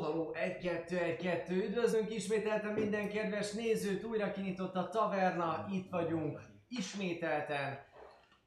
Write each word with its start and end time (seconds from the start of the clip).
haló, 0.00 0.34
1-2-1-2, 0.34 1.50
üdvözlünk 1.50 2.14
ismételten 2.14 2.72
minden 2.72 3.08
kedves 3.08 3.52
nézőt, 3.52 4.04
újra 4.04 4.32
kinyitott 4.32 4.76
a 4.76 4.88
taverna, 4.88 5.66
itt 5.72 5.90
vagyunk 5.90 6.40
ismételten, 6.68 7.78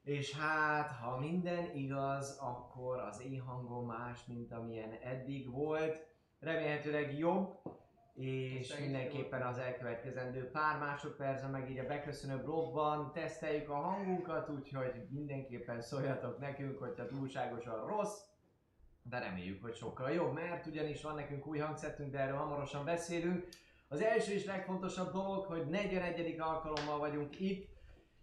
és 0.04 0.38
hát, 0.38 0.92
ha 0.92 1.20
minden 1.20 1.76
igaz, 1.76 2.38
akkor 2.42 3.00
az 3.00 3.22
én 3.22 3.42
hangom 3.42 3.86
más, 3.86 4.26
mint 4.26 4.52
amilyen 4.52 4.92
eddig 5.04 5.52
volt, 5.52 6.06
remélhetőleg 6.40 7.18
jobb, 7.18 7.62
és 8.14 8.78
mindenképpen 8.80 9.42
az 9.42 9.58
elkövetkezendő 9.58 10.50
pár 10.50 10.80
másodpercben, 10.80 11.52
meg 11.52 11.70
így 11.70 11.80
a 11.80 11.88
beköszönő 11.88 12.44
blogban 12.44 13.12
teszteljük 13.14 13.70
a 13.70 13.76
hangunkat, 13.76 14.50
úgyhogy 14.50 15.08
mindenképpen 15.10 15.82
szóljatok 15.82 16.40
nekünk, 16.40 16.80
hogyha 16.80 17.06
túlságosan 17.06 17.88
rossz, 17.88 18.20
de 19.04 19.20
reméljük, 19.20 19.62
hogy 19.62 19.76
sokkal 19.76 20.12
jobb, 20.12 20.34
mert 20.34 20.66
ugyanis 20.66 21.02
van 21.02 21.16
nekünk 21.16 21.48
új 21.48 21.58
hangszertünk, 21.58 22.12
de 22.12 22.20
erről 22.20 22.38
hamarosan 22.38 22.86
beszélünk. 22.86 23.48
Az 23.88 24.02
első 24.02 24.32
és 24.34 24.46
legfontosabb 24.46 25.12
dolog, 25.12 25.46
hogy 25.46 25.66
41. 25.66 26.40
alkalommal 26.40 27.00
vagyunk 27.00 27.40
itt, 27.40 27.72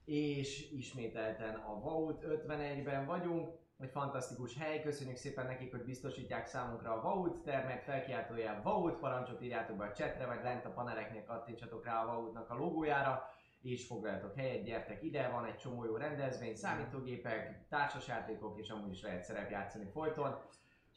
és 0.05 0.71
ismételten 0.71 1.55
a 1.55 1.81
Vault 1.81 2.25
51-ben 2.29 3.07
vagyunk. 3.07 3.59
Egy 3.79 3.91
fantasztikus 3.91 4.57
hely, 4.57 4.83
köszönjük 4.83 5.17
szépen 5.17 5.47
nekik, 5.47 5.71
hogy 5.71 5.85
biztosítják 5.85 6.47
számunkra 6.47 6.93
a 6.93 7.01
Vault 7.01 7.43
termet, 7.43 7.83
felkiáltójá 7.83 8.63
Vault, 8.63 8.99
parancsot 8.99 9.43
írjátok 9.43 9.77
be 9.77 9.85
a 9.85 9.93
chatre, 9.93 10.27
vagy 10.27 10.43
lent 10.43 10.65
a 10.65 10.71
paneleknél 10.71 11.25
kattintsatok 11.25 11.85
rá 11.85 12.03
a 12.03 12.07
Vaultnak 12.07 12.51
a 12.51 12.57
logójára, 12.57 13.29
és 13.63 13.87
foglaljatok 13.87 14.37
helyet, 14.37 14.65
gyertek 14.65 15.03
ide, 15.03 15.29
van 15.29 15.45
egy 15.45 15.57
csomó 15.57 15.85
jó 15.85 15.97
rendezvény, 15.97 16.55
számítógépek, 16.55 17.69
társasjátékok, 17.69 18.59
és 18.59 18.71
amúgy 18.71 18.91
is 18.91 19.03
lehet 19.03 19.25
szerepjátszani 19.25 19.87
folyton. 19.93 20.39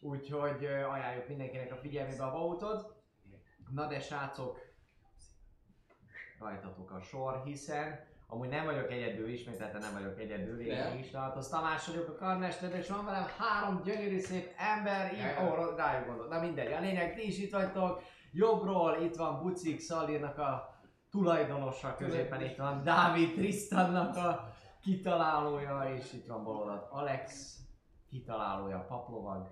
Úgyhogy 0.04 0.66
ajánljuk 0.66 1.28
mindenkinek 1.28 1.72
a 1.72 1.76
figyelmébe 1.76 2.24
a 2.24 2.32
Vaultot. 2.32 2.94
Na 3.70 3.88
de 3.88 4.00
srácok, 4.00 4.60
rajtatok 6.40 6.92
a 6.92 7.02
sor, 7.02 7.42
hiszen 7.44 8.00
amúgy 8.28 8.50
nem 8.50 8.66
vagyok 8.66 8.92
egyedül, 8.92 9.28
ismételten 9.28 9.82
nem 9.82 9.94
vagyok 9.94 10.20
egyedül, 10.20 10.56
Nem. 10.56 10.94
én 10.94 11.00
is 11.00 11.10
Tartosz 11.10 11.50
Tamás 11.50 11.88
vagyok 11.88 12.10
a 12.10 12.16
karmester, 12.16 12.76
és 12.76 12.90
van 12.90 13.06
velem 13.06 13.26
három 13.38 13.82
gyönyörű 13.84 14.20
szép 14.20 14.54
ember, 14.58 15.14
így, 15.14 15.20
Nem. 15.20 15.56
rá- 15.56 15.78
rájuk 15.78 16.08
gondolt, 16.08 16.30
na 16.30 16.40
mindegy, 16.40 16.72
a 16.72 16.80
lényeg, 16.80 17.16
ti 17.16 17.28
is 17.28 17.38
itt 17.38 17.52
vagytok, 17.52 18.02
jobbról 18.32 19.02
itt 19.02 19.16
van 19.16 19.42
Bucik 19.42 19.80
Szalírnak 19.80 20.38
a 20.38 20.80
tulajdonosa, 21.10 21.96
középen 21.96 22.42
itt 22.42 22.58
van 22.58 22.84
Dávid 22.84 23.34
Tristannak 23.34 24.16
a 24.16 24.54
kitalálója, 24.82 25.94
és 25.96 26.14
itt 26.14 26.28
van 26.28 26.44
bal 26.44 26.56
oldalt 26.56 26.92
Alex 26.92 27.58
kitalálója, 28.10 28.86
Paplovag, 28.88 29.50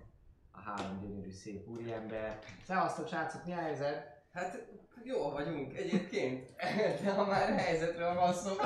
a 0.52 0.60
három 0.62 1.00
gyönyörű 1.02 1.32
szép 1.32 1.68
úriember. 1.68 2.40
Szevasztok 2.66 3.08
srácok, 3.08 3.46
mi 3.46 3.52
a 3.52 3.56
helyzet? 3.56 4.22
Hát 4.34 4.66
jó 5.04 5.30
vagyunk 5.30 5.78
egyébként, 5.78 6.50
de 7.04 7.12
ha 7.14 7.26
már 7.26 7.58
helyzetről 7.58 8.14
van 8.14 8.34
szó. 8.34 8.52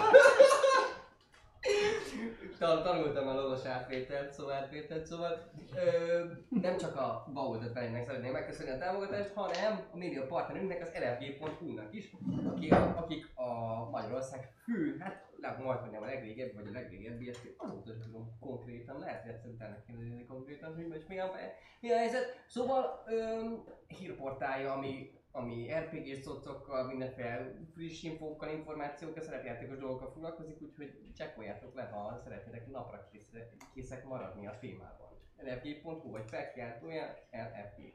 Tan- 2.60 2.84
Tanultam 2.84 3.28
a 3.28 3.34
lovas 3.34 3.66
átvételt, 3.66 4.34
szóval 4.34 4.54
átvételt, 4.54 5.06
szóval 5.06 5.52
ö, 5.76 6.24
nem 6.50 6.78
csak 6.78 6.96
a 6.96 7.28
Vault 7.34 7.72
51-nek 7.74 8.06
szeretném 8.06 8.32
megköszönni 8.32 8.72
a 8.72 8.78
támogatást, 8.78 9.34
hanem 9.34 9.80
a 9.92 9.98
média 9.98 10.26
partnerünknek, 10.26 10.82
az 10.82 10.92
LFG.hu-nak 11.00 11.94
is, 11.94 12.12
aki 12.54 12.70
a, 12.70 12.98
akik 12.98 13.32
a 13.36 13.90
Magyarország 13.90 14.54
fő, 14.64 14.98
hát 15.00 15.24
le, 15.46 15.64
majd 15.64 15.80
mondjam 15.80 16.04
a 16.04 16.06
legrégebb, 16.06 16.54
vagy 16.54 16.68
a 16.68 16.72
legrégebbi, 16.72 17.30
ezt 17.30 17.54
azóta 17.58 17.88
sem 17.88 18.02
tudom 18.02 18.38
konkrétan, 18.40 19.00
lehet, 19.00 19.22
hogy 19.22 19.32
egyszer 19.32 19.50
utána 19.50 19.84
kérdezni 19.88 20.26
konkrétan, 20.26 20.76
hogy 20.76 20.88
most 20.88 21.08
mi 21.08 21.20
a, 21.20 21.32
mi 21.82 21.92
a 21.92 21.98
helyzet. 21.98 22.44
Szóval 22.48 23.04
öm, 23.08 23.64
hírportálja, 23.88 24.74
ami 24.74 25.14
ami 25.36 25.68
RPG 25.74 26.22
szocokkal, 26.22 26.88
mindenféle 26.88 27.54
friss 27.74 28.04
infókkal, 28.04 28.50
információkkal, 28.50 29.24
szerepjátékos 29.24 29.78
dolgokkal 29.78 30.12
foglalkozik, 30.12 30.62
úgyhogy 30.62 31.12
csekkoljátok 31.16 31.76
le, 31.76 31.84
ha 31.84 32.20
szeretnétek 32.24 32.68
napra 32.68 33.08
készre, 33.12 33.48
készek 33.74 34.06
maradni 34.06 34.48
a 34.48 34.58
témában. 34.60 35.10
lfg.hu 35.38 36.12
vagy 36.12 36.30
felkiáltója 36.30 37.18
LFG. 37.32 37.94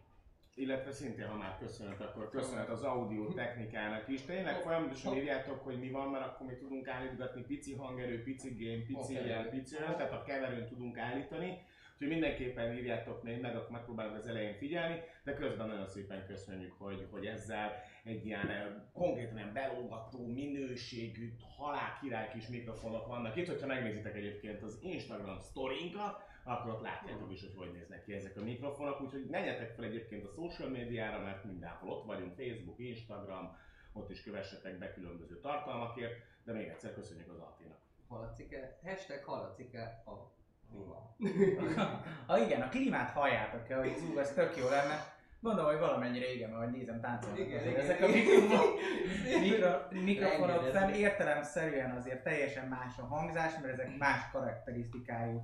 Illetve 0.60 0.92
szintén, 0.92 1.26
ha 1.26 1.36
már 1.36 1.56
köszönet, 1.58 2.00
akkor 2.00 2.30
köszönet 2.30 2.68
az 2.68 2.82
audio 2.82 3.32
technikának 3.32 4.08
is. 4.08 4.22
Tényleg 4.22 4.54
folyamatosan 4.54 5.16
írjátok, 5.16 5.64
hogy 5.64 5.78
mi 5.78 5.90
van, 5.90 6.08
mert 6.08 6.24
akkor 6.24 6.46
mi 6.46 6.54
tudunk 6.54 6.88
állítgatni 6.88 7.42
pici 7.42 7.74
hangerő, 7.74 8.22
pici 8.22 8.56
game, 8.58 8.82
pici 8.84 9.16
Oké. 9.16 9.24
ilyen, 9.24 9.50
pici 9.50 9.76
olyan, 9.76 9.96
tehát 9.96 10.12
a 10.12 10.22
keverőn 10.22 10.66
tudunk 10.66 10.98
állítani. 10.98 11.58
Úgyhogy 11.92 12.08
mindenképpen 12.08 12.76
írjátok 12.76 13.22
még 13.22 13.40
meg, 13.40 13.56
akkor 13.56 13.70
megpróbálunk 13.70 14.16
az 14.16 14.26
elején 14.26 14.54
figyelni, 14.54 15.00
de 15.24 15.34
közben 15.34 15.66
nagyon 15.66 15.86
szépen 15.86 16.26
köszönjük, 16.26 16.72
hogy, 16.78 17.06
hogy 17.10 17.26
ezzel 17.26 17.82
egy 18.04 18.26
ilyen 18.26 18.48
eh, 18.48 18.66
konkrétan 18.92 19.36
ilyen 19.36 19.52
belógató, 19.52 20.26
minőségű, 20.26 21.32
halál 21.56 21.98
király 22.00 22.30
kis 22.32 22.48
mikrofonok 22.48 23.06
vannak 23.06 23.36
itt. 23.36 23.46
Hogyha 23.46 23.66
megnézitek 23.66 24.16
egyébként 24.16 24.62
az 24.62 24.78
Instagram 24.82 25.38
sztorinkat, 25.38 26.22
akkor 26.44 26.70
ott 26.70 26.82
látjátok 26.82 27.32
is, 27.32 27.40
hogy 27.40 27.54
hogy 27.56 27.72
néznek 27.72 28.04
ki 28.04 28.14
ezek 28.14 28.36
a 28.36 28.42
mikrofonok, 28.42 29.00
úgyhogy 29.00 29.26
menjetek 29.26 29.70
fel 29.74 29.84
egyébként 29.84 30.24
a 30.24 30.32
social 30.34 30.68
médiára, 30.68 31.22
mert 31.22 31.44
mindenhol 31.44 31.90
ott 31.90 32.06
vagyunk, 32.06 32.34
Facebook, 32.36 32.78
Instagram, 32.78 33.56
ott 33.92 34.10
is 34.10 34.22
kövessetek 34.22 34.78
be 34.78 34.92
különböző 34.92 35.40
tartalmakért, 35.40 36.22
de 36.44 36.52
még 36.52 36.68
egyszer 36.68 36.94
köszönjük 36.94 37.28
az 37.28 37.38
Altinak. 37.38 37.78
Halacike, 38.08 38.78
hashtag 38.84 39.24
halacike 39.24 40.02
a 40.06 40.12
klíma. 40.70 41.14
Ha 42.26 42.38
igen, 42.38 42.60
a 42.60 42.68
klímát 42.68 43.10
halljátok 43.10 43.68
el, 43.68 43.78
hogy 43.78 43.96
zúg, 44.06 44.16
ez 44.18 44.32
tök 44.32 44.56
jó 44.56 44.68
lenne. 44.68 45.18
Gondolom, 45.40 45.70
hogy 45.70 45.80
valamennyire 45.80 46.32
igen, 46.32 46.50
mert 46.50 46.72
nézem 46.72 47.00
táncolni. 47.00 47.40
Igen, 47.40 47.58
azért 47.58 47.70
igen, 47.70 47.84
ezek 47.84 48.02
a 48.02 48.06
mikrofonok, 48.06 48.78
mikro, 49.40 49.68
mikrofonok 49.90 50.64
fenn 50.64 50.92
értelemszerűen 50.92 51.90
azért 51.90 52.22
teljesen 52.22 52.68
más 52.68 52.98
a 52.98 53.04
hangzás, 53.04 53.52
mert 53.60 53.72
ezek 53.72 53.96
más 53.96 54.30
karakterisztikájú 54.32 55.42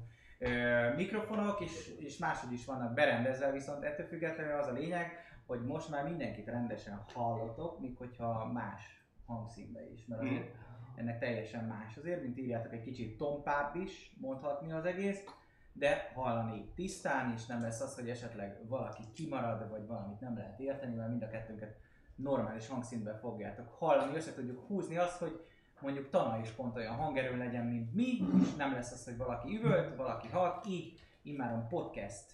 mikrofonok, 0.97 1.60
és, 1.60 1.94
és 1.98 2.19
máshogy 2.19 2.52
is 2.52 2.64
vannak 2.64 2.94
berendezve, 2.94 3.50
viszont 3.50 3.84
ettől 3.84 4.06
függetlenül 4.06 4.58
az 4.58 4.66
a 4.66 4.72
lényeg, 4.72 5.24
hogy 5.47 5.64
most 5.64 5.88
már 5.88 6.04
mindenkit 6.04 6.47
rendesen 6.47 7.04
hallatok, 7.12 7.80
míg 7.80 7.97
hogyha 7.97 8.52
más 8.52 9.04
hangszínbe 9.26 9.91
is, 9.92 10.06
mert 10.06 10.22
azért 10.22 10.54
ennek 10.97 11.19
teljesen 11.19 11.64
más. 11.64 11.97
Azért, 11.97 12.22
mint 12.22 12.38
írjátok, 12.38 12.72
egy 12.72 12.82
kicsit 12.82 13.16
tompább 13.16 13.74
is 13.76 14.14
mondhatni 14.20 14.72
az 14.72 14.84
egész, 14.84 15.24
de 15.72 16.12
hallani 16.14 16.72
tisztán, 16.74 17.32
és 17.32 17.47
nem 17.47 17.62
lesz 17.62 17.80
az, 17.80 17.94
hogy 17.94 18.08
esetleg 18.08 18.68
valaki 18.68 19.03
kimarad, 19.14 19.70
vagy 19.70 19.86
valamit 19.86 20.20
nem 20.20 20.36
lehet 20.36 20.60
érteni, 20.60 20.94
mert 20.94 21.08
mind 21.08 21.22
a 21.22 21.28
kettőnket 21.28 21.76
normális 22.14 22.68
hangszínben 22.68 23.18
fogjátok 23.18 23.68
hallani, 23.68 24.16
össze 24.16 24.34
tudjuk 24.34 24.66
húzni 24.66 24.97
azt, 24.97 25.18
hogy 25.18 25.47
mondjuk 25.81 26.10
Tana 26.10 26.38
is 26.41 26.50
pont 26.50 26.76
olyan 26.76 26.94
hangerő 26.94 27.37
legyen, 27.37 27.66
mint 27.66 27.94
mi, 27.94 28.19
és 28.42 28.54
nem 28.56 28.72
lesz 28.72 28.92
az, 28.92 29.04
hogy 29.04 29.16
valaki 29.16 29.56
üvölt, 29.56 29.97
valaki 29.97 30.28
halt, 30.28 30.66
így 30.66 31.00
immáron 31.22 31.69
podcast 31.69 32.25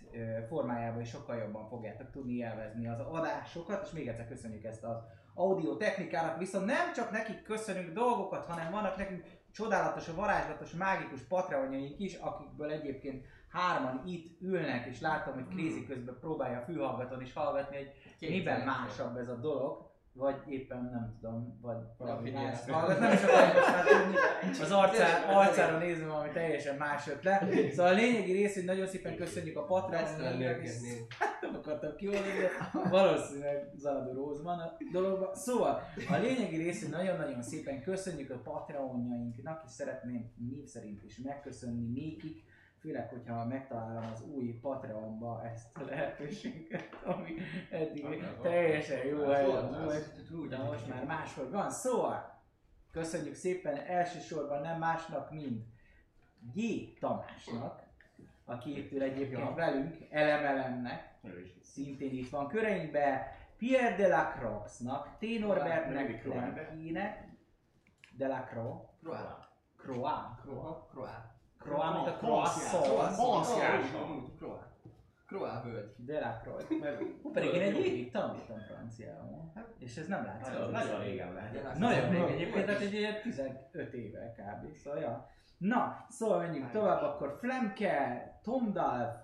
formájában 0.48 1.00
is 1.00 1.08
sokkal 1.08 1.36
jobban 1.36 1.68
fogjátok 1.68 2.10
tudni 2.10 2.32
élvezni 2.32 2.88
az 2.88 3.00
adásokat, 3.00 3.84
és 3.86 3.90
még 3.90 4.08
egyszer 4.08 4.28
köszönjük 4.28 4.64
ezt 4.64 4.84
az 4.84 4.96
audio 5.34 5.76
technikának, 5.76 6.38
viszont 6.38 6.66
nem 6.66 6.92
csak 6.94 7.10
nekik 7.10 7.42
köszönünk 7.42 7.92
dolgokat, 7.92 8.46
hanem 8.46 8.70
vannak 8.70 8.96
nekünk 8.96 9.24
csodálatos, 9.52 10.08
varázslatos, 10.08 10.70
mágikus 10.72 11.20
patreonjaink 11.20 12.00
is, 12.00 12.14
akikből 12.14 12.70
egyébként 12.70 13.24
hárman 13.48 14.02
itt 14.06 14.40
ülnek, 14.40 14.86
és 14.86 15.00
látom, 15.00 15.34
hogy 15.34 15.48
Krézi 15.48 15.86
közben 15.86 16.16
próbálja 16.20 16.58
a 16.58 16.64
fülhallgatón 16.64 17.22
is 17.22 17.32
hallgatni, 17.32 17.76
hogy 17.76 18.28
miben 18.28 18.60
másabb 18.60 19.16
ez 19.16 19.28
a 19.28 19.36
dolog, 19.36 19.90
vagy 20.14 20.36
éppen 20.48 20.90
nem 20.92 21.16
tudom, 21.20 21.58
vagy 21.60 21.76
valami 21.98 22.30
más. 22.30 22.58
hallgat, 22.70 23.00
nem 23.00 23.10
már 23.10 23.84
tudni, 23.84 24.16
az 24.60 24.72
arcá, 24.72 25.24
arcára 25.32 25.78
nézem, 25.78 26.10
ami 26.10 26.28
teljesen 26.30 26.76
más 26.76 27.06
jött 27.06 27.22
le. 27.22 27.48
Szóval 27.70 27.92
a 27.92 27.96
lényegi 27.96 28.32
rész, 28.32 28.54
hogy 28.54 28.64
nagyon 28.64 28.86
szépen 28.86 29.16
köszönjük 29.16 29.56
a 29.56 29.64
Patreon-nak, 29.64 30.62
és 30.62 30.74
őket 30.84 31.40
nem 31.40 31.54
akartam 31.54 31.96
kiolni, 31.96 32.18
de 32.18 32.50
valószínűleg 32.88 33.70
Zaladó 33.76 34.12
Róz 34.12 34.42
van 34.42 34.58
a 34.58 34.76
dologban. 34.92 35.34
Szóval 35.34 35.82
a 36.10 36.16
lényegi 36.16 36.56
rész, 36.56 36.82
hogy 36.82 36.90
nagyon-nagyon 36.90 37.42
szépen 37.42 37.82
köszönjük 37.82 38.30
a 38.30 38.38
Patreonjainknak, 38.38 39.62
és 39.66 39.70
szeretném 39.70 40.32
név 40.50 40.64
szerint 40.64 41.02
is 41.04 41.18
megköszönni 41.18 42.00
nékik, 42.00 42.44
főleg, 42.82 43.08
hogyha 43.08 43.44
megtalálom 43.44 44.10
az 44.12 44.22
új 44.26 44.58
Patreonba 44.60 45.44
ezt 45.44 45.76
a 45.76 45.84
lehetőséget, 45.84 46.94
ami 47.04 47.34
eddig 47.70 48.24
teljesen 48.42 49.06
jó 49.06 49.24
helyen 49.30 49.70
volt, 49.84 50.48
de 50.48 50.58
most 50.58 50.88
már 50.88 51.04
máshogy 51.04 51.50
van. 51.50 51.70
Szóval, 51.70 52.40
köszönjük 52.90 53.34
szépen 53.34 53.76
elsősorban 53.76 54.60
nem 54.60 54.78
másnak, 54.78 55.30
mint 55.30 55.64
G. 56.54 56.60
Tamásnak, 57.00 57.82
aki 58.44 58.78
itt 58.78 58.92
ül 58.92 59.02
egyébként 59.02 59.38
Ja. 59.40 59.54
velünk, 59.54 59.96
Elemelemnek, 60.10 61.14
szintén 61.60 62.12
itt 62.12 62.30
van 62.30 62.48
köreinkben, 62.48 63.22
Pierre 63.56 63.96
de 63.96 64.08
la 64.08 64.32
Croix-nak, 64.36 65.18
T. 65.18 65.38
Norbertnek, 65.40 65.94
Mindig 66.06 66.20
Croix, 66.22 66.40
de- 66.54 66.62
Lemkinek, 66.62 67.28
de 68.16 68.26
la 68.26 68.42
Croix, 68.44 68.88
Croá. 69.76 70.38
Croix, 70.42 71.16
Croá. 71.62 71.78
Croá. 71.78 71.92
Mint 71.96 72.06
a 72.08 72.16
Croissant. 72.16 72.84
croissant, 72.84 73.44
Croissant. 73.44 74.36
Croá. 74.38 74.70
Croix 75.26 75.62
völgy. 75.64 75.94
Delacroix. 75.96 76.64
Meg- 76.80 77.02
Hú, 77.22 77.30
pedig 77.30 77.54
én 77.54 77.62
egy 77.62 77.86
évig 77.86 78.10
tanultam 78.10 78.58
franciául. 78.58 79.52
És 79.78 79.96
ez 79.96 80.06
nem 80.06 80.24
látszik. 80.24 80.52
Nagyon, 80.54 80.70
nagyon 80.70 81.00
régen 81.00 81.32
lehet. 81.32 81.78
Nagyon 81.78 82.08
még 82.08 82.22
egyébként, 82.22 82.66
tehát 82.66 82.80
egy 82.80 82.92
ilyen 82.92 83.20
15 83.22 83.92
éve 83.92 84.34
kb. 84.36 84.76
Szóval, 84.76 85.00
ja. 85.00 85.26
Na, 85.58 86.06
szóval 86.08 86.38
menjünk 86.38 86.70
tovább, 86.70 87.02
akkor 87.02 87.36
Flemke, 87.40 88.22
Tomdalf, 88.42 89.14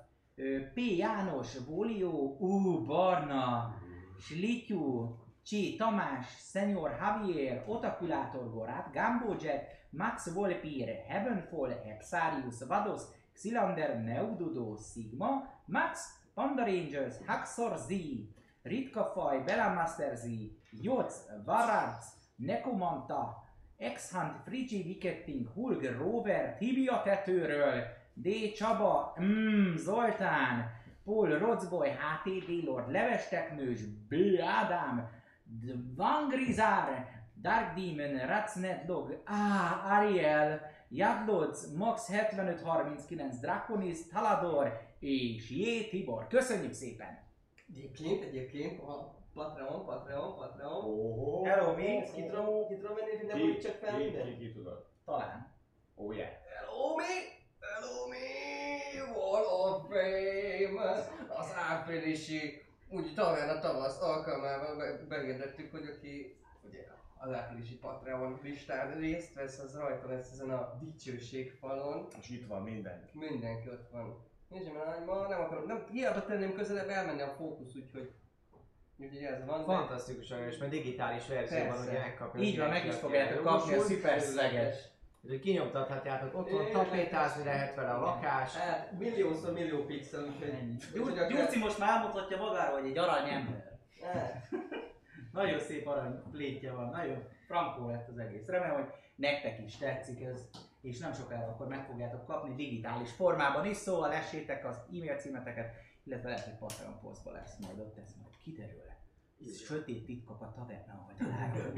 P. 0.75 0.77
János, 0.97 1.59
Volió, 1.67 2.37
U. 2.41 2.85
Barna, 2.85 3.75
Slityu, 4.19 5.17
Csi. 5.43 5.77
Tamás, 5.77 6.27
Senior 6.51 6.97
Javier, 7.01 7.65
Otakulátor 7.67 8.51
Gorát, 8.51 8.93
Gambo 8.93 9.35
Jack, 9.41 9.65
Max 9.91 10.33
Volpire, 10.33 11.05
Heavenfall, 11.09 11.71
Hexarius, 11.85 12.67
Vados, 12.67 13.09
Xilander, 13.35 13.97
Neudodo, 13.99 14.77
Sigma, 14.77 15.49
Max, 15.67 15.99
Panda 16.35 16.65
Rangers, 16.65 17.21
Haxor 17.27 17.77
Z, 17.77 17.89
Ritka 18.63 19.05
Faj, 19.15 19.45
Belamaster 19.45 20.17
Z, 20.17 20.27
Joc, 20.83 21.13
Vararc, 21.45 22.05
Nekomanta, 22.37 23.47
X-Hunt, 23.95 24.43
Frigi 24.45 24.83
Wicketing, 24.87 25.49
Hulg, 25.55 25.85
Rover, 25.85 26.57
Tibia 26.59 27.03
tetőről, 27.03 27.85
D. 28.15 28.53
Csaba, 28.57 29.15
mm, 29.21 29.77
Zoltán, 29.77 30.71
Paul 31.05 31.39
Rodzboy, 31.39 31.89
HTD 31.89 32.65
Lord, 32.65 32.91
Leves 32.91 33.29
Teknős, 33.29 33.81
B. 34.09 34.15
Ádám, 34.41 35.11
Dvangrizár, 35.45 37.18
Dark 37.41 37.75
Demon, 37.75 38.27
Ratsnetlog, 38.27 39.23
A. 39.27 39.93
Ariel, 39.93 40.61
Jadlodz, 40.89 41.75
Max 41.77 42.09
7539, 42.11 43.39
Draconis, 43.41 44.07
Talador 44.13 44.81
és 44.99 45.51
J. 45.51 45.89
Tibor. 45.91 46.27
Köszönjük 46.27 46.73
szépen! 46.73 47.27
Egyébként, 47.69 48.25
egyébként, 48.25 48.81
a 48.81 49.15
Patreon, 49.35 49.85
Patreon, 49.85 50.35
Patreon. 50.37 50.85
Óhó. 50.85 51.45
Hello, 51.45 51.75
mi? 51.75 52.03
Ki 52.15 52.27
tudom, 52.27 52.67
ki 52.69 52.75
tudom 52.77 52.95
menni, 52.97 53.17
hogy 53.17 53.27
nem 53.27 53.37
Ki, 53.37 53.43
úgy 53.43 53.59
csak 53.59 53.75
fel 53.75 53.97
ki, 53.97 54.03
minden? 54.03 54.25
ki, 54.25 54.37
ki 54.39 54.53
tudod? 54.53 54.87
Talán. 55.05 55.55
Oh 55.95 56.17
yeah. 56.17 56.31
Hello 56.59 56.95
me, 56.95 57.05
hello 57.61 58.07
me, 58.09 59.13
wall 59.17 59.45
of 59.45 59.83
fame. 59.89 60.93
Az 61.29 61.53
áprilisi, 61.71 62.63
úgy 62.91 63.15
talán 63.15 63.49
a 63.57 63.61
tavasz 63.61 64.01
alkalmával 64.03 64.77
be- 64.77 65.07
hogy 65.71 65.87
aki 65.97 66.37
ugye 66.63 66.81
az 67.19 67.33
áprilisi 67.33 67.79
Patreon 67.79 68.39
listán 68.43 68.99
részt 68.99 69.35
vesz, 69.35 69.59
az 69.59 69.77
rajta 69.77 70.09
lesz 70.09 70.33
ezen 70.33 70.51
a 70.51 70.79
dicsőség 70.81 71.51
falon. 71.51 72.07
És 72.21 72.29
itt 72.29 72.47
van 72.47 72.63
minden. 72.63 73.09
Mindenki 73.13 73.69
ott 73.69 73.89
van. 73.93 74.27
Nézd 74.49 74.73
már, 74.73 75.05
ma 75.05 75.29
nem 75.29 75.41
akarom, 75.41 75.67
nem, 75.67 75.85
hiába 75.91 76.25
tenném 76.25 76.55
közelebb, 76.55 76.89
elmenne 76.89 77.25
a 77.25 77.35
fókusz, 77.39 77.75
úgyhogy 77.75 78.13
Úgyhogy 79.01 79.23
ez 79.23 79.45
van. 79.47 79.59
de- 79.59 79.65
Fantasztikus 79.65 80.33
és 80.49 80.59
mert 80.59 80.71
digitális 80.71 81.27
verzióban 81.29 81.81
ugye 81.81 81.99
megkapja. 81.99 82.41
Így 82.41 82.59
van, 82.59 82.69
meg 82.69 82.75
mindenki, 82.75 82.97
is 82.97 83.03
fogjátok 83.03 83.45
kapni 83.45 83.75
a 83.75 83.81
szuper 83.81 84.21
szöveget. 84.21 84.93
Úgyhogy 85.23 85.41
kinyomtathatjátok 85.41 86.39
otthon, 86.39 86.71
tapétázni 86.71 87.45
lehet 87.45 87.75
vele 87.75 87.91
a 87.91 88.01
lakás. 88.01 88.55
Hát 88.55 88.99
milliószor 88.99 89.53
millió 89.53 89.85
pixel, 89.85 90.25
úgyhogy... 90.25 91.29
Gyurci 91.29 91.59
most 91.59 91.79
már 91.79 91.91
elmondhatja 91.91 92.37
magáról, 92.37 92.81
hogy 92.81 92.91
egy 92.91 92.99
aranyember. 92.99 93.79
Nagyon 95.39 95.61
szép 95.61 95.87
arany 95.87 96.23
plétje 96.31 96.73
van, 96.73 96.91
nagyon 96.91 97.29
frankó 97.47 97.89
lett 97.89 98.09
az 98.09 98.19
egész. 98.19 98.47
Remélem, 98.47 98.75
hogy 98.75 98.93
nektek 99.15 99.61
is 99.65 99.77
tetszik 99.77 100.23
ez, 100.23 100.49
és 100.81 100.99
nem 100.99 101.13
sokára 101.13 101.49
akkor 101.49 101.67
meg 101.69 101.85
fogjátok 101.85 102.25
kapni 102.25 102.55
digitális 102.55 103.11
formában 103.11 103.67
is, 103.67 103.77
szóval 103.77 104.09
lessétek 104.09 104.65
az 104.65 104.77
e-mail 104.77 105.17
címeteket, 105.17 105.75
illetve 106.05 106.29
lehet, 106.29 106.45
hogy 106.45 106.59
Patreon 106.59 107.01
posztba 107.01 107.33
lesz 107.33 107.59
majd 107.59 107.79
ott, 107.79 107.99
ez 107.99 108.15
majd 108.23 108.37
kiderül. 108.43 108.83
Sötét 109.67 110.07
titkok 110.07 110.41
a 110.41 110.53
taverna 110.57 111.07
oldaláról. 111.09 111.77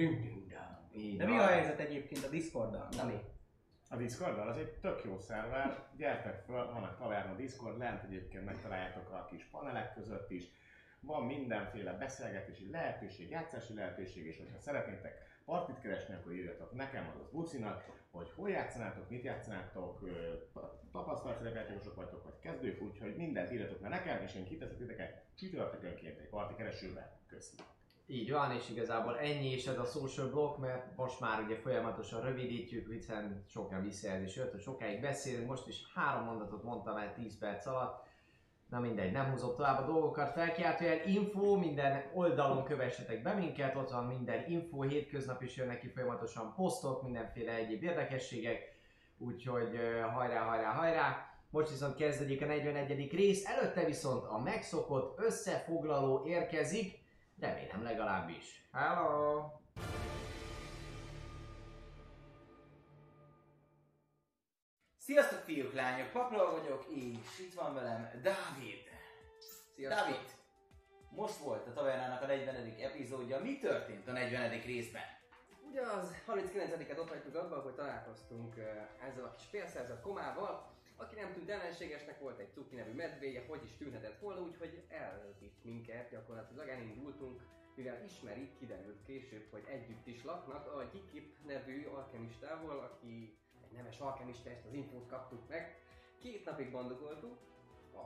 Így 0.92 1.16
De 1.16 1.24
mi 1.24 1.38
a 1.38 1.46
helyzet 1.46 1.78
egyébként 1.78 2.24
a 2.24 2.28
Discorddal? 2.28 2.88
Nali? 2.96 3.20
A 3.88 3.96
Discorddal 3.96 4.48
az 4.48 4.56
egy 4.56 4.70
tök 4.80 5.04
jó 5.04 5.18
szerver, 5.18 5.88
gyertek 5.96 6.42
föl, 6.44 6.72
van 6.72 6.82
a 6.82 6.94
Taverna 6.94 7.34
Discord, 7.34 7.78
lent 7.78 8.02
egyébként 8.02 8.44
megtaláljátok 8.44 9.10
a 9.10 9.26
kis 9.30 9.44
panelek 9.44 9.94
között 9.94 10.30
is. 10.30 10.44
Van 11.00 11.24
mindenféle 11.24 11.92
beszélgetési 11.92 12.70
lehetőség, 12.70 13.30
játszási 13.30 13.74
lehetőség, 13.74 14.26
és 14.26 14.38
hogyha 14.38 14.58
szeretnétek 14.58 15.28
partit 15.44 15.80
keresni, 15.80 16.14
akkor 16.14 16.32
írjatok 16.32 16.72
nekem, 16.72 17.08
azaz 17.08 17.30
Bucinak, 17.32 17.84
hogy 18.10 18.32
hol 18.36 18.50
játszanátok, 18.50 19.08
mit 19.10 19.24
játszanátok, 19.24 20.08
tapasztalt 20.92 21.36
szerepjátékosok 21.36 21.94
vagytok, 21.94 22.24
vagy 22.24 22.38
kezdők, 22.40 22.82
úgyhogy 22.82 23.16
mindent 23.16 23.52
írjatok 23.52 23.80
meg 23.80 23.90
nekem, 23.90 24.22
és 24.22 24.34
én 24.34 24.44
kiteszek 24.44 24.76
titeket 24.76 25.24
csütörtökönként 25.34 26.18
egy 26.18 26.28
parti 26.28 26.54
keresőbe. 26.54 27.18
Köszönöm. 27.26 27.66
Így 28.06 28.30
van, 28.30 28.52
és 28.52 28.70
igazából 28.70 29.18
ennyi 29.18 29.52
is 29.52 29.66
ez 29.66 29.78
a 29.78 29.84
social 29.84 30.30
block, 30.30 30.58
mert 30.58 30.96
most 30.96 31.20
már 31.20 31.42
ugye 31.42 31.56
folyamatosan 31.56 32.22
rövidítjük, 32.22 32.92
hiszen 32.92 33.44
sok 33.48 33.70
nem 33.70 33.82
visszajelzés 33.82 34.36
jött, 34.36 34.50
hogy 34.50 34.60
sokáig 34.60 35.00
beszélünk, 35.00 35.48
most 35.48 35.68
is 35.68 35.92
három 35.94 36.24
mondatot 36.24 36.62
mondtam 36.62 36.96
el 36.96 37.14
10 37.14 37.38
perc 37.38 37.66
alatt. 37.66 38.08
Na 38.70 38.80
mindegy, 38.80 39.12
nem 39.12 39.30
húzom 39.30 39.54
tovább 39.56 39.78
a 39.78 39.86
dolgokat. 39.86 40.32
Felkiáltójel 40.32 41.06
info, 41.06 41.56
minden 41.56 42.10
oldalon 42.14 42.64
kövessetek 42.64 43.22
be 43.22 43.32
minket, 43.34 43.76
ott 43.76 43.90
van 43.90 44.04
minden 44.04 44.44
info, 44.48 44.82
hétköznap 44.82 45.42
is 45.42 45.56
jönnek 45.56 45.80
ki 45.80 45.88
folyamatosan 45.88 46.54
posztok, 46.56 47.02
mindenféle 47.02 47.52
egyéb 47.52 47.82
érdekességek, 47.82 48.58
úgyhogy 49.18 49.78
hajrá, 50.14 50.44
hajrá, 50.44 50.72
hajrá! 50.72 51.24
Most 51.50 51.70
viszont 51.70 51.94
kezdődik 51.94 52.42
a 52.42 52.46
41. 52.46 53.10
rész, 53.12 53.46
előtte 53.46 53.84
viszont 53.84 54.24
a 54.24 54.38
megszokott 54.38 55.18
összefoglaló 55.18 56.26
érkezik, 56.26 57.00
Remélem 57.40 57.82
legalábbis. 57.82 58.68
Hello! 58.72 59.59
Sziasztok 65.10 65.38
fiúk, 65.38 65.74
lányok, 65.74 66.10
Papló 66.10 66.50
vagyok, 66.50 66.84
és 66.88 67.38
itt 67.38 67.54
van 67.54 67.74
velem 67.74 68.10
Dávid. 68.22 68.82
sziasztok. 69.74 70.06
Dávid, 70.06 70.26
most 71.10 71.36
volt 71.36 71.66
a 71.66 71.72
Tavernának 71.72 72.22
a 72.22 72.26
40. 72.26 72.74
epizódja, 72.80 73.40
mi 73.40 73.58
történt 73.58 74.08
a 74.08 74.12
40. 74.12 74.60
részben? 74.60 75.02
Ugye 75.70 75.80
az 75.80 76.14
39-et 76.26 76.98
ott 76.98 77.08
hagytuk 77.08 77.34
abban, 77.34 77.62
hogy 77.62 77.74
találkoztunk 77.74 78.54
ezzel 79.08 79.24
a 79.24 79.34
kis 79.36 79.46
félszerzett 79.46 80.02
komával, 80.02 80.72
aki 80.96 81.14
nem 81.14 81.32
tűnt 81.32 81.50
ellenségesnek, 81.50 82.20
volt 82.20 82.38
egy 82.38 82.52
cuki 82.52 82.74
nevű 82.74 82.92
medvéje, 82.92 83.44
hogy 83.48 83.64
is 83.64 83.76
tűnhetett 83.76 84.20
volna, 84.20 84.40
úgyhogy 84.40 84.82
elvitt 84.88 85.64
minket, 85.64 86.10
gyakorlatilag 86.10 86.68
elindultunk, 86.68 87.40
mivel 87.74 88.04
ismerik, 88.04 88.58
kiderült 88.58 89.02
később, 89.06 89.46
hogy 89.50 89.64
együtt 89.66 90.06
is 90.06 90.24
laknak 90.24 90.66
a 90.66 90.88
Gikip 90.92 91.34
nevű 91.46 91.86
alkemistával, 91.86 92.78
aki 92.78 93.39
egy 93.70 93.76
neves 93.76 93.98
alkemista, 94.00 94.50
ezt 94.50 94.66
az 94.66 94.72
infót 94.72 95.08
kaptuk 95.08 95.48
meg. 95.48 95.78
Két 96.18 96.44
napig 96.44 96.70
bandogoltunk, 96.70 97.38
a, 97.94 97.98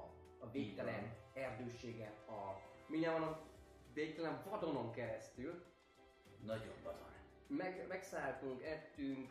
a 0.44 0.50
végtelen 0.52 1.14
erdőségen, 1.35 2.12
a 2.28 2.61
mindjárt 2.87 3.18
van 3.18 3.28
a 3.28 3.40
végtelen 3.92 4.42
vadonon 4.50 4.92
keresztül, 4.92 5.64
Nagyon 6.44 6.75
vadon. 6.83 7.12
meg, 7.47 7.85
megszálltunk, 7.88 8.62
ettünk, 8.62 9.30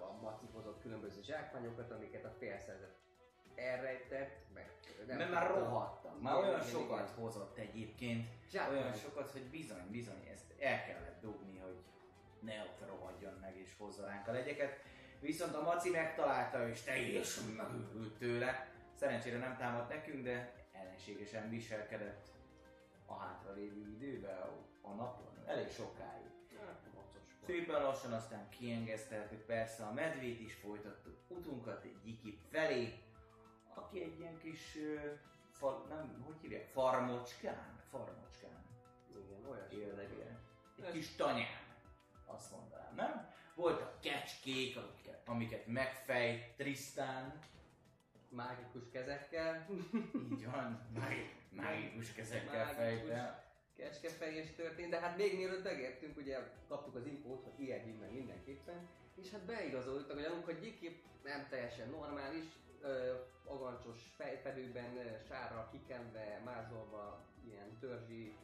a 0.00 0.12
Maci 0.22 0.46
hozott 0.52 0.80
különböző 0.80 1.22
zsákmányokat, 1.22 1.90
amiket 1.90 2.24
a 2.24 2.34
félszerzet 2.38 3.02
elrejtett, 3.54 4.46
meg 4.54 4.70
nem 5.06 5.16
Mert 5.16 5.30
már 5.30 5.50
rohadtam. 5.50 6.18
Már 6.18 6.36
olyan 6.36 6.60
sokat 6.62 7.10
igen. 7.10 7.14
hozott 7.14 7.56
egyébként. 7.58 8.28
Zsákmány. 8.50 8.78
Olyan 8.78 8.94
sokat, 8.94 9.30
hogy 9.30 9.42
bizony, 9.50 9.90
bizony, 9.90 10.28
ezt 10.32 10.54
el 10.60 10.84
kellett 10.84 11.20
dugni, 11.20 11.58
hogy 11.58 11.82
ne 12.40 12.62
ott 12.62 12.86
rohadjon 12.86 13.32
meg 13.40 13.56
és 13.56 13.74
hozza 13.78 14.06
ránk 14.06 14.28
a 14.28 14.32
legyeket. 14.32 14.82
Viszont 15.24 15.54
a 15.54 15.62
Maci 15.62 15.90
megtalálta 15.90 16.68
és 16.68 16.80
teljesen 16.80 17.44
megőrült 17.44 18.18
tőle. 18.18 18.68
Szerencsére 18.94 19.38
nem 19.38 19.56
támadt 19.56 19.88
nekünk, 19.88 20.24
de 20.24 20.52
ellenségesen 20.72 21.48
viselkedett 21.48 22.26
a 23.06 23.14
hátralévő 23.18 23.90
időben, 23.90 24.36
a- 24.82 24.88
napon, 24.88 25.44
elég 25.46 25.70
sokáig. 25.70 26.30
Hát. 26.60 26.80
Szépen 27.46 27.82
lassan 27.82 28.12
aztán 28.12 28.48
kiengeszteltük 28.48 29.40
persze 29.40 29.84
a 29.84 29.92
medvét 29.92 30.40
is, 30.40 30.54
folytattuk 30.54 31.16
utunkat 31.28 31.84
egy 31.84 32.00
gyikip 32.04 32.40
felé, 32.50 33.02
aki 33.74 34.02
egy 34.02 34.18
ilyen 34.18 34.38
kis, 34.38 34.78
fa, 35.50 35.86
nem, 35.88 36.22
hogy 36.26 36.36
hívják, 36.40 36.66
farmocskán, 36.66 37.80
farmocskán 37.90 38.64
Igen, 39.10 39.46
olyan 39.50 39.70
éldegél. 39.70 40.40
Egy 40.82 40.92
kis 40.92 41.16
tanyán, 41.16 41.62
azt 42.26 42.50
mondanám, 42.50 42.94
nem? 42.94 43.32
Voltak 43.54 44.00
kecskék, 44.00 44.76
amiket, 44.76 45.03
amiket 45.26 45.66
megfejt 45.66 46.54
Trisztán, 46.56 47.38
Mágikus 48.34 48.82
kezekkel. 48.92 49.66
így 50.32 50.44
van, 50.44 50.88
mági- 50.94 51.30
mágikus 51.50 52.12
kezekkel 52.12 52.74
fejtel. 52.74 53.42
Kecskefejés 53.76 54.54
történt, 54.56 54.90
de 54.90 55.00
hát 55.00 55.16
még 55.16 55.36
mielőtt 55.36 55.64
megértünk, 55.64 56.16
ugye 56.16 56.38
kaptuk 56.68 56.94
az 56.94 57.06
infót, 57.06 57.42
hogy 57.44 57.64
ilyen 57.64 57.88
meg 58.00 58.12
mindenképpen, 58.12 58.88
és 59.14 59.30
hát 59.30 59.40
beigazoltak 59.40 60.16
olyanok, 60.16 60.44
hogy 60.44 60.60
Gyiki 60.60 61.02
nem 61.22 61.46
teljesen 61.48 61.88
normális, 61.88 62.44
ö, 62.80 63.14
agancsos 63.44 63.98
fejfedőben, 64.16 64.98
sárra 65.28 65.68
kikenve, 65.72 66.40
mázolva, 66.44 67.24
ilyen 67.44 67.78
törzsi 67.80 68.36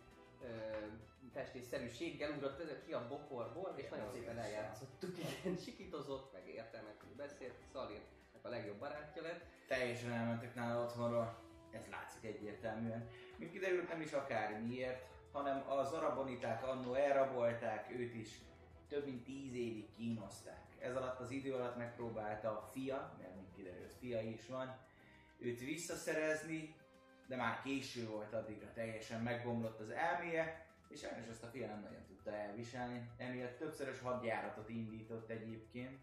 ö, 0.43 0.49
festésszerűséggel 1.33 2.31
ugrott 2.31 2.85
ki 2.87 2.93
a 2.93 3.07
bokorból, 3.09 3.75
és 3.77 3.89
nagyon 3.89 4.11
szépen 4.13 4.39
eljátszottuk, 4.39 5.19
igen, 5.19 5.57
sikitozott, 5.57 6.33
meg 6.33 6.49
értelmetlenül 6.49 7.17
beszélt, 7.17 7.55
Szalirnek 7.73 8.19
a 8.43 8.49
legjobb 8.49 8.79
barátja 8.79 9.23
lett. 9.23 9.45
Teljesen 9.67 10.13
elmentek 10.13 10.55
nála 10.55 10.83
otthonról. 10.83 11.39
Ez 11.71 11.87
látszik 11.91 12.25
egyértelműen. 12.25 13.09
Mint 13.37 13.53
kiderült 13.53 13.89
nem 13.89 14.01
is 14.01 14.13
akár 14.13 14.61
miért, 14.61 15.05
hanem 15.33 15.65
az 15.69 15.93
araboniták 15.93 16.67
annó 16.67 16.95
elrabolták, 16.95 17.91
őt 17.91 18.15
is 18.15 18.29
több 18.89 19.05
mint 19.05 19.25
tíz 19.25 19.55
évig 19.55 19.89
kínozták. 19.97 20.65
Ez 20.79 20.97
alatt 20.97 21.21
az 21.21 21.31
idő 21.31 21.55
alatt 21.55 21.77
megpróbálta 21.77 22.49
a 22.49 22.71
fia, 22.73 23.17
mert 23.21 23.35
mint 23.35 23.55
kiderült 23.57 23.95
fia 23.99 24.21
is 24.21 24.47
van, 24.47 24.79
őt 25.39 25.61
visszaszerezni, 25.61 26.75
de 27.31 27.37
már 27.37 27.63
késő 27.63 28.07
volt 28.07 28.33
addigra, 28.33 28.73
teljesen 28.73 29.23
megbomlott 29.23 29.81
az 29.81 29.91
elméje, 29.91 30.67
és 30.89 31.01
sajnos 31.01 31.27
ezt 31.27 31.43
a 31.43 31.47
fia 31.47 31.67
nem 31.67 31.81
nagyon 31.81 32.05
tudta 32.07 32.33
elviselni, 32.33 33.11
emiatt 33.17 33.59
többszörös 33.59 34.01
hadjáratot 34.01 34.69
indított 34.69 35.31
egyébként 35.31 35.99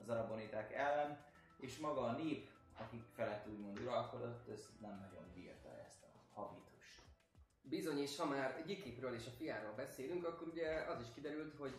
az 0.00 0.08
araboniták 0.08 0.72
ellen, 0.72 1.24
és 1.60 1.78
maga 1.78 2.00
a 2.00 2.12
nép, 2.12 2.50
akik 2.78 3.02
felett 3.14 3.48
úgymond 3.48 3.78
uralkodott, 3.78 4.48
ez 4.48 4.68
nem 4.80 4.98
nagyon 4.98 5.32
bírta 5.34 5.68
ezt 5.84 6.02
a 6.02 6.40
habitust. 6.40 7.02
Bizony, 7.62 7.98
és 7.98 8.16
ha 8.16 8.26
már 8.26 8.62
Gyikipről 8.66 9.14
és 9.14 9.26
a 9.26 9.36
fiáról 9.38 9.72
beszélünk, 9.72 10.26
akkor 10.26 10.48
ugye 10.48 10.68
az 10.68 11.00
is 11.00 11.06
kiderült, 11.14 11.54
hogy 11.58 11.74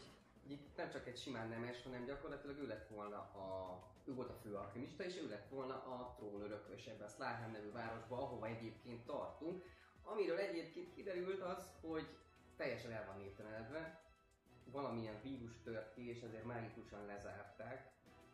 Gyikip 0.48 0.76
nem 0.78 0.90
csak 0.90 1.08
egy 1.08 1.18
simán 1.18 1.50
nemes, 1.50 1.84
hanem 1.84 2.06
gyakorlatilag 2.06 2.58
ő 2.58 2.68
lett 2.68 2.88
volna 2.88 3.18
a... 3.18 3.80
Ő 4.08 4.14
volt 4.14 4.30
a 4.30 4.40
fő 4.42 4.56
alkimista, 4.56 5.04
és 5.04 5.18
ő 5.18 5.30
lett 5.30 5.50
volna 5.50 5.74
a 5.74 6.14
trón 6.18 6.42
örökös 6.42 6.86
ebbe 6.86 7.04
a 7.04 7.08
Sláhám 7.08 7.52
nevű 7.52 7.72
városba, 7.72 8.18
ahova 8.22 8.48
egyébként 8.48 9.06
tartunk. 9.06 9.64
Amiről 10.04 10.38
egyébként 10.38 10.94
kiderült 10.94 11.42
az, 11.42 11.70
hogy 11.82 12.08
teljesen 12.56 12.92
el 12.92 13.06
van 13.06 13.18
néptelenedve, 13.18 14.02
valamilyen 14.72 15.22
vírus 15.22 15.62
tört 15.64 15.94
ki, 15.94 16.10
és 16.10 16.22
ezért 16.22 16.46
mágikusan 16.46 17.06
lezárták. 17.06 17.92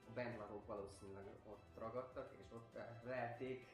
A 0.10 0.12
bentlakók 0.14 0.66
valószínűleg 0.66 1.24
ott 1.44 1.66
ragadtak, 1.78 2.34
és 2.38 2.52
ott 2.52 2.78
verték 3.04 3.68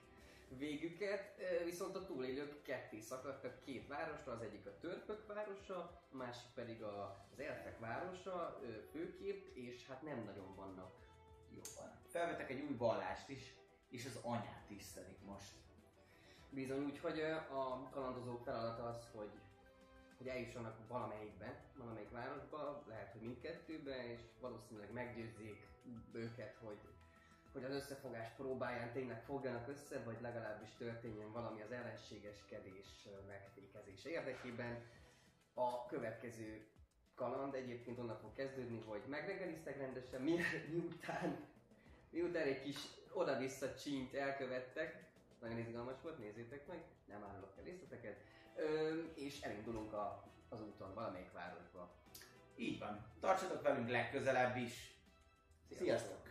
végüket, 0.57 1.35
viszont 1.63 1.95
a 1.95 2.05
túlélők 2.05 2.61
ketté 2.61 2.99
szakadtak 2.99 3.59
két 3.63 3.87
városra, 3.87 4.31
az 4.31 4.41
egyik 4.41 4.65
a 4.65 4.77
törpök 4.79 5.27
városa, 5.27 5.77
a 6.11 6.15
másik 6.15 6.49
pedig 6.53 6.83
az 6.83 7.39
elfek 7.39 7.79
városa, 7.79 8.59
főképp, 8.91 9.55
és 9.55 9.87
hát 9.87 10.01
nem 10.01 10.23
nagyon 10.23 10.55
vannak 10.55 11.07
Jobban. 11.55 11.91
Felvettek 12.07 12.49
egy 12.49 12.61
új 12.61 12.75
vallást 12.77 13.29
is, 13.29 13.53
és 13.89 14.05
az 14.05 14.19
anyát 14.23 14.65
tisztelik 14.67 15.21
most. 15.25 15.53
Bizony, 16.49 16.83
úgyhogy 16.83 17.19
ö, 17.19 17.31
a 17.35 17.89
kalandozók 17.91 18.43
feladata 18.43 18.87
az, 18.87 19.09
hogy, 19.15 19.31
hogy 20.17 20.27
eljussanak 20.27 20.87
valamelyikbe, 20.87 21.63
valamelyik 21.77 22.11
városba, 22.11 22.83
lehet, 22.87 23.11
hogy 23.11 23.21
mindkettőbe, 23.21 24.11
és 24.11 24.19
valószínűleg 24.39 24.91
meggyőzzék 24.91 25.67
őket, 26.11 26.55
hogy, 26.63 26.79
hogy 27.53 27.63
az 27.63 27.71
összefogás 27.71 28.29
próbáján 28.37 28.91
tényleg 28.91 29.23
fogjanak 29.23 29.67
össze, 29.67 30.03
vagy 30.03 30.21
legalábbis 30.21 30.69
történjen 30.77 31.31
valami 31.31 31.61
az 31.61 31.71
ellenségeskedés 31.71 33.07
megfékezése 33.27 34.09
érdekében. 34.09 34.83
A 35.53 35.85
következő 35.85 36.67
kaland 37.19 37.53
egyébként 37.53 37.99
onnan 37.99 38.17
fog 38.21 38.33
kezdődni, 38.33 38.81
hogy 38.85 39.01
megreggeliztek 39.07 39.77
rendesen, 39.77 40.21
mi, 40.21 40.39
miután, 40.71 41.47
miután 42.09 42.47
egy 42.47 42.61
kis 42.61 42.77
oda-vissza 43.13 43.75
csínyt 43.75 44.13
elkövettek, 44.13 45.03
nagyon 45.41 45.57
izgalmas 45.57 46.01
volt, 46.01 46.17
nézzétek 46.17 46.67
meg, 46.67 46.83
nem 47.05 47.23
árulok 47.23 47.53
el 47.57 47.63
részleteket, 47.63 48.15
Ö, 48.55 49.01
és 49.13 49.41
elindulunk 49.41 49.93
a, 49.93 50.23
az 50.49 50.61
úton 50.61 50.93
valamelyik 50.93 51.31
városba. 51.31 51.89
Így 52.55 52.79
van. 52.79 53.05
Tartsatok 53.19 53.61
velünk 53.61 53.89
legközelebb 53.89 54.57
is. 54.57 54.93
Sziasztok! 55.77 56.27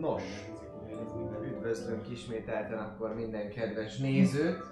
Nos, 0.00 0.22
üdvözlünk 1.42 2.10
ismételten 2.10 2.78
akkor 2.78 3.14
minden 3.14 3.50
kedves 3.50 3.98
nézőt. 3.98 4.62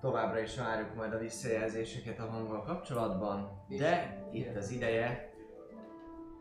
Továbbra 0.00 0.38
is 0.38 0.56
várjuk 0.56 0.94
majd 0.94 1.12
a 1.12 1.18
visszajelzéseket 1.18 2.18
a 2.18 2.30
hanggal 2.30 2.62
kapcsolatban, 2.62 3.64
de 3.68 4.22
itt 4.32 4.56
az 4.56 4.70
ideje, 4.70 5.32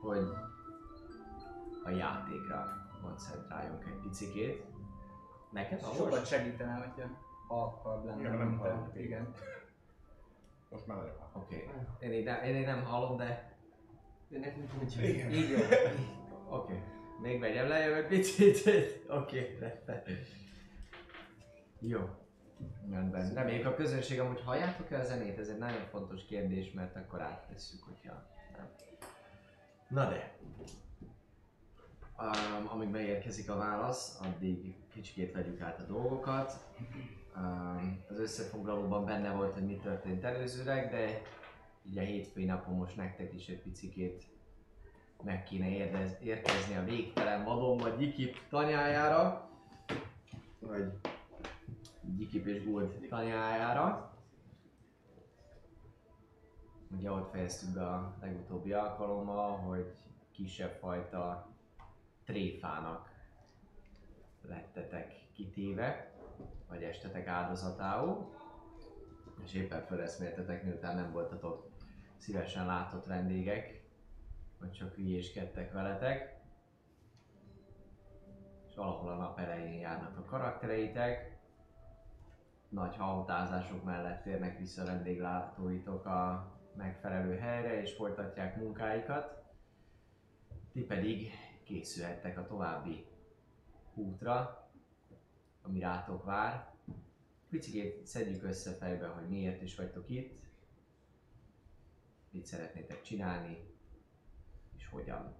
hogy 0.01 0.27
a 1.83 1.89
játékra 1.89 2.65
koncentráljunk 3.01 3.85
egy 3.85 3.99
picikét. 4.03 4.63
Neked 5.51 5.79
Sokat 5.79 5.95
Sokat 5.95 6.25
segítene, 6.25 6.73
hogyha 6.73 7.07
halkabb 7.47 8.05
lenne. 8.05 8.29
Nem 8.29 8.57
hallok. 8.57 8.89
Igen. 8.93 9.33
Most 10.69 10.87
már 10.87 10.97
Oké. 11.33 11.69
Okay. 11.99 12.17
Én, 12.17 12.27
én 12.27 12.55
így 12.55 12.65
nem 12.65 12.83
hallom, 12.83 13.17
de 13.17 13.54
De 14.27 14.39
nekünk 14.39 14.71
hogy 14.71 15.03
Igen. 15.03 15.31
Így 15.31 15.49
jó. 15.49 15.57
Oké. 15.57 16.73
Okay. 16.73 16.77
Még 17.21 17.39
megyem 17.39 17.67
lejjebb 17.67 17.93
egy 17.93 18.07
picit. 18.07 18.65
Oké, 19.09 19.57
okay. 19.59 20.15
Jó. 21.79 21.99
Rendben. 22.89 23.33
Reméljük 23.33 23.65
a 23.65 23.73
közönség 23.73 24.19
amúgy 24.19 24.41
halljátok-e 24.41 24.99
a 24.99 25.03
zenét? 25.03 25.39
Ez 25.39 25.47
egy 25.47 25.57
nagyon 25.57 25.85
fontos 25.85 26.25
kérdés, 26.25 26.71
mert 26.71 26.95
akkor 26.95 27.21
áttesszük, 27.21 27.83
hogyha 27.83 28.13
nem. 28.57 28.67
Na 29.87 30.09
de. 30.09 30.37
Um, 32.19 32.67
amíg 32.67 32.89
beérkezik 32.89 33.49
a 33.49 33.57
válasz, 33.57 34.19
addig 34.21 34.75
kicsikét 34.93 35.33
vegyük 35.33 35.61
át 35.61 35.79
a 35.79 35.83
dolgokat. 35.83 36.53
Um, 37.35 38.03
az 38.09 38.19
összefoglalóban 38.19 39.05
benne 39.05 39.31
volt, 39.31 39.53
hogy 39.53 39.65
mi 39.65 39.75
történt 39.75 40.23
előzőleg, 40.23 40.91
de 40.91 41.21
így 41.89 41.97
a 41.97 42.01
hétfői 42.01 42.45
napon 42.45 42.75
most 42.75 42.95
nektek 42.95 43.33
is 43.33 43.47
egy 43.47 43.61
picikét 43.61 44.25
meg 45.23 45.43
kéne 45.43 45.69
érdez, 45.69 46.17
érkezni 46.21 46.75
a 46.75 46.83
végtelen 46.83 47.43
vadon 47.43 47.77
vagy 47.77 47.97
Gyikip 47.97 48.37
tanyájára, 48.49 49.49
vagy 50.59 50.91
Gyikip 52.01 52.45
és 52.45 52.65
Gold 52.65 53.07
tanyájára. 53.09 54.13
Ugye 56.97 57.11
ott 57.11 57.29
fejeztük 57.29 57.73
be 57.73 57.85
a 57.85 58.15
legutóbbi 58.21 58.73
alkalommal, 58.73 59.57
hogy 59.57 59.93
kisebb 60.31 60.71
fajta 60.71 61.49
tréfának 62.23 63.09
lettetek 64.41 65.13
kitéve, 65.33 66.13
vagy 66.67 66.83
estetek 66.83 67.27
áldozatául, 67.27 68.33
és 69.43 69.53
éppen 69.53 69.85
feleszméltetek, 69.85 70.63
miután 70.63 70.95
nem 70.95 71.11
voltatok 71.11 71.74
szívesen 72.25 72.65
látott 72.65 73.05
vendégek, 73.05 73.83
hogy 74.59 74.71
csak 74.71 74.93
hülyéskedtek 74.93 75.71
veletek. 75.71 76.39
És 78.67 78.75
valahol 78.75 79.11
a 79.11 79.15
nap 79.15 79.39
elején 79.39 79.79
járnak 79.79 80.17
a 80.17 80.23
karaktereitek. 80.23 81.37
Nagy 82.69 82.95
hautázások 82.95 83.83
mellett 83.83 84.23
térnek 84.23 84.57
vissza 84.57 84.85
vendéglátóitok 84.85 86.05
a 86.05 86.51
megfelelő 86.75 87.37
helyre 87.37 87.81
és 87.81 87.93
folytatják 87.95 88.57
munkáikat. 88.57 89.43
Ti 90.71 90.81
pedig 90.81 91.31
készülhettek 91.63 92.37
a 92.37 92.45
további 92.45 93.05
útra, 93.93 94.67
ami 95.61 95.79
rátok 95.79 96.23
vár. 96.23 96.73
Picikét 97.49 98.05
szedjük 98.05 98.43
össze 98.43 98.71
fejbe, 98.71 99.07
hogy 99.07 99.29
miért 99.29 99.61
is 99.61 99.75
vagytok 99.75 100.09
itt, 100.09 100.44
mit 102.35 102.45
szeretnétek 102.45 103.01
csinálni, 103.01 103.57
és 104.77 104.87
hogyan. 104.87 105.35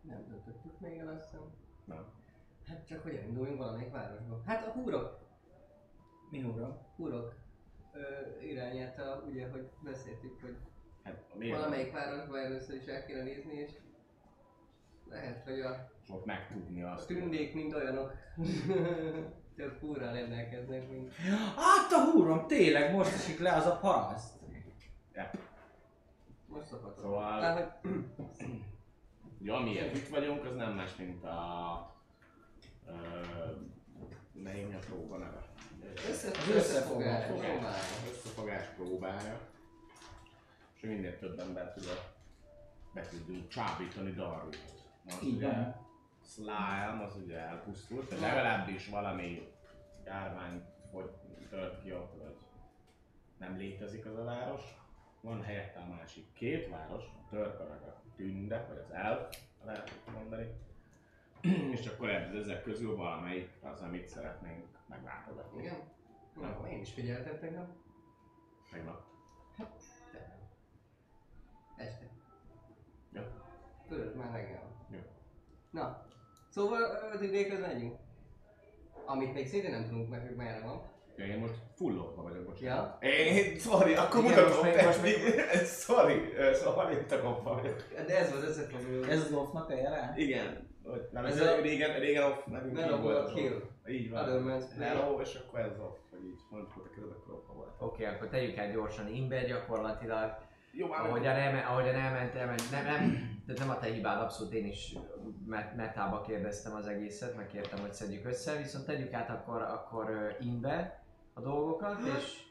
Nem 0.00 0.26
döntöttük 0.28 0.80
még 0.80 0.98
el 0.98 1.08
azt 1.08 1.24
hiszem. 1.24 1.40
Nem. 1.84 2.04
Hát 2.66 2.86
csak 2.86 3.02
hogy 3.02 3.14
elinduljunk 3.14 3.58
valamelyik 3.58 3.90
városba. 3.92 4.42
Hát 4.46 4.66
a 4.66 4.70
húrok, 4.70 5.18
Mi 6.30 6.42
uram? 6.42 6.78
húrok 6.96 7.34
ö, 7.92 8.00
irányáta, 8.42 9.22
ugye, 9.26 9.48
hogy 9.48 9.68
beszéltük, 9.82 10.40
hogy 10.40 10.56
Hát 11.02 11.24
valamelyik 11.38 11.92
városba 11.92 12.38
először 12.38 12.76
is 12.76 12.86
el 12.86 13.04
kéne 13.06 13.22
nézni, 13.22 13.54
és 13.54 13.70
lehet, 15.08 15.44
hogy 15.44 15.60
a 15.60 15.90
Ott 16.08 16.24
megtudni 16.24 16.82
A 16.82 16.92
azt. 16.92 17.06
tündék, 17.06 17.54
mint 17.54 17.74
olyanok, 17.74 18.12
több 19.56 19.76
fúrral 19.78 20.12
rendelkeznek, 20.12 20.88
mint... 20.90 21.12
Hát 21.56 21.92
a 21.92 22.10
húrom, 22.10 22.46
tényleg 22.46 22.94
most 22.94 23.12
esik 23.14 23.38
le 23.38 23.52
az 23.52 23.66
a 23.66 23.76
paraszt. 23.76 24.39
Most 26.46 26.66
szokott. 26.66 26.98
Szóval- 26.98 27.40
Tehát, 27.40 27.78
hogy 27.82 28.04
Ugye 29.40 29.52
amiért 29.52 29.96
itt 29.96 30.08
vagyunk, 30.08 30.44
az 30.44 30.54
nem 30.54 30.72
más, 30.72 30.96
mint 30.96 31.24
a 31.24 31.94
Ö, 32.86 32.92
Melyik 34.32 34.74
a 34.74 34.78
próba 34.78 35.16
neve? 35.16 35.42
Összefogás. 36.08 36.54
összefogás. 36.56 37.26
próbálja. 37.26 37.68
Összefogás 38.10 38.66
próbája. 38.66 39.38
És 40.74 40.80
minél 40.80 41.18
több 41.18 41.38
ember 41.38 41.72
tud 41.72 41.86
a 41.86 42.12
be 42.94 43.02
tudjunk 43.08 43.48
csábítani 43.48 44.12
Darwin. 44.12 44.58
Az 45.06 45.18
Így 45.22 45.36
ugye. 45.36 45.74
Slime 46.24 47.04
az 47.06 47.16
ugye 47.16 47.38
elpusztult, 47.38 48.08
de 48.08 48.20
legalábbis 48.20 48.88
valami 48.88 49.52
járvány 50.04 50.64
hogy 50.92 51.10
tört 51.50 51.82
ki 51.82 51.92
ott, 51.92 52.14
vagy 52.22 52.36
nem 53.38 53.56
létezik 53.56 54.06
az 54.06 54.16
a 54.18 54.24
város. 54.24 54.62
Van 55.20 55.42
helyette 55.42 55.78
a 55.80 55.86
másik 55.94 56.32
két 56.32 56.68
város, 56.68 57.04
a 57.04 57.28
törpe 57.28 57.64
meg 57.64 57.82
a 57.82 58.02
tünde, 58.16 58.64
vagy 58.68 58.78
az 58.78 58.90
elf, 58.90 59.36
lehet 59.64 60.00
mondani. 60.14 60.46
És 61.76 61.86
akkor 61.86 62.08
ez- 62.10 62.34
ezek 62.34 62.62
közül 62.62 62.96
valamelyik 62.96 63.50
az, 63.62 63.80
amit 63.80 64.08
szeretnénk 64.08 64.66
meglátogatni. 64.86 65.62
Igen? 65.62 65.78
Na, 66.34 66.68
én 66.70 66.80
is 66.80 66.92
figyeltem 66.92 67.38
tegnap. 67.38 67.68
Tegnap. 68.70 69.02
Tegnap. 70.12 70.40
Este. 71.76 72.08
Ja. 73.12 73.22
Tudod, 73.88 74.16
már 74.16 74.32
reggel. 74.32 74.62
Jó. 74.90 74.98
Na, 75.70 76.06
szóval 76.48 77.10
öt 77.12 77.20
idéköz 77.22 77.60
megyünk. 77.60 77.98
Amit 79.06 79.32
még 79.34 79.46
szintén 79.46 79.70
nem 79.70 79.84
tudunk 79.84 80.08
meg, 80.08 80.26
hogy 80.26 80.36
merre 80.36 80.64
van. 80.66 80.82
Ja, 81.20 81.26
én 81.26 81.38
most 81.38 81.54
fullokba 81.76 82.22
vagyok, 82.22 82.48
most. 82.48 82.60
Ja. 82.60 82.98
Én, 83.00 83.58
sorry, 83.58 83.94
akkor 83.94 84.24
Igen, 84.24 84.30
mutatom 84.30 84.64
most 84.66 84.84
most 84.84 85.02
még... 85.02 85.14
sorry, 85.86 86.32
szóval 86.52 86.92
itt 86.92 87.12
a 87.12 87.20
koppa 87.20 87.54
vagyok. 87.54 87.84
De 88.06 88.18
ez 88.18 88.30
volt 88.30 88.42
összefoglaló. 88.48 89.02
Ez 89.02 89.20
az 89.20 89.32
off-nak 89.32 89.70
a 89.70 89.74
jele? 89.74 90.12
Igen. 90.16 90.68
Nem, 91.12 91.24
ez, 91.24 91.40
Ez 91.40 91.46
a, 91.46 91.52
a- 91.56 91.60
régen, 91.60 91.98
régen 91.98 92.22
off, 92.22 92.44
nekünk 92.46 93.02
volt 93.02 93.14
the 93.16 93.24
az 93.24 93.32
kill. 93.32 93.52
off. 93.54 93.62
Így 93.88 94.10
van. 94.10 94.24
Hello, 94.78 95.20
és 95.20 95.34
akkor 95.34 95.60
ez 95.60 95.78
off, 95.78 95.96
vagy 96.10 96.24
így 96.24 96.40
mondjuk, 96.50 96.72
hogy 96.72 96.90
közben 96.94 97.16
akkor 97.16 97.34
off 97.34 97.54
volt. 97.56 97.70
Oké, 97.78 98.04
akkor 98.04 98.28
tegyük 98.28 98.56
el 98.56 98.72
gyorsan 98.72 99.08
Imber 99.14 99.46
gyakorlatilag. 99.46 100.48
Jó, 100.72 100.86
már 100.86 101.00
Ahogyan, 101.06 101.34
elme, 101.34 101.60
ahogyan 101.60 101.94
elment, 101.94 102.34
elment, 102.34 102.70
nem, 102.70 102.84
nem, 102.84 103.30
de 103.46 103.52
nem 103.58 103.70
a 103.70 103.78
te 103.78 103.86
hibád, 103.86 104.20
abszolút 104.22 104.52
én 104.54 104.66
is 104.66 104.94
met, 105.46 105.76
metába 105.76 106.20
kérdeztem 106.20 106.74
az 106.74 106.86
egészet, 106.86 107.36
meg 107.36 107.46
kértem, 107.46 107.78
hogy 107.80 107.92
szedjük 107.92 108.26
össze, 108.26 108.56
viszont 108.56 108.86
tegyük 108.86 109.12
át 109.12 109.30
akkor, 109.30 109.62
akkor 109.62 110.10
ö, 110.10 110.44
Imbe 110.44 110.99
a 111.32 111.40
dolgokat, 111.40 111.98
és 112.16 112.42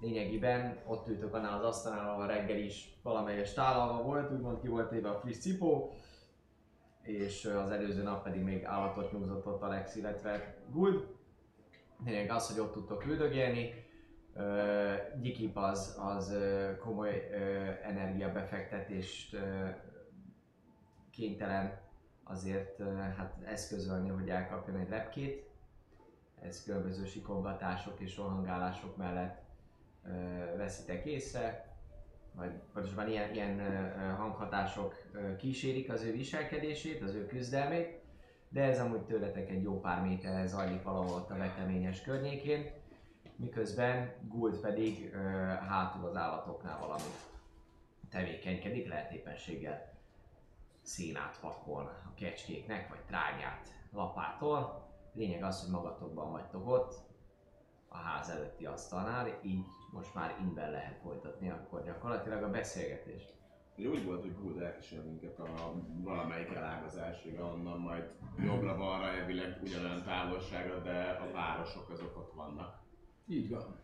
lényegében 0.00 0.82
ott 0.86 1.08
ültök 1.08 1.34
annál 1.34 1.58
az 1.58 1.64
asztalnál, 1.64 2.10
ahol 2.10 2.26
reggel 2.26 2.58
is 2.58 2.98
valamelyes 3.02 3.52
tálalva 3.52 4.02
volt, 4.02 4.32
úgymond 4.32 4.60
ki 4.60 4.68
volt 4.68 4.92
éve 4.92 5.08
a 5.08 5.18
friss 5.18 5.38
cipó, 5.38 5.92
és 7.02 7.44
az 7.44 7.70
előző 7.70 8.02
nap 8.02 8.22
pedig 8.22 8.42
még 8.42 8.64
állatot 8.64 9.12
nyúzott 9.12 9.46
ott 9.46 9.62
Alex, 9.62 9.96
illetve 9.96 10.56
Guld. 10.70 11.06
Lényeg 12.04 12.30
az, 12.30 12.50
hogy 12.50 12.60
ott 12.60 12.72
tudtok 12.72 13.04
üldögélni, 13.04 13.84
Gyikip 15.20 15.56
az, 15.56 15.98
az 16.00 16.36
komoly 16.80 17.28
energiabefektetést 17.82 19.36
kénytelen 21.10 21.80
azért 22.24 22.82
hát 23.16 23.36
eszközölni, 23.44 24.08
hogy 24.08 24.28
elkapjon 24.28 24.76
egy 24.76 24.88
lepkét. 24.88 25.52
Ez 26.46 26.62
különböző 26.64 27.04
sikongatások 27.04 28.00
és 28.00 28.16
rohangálások 28.16 28.96
mellett 28.96 29.42
ö, 30.04 30.10
veszitek 30.56 31.04
észre, 31.04 31.76
vagy 32.34 32.50
pontosabban 32.72 33.08
ilyen, 33.08 33.34
ilyen 33.34 33.60
hanghatások 34.16 34.94
kísérik 35.38 35.92
az 35.92 36.02
ő 36.02 36.12
viselkedését, 36.12 37.02
az 37.02 37.14
ő 37.14 37.26
küzdelmét, 37.26 38.02
de 38.48 38.62
ez 38.62 38.80
amúgy 38.80 39.04
tőletek 39.04 39.50
egy 39.50 39.62
jó 39.62 39.80
pár 39.80 40.02
méterre 40.02 40.46
zajlik 40.46 40.82
valahol 40.82 41.26
a 41.28 41.36
veteményes 41.36 42.02
környékén 42.02 42.70
miközben 43.36 44.12
Gould 44.28 44.56
pedig 44.56 45.10
ö, 45.14 45.18
hátul 45.68 46.04
az 46.08 46.16
állatoknál 46.16 46.78
valamit 46.78 47.32
tevékenykedik, 48.10 48.88
lehet 48.88 49.12
éppenséggel 49.12 49.92
szénát 50.82 51.38
pakol 51.40 51.82
a 51.82 52.14
kecskéknek, 52.14 52.88
vagy 52.88 53.00
trágyát 53.06 53.68
lapától. 53.92 54.92
Lényeg 55.14 55.42
az, 55.42 55.62
hogy 55.62 55.70
magatokban 55.70 56.30
vagytok 56.30 56.68
ott, 56.68 56.94
a 57.88 57.96
ház 57.96 58.28
előtti 58.28 58.66
asztalnál, 58.66 59.38
így 59.42 59.64
most 59.92 60.14
már 60.14 60.36
innen 60.40 60.70
lehet 60.70 60.98
folytatni 61.02 61.50
akkor 61.50 61.84
gyakorlatilag 61.84 62.42
a 62.42 62.50
beszélgetést. 62.50 63.34
Ugye 63.76 63.88
úgy 63.88 64.04
volt, 64.04 64.20
hogy 64.20 64.36
Gould 64.40 64.62
elkísér 64.62 65.04
minket 65.04 65.38
a 65.38 65.72
valamelyik 66.02 66.54
elágazásig, 66.54 67.40
onnan 67.40 67.78
majd 67.78 68.10
jobbra-balra 68.38 69.06
elvileg 69.06 69.58
ugyanolyan 69.62 70.02
távolságra, 70.02 70.78
de 70.78 71.18
a 71.22 71.32
városok 71.32 71.90
azok 71.90 72.16
ott 72.16 72.32
vannak. 72.32 72.78
Így 73.26 73.50
van. 73.50 73.82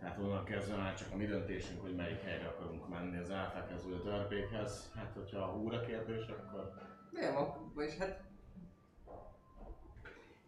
Tehát 0.00 0.18
onnan 0.18 0.44
kezdve 0.44 0.76
már 0.76 0.94
csak 0.94 1.12
a 1.12 1.16
mi 1.16 1.26
döntésünk, 1.26 1.80
hogy 1.80 1.94
melyik 1.94 2.20
helyre 2.20 2.48
akarunk 2.48 2.88
menni, 2.88 3.16
az 3.16 3.30
elfekhez 3.30 3.84
vagy 3.84 3.92
a 3.92 4.02
törpékhez. 4.02 4.92
Hát, 4.94 5.12
hogyha 5.14 5.38
a 5.38 5.52
húra 5.52 5.80
kérdés, 5.80 6.26
akkor 6.26 6.72
Nem, 7.10 7.34
vagyis 7.74 7.96
hát... 7.98 8.24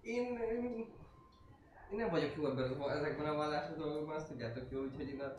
Én, 0.08 0.38
én, 0.38 0.86
nem 1.90 2.10
vagyok 2.10 2.36
jó 2.36 2.46
ebben 2.46 2.70
az, 2.72 2.90
ezekben 2.90 3.26
a 3.26 3.34
vallásos 3.36 3.76
dolgokban, 3.76 4.16
azt 4.16 4.28
tudjátok 4.28 4.70
jól, 4.70 4.84
úgyhogy 4.84 5.08
én 5.08 5.20
a, 5.20 5.34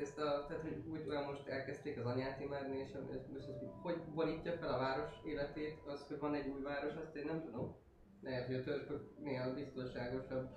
ezt 0.00 0.18
a, 0.18 0.44
tehát 0.48 0.62
hogy 0.62 0.82
úgy 0.90 1.08
olyan 1.08 1.24
most 1.24 1.46
elkezdték 1.46 1.98
az 1.98 2.06
anyát 2.06 2.40
imádni, 2.40 2.78
és 2.78 2.92
most 3.34 3.48
ez, 3.48 3.48
hogy 3.82 3.96
borítja 4.14 4.52
fel 4.52 4.74
a 4.74 4.78
város 4.78 5.10
életét, 5.24 5.78
az, 5.86 6.06
hogy 6.08 6.18
van 6.18 6.34
egy 6.34 6.48
új 6.48 6.62
város, 6.62 6.94
azt 6.94 7.16
én 7.16 7.24
nem 7.24 7.42
tudom. 7.42 7.76
Lehet, 8.22 8.46
hogy 8.46 8.54
a 8.54 8.62
törpöknél 8.62 9.54
biztonságosabb 9.54 10.48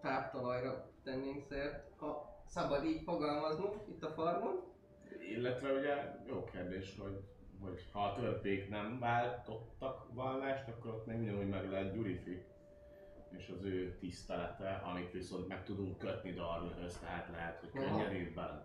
táptalajra 0.00 0.90
tennénk 1.04 1.42
szert, 1.48 1.92
ha 1.96 2.42
szabad 2.46 2.84
így 2.84 3.02
fogalmaznunk 3.02 3.76
itt 3.88 4.04
a 4.04 4.10
farmon. 4.10 4.62
Illetve 5.36 5.72
ugye 5.72 5.94
jó 6.26 6.44
kérdés, 6.44 6.98
hogy, 6.98 7.20
hogy 7.60 7.88
ha 7.92 8.04
a 8.04 8.14
törpék 8.14 8.68
nem 8.68 8.98
váltottak 8.98 10.06
vallást, 10.14 10.68
akkor 10.68 10.90
ott 10.90 11.06
még 11.06 11.20
ugyanúgy 11.20 11.48
meg 11.48 11.70
lehet 11.70 11.94
Gyurifi 11.94 12.46
és 13.36 13.52
az 13.58 13.64
ő 13.64 13.96
tisztelete, 13.98 14.70
amit 14.70 15.12
viszont 15.12 15.48
meg 15.48 15.64
tudunk 15.64 15.98
kötni 15.98 16.32
Darwinhöz, 16.32 16.98
tehát 16.98 17.28
lehet, 17.32 17.60
hogy 17.60 17.70
könnyedében 17.70 18.64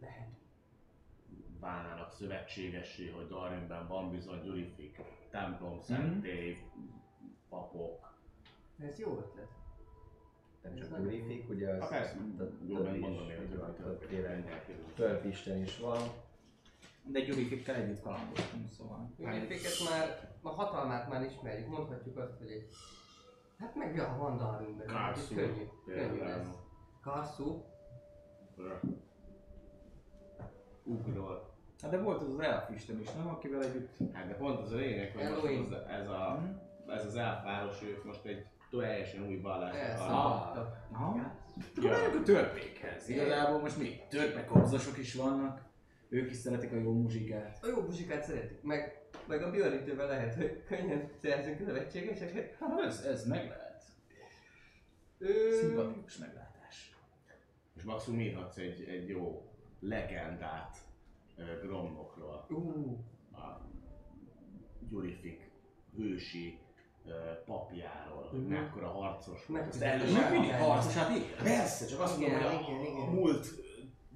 Lehet. 0.00 0.28
válnának 1.60 2.12
szövetségessé, 2.12 3.10
hogy 3.10 3.28
Darwinben 3.28 3.86
van 3.88 4.10
bizony 4.10 4.42
Gyurifik, 4.42 5.00
templom, 5.30 5.80
szentély, 5.80 6.58
papok. 7.48 8.14
Ez 8.78 8.98
jó 8.98 9.18
ötlet. 9.18 9.48
Nem 10.62 10.76
csak 10.76 10.90
nagyon 10.90 11.06
Urifik, 11.06 11.48
ugye 11.48 11.70
az 11.70 11.80
Ha 11.80 11.86
persze, 11.86 12.16
jó, 12.66 12.76
mondom 12.76 13.30
én, 13.30 13.38
hogy 13.38 13.58
törpisten 14.94 15.62
is 15.62 15.78
van. 15.78 15.98
De 17.02 17.20
Gyurifikkel 17.20 17.74
együtt 17.74 18.00
kalandoztunk, 18.00 18.72
szóval. 18.72 19.10
Őket 19.18 19.88
már, 19.90 20.34
a 20.42 20.48
hatalmát 20.48 21.08
már 21.08 21.24
ismerjük, 21.24 21.68
mondhatjuk 21.68 22.16
azt, 22.16 22.38
hogy 22.38 22.50
egy... 22.50 22.68
Hát 23.58 23.74
meg 23.74 23.94
ja, 23.94 24.16
van 24.18 24.36
Darwinben, 24.36 24.86
Karszú, 24.86 25.34
könnyű, 25.34 25.62
könnyű 25.86 26.18
lesz. 26.18 26.54
Karszú? 27.02 27.64
Ugrol. 30.82 31.54
Hát 31.82 31.90
de 31.90 31.98
volt 31.98 32.22
az 32.22 32.28
az 32.32 32.40
elfisten 32.40 33.00
is, 33.00 33.12
nem? 33.12 33.28
Akivel 33.28 33.62
együtt... 33.64 33.96
Hát 34.12 34.26
de 34.28 34.34
pont 34.34 34.60
az 34.60 34.72
a 34.72 34.76
lényeg, 34.76 35.12
hogy 35.16 35.30
most 35.30 35.66
az, 35.66 35.72
ez, 35.88 36.08
a, 36.08 36.38
Hm? 36.40 36.90
ez 36.90 37.04
az 37.04 37.16
elfáros, 37.16 37.82
ők 37.82 38.04
most 38.04 38.24
egy 38.24 38.46
teljesen 38.70 39.26
új 39.26 39.40
vallást 39.40 40.00
akarnak. 40.00 40.56
Ah. 40.56 40.66
Aha. 40.92 41.32
Akkor 41.76 41.90
menjünk 41.90 42.14
a 42.14 42.22
törpékhez. 42.22 43.08
Igazából 43.08 43.60
most 43.60 43.78
mi? 43.78 44.00
Törpekobzosok 44.08 44.98
is 44.98 45.14
vannak. 45.14 45.64
Ők 46.08 46.30
is 46.30 46.36
szeretik 46.36 46.72
a 46.72 46.76
jó 46.76 46.92
muzsikát. 46.92 47.58
A 47.62 47.66
jó 47.66 47.80
muzsikát 47.80 48.22
szeretik, 48.24 48.62
meg, 48.62 49.05
meg 49.26 49.42
a 49.42 49.50
bőrítővel 49.50 50.06
lehet, 50.06 50.34
hogy 50.34 50.62
könnyen 50.68 51.10
szerzünk 51.22 51.58
szövetségeseket. 51.66 52.56
Hát 52.60 52.80
ez, 52.80 53.00
ez 53.04 53.26
meg 53.26 53.48
lehet. 53.48 53.84
Ö... 55.18 55.28
Szimpatikus 55.60 56.16
meglátás. 56.16 56.96
És 57.76 57.82
maximum 57.82 58.20
írhatsz 58.20 58.56
egy, 58.56 58.84
egy 58.88 59.08
jó 59.08 59.42
legendát 59.80 60.76
ö, 61.36 61.42
Gromnokról. 61.66 62.46
Ú, 62.50 62.98
A 63.32 63.60
Gyurifik 64.90 65.50
hősi 65.96 66.58
ö, 67.06 67.10
papjáról, 67.46 68.28
hogy 68.30 68.40
Mhm. 68.42 68.52
mekkora 68.52 68.88
harcos 68.88 69.46
volt. 69.46 69.60
Meg- 69.60 69.68
Azt 69.68 69.80
meg- 69.80 69.88
elő- 69.88 70.04
És 70.04 70.30
mindig 70.30 70.50
harcosát. 70.52 71.18
Persze, 71.42 71.86
csak 71.86 72.00
azt 72.00 72.18
mondom, 72.18 72.40
hogy 72.40 72.54
a, 72.54 73.00
a 73.02 73.10
múlt 73.10 73.46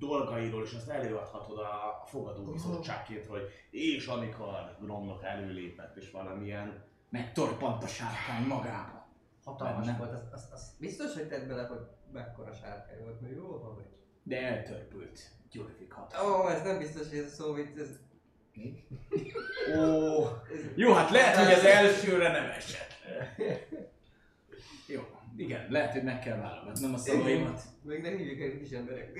dolgairól 0.01 0.63
is 0.63 0.73
azt 0.73 0.89
előadhatod 0.89 1.59
a 1.59 2.03
fogadóbizottságként, 2.07 3.27
hogy 3.27 3.43
és 3.71 4.07
amikor 4.07 4.77
Gromnok 4.81 5.25
előlépett 5.25 5.97
és 5.97 6.11
valamilyen 6.11 6.85
Megtorpant 7.11 7.83
a 7.83 7.87
sárkány 7.87 8.47
magába. 8.47 9.07
hatalmas 9.45 9.87
Benne. 9.87 9.99
volt, 9.99 10.13
az, 10.13 10.23
az, 10.33 10.49
az, 10.53 10.77
biztos, 10.79 11.15
hogy 11.15 11.29
tedd 11.29 11.49
bele, 11.49 11.67
hogy 11.67 11.81
mekkora 12.13 12.53
sárkány 12.53 13.03
volt, 13.03 13.21
mert 13.21 13.35
jó 13.35 13.59
van, 13.59 13.75
vagy. 13.75 13.85
De 14.23 14.43
eltörpült 14.43 15.21
Gyurifik 15.51 15.93
hat. 15.93 16.17
Ó, 16.25 16.49
ez 16.49 16.63
nem 16.63 16.79
biztos, 16.79 17.09
hogy 17.09 17.19
ez 17.19 17.25
a 17.25 17.29
szó 17.29 17.53
vicc, 17.53 17.79
ez... 17.79 17.99
Ó, 19.77 20.25
ez 20.25 20.65
Jó, 20.75 20.93
hát 20.93 21.11
lehet, 21.11 21.37
hogy 21.37 21.53
az 21.53 21.65
elsőre 21.65 22.33
nem 22.33 22.51
esett. 22.51 22.91
Jó, 24.87 25.03
igen, 25.41 25.67
lehet, 25.71 25.93
hogy 25.93 26.03
meg 26.03 26.19
kell 26.19 26.37
válogatnom 26.37 26.95
a 26.95 26.97
szavaimat. 26.97 27.63
Még 27.83 28.01
ne 28.01 28.09
hívjuk 28.09 28.41
el 28.41 28.59
kis 28.59 28.71
emberek. 28.71 29.13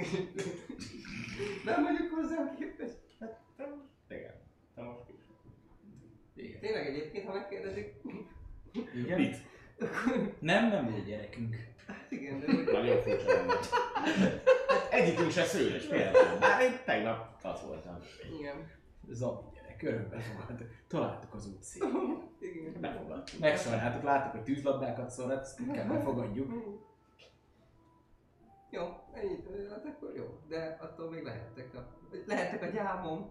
Nem 1.65 1.83
vagyok 1.83 2.11
hozzá 2.15 2.55
képes. 2.59 2.91
Igen. 4.09 4.33
Te 4.75 4.83
most 4.83 5.09
is. 5.09 5.21
Igen. 6.35 6.61
Tényleg 6.61 6.87
egyébként, 6.87 7.27
ha 7.27 7.33
megkérdezik, 7.33 7.95
Igen? 8.95 9.21
Mit? 9.21 9.37
Nem, 10.39 10.69
nem 10.69 10.95
egy 10.97 11.05
gyerekünk. 11.05 11.57
hát 11.87 12.11
igen, 12.11 12.41
de. 12.41 12.73
Nagyon 12.73 13.03
furcsa 13.03 13.27
lenne. 13.27 13.55
Egyikünk 14.91 15.31
se 15.31 15.45
szőlős 15.45 15.85
például. 15.85 16.39
Már 16.39 16.63
én 16.63 16.79
tegnap 16.85 17.37
az 17.43 17.63
voltam. 17.67 17.99
Igen. 18.39 18.71
Zabi 19.09 19.50
örökbe 19.83 20.19
fogadtuk. 20.21 20.69
Találtuk 20.87 21.35
az 21.35 21.47
út 21.47 21.63
szép. 21.63 21.83
Igen. 22.41 22.81
Befogadtuk. 22.81 23.41
Megszoráltuk, 23.41 24.03
láttuk, 24.03 24.33
hogy 24.33 24.43
tűzlabdákat 24.43 25.11
szórat, 25.11 25.43
ezt 25.43 25.61
inkább 25.61 25.89
befogadjuk. 25.89 26.79
Jó, 28.71 28.83
ennyit, 29.13 29.49
hát 29.71 29.85
akkor 29.85 30.13
jó. 30.17 30.25
De 30.49 30.79
attól 30.81 31.11
még 31.11 31.23
lehettek 31.23 31.75
a... 31.75 31.87
Lehettek 32.27 32.63
a 32.63 32.67
gyámom. 32.67 33.31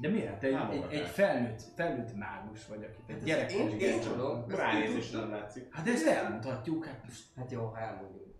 De 0.00 0.08
miért? 0.08 0.38
Te 0.38 0.46
egy, 0.46 0.82
egy, 0.82 0.92
egy 0.92 1.08
felnőtt, 1.08 1.62
felnőtt 1.74 2.14
mágus 2.16 2.66
vagy, 2.66 2.84
akit 2.84 3.16
egy 3.16 3.22
gyerek 3.22 3.52
én- 3.52 3.78
én 3.78 4.00
tudom. 4.00 4.44
Ránézés 4.48 5.10
nem 5.10 5.30
látszik. 5.30 5.74
Hát 5.74 5.88
ezt 5.88 6.06
elmondhatjuk, 6.06 6.84
hát 6.86 7.04
most 7.04 7.24
Hát 7.36 7.50
jó, 7.50 7.64
ha 7.64 7.78
elmondjuk. 7.78 8.34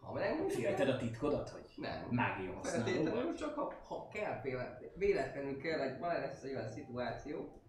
Ha 0.00 0.12
megmondjuk... 0.12 0.60
félted 0.60 0.88
a 0.88 0.96
titkodat, 0.96 1.48
hogy 1.48 1.61
Nem. 1.76 2.06
mágia? 2.10 2.60
Feltétlenül 2.62 3.34
csak 3.34 3.54
ha, 3.54 3.72
ha 3.86 4.08
kell 4.12 4.40
véletlenül, 4.42 4.90
véletlenül 4.96 5.58
kell, 5.58 5.80
egy 5.80 5.98
van 5.98 6.12
lesz 6.12 6.42
egy 6.42 6.54
olyan 6.54 6.68
szituáció, 6.68 7.60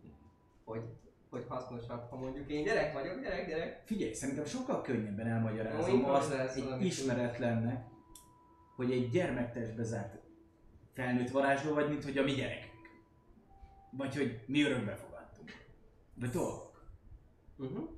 hogy, 0.63 0.81
hogy 1.29 1.45
hasznosabb, 1.47 2.09
ha 2.09 2.15
mondjuk 2.15 2.49
én 2.49 2.63
gyerek 2.63 2.93
vagyok, 2.93 3.21
gyerek, 3.21 3.47
gyerek. 3.47 3.81
Figyelj, 3.85 4.13
szerintem 4.13 4.45
sokkal 4.45 4.81
könnyebben 4.81 5.27
elmagyarázom 5.27 5.99
Jó, 5.99 6.05
azt 6.07 6.31
improvizálsz 6.31 6.55
egy 6.55 6.85
ismeretlennek, 6.85 7.85
hogy 8.75 8.91
egy 8.91 9.09
gyermektestbe 9.09 9.83
zárt 9.83 10.21
felnőtt 10.93 11.29
varázsló 11.29 11.73
vagy, 11.73 11.89
mint 11.89 12.03
hogy 12.03 12.17
a 12.17 12.23
mi 12.23 12.31
gyerekünk. 12.31 12.71
Vagy 13.89 14.15
hogy 14.15 14.39
mi 14.45 14.63
örökbe 14.63 14.95
fogadtunk. 14.95 15.65
Vagy 16.13 16.29
dolgok. 16.29 16.71
Uh-huh. 17.57 17.89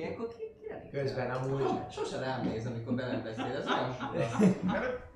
Ilyenkor 0.00 0.28
ki, 0.28 0.42
ki? 0.60 0.88
Közben 0.90 1.30
amúgy- 1.30 1.62
So, 1.62 1.76
sose 1.90 2.18
rám 2.20 2.46
néz, 2.46 2.66
amikor 2.66 2.94
velem 2.94 3.22
beszél, 3.22 3.44
ez 3.44 3.66
olyan 3.66 3.92
fura. 3.92 4.28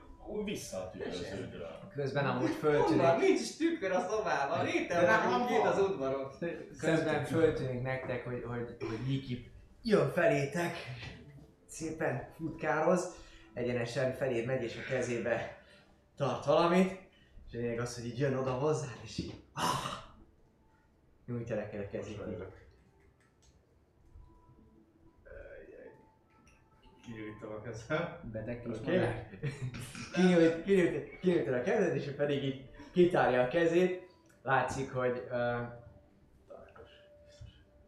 Vissza 0.45 0.77
a 0.77 0.91
tükröződről. 0.91 1.79
Közben 1.95 2.27
amúgy 2.27 2.41
Honnan? 2.61 2.85
föltűnik, 2.87 3.17
Nincs 3.29 3.41
is 3.41 3.57
tükör 3.57 3.91
a 3.93 4.01
szobában, 4.09 4.59
van. 4.59 4.67
itt 4.69 5.65
az 5.65 5.79
udvaron. 5.79 6.31
közben 6.81 7.25
föltűnik 7.25 7.83
nektek, 7.83 8.25
hogy, 8.25 8.45
hogy, 8.47 8.77
hogy 8.89 8.99
Niki 9.07 9.51
jön 9.83 10.11
felétek, 10.13 10.77
szépen 11.67 12.29
futkároz, 12.37 13.15
egyenesen 13.55 14.13
feléd 14.13 14.47
megy 14.47 14.63
és 14.63 14.77
a 14.77 14.89
kezébe 14.93 15.63
tart 16.17 16.45
valamit, 16.45 16.91
és 17.49 17.55
a 17.55 17.59
lényeg 17.59 17.79
az, 17.79 17.95
hogy 17.95 18.07
így 18.07 18.19
jön 18.19 18.35
oda 18.37 18.53
hozzá, 18.53 18.89
és 19.03 19.19
így 19.19 19.35
ah, 19.53 19.63
nyújtja 21.27 21.57
neked 21.57 21.81
a 21.81 21.89
kezét. 21.91 22.21
Kinyújtom 27.05 27.53
a 27.53 27.61
kezem. 27.61 28.19
Beteg 28.33 28.63
kis 28.63 28.77
Oké. 28.77 28.97
madár. 28.97 29.29
Kinyújt, 30.13 30.63
kinyújt, 30.65 31.19
kinyújtod 31.19 31.55
a 31.55 31.63
kezed, 31.63 31.97
és 31.97 32.11
pedig 32.17 32.45
így 32.45 32.65
kitárja 32.93 33.43
a 33.43 33.49
kezét. 33.49 34.13
Látszik, 34.43 34.93
hogy 34.93 35.29
uh, 35.31 35.61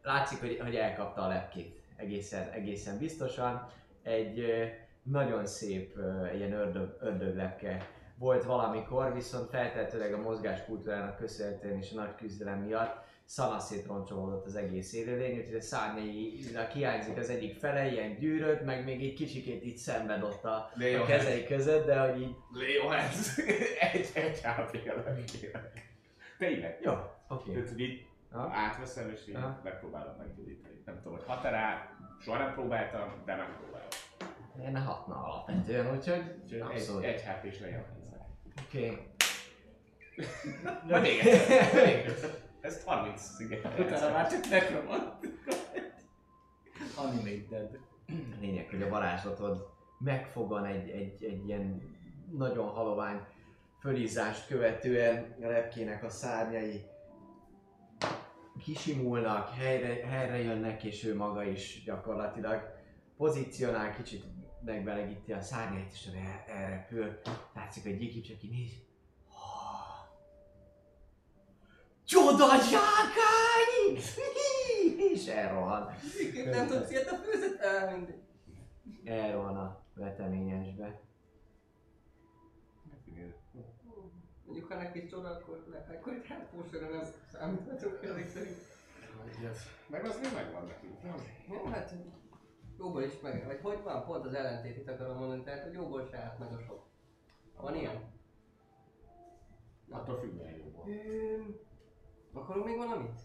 látszik, 0.03 0.41
hogy, 0.41 0.59
hogy 0.63 0.75
elkapta 0.75 1.23
a 1.23 1.29
lepkét. 1.29 1.83
Egészen, 1.97 2.49
egészen 2.51 2.99
biztosan. 2.99 3.69
Egy 4.03 4.39
uh, 4.39 4.65
nagyon 5.03 5.47
szép 5.47 5.97
uh, 5.97 6.35
ilyen 6.35 6.53
ördög, 6.53 6.97
ördöglepke 7.01 7.89
volt 8.19 8.45
valamikor, 8.45 9.15
viszont 9.15 9.49
feltehetőleg 9.49 10.15
a 10.15 10.23
mozgáskultúrának 10.23 11.17
köszönhetően 11.17 11.77
és 11.77 11.93
a 11.93 11.95
nagy 11.95 12.15
küzdelem 12.15 12.59
miatt 12.59 13.05
szanaszét 13.27 13.87
roncsolódott 13.87 14.47
az 14.47 14.57
egész 14.57 14.93
élőlény, 14.93 15.39
úgyhogy 15.39 15.55
a 15.55 15.61
szárnyainak 15.61 16.71
hiányzik 16.73 17.17
az 17.17 17.31
egyik 17.31 17.59
fele, 17.59 17.91
ilyen 17.91 18.19
gyűrött, 18.19 18.65
meg 18.65 18.85
még 18.85 19.03
egy 19.03 19.15
kicsikét 19.15 19.65
itt 19.65 19.77
szenved 19.77 20.23
ott 20.23 20.45
a, 20.45 20.71
jó, 20.77 21.03
a 21.03 21.05
kezei 21.05 21.47
között, 21.47 21.87
de 21.87 21.99
hogy 22.01 22.21
így... 22.21 22.35
Léo, 22.53 22.91
ez 22.91 23.39
egy, 23.93 24.11
egy 24.15 24.41
kérek. 25.41 25.95
Tényleg. 26.39 26.79
Jó, 26.83 26.93
oké. 27.29 27.53
Tehát, 27.53 27.69
hogy 27.69 27.81
így 27.81 28.07
Aha. 28.33 28.51
átveszem 28.55 29.11
és 29.11 29.21
így 29.29 29.35
Aha. 29.35 29.61
megpróbálom 29.65 30.15
meggyógyítani. 30.19 30.83
Nem 30.85 30.97
tudom, 31.03 31.13
hogy 31.13 31.27
hat-e 31.27 31.95
soha 32.21 32.39
nem 32.39 32.53
próbáltam, 32.53 33.23
de 33.25 33.35
megpróbálom. 33.35 33.89
Én 34.67 34.77
hatna 34.77 35.15
alapvetően, 35.15 35.97
úgyhogy 35.97 36.23
Úgyhogy 36.43 36.61
abszolút. 36.61 37.05
egy, 37.05 37.15
egy 37.15 37.23
HP-s 37.23 37.61
legyen 37.61 37.81
a. 37.81 37.95
Oké. 38.65 38.99
Még 41.01 41.19
egyszer, 41.19 41.85
még 41.87 41.95
egyszer. 41.95 42.46
Ez 42.67 42.85
30 42.85 43.23
sziget. 43.23 43.79
Utána 43.79 44.13
már 44.13 44.31
csak 44.31 44.49
nekromant. 44.49 45.27
Animated. 46.97 47.79
A 48.09 48.13
lényeg, 48.41 48.69
hogy 48.71 48.83
a 48.83 48.89
varázslatod 48.89 49.67
megfogan 49.99 50.65
egy, 50.65 50.89
egy, 50.89 51.25
egy 51.25 51.47
ilyen 51.47 51.95
nagyon 52.33 52.69
halovány 52.69 53.21
fölízást 53.81 54.47
követően 54.47 55.37
a 55.43 55.47
lepkének 55.47 56.05
a 56.05 56.09
szárnyai 56.11 56.85
kisimulnak, 58.65 59.49
helyre, 59.49 60.07
helyre 60.07 60.39
jönnek, 60.43 60.85
és 60.85 61.05
ő 61.05 61.17
maga 61.17 61.45
is 61.45 61.83
gyakorlatilag 61.85 62.63
pozícionál, 63.17 63.95
kicsit 63.97 64.25
megbelegíti 64.65 65.33
a 65.33 65.41
szárnyait, 65.41 65.93
és 65.93 66.07
el- 66.07 66.57
elrepül. 66.57 67.21
Látszik, 67.55 67.83
hogy 67.83 67.99
Gyiki 67.99 68.21
csak 68.21 68.43
így 68.43 68.51
néz. 68.51 68.73
"Ah, 69.29 70.09
Csoda 72.07 72.49
zsákány! 72.71 73.97
És 75.13 75.27
elrohan. 75.27 75.95
Miképp 76.19 76.55
nem 76.55 76.67
tudsz 76.67 76.91
ilyet 76.91 77.11
a 77.11 77.15
főzet? 77.15 77.91
Mindegy. 77.93 78.23
Elrohan 79.05 79.57
a 79.57 79.83
veteményesbe. 79.95 81.01
Mondjuk, 84.45 84.73
ha 84.73 84.79
neki 84.79 85.07
csoda, 85.07 85.29
akkor, 85.29 85.65
le, 85.71 85.97
akkor 85.99 86.13
itt 86.13 86.25
hát 86.25 86.49
pósra 86.51 86.89
nem 86.89 87.03
számíthatunk 87.33 88.03
ezek 88.03 88.29
szerint. 88.29 88.57
Meg 89.87 90.05
az 90.05 90.19
még 90.23 90.33
megvan 90.35 90.65
nekünk, 90.65 91.03
nem? 91.03 91.15
Jó, 91.49 91.65
hát 91.65 91.95
jóból 92.79 93.03
is 93.03 93.21
meg, 93.21 93.47
vagy 93.47 93.61
hogy 93.63 93.83
van, 93.83 94.05
pont 94.05 94.25
az 94.25 94.35
ellentétét 94.35 94.89
akarom 94.89 95.17
mondani, 95.17 95.43
tehát 95.43 95.63
hogy 95.63 95.73
jóból 95.73 96.09
se 96.11 96.19
állt 96.19 96.39
meg 96.39 96.53
a 96.53 96.59
sok. 96.59 96.87
Van 97.57 97.75
ilyen? 97.75 98.15
Attól 99.91 100.19
függően 100.19 100.53
jó 100.53 100.71
volt. 100.71 100.89
Akarunk 102.37 102.67
még 102.67 102.77
valamit? 102.77 103.21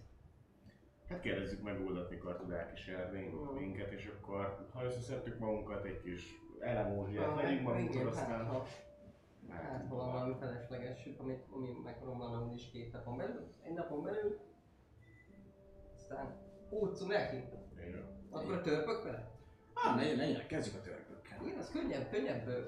Hát 1.09 1.19
kérdezzük 1.19 1.63
meg 1.63 1.81
Uldat, 1.85 2.09
mikor 2.09 2.35
tud 2.35 2.51
elkísérni 2.51 3.29
Mm. 3.29 3.55
minket, 3.55 3.91
és 3.91 4.05
akkor 4.17 4.67
ha 4.73 4.83
összeszedtük 4.83 5.39
magunkat, 5.39 5.85
egy 5.85 6.01
kis 6.01 6.39
elemózsiát 6.59 7.35
vegyünk 7.35 7.61
magunkkal, 7.61 7.93
igen, 7.93 8.07
aztán... 8.07 8.29
Hát, 8.29 8.47
ha, 8.47 8.65
hát, 9.49 9.87
ha 9.87 9.95
van 9.95 10.11
valami 10.11 10.35
felesleges, 10.39 11.09
amit, 11.17 11.45
ami 11.51 11.67
megakarom 11.83 12.17
valami 12.17 12.53
is 12.53 12.69
két 12.71 12.91
napon 12.91 13.17
belül, 13.17 13.53
egy 13.63 13.73
napon 13.73 14.03
belül, 14.03 14.39
aztán 15.95 16.37
útszunk 16.69 17.11
neki. 17.11 17.43
Akkor 18.29 18.61
törpök 18.61 19.03
vele? 19.03 19.31
Ah, 19.73 19.95
legyen, 19.95 20.15
legyen, 20.15 20.47
kezdjük 20.47 20.81
a 20.81 20.83
törpökkel. 20.83 21.45
Igen, 21.45 21.57
az 21.57 21.71
könnyebb, 21.71 22.09
könnyebb 22.09 22.47
ö, 22.47 22.61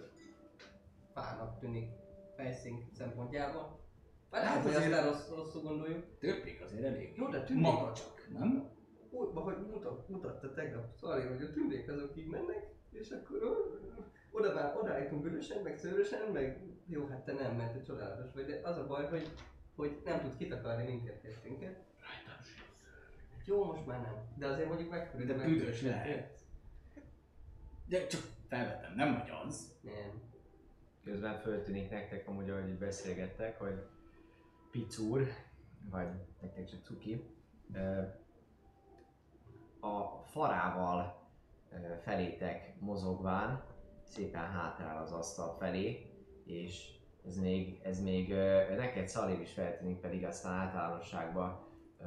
fának 1.14 1.60
tűnik 1.60 1.90
fejszín 2.36 2.90
szempontjából. 2.94 3.83
Már 4.34 4.44
Hát 4.44 4.64
hogy 4.64 4.74
azért- 4.76 4.92
aztán 4.94 5.06
rossz, 5.12 5.30
rosszul 5.30 5.62
gondoljuk. 5.62 6.04
Törpék 6.20 6.62
azért 6.62 6.84
elég. 6.84 7.14
Jó, 7.18 7.28
de 7.28 7.44
tűnik. 7.44 7.62
Makacsak, 7.64 8.28
nem? 8.34 8.70
Úgy, 9.10 9.30
hogy 9.34 9.58
mutat, 9.72 10.10
mutatta 10.10 10.54
tegnap 10.54 10.86
Szali, 11.00 11.26
hogy 11.26 11.42
a 11.42 11.52
tündék 11.52 11.90
azok 11.90 12.18
így 12.18 12.28
mennek, 12.28 12.68
és 12.92 13.12
akkor 13.12 13.68
oda 14.32 14.54
már 14.54 14.78
odaállítunk 14.78 15.22
bűnösen, 15.22 15.62
meg 15.62 15.78
szőrösen, 15.78 16.32
meg 16.32 16.62
jó, 16.88 17.08
hát 17.08 17.26
te 17.26 17.34
nem, 17.34 17.56
mert 17.56 17.74
te 17.74 17.82
csodálatos 17.82 18.34
vagy, 18.34 18.46
de 18.46 18.60
az 18.64 18.78
a 18.78 18.88
baj, 18.88 19.08
hogy, 19.10 19.30
hogy 19.76 20.02
nem 20.06 20.22
tud 20.22 20.38
kitakarni 20.38 20.84
minket 20.84 21.22
testünket. 21.22 21.84
Jó, 23.46 23.64
most 23.64 23.86
már 23.86 24.02
nem. 24.02 24.16
De 24.38 24.48
azért 24.48 24.68
mondjuk 24.68 24.90
megfüröd. 24.90 25.28
De 25.28 25.46
büdös 25.46 25.82
lehet. 25.82 26.40
De 27.86 28.08
csak 28.08 28.22
felvettem, 28.48 28.94
nem 28.96 29.14
vagy 29.14 29.32
az. 29.46 29.72
Nem. 29.82 30.22
Közben 31.04 31.40
föltűnik 31.40 31.90
nektek, 31.90 32.28
amúgy 32.28 32.50
ahogy 32.50 32.78
beszélgettek, 32.78 33.60
hogy 33.60 33.84
Picúr, 34.74 35.28
vagy 35.92 36.08
nektek 36.42 36.66
csak 36.66 36.84
Cuki, 36.84 37.24
a 39.80 40.24
farával 40.24 41.28
felétek 42.02 42.80
mozogván 42.80 43.64
szépen 44.04 44.42
hátrál 44.42 45.02
az 45.02 45.12
asztal 45.12 45.56
felé, 45.60 46.12
és 46.46 46.92
ez 47.28 47.38
még, 47.38 47.80
ez 47.84 48.02
még 48.02 48.34
neked 48.78 49.08
Szalir 49.08 49.40
is 49.40 49.54
feltűnik, 49.54 50.00
pedig 50.00 50.26
aztán 50.26 50.54
általánosságban 50.54 51.66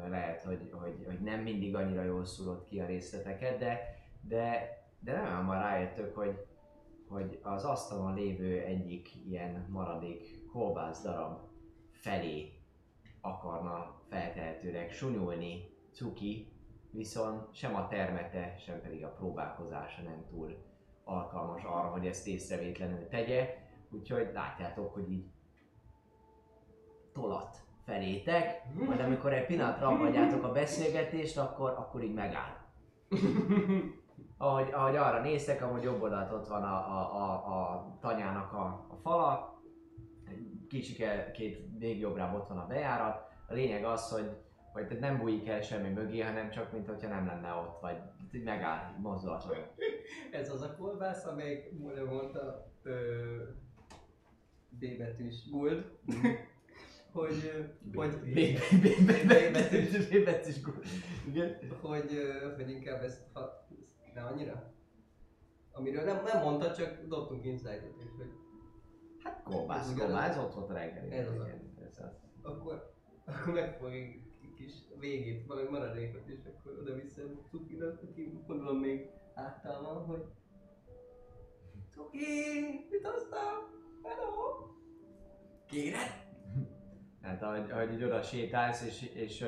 lehet, 0.09 0.42
hogy, 0.42 0.70
hogy, 0.72 1.05
hogy 1.07 1.20
nem 1.20 1.40
mindig 1.40 1.74
annyira 1.74 2.02
jól 2.02 2.24
szúrod 2.24 2.64
ki 2.64 2.81
a 2.81 2.87
részleteket, 2.87 3.59
de, 3.59 3.81
de, 4.20 4.68
de 5.00 5.12
nem 5.12 5.35
hamar 5.35 5.57
rájöttök, 5.57 6.14
hogy, 6.14 6.46
hogy 7.09 7.38
az 7.42 7.64
asztalon 7.64 8.14
lévő 8.14 8.61
egyik 8.61 9.26
ilyen 9.26 9.66
maradék 9.68 10.46
kolbász 10.52 11.02
darab 11.02 11.38
felé 11.92 12.55
akarna 13.26 14.00
feltehetőleg 14.08 14.90
sunyulni 14.90 15.74
Cuki, 15.92 16.52
viszont 16.90 17.54
sem 17.54 17.74
a 17.74 17.88
termete, 17.88 18.56
sem 18.58 18.80
pedig 18.80 19.04
a 19.04 19.12
próbálkozása 19.12 20.02
nem 20.02 20.24
túl 20.30 20.56
alkalmas 21.04 21.64
arra, 21.64 21.88
hogy 21.88 22.06
ezt 22.06 22.26
észrevétlenül 22.26 23.08
tegye, 23.08 23.54
úgyhogy 23.90 24.30
látjátok, 24.34 24.94
hogy 24.94 25.10
így 25.12 25.26
tolat 27.12 27.56
felétek, 27.84 28.62
majd 28.86 29.00
amikor 29.00 29.32
egy 29.32 29.46
pillanatra 29.46 29.88
abbagyátok 29.88 30.44
a 30.44 30.52
beszélgetést, 30.52 31.38
akkor, 31.38 31.70
akkor 31.70 32.02
így 32.02 32.14
megáll. 32.14 32.56
Ahogy, 34.38 34.70
ahogy 34.72 34.96
arra 34.96 35.20
néztek, 35.20 35.62
amúgy 35.62 35.82
jobb 35.82 36.02
oldalt 36.02 36.32
ott 36.32 36.48
van 36.48 36.62
a, 36.62 36.76
a, 36.76 37.16
a, 37.16 37.32
a 37.32 37.86
tanyának 38.00 38.52
a, 38.52 38.86
a 38.88 38.96
fala, 39.02 39.55
kicsike, 40.68 41.31
két 41.31 41.79
még 41.79 41.98
jobbra 41.98 42.33
ott 42.37 42.48
van 42.48 42.59
a 42.59 42.66
bejárat. 42.66 43.33
A 43.48 43.55
lényeg 43.55 43.85
az, 43.85 44.11
hogy, 44.11 44.31
hogy 44.72 44.87
tehát 44.87 45.02
nem 45.02 45.18
bújik 45.18 45.48
el 45.48 45.61
semmi 45.61 45.88
mögé, 45.88 46.20
hanem 46.20 46.50
csak 46.50 46.72
mint 46.72 46.87
hogyha 46.87 47.09
nem 47.09 47.26
lenne 47.26 47.52
ott, 47.52 47.81
vagy 47.81 47.96
így 48.33 48.42
megáll, 48.42 48.94
mozdulatlan. 48.98 49.57
Ez 50.31 50.50
az 50.50 50.62
a 50.62 50.76
kolbász, 50.76 51.26
amelyik 51.26 51.79
Mulder 51.79 52.05
mondta 52.05 52.72
ö, 52.83 53.42
B 54.68 54.98
betűs 54.98 55.50
Gold, 55.50 55.85
hogy, 57.12 57.52
ö, 57.55 57.98
hogy, 57.98 58.33
Bébetűs 60.11 60.61
Igen. 61.29 61.59
hogy, 61.81 62.11
hogy 62.57 62.70
inkább 62.70 63.02
ezt, 63.02 63.22
ha, 63.33 63.66
ne 64.14 64.22
annyira? 64.22 64.72
Amiről 65.72 66.05
nem, 66.05 66.22
nem 66.24 66.42
mondta, 66.42 66.74
csak 66.74 67.07
dobtunk 67.09 67.44
insight-ot 67.44 67.94
hogy 68.16 68.45
Hát 69.26 69.42
kolbász, 69.42 69.94
kolbász, 69.94 70.36
ott 70.36 70.54
volt 70.54 70.70
a 70.70 70.72
reggeli. 70.72 71.10
Ez 71.10 71.28
az. 71.28 71.36
Ez 71.86 71.98
az. 71.98 72.10
akkor, 72.42 72.92
akkor 73.24 73.54
megfogjuk 73.54 74.26
kis 74.56 74.72
végét, 74.98 75.46
valami 75.46 75.68
maradékot, 75.68 76.28
és 76.28 76.38
akkor 76.44 76.78
oda-vissza 76.78 77.22
cukirat, 77.50 78.02
aki 78.02 78.40
gondolom 78.46 78.76
még 78.76 79.10
háttal 79.34 79.82
van, 79.82 80.04
hogy 80.04 80.24
Cuki, 81.94 82.18
mit 82.90 83.06
hoztam? 83.06 83.54
Hello! 84.02 84.66
Kéred? 85.66 86.24
Hát 87.22 87.42
ahogy, 87.42 87.70
ahogy 87.70 87.92
így 87.92 88.04
oda 88.04 88.22
sétálsz, 88.22 88.82
és, 88.86 89.10
és, 89.14 89.44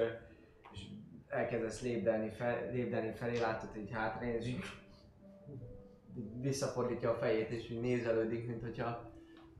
és 0.73 0.87
elkezdesz 1.29 1.83
lépdelni, 1.83 2.31
fel, 2.31 2.71
lépdelni 2.71 3.13
felé, 3.13 3.39
látod, 3.39 3.71
hogy 3.71 3.91
hátra 3.91 4.27
és 4.27 4.47
így 4.47 4.65
visszafordítja 6.41 7.11
a 7.11 7.15
fejét, 7.15 7.51
és 7.51 7.71
így 7.71 7.81
nézelődik, 7.81 8.47
mint 8.47 8.63
hogyha 8.63 9.08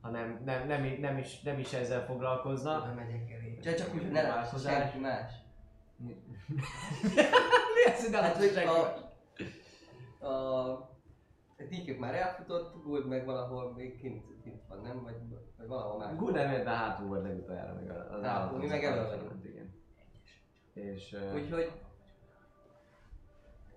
ha 0.09 0.15
nem, 0.15 0.41
nem, 0.45 0.67
nem, 0.67 0.97
nem, 0.99 1.17
is, 1.17 1.41
nem 1.41 1.59
is 1.59 1.73
ezzel 1.73 2.05
foglalkozna. 2.05 2.77
Na, 2.77 2.93
megyek 2.93 3.31
elé. 3.31 3.57
Csak, 3.63 3.75
csak 3.75 3.93
úgy, 3.93 4.01
hogy 4.01 4.11
ne 4.11 4.21
láss 4.21 4.33
Változás. 4.33 4.73
senki 4.73 4.99
más. 4.99 5.33
Mi 5.95 6.15
az, 7.93 8.01
hogy 8.01 8.11
ne 8.11 8.21
Hát, 8.21 8.37
hogy 8.37 8.51
senki 8.51 8.69
a... 10.19 10.27
a 10.27 10.87
Nikük 11.69 11.99
már 11.99 12.15
elfutott, 12.15 12.83
Gold 12.83 13.07
meg 13.07 13.25
valahol 13.25 13.73
még 13.73 13.99
kint, 13.99 14.23
kint 14.43 14.61
van, 14.67 14.81
nem? 14.81 15.03
Vagy, 15.03 15.15
vagy 15.57 15.67
valahol 15.67 15.97
más. 15.97 16.15
Good 16.15 16.33
nem 16.33 16.49
mert 16.49 16.67
hátul 16.67 17.07
volt 17.07 17.23
legutoljára 17.23 17.73
meg 17.73 17.89
az 17.89 18.23
Hátul, 18.23 18.57
mi 18.57 18.67
meg 18.67 18.83
elő 18.83 19.07
vagyunk. 19.07 19.43
Igen. 19.43 19.73
És... 20.73 21.15
Úgyhogy 21.33 21.71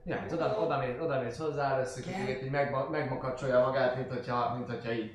Ja, 0.04 0.16
hát 0.16 0.32
oda, 0.32 0.58
oda, 0.58 0.78
mész, 0.78 1.00
oda 1.00 1.22
mész 1.22 1.38
hozzá, 1.38 1.82
kicsit 1.82 2.42
így 2.42 2.50
megma, 2.50 2.88
megmakacsolja 2.88 3.60
magát, 3.60 3.96
mint 3.96 4.08
hogyha, 4.08 4.54
mint 4.54 4.70
hogyha 4.70 4.92
így 4.92 5.12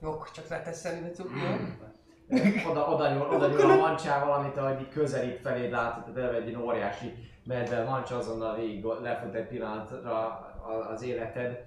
jó, 0.00 0.22
csak 0.34 0.48
leteszem 0.48 1.10
cuki, 1.12 1.38
jó? 1.38 2.70
oda, 2.70 2.86
oda, 2.86 3.12
nyúl, 3.12 3.28
oda 3.34 3.48
nyúl 3.48 3.70
a 3.70 3.76
mancsával, 3.76 4.32
amit 4.32 4.56
ahogy 4.56 4.80
így 4.80 4.88
közelít 4.88 5.40
feléd 5.40 5.70
látod, 5.70 6.02
tehát 6.02 6.18
eleve 6.18 6.36
egy 6.36 6.48
ilyen 6.48 6.62
óriási 6.62 7.14
medve 7.44 7.84
mancsa 7.84 8.16
azonnal 8.16 8.56
végig 8.56 8.84
lefut 8.84 9.34
egy 9.34 9.46
pillanatra 9.46 10.26
az 10.92 11.02
életed. 11.02 11.64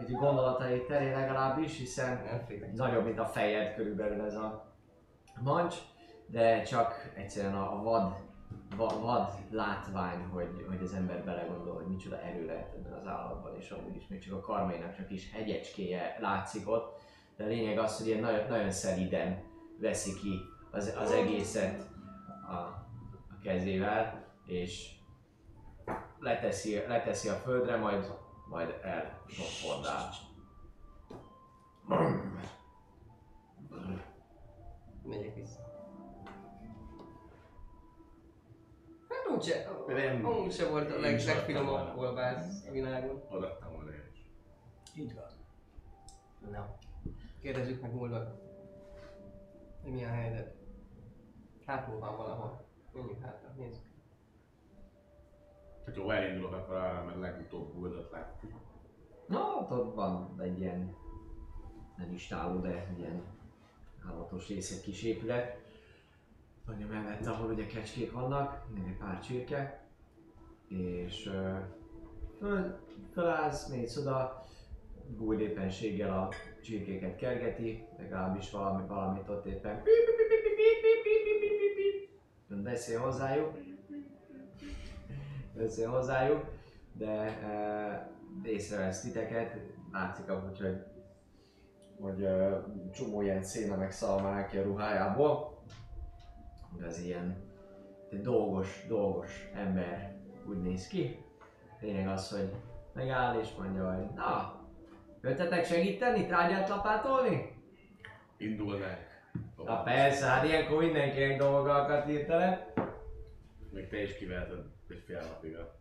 Egy 0.00 0.12
gondolatai 0.12 0.84
terén 0.84 1.18
legalábbis, 1.18 1.78
hiszen 1.78 2.20
nagyobb, 2.74 3.04
mint 3.04 3.18
a 3.18 3.24
fejed 3.24 3.74
körülbelül 3.74 4.24
ez 4.24 4.34
a 4.34 4.74
mancs, 5.40 5.74
de 6.26 6.62
csak 6.62 7.12
egyszerűen 7.14 7.54
a 7.54 7.82
vad, 7.82 8.12
vad, 8.76 9.00
vad 9.00 9.28
látvány, 9.50 10.24
hogy, 10.24 10.64
hogy 10.68 10.82
az 10.82 10.92
ember 10.92 11.24
belegondol, 11.24 11.74
hogy 11.74 11.86
micsoda 11.86 12.20
erő 12.20 12.46
lehet 12.46 12.74
ebben 12.74 12.92
az 12.92 13.06
állatban, 13.06 13.56
és 13.56 13.70
amúgy 13.70 13.96
is 13.96 14.06
még 14.08 14.20
csak 14.20 14.34
a 14.34 14.40
karmainak 14.40 14.96
csak 14.96 15.10
is 15.10 15.32
hegyecskéje 15.32 16.16
látszik 16.20 16.68
ott, 16.68 17.02
de 17.36 17.44
a 17.44 17.46
lényeg 17.46 17.78
az, 17.78 17.98
hogy 17.98 18.06
ilyen 18.06 18.20
nagyon, 18.20 18.48
nagyon 18.48 18.70
szeliden 18.70 19.42
veszi 19.78 20.14
ki 20.14 20.40
az, 20.70 20.94
az 20.98 21.10
egészet 21.10 21.80
a, 22.48 22.54
a 22.54 23.38
kezével, 23.42 24.24
és 24.46 24.98
leteszi, 26.18 26.74
leteszi 26.74 27.28
a 27.28 27.34
földre, 27.34 27.76
majd, 27.76 28.14
majd 28.48 28.74
elzsofordál. 28.82 30.10
Megyek 35.02 35.34
vissza. 35.34 35.59
Úgyse, 39.34 39.70
Nem. 39.86 40.26
amúgy 40.26 40.52
se 40.52 40.68
volt 40.68 40.90
a 40.90 41.00
leg, 41.00 41.24
legfinomabb 41.24 41.94
kolbász 41.94 42.66
a 42.68 42.70
világon. 42.70 43.22
Adattam 43.28 43.72
volna 43.72 43.90
én 43.90 44.10
is. 44.12 44.24
Így 44.96 45.14
van. 45.14 45.30
Na. 46.50 46.76
Kérdezzük 47.40 47.80
meg 47.80 47.94
múlva. 47.94 48.18
Hogy 49.82 49.92
mi 49.92 50.04
a 50.04 50.08
helyzet. 50.08 50.54
Hátul 51.66 51.98
van 51.98 52.16
valahol. 52.16 52.64
Menjünk 52.92 53.22
hátra, 53.22 53.52
nézzük. 53.56 53.88
Hát 55.86 55.96
jó, 55.96 56.10
elindulok, 56.10 56.52
akkor 56.52 56.74
arra 56.74 57.04
meg 57.04 57.18
legutóbb 57.18 57.74
buldat 57.74 58.10
láttuk. 58.10 58.52
Na, 59.26 59.38
ott, 59.38 59.70
ott 59.70 59.94
van 59.94 60.40
egy 60.40 60.58
ilyen, 60.58 60.96
nem 61.96 62.12
is 62.12 62.26
táló, 62.26 62.60
de 62.60 62.94
ilyen 62.98 63.22
állatos 64.08 64.48
rész, 64.48 64.80
kis 64.80 65.02
épület. 65.02 65.59
Anya 66.72 66.86
mellett, 66.86 67.26
ahol 67.26 67.50
ugye 67.50 67.66
kecskék 67.66 68.12
vannak, 68.12 68.66
egy 68.86 68.96
pár 68.96 69.20
csirke. 69.20 69.84
És 70.68 71.26
uh, 71.26 71.58
föl, 72.38 72.78
fölállsz, 73.12 73.68
mész 73.68 73.96
oda, 73.96 74.44
Gúj 75.16 75.42
éppenséggel 75.42 76.18
a 76.18 76.28
csirkéket 76.62 77.16
kergeti, 77.16 77.86
legalábbis 77.98 78.50
valami, 78.50 78.86
valamit 78.86 79.28
ott 79.28 79.46
éppen 79.46 79.82
beszél 82.62 83.00
hozzájuk. 83.00 83.52
Beszél 85.54 85.88
hozzájuk, 85.90 86.44
de 86.92 87.10
e, 87.10 88.10
észrevesz 88.42 89.00
titeket, 89.00 89.56
látszik 89.92 90.30
amúgy, 90.30 90.60
hogy, 90.60 90.82
hogy 92.00 92.22
e, 92.22 92.64
csomó 92.92 93.22
ilyen 93.22 93.42
széna 93.42 93.76
meg 93.76 93.92
szalmál 93.92 94.48
a 94.52 94.62
ruhájából. 94.62 95.49
De 96.78 96.86
az 96.86 97.00
ilyen 97.00 97.36
egy 98.10 98.20
dolgos, 98.20 98.86
dolgos 98.88 99.50
ember 99.54 100.16
úgy 100.46 100.62
néz 100.62 100.86
ki. 100.86 101.24
Lényeg 101.80 102.08
az, 102.08 102.30
hogy 102.30 102.50
megáll 102.92 103.40
és 103.40 103.48
mondja, 103.58 103.94
hogy 103.94 104.14
na, 104.14 104.60
jöttetek 105.22 105.64
segíteni, 105.64 106.26
trágyát 106.26 106.68
lapátolni? 106.68 107.52
Indulnánk. 108.36 109.08
Na 109.56 109.82
persze, 109.82 110.26
hát 110.26 110.44
ilyenkor 110.44 110.82
mindenkinek 110.82 111.38
dolgokat 111.38 112.04
hirtelen. 112.04 112.72
Még 113.70 113.88
te 113.88 114.02
is 114.02 114.16
kiveheted 114.16 114.64
egy 114.88 115.02
fél 115.06 115.20
napig 115.20 115.56
a 115.56 115.78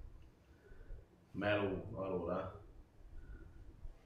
meló 1.31 1.85
alól 1.93 2.29
a 2.29 2.61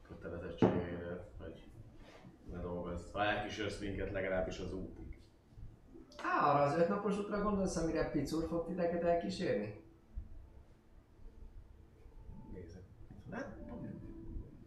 kötelezettségeidet, 0.08 1.32
hogy 1.38 1.64
ne 2.52 2.60
dolgozz. 2.60 3.12
Ha 3.12 3.24
elkísérsz 3.24 3.80
minket 3.80 4.12
legalábbis 4.12 4.60
az 4.60 4.74
útig. 4.74 5.13
Á, 6.24 6.50
arra 6.54 6.64
az 6.64 6.78
ötnapos 6.78 7.18
útra 7.18 7.42
gondolsz, 7.44 7.76
amire 7.76 8.10
Picur 8.12 8.48
fog 8.48 8.66
titeket 8.68 9.04
elkísérni? 9.04 9.84
Nézek. 12.54 12.82
Hát, 13.32 13.56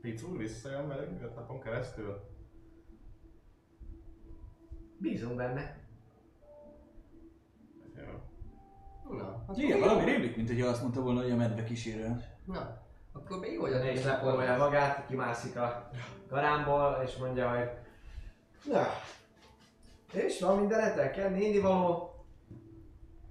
Picur 0.00 0.36
visszajön 0.36 0.88
velünk 0.88 1.22
öt 1.22 1.34
napon 1.34 1.60
keresztül? 1.60 2.20
Bízunk 4.98 5.36
benne. 5.36 5.78
Jó. 7.96 8.20
Na, 9.16 9.42
akkor 9.46 9.58
Igen, 9.58 9.78
mi- 9.78 9.84
valami 9.84 10.04
rémlik, 10.04 10.36
mint 10.36 10.48
hogy 10.48 10.60
azt 10.60 10.82
mondta 10.82 11.02
volna, 11.02 11.20
hogy 11.22 11.30
a 11.30 11.36
medve 11.36 11.64
kísérő. 11.64 12.24
Na, 12.44 12.82
akkor 13.12 13.38
még 13.38 13.60
olyan 13.60 13.82
És 13.86 14.04
lepolja 14.04 14.56
magát, 14.56 15.06
kimászik 15.06 15.56
a 15.56 15.90
garámból, 16.28 17.02
és 17.04 17.16
mondja, 17.16 17.50
hogy 17.50 17.70
Na, 18.72 18.82
És 20.12 20.40
van 20.40 20.58
mindenetek? 20.58 21.12
Kell 21.12 21.30
néni 21.30 21.60
való? 21.60 22.10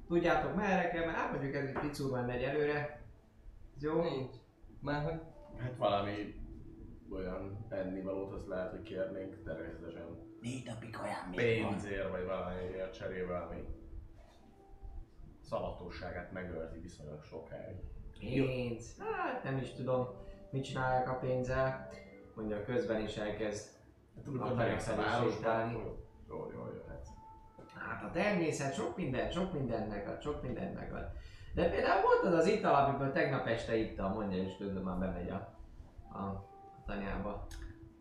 Tudjátok 0.08 0.56
merre 0.56 0.90
kell, 0.90 1.06
mert 1.06 1.18
hát 1.18 1.32
mondjuk 1.32 1.56
ez 1.56 1.68
egy 1.68 1.80
picurban 1.80 2.26
megy 2.26 2.44
előre. 2.44 3.02
Ez 3.76 3.84
jó? 3.84 4.02
Nincs. 4.02 4.34
Már 4.80 5.04
hogy 5.04 5.20
Hát 5.58 5.78
valami 5.78 6.36
olyan 7.12 7.66
ennivalót 7.70 8.34
azt 8.34 8.48
lehet, 8.48 8.72
hogy 8.72 8.82
kérnénk 8.82 9.44
természetesen 9.44 10.24
Négy 10.42 10.66
napig 10.66 11.00
olyan 11.04 11.30
még 11.30 11.40
pénzért, 11.40 12.10
vagy 12.10 12.26
valamiért 12.26 12.94
cserébe, 12.94 13.38
ami 13.38 13.64
szavatosságát 15.42 16.32
megőrzi 16.32 16.80
viszonylag 16.80 17.24
sokáig. 17.24 17.76
Pénz. 18.20 18.98
Hát 19.00 19.44
nem 19.44 19.58
is 19.58 19.74
tudom, 19.74 20.08
mit 20.50 20.64
csinálják 20.64 21.10
a 21.10 21.14
pénzzel. 21.14 21.90
Mondja, 22.36 22.64
közben 22.64 23.02
is 23.02 23.18
elkezd 23.18 23.74
Tudod, 24.24 24.42
A 24.42 24.56
városban, 24.96 25.98
sétálni. 26.28 26.44
akkor 26.44 26.54
Jó, 26.54 26.60
jó, 26.60 26.66
jöhetsz. 26.74 27.08
Hát 27.76 28.04
a 28.04 28.12
természet 28.12 28.74
sok 28.74 28.98
minden, 28.98 29.32
sok 29.32 29.54
mindent 29.54 29.90
megad, 29.90 30.22
sok 30.22 30.42
mindent 30.42 30.76
megad. 30.76 31.12
De 31.54 31.70
például 31.70 32.02
volt 32.02 32.24
az 32.24 32.34
az 32.40 32.48
ital, 32.48 32.86
amiből 32.86 33.12
tegnap 33.12 33.48
este 33.48 33.76
ittam, 33.76 34.14
mondja, 34.14 34.44
és 34.44 34.58
közben 34.58 34.84
már 34.84 34.98
bemegy 34.98 35.30
a, 35.30 35.58
a, 36.12 36.18
a 36.18 36.84
tanyába. 36.86 37.48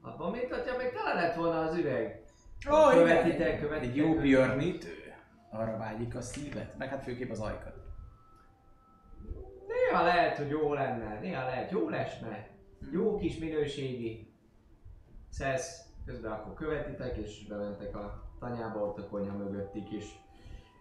Abban 0.02 0.30
mit, 0.30 0.54
hogyha 0.54 0.76
még 0.76 0.92
tele 0.92 1.14
lett 1.20 1.34
volna 1.34 1.60
az 1.60 1.76
üveg? 1.76 2.22
Ó, 2.70 2.88
Követitek, 2.90 3.34
igen. 3.34 3.60
követitek, 3.60 3.88
Egy 3.90 3.96
jó 3.96 4.04
követitek. 4.04 4.22
björnítő. 4.22 5.14
Arra 5.50 5.76
vágyik 5.76 6.14
a 6.14 6.20
szívet, 6.20 6.78
meg 6.78 6.88
hát 6.88 7.02
főképp 7.02 7.30
az 7.30 7.40
ajkat. 7.40 7.74
Néha 9.68 10.04
lehet, 10.04 10.36
hogy 10.36 10.48
jó 10.48 10.72
lenne, 10.72 11.18
néha 11.20 11.44
lehet, 11.44 11.70
jó 11.70 11.88
lesne. 11.88 12.48
Jó 12.92 13.16
kis 13.16 13.38
minőségi 13.38 14.32
szesz, 15.28 15.82
közben 16.06 16.32
akkor 16.32 16.54
követitek, 16.54 17.16
és 17.16 17.46
bementek 17.46 17.96
a 17.96 18.24
tanyába, 18.38 18.80
ott 18.80 18.98
a 18.98 19.08
konyha 19.08 19.36
mögötti 19.36 19.82
kis 19.82 20.04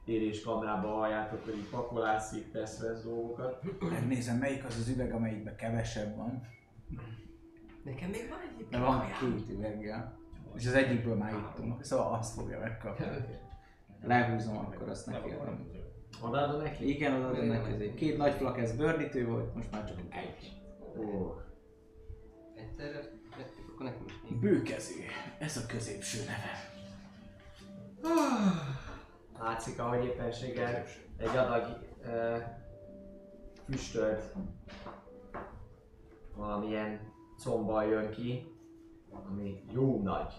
éréskamrába 0.05 0.87
halljátok, 0.87 1.43
hogy 1.43 1.69
pakolászik, 1.71 2.51
tesz 2.51 2.79
vesz 2.79 3.03
dolgokat. 3.03 3.63
Megnézem, 3.79 4.37
melyik 4.37 4.65
az 4.65 4.77
az 4.77 4.87
üveg, 4.87 5.11
amelyikben 5.11 5.55
kevesebb 5.55 6.15
van. 6.15 6.47
nekem 7.83 8.09
még 8.09 8.29
van 8.29 8.39
egy 8.39 8.67
Mert 8.71 8.83
van 8.83 9.05
két 9.19 9.49
üveggel. 9.49 10.21
És 10.55 10.67
az 10.67 10.73
egyikből 10.73 11.15
már 11.15 11.33
ittunk, 11.33 11.83
szóval 11.83 12.13
azt 12.13 12.33
fogja 12.33 12.59
megkapni. 12.59 13.05
Lehúzom, 14.01 14.57
akkor 14.57 14.89
azt 14.89 15.05
neki 15.05 15.29
adom. 15.31 15.71
Odaadod 16.21 16.61
neki? 16.61 16.89
Igen, 16.89 17.13
odaadom 17.13 17.45
neki. 17.45 17.93
Két 17.93 18.17
nagy 18.17 18.33
flak, 18.33 18.57
ez 18.57 18.75
bőrdítő 18.75 19.27
volt, 19.27 19.55
most 19.55 19.71
már 19.71 19.85
csak 19.85 19.97
egy. 20.09 20.61
Ó, 20.97 21.35
Egyszerre 22.55 22.99
akkor 23.83 23.99
nekem 23.99 24.05
is 24.05 24.29
még. 24.29 24.39
Bőkező. 24.39 24.93
Ez 25.39 25.57
a 25.57 25.65
középső 25.65 26.19
neve. 26.19 26.71
látszik, 29.39 29.79
ahogy 29.79 30.05
éppenséggel 30.05 30.85
egy 31.17 31.37
adag 31.37 31.77
uh, 32.05 32.37
füstölt 33.69 34.33
valamilyen 36.35 36.99
combbal 37.37 37.85
jön 37.85 38.09
ki, 38.09 38.47
ami 39.11 39.63
jó 39.71 40.01
nagy 40.01 40.33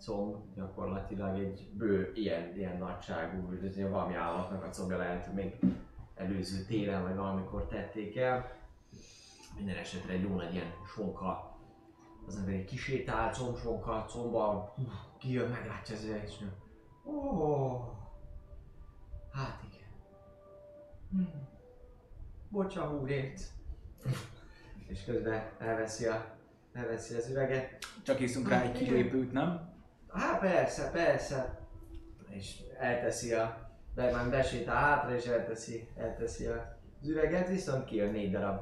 comb, 0.00 0.36
gyakorlatilag 0.54 1.38
egy 1.38 1.68
bő 1.72 2.12
ilyen, 2.14 2.56
ilyen 2.56 2.78
nagyságú, 2.78 3.46
hogy 3.46 3.64
ez 3.64 3.76
ilyen 3.76 3.90
valami 3.90 4.14
állatnak 4.14 4.64
a 4.64 4.68
combja 4.68 4.96
lehet, 4.96 5.34
még 5.34 5.58
előző 6.14 6.64
télen 6.64 7.02
vagy 7.02 7.16
valamikor 7.16 7.66
tették 7.66 8.16
el. 8.16 8.52
Minden 9.56 9.76
esetre 9.76 10.12
egy 10.12 10.22
jó 10.22 10.34
nagy 10.34 10.54
ilyen 10.54 10.72
sonka, 10.94 11.57
az 12.28 12.36
ember 12.36 12.54
egy 12.54 12.64
kisétál, 12.64 13.32
combsonka, 13.32 14.04
combbal, 14.08 14.74
kijön, 15.18 15.50
meglátja 15.50 15.94
az 15.94 16.04
üveget, 16.04 16.28
és 16.28 16.36
Ó, 17.04 17.80
hát 19.32 19.62
igen. 19.70 19.88
Hm. 21.10 21.38
Bocsa 22.48 22.86
húrért. 22.86 23.40
És 24.86 25.04
közben 25.04 25.50
elveszi, 25.58 26.06
a, 26.06 26.24
elveszi 26.72 27.14
az 27.14 27.28
üveget. 27.28 27.78
Csak 28.02 28.20
iszunk 28.20 28.48
rá 28.48 28.62
egy 28.62 28.72
kilépőt, 28.72 29.32
nem? 29.32 29.74
Hát 30.12 30.40
persze, 30.40 30.90
persze. 30.90 31.58
És 32.28 32.60
elteszi 32.78 33.32
a, 33.32 33.70
de 33.94 34.10
már 34.12 34.30
besétál 34.30 34.76
hátra 34.76 35.14
és 35.14 35.26
elteszi, 35.26 35.88
elteszi 35.96 36.46
az 36.46 37.08
üveget, 37.08 37.48
viszont 37.48 37.84
kijön 37.84 38.10
négy 38.10 38.30
darab 38.30 38.60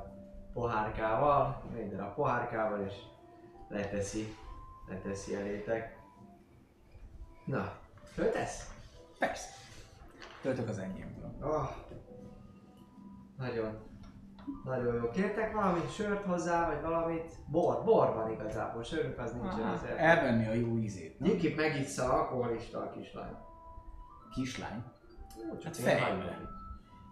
pohárkával, 0.53 1.63
négy 1.73 1.91
darab 1.91 2.15
pohárkával 2.15 2.85
és 2.85 2.95
leteszi, 3.69 4.37
leteszi 4.89 5.35
elétek. 5.35 5.99
Na, 7.45 7.73
föltesz? 8.13 8.71
Persze. 9.19 9.49
Töltök 10.43 10.69
az 10.69 10.79
enyémből. 10.79 11.37
Oh. 11.43 11.71
Nagyon, 13.39 13.79
nagyon 14.65 14.95
jó. 14.95 15.11
Kértek 15.11 15.53
valami 15.53 15.81
sört 15.91 16.25
hozzá, 16.25 16.67
vagy 16.67 16.81
valamit? 16.83 17.33
Bor, 17.47 17.85
bor 17.85 18.15
van 18.15 18.31
igazából, 18.33 18.83
sörünk 18.83 19.19
az 19.19 19.33
nincsen 19.33 19.67
azért. 19.67 19.97
Elvenni 19.97 20.47
a 20.47 20.53
jó 20.53 20.79
ízét, 20.79 21.19
nem? 21.21 21.31
Gyikip 21.31 21.57
megissza 21.57 22.13
a 22.13 22.19
alkoholista 22.19 22.79
a 22.79 22.91
kislány. 22.91 23.37
Kislány. 24.31 24.85
Jó, 25.49 25.59
csak 25.59 25.77
Hát 25.77 25.99
hajlani. 25.99 26.49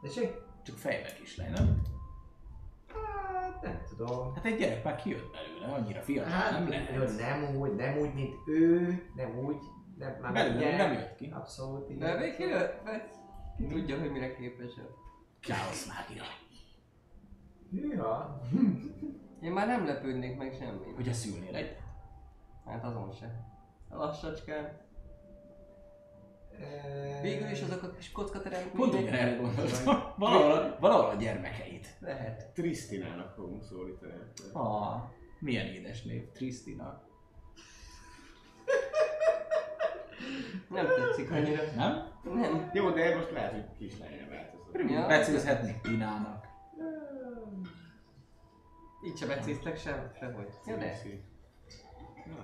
Tessék? 0.02 0.34
Csak 0.62 0.76
fejbe 0.76 1.12
kislány, 1.12 1.52
nem? 1.52 1.82
Hát 3.54 3.62
nem 3.62 3.80
tudom. 3.88 4.34
Hát 4.34 4.44
egy 4.44 4.58
gyerek 4.58 4.84
már 4.84 4.96
kijött 4.96 5.30
belőle, 5.32 5.74
annyira 5.74 6.00
fiatal 6.00 6.30
Hát 6.30 6.50
nem 6.50 6.62
jó, 6.62 6.68
lehet. 7.02 7.18
nem 7.18 7.56
úgy, 7.56 7.74
nem 7.74 7.98
úgy, 7.98 8.14
mint 8.14 8.34
ő, 8.46 9.02
nem 9.16 9.38
úgy, 9.38 9.56
nem, 9.98 10.16
már 10.20 10.32
Belőle 10.32 10.60
gyerek. 10.60 10.76
nem 10.76 10.92
jött 10.92 11.14
ki. 11.16 11.30
Abszolút, 11.34 11.86
De 11.86 11.92
igen. 11.94 12.18
még 12.18 12.36
kijött, 12.36 12.84
mert 12.84 13.14
ki 13.56 13.66
tudja, 13.66 13.98
hogy 14.00 14.10
mire 14.10 14.34
képes. 14.34 14.72
Káosz 15.40 15.86
mágia. 15.86 16.22
Hűha. 17.70 18.40
Én 19.40 19.52
már 19.52 19.66
nem 19.66 19.86
lepődnék 19.86 20.36
meg 20.36 20.54
semmi. 20.58 20.92
Hogy 20.94 21.08
a 21.08 21.12
szülnél 21.12 21.54
egyet. 21.54 21.82
Hát 22.66 22.84
azon 22.84 23.12
se. 23.12 23.46
Lassacskán. 23.90 24.80
Végül 27.22 27.48
is 27.48 27.62
azok 27.62 27.82
a 27.82 27.90
kis 27.90 28.12
kockatereink 28.12 28.72
Pont 28.72 28.94
ugyanerre 28.94 29.36
gondoltam. 29.36 30.12
Valahol, 30.16 30.76
valahol 30.80 31.10
a 31.10 31.14
gyermekeit. 31.14 31.96
Lehet. 32.00 32.50
Trisztinának 32.54 33.34
fogunk 33.34 33.64
szólítani. 33.64 34.12
Ah, 34.52 35.02
milyen 35.38 35.66
édes 35.66 36.02
név, 36.02 36.30
Trisztina. 36.32 37.02
Nem 40.68 40.86
tetszik 40.86 41.30
annyira. 41.30 41.62
Nem? 41.76 42.12
Nem. 42.22 42.70
Jó, 42.72 42.90
de 42.90 43.16
most 43.16 43.30
lehet, 43.30 43.52
hogy 43.52 43.64
kislányra 43.78 44.28
változott. 44.28 44.90
Ja. 44.90 45.06
Becézhetnék 45.06 45.80
Tinának. 45.80 46.46
Így 49.06 49.16
se 49.16 49.26
becéztek 49.26 49.78
sem, 49.78 50.12
sehogy. 50.18 50.48
Ja, 50.66 50.76
de. 50.76 51.00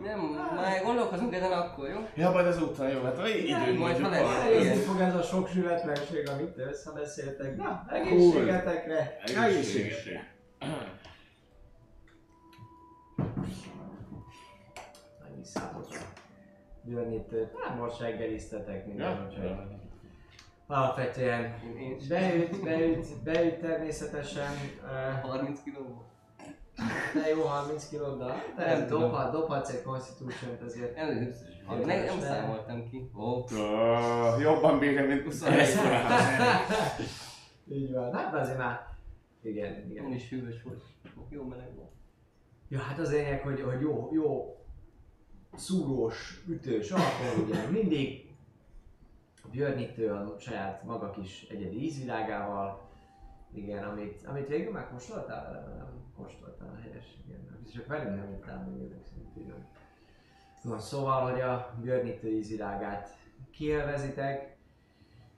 Nem, 0.03 0.21
már 0.55 0.83
gondolkozunk 0.83 1.35
ezen 1.35 1.53
akkor, 1.53 1.89
jó? 1.89 1.99
Ja, 2.15 2.31
majd 2.31 2.47
azután 2.47 2.91
jó, 2.91 3.03
hát 3.03 3.29
időn 3.29 3.75
majd, 3.75 3.99
ha 3.99 4.09
lesz. 4.09 4.45
Érezni 4.51 4.83
fog 4.83 5.01
ez 5.01 5.15
a 5.15 5.23
sok 5.23 5.49
zsületlenség, 5.49 6.29
amit 6.29 6.49
te 6.49 6.63
összebeszéltek. 6.63 7.57
Na, 7.57 7.87
egészségetekre! 7.91 9.19
Egészségesre. 9.25 10.35
Megvisszátok 15.23 15.87
a 15.91 15.97
györnyítőt. 16.85 17.53
Nem, 17.69 17.79
most 17.79 18.01
reggeliztetek 18.01 18.87
minden, 18.87 19.11
Ja? 19.11 19.27
úgyhogy 19.27 19.51
alapvetően 20.67 21.55
én 21.79 21.97
is. 21.97 22.07
beüt, 22.07 22.63
beüt, 22.63 23.23
beüt 23.23 23.59
természetesen. 23.61 24.53
Uh, 25.23 25.31
30 25.31 25.63
kiló. 25.63 26.10
De 27.15 27.29
jó 27.29 27.43
30 27.43 27.89
kiló, 27.89 28.17
de 28.17 28.25
Nem 28.57 28.79
nem 28.79 28.89
dobhat, 28.89 29.33
dobhatsz 29.33 29.71
egy 29.71 29.83
constitution 29.83 30.59
azért. 30.65 30.97
Ne, 30.97 31.05
nem 31.07 31.87
nem? 31.87 32.21
számoltam 32.21 32.89
ki. 32.91 33.11
Ó, 33.17 33.45
Oh, 33.53 34.41
jobban 34.41 34.79
bírja, 34.79 35.07
mint 35.07 35.23
21 35.23 35.67
Így 37.73 37.93
van, 37.93 38.13
hát 38.13 38.35
azért 38.35 38.59
már. 38.59 38.89
Igen, 39.43 39.73
nem 39.73 39.91
igen. 39.91 40.13
is 40.13 40.29
hűvös 40.29 40.63
volt. 40.63 40.83
Jó 41.29 41.45
meleg 41.45 41.75
volt. 41.75 41.91
Ja, 42.69 42.79
hát 42.79 42.99
az 42.99 43.11
lényeg, 43.13 43.41
hogy, 43.41 43.61
hogy 43.61 43.81
jó, 43.81 44.09
jó 44.13 44.57
szúrós, 45.55 46.45
ütős 46.49 46.91
alkohol, 46.91 47.45
ugye 47.45 47.69
mindig 47.71 48.29
a 50.09 50.39
saját 50.39 50.85
maga 50.85 51.11
kis 51.11 51.47
egyedi 51.51 51.85
ízvilágával, 51.85 52.89
igen, 53.55 53.85
amit, 53.85 54.27
amit 54.27 54.49
végül 54.49 54.73
megkóstoltál 54.73 55.43
vele, 55.43 55.90
vagy 56.23 56.37
nem 56.39 56.47
kóstoltál 56.47 56.81
helyes, 56.83 57.05
igen, 57.27 57.65
csak 57.75 57.87
velünk 57.87 58.17
nem 58.17 58.33
ittál 58.33 58.69
még 58.69 58.83
ezek 58.83 59.05
szerint, 59.09 59.37
igen. 59.37 59.67
No, 60.63 60.79
szóval, 60.79 61.31
hogy 61.31 61.41
a 61.41 61.75
björnítő 61.81 62.29
ízvilágát 62.29 63.17
kielvezitek, 63.51 64.57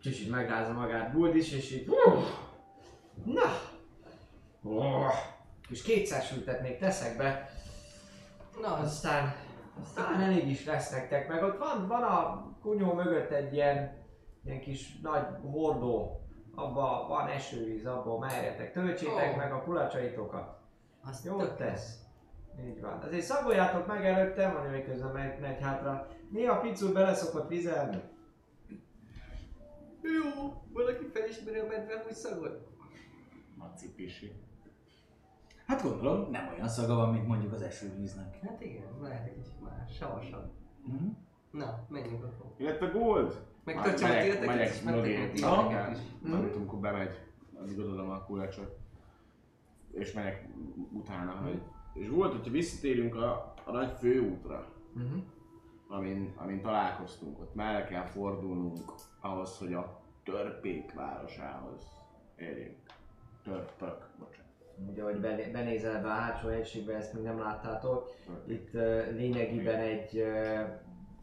kicsit 0.01 0.31
megrázza 0.31 0.73
magát 0.73 1.13
Buld 1.13 1.37
is, 1.37 1.53
és 1.53 1.73
így, 1.73 1.91
na, 3.25 3.51
uh, 4.63 5.13
és 5.69 5.83
kétszer 5.83 6.23
sültet 6.23 6.63
még 6.63 6.79
teszek 6.79 7.17
be, 7.17 7.51
Na, 8.61 8.75
az 8.75 8.85
aztán 8.85 9.35
Aztán 9.81 10.21
elég 10.21 10.49
is 10.49 10.65
lesz 10.65 10.91
nektek, 10.91 11.29
meg 11.29 11.43
ott 11.43 11.59
van, 11.59 11.89
van 11.89 12.03
a 12.03 12.47
kunyó 12.63 12.93
mögött 12.93 13.31
egy 13.31 13.53
ilyen, 13.53 14.05
ilyen 14.45 14.61
kis 14.61 15.01
nagy 15.01 15.27
hordó, 15.51 16.21
abba 16.55 17.07
van 17.09 17.29
esővíz, 17.29 17.87
abból 17.87 18.19
merjetek, 18.19 18.73
töltsétek 18.73 19.35
Ó. 19.35 19.37
meg 19.37 19.53
a 19.53 19.63
kulacsaitokat. 19.63 20.62
Azt 21.05 21.25
Jót 21.25 21.39
tök- 21.39 21.57
tesz. 21.57 22.01
Így 22.67 22.81
van. 22.81 23.01
Azért 23.01 23.25
szagoljátok 23.25 23.87
meg 23.87 24.05
előtte, 24.07 24.53
van 24.53 24.75
ő 24.75 24.83
közben 24.83 25.13
megy, 25.13 25.41
megy 25.41 25.61
hátra. 25.61 26.09
Néha 26.31 26.61
picul 26.61 26.93
bele 26.93 27.15
szokott 27.15 27.49
vizelni. 27.49 28.01
Jó, 30.03 30.53
valaki 30.73 31.05
felismeri 31.13 31.59
a 31.59 31.67
medve, 31.67 32.03
hogy 32.05 32.15
szagol. 32.15 32.67
Maci 33.55 33.95
pisi. 33.95 34.33
Hát 35.67 35.83
gondolom, 35.83 36.31
nem 36.31 36.49
olyan 36.55 36.69
szaga 36.69 36.95
van, 36.95 37.13
mint 37.13 37.27
mondjuk 37.27 37.53
az 37.53 37.63
esővíznek. 37.63 38.39
Hát 38.43 38.61
igen, 38.61 38.85
lehet 39.01 39.27
egy 39.27 39.35
kicsit 39.35 39.61
más, 39.61 39.97
savasabb. 39.97 40.51
Mhm. 40.87 41.07
Na, 41.51 41.85
menjünk 41.89 42.25
akkor. 42.25 42.53
Illetve 42.57 42.87
Gold. 42.87 43.45
Meg 43.65 43.75
Már 43.75 43.85
tartsam 43.85 44.11
a 44.11 44.21
tilteket 44.21 44.75
is, 44.75 44.83
meg 44.83 44.95
mögé. 44.95 45.15
tartsam 45.17 45.53
a 45.59 45.69
tilteket 45.69 45.97
is. 45.97 46.55
Amikor 46.57 46.79
bemegy, 46.79 47.19
addig 47.61 47.79
odaadom 47.79 48.11
a 48.11 48.25
kulcsot. 48.25 48.79
És 49.93 50.13
megyek 50.13 50.49
utána, 50.93 51.31
hogy... 51.33 51.61
És 51.95 52.09
volt, 52.09 52.33
hogyha 52.33 52.51
visszatérünk 52.51 53.15
a, 53.15 53.55
a 53.65 53.71
nagy 53.73 53.93
főútra, 53.99 54.67
Uh-huh. 54.97 55.23
amin, 55.89 56.33
amin 56.37 56.61
találkoztunk, 56.63 57.41
ott 57.41 57.55
merre 57.55 57.85
kell 57.85 58.05
fordulnunk 58.05 58.79
ahhoz, 59.21 59.59
hogy 59.59 59.73
a 59.75 60.01
törpék 60.25 60.95
városához 60.95 61.83
érjünk. 62.37 62.77
Törpök, 63.45 64.09
bocsánat. 64.19 64.51
Ugye, 64.91 65.03
hogy 65.03 65.21
bené- 65.21 65.53
benézel 65.53 66.03
be 66.03 66.09
a 66.09 66.13
hátsó 66.13 66.49
egységbe, 66.49 66.95
ezt 66.95 67.15
még 67.15 67.23
nem 67.23 67.39
láttátok. 67.39 68.09
Itt 68.47 68.75
uh, 68.75 69.13
lényegében 69.13 69.81
egy, 69.81 70.17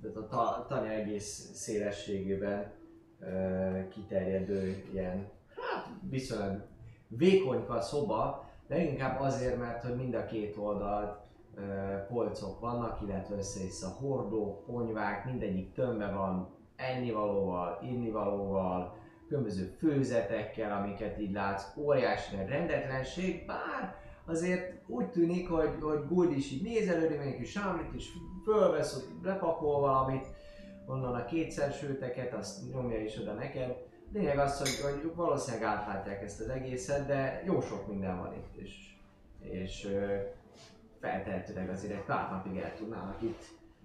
uh, 0.03 0.17
a 0.17 0.28
ta- 0.28 0.67
tanya 0.67 0.89
egész 0.91 1.51
szélességében 1.53 2.72
uh, 3.20 3.88
kiterjedő 3.88 4.84
ilyen, 4.93 5.30
hát 5.55 5.88
viszonylag 6.09 6.65
vékonyka 7.07 7.82
szoba, 7.82 8.49
de 8.70 8.78
inkább 8.78 9.22
azért, 9.22 9.57
mert 9.57 9.84
hogy 9.84 9.95
mind 9.95 10.13
a 10.13 10.26
két 10.26 10.57
oldalt 10.57 11.17
uh, 11.55 11.63
polcok 12.07 12.59
vannak, 12.59 13.01
illetve 13.01 13.36
össze-vissza 13.36 13.88
hordók, 13.88 14.65
ponyvák, 14.65 15.26
mindegyik 15.26 15.74
tömve 15.74 16.11
van 16.11 16.49
ennivalóval, 16.76 17.80
innivalóval, 17.82 18.97
különböző 19.28 19.76
főzetekkel, 19.78 20.78
amiket 20.82 21.20
így 21.20 21.32
látsz, 21.32 21.78
óriási 21.78 22.36
rendetlenség, 22.36 23.45
bár 23.45 23.95
azért 24.26 24.74
úgy 24.88 25.09
tűnik, 25.09 25.49
hogy, 25.49 25.70
hogy 25.82 26.07
Guld 26.07 26.32
is 26.32 26.51
így 26.51 26.63
nézelődik, 26.63 27.17
még 27.17 27.28
egy 27.28 27.38
kis 27.38 27.57
is 27.95 28.11
fölvesz, 28.43 28.93
hogy 28.93 29.03
lepakol 29.24 29.80
valamit, 29.80 30.28
onnan 30.88 31.15
a 31.15 31.26
kétszer 31.26 31.72
sőteket, 31.72 32.34
azt 32.34 32.74
nyomja 32.74 33.01
is 33.01 33.17
oda 33.17 33.34
neked. 33.34 33.88
Lényeg 34.12 34.38
az, 34.38 34.60
hogy, 34.60 34.91
hogy 34.91 35.16
valószínűleg 35.16 35.68
átlátják 35.68 36.22
ezt 36.22 36.39
az 36.39 36.49
egészet, 36.49 37.07
de 37.07 37.43
jó 37.45 37.62
sok 37.62 37.88
minden 37.88 38.18
van 38.18 38.34
itt, 38.34 38.55
és, 38.55 38.93
és 39.39 39.86
ö, 39.86 40.18
feltehetőleg 40.99 41.70
azért 41.70 41.93
egy 41.93 42.05
pár 42.05 42.32
napig 42.32 42.57
el 42.57 42.76
tudnának 42.76 43.22
itt 43.22 43.43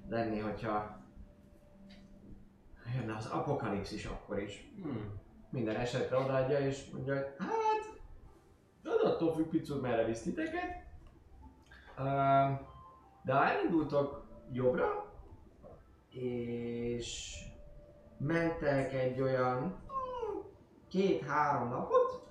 lenni, 0.09 0.39
hogyha 0.39 1.03
jönne 2.95 3.16
az 3.16 3.27
apokalipszis 3.27 4.05
akkor 4.05 4.43
is 4.43 4.72
Hmm. 4.83 5.20
minden 5.51 5.77
esetre 5.77 6.18
odaadja 6.18 6.59
és 6.59 6.91
mondja, 6.93 7.14
hogy 7.14 7.27
hát, 7.39 8.01
az 8.83 9.11
attól 9.11 9.35
függ 9.35 9.49
picit, 9.49 9.81
merre 9.81 10.05
visz 10.05 10.22
titeket. 10.22 10.83
Uh, 11.99 12.05
de 13.22 13.33
ha 13.33 13.45
elindultok 13.45 14.27
jobbra, 14.53 15.12
és 16.11 17.37
mentek 18.18 18.93
egy 18.93 19.20
olyan 19.20 19.84
két-három 20.95 21.69
napot, 21.69 22.23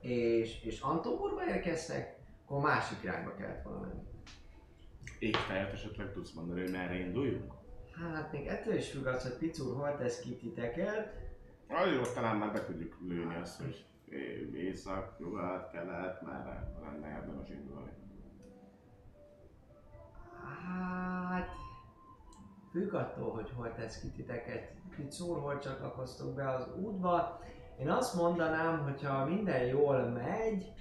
és, 0.00 0.62
és 0.64 0.80
Antoborba 0.80 1.46
érkeztek, 1.46 2.16
akkor 2.44 2.60
másik 2.60 3.02
irányba 3.02 3.34
kellett 3.34 3.62
volna 3.62 3.80
menni. 3.80 4.02
Égtájat 5.18 5.72
esetleg 5.72 6.12
tudsz 6.12 6.32
mondani, 6.32 6.60
hogy 6.60 6.70
merre 6.70 6.98
induljunk? 6.98 7.52
Hát 7.92 8.32
még 8.32 8.46
ettől 8.46 8.74
is 8.74 8.90
függ 8.90 9.06
az, 9.06 9.22
hogy 9.22 9.38
Picur 9.38 9.76
hol 9.76 9.96
tesz 9.96 10.20
ki 10.20 10.36
titeket, 10.36 11.20
Azért 11.68 12.14
talán 12.14 12.36
már 12.36 12.52
be 12.52 12.64
tudjuk 12.64 12.96
lőni 13.00 13.34
azt, 13.34 13.60
hogy 13.60 13.86
észak, 14.54 15.18
nyugat, 15.18 15.70
kelet, 15.70 16.22
merre 16.22 16.72
lenne 16.82 17.08
érdemes 17.08 17.48
indulni. 17.48 17.90
Hát... 20.66 21.61
Függ 22.72 22.94
attól, 22.94 23.30
hogy 23.30 23.50
hol 23.56 23.72
tesz 23.74 24.00
ki 24.00 24.10
titeket. 24.10 24.70
Itt 24.98 25.10
szól, 25.10 25.40
hol 25.40 25.58
csatlakoztok 25.58 26.34
be 26.34 26.48
az 26.48 26.68
útba. 26.80 27.40
Én 27.78 27.90
azt 27.90 28.14
mondanám, 28.14 28.82
hogyha 28.82 29.24
minden 29.26 29.66
jól 29.66 29.98
megy, 30.08 30.72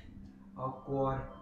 akkor 0.56 1.40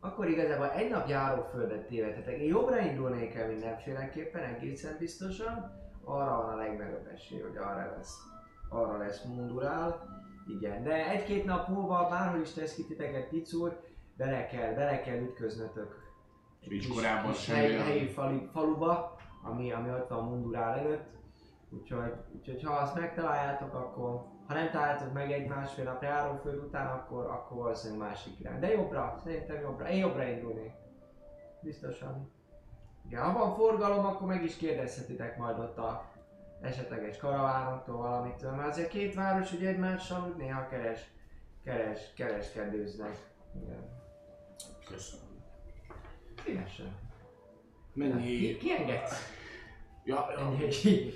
akkor 0.00 0.28
igazából 0.28 0.70
egy 0.70 0.90
nap 0.90 1.08
járóföldet 1.08 1.86
tévedhetek. 1.86 2.38
Én 2.38 2.48
jobbra 2.48 2.78
indulnék 2.80 3.34
el 3.34 3.48
mindenféleképpen, 3.48 4.42
egészen 4.42 4.96
biztosan. 4.98 5.72
Arra 6.04 6.36
van 6.36 6.48
a 6.52 6.56
legnagyobb 6.56 7.06
esély, 7.14 7.40
hogy 7.40 7.56
arra 7.56 7.94
lesz, 7.96 8.16
arra 8.68 8.96
lesz 8.98 9.24
mundurál. 9.24 10.06
Igen, 10.58 10.82
de 10.82 11.10
egy-két 11.10 11.44
nap 11.44 11.68
múlva 11.68 12.08
bárhol 12.10 12.40
is 12.40 12.52
tesz 12.52 12.74
ki 12.74 12.84
titeket 12.86 13.28
picur, 13.28 13.80
bele 14.16 14.46
kell, 14.46 14.74
bele 14.74 15.00
kell 15.00 15.16
ütköznötök 15.18 16.06
kis- 16.60 16.88
korábban 16.94 17.30
kis 17.32 17.40
semmi 17.40 17.58
hely, 17.58 17.70
olyan- 17.70 17.84
helyi 17.84 18.06
fali, 18.08 18.48
faluba, 18.52 19.16
ami, 19.48 19.72
ami 19.72 19.90
ott 19.90 20.08
van 20.08 20.24
Mundurál 20.24 20.78
előtt. 20.78 21.06
Úgyhogy, 21.70 22.12
úgyhogy 22.34 22.62
ha 22.62 22.72
azt 22.72 22.94
megtaláljátok, 22.94 23.74
akkor 23.74 24.24
ha 24.46 24.54
nem 24.54 24.70
találjátok 24.70 25.12
meg 25.12 25.32
egy 25.32 25.46
másfél 25.46 25.84
nap 25.84 26.02
járóföld 26.02 26.64
után, 26.64 26.86
akkor, 26.86 27.26
akkor 27.26 27.56
valószínűleg 27.56 28.08
másik 28.08 28.40
irány. 28.40 28.60
De 28.60 28.70
jobbra, 28.70 29.20
szerintem 29.24 29.60
jobbra. 29.60 29.88
Én 29.88 29.98
jobbra 29.98 30.24
indulnék. 30.24 30.72
Biztosan. 31.62 32.30
Igen, 33.06 33.22
ha 33.22 33.38
van 33.38 33.54
forgalom, 33.54 34.06
akkor 34.06 34.26
meg 34.26 34.44
is 34.44 34.56
kérdezhetitek 34.56 35.36
majd 35.36 35.58
ott 35.58 35.78
a 35.78 36.04
esetleges 36.60 37.16
karavánoktól 37.16 37.96
valamitől, 37.96 38.50
mert 38.52 38.68
azért 38.68 38.88
két 38.88 39.14
város 39.14 39.52
ugye 39.52 39.68
egymással 39.68 40.28
úgy 40.28 40.36
néha 40.36 40.68
keres, 40.68 41.10
keres, 41.64 42.12
kereskedőznek. 42.14 43.16
Igen. 43.62 43.88
Köszönöm. 44.90 45.26
Szívesen. 46.44 46.96
Mennyi... 47.92 48.56
ki 48.56 48.70
engedsz? 48.72 49.37
Ja, 50.08 50.26
ja. 50.60 50.68
Ki. 50.68 51.12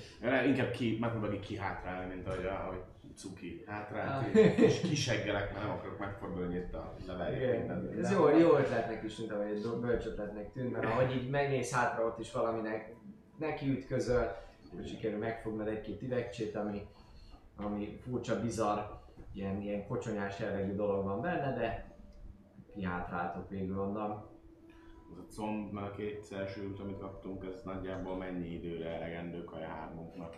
Inkább 0.47 0.71
ki, 0.71 0.97
megpróbálok 1.01 1.41
ki 1.41 1.57
hátrálni, 1.57 2.15
mint 2.15 2.27
ahogy, 2.27 2.45
ahogy 2.45 2.81
Cuki 3.17 3.65
hátrált, 3.67 4.27
Ah. 4.35 4.37
és 4.39 4.81
kiseggelek, 4.81 5.53
mert 5.53 5.65
nem 5.67 5.75
akarok 5.75 5.99
megfordulni 5.99 6.55
itt 6.57 6.75
a 6.75 6.95
leveljét. 7.07 7.71
Ez 8.03 8.11
jó, 8.13 8.29
jó 8.39 8.57
ötletnek 8.57 9.03
is 9.03 9.15
tűnt, 9.15 9.31
vagy 9.31 9.51
egy 9.51 9.67
bölcs 9.81 10.05
ötletnek 10.07 10.53
tűnt, 10.53 10.73
mert 10.73 10.85
ahogy 10.85 11.15
így 11.15 11.31
megnéz 11.31 11.73
hátra, 11.75 12.05
ott 12.05 12.19
is 12.19 12.33
valaminek 12.33 12.95
neki 13.39 13.69
ütközöl, 13.71 14.37
hogy 14.75 14.89
sikerül 14.89 15.19
megfognod 15.19 15.67
egy-két 15.69 16.03
üvegcsét, 16.03 16.57
ami, 16.57 16.87
ami 17.57 17.99
furcsa, 18.05 18.41
bizarr, 18.41 18.79
ilyen, 19.35 19.61
ilyen 19.61 19.87
kocsonyás 19.87 20.39
jellegű 20.39 20.75
dolog 20.75 21.05
van 21.05 21.21
benne, 21.21 21.55
de 21.55 21.95
kihátráltok 22.75 23.49
végül 23.49 23.79
onnan. 23.81 24.31
Az 25.13 25.19
a 25.19 25.27
comb, 25.35 25.73
meg 25.73 25.85
a 25.85 25.91
kétszer 25.91 26.49
sült, 26.49 26.81
amit 26.81 26.99
kaptunk, 26.99 27.45
ez 27.45 27.63
nagyjából 27.65 28.17
mennyi 28.17 28.49
időre 28.49 28.89
elegendő 28.89 29.45
kaja 29.45 29.67
hármunknak? 29.69 30.35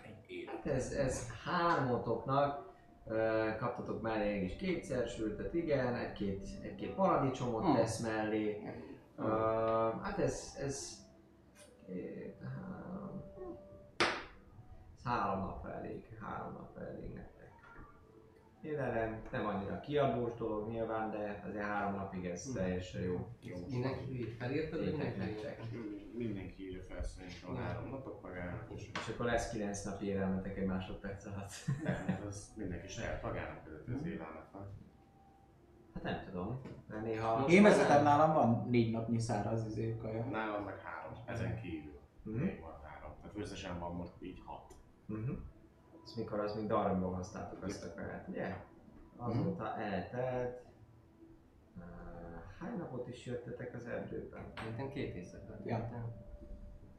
Hát 0.47 0.66
ez, 0.66 0.93
ez 0.93 1.29
hármotoknak, 1.45 2.72
ö, 3.07 3.49
kaptatok 3.59 4.03
mellé 4.03 4.33
egy 4.33 4.43
is 4.43 4.57
kétszer 4.57 5.09
sültet, 5.09 5.55
igen, 5.55 5.95
egy-két, 5.95 6.49
egy-két 6.62 6.95
paradicsomot 6.95 7.62
Hmm. 7.64 7.75
tesz 7.75 8.01
mellé. 8.01 8.62
Ö, 9.16 9.22
hát 10.03 10.18
ez, 10.18 10.57
ez, 10.61 10.99
két, 11.87 12.37
három, 12.43 13.22
ez 14.97 15.05
három 15.05 15.41
nap 15.41 15.66
elég, 15.66 16.05
három 16.20 16.53
nap 16.53 16.79
elég 16.79 17.12
nektek. 17.14 17.34
Élelem, 18.64 19.22
nem 19.32 19.46
annyira 19.46 19.80
kiadós 19.80 20.34
dolog 20.38 20.68
nyilván, 20.68 21.10
de 21.10 21.42
azért 21.46 21.64
három 21.64 21.94
napig 21.94 22.24
ez 22.24 22.44
Hmm. 22.44 22.54
teljesen 22.54 23.02
jó. 23.02 23.26
Mindenki 23.68 24.24
felírtad, 24.38 24.78
hogy 24.78 24.88
Étek 24.88 24.98
mindenki? 25.16 25.34
nektek. 25.42 25.60
Mindenki 26.16 26.62
írja 26.62 26.82
fel 26.88 27.02
szerintem 27.02 27.50
a 27.50 27.58
három 27.58 27.90
napot 27.90 28.22
magának, 28.22 28.66
és 28.74 28.90
És 28.94 29.08
akkor 29.12 29.26
lesz 29.26 29.50
kilenc 29.50 29.82
nap 29.84 30.02
élelmetek 30.02 30.56
egy 30.58 30.66
másodperc 30.66 31.24
alatt. 31.26 31.52
nem, 31.84 32.24
az 32.26 32.52
mindenki 32.56 32.88
saját 32.88 33.22
magának 33.22 33.64
vezeti 33.64 33.90
az 33.92 34.06
élelmet. 34.06 34.52
nem? 34.52 34.66
Hát 35.94 36.02
nem 36.02 36.20
tudom, 36.24 36.60
mert 36.88 37.02
néha... 37.04 37.46
Én 37.48 37.62
vezetem, 37.62 38.02
nálam 38.02 38.32
van 38.34 38.68
négy 38.70 38.90
napnyi 38.90 39.18
száraz 39.18 39.66
izé 39.66 39.96
kaja. 40.02 40.24
Nálam 40.24 40.64
meg 40.64 40.78
három, 40.80 41.12
ezen 41.26 41.60
kívül. 41.60 42.00
Mhm. 42.22 42.36
Még 42.36 42.60
van 42.60 42.80
három. 42.82 43.10
Tehát 43.20 43.36
összesen 43.36 43.78
van 43.78 43.94
most 43.94 44.14
így 44.22 44.42
hat. 44.44 44.74
Uh-huh. 45.08 45.36
Ez 46.05 46.14
mikor 46.16 46.40
az 46.40 46.55
még 46.55 46.66
darabban 46.66 47.14
hoztátok 47.14 47.62
azt 47.62 47.84
a 47.84 47.94
kaját, 47.94 48.28
ugye? 48.28 48.57
Azóta 49.16 49.76
eltelt... 49.76 50.62
Uh, 51.76 51.82
hány 52.61 52.76
napot 52.78 53.09
is 53.09 53.26
jöttetek 53.26 53.74
az 53.74 53.86
erdőben? 53.86 54.42
Szerintem 54.57 54.88
két 54.88 55.14
éjszaka. 55.14 55.57
Ja. 55.64 55.90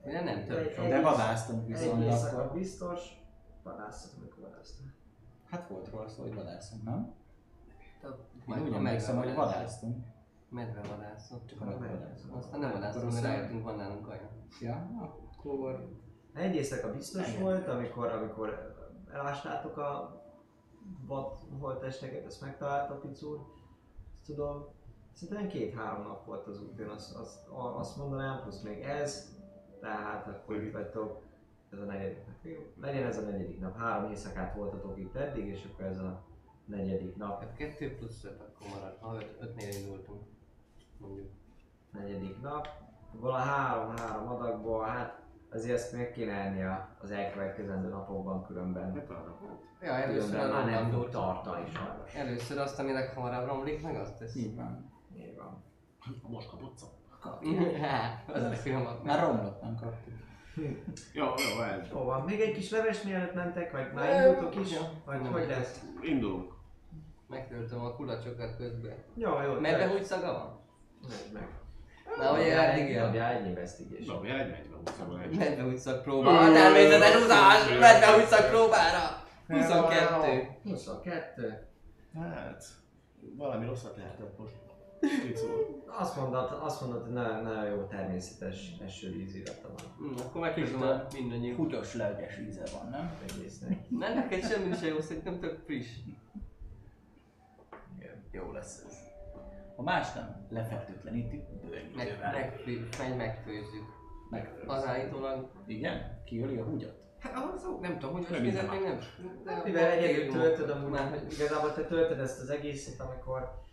Ugye 0.04 0.24
nem 0.24 0.46
több. 0.46 0.58
Egy- 0.58 0.90
De 0.90 1.02
vadásztunk 1.02 1.68
viszont 1.68 2.02
Egy 2.02 2.10
akkor. 2.10 2.54
biztos. 2.54 3.24
Vadászat, 3.64 4.14
amikor 4.18 4.44
vadásztam. 4.44 4.94
Hát 5.50 5.68
volt 5.70 5.90
róla 5.90 6.08
szó, 6.08 6.22
hogy 6.22 6.36
vadászunk, 6.36 6.84
nem? 6.84 7.14
Én 8.48 8.62
úgy 8.62 8.74
a 8.74 8.76
emlékszem, 8.76 9.18
hogy 9.18 9.34
vadásztunk. 9.34 10.06
Medve 10.50 10.82
vadászunk. 10.82 11.46
Csak 11.46 11.62
a 11.62 11.66
medvevadászunk. 11.66 12.36
Aztán 12.36 12.60
nem 12.60 12.72
vadásztunk, 12.72 13.12
mert 13.12 13.24
rájöttünk, 13.24 13.64
van 13.64 13.76
nálunk 13.76 14.06
kaja. 14.06 14.30
Ja, 14.62 14.90
akkor... 15.02 15.90
Egy 16.34 16.56
éjszaka 16.56 16.92
biztos 16.92 17.38
volt, 17.38 17.68
amikor, 17.68 18.08
amikor 18.08 18.75
elástátok 19.16 19.78
a 19.78 20.22
vad 21.06 21.38
holtesteket, 21.60 22.26
ezt 22.26 22.42
megtalálta 22.42 23.00
Picur. 23.00 23.40
Ezt 24.14 24.26
tudom, 24.26 24.66
szerintem 25.14 25.48
két-három 25.48 26.04
nap 26.04 26.26
volt 26.26 26.48
az 26.48 26.62
út, 26.62 26.80
én 26.80 26.88
azt, 26.88 27.16
azt, 27.16 27.48
azt 27.78 27.98
mondanám, 27.98 28.42
plusz 28.42 28.62
még 28.62 28.82
ez, 28.82 29.36
tehát 29.80 30.28
akkor 30.28 30.64
itt 30.64 30.74
vagytok, 30.74 31.22
ez 31.72 31.80
a 31.80 31.86
negyedik 31.86 32.26
nap. 32.26 32.36
Jó, 32.42 32.60
legyen 32.82 33.06
ez 33.06 33.18
a 33.18 33.22
negyedik 33.22 33.60
nap. 33.60 33.78
Három 33.78 34.10
éjszakát 34.10 34.56
voltatok 34.56 34.98
itt 34.98 35.16
eddig, 35.16 35.46
és 35.46 35.70
akkor 35.72 35.86
ez 35.86 35.98
a 35.98 36.24
negyedik 36.66 37.16
nap. 37.16 37.40
Hát 37.40 37.56
kettő 37.56 37.96
plusz 37.96 38.24
öt 38.24 38.42
akkor 38.42 38.68
marad, 38.68 38.98
ha 39.00 39.16
öt, 39.16 39.36
ötnél 39.40 39.70
indultunk. 39.70 40.24
Mondjuk. 40.98 41.30
negyedik 41.92 42.42
nap. 42.42 42.68
Abból 43.14 43.32
a 43.32 43.38
három-három 43.38 44.28
adagból, 44.28 44.84
hát 44.84 45.25
Azért 45.56 45.74
ezt 45.74 45.94
meg 45.94 46.12
kéne 46.12 46.34
ennie 46.34 46.90
az 47.02 47.12
elkövetkezendő 47.12 47.90
napokban 47.90 48.46
különben. 48.46 48.94
Hát 48.94 49.10
arra 49.10 49.38
volt. 49.42 49.62
Ja, 49.82 49.92
először 49.92 50.30
különben 50.30 50.66
már 50.66 50.82
nem 50.82 50.92
tud 50.92 51.10
tartani 51.10 51.66
sajnos. 51.74 52.16
Először 52.16 52.58
azt, 52.58 52.80
aminek 52.80 53.14
hamarabb 53.14 53.48
romlik, 53.48 53.82
meg 53.82 53.96
azt 53.96 54.18
tesz. 54.18 54.36
Így 54.36 54.56
van. 54.56 54.92
Így 55.18 55.36
van. 55.38 55.64
Most 56.28 56.50
kapott 56.50 56.80
Hát, 57.82 58.30
az 58.36 58.44
a 58.44 58.52
filmat. 58.52 59.04
Már 59.04 59.20
romlott, 59.20 59.62
nem 59.62 59.76
kaptuk. 59.76 60.14
Jó, 61.14 61.26
jó, 61.26 61.62
ez. 61.62 61.88
Jó 61.92 62.04
van. 62.04 62.22
Még 62.22 62.40
egy 62.40 62.54
kis 62.54 62.72
leves 62.72 63.02
mielőtt 63.04 63.34
mentek, 63.34 63.72
vagy 63.72 63.94
már 63.94 64.28
indultok 64.28 64.56
is? 64.56 64.78
Vagy 65.06 65.28
hogy 65.28 65.48
lesz? 65.48 65.84
Indulunk. 66.02 66.54
Megtöltöm 67.28 67.84
a 67.84 67.96
kulacsokat 67.96 68.58
közben. 68.58 68.96
Jó, 69.14 69.42
jó. 69.42 69.60
Medve 69.60 69.94
úgy 69.94 70.04
szaga 70.04 70.34
van? 70.34 70.60
Megy 71.02 71.32
meg. 71.34 71.48
Na, 72.18 72.36
hogy 72.36 72.46
eddig 72.46 72.90
jön. 72.90 73.06
Dobjál 73.06 73.34
egy 73.34 73.46
investigation. 73.46 74.16
Dobjál 74.16 74.40
egy 74.40 74.50
megy 74.50 74.70
40 75.32 75.78
szakpróba. 75.78 76.52
Természetesen 76.52 77.22
húzás! 77.22 77.68
40 77.80 78.26
szakpróbára! 78.26 79.24
22. 79.48 80.48
22. 80.64 81.68
Hát, 82.14 82.64
valami 83.38 83.66
rosszat 83.66 83.98
lehetett 83.98 84.38
most. 84.38 84.54
Azt 85.88 86.16
mondod, 86.16 86.60
azt 86.62 86.82
mondod, 86.82 87.02
hogy 87.04 87.12
nagyon, 87.12 87.44
nagyon 87.44 87.66
jó 87.66 87.84
természetes 87.84 88.72
eső 88.86 89.16
ízillata 89.16 89.68
van. 89.78 90.10
Mm, 90.10 90.16
akkor 90.16 90.42
megküzdöm 90.42 90.82
a 90.82 91.06
mindannyiuk. 91.14 91.56
Futos 91.56 91.94
lelkes 91.94 92.38
íze 92.38 92.64
van, 92.74 92.90
nem? 92.90 93.18
Egésznek. 93.30 93.90
Nem, 93.90 94.14
neked 94.14 94.44
semmi 94.44 94.76
se 94.76 94.88
jó, 94.88 95.02
szerintem 95.02 95.40
tök 95.40 95.60
friss. 95.66 95.88
Igen, 97.98 98.24
jó 98.32 98.52
lesz 98.52 98.84
ez. 98.88 98.94
Ha 99.76 99.82
más 99.82 100.14
nem, 100.14 100.48
lefektőtlenítjük 100.50 101.44
bőrnyővel. 101.44 102.32
Meg, 102.98 103.16
megfőzzük. 103.18 103.95
Meg. 104.36 104.64
Az 104.68 104.86
állítólag... 104.86 105.50
Igen? 105.66 106.22
Kiöli 106.26 106.58
a 106.58 106.64
húgyat? 106.64 107.04
Hát, 107.20 107.34
az, 107.56 107.68
nem 107.82 108.00
tudom, 108.00 108.16
hogy 108.16 108.26
Nem 108.30 108.44
most 108.44 108.54
minden 108.54 108.66
még 108.66 108.82
nem. 108.82 109.00
de- 109.44 109.62
Mivel 109.64 109.92
egyedül 109.92 110.32
töltöd, 110.32 110.70
amúgy 110.70 110.92
Már, 110.92 111.10
hogy 111.10 111.32
igazából 111.32 111.74
te 111.74 111.86
töltöd 111.86 112.20
ezt 112.20 112.42
az 112.42 112.50
egészet, 112.50 113.00
amikor 113.00 113.64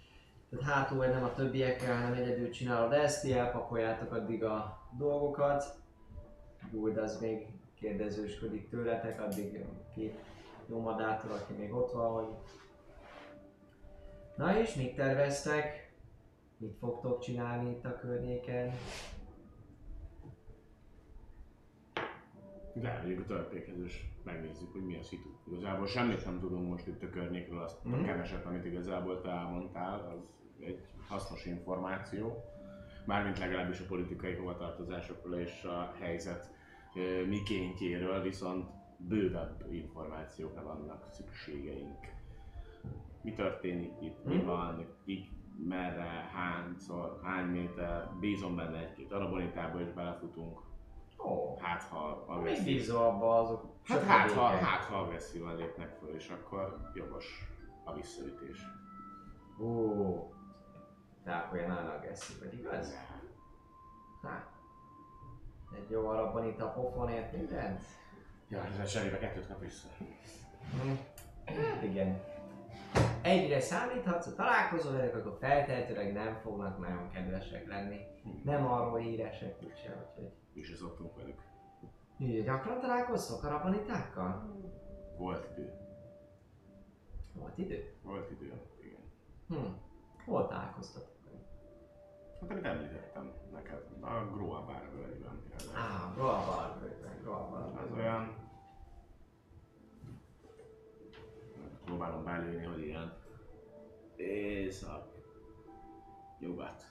tehát 0.51 0.75
hátul 0.75 1.07
nem 1.07 1.25
a 1.25 1.33
többiekkel, 1.33 1.97
hanem 1.97 2.13
egyedül 2.13 2.51
csinálod 2.51 2.93
ezt, 2.93 3.23
ti 3.23 3.33
elpakoljátok 3.33 4.13
addig 4.13 4.45
a 4.45 4.79
dolgokat. 4.99 5.65
Guld 6.71 6.97
az 6.97 7.21
még 7.21 7.47
kérdezősködik 7.75 8.69
tőletek, 8.69 9.21
addig 9.21 9.65
két 9.95 10.19
jó 10.67 10.81
madártól, 10.81 11.31
aki 11.31 11.53
még 11.53 11.73
ott 11.73 11.93
van, 11.93 12.13
hogy... 12.13 12.35
Na 14.37 14.59
és 14.59 14.75
mit 14.75 14.95
terveztek? 14.95 15.93
Mit 16.57 16.77
fogtok 16.79 17.21
csinálni 17.21 17.71
itt 17.71 17.85
a 17.85 17.99
környéken? 17.99 18.73
Elmegyünk 22.83 23.21
a 23.21 23.25
törpékezés, 23.27 24.05
megnézzük, 24.25 24.73
hogy 24.73 24.85
mi 24.85 24.97
a 24.97 25.03
szitu. 25.03 25.29
Igazából 25.51 25.87
semmit 25.87 26.25
nem 26.25 26.41
tudunk 26.41 26.69
most 26.69 26.87
itt 26.87 27.03
a 27.03 27.11
környékről, 27.11 27.63
azt 27.63 27.85
Mhm. 27.85 27.95
a 27.95 28.05
keveset, 28.05 28.45
amit 28.47 28.65
igazából 28.65 29.21
te 29.21 29.29
elmondtál, 29.31 30.01
az 30.17 30.29
egy 30.61 30.81
hasznos 31.09 31.47
információ. 31.47 32.45
Mármint 33.07 33.39
legalábbis 33.39 33.81
a 33.81 33.85
politikai 33.89 34.35
hovatartozásokról 34.35 35.35
és 35.35 35.65
a 35.65 35.95
helyzet 36.01 36.51
ö, 36.95 37.27
mikéntjéről, 37.27 38.23
viszont 38.23 38.71
bővebb 38.97 39.65
információkra 39.73 40.63
vannak 40.63 41.07
szükségeink. 41.11 41.99
Mi 43.23 43.33
történik 43.33 43.93
itt, 44.01 44.25
mi 44.25 44.35
Mhm. 44.37 44.47
van, 44.47 44.87
kik, 45.05 45.27
merre, 45.69 46.29
hányszor, 46.33 47.21
hány 47.23 47.47
méter, 47.47 48.11
bízom 48.21 48.57
benne 48.57 48.79
egy-két 48.79 49.13
arabonitába 49.13 49.81
is 49.81 49.93
belefutunk, 49.93 50.62
Ó, 51.25 51.57
hát 51.61 51.83
ha 51.83 52.25
agresszív. 52.27 52.65
bízol 52.65 53.05
abba 53.05 53.39
azok 53.39 53.71
Hát, 53.85 54.03
hát, 54.03 54.21
ha, 54.21 54.29
sötéteken? 54.29 54.65
hát 54.65 54.85
ha 54.85 54.97
agresszívan 54.97 55.57
lépnek 55.57 55.97
föl, 56.01 56.15
és 56.15 56.29
akkor 56.29 56.91
jogos 56.95 57.49
a 57.85 57.95
visszaütés. 57.95 58.59
Ó, 59.61 60.35
de 61.25 61.33
akkor 61.33 61.59
ilyen 61.59 61.71
nagyon 61.71 61.91
agresszív 61.91 62.39
vagy, 62.39 62.55
igaz? 62.59 62.95
Hát. 64.23 64.51
Egy 65.77 65.91
jó 65.91 66.09
arabban 66.09 66.47
itt 66.47 66.61
a 66.61 66.69
pofonért 66.73 67.33
mindent? 67.33 67.83
Ja, 68.49 68.65
ez 68.65 68.79
a 68.79 68.85
semmibe 68.85 69.19
kettőt 69.19 69.47
kap 69.47 69.61
vissza. 69.61 69.89
Hm. 70.83 70.91
Hát 71.45 71.83
igen. 71.83 72.21
Egyre 73.23 73.61
számíthatsz, 73.61 74.25
ha 74.25 74.35
találkozol 74.35 74.93
velük, 74.93 75.15
akkor 75.15 75.37
feltehetőleg 75.41 76.13
nem 76.13 76.39
fognak 76.43 76.79
nagyon 76.79 77.11
kedvesek 77.11 77.69
lenni. 77.69 78.01
Nem 78.45 78.67
arról 78.67 78.99
híresek 78.99 79.57
úgyse, 79.63 80.07
úgyhogy... 80.09 80.33
Mi 80.53 80.61
is 80.61 80.77
szoktunk 80.77 81.17
velük. 81.17 81.41
Így, 82.19 82.45
gyakran 82.45 82.81
találkoztok 82.81 83.45
arabanitákkal? 83.45 84.57
Volt 85.17 85.49
idő. 85.51 85.73
Volt 87.33 87.59
idő? 87.59 87.95
Volt 88.03 88.31
idő, 88.31 88.61
igen. 88.81 89.01
Hm. 89.49 89.73
Hol 90.25 90.47
találkoztatok? 90.47 91.11
Hát 92.41 92.51
amit 92.51 92.65
említettem 92.65 93.33
neked, 93.53 93.87
a 94.01 94.11
Groa 94.33 94.65
bárvölgyben. 94.65 95.43
Á, 95.75 96.13
Groabarkőben, 96.15 97.19
Groabarkőben. 97.23 97.85
Az 97.85 97.93
olyan... 97.93 98.35
Próbálom 101.85 102.25
belőni, 102.25 102.65
hogy 102.65 102.83
ilyen... 102.83 103.13
Észak... 104.17 105.13
Nyugat. 106.39 106.83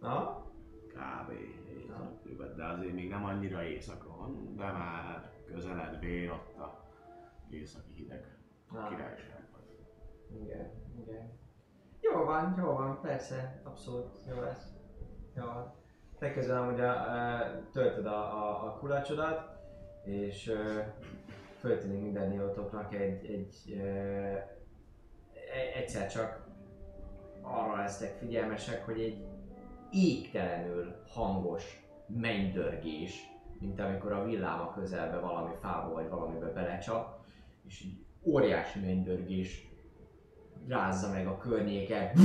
Na? 0.00 0.46
Kb. 0.88 1.32
Észak, 1.76 2.24
nyugat, 2.24 2.56
de 2.56 2.64
azért 2.64 2.94
még 2.94 3.08
nem 3.08 3.24
annyira 3.24 3.62
északon, 3.62 4.54
de 4.56 4.72
már 4.72 5.30
közeledvén 5.46 6.30
ott 6.30 6.56
a 6.58 6.86
északi 7.50 7.92
hideg 7.92 8.36
Na. 8.72 8.88
királyságban. 8.88 9.60
Igen, 10.42 10.70
igen. 11.00 11.30
Jó 12.00 12.24
van, 12.24 12.54
jó 12.58 12.72
van, 12.72 13.00
persze, 13.00 13.60
abszolút 13.64 14.20
jó 14.28 14.40
lesz. 14.40 14.72
Jó 15.36 15.44
van. 15.44 15.74
Te 16.18 16.32
közben 16.32 16.72
ugye 16.72 16.86
uh, 16.86 17.70
töltöd 17.72 18.06
a, 18.06 18.18
a, 18.18 18.66
a 18.66 18.78
kulacsodat, 18.78 19.56
és 20.04 20.46
uh, 20.46 20.84
föltűnik 21.58 22.02
minden 22.02 22.32
jótoknak 22.32 22.94
egy, 22.94 23.26
egy 23.26 23.54
uh, 23.66 24.56
egyszer 25.74 26.10
csak 26.10 26.46
arra 27.42 27.76
lesztek 27.76 28.18
figyelmesek, 28.18 28.84
hogy 28.84 29.00
egy 29.00 29.26
égtelenül 29.92 30.94
hangos 31.08 31.86
mennydörgés, 32.06 33.28
mint 33.60 33.80
amikor 33.80 34.12
a 34.12 34.24
villám 34.24 34.60
a 34.60 34.72
közelbe 34.72 35.18
valami 35.18 35.54
fába 35.60 35.92
vagy 35.92 36.08
valamibe 36.08 36.52
belecsap, 36.52 37.18
és 37.66 37.80
így 37.80 37.98
óriási 38.22 38.78
mennydörgés 38.78 39.68
rázza 40.68 41.10
meg 41.10 41.26
a 41.26 41.38
környéket, 41.38 42.18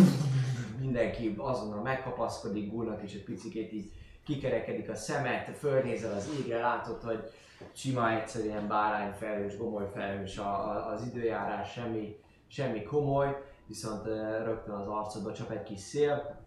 mindenki 0.79 1.35
azonnal 1.37 1.81
megkapaszkodik, 1.81 2.71
gulnak 2.71 3.01
és 3.01 3.13
egy 3.13 3.23
picikét 3.23 3.71
így 3.71 3.91
kikerekedik 4.23 4.89
a 4.89 4.95
szemet, 4.95 5.57
fölnézel 5.57 6.13
az 6.13 6.29
égre, 6.39 6.59
látod, 6.59 7.01
hogy 7.01 7.31
sima 7.71 8.11
egyszerűen 8.11 8.67
bárányfelhős, 8.67 9.57
gomolyfelhős 9.57 10.37
a, 10.37 10.69
a, 10.69 10.87
az 10.87 11.05
időjárás, 11.05 11.71
semmi, 11.71 12.17
semmi 12.47 12.83
komoly, 12.83 13.43
viszont 13.67 14.07
uh, 14.07 14.43
rögtön 14.43 14.75
az 14.75 14.87
arcodba 14.87 15.33
csap 15.33 15.51
egy 15.51 15.63
kis 15.63 15.79
szél, 15.79 16.41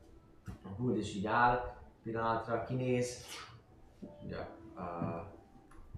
a 0.46 0.68
guld 0.78 0.96
is 0.96 1.14
így 1.14 1.26
áll, 1.26 1.74
pillanatra 2.02 2.64
kinéz, 2.64 3.24
ugye, 4.24 4.36
uh, 4.76 5.34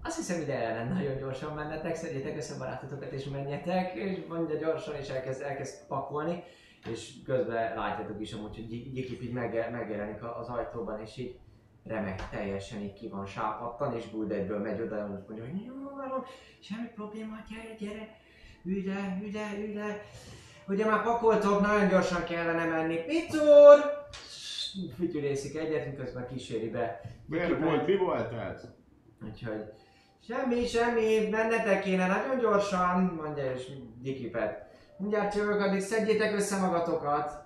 azt 0.03 0.17
hiszem 0.17 0.41
ide 0.41 0.53
ellen 0.53 0.87
nagyon 0.87 1.17
gyorsan 1.17 1.53
mennetek, 1.53 1.95
szedjétek 1.95 2.37
össze 2.37 2.57
barátotokat 2.57 3.11
és 3.11 3.25
menjetek, 3.25 3.93
és 3.93 4.17
mondja 4.27 4.55
gyorsan 4.55 4.95
és 4.95 5.09
elkezd, 5.09 5.41
elkezd 5.41 5.87
pakolni, 5.87 6.43
és 6.91 7.13
közben 7.25 7.75
látjátok 7.75 8.21
is 8.21 8.33
amúgy, 8.33 8.55
hogy 8.55 8.67
Gyikip 8.93 9.21
így 9.21 9.33
megge- 9.33 9.71
megjelenik 9.71 10.23
az 10.23 10.47
ajtóban, 10.47 11.01
és 11.01 11.17
így 11.17 11.39
remek, 11.83 12.29
teljesen 12.29 12.81
így 12.81 12.93
ki 12.93 13.07
van 13.07 13.25
sápadtan, 13.25 13.95
és 13.95 14.11
Guld 14.11 14.31
egyből 14.31 14.59
megy 14.59 14.81
oda, 14.81 14.95
és 14.95 15.27
mondja, 15.27 15.45
hogy 15.49 15.65
jó 15.65 15.73
van, 15.73 16.23
semmi 16.59 16.87
probléma, 16.95 17.35
gyere, 17.49 17.75
gyere, 17.79 18.17
le, 18.63 19.19
ülj 19.57 19.73
le. 19.73 20.01
Ugye 20.67 20.85
már 20.85 21.03
pakoltok, 21.03 21.61
nagyon 21.61 21.87
gyorsan 21.87 22.23
kellene 22.23 22.65
menni. 22.65 22.97
Picur! 23.05 23.98
Fütyülészik 24.95 25.55
egyet, 25.55 25.85
miközben 25.85 26.27
kíséri 26.27 26.69
be. 26.69 27.01
Miért 27.25 27.63
volt, 27.63 27.87
mi 27.87 27.97
volt 27.97 28.33
ez? 28.33 28.67
Úgyhogy 29.23 29.63
semmi, 30.19 30.65
semmi, 30.65 31.29
mennetek 31.29 31.81
kéne 31.81 32.07
nagyon 32.07 32.39
gyorsan, 32.39 33.03
mondja 33.03 33.51
és 33.51 33.71
Dikipet. 34.01 34.67
Mindjárt 34.97 35.35
jövök, 35.35 35.61
addig 35.61 35.79
szedjétek 35.79 36.33
össze 36.33 36.59
magatokat. 36.59 37.45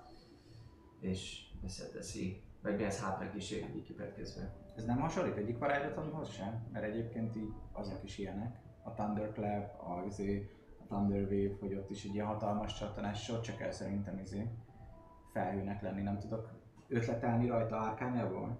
És 1.00 1.40
összeteszi. 1.64 2.42
Vagy 2.62 2.76
mi 2.76 2.84
ez 2.84 3.00
hátra 3.00 3.30
kíséri 3.30 3.66
Dikipet 3.72 4.14
közben. 4.14 4.52
Ez 4.76 4.84
nem 4.84 5.00
hasonlít 5.00 5.36
egyik 5.36 5.58
varázslatomhoz 5.58 6.30
sem? 6.30 6.68
Mert 6.72 6.84
egyébként 6.84 7.36
így 7.36 7.52
azok 7.72 8.04
is 8.04 8.18
ilyenek. 8.18 8.56
A 8.82 8.92
Thunderclap, 8.92 9.80
a, 9.80 10.04
izé, 10.06 10.50
a 10.78 10.84
Thunder 10.86 11.22
Wave, 11.22 11.56
hogy 11.60 11.74
ott 11.74 11.90
is 11.90 12.04
egy 12.04 12.14
ilyen 12.14 12.26
hatalmas 12.26 12.78
csattanás, 12.78 13.32
csak 13.42 13.60
el 13.60 13.72
szerintem 13.72 14.18
izé 14.18 14.50
felhőnek 15.32 15.82
lenni, 15.82 16.02
nem 16.02 16.18
tudok 16.18 16.63
ötletelni 16.88 17.46
rajta 17.48 17.76
árkányából? 17.76 18.58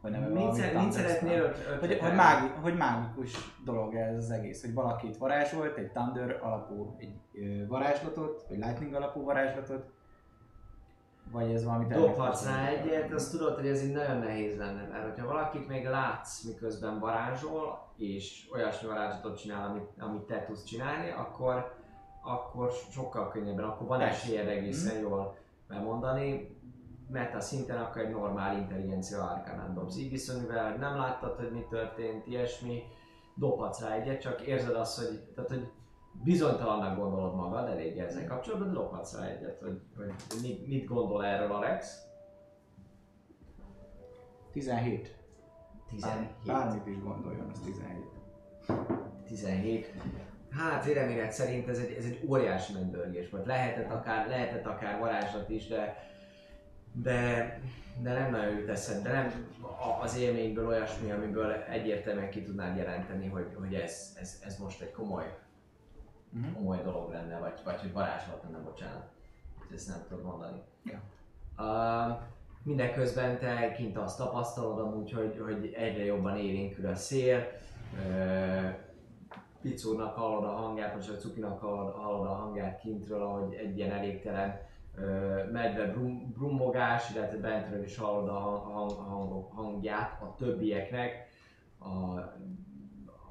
Vagy 0.00 0.10
nem 0.10 0.22
Mit, 0.22 0.52
szer- 0.52 0.74
mit 0.74 0.92
szeretnél 0.92 1.42
öt- 1.42 1.56
Hogy, 1.56 1.72
ötletelni? 1.72 1.98
hogy, 2.00 2.14
mági, 2.14 2.46
hogy 2.62 2.76
mágikus 2.76 3.54
dolog 3.64 3.94
ez 3.94 4.16
az 4.16 4.30
egész, 4.30 4.64
hogy 4.64 4.74
valaki 4.74 5.06
itt 5.06 5.16
varázsolt, 5.16 5.76
egy 5.76 5.90
Thunder 5.90 6.40
alapú 6.42 6.96
egy 6.98 7.66
varázslatot, 7.68 8.44
vagy 8.48 8.58
Lightning 8.58 8.94
alapú 8.94 9.24
varázslatot, 9.24 9.90
vagy 11.32 11.52
ez 11.52 11.64
valami 11.64 11.86
Dobhatsz 11.86 12.44
rá 12.44 12.66
egyet, 12.66 13.12
azt 13.12 13.30
tudod, 13.30 13.54
hogy 13.54 13.66
ez 13.66 13.84
így 13.84 13.92
nagyon 13.92 14.16
nehéz 14.18 14.56
lenne, 14.58 14.86
mert 14.86 15.04
hogyha 15.04 15.26
valakit 15.26 15.68
még 15.68 15.86
látsz, 15.86 16.42
miközben 16.42 16.98
varázsol, 16.98 17.88
és 17.96 18.48
olyasmi 18.52 18.88
varázslatot 18.88 19.38
csinál, 19.38 19.68
amit, 19.70 19.88
amit 19.98 20.22
te 20.22 20.44
tudsz 20.44 20.64
csinálni, 20.64 21.10
akkor, 21.10 21.74
akkor 22.22 22.70
sokkal 22.90 23.28
könnyebben, 23.28 23.64
akkor 23.64 23.86
van 23.86 24.00
esélyed 24.00 24.48
egészen 24.48 24.98
jól 24.98 25.36
bemondani. 25.68 26.54
Meta 27.08 27.40
szinten 27.40 27.78
akkor 27.78 28.02
egy 28.02 28.10
normál 28.10 28.56
intelligencia 28.56 29.22
árkánát 29.22 29.74
dobsz. 29.74 29.96
Így 29.96 30.10
viszont 30.10 30.40
mivel 30.40 30.76
nem 30.76 30.96
láttad, 30.96 31.36
hogy 31.36 31.50
mi 31.52 31.64
történt, 31.68 32.26
ilyesmi, 32.26 32.82
dobhatsz 33.34 33.80
rá 33.80 33.92
egyet, 33.92 34.20
csak 34.20 34.40
érzed 34.40 34.74
azt, 34.74 34.98
hogy, 34.98 35.20
tehát, 35.34 35.50
hogy 35.50 35.70
bizonytalannak 36.24 36.96
gondolod 36.96 37.34
magad 37.34 37.68
elég 37.68 37.98
ezzel 37.98 38.26
kapcsolatban, 38.26 38.68
de 38.68 38.74
dobhatsz 38.74 39.16
rá 39.16 39.26
egyet, 39.26 39.58
hogy, 39.60 39.80
hogy 39.96 40.12
mit, 40.42 40.66
mit 40.66 40.84
gondol 40.84 41.24
erről 41.24 41.52
Alex. 41.52 42.04
17. 44.52 45.16
17. 45.88 46.28
Bármit 46.46 46.86
is 46.86 47.02
gondoljon, 47.02 47.50
az 47.50 47.60
17. 47.60 48.04
17. 49.26 49.94
Hát 50.58 50.84
véleményed 50.84 51.32
szerint 51.32 51.68
ez 51.68 51.78
egy, 51.78 51.96
ez 51.98 52.04
egy 52.04 52.24
óriási 52.28 52.72
mennydörgés 52.72 53.30
volt. 53.30 53.46
Lehetett 53.46 53.90
akár, 53.90 54.28
lehetett 54.28 54.66
akár 54.66 54.98
varázslat 54.98 55.48
is, 55.48 55.66
de, 55.66 56.08
de, 56.92 57.60
de 58.02 58.12
nem 58.12 58.30
nagyon 58.30 58.58
jut 58.58 58.68
eszedbe. 58.68 59.12
Nem 59.12 59.46
a- 59.62 60.02
az 60.02 60.18
élményből 60.18 60.66
olyasmi, 60.66 61.10
amiből 61.10 61.52
egyértelműen 61.52 62.30
ki 62.30 62.42
tudnád 62.42 62.76
jelenteni, 62.76 63.26
hogy, 63.28 63.46
hogy 63.58 63.74
ez, 63.74 64.16
ez, 64.20 64.40
ez 64.44 64.58
most 64.58 64.80
egy 64.82 64.92
komoly, 64.92 65.38
Mhm. 66.30 66.52
komoly 66.52 66.82
dolog 66.82 67.10
lenne, 67.12 67.38
vagy, 67.38 67.52
vagy 67.64 67.80
hogy 67.80 67.92
varázslat 67.92 68.42
lenne, 68.42 68.58
bocsánat. 68.64 69.04
Ezt 69.74 69.88
nem 69.88 70.04
tudod 70.08 70.24
mondani. 70.24 70.62
Ja. 70.84 71.00
Uh, 71.58 72.16
mindeközben 72.62 73.38
te 73.38 73.72
kint 73.72 73.96
azt 73.96 74.18
tapasztalod 74.18 74.78
amúgy, 74.78 75.12
hogy, 75.12 75.40
hogy 75.44 75.72
egyre 75.76 76.04
jobban 76.04 76.36
élénkül 76.36 76.86
a 76.86 76.94
szél, 76.94 77.46
uh, 78.08 78.74
Picurnak 79.68 80.14
hallod 80.14 80.44
a 80.44 80.52
hangját, 80.52 80.94
most 80.94 81.10
a 81.10 81.16
Cukinak 81.16 81.60
hallod, 81.60 81.94
hallod 81.94 82.26
a 82.26 82.34
hangját 82.34 82.80
kintről, 82.80 83.22
ahogy 83.22 83.54
egy 83.54 83.76
ilyen 83.76 83.90
elégtelen 83.90 84.60
medve 85.52 85.86
brum, 85.92 86.32
brummogás, 86.32 87.10
illetve 87.10 87.36
bentről 87.38 87.82
is 87.82 87.96
hallod 87.96 88.28
a 88.28 88.32
hang, 88.32 88.62
hang, 88.62 88.90
hang, 88.90 89.52
hangját 89.52 90.22
a 90.22 90.34
többieknek, 90.38 91.28
a, 91.78 91.88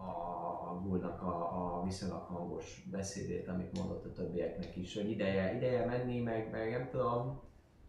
a, 0.01 0.81
Gullnak 0.83 1.21
a, 1.21 1.77
a 1.79 1.83
viszonylag 1.83 2.21
hangos 2.21 2.83
beszédét, 2.91 3.47
amit 3.47 3.77
mondott 3.77 4.05
a 4.05 4.11
többieknek 4.11 4.75
is, 4.75 4.95
hogy 4.95 5.09
ideje, 5.09 5.55
ideje 5.55 5.85
menni, 5.85 6.19
meg, 6.19 6.49
meg 6.51 6.71
nem 6.71 6.89
tudom, 6.91 7.39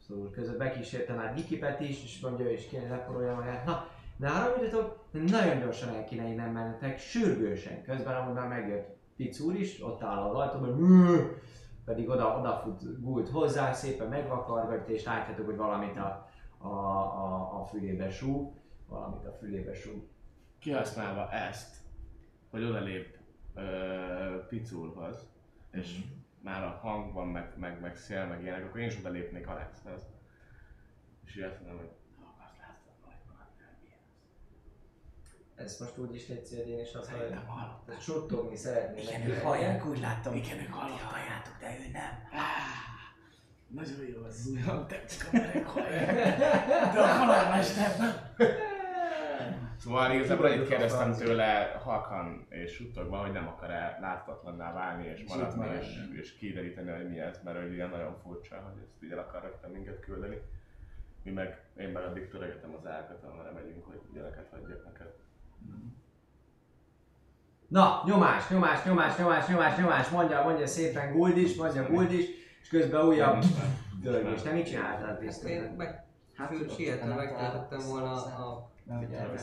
Szóval 0.07 0.30
közben 0.30 0.59
bekísérte 0.59 1.14
már 1.14 1.34
Dikipet 1.34 1.80
is, 1.80 2.03
és 2.03 2.20
mondja, 2.20 2.51
is 2.51 2.68
kéne 2.68 2.88
leporolja 2.88 3.34
magát. 3.34 3.64
Na, 3.64 3.88
ne 4.17 4.29
haragudjatok, 4.29 5.05
de 5.11 5.19
nagyon 5.19 5.61
gyorsan 5.61 5.95
el 5.95 6.05
kéne 6.05 6.29
innen 6.29 6.51
mennetek, 6.53 6.99
sürgősen. 6.99 7.83
Közben 7.83 8.14
amúgy 8.17 8.35
már 8.35 8.49
megjött 8.49 8.97
Picúr 9.17 9.55
is, 9.55 9.83
ott 9.83 10.03
áll 10.03 10.19
az 10.19 10.35
ajtóban, 10.35 10.69
"Mű!" 10.71 11.17
pedig 11.85 12.09
oda, 12.09 12.39
odafut 12.39 13.01
Gult 13.01 13.29
hozzá, 13.29 13.73
szépen 13.73 14.09
megvakargatja, 14.09 14.95
és 14.95 15.05
látjátok, 15.05 15.47
hogy 15.47 15.57
valamit 15.57 15.97
a, 15.97 16.29
a, 16.59 16.69
a, 16.69 17.61
a 17.61 17.64
fülébe 17.64 18.11
súg, 18.11 18.53
valamit 18.89 19.25
a 19.27 19.33
fülébe 19.33 19.75
súg. 19.75 20.09
Kihasználva 20.59 21.31
ezt, 21.31 21.77
hogy 22.51 22.62
odalép 22.64 23.19
ö, 23.55 24.47
Picurhoz, 24.49 25.29
és 25.71 25.99
már 26.43 26.62
a 26.64 26.79
hangban, 26.83 27.27
meg, 27.29 27.53
meg, 27.59 27.81
meg 27.81 27.97
szél, 27.97 28.27
meg 28.27 28.43
ilyenek, 28.43 28.64
akkor 28.64 28.81
én 28.81 28.87
is 28.87 28.99
odalépnék 28.99 29.49
Alexhez. 29.49 30.07
És 31.25 31.37
így 31.37 31.43
azt 31.43 31.61
mondom, 31.61 31.79
hogy 31.79 31.91
"Ha 32.19 32.35
azt 32.45 32.59
látod, 32.59 32.93
hogy 33.03 33.14
van, 33.27 33.47
nem 33.59 33.77
ilyen. 33.85 33.99
Ezt 35.57 35.80
most 35.80 35.98
úgy 35.98 36.14
is 36.14 36.28
légy 36.28 36.68
én 36.68 36.80
is 36.80 36.92
azt 36.94 37.11
Szerintem 37.11 37.46
hallottam. 37.46 37.98
Suttogni 38.00 38.57
szeretném. 38.57 39.04
Igen, 39.04 39.28
ők 39.28 39.42
hallják, 39.42 39.86
úgy 39.86 40.00
láttam. 40.00 40.34
Igen, 40.34 40.59
ők 40.59 40.72
hallották. 40.72 41.11
halljátok, 41.11 41.57
de 41.61 41.66
ő 41.66 41.90
nem. 41.92 42.12
Nagyon 43.68 44.07
jó 44.14 44.24
az 44.24 44.46
ujjam, 44.46 44.86
tetszik 44.86 45.26
a 45.26 45.28
meleg 45.32 45.66
hallják. 45.66 46.38
De 46.92 47.00
a 47.00 47.07
halálmester 47.07 47.98
nem. 47.98 48.14
Szóval 49.78 50.14
igazából 50.14 50.48
itt 50.48 50.68
kérdeztem 50.68 51.12
tőle 51.12 51.80
halkan 51.84 52.46
és 52.48 52.72
suttogva, 52.72 53.16
hogy 53.18 53.32
nem 53.32 53.48
akar-e 53.48 53.98
láthatatlanná 54.00 54.72
válni 54.72 55.07
és 55.07 55.20
És 55.20 55.28
maradni 55.28 55.78
és, 55.80 55.86
és 56.20 56.36
kideríteni, 56.36 56.90
hogy 56.90 57.09
mi 57.09 57.18
ez, 57.18 57.40
mert 57.44 57.61
hogy 57.61 57.72
ilyen 57.72 57.90
nagyon 57.90 58.16
furcsa, 58.22 58.57
hogy 58.57 58.82
ezt 58.82 59.02
így 59.02 59.11
el 59.11 59.18
akartak 59.18 59.72
minket 59.72 60.00
küldeni. 60.00 60.40
Mi 61.22 61.30
meg, 61.30 61.64
én 61.78 61.88
meg 61.88 62.02
addig 62.02 62.28
töregetem 62.28 62.74
az 62.74 62.86
ágat, 62.86 63.24
amire 63.24 63.50
megyünk, 63.50 63.84
hogy 63.84 64.00
gyereket 64.12 64.48
hagyjak 64.50 64.84
neked. 64.84 65.12
Na, 67.69 68.03
nyomás, 68.07 68.49
nyomás, 68.49 68.85
nyomás, 68.85 69.17
nyomás, 69.17 69.47
nyomás, 69.49 69.77
nyomás, 69.77 70.09
mondja, 70.09 70.43
mondja 70.43 70.67
szépen 70.67 71.12
Guld 71.12 71.37
is, 71.37 71.55
mondja 71.55 71.87
Guld 71.87 72.12
is, 72.12 72.25
és 72.62 72.69
közben 72.69 73.07
újabb 73.07 73.45
dörgés. 74.03 74.43
Te 74.43 74.53
mit 74.53 74.67
csináltál 74.67 75.19
biztos? 75.19 75.51
én 75.51 75.75
meg 75.77 76.07
Hát, 76.37 76.49
hát, 76.49 76.75
sietve 76.77 77.14
megtöltöttem 77.14 77.89
volna 77.89 78.12
a 78.12 78.71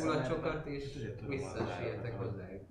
kulacsokat, 0.02 0.66
és 0.66 0.84
visszasietek 1.28 2.18
hozzájuk. 2.18 2.62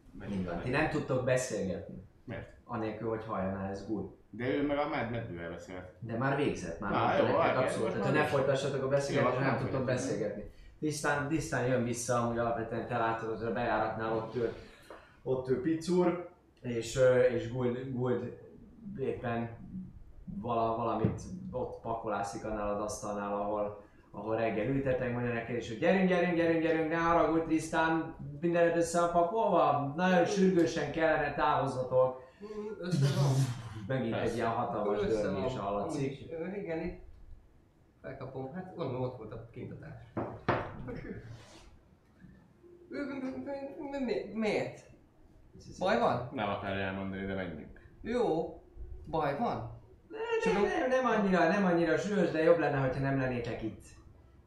Ti 0.62 0.70
nem 0.70 0.88
tudtok 0.88 1.24
beszélgetni. 1.24 2.04
Miért? 2.24 2.48
Anélkül, 2.64 3.08
hogy 3.08 3.24
halljaná 3.24 3.70
ez 3.70 3.86
Guld. 3.86 4.10
De 4.30 4.48
ő 4.48 4.66
meg 4.66 4.78
a 4.78 4.88
med 4.88 5.10
medvűvel 5.10 5.50
beszélt. 5.50 5.84
De 5.98 6.16
már 6.16 6.36
végzett, 6.36 6.80
már 6.80 6.92
mondta 6.92 7.22
nektek 7.22 7.58
abszolút. 7.58 7.92
Tehát, 7.92 8.12
ne 8.12 8.24
folytassatok 8.24 8.82
a 8.82 8.88
beszélgetést, 8.88 9.38
nem 9.38 9.58
tudtok 9.58 9.84
beszélgetni. 9.84 10.50
Tisztán, 10.82 11.28
tisztán 11.28 11.66
jön 11.66 11.84
vissza, 11.84 12.14
amúgy 12.14 12.38
alapvetően 12.38 12.86
te 12.86 12.98
látod, 12.98 13.38
hogy 13.38 13.46
a 13.46 13.52
bejáratnál 13.52 14.16
ott 14.16 14.34
ül, 14.34 14.52
ott 15.22 15.48
ül 15.48 15.62
Picur, 15.62 16.28
és, 16.60 16.98
és 17.34 17.52
Guld, 17.52 17.78
Guld 17.92 18.38
éppen 18.98 19.50
vala, 20.40 20.76
valamit 20.76 21.22
ott 21.50 21.80
pakolászik 21.80 22.44
annál 22.44 22.74
az 22.74 22.80
asztalnál, 22.80 23.32
ahol, 23.32 23.82
ahol 24.10 24.36
reggel 24.36 24.66
ültetek, 24.66 25.12
mondja 25.12 25.32
neked 25.32 25.56
is, 25.56 25.68
hogy 25.68 25.78
gyerünk, 25.78 26.08
gyerünk, 26.08 26.36
gyerünk, 26.36 26.62
gyerünk, 26.62 26.88
ne 26.88 26.96
haragudj 26.96 27.44
Trisztán, 27.44 28.14
mindenet 28.40 28.76
össze 28.76 29.00
van 29.00 29.12
pakolva, 29.12 29.92
nagyon 29.96 30.24
sürgősen 30.24 30.92
kellene 30.92 31.34
távozzatok. 31.34 32.22
Össze 32.80 33.06
van. 33.16 33.32
Megint 33.86 34.14
egy 34.14 34.20
Persze. 34.20 34.34
ilyen 34.34 34.48
hatalmas 34.48 35.00
Össze 35.00 35.22
dörgés 35.22 35.56
hallatszik. 35.58 36.20
Igen, 36.56 36.80
itt 36.80 37.00
felkapom. 38.00 38.52
Hát 38.54 38.76
gondolom 38.76 39.02
ott 39.02 39.16
volt 39.16 39.32
a 39.32 39.48
kintatás. 39.50 40.12
Mi- 42.92 44.04
mi- 44.04 44.30
Miért? 44.34 44.80
Baj 45.78 45.98
van? 45.98 46.28
Nem 46.32 46.48
akarja 46.48 46.84
elmondani, 46.84 47.26
de 47.26 47.34
menjünk. 47.34 47.80
Jó. 48.02 48.56
Baj 49.06 49.38
van? 49.38 49.80
Nem, 50.44 50.62
nem, 50.62 50.88
nem 50.88 51.06
annyira, 51.06 51.48
nem 51.48 51.64
annyira 51.64 51.98
súlyos, 51.98 52.30
de 52.30 52.42
jobb 52.42 52.58
lenne, 52.58 52.78
hogyha 52.78 53.00
nem 53.00 53.18
lennétek 53.18 53.62
itt. 53.62 53.84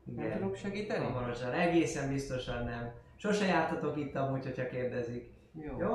Nem 0.04 0.32
tudok 0.32 0.56
segíteni? 0.56 1.06
Hamarosan, 1.06 1.52
egészen 1.52 2.10
biztosan 2.10 2.64
nem. 2.64 2.92
Sose 3.16 3.46
jártatok 3.46 3.98
itt 3.98 4.16
amúgy, 4.16 4.44
hogyha 4.44 4.66
kérdezik. 4.68 5.34
Jó. 5.54 5.78
Jó? 5.80 5.94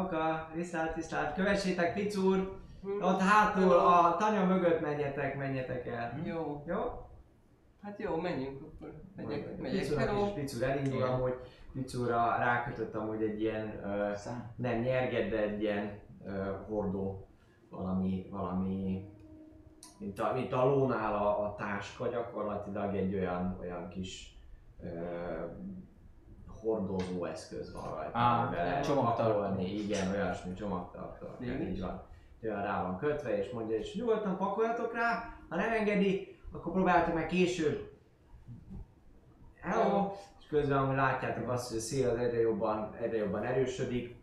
Oka, 0.00 0.50
viszlát, 0.54 0.94
viszlát. 0.94 1.34
Kövessétek 1.34 1.94
Picúr, 1.94 2.56
Hm. 2.82 3.02
ott 3.02 3.20
hátul 3.20 3.72
a 3.72 4.16
tanya 4.18 4.44
mögött 4.44 4.80
menjetek, 4.80 5.36
menjetek 5.36 5.86
el. 5.86 6.20
Jó. 6.24 6.62
Jó? 6.66 7.07
Hát 7.82 7.98
jó, 7.98 8.16
menjünk 8.16 8.60
akkor. 8.62 8.92
Megyek, 9.16 9.58
megyek. 9.58 9.82
Is 9.82 9.88
Picúr 10.34 10.62
elindul 10.62 10.94
Igen. 10.94 11.08
amúgy, 11.08 11.34
Picúra 11.72 12.36
rákötött 12.38 12.94
amúgy 12.94 13.22
egy 13.22 13.40
ilyen, 13.40 13.80
ö, 13.84 14.12
nem 14.56 14.80
nyerget, 14.80 15.30
de 15.30 15.42
egy 15.42 15.62
ilyen 15.62 15.98
ö, 16.24 16.52
hordó, 16.68 17.28
valami, 17.70 18.26
valami, 18.30 19.08
mint 19.98 20.18
a, 20.18 20.32
mint 20.32 20.52
a 20.52 20.64
lónál 20.64 21.14
a, 21.14 21.44
a 21.44 21.54
táska, 21.54 22.08
gyakorlatilag 22.08 22.96
egy 22.96 23.14
olyan, 23.14 23.58
olyan 23.60 23.88
kis 23.88 24.38
ö, 24.82 24.88
hordozó 26.60 27.24
eszköz 27.24 27.72
van 27.72 27.94
rajta, 27.94 28.18
Á, 28.18 28.50
lehet 28.50 28.84
csomagtartó. 28.84 29.60
igen, 29.60 30.10
olyasmi 30.10 30.52
csomagtartó, 30.52 31.26
így 31.42 31.80
van. 31.80 32.02
Olyan 32.42 32.62
rá 32.62 32.82
van 32.82 32.96
kötve, 32.98 33.38
és 33.38 33.50
mondja, 33.50 33.76
és 33.76 33.94
nyugodtan 33.94 34.36
pakoljatok 34.36 34.94
rá, 34.94 35.34
ha 35.48 35.56
nem 35.56 35.72
engedi, 35.72 36.37
akkor 36.58 36.72
próbáljátok 36.72 37.14
meg 37.14 37.26
később. 37.26 37.90
Hello! 39.60 40.12
És 40.38 40.46
közben 40.46 40.78
amúgy 40.78 40.96
látjátok 40.96 41.50
azt, 41.50 41.68
hogy 41.68 41.76
a 41.76 41.80
szél 41.80 42.08
az 42.08 42.18
egyre 42.18 42.40
jobban, 42.40 42.94
egyre 43.00 43.16
jobban 43.16 43.44
erősödik. 43.44 44.16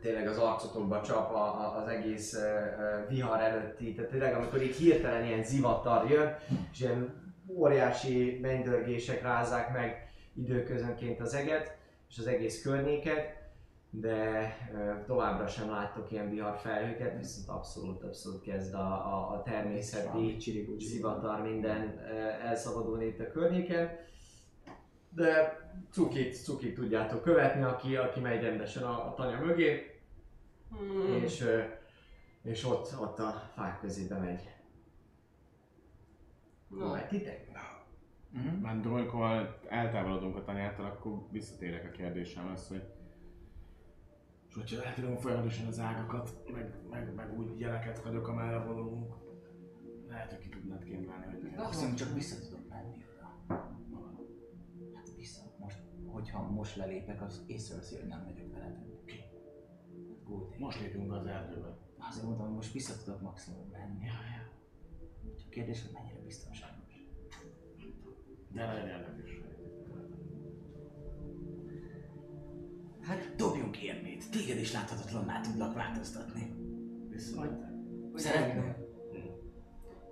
Tényleg 0.00 0.28
az 0.28 0.38
arcotokba 0.38 1.02
csap 1.02 1.30
a, 1.30 1.44
a, 1.44 1.82
az 1.82 1.88
egész 1.88 2.34
uh, 2.34 3.08
vihar 3.08 3.40
előtti, 3.40 3.94
tehát 3.94 4.10
tényleg 4.10 4.34
amikor 4.34 4.62
itt 4.62 4.76
hirtelen 4.76 5.24
ilyen 5.24 5.44
zivatar 5.44 6.10
jön, 6.10 6.36
és 6.72 6.80
ilyen 6.80 7.14
óriási 7.48 8.38
mennydörgések 8.42 9.22
rázzák 9.22 9.72
meg 9.72 10.10
időközönként 10.34 11.20
az 11.20 11.34
eget, 11.34 11.76
és 12.08 12.18
az 12.18 12.26
egész 12.26 12.62
környéket, 12.62 13.35
de 14.00 14.56
továbbra 15.06 15.46
sem 15.46 15.70
láttok 15.70 16.10
ilyen 16.10 16.30
viharfelhőket, 16.30 17.16
viszont 17.18 17.48
abszolút, 17.48 18.02
abszolút 18.02 18.42
kezd 18.42 18.74
a, 18.74 18.88
a, 18.88 19.30
a 19.30 19.42
természeti 19.42 20.36
zivatar 20.78 21.42
minden 21.42 21.98
elszabadulni 22.44 23.06
itt 23.06 23.20
a 23.20 23.30
környéken. 23.30 23.90
De 25.10 25.58
cukit, 25.90 26.42
cukit 26.42 26.74
tudjátok 26.74 27.22
követni, 27.22 27.62
aki, 27.62 27.96
aki 27.96 28.20
megy 28.20 28.42
rendesen 28.42 28.82
a, 28.82 29.06
a 29.06 29.14
tanya 29.14 29.40
mögé, 29.40 29.96
Hmm. 30.70 31.22
és, 31.22 31.44
és 32.42 32.64
ott, 32.64 32.94
ott 33.00 33.18
a 33.18 33.50
fák 33.54 33.80
közébe 33.80 34.18
megy. 34.18 34.48
Na, 36.68 36.84
Követitek? 36.84 37.44
Mhm. 38.30 38.54
Már 38.54 38.86
amikor 38.86 39.58
eltávolodunk 39.68 40.36
a 40.36 40.44
tanyától, 40.44 40.84
akkor 40.84 41.12
visszatérek 41.30 41.84
a 41.84 41.96
kérdésemhez, 41.96 42.68
hogy 42.68 42.82
és 44.56 44.70
hogyha 44.70 44.86
eltérünk 44.86 45.20
folyamatosan 45.20 45.66
az 45.66 45.78
ágakat, 45.78 46.52
meg, 46.52 46.74
meg, 46.90 47.14
meg 47.14 47.38
úgy 47.38 47.58
jeleket 47.60 47.98
hagyok, 47.98 48.28
amerre 48.28 48.58
vonulunk, 48.58 49.14
lehet, 50.08 50.30
hogy 50.30 50.38
ki 50.38 50.48
tudnád 50.48 50.84
képzelni, 50.84 51.24
hogy 51.24 51.42
mi 51.42 51.50
Maximum 51.56 51.94
csak 51.94 52.14
vissza 52.14 52.40
tudok 52.40 52.68
menni 52.68 53.04
oda. 53.14 53.56
Hát 54.94 55.14
vissza. 55.16 55.42
Most, 55.58 55.78
hogyha 56.06 56.50
most 56.50 56.76
lelépek, 56.76 57.22
az 57.22 57.44
észreveszi, 57.46 57.96
hogy 57.96 58.06
nem 58.06 58.20
megyek 58.20 58.52
veled. 58.52 58.78
Ki? 59.04 59.24
Gulti. 60.24 60.58
Most 60.58 60.80
lépünk 60.80 61.08
be 61.08 61.16
az 61.16 61.26
erdőbe. 61.26 61.78
Azért 61.98 62.24
mondtam, 62.24 62.46
hogy 62.46 62.54
most 62.54 62.72
vissza 62.72 63.04
tudok 63.04 63.20
maximum 63.20 63.68
menni. 63.72 64.04
Ja, 64.04 64.12
ja. 64.12 64.50
Csak 65.36 65.50
kérdés, 65.50 65.82
hogy 65.82 65.92
mennyire 65.92 66.20
biztonságos. 66.24 66.94
De 68.48 68.66
nagyon 68.66 68.88
érdekes. 68.88 69.45
Hát 73.06 73.34
dobjunk 73.36 73.82
érmét. 73.82 74.30
Téged 74.30 74.58
is 74.58 74.72
láthatatlanná 74.72 75.40
tudlak 75.40 75.74
változtatni. 75.74 76.54
Visszamentek? 77.10 77.70
Szeretném. 78.14 78.74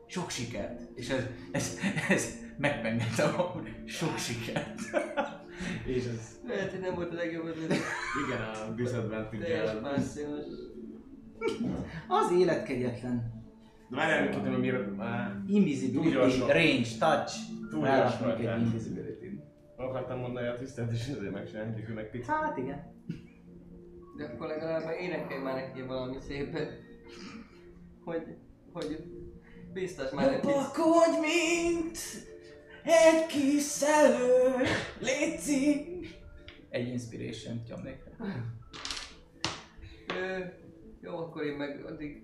Sok 0.07 0.31
sikert. 0.31 0.81
És 0.95 1.09
ez, 1.09 1.27
ez, 1.53 1.79
ez 2.09 2.39
megpengettem 2.59 3.41
a 3.41 3.63
sok 3.85 4.19
sikert. 4.19 4.81
És 5.87 6.05
ez... 6.05 6.41
lehet, 6.47 6.71
hogy 6.71 6.81
nem 6.81 6.95
volt 6.95 7.13
a 7.13 7.15
legjobb 7.15 7.47
ötlet. 7.47 7.71
Igen, 8.27 8.41
a 8.41 8.75
disadvantage. 8.75 9.81
Az 12.09 12.33
élet 12.39 12.65
kegyetlen. 12.65 13.43
De 13.91 13.97
várjál, 13.97 14.27
hogy 14.27 14.43
tudom, 14.43 14.61
mire... 14.61 14.79
Már 14.79 15.43
Invisibility, 15.47 16.39
range, 16.39 16.89
touch. 16.99 17.37
Túl 17.71 17.87
gyors 17.87 18.19
akartam 19.77 20.19
mondani 20.19 20.47
a 20.47 20.57
tisztelt, 20.57 20.93
és 20.93 21.09
ezért 21.09 21.33
megcsináljuk, 21.33 21.87
hogy 21.87 21.95
meg 21.95 22.11
picit. 22.11 22.27
Hát 22.27 22.57
igen. 22.57 22.93
De 24.17 24.25
akkor 24.25 24.47
legalább 24.47 25.01
énekelj 25.01 25.43
már 25.43 25.55
neki 25.55 25.83
valami 25.83 26.17
szépet. 26.21 26.73
Hogy, 28.05 28.23
hogy 28.73 29.05
biztos 29.73 30.11
már 30.11 30.33
egy. 30.33 30.41
Pakodj, 30.41 31.19
mint 31.21 31.99
egy 32.85 33.27
kis 33.27 33.63
szellő, 33.63 34.63
léci. 35.01 35.87
Egy 36.69 36.89
inspiration 36.89 37.63
nyomnék 37.69 38.03
Jó, 41.01 41.17
akkor 41.17 41.45
én 41.45 41.57
meg 41.57 41.85
addig 41.85 42.23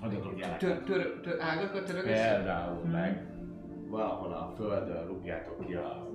Adjatok 0.00 0.30
tör, 0.30 0.38
jeleket. 0.38 0.84
tör, 0.84 1.20
tör, 1.20 1.40
ágakat 1.40 1.84
törögessek. 1.84 2.36
Például 2.36 2.84
meg 2.84 3.26
valahol 3.90 4.32
a 4.32 4.52
földön 4.56 5.06
rúgjátok 5.06 5.66
ki 5.66 5.74
a 5.74 6.08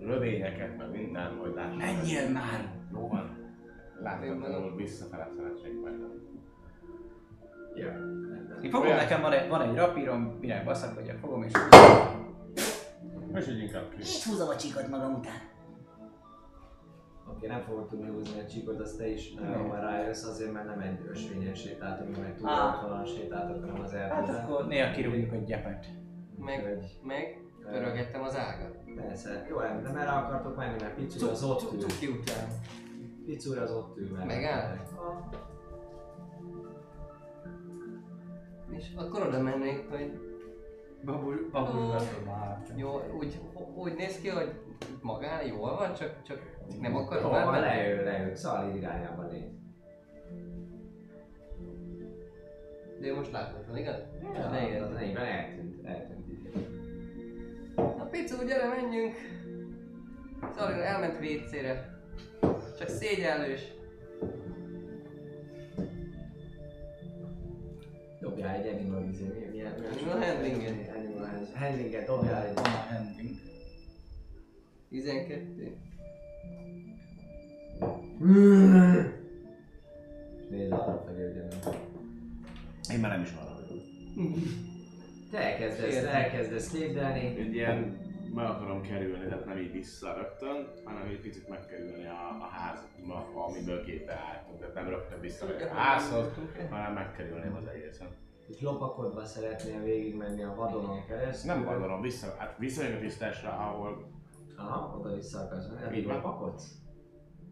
rövényeket, 0.00 0.76
meg 0.76 0.90
minden, 0.90 1.36
hogy 1.36 1.52
lássuk. 1.54 1.78
Menjél 1.78 2.30
már! 2.30 2.70
Jó 2.92 3.08
van. 3.08 3.36
Láthatóan 4.02 4.76
visszafele 4.76 5.28
szeretnék 5.36 5.80
majd. 5.80 5.94
Ja. 7.74 7.92
Én 8.62 8.70
fogom, 8.70 8.88
nekem 8.88 9.20
van 9.20 9.32
egy, 9.32 9.48
van 9.48 9.60
egy 9.62 9.74
rapírom, 9.76 10.20
minek 10.40 10.64
baszak 10.64 10.94
vagyok, 10.94 11.16
fogom 11.18 11.42
és 11.42 11.52
És 13.34 13.48
így 13.48 13.58
inkább 13.62 13.88
ki. 13.90 13.96
Itt 14.00 14.22
húzom 14.30 14.48
a 14.48 14.56
csíkot 14.56 14.88
magam 14.88 15.14
után. 15.14 15.32
Oké, 17.30 17.46
nem 17.46 17.60
fogod 17.60 17.86
tudni 17.86 18.08
húzni 18.08 18.40
a 18.40 18.46
csíkot, 18.46 18.80
azt 18.80 18.98
te 18.98 19.08
is, 19.08 19.34
ha 19.54 19.66
már 19.66 19.82
rájössz, 19.82 20.24
azért 20.24 20.52
mert 20.52 20.66
nem 20.66 20.80
egy 20.80 20.98
ösvényen 21.10 21.54
sétáltunk, 21.54 22.16
meg 22.16 22.36
túloltalan 22.36 23.04
sétáltok, 23.04 23.60
hanem 23.64 23.80
az 23.84 23.92
Hát 23.92 24.10
erdőben. 24.10 24.44
akkor 24.44 24.66
néha 24.66 24.90
kirúgjuk 24.90 25.32
egy 25.32 25.44
gyepet. 25.44 25.86
Meg, 26.38 26.78
meg 27.02 27.40
törögettem 27.70 28.22
az 28.22 28.36
ágat. 28.36 28.76
Persze, 28.96 29.46
jó, 29.48 29.58
de 29.58 29.90
merre 29.92 30.10
akartok 30.10 30.56
menni, 30.56 30.76
mert 30.80 30.94
Picur 30.94 31.30
az 31.30 31.44
ott 31.44 31.72
ül. 31.72 31.78
Cuki 31.80 32.06
után. 32.06 32.48
Picur 33.26 33.58
az 33.58 33.72
ott 33.72 33.96
ül. 33.98 34.10
mert- 34.12 34.26
Megáll? 34.26 34.76
És 38.70 38.94
akkor 38.96 39.26
oda 39.26 39.42
mennék, 39.42 39.88
hogy 39.90 40.20
Babus, 41.04 41.34
Ó. 41.36 41.48
babus 41.50 42.02
már. 42.26 42.62
jó, 42.76 43.00
úgy, 43.18 43.40
úgy 43.74 43.94
néz 43.94 44.20
ki, 44.20 44.28
hogy 44.28 44.52
magán 45.02 45.46
jól 45.46 45.76
van, 45.76 45.94
csak, 45.94 46.22
csak 46.22 46.56
nem 46.80 46.96
akar 46.96 47.20
Jó, 47.20 47.30
már 47.30 47.46
menni. 47.50 47.60
leül, 47.66 48.04
leül, 48.04 48.34
Szalír 48.34 48.74
irányába 48.74 49.22
néz. 49.22 49.50
De 53.00 53.06
ő 53.06 53.14
most 53.14 53.32
láthatatlan, 53.32 53.76
igaz? 53.76 54.02
Ja, 54.34 54.44
az 54.84 54.96
enyémben 54.96 55.24
eltűnt, 55.26 55.86
eltűnt 55.86 56.17
Picu, 58.10 58.44
gyere 58.46 58.68
menjünk! 58.68 59.14
Szalira 60.56 60.84
elment 60.84 61.18
vécére. 61.18 62.00
Csak 62.78 62.88
szégyellős. 62.88 63.60
Dobjál 68.20 68.54
egy 68.54 68.74
animal 68.74 69.08
izé, 69.12 69.24
mi- 69.24 69.48
milyen, 69.50 69.72
Animal 69.72 70.20
handlinget. 70.20 70.96
Animal 70.96 71.26
hand- 71.26 71.54
handlinget, 71.56 72.06
dobjál 72.06 72.46
egy. 72.46 72.54
Van 72.54 72.64
a 72.64 72.68
handling. 72.94 73.36
12. 74.88 75.76
És 80.38 80.48
nézd 80.50 80.72
arra 80.72 81.02
felé, 81.06 81.22
hogy. 81.22 81.54
Én 82.92 83.00
már 83.00 83.10
nem 83.10 83.20
is 83.22 83.30
arra 83.40 83.54
vagyok. 83.54 83.82
Te 85.30 85.38
elkezdesz, 85.38 85.94
Értem. 85.94 86.14
elkezdesz 86.14 86.72
lépdelni. 86.72 87.38
Egy 87.38 87.54
ilyen 87.54 88.06
meg 88.34 88.46
akarom 88.46 88.82
kerülni, 88.82 89.24
tehát 89.28 89.44
nem 89.44 89.58
így 89.58 89.72
vissza 89.72 90.14
rögtön, 90.14 90.68
hanem 90.84 91.02
egy 91.08 91.20
picit 91.20 91.48
megkerülni 91.48 92.06
a, 92.06 92.36
a 92.40 92.48
házba, 92.50 93.44
amiből 93.46 93.84
képe 93.84 94.12
álltunk. 94.12 94.58
Tehát 94.58 94.74
nem 94.74 94.88
rögtön 94.88 95.20
vissza 95.20 95.46
a 95.70 95.74
házhoz, 95.74 96.26
hanem 96.70 96.92
megkerülném 96.92 97.54
az 97.54 97.66
egészen. 97.66 98.08
És 98.48 98.60
lopakodva 98.60 99.24
szeretnél 99.24 99.82
végigmenni 99.82 100.42
a 100.42 100.54
vadonon 100.54 101.04
keresztül. 101.06 101.52
Nem 101.52 101.64
gondolom, 101.64 102.00
vissza, 102.00 102.34
hát 102.38 102.54
visszajön 102.58 102.96
a 102.96 103.00
tisztásra, 103.00 103.50
ahol 103.50 104.16
Aha, 104.56 104.96
oda 104.98 105.14
vissza 105.14 105.40
akarsz 105.40 105.68
menni. 105.68 106.02
Van. 106.02 106.14
Lopakodsz? 106.14 106.78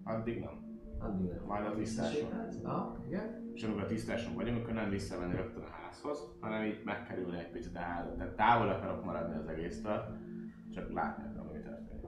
addig 0.04 0.40
nem. 0.40 0.80
Addig 0.98 1.26
nem. 1.30 1.42
Majd 1.46 1.66
a 1.66 1.74
tisztáson. 1.74 2.12
Visszasétálsz? 2.12 2.56
Aha, 2.62 2.96
igen. 3.06 3.50
És 3.54 3.62
amikor 3.62 3.82
a 3.82 3.86
tisztáson 3.86 4.34
vagyunk, 4.34 4.62
akkor 4.62 4.72
nem 4.72 4.90
visszamenni 4.90 5.36
rögtön 5.36 5.62
a 5.62 5.75
házhoz, 5.96 6.18
hanem 6.40 6.64
így 6.64 6.80
megkerülni 6.84 7.38
egy 7.38 7.50
picit 7.50 7.76
házat. 7.76 8.16
Tehát 8.16 8.36
távol 8.36 8.68
akarok 8.68 9.04
maradni 9.04 9.36
az 9.36 9.48
egésztől, 9.48 10.16
csak 10.74 10.92
látni 10.92 11.24
akarom, 11.24 11.46
mi 11.52 11.58
történik. 11.58 12.04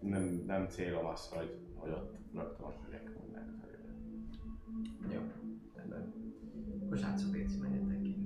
Nem, 0.00 0.42
nem 0.46 0.66
célom 0.68 1.06
az, 1.06 1.28
hogy, 1.28 1.58
hogy 1.74 1.90
ott 1.90 2.16
rögtön 2.34 2.66
ott 2.66 2.78
legyek 2.84 3.12
minden 3.22 3.60
felé. 3.60 3.76
Jó. 5.14 5.20
Rendben. 5.76 6.12
Srácok, 6.96 7.32
légy 7.32 7.58
menjetek 7.60 8.02
ki. 8.02 8.16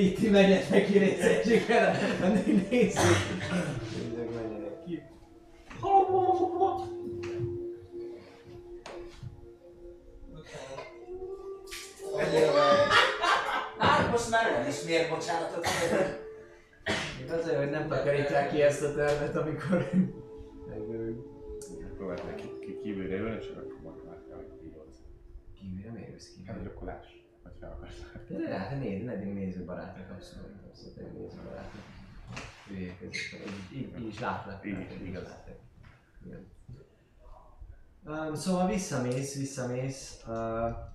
Így 0.00 0.14
ti 0.14 0.30
menjetek 0.30 0.86
ki 0.86 0.98
részegységgel, 0.98 1.94
nézzük. 2.44 2.70
Nézzük, 2.70 4.34
menjenek 4.34 4.84
ki. 4.84 5.02
Hát 5.80 6.08
most 14.16 14.30
már 14.30 14.52
nem 14.52 14.68
is 14.68 14.82
miért 14.82 15.10
bocsánatot 15.10 15.64
kérek. 15.66 16.24
Még 17.18 17.30
az 17.30 17.46
olyan, 17.48 17.60
hogy 17.62 17.70
nem 17.70 17.88
takarítják 17.88 18.50
ki 18.50 18.62
ezt 18.62 18.82
a 18.82 18.94
tervet, 18.94 19.36
amikor 19.36 19.90
megölünk. 20.68 21.20
Próbálták 21.96 22.34
ki, 22.34 22.48
ki, 22.60 22.78
kívülre 22.82 23.16
jönni, 23.16 23.36
és 23.36 23.48
akkor 23.48 23.94
megvártam, 23.94 24.36
hogy 24.36 24.60
kihoz. 24.60 24.94
Kívülre 25.58 25.90
miért 25.90 26.10
jössz 26.10 26.28
ki? 26.34 26.42
Hát 26.46 26.66
akkor 26.66 26.88
láss, 26.88 27.06
hogyha 27.42 27.66
akarsz. 27.66 27.94
De 28.28 28.58
hát 28.58 28.80
nézd, 28.80 29.08
eddig 29.08 29.32
nézőbarátok, 29.32 30.10
abszolút, 30.10 30.50
abszolút 30.68 30.98
egy 30.98 31.12
nézőbarátok. 31.12 31.80
Hülyék 32.68 33.00
ezek, 33.00 33.44
így, 33.72 33.78
így, 33.78 34.00
így 34.00 34.06
is 34.06 34.20
látlak. 34.20 34.66
Így 34.66 35.06
is, 35.08 35.12
látlak. 35.14 35.58
Igen. 36.26 36.46
Um, 38.04 38.34
szóval 38.34 38.68
visszamész, 38.68 39.38
visszamész 39.38 40.22
uh, 40.26 40.94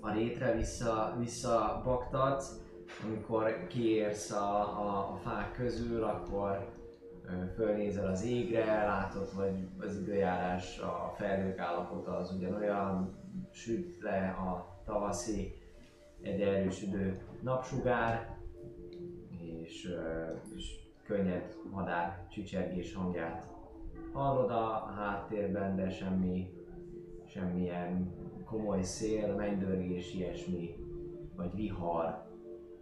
a 0.00 0.12
rétre, 0.12 0.54
vissza, 0.56 1.16
vissza 1.18 1.80
baktatsz, 1.84 2.60
amikor 3.04 3.66
kiérsz 3.66 4.30
a, 4.30 4.60
a, 4.60 5.12
a 5.12 5.16
fák 5.22 5.52
közül, 5.52 6.04
akkor 6.04 6.78
fölnézel 7.54 8.06
az 8.06 8.24
égre, 8.24 8.84
látod, 8.84 9.28
hogy 9.28 9.68
az 9.78 9.96
időjárás, 9.96 10.78
a 10.78 11.14
felhők 11.16 11.58
állapota 11.58 12.16
az 12.16 12.32
ugyanolyan, 12.32 13.18
süt 13.50 14.02
le 14.02 14.28
a 14.28 14.82
tavaszi, 14.84 15.54
egy 16.22 16.40
erősödő 16.40 17.20
napsugár, 17.42 18.36
és, 19.62 19.88
és 20.56 20.78
könnyed 21.06 21.56
madár 21.70 22.26
csicsergés 22.30 22.94
hangját 22.94 23.50
hallod 24.12 24.50
a 24.50 24.92
háttérben, 24.96 25.76
de 25.76 25.90
semmi, 25.90 26.50
semmilyen 27.26 28.14
komoly 28.50 28.82
szél, 28.82 29.34
mennydörgés, 29.34 30.14
ilyesmi, 30.14 30.74
vagy 31.36 31.54
vihar 31.54 32.28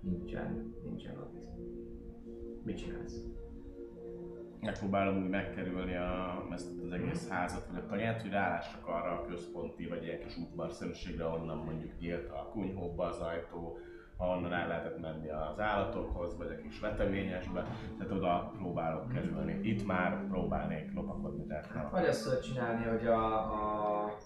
nincsen, 0.00 0.74
nincsen 0.84 1.16
ott. 1.18 1.46
Mit 2.64 2.76
csinálsz? 2.76 3.26
Megpróbálom 4.60 5.22
úgy 5.22 5.28
megkerülni 5.28 5.94
a, 5.96 6.46
ezt 6.52 6.80
az 6.84 6.92
egész 6.92 7.28
házat, 7.28 7.66
vagy 7.66 7.82
a 7.84 7.86
tanyát, 7.86 8.22
hogy 8.22 8.30
rálássak 8.30 8.86
arra 8.86 9.10
a 9.10 9.24
központi, 9.26 9.86
vagy 9.86 10.02
ilyen 10.02 10.20
kis 10.20 10.36
udvarszerűségre, 10.36 11.24
onnan 11.24 11.56
mondjuk 11.56 11.98
nyílt 11.98 12.30
a 12.30 12.48
kunyhóba 12.52 13.04
az 13.04 13.18
ajtó, 13.18 13.78
ahonnan 14.16 14.52
el 14.52 14.68
lehetett 14.68 15.00
menni 15.00 15.28
az 15.28 15.60
állatokhoz, 15.60 16.36
vagy 16.36 16.50
a 16.50 16.62
kis 16.62 16.80
veteményesbe, 16.80 17.66
tehát 17.98 18.12
oda 18.12 18.52
próbálok 18.56 19.08
kerülni. 19.08 19.60
Itt 19.62 19.86
már 19.86 20.26
próbálnék 20.28 20.94
lopakodni, 20.94 21.46
tehát 21.46 21.74
nem. 21.74 21.88
Vagy 21.90 22.04
azt 22.04 22.24
tudod 22.24 22.40
csinálni, 22.40 22.84
hogy 22.84 23.06
a, 23.06 23.34
a, 23.34 24.16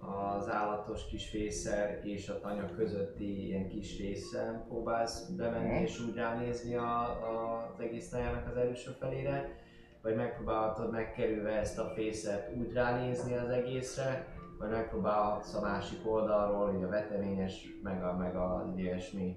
az 0.00 0.48
állatos 0.50 1.06
kis 1.06 1.28
fészer 1.28 2.00
és 2.04 2.28
a 2.28 2.40
tanya 2.40 2.74
közötti 2.76 3.46
ilyen 3.46 3.68
kis 3.68 3.98
részen 3.98 4.64
próbálsz 4.68 5.28
bemenni 5.28 5.72
Mhm. 5.74 5.82
és 5.82 6.00
úgy 6.08 6.14
ránézni 6.14 6.74
a, 6.74 7.00
a, 7.02 7.66
az 7.74 7.80
egész 7.80 8.08
tanyának 8.08 8.46
az 8.50 8.56
előső 8.56 8.90
felére, 8.90 9.56
vagy 10.02 10.14
megpróbálhatod 10.16 10.90
megkerülve 10.90 11.50
ezt 11.50 11.78
a 11.78 11.92
fészet 11.94 12.56
úgy 12.56 12.72
ránézni 12.72 13.36
az 13.36 13.48
egészre, 13.48 14.26
vagy 14.58 14.70
megpróbálhatsz 14.70 15.54
a 15.54 15.60
másik 15.60 16.10
oldalról, 16.10 16.74
így 16.76 16.82
a 16.82 16.88
veteményes, 16.88 17.66
meg, 17.82 18.04
a, 18.04 18.16
meg 18.16 18.36
az 18.36 18.76
ilyesmi 18.76 19.36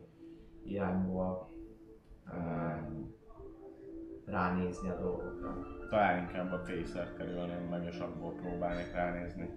irányból 0.64 1.50
um, 2.34 3.16
ránézni 4.26 4.90
a 4.90 5.00
dolgokra. 5.00 5.58
Talán 5.90 6.20
inkább 6.20 6.52
a 6.52 6.60
fészert 6.60 7.18
kerülném 7.18 7.68
meg, 7.70 7.86
és 7.86 8.00
abból 8.00 8.34
próbálnék 8.34 8.92
ránézni. 8.94 9.50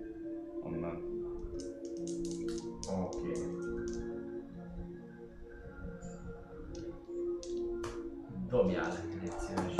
Onnan. 0.64 1.02
Oké. 2.88 3.18
Okay. 3.18 3.54
Dobjál, 8.48 8.92
légy 9.20 9.38
szíves. 9.38 9.74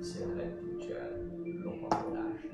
Szélrendicsel 0.00 1.30
lopakodást. 1.64 2.48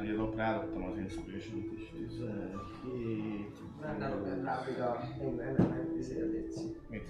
10, 0.00 0.16
dob, 0.16 0.36
rádobtam 0.36 0.84
az 0.84 0.98
inspiration-t 0.98 1.72
is. 1.72 1.90
17. 1.90 3.62
Nem, 3.80 3.98
nem, 3.98 4.22
nem, 4.22 4.44
rá 4.44 4.64
még 4.66 4.80
a... 4.80 4.98
Nem, 5.18 5.34
nem, 5.34 5.54
nem, 5.56 5.68
nem, 5.68 5.98
izé, 5.98 6.22
légy 6.22 6.50
szíves. 6.50 6.82
Mit? 6.88 7.08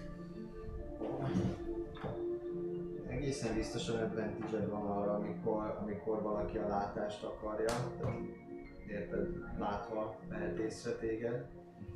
Egészen 3.23 3.55
biztosan 3.55 4.01
advantage 4.01 4.66
van 4.66 4.87
arra, 4.87 5.14
amikor, 5.14 5.79
amikor 5.83 6.23
valaki 6.23 6.59
a 6.59 6.68
látást 6.68 7.25
akarja. 7.25 7.66
Tehát, 7.99 8.16
érted, 8.87 9.29
látva 9.59 10.18
lehet 10.29 10.59
észre 10.59 10.93
téged. 10.93 11.47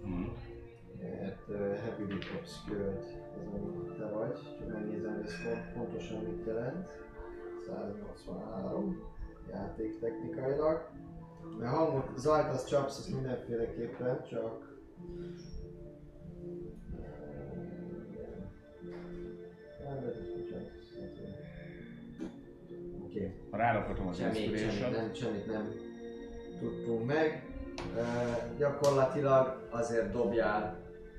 Mhm. 0.02 0.22
Mert 1.00 1.48
uh, 1.48 1.56
Heavy 1.56 2.12
Recop 2.12 2.46
Skill-t 2.46 3.04
azon 3.44 3.94
te 3.98 4.08
vagy, 4.08 4.38
csak 4.58 4.72
megnézem, 4.72 5.14
hogy 5.14 5.24
ez 5.24 5.42
pont, 5.44 5.72
pontosan 5.72 6.22
mit 6.22 6.46
jelent. 6.46 6.88
183 7.66 9.02
játék 9.50 9.98
technikailag. 10.00 10.88
Mert 11.58 11.74
hangot, 11.74 12.18
zajt 12.18 12.48
az 12.48 12.64
csapsz, 12.64 12.98
az 12.98 13.08
mindenféleképpen, 13.08 14.24
csak... 14.24 14.74
Nem, 19.84 20.04
Oké. 23.16 23.34
Ha 23.50 23.56
rárakodom 23.56 24.06
az 24.06 24.16
Semmit, 24.16 24.90
nem, 24.90 25.14
semmit 25.14 25.46
nem 25.46 25.72
tudtunk 26.58 27.06
meg. 27.06 27.50
Uh, 27.96 28.58
gyakorlatilag 28.58 29.68
azért 29.70 30.10
dobjál 30.10 30.78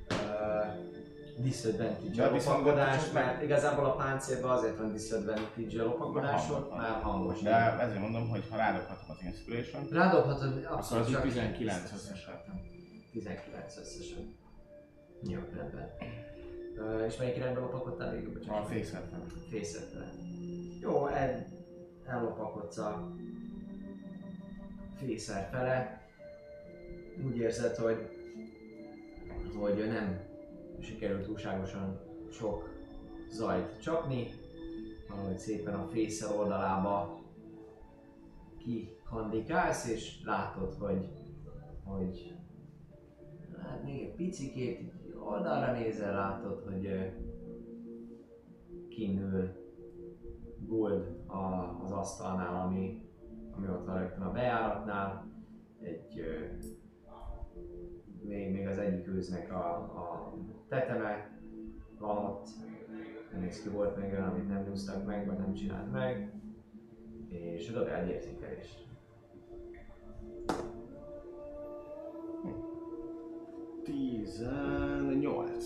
uh, 0.09 1.43
disadvantage 1.43 2.25
a 2.25 2.29
pontosan 2.29 3.13
mert 3.13 3.41
igazából 3.41 3.85
a 3.85 3.95
páncélban 3.95 4.57
azért 4.57 4.77
van 4.77 4.91
disadvantage 4.91 5.81
a 5.81 5.85
lopakodásod, 5.85 6.69
Hangos. 6.69 6.77
már 6.77 7.01
hangos. 7.01 7.41
De 7.41 7.79
ezért 7.79 7.99
mondom, 7.99 8.29
hogy 8.29 8.43
ha 8.49 8.57
rádobhatom 8.57 9.05
az 9.07 9.23
inspiration 9.25 9.87
Rádobhatod 9.91 10.65
akkor 10.69 10.97
az 10.97 11.11
csak 11.11 11.21
19 11.21 11.91
összesen. 11.93 12.33
19 13.11 13.77
összesen. 13.77 14.35
Jó, 15.21 15.39
rendben. 15.55 15.89
Uh, 16.77 17.05
és 17.07 17.17
melyik 17.17 17.35
irányba 17.35 17.59
lopakodtál 17.59 18.11
végül? 18.11 18.29
A 18.29 18.33
Bocsánat. 18.33 18.67
fészert 18.67 19.09
fel. 19.09 19.23
fészetre. 19.49 20.09
Jó, 20.81 21.07
el, 21.07 21.45
ellopakodsz 22.07 22.77
a 22.77 23.11
fészer 24.95 25.47
fele. 25.51 26.01
Úgy 27.25 27.37
érzed, 27.37 27.75
hogy, 27.75 28.09
hogy 29.55 29.87
nem 29.87 30.19
sikerült 30.79 31.25
túlságosan 31.25 31.99
sok 32.31 32.69
zajt 33.29 33.81
csapni, 33.81 34.27
valahogy 35.09 35.37
szépen 35.37 35.73
a 35.73 35.87
fészer 35.87 36.35
oldalába 36.37 37.19
kikandikálsz, 38.57 39.89
és 39.89 40.23
látod, 40.23 40.73
hogy, 40.73 41.09
hogy 41.83 42.35
hát 43.61 43.83
még 43.83 44.01
egy 44.01 44.15
picikét 44.15 44.91
oldalra 45.19 45.71
nézel, 45.71 46.13
látod, 46.13 46.63
hogy 46.69 47.11
kinül 48.89 49.66
Gold 50.67 51.23
a, 51.27 51.79
az 51.83 51.91
asztalnál, 51.91 52.65
ami, 52.65 53.01
ami 53.51 53.67
ott 53.67 53.85
van 53.85 53.97
rögtön 53.97 54.21
a 54.21 54.31
bejáratnál. 54.31 55.31
Egy, 55.81 56.21
még, 58.21 58.51
még 58.51 58.67
az 58.67 58.77
egyik 58.77 59.07
őznek 59.07 59.51
a, 59.51 59.75
a 59.75 60.33
teteme 60.67 61.39
van 61.99 62.17
ott. 62.17 62.47
Nem 63.31 63.41
néz 63.41 63.61
ki, 63.61 63.69
volt 63.69 63.97
még 63.97 64.11
olyan, 64.11 64.29
amit 64.29 64.47
nem 64.47 64.63
nyúztak 64.63 65.05
meg, 65.05 65.27
vagy 65.27 65.37
nem 65.37 65.53
csinált 65.53 65.91
meg. 65.91 66.33
És 67.27 67.71
dobj 67.71 67.89
egy 67.89 68.07
értékelést. 68.07 68.87
Tizennyolc. 73.83 75.65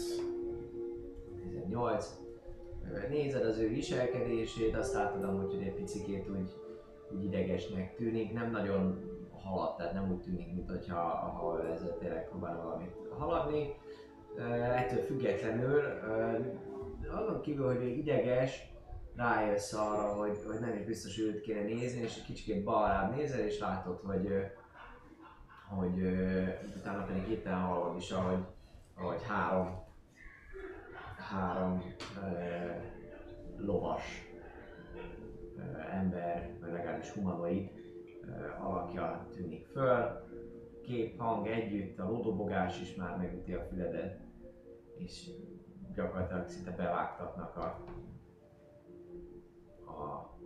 18. 1.42 2.16
Ö, 2.16 2.21
Nézed 3.10 3.46
az 3.46 3.58
ő 3.58 3.68
viselkedését, 3.68 4.76
azt 4.76 4.94
látod 4.94 5.24
amúgy, 5.24 5.54
hogy 5.54 5.64
egy 5.64 5.74
picikét 5.74 6.30
úgy, 6.30 6.54
úgy 7.12 7.24
idegesnek 7.24 7.96
tűnik, 7.96 8.34
nem 8.34 8.52
nagyon 8.52 9.10
halad, 9.44 9.76
tehát 9.76 9.94
nem 9.94 10.12
úgy 10.12 10.22
tűnik, 10.22 10.54
mint 10.54 10.70
hogyha 10.70 10.96
ha 11.00 11.68
ezzel 11.68 11.98
tényleg 11.98 12.30
próbálna 12.30 12.64
valamit 12.64 12.96
haladni. 13.18 13.74
Ettől 14.76 15.04
függetlenül, 15.04 15.82
azon 17.12 17.42
kívül, 17.42 17.66
hogy 17.66 17.84
ő 17.84 17.88
ideges, 17.88 18.70
rájössz 19.16 19.74
arra, 19.74 20.14
hogy, 20.14 20.38
hogy 20.48 20.60
nem 20.60 20.78
is 20.78 20.86
biztos, 20.86 21.16
hogy 21.16 21.26
őt 21.26 21.42
kéne 21.42 21.62
nézni, 21.62 22.02
és 22.02 22.18
egy 22.18 22.26
kicsit 22.26 22.64
balrább 22.64 23.16
nézel, 23.16 23.40
és 23.40 23.60
látod, 23.60 24.00
hogy, 24.06 24.28
hogy 25.70 26.02
utána 26.78 27.04
pedig 27.04 27.24
hirtelen 27.24 27.60
hallod 27.60 27.98
is, 27.98 28.12
ahogy, 28.12 28.44
ahogy 28.96 29.24
három, 29.28 29.84
három 31.22 31.84
uh, 32.18 32.82
lovas 33.58 34.04
uh, 35.56 35.96
ember, 35.96 36.58
vagy 36.62 36.72
legalábbis 36.72 37.10
humanoid 37.10 37.70
uh, 38.22 38.66
alakja 38.66 39.28
tűnik 39.36 39.66
föl. 39.66 40.30
Kép, 40.84 41.20
hang 41.20 41.48
együtt, 41.48 42.00
a 42.00 42.10
lódobogás 42.10 42.82
is 42.82 42.96
már 42.96 43.18
megüti 43.18 43.54
a 43.54 43.62
füledet, 43.70 44.20
és 44.98 45.30
gyakorlatilag 45.96 46.48
szinte 46.48 46.72
bevágtatnak 46.72 47.56
a, 47.56 47.86
a 49.92 50.38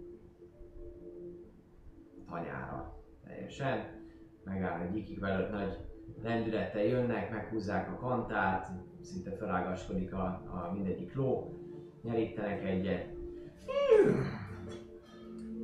tanyára 2.29 3.03
teljesen. 3.23 4.03
Megáll 4.43 4.81
egy 4.81 4.95
ikig 4.95 5.19
belőtt 5.19 5.51
nagy 5.51 5.77
lendülettel 6.23 6.83
jönnek, 6.83 7.31
meghúzzák 7.31 7.91
a 7.91 7.95
kantát, 7.95 8.71
szinte 9.05 9.31
felágaskodik 9.31 10.13
a, 10.13 10.25
a 10.25 10.71
mindegyik 10.73 11.15
ló, 11.15 11.53
nyerítenek 12.01 12.63
egyet. 12.63 13.13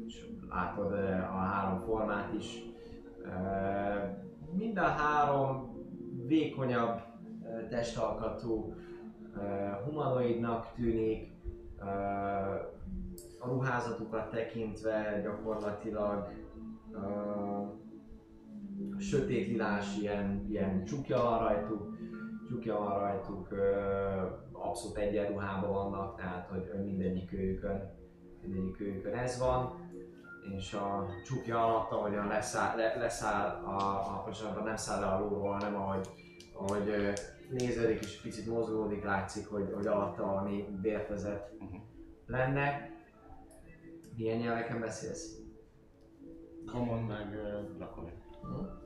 És 0.05 0.25
látod 0.49 0.91
a 1.31 1.37
három 1.37 1.79
formát 1.79 2.33
is. 2.33 2.63
Mind 4.51 4.77
a 4.77 4.87
három 4.87 5.75
vékonyabb 6.27 6.99
testalkatú 7.69 8.73
humanoidnak 9.85 10.73
tűnik. 10.75 11.29
A 13.39 13.47
ruházatukat 13.47 14.29
tekintve 14.29 15.21
gyakorlatilag 15.23 16.29
sötét 18.97 19.47
lilás, 19.47 19.97
ilyen, 19.97 20.45
ilyen 20.49 20.85
csukja 20.85 21.23
van 21.23 21.39
rajtuk, 21.39 21.90
csukja 22.51 22.77
van 22.77 22.99
rajtuk, 22.99 23.47
abszolút 24.51 24.97
egyenruhában 24.97 25.71
vannak, 25.71 26.17
tehát 26.17 26.47
hogy, 26.47 26.83
mindegyik 26.83 27.33
őjükön, 27.33 27.91
mindegyik 28.41 28.81
őjükön 28.81 29.13
ez 29.13 29.39
van, 29.39 29.89
és 30.57 30.73
a 30.73 31.07
csukja 31.25 31.65
alatt, 31.65 31.91
ahogyan 31.91 32.27
leszáll, 32.27 32.77
le, 32.77 32.95
leszáll 32.95 33.63
a, 33.63 33.77
a, 33.77 34.23
bocsánat, 34.25 34.63
nem 34.63 34.75
száll 34.75 34.99
le 34.99 35.05
a 35.05 35.19
lóról, 35.19 35.51
hanem 35.51 35.75
ahogy, 35.75 36.09
ahogy 36.53 37.13
néződik 37.49 38.03
és 38.03 38.21
picit 38.21 38.47
mozgódik, 38.47 39.03
látszik, 39.03 39.47
hogy, 39.47 39.71
hogy 39.73 39.87
alatta 39.87 40.25
valami 40.25 40.67
vértezet 40.81 41.51
lenne. 42.25 42.89
Milyen 44.15 44.37
nyelveken 44.37 44.79
beszélsz? 44.79 45.39
Common 46.65 47.03
meg 47.03 47.39
uh. 48.43 48.80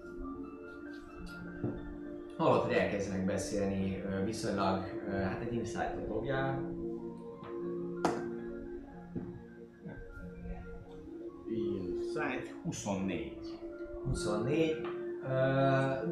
Hallott, 2.37 2.63
hogy 2.63 2.73
elkezdenek 2.73 3.25
beszélni 3.25 4.03
viszonylag, 4.25 4.83
hát 5.11 5.41
egy 5.41 5.53
insight-ot 5.53 6.07
dobjál. 6.07 6.73
Insight 11.49 12.55
24. 12.63 13.37
24. 14.05 14.75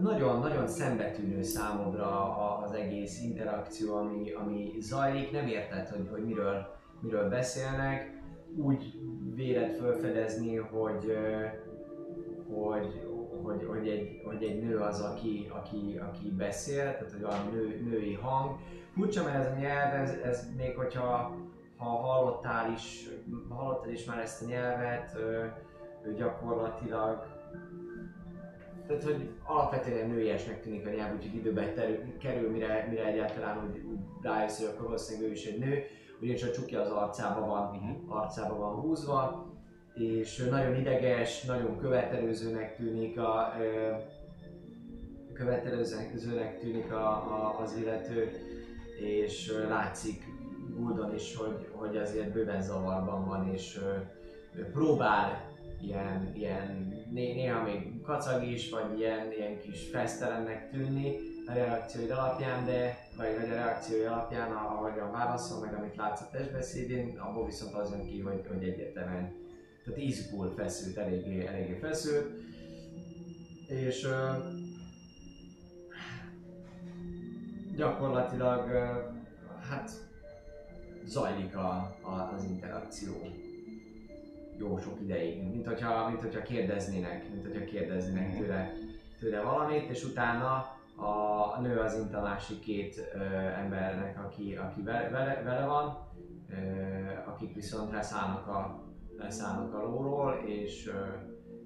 Nagyon-nagyon 0.01 0.67
szembetűnő 0.67 1.41
számodra 1.41 2.37
az 2.57 2.71
egész 2.71 3.21
interakció, 3.21 3.95
ami, 3.95 4.31
ami 4.31 4.73
zajlik. 4.79 5.31
Nem 5.31 5.47
érted, 5.47 5.87
hogy, 5.87 6.07
hogy 6.11 6.25
miről, 6.25 6.67
miről 6.99 7.29
beszélnek. 7.29 8.21
Úgy 8.57 8.99
véled 9.35 9.75
felfedezni, 9.75 10.55
hogy, 10.55 11.17
hogy, 12.47 13.12
hogy, 13.43 13.65
hogy, 13.69 13.87
egy, 13.87 14.21
hogy 14.25 14.43
egy 14.43 14.63
nő 14.63 14.77
az, 14.77 15.01
aki, 15.01 15.47
aki, 15.49 15.99
aki 16.09 16.29
beszél, 16.29 16.83
tehát 16.83 17.11
hogy 17.11 17.21
valami 17.21 17.51
nő, 17.51 17.81
női 17.89 18.13
hang. 18.13 18.57
Furcsa, 18.93 19.23
mert 19.23 19.45
ez 19.45 19.51
a 19.51 19.59
nyelv, 19.59 19.93
ez, 19.93 20.15
ez 20.23 20.49
még 20.57 20.75
hogyha 20.75 21.35
ha 21.77 21.89
hallottál 21.89 22.71
is, 22.71 23.09
hallottad 23.49 23.91
is 23.91 24.05
már 24.05 24.19
ezt 24.19 24.41
a 24.41 24.45
nyelvet, 24.45 25.15
ő 26.05 26.13
gyakorlatilag 26.17 27.33
tehát, 28.87 29.03
hogy 29.03 29.29
alapvetően 29.43 30.09
nőiesnek 30.09 30.61
tűnik 30.61 30.87
a 30.87 30.89
nyelv, 30.89 31.15
úgyhogy 31.15 31.35
időbe 31.35 31.73
terül, 31.73 32.17
kerül, 32.17 32.51
mire, 32.51 32.87
mire 32.89 33.05
egyáltalán 33.05 33.57
úgy, 33.65 33.83
úgy 33.91 33.99
rájössz, 34.21 34.59
hogy 34.59 34.69
akkor 34.73 34.85
valószínűleg 34.85 35.29
ő 35.29 35.31
is 35.31 35.45
egy 35.45 35.59
nő, 35.59 35.83
ugyanis 36.21 36.43
a 36.43 36.51
csukja 36.51 36.81
az 36.81 36.89
arcába 36.89 37.45
van, 37.45 38.03
arcába 38.07 38.55
van 38.55 38.75
húzva, 38.75 39.45
és 39.93 40.47
nagyon 40.49 40.75
ideges, 40.75 41.43
nagyon 41.43 41.77
követelőzőnek 41.77 42.75
tűnik 42.75 43.19
a, 43.19 43.53
követelőzőnek 45.33 46.59
tűnik 46.59 46.91
a, 46.91 47.07
a, 47.07 47.59
az 47.59 47.75
illető, 47.77 48.31
és 48.99 49.53
látszik 49.67 50.23
Guldon 50.75 51.13
is, 51.15 51.35
hogy, 51.35 51.67
hogy 51.71 51.97
azért 51.97 52.33
bőven 52.33 52.61
zavarban 52.61 53.25
van, 53.25 53.53
és 53.53 53.79
próbál 54.71 55.51
ilyen, 55.81 56.31
ilyen 56.35 56.93
né, 57.11 57.33
néha 57.33 57.63
még 57.63 58.01
kacag 58.01 58.43
is, 58.43 58.69
vagy 58.69 58.99
ilyen, 58.99 59.31
ilyen 59.31 59.59
kis 59.59 59.89
fesztelennek 59.91 60.71
tűnni 60.71 61.15
a 61.47 61.53
reakcióid 61.53 62.11
alapján, 62.11 62.65
de, 62.65 62.97
vagy, 63.17 63.35
vagy 63.39 63.49
a 63.49 63.53
reakciói 63.53 64.03
alapján, 64.03 64.51
ahogyan 64.51 65.11
válaszol, 65.11 65.59
meg 65.59 65.73
amit 65.73 65.95
látsz 65.95 66.21
a 66.21 66.29
testbeszédén, 66.31 67.17
abból 67.17 67.45
viszont 67.45 67.73
az 67.73 67.91
jön 67.91 68.05
ki, 68.05 68.19
hogy, 68.19 68.45
hogy 68.47 68.63
egyértelműen 68.63 69.42
tehát 69.83 69.99
izgul, 69.99 70.53
feszült, 70.55 70.97
eléggé, 70.97 71.45
eléggé 71.45 71.73
feszült. 71.73 72.41
És 73.67 74.03
ö, 74.03 74.31
gyakorlatilag 77.75 78.69
ö, 78.69 78.85
hát 79.69 79.91
zajlik 81.05 81.55
a, 81.55 81.97
a, 82.01 82.31
az 82.35 82.43
interakció 82.43 83.13
jó 84.57 84.79
sok 84.79 85.01
ideig, 85.01 85.43
mint 85.43 85.67
hogyha, 85.67 86.09
mint 86.09 86.21
hogyha 86.21 86.41
kérdeznének, 86.41 87.29
mint 87.29 87.47
hogyha 87.47 87.65
kérdeznének 87.65 88.37
tőle, 88.37 88.73
tőle 89.19 89.41
valamit, 89.41 89.89
és 89.89 90.03
utána 90.03 90.71
a 90.95 91.59
nő 91.61 91.79
azint 91.79 92.13
a 92.13 92.21
másik 92.21 92.59
két 92.59 93.09
ö, 93.13 93.19
embernek, 93.35 94.25
aki, 94.25 94.55
aki 94.55 94.81
vele, 94.81 95.09
vele, 95.09 95.41
vele 95.43 95.65
van, 95.65 96.07
ö, 96.49 96.55
akik 97.25 97.55
viszont 97.55 97.91
leszállnak 97.91 98.47
a, 98.47 98.82
leszállnak 99.17 99.73
a 99.73 99.83
lóról, 99.83 100.43
és, 100.45 100.91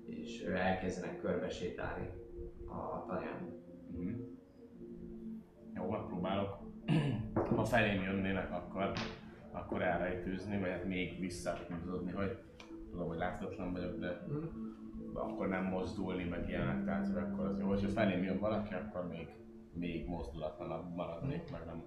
és 0.05 0.41
elkezdenek 0.41 1.19
körbesétálni 1.21 2.09
a 2.65 3.05
tanyán. 3.05 3.63
Mhm. 3.91 4.13
Jó, 5.75 5.89
megpróbálok. 5.89 6.57
Ha 7.55 7.63
felém 7.65 8.01
jönnének, 8.01 8.51
akkor, 8.51 8.91
akkor 9.51 9.81
elrejtőzni, 9.81 10.59
vagy 10.59 10.69
hát 10.69 10.85
még 10.85 11.19
visszahúzódni, 11.19 12.11
hogy 12.11 12.37
tudom, 12.89 13.07
hogy 13.07 13.17
láthatatlan 13.17 13.71
vagyok, 13.71 13.99
de 13.99 14.25
akkor 15.13 15.47
nem 15.47 15.63
mozdulni, 15.63 16.23
meg 16.23 16.49
ilyenek, 16.49 16.85
tehát 16.85 17.15
akkor 17.15 17.45
az 17.45 17.59
jó. 17.59 17.73
És 17.73 17.81
ha 17.81 17.89
felém 17.89 18.23
jön 18.23 18.39
valaki, 18.39 18.73
akkor 18.73 19.07
még, 19.07 19.27
még 19.73 20.07
mozdulatlanabb 20.07 20.95
maradnék, 20.95 21.51
meg 21.51 21.65
nem. 21.65 21.83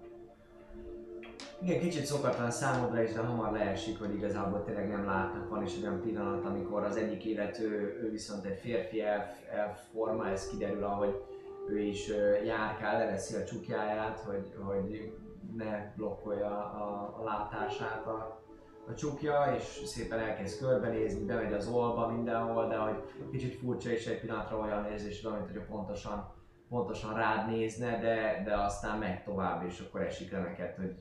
Igen, 1.63 1.79
kicsit 1.79 2.05
szokatlan 2.05 2.51
számodra 2.51 3.01
is, 3.01 3.13
de 3.13 3.19
hamar 3.19 3.51
leesik, 3.51 3.99
hogy 3.99 4.15
igazából 4.15 4.63
tényleg 4.63 4.89
nem 4.89 5.05
látnak. 5.05 5.49
Van 5.49 5.63
is 5.63 5.77
olyan 5.81 6.01
pillanat, 6.01 6.45
amikor 6.45 6.83
az 6.83 6.95
egyik 6.95 7.25
illető, 7.25 7.67
ő 8.03 8.09
viszont 8.09 8.45
egy 8.45 8.59
férfi 8.59 9.01
elf, 9.01 9.25
elf 9.51 9.79
forma, 9.91 10.27
ez 10.27 10.47
kiderül, 10.47 10.83
ahogy 10.83 11.23
ő 11.69 11.79
is 11.79 12.11
járkál, 12.45 12.99
leveszi 12.99 13.35
a 13.35 13.43
csukjáját, 13.43 14.19
hogy, 14.19 14.55
hogy 14.63 15.13
ne 15.55 15.93
blokkolja 15.95 16.49
a, 16.49 17.15
a 17.19 17.23
látását 17.23 18.05
a, 18.05 18.41
a 18.87 18.93
csukja, 18.93 19.53
és 19.57 19.63
szépen 19.85 20.19
elkezd 20.19 20.59
körbenézni, 20.59 21.25
bemegy 21.25 21.53
az 21.53 21.67
olba 21.67 22.07
mindenhol, 22.07 22.67
de 22.67 22.75
hogy 22.75 23.03
kicsit 23.31 23.55
furcsa 23.55 23.91
is 23.91 24.05
egy 24.05 24.19
pillanatra 24.19 24.57
olyan 24.57 24.85
érzés, 24.85 25.21
van, 25.21 25.33
mint 25.33 25.51
hogy 25.51 25.65
pontosan, 25.65 26.33
pontosan 26.69 27.13
rád 27.13 27.49
nézne, 27.49 27.99
de, 27.99 28.41
de 28.45 28.55
aztán 28.55 28.97
megy 28.97 29.23
tovább, 29.23 29.65
és 29.65 29.79
akkor 29.79 30.01
esik 30.01 30.31
le 30.31 30.39
neked, 30.39 30.75
hogy 30.75 30.95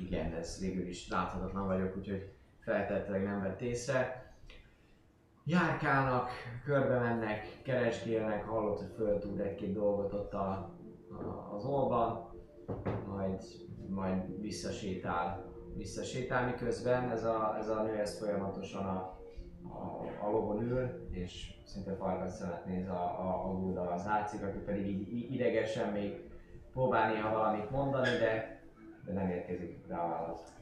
igen, 0.00 0.32
ez 0.32 0.60
végül 0.60 0.86
is 0.86 1.08
láthatatlan 1.08 1.66
vagyok, 1.66 1.96
úgyhogy 1.96 2.32
feltetőleg 2.60 3.22
nem 3.22 3.42
vett 3.42 3.60
észre. 3.60 4.32
Járkálnak, 5.44 6.28
körbe 6.64 6.98
mennek, 6.98 7.46
keresgélnek, 7.62 8.44
hallott, 8.44 8.78
hogy 8.78 8.92
föltúr 8.96 9.40
egy-két 9.40 9.72
dolgot 9.72 10.12
ott 10.12 10.34
a, 10.34 10.48
a, 11.10 11.54
az 11.54 11.64
olban, 11.64 12.30
majd, 13.06 13.42
majd 13.88 14.40
visszasétál. 14.40 15.48
Visszasétál, 15.76 16.46
miközben 16.46 17.10
ez 17.10 17.24
a, 17.24 17.56
ez 17.58 17.68
a 17.68 17.82
nő 17.82 17.98
ez 17.98 18.18
folyamatosan 18.18 18.86
a, 18.86 19.18
a, 19.62 20.06
a 20.26 20.30
lovon 20.30 20.62
ül, 20.62 21.08
és 21.10 21.54
szinte 21.64 21.94
farkas 21.94 22.32
szemet 22.32 22.66
néz 22.66 22.88
a, 22.88 23.02
a, 23.20 23.44
a 23.44 23.54
Gulda 23.54 23.90
az 23.90 24.04
látszik, 24.04 24.42
aki 24.42 24.58
pedig 24.58 24.86
így 24.86 25.32
idegesen 25.32 25.92
még 25.92 26.30
próbál 26.72 27.12
néha 27.12 27.32
valamit 27.32 27.70
mondani, 27.70 28.18
de, 28.18 28.59
de 29.04 29.12
nem 29.12 29.28
érkezik 29.28 29.86
rá 29.88 29.98
a 30.04 30.08
válasz. 30.08 30.52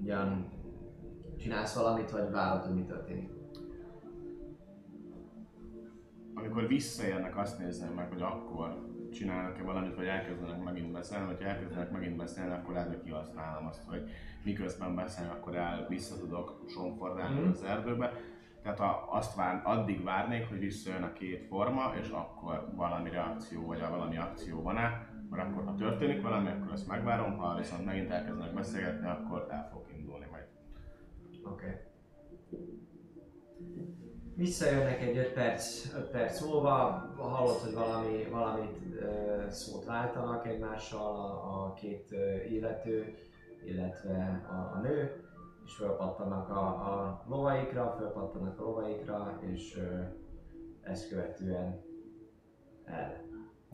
Ugyan 0.00 0.52
csinálsz 1.38 1.74
valamit, 1.76 2.10
vagy 2.10 2.30
várod, 2.30 2.64
hogy 2.64 2.74
mi 2.74 2.84
történik? 2.84 3.32
amikor 6.36 6.66
visszaérnek, 6.66 7.36
azt 7.36 7.58
nézzem 7.58 7.92
meg, 7.92 8.08
hogy 8.08 8.22
akkor 8.22 8.92
csinálnak-e 9.12 9.62
valamit, 9.62 9.94
vagy 9.94 10.06
elkezdenek 10.06 10.62
megint 10.62 10.92
beszélni, 10.92 11.26
vagy 11.26 11.42
elkezdenek 11.42 11.90
megint 11.90 12.16
beszélni, 12.16 12.52
akkor 12.52 12.74
lehet, 12.74 12.88
hogy 12.88 13.02
kihasználom 13.02 13.66
azt, 13.66 13.82
hogy 13.88 14.08
miközben 14.44 14.94
beszélnek, 14.94 15.34
akkor 15.34 15.54
el 15.56 15.86
vissza 15.88 16.18
tudok 16.18 16.64
sonfordálni 16.68 17.40
Mhm. 17.40 17.48
az 17.48 17.62
erdőbe. 17.62 18.12
Tehát 18.64 18.78
ha 18.78 19.08
azt 19.10 19.34
vár, 19.34 19.60
addig 19.64 20.04
várnék, 20.04 20.48
hogy 20.48 20.58
visszajön 20.58 21.02
a 21.02 21.12
két 21.12 21.46
forma, 21.46 21.92
és 22.00 22.08
akkor 22.08 22.68
valami 22.74 23.10
reakció, 23.10 23.66
vagy 23.66 23.80
valami 23.80 24.18
akció 24.18 24.62
van-e, 24.62 25.08
mert 25.30 25.48
akkor 25.48 25.64
ha 25.64 25.74
történik 25.74 26.22
valami, 26.22 26.48
akkor 26.48 26.72
ezt 26.72 26.86
megvárom, 26.86 27.36
ha 27.36 27.56
viszont 27.56 27.84
megint 27.84 28.10
elkezdenek 28.10 28.54
beszélgetni, 28.54 29.06
akkor 29.06 29.46
el 29.50 29.68
fog 29.72 29.86
indulni 29.96 30.26
majd. 30.30 30.44
Oké. 31.52 31.64
Okay. 31.64 31.74
Visszajönnek 34.36 35.00
egy 35.00 35.16
5 35.16 35.32
perc, 35.32 35.94
5 35.94 36.10
perc 36.10 36.40
múlva, 36.40 36.72
hallod, 37.16 37.56
hogy 37.56 37.74
valami, 37.74 38.28
valamit 38.30 38.76
uh, 38.76 39.48
szót 39.48 39.84
váltanak 39.84 40.46
egymással 40.46 41.16
a, 41.16 41.64
a 41.64 41.72
két 41.72 42.14
illető, 42.50 43.14
illetve 43.64 44.42
a, 44.48 44.76
a 44.76 44.80
nő, 44.80 45.23
és 45.64 45.74
fölpattannak 45.74 46.48
a, 46.48 46.66
a 46.66 47.24
lovaikra, 47.28 47.94
fölpattannak 47.98 48.60
a 48.60 48.62
lovaikra, 48.62 49.38
és 49.40 49.76
uh, 49.76 50.04
ezt 50.82 51.08
követően 51.08 51.80
el. 52.84 53.22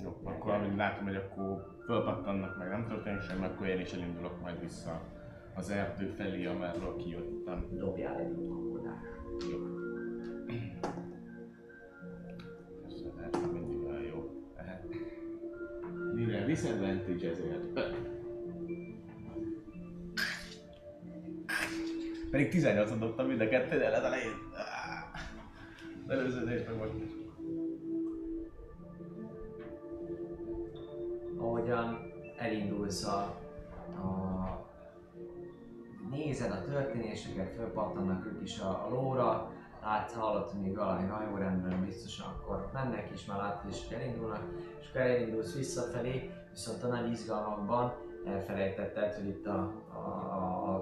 Jó, 0.02 0.20
akkor 0.24 0.52
amíg 0.52 0.76
látom, 0.76 1.04
hogy 1.04 1.16
akkor 1.16 1.76
fölpattannak, 1.84 2.58
meg 2.58 2.68
nem 2.68 2.86
történik 2.88 3.20
semmi, 3.20 3.44
akkor 3.44 3.66
én 3.66 3.80
is 3.80 3.92
elindulok 3.92 4.40
majd 4.40 4.60
vissza 4.60 5.00
az 5.54 5.70
erdő 5.70 6.06
felé, 6.06 6.46
amerről 6.46 6.96
kijöttem. 6.96 7.68
Dobjál 7.72 8.18
egy 8.18 8.36
lovakodást. 8.36 9.04
Jó. 9.50 9.58
Ez 13.32 13.40
mindig 13.52 13.82
olyan 13.82 14.02
jó. 14.02 14.30
Mivel 16.14 16.44
disadvantage 16.44 17.28
ezért. 17.30 17.80
Pedig 22.30 22.48
18 22.48 22.98
dobtam 22.98 23.26
mind 23.26 23.40
a 23.40 23.44
el 23.44 23.94
az 23.94 24.02
elején. 24.02 24.32
Az 26.06 26.10
előződés 26.10 26.66
meg 26.66 26.76
volt. 26.76 26.92
ahogyan 31.40 32.12
elindulsz 32.36 33.06
a, 33.06 33.18
a 33.96 34.66
nézed 36.10 36.50
a 36.50 36.62
történéseket, 36.62 37.54
fölpattannak 37.54 38.26
ők 38.26 38.42
is 38.42 38.60
a, 38.60 38.86
a 38.86 38.88
lóra, 38.88 39.50
látsz, 39.82 40.14
hallott, 40.14 40.50
hogy 40.50 40.60
még 40.60 40.76
valami 40.76 41.06
hajórendben 41.08 41.84
biztosan 41.84 42.26
akkor 42.26 42.70
mennek 42.72 43.10
is, 43.12 43.24
már 43.24 43.38
látod 43.38 43.70
is, 43.70 43.88
hogy 43.88 43.98
elindulnak, 43.98 44.42
és 44.80 44.88
akkor 44.88 45.00
elindulsz 45.00 45.56
visszafelé, 45.56 46.30
viszont 46.50 46.82
a 46.82 46.86
nagy 46.86 47.10
izgalmakban 47.10 47.92
elfelejtetted, 48.26 49.14
hogy 49.14 49.28
itt 49.28 49.46
a, 49.46 49.72
a, 49.92 49.98
a, 49.98 50.39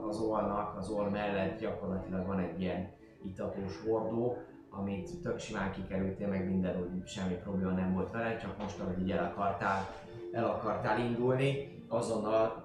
az 0.09 0.21
ornak, 0.21 0.77
az 0.79 0.91
orr 0.91 1.09
mellett 1.09 1.61
gyakorlatilag 1.61 2.27
van 2.27 2.39
egy 2.39 2.61
ilyen 2.61 2.89
itatós 3.25 3.81
hordó, 3.87 4.37
amit 4.71 5.21
tök 5.23 5.39
simán 5.39 5.73
kikerültél, 5.73 6.29
meg 6.29 6.47
minden 6.47 6.81
úgy 6.81 7.07
semmi 7.07 7.35
probléma 7.35 7.71
nem 7.71 7.95
volt 7.95 8.11
vele, 8.11 8.37
csak 8.37 8.59
most, 8.63 8.81
ahogy 8.81 9.01
így 9.01 9.11
el 9.11 9.25
akartál 9.25 9.87
el 10.33 10.45
akartál 10.45 11.01
indulni, 11.01 11.83
azonnal 11.89 12.65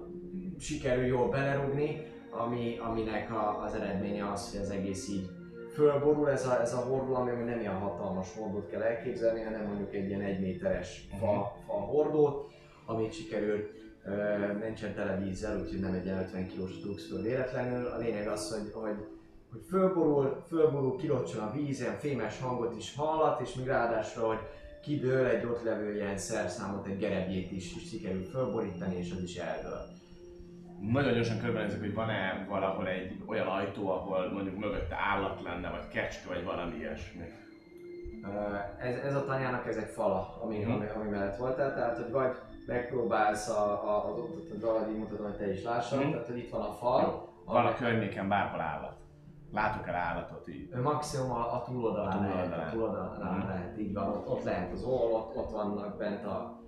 sikerül 0.59 1.05
jól 1.05 1.29
belerugni, 1.29 2.05
ami, 2.29 2.77
aminek 2.77 3.31
a, 3.31 3.63
az 3.63 3.73
eredménye 3.73 4.31
az, 4.31 4.51
hogy 4.51 4.61
az 4.61 4.69
egész 4.69 5.09
így 5.09 5.29
fölborul 5.73 6.29
ez 6.29 6.47
a, 6.47 6.61
ez 6.61 6.73
a 6.73 6.77
hordó, 6.77 7.13
ami 7.13 7.31
nem 7.31 7.59
ilyen 7.59 7.79
hatalmas 7.79 8.35
hordót 8.35 8.69
kell 8.69 8.81
elképzelni, 8.81 9.41
hanem 9.41 9.67
mondjuk 9.67 9.93
egy 9.93 10.07
ilyen 10.07 10.21
egy 10.21 10.39
méteres 10.39 11.07
fa, 11.19 11.55
fa 11.65 11.73
hordót, 11.73 12.51
amit 12.85 13.13
sikerül 13.13 13.69
nincsen 14.63 14.93
tele 14.93 15.17
vízzel, 15.17 15.59
úgyhogy 15.61 15.79
nem 15.79 15.93
egy 15.93 16.05
ilyen 16.05 16.17
50 16.19 16.47
kilós 16.47 16.79
dugsz 16.79 17.07
föl 17.07 17.21
véletlenül. 17.21 17.85
A 17.87 17.97
lényeg 17.97 18.27
az, 18.27 18.51
hogy, 18.51 18.71
hogy, 18.81 19.05
hogy 19.51 19.61
fölborul, 19.69 20.43
fölborul, 20.47 20.97
kilocsan 20.97 21.47
a 21.47 21.51
víz, 21.51 21.79
ilyen 21.81 21.97
fémes 21.97 22.39
hangot 22.39 22.77
is 22.77 22.95
hallat, 22.95 23.41
és 23.41 23.53
még 23.53 23.65
ráadásul, 23.67 24.27
hogy 24.27 24.39
kidől 24.81 25.25
egy 25.25 25.45
ott 25.45 25.63
levő 25.63 25.93
ilyen 25.95 26.17
szerszámot, 26.17 26.87
egy 26.87 26.97
gerebjét 26.97 27.51
is, 27.51 27.75
is 27.75 27.89
sikerül 27.89 28.23
fölborítani, 28.23 28.95
és 28.97 29.11
az 29.11 29.21
is 29.23 29.35
eldől. 29.35 29.79
Nagyon 30.91 31.13
gyorsan 31.13 31.39
körbenézek, 31.39 31.79
hogy 31.79 31.93
van-e 31.93 32.45
valahol 32.49 32.87
egy 32.87 33.21
olyan 33.25 33.47
ajtó, 33.47 33.89
ahol 33.89 34.31
mondjuk 34.31 34.57
mögötte 34.57 34.95
állat 35.13 35.41
lenne, 35.41 35.69
vagy 35.69 35.87
kecske, 35.87 36.27
vagy 36.27 36.43
valami 36.43 36.75
ilyesmi. 36.77 37.23
Ez, 38.79 38.95
ez 38.95 39.15
a 39.15 39.25
tanyának 39.25 39.67
ez 39.67 39.77
egy 39.77 39.89
fala, 39.89 40.39
ami, 40.41 40.57
Mhm. 40.59 40.71
ami, 40.71 40.85
ami 40.95 41.09
mellett 41.09 41.37
voltál, 41.37 41.73
tehát 41.73 41.97
hogy 41.97 42.11
vagy 42.11 42.35
megpróbálsz 42.65 43.49
a, 43.49 43.89
a, 43.89 44.09
az 44.11 44.17
ott, 44.19 44.51
ott 44.53 44.61
valahogy 44.61 44.91
így 44.93 44.97
mutatom, 44.99 45.25
hogy 45.25 45.35
te 45.37 45.51
is 45.51 45.63
lássad, 45.63 45.99
Mhm. 45.99 46.11
tehát 46.11 46.27
hogy 46.27 46.37
itt 46.37 46.49
van 46.49 46.61
a 46.61 46.71
fal, 46.71 47.31
Van 47.45 47.65
a 47.65 47.73
környéken 47.73 48.27
bárhol 48.29 48.59
állat. 48.61 48.95
Látok 49.51 49.87
el 49.87 49.95
állatot 49.95 50.47
így. 50.47 50.69
Maximum 50.75 51.31
a, 51.31 51.53
a 51.53 51.61
túloldalán, 51.61 52.17
A 52.17 52.21
lehet, 52.21 52.33
túloldalán. 52.35 52.67
a 52.67 52.71
túloldalán 52.71 53.37
Mhm. 53.37 53.47
lehet, 53.47 53.77
így 53.79 53.93
van, 53.93 54.07
ott, 54.07 54.27
ott 54.29 54.43
lehet 54.43 54.71
az 54.71 54.83
oll, 54.83 55.11
ott, 55.11 55.35
ott 55.35 55.51
vannak 55.51 55.97
bent 55.97 56.25
a 56.25 56.59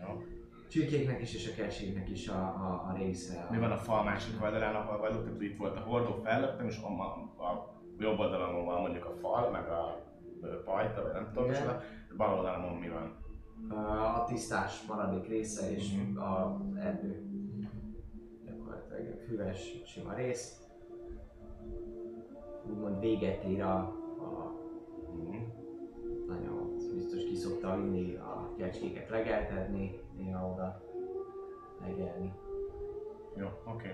Jó. 0.00 0.22
csirkéknek 0.68 1.20
is 1.20 1.34
és 1.34 1.50
a 1.52 1.54
kecséknek 1.62 2.08
is 2.08 2.28
a, 2.28 2.34
a, 2.38 2.86
a 2.90 2.94
része. 2.96 3.46
Mi 3.50 3.58
van 3.58 3.70
a 3.70 3.76
fal 3.76 4.02
másik 4.04 4.42
oldalán, 4.42 4.74
ahol 4.74 4.98
vagyok? 4.98 5.24
Tehát 5.24 5.40
itt 5.40 5.58
volt 5.58 5.76
a 5.76 5.80
hordó 5.80 6.20
fellöttem, 6.24 6.66
és 6.66 6.78
a, 6.82 6.86
a, 7.02 7.44
a 7.44 7.72
jobb 7.98 8.18
oldalon 8.18 8.64
van 8.64 8.80
mondjuk 8.80 9.04
a 9.04 9.12
fal, 9.20 9.50
meg 9.50 9.68
a 9.68 10.00
ö, 10.42 10.62
pajta, 10.64 11.02
vagy 11.02 11.12
nem 11.12 11.26
tudom, 11.32 11.48
Igen. 11.48 11.62
micsoda. 11.62 11.80
bal 12.16 12.36
oldalon 12.38 12.76
mi 12.76 12.88
van? 12.88 13.16
A 13.68 14.24
tisztás 14.24 14.86
maradék 14.86 15.26
része 15.28 15.70
és 15.70 15.96
Mhm. 15.96 16.18
a 16.18 16.60
erdő. 16.76 17.22
Gyakorlatilag 18.44 19.18
füves, 19.26 19.82
sima 19.86 20.12
rész. 20.14 20.58
Úgymond 22.70 23.00
véget 23.00 23.44
ér 23.44 23.62
a, 23.62 23.76
a 24.18 24.52
Mhm. 25.16 25.36
nagyon 26.26 26.76
biztos 26.94 27.24
ki 27.24 27.34
szokta 27.34 27.76
vinni 27.76 28.14
a 28.16 28.54
kecskéket 28.56 29.08
legeltetni, 29.08 30.00
néha 30.16 30.52
oda 30.52 30.82
legelni. 31.80 32.32
Jó, 33.36 33.46
oké. 33.64 33.88
Okay. 33.88 33.92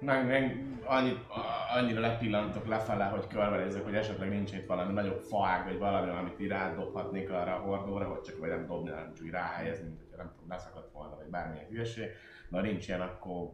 Meg, 0.00 0.26
meg 0.26 0.64
annyit, 0.84 1.18
a- 1.28 1.76
annyira 1.78 2.00
lepillantok 2.00 2.66
lefele, 2.66 3.04
hogy 3.04 3.26
körbenézek, 3.26 3.84
hogy 3.84 3.94
esetleg 3.94 4.28
nincs 4.28 4.52
itt 4.52 4.66
valami 4.66 4.92
nagyobb 4.92 5.20
faág, 5.20 5.64
vagy 5.64 5.78
valami, 5.78 6.10
amit 6.10 6.40
így 6.40 6.48
rádobhatnék 6.48 7.30
arra 7.30 7.54
a 7.54 7.58
hordóra, 7.58 8.08
hogy 8.08 8.20
csak 8.20 8.38
vagy 8.38 8.48
nem 8.48 8.66
dobni, 8.66 8.90
hanem 8.90 9.14
csak 9.14 9.24
így 9.26 9.30
ráhelyezni, 9.30 9.86
mint 9.86 10.00
hogyha 10.00 10.16
nem 10.16 10.30
tudom, 10.32 10.48
leszakadt 10.48 10.92
volna, 10.92 11.16
vagy 11.16 11.26
bármilyen 11.26 11.66
hülyeség. 11.66 12.08
Ha 12.50 12.60
nincs 12.60 12.88
ilyen, 12.88 13.00
akkor 13.00 13.50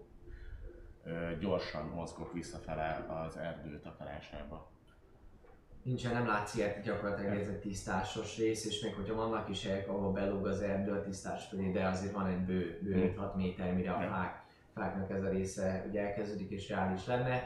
ö, 1.04 1.10
gyorsan 1.40 1.86
mozgok 1.94 2.32
visszafele 2.32 3.06
az 3.26 3.36
erdő 3.36 3.78
takarásába. 3.80 4.70
Nincsen, 5.82 6.12
nem 6.12 6.26
látszik 6.26 6.60
ilyet, 6.60 6.82
gyakorlatilag 6.82 7.36
ez 7.38 7.48
egy 7.48 7.60
tisztásos 7.60 8.36
rész, 8.38 8.64
és 8.66 8.80
még 8.82 8.94
hogyha 8.94 9.14
vannak 9.14 9.48
is 9.48 9.66
helyek, 9.66 9.88
ahol 9.88 10.12
belóg 10.12 10.46
az 10.46 10.60
erdő 10.60 10.92
a 10.92 11.02
tisztás 11.02 11.48
de 11.72 11.86
azért 11.86 12.12
van 12.12 12.26
egy 12.26 12.40
bő, 12.44 12.78
bő 12.82 13.04
Mhm. 13.06 13.18
6 13.18 13.34
méter, 13.36 13.74
mire 13.74 13.92
a 13.92 14.02
Ja. 14.02 14.08
fák, 14.08 14.42
fáknak 14.76 15.10
ez 15.10 15.22
a 15.22 15.28
része 15.28 15.84
ugye 15.88 16.00
elkezdődik 16.00 16.50
és 16.50 16.68
reális 16.68 17.06
lenne. 17.06 17.42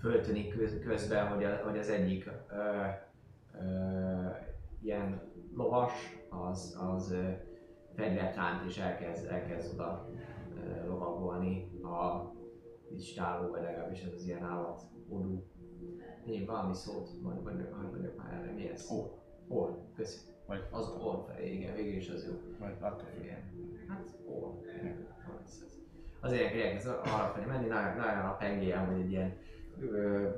Föltűnik 0.00 0.56
köz- 0.56 0.82
közben, 0.82 1.26
hogy, 1.26 1.44
a, 1.44 1.56
hogy 1.64 1.78
az 1.78 1.88
egyik 1.88 2.30
ö, 2.50 2.84
ö, 3.60 4.26
ilyen 4.82 5.20
lovas, 5.54 5.92
az, 6.28 6.78
az 6.80 7.12
ö, 7.12 7.30
fegyvert 7.94 8.36
ránt 8.36 8.64
és 8.68 8.78
elkezd, 8.78 9.26
elkezd 9.26 9.74
oda 9.74 10.10
ö, 10.56 10.86
lovagolni 10.86 11.70
a 11.82 12.32
listáló, 12.90 13.50
vagy 13.50 13.62
legalábbis 13.62 14.02
ez 14.02 14.12
az 14.12 14.24
ilyen 14.24 14.42
állat, 14.44 14.82
odú 15.08 15.44
még 16.24 16.46
valami 16.46 16.74
szót, 16.74 17.22
majd 17.22 17.42
mondjuk, 17.42 17.76
majd 17.76 17.90
mondjuk 17.90 18.16
már 18.16 18.32
erre, 18.32 18.52
mi 18.52 18.68
ez? 18.68 18.90
Ó. 18.90 19.18
Orr, 19.48 19.70
köszi. 19.94 20.18
Vagy 20.46 20.66
Az 20.70 20.92
felé, 21.26 21.52
igen, 21.54 21.74
végül 21.74 21.96
is 21.96 22.08
az 22.10 22.26
jó. 22.26 22.32
Vagy 22.58 22.74
attól 22.80 23.06
függ. 23.14 23.22
Igen. 23.24 23.42
Hát. 23.88 24.04
Az- 25.44 25.62
az- 25.66 25.86
Azért 26.20 26.54
elkezd 26.54 26.86
arra 26.88 27.32
felé 27.34 27.44
menni, 27.46 27.66
nagyon, 27.66 27.96
nagyon 27.96 28.24
a 28.24 28.36
pengéje, 28.36 28.76
hogy 28.76 29.00
egy 29.00 29.10
ilyen 29.10 29.36
ö, 29.80 30.28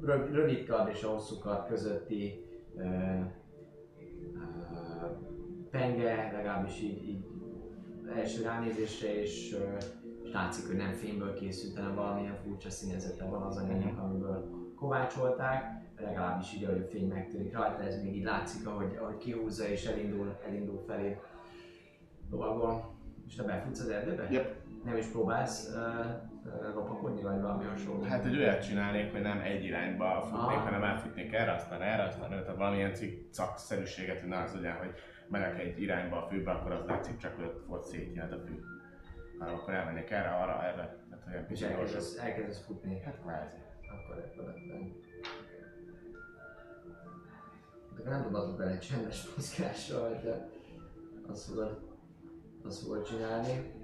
röv- 0.00 0.32
rövid 0.32 0.66
kard 0.68 0.88
és 0.88 1.02
hosszú 1.02 1.38
kard 1.38 1.66
közötti 1.66 2.44
ö, 2.76 2.82
ö, 2.82 3.20
penge, 5.70 6.30
legalábbis 6.32 6.80
így, 6.80 7.08
így 7.08 7.24
első 8.16 8.42
ránézésre, 8.42 9.20
és, 9.20 9.52
ö, 9.52 9.76
és 10.22 10.32
látszik, 10.32 10.66
hogy 10.66 10.76
nem 10.76 10.92
fémből 10.92 11.34
készült, 11.34 11.76
hanem 11.76 11.94
valamilyen 11.94 12.36
furcsa 12.44 12.70
színezete 12.70 13.24
van 13.24 13.42
az 13.42 13.56
anyagnak, 13.56 13.98
amiből 13.98 14.50
kovácsolták, 14.76 15.80
legalábbis 16.00 16.54
így, 16.54 16.64
ahogy 16.64 16.78
a 16.78 16.90
fény 16.90 17.08
megtörik 17.08 17.52
rajta, 17.52 17.82
ez 17.82 18.02
még 18.02 18.16
így 18.16 18.24
látszik, 18.24 18.66
ahogy, 18.66 18.96
ahogy 19.00 19.16
kihúzza 19.18 19.68
és 19.68 19.86
elindul, 19.86 20.36
elindul 20.46 20.82
felé 20.86 21.16
lovagol. 22.30 22.90
És 23.26 23.34
te 23.34 23.42
befutsz 23.42 23.80
az 23.80 23.88
erdőbe? 23.88 24.28
Yep. 24.30 24.61
Nem 24.84 24.96
is 24.96 25.06
próbálsz 25.06 25.68
uh, 25.68 25.76
uh, 26.44 26.74
lopakodni, 26.74 27.22
vagy 27.22 27.40
valami 27.40 27.64
hasonló? 27.64 28.02
Hát 28.02 28.24
egy 28.24 28.36
olyat 28.36 28.62
csinálnék, 28.66 29.12
hogy 29.12 29.20
nem 29.20 29.40
egy 29.40 29.64
irányba 29.64 30.20
futnék, 30.22 30.56
Ah. 30.58 30.64
hanem 30.64 30.82
elfutnék 30.82 31.32
erre, 31.32 31.52
aztán 31.52 31.82
erre, 31.82 32.02
aztán 32.02 32.32
erre, 32.32 32.42
tehát 32.42 32.56
valamilyen 32.56 32.94
cikk-szerűséget, 32.94 34.20
hogy 34.20 34.28
ne 34.28 34.42
az 34.42 34.54
legyen, 34.54 34.76
hogy 34.76 34.94
megyek 35.28 35.58
egy 35.58 35.82
irányba 35.82 36.16
a 36.24 36.26
fűbe, 36.28 36.50
akkor 36.50 36.72
az 36.72 36.84
látszik 36.86 37.16
csak, 37.16 37.34
hogy 37.36 37.44
ott 37.44 37.66
volt 37.66 37.84
szétnyelt 37.84 38.32
a 38.32 38.38
fű. 38.46 38.60
Hanem 39.38 39.54
akkor 39.54 39.74
elmennék 39.74 40.10
erre, 40.10 40.28
arra, 40.28 40.64
erre, 40.64 40.96
tehát 41.10 41.26
olyan 41.28 41.44
És 41.48 41.60
elkezdesz, 41.60 42.18
elkezdesz 42.18 42.64
futni. 42.64 43.00
Hát 43.04 43.18
kvázi. 43.22 43.56
Akkor 43.90 44.18
ebben. 44.18 44.92
De 48.04 48.10
nem 48.10 48.22
tudod 48.22 48.56
bele 48.56 48.70
egy 48.70 48.78
csendes 48.80 49.26
mozgással, 49.36 50.08
hogyha 50.08 50.36
azt 51.30 51.48
fogod, 51.48 51.80
azt 52.64 52.82
fogod 52.82 53.06
csinálni. 53.06 53.80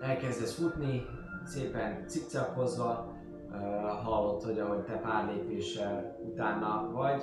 Elkezdesz 0.00 0.58
futni, 0.58 1.06
szépen 1.44 2.06
cikcakozva, 2.06 3.14
hallod, 4.02 4.42
hogy 4.42 4.58
ahogy 4.58 4.84
te 4.84 4.98
pár 4.98 5.26
lépéssel 5.26 6.18
utána 6.24 6.90
vagy, 6.92 7.22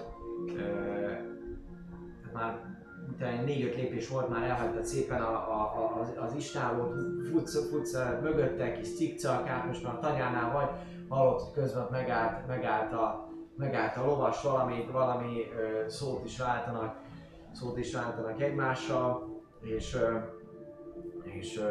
már 2.33 2.59
utána 3.11 3.41
négy-öt 3.41 3.75
lépés 3.75 4.09
volt, 4.09 4.29
már 4.29 4.43
elhagytad 4.43 4.85
szépen 4.85 5.21
a, 5.21 5.33
a, 5.33 5.97
az, 5.99 6.13
az 6.21 6.33
istálót, 6.35 6.95
futsz, 7.31 7.69
futsz 7.69 7.97
mögötte, 8.21 8.71
kis 8.71 8.95
cikcak, 8.95 9.47
át 9.47 9.65
most 9.65 9.83
már 9.83 9.93
a 9.93 9.99
tanyánál 9.99 10.51
vagy, 10.51 10.69
hallott, 11.07 11.41
hogy 11.41 11.53
közben 11.53 11.87
megállt, 11.91 12.47
megállt, 12.47 12.93
a, 12.93 13.29
megállt 13.57 13.97
a 13.97 14.05
lovas, 14.05 14.41
valami, 14.41 14.87
valami 14.91 15.41
szót 15.87 16.25
is 16.25 16.39
váltanak, 16.39 16.95
szót 17.51 17.77
is 17.77 17.93
váltanak 17.93 18.41
egymással, 18.41 19.32
és, 19.63 19.97
és 21.23 21.61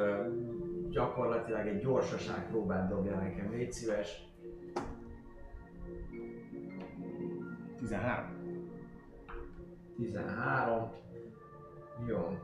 gyakorlatilag 0.91 1.67
egy 1.67 1.81
gyorsaság 1.81 2.49
próbát 2.49 2.89
dobja 2.89 3.17
nekem, 3.17 3.51
légy 3.51 3.73
szíves. 3.73 4.31
13. 7.77 8.71
13. 9.97 10.91
Jó. 12.07 12.39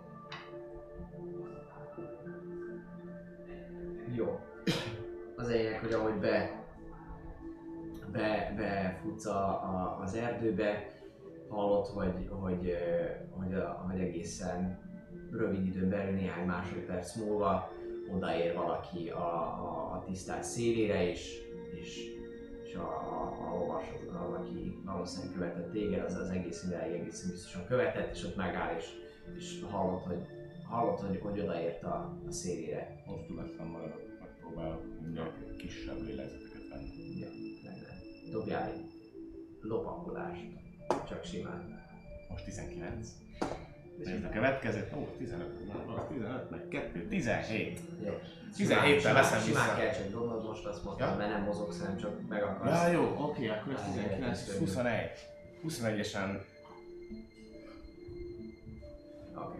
Jó. 4.14 4.40
Az 5.36 5.48
lényeg, 5.48 5.80
hogy 5.80 5.92
ahogy 5.92 6.14
be, 6.14 6.64
be, 8.12 8.54
befutsz 8.56 9.26
a, 9.26 9.48
a, 9.48 9.98
az 10.02 10.14
erdőbe, 10.14 10.92
hallod, 11.48 11.86
hogy, 11.86 12.28
hogy, 12.30 12.76
hogy, 13.30 13.62
hogy 13.86 14.00
egészen 14.00 14.87
rövid 15.30 15.66
időn 15.66 15.88
belül, 15.88 16.14
néhány 16.14 16.46
másodperc 16.46 17.16
múlva 17.16 17.72
odaér 18.14 18.54
valaki 18.54 19.08
a, 19.08 19.18
a, 19.18 19.92
a 19.92 20.04
tisztás 20.06 20.46
szélére, 20.46 21.10
és, 21.10 21.38
és, 21.80 22.00
és 22.64 22.74
a, 22.74 22.88
a, 22.88 23.46
a 23.46 23.58
lovas, 23.58 23.88
aki 23.88 24.80
valószínűleg 24.84 25.34
követett 25.34 25.72
téged, 25.72 26.04
az 26.04 26.14
az 26.14 26.28
egész 26.28 26.64
ideig 26.66 27.00
egészen 27.00 27.30
biztosan 27.30 27.66
követett, 27.66 28.14
és 28.14 28.24
ott 28.24 28.36
megáll, 28.36 28.76
és, 28.76 28.86
és 29.36 29.60
hallod, 29.70 30.02
hogy, 30.02 30.26
hallod, 30.68 30.98
hogy, 30.98 31.20
hogy 31.22 31.40
odaért 31.40 31.82
a, 31.82 32.18
a 32.28 32.30
szélére. 32.30 33.02
Most 33.06 33.28
lesz 33.28 33.68
maradok, 33.70 34.02
megpróbálok 34.20 34.82
mindjárt 35.02 35.56
kisebb 35.56 36.02
lélegzeteket 36.02 36.68
venni. 36.70 37.18
Ja, 37.18 37.28
lenne. 37.64 38.00
Dobjál 38.30 38.70
egy 38.70 38.90
lopakolást, 39.60 40.46
csak 41.08 41.24
simán. 41.24 41.86
Most 42.28 42.44
19. 42.44 43.08
Nézd 44.04 44.24
a 44.24 44.28
következőt. 44.28 44.92
Ó, 44.96 45.06
15, 45.18 45.66
na, 45.86 45.94
az 45.94 46.00
15, 46.08 46.50
meg 46.50 46.68
2, 46.68 47.06
17. 47.08 47.80
Jó. 48.04 48.12
17-tel 48.56 48.98
Simán- 48.98 49.14
veszem 49.14 49.40
Simán 49.40 49.64
vissza. 49.64 49.76
kell 49.76 49.92
csak 49.92 50.10
dobnod, 50.10 50.44
most 50.46 50.64
azt 50.66 50.84
mondtam, 50.84 51.08
Ja. 51.10 51.16
mert 51.16 51.30
nem 51.30 51.42
mozogsz, 51.42 51.80
hanem 51.80 51.96
csak 51.96 52.28
meg 52.28 52.42
akarsz. 52.42 52.82
Ja, 52.82 52.88
jó, 52.88 53.14
oké, 53.18 53.48
akkor 53.48 53.72
ez 53.72 53.78
Hát, 53.80 53.92
19, 53.92 54.22
elkezdődő. 54.22 54.58
21. 54.58 55.10
21-esen 55.64 56.40
Oké. 59.36 59.58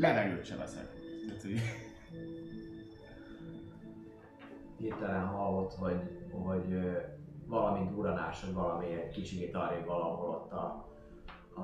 levegőt 0.00 0.44
se 0.44 0.56
veszek. 0.56 0.86
Hirtelen 4.78 5.26
hallott, 5.26 5.72
hogy, 5.74 6.00
hogy 6.30 6.78
valami 7.46 7.88
duranás, 7.94 8.40
vagy 8.44 8.52
valami 8.54 8.86
egy 8.86 9.08
kicsit 9.12 9.54
arrébb 9.54 9.86
valahol 9.86 10.28
ott 10.30 10.52
a, 10.52 10.88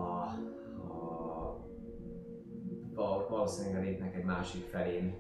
a, 0.01 0.23
a 0.79 1.61
val- 2.95 3.29
valószínűleg 3.29 3.83
a 3.83 3.85
rétnek 3.85 4.15
egy 4.15 4.25
másik 4.25 4.65
felén 4.65 5.15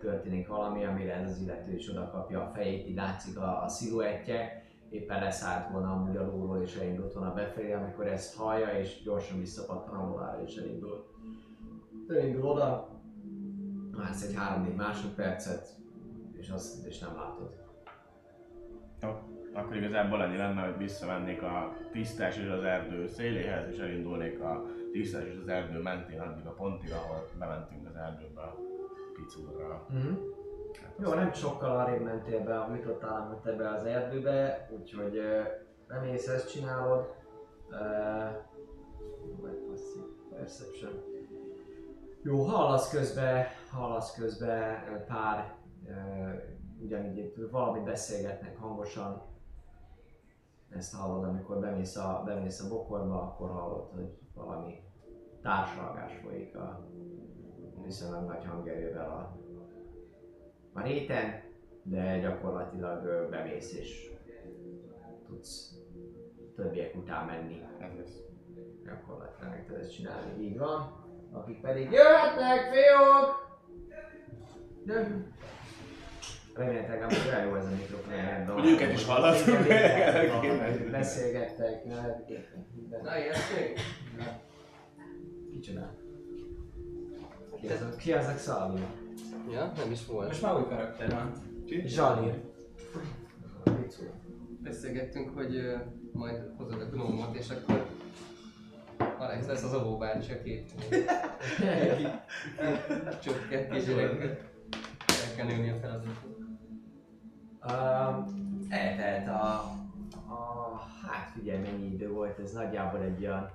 történik 0.00 0.48
valami, 0.48 0.84
amire 0.84 1.14
ez 1.14 1.30
az 1.30 1.40
illető 1.40 1.74
is 1.74 1.90
oda 1.90 2.10
kapja 2.10 2.40
a 2.40 2.50
fejét, 2.54 2.88
így 2.88 2.94
látszik 2.94 3.38
a, 3.38 3.62
a 3.62 3.68
sziluettje, 3.68 4.64
éppen 4.88 5.22
leszállt 5.22 5.70
volna 5.70 5.92
amúgy 5.92 6.16
a 6.16 6.26
lóról 6.26 6.62
és 6.62 6.76
elindult 6.76 7.12
volna 7.12 7.32
befelé, 7.32 7.72
amikor 7.72 8.06
ezt 8.06 8.36
hallja 8.36 8.78
és 8.78 9.02
gyorsan 9.02 9.38
visszapattan 9.38 9.94
a 9.94 10.08
lovára 10.08 10.42
és 10.42 10.56
elindul. 10.56 11.06
Elindul 12.08 12.46
oda, 12.46 12.88
vársz 13.90 14.22
egy 14.22 14.34
3-4 14.34 14.76
másodpercet, 14.76 15.68
és 16.32 16.48
azt 16.48 16.86
és 16.86 16.98
nem 16.98 17.16
látod. 17.16 17.65
Akkor 19.56 19.76
igazából 19.76 20.20
annyi 20.20 20.36
lenne, 20.36 20.60
hogy 20.60 20.76
visszavennék 20.76 21.42
a 21.42 21.76
tisztás 21.92 22.38
és 22.38 22.48
az 22.48 22.62
erdő 22.62 23.06
széléhez, 23.06 23.68
és 23.68 23.78
elindulnék 23.78 24.40
a 24.40 24.64
tisztás 24.92 25.24
és 25.24 25.38
az 25.42 25.48
erdő 25.48 25.78
mentén 25.78 26.20
addig 26.20 26.46
a 26.46 26.50
pontig, 26.52 26.92
ahol 26.92 27.28
bementünk 27.38 27.88
az 27.88 27.96
erdőbe 27.96 28.40
a 28.40 28.56
picúrra. 29.14 29.86
Mm-hmm. 29.92 30.14
Hát 30.82 30.94
Jó, 30.98 31.14
nem 31.14 31.32
sokkal 31.32 31.70
arrébb 31.70 32.02
mentél 32.02 32.44
be, 32.44 32.58
amit 32.60 32.86
ott 32.86 33.04
államodtál 33.04 33.56
be 33.56 33.68
az 33.68 33.84
erdőbe, 33.84 34.68
úgyhogy 34.78 35.16
ö, 35.16 35.40
bemész, 35.88 36.28
ezt 36.28 36.50
csinálod. 36.50 37.14
Uh, 37.70 37.76
vagy 39.40 39.56
passzív 39.68 40.02
perception. 40.30 40.92
Jó, 42.22 42.42
hallasz 42.42 42.90
közben, 42.90 43.44
hallasz 43.70 44.14
közben 44.18 44.84
ö, 44.92 45.04
pár, 45.04 45.54
uh, 45.84 45.94
ugyanígy 46.78 47.18
itt 47.18 47.50
valamit 47.50 47.84
beszélgetnek 47.84 48.56
hangosan. 48.56 49.34
Ezt 50.68 50.94
hallod, 50.94 51.24
amikor 51.24 51.60
bemész 51.60 51.96
a, 51.96 52.22
bemész 52.24 52.60
a 52.60 52.68
bokorba, 52.68 53.22
akkor 53.22 53.50
hallod, 53.50 53.90
hogy 53.94 54.18
valami 54.34 54.74
társalgás 55.42 56.12
folyik 56.24 56.56
a 56.56 56.88
viszonylag 57.84 58.26
nagy 58.26 58.44
hangerővel 58.44 59.10
a 59.10 59.44
a 60.76 60.82
réten, 60.82 61.42
de 61.82 62.18
gyakorlatilag 62.18 63.30
bemész 63.30 63.72
és 63.72 64.10
tudsz 65.26 65.74
többiek 66.54 66.94
után 66.96 67.26
menni. 67.26 67.62
Ez 67.78 67.96
lesz. 67.98 68.24
Gyakorlatilag 68.84 69.50
meg 69.50 69.66
tudod 69.66 69.80
ezt 69.80 69.92
csinálni, 69.92 70.42
így 70.42 70.58
van. 70.58 71.04
Akik 71.32 71.60
pedig 71.60 71.90
jöhetnek, 71.90 72.60
fiúk! 72.72 73.58
Jöjjön! 74.84 75.34
Remélhetőleg 76.56 77.02
amúgy 77.02 77.22
olyan 77.28 77.46
jó 77.46 77.54
ez 77.54 77.64
a 77.64 77.68
mikrofon, 77.68 78.12
hogy 78.46 78.60
Hogy 78.60 78.70
őket 78.70 78.92
is 78.92 79.04
hallatunk. 79.04 79.66
Beszélgettek, 80.90 81.84
minden. 82.74 83.00
Na, 83.02 83.18
ilyesmi? 83.18 83.72
Kicsoda? 85.52 85.94
Ki 87.60 87.68
az, 87.68 87.96
ki 87.96 88.12
az 88.12 88.26
a 88.26 88.34
Xavier? 88.34 88.86
Ja, 89.52 89.72
nem 89.76 89.90
is 89.90 90.06
volt. 90.06 90.28
Most 90.28 90.42
már 90.42 90.54
új 90.54 90.64
karakter 90.68 91.10
van. 91.10 91.32
Zsalir. 91.84 92.34
Beszélgettünk, 94.62 95.34
hogy 95.34 95.74
majd 96.12 96.42
hozod 96.56 96.80
a 96.80 96.84
gnómot, 96.84 97.36
és 97.36 97.46
akkor 97.50 97.86
Alex 99.18 99.46
lesz 99.46 99.62
az 99.62 99.74
Ovó 99.74 99.96
bácsi, 99.96 100.32
a 100.32 100.42
két 100.42 100.72
csökkentés 103.22 103.84
gyerekkel. 103.84 104.28
El 104.28 105.34
kell 105.36 105.46
nőni 105.46 105.70
a 105.70 105.76
feladatot. 105.80 106.35
Um, 107.70 108.26
eltelt 108.68 109.28
a, 109.28 109.52
a... 110.32 110.80
Hát 111.06 111.30
figyelj, 111.34 111.60
mennyi 111.60 111.86
idő 111.86 112.10
volt, 112.10 112.38
ez 112.38 112.52
nagyjából 112.52 113.00
egy 113.00 113.20
olyan... 113.20 113.50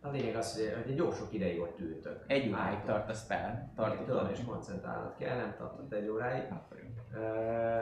A 0.00 0.08
lényeg 0.10 0.36
az, 0.36 0.56
hogy 0.56 0.90
egy 0.92 0.96
jó 0.96 1.12
sok 1.12 1.32
ideig 1.32 1.60
ott 1.60 1.80
ültök. 1.80 2.24
Egy 2.26 2.48
óráig 2.48 2.78
tart 2.84 3.08
a 3.08 3.12
spell. 3.12 3.68
Tudom, 3.76 4.06
Tartott 4.06 4.30
és 4.30 4.44
koncentrálnod 4.46 5.14
kell, 5.18 5.36
nem 5.36 5.54
tartott 5.58 5.92
egy 5.92 6.08
óráig. 6.08 6.42
Ö, 7.14 7.20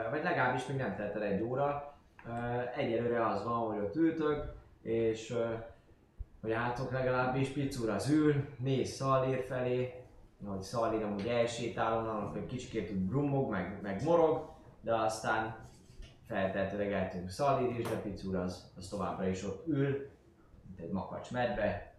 vagy 0.09 0.23
legalábbis 0.23 0.65
még 0.65 0.77
nem 0.77 0.95
telt 0.95 1.15
el 1.15 1.23
egy 1.23 1.41
óra. 1.41 1.95
Ö, 2.25 2.31
egyelőre 2.75 3.27
az 3.27 3.43
van, 3.43 3.57
hogy 3.57 3.79
ott 3.79 3.95
ültök, 3.95 4.53
és 4.81 5.31
ö, 5.31 5.45
hogy 6.41 6.51
átok 6.51 6.91
legalábbis 6.91 7.49
Picura 7.49 7.93
az 7.93 8.09
ül, 8.09 8.47
néz 8.57 8.89
Szalír 8.89 9.45
felé, 9.47 10.00
hogy 10.45 10.61
Szalír 10.61 11.03
amúgy 11.03 11.27
elsétál 11.27 11.97
onnan, 11.97 12.29
hogy 12.29 12.45
kicsikét 12.45 12.91
úgy 12.91 12.99
brummog, 12.99 13.49
meg, 13.49 13.79
meg 13.81 14.03
morog, 14.03 14.49
de 14.81 14.95
aztán 14.95 15.69
feltehetőleg 16.25 16.91
eltűnik 16.91 17.29
Szalír 17.29 17.79
is, 17.79 17.87
de 17.87 18.01
Picura 18.01 18.41
az, 18.41 18.71
az 18.77 18.87
továbbra 18.87 19.27
is 19.27 19.43
ott 19.43 19.67
ül, 19.67 20.09
mint 20.67 20.79
egy 20.79 20.91
makacs 20.91 21.31
medve, 21.31 21.95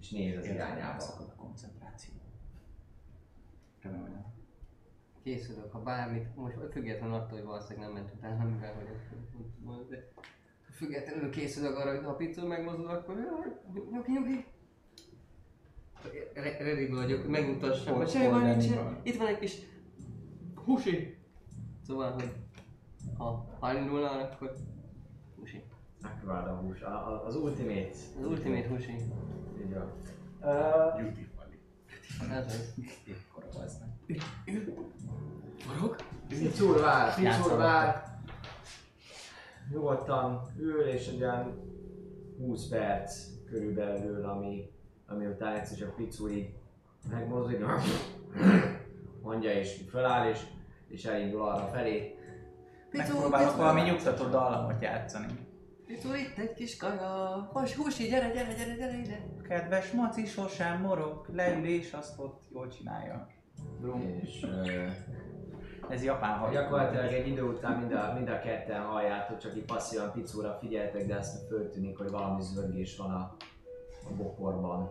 és 0.00 0.10
néz 0.10 0.38
az 0.38 0.46
irányába. 0.46 1.00
Szakad 1.00 1.32
a 1.36 1.40
koncentráció. 1.42 2.14
Remélem. 3.82 4.24
Készülök, 5.22 5.72
ha 5.72 5.78
bármit, 5.82 6.36
most 6.36 6.56
függetlenül 6.72 7.14
attól, 7.14 7.38
hogy 7.38 7.46
valószínűleg 7.46 7.88
nem 7.88 7.96
ment 8.02 8.14
utána, 8.16 8.44
mivel 8.44 8.74
hogy 8.74 8.88
ott- 9.68 9.88
de 9.90 10.12
függetlenül 10.72 11.30
készülök 11.30 11.76
arra, 11.76 11.94
hogy 11.94 12.04
ha 12.04 12.10
a 12.10 12.14
picul 12.16 12.48
megmozdul, 12.48 12.88
akkor 12.88 13.14
nyugi, 13.90 14.12
nyugi. 14.12 14.44
Re- 16.34 16.56
Ready 16.58 16.86
vagyok, 16.88 17.28
megmutassam, 17.28 17.94
hogy 17.94 18.04
Hol- 18.04 18.10
semmi 18.10 18.28
baj 18.30 18.56
nincsen. 18.56 18.98
Itt 19.02 19.16
van 19.16 19.26
egy 19.26 19.38
kis 19.38 19.58
husi. 20.64 21.16
Szóval, 21.86 22.12
hogy 22.12 22.32
ha, 23.16 23.46
elindulna, 23.60 24.10
akkor 24.10 24.54
husi. 25.38 25.62
Megváld 26.02 26.46
a 26.46 26.54
hús. 26.54 26.80
A, 26.82 26.88
a, 26.88 27.26
az 27.26 27.36
ultimate. 27.36 27.90
Az 28.20 28.26
ultimate 28.26 28.68
husi. 28.68 28.92
Így 29.62 29.74
van. 29.74 29.92
Beautifully. 30.40 31.58
Ez 32.30 32.46
az. 32.46 32.74
Ekkora 33.06 33.64
az 33.64 33.78
nem. 33.78 34.18
Forog? 35.58 35.96
Picur 36.28 36.80
vár, 36.80 37.14
Picur 37.14 37.56
vár. 37.56 38.18
Nyugodtan 39.72 40.52
ül, 40.58 40.80
és 40.80 41.06
egy 41.06 41.22
olyan 41.22 41.72
20 42.38 42.68
perc 42.68 43.26
körülbelül, 43.46 44.24
ami, 44.24 44.70
ami 45.08 45.26
után 45.26 45.54
egyszer 45.54 45.78
csak 45.78 45.96
Picur 45.96 46.30
így 46.30 46.54
megmozdik, 47.10 47.64
mondja 49.22 49.52
és 49.52 49.80
föláll, 49.90 50.30
és, 50.30 50.40
és 50.88 51.04
elindul 51.04 51.42
arra 51.42 51.66
felé. 51.66 52.18
Megpróbálok 52.90 53.56
valami 53.56 53.80
nyugtató 53.80 54.24
dallamot 54.24 54.82
játszani. 54.82 55.26
Picul 55.86 56.14
itt 56.14 56.38
egy 56.38 56.54
kis 56.54 56.76
kaja. 56.76 57.48
Hos, 57.52 57.74
husi, 57.74 58.04
gyere, 58.08 58.30
gyere, 58.30 58.54
gyere, 58.54 58.74
gyere 58.74 58.98
ide. 58.98 59.20
Kedves 59.48 59.90
Maci 59.90 60.26
sosem 60.26 60.80
morog, 60.80 61.26
leül 61.32 61.64
és 61.66 61.92
azt 61.92 62.18
ott 62.18 62.42
jól 62.52 62.68
csinálja. 62.68 63.26
Brum. 63.80 64.18
És 64.22 64.46
Ez 65.88 66.04
japán 66.04 66.38
hajó. 66.38 66.52
gyakorlatilag 66.52 67.12
egy 67.12 67.28
idő 67.28 67.42
után 67.42 67.78
mind 67.78 67.92
a, 67.92 68.12
mind 68.14 68.28
a 68.28 68.38
ketten 68.38 68.82
halljátok, 68.82 69.38
csak 69.38 69.56
így 69.56 69.64
passzívan 69.64 70.12
Picúra 70.12 70.56
figyeltek, 70.60 71.06
de 71.06 71.16
aztán 71.16 71.46
föltűnik, 71.48 71.98
hogy 71.98 72.10
valami 72.10 72.42
zörgés 72.42 72.96
van 72.96 73.10
a, 73.10 73.36
a 74.10 74.14
bokorban. 74.16 74.90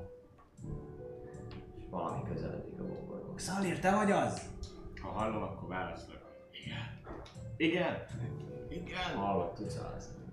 És 1.77 1.83
valami 1.89 2.21
közeledik 2.33 2.79
a 2.79 2.83
bokorban. 2.83 3.37
Szalir, 3.37 3.79
te 3.79 3.95
vagy 3.95 4.11
az? 4.11 4.41
Ha 5.01 5.09
hallom, 5.09 5.41
akkor 5.41 5.69
válaszolok. 5.69 6.21
Igen. 6.51 7.01
Igen. 7.57 7.97
Igen. 8.69 9.15
Hallott, 9.15 9.55
tudsz 9.55 9.77
válaszolni. 9.77 10.23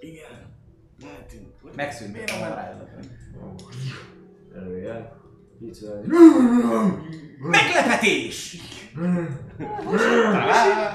Igen. 0.00 0.50
Lehetünk. 1.02 1.74
Megszűnt 1.74 2.12
Miért 2.12 2.30
a. 2.30 2.34
Picúra. 2.34 2.80
Meglepetés! 7.38 8.56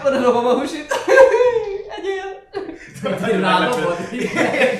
Oda 0.05 0.21
dobom 0.21 0.45
a 0.45 0.59
husit. 0.59 0.93
Egyél. 1.97 3.39
Rádobod? 3.41 3.97
Igen, 4.11 4.77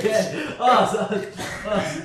az, 0.58 0.94
az, 0.94 1.28
az. 1.66 2.02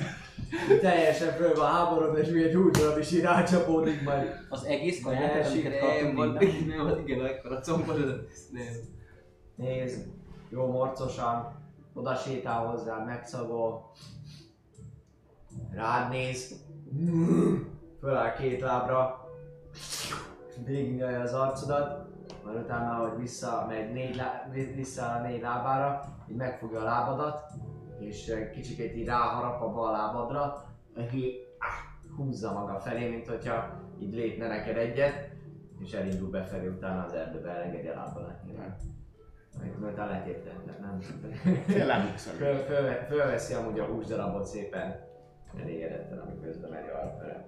Teljesen 0.81 1.31
föl 1.33 1.55
van 1.55 1.71
háborodva, 1.71 2.17
és 2.17 2.27
még 2.29 2.43
egy 2.43 2.55
úgy 2.55 2.71
darab 2.71 2.97
is 2.97 3.11
így 3.11 3.21
rácsapódik 3.21 4.03
majd. 4.03 4.35
Az 4.49 4.63
egész 4.63 5.03
kaját, 5.03 5.35
elsik, 5.35 5.65
amiket 5.65 5.81
Nem, 5.81 5.89
kaptunk 5.89 6.17
van, 6.17 6.27
minden. 6.27 6.77
nem, 6.77 6.85
van, 6.87 6.99
igen, 7.07 7.25
ekkora 7.25 7.59
combod, 7.59 7.97
nem. 8.51 8.65
Nézd, 9.55 10.05
jó 10.49 10.65
morcosan, 10.71 11.55
oda 11.93 12.15
sétál 12.15 12.65
hozzá, 12.65 13.03
megszagol. 13.03 13.91
Rád 15.71 16.09
néz. 16.09 16.55
Föláll 17.99 18.33
két 18.33 18.61
lábra. 18.61 19.27
Végignyalja 20.65 21.19
az 21.19 21.33
arcodat. 21.33 22.07
Majd 22.45 22.57
utána, 22.57 23.07
hogy 23.07 23.19
visszamegy 23.19 23.91
négy, 23.91 24.15
lá- 24.15 24.47
vissza 24.75 25.05
a 25.05 25.21
négy 25.21 25.41
lábára, 25.41 26.01
így 26.31 26.35
megfogja 26.35 26.79
a 26.79 26.83
lábadat, 26.83 27.51
és 28.05 28.33
kicsikét 28.53 28.95
így 28.95 29.05
ráharap 29.05 29.61
a 29.61 29.71
bal 29.71 29.91
lábadra, 29.91 30.65
húzza 32.15 32.53
maga 32.53 32.79
felé, 32.79 33.09
mint 33.09 33.27
hogyha 33.27 33.81
így 33.99 34.13
lépne 34.13 34.47
neked 34.47 34.77
egyet, 34.77 35.31
és 35.79 35.93
elindul 35.93 36.29
befelé 36.29 36.67
utána 36.67 37.03
az 37.03 37.13
erdőbe, 37.13 37.49
elengedi 37.49 37.87
a 37.87 37.93
lábadat 37.93 38.43
nyilván. 38.45 38.75
Majd 39.59 39.91
utána 39.91 40.11
letépte, 40.11 40.51
nem? 40.81 40.99
Föl, 42.37 42.55
föl, 42.55 42.93
fölveszi 42.93 43.53
amúgy 43.53 43.79
a 43.79 43.85
húsdarabot 43.85 44.45
szépen 44.45 45.11
elégedetten, 45.61 46.19
amiközben 46.19 46.69
megy 46.69 46.89
arra 46.89 47.15
fele. 47.19 47.45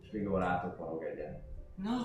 És 0.00 0.10
még 0.10 0.22
jól 0.22 0.40
rátok 0.40 0.78
morog 0.78 1.02
egyen. 1.02 1.42
Na, 1.74 1.96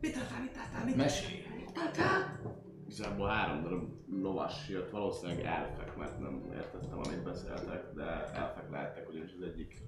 mit 0.00 0.16
mit 0.40 0.56
adtál, 0.56 0.84
mit 0.84 0.96
Mesélj. 0.96 1.42
Adtál? 1.74 2.40
Igazából 2.86 3.28
három 3.28 3.62
darab 3.62 3.84
lovas 4.10 4.68
jött, 4.68 4.90
valószínűleg 4.90 5.44
elfek, 5.44 5.96
mert 5.96 6.18
nem 6.18 6.42
értettem, 6.54 6.98
amit 6.98 7.22
beszéltek, 7.22 7.92
de 7.94 8.04
elfek 8.34 8.70
lehettek, 8.70 9.08
ugyanis 9.08 9.30
az 9.40 9.46
egyik 9.46 9.82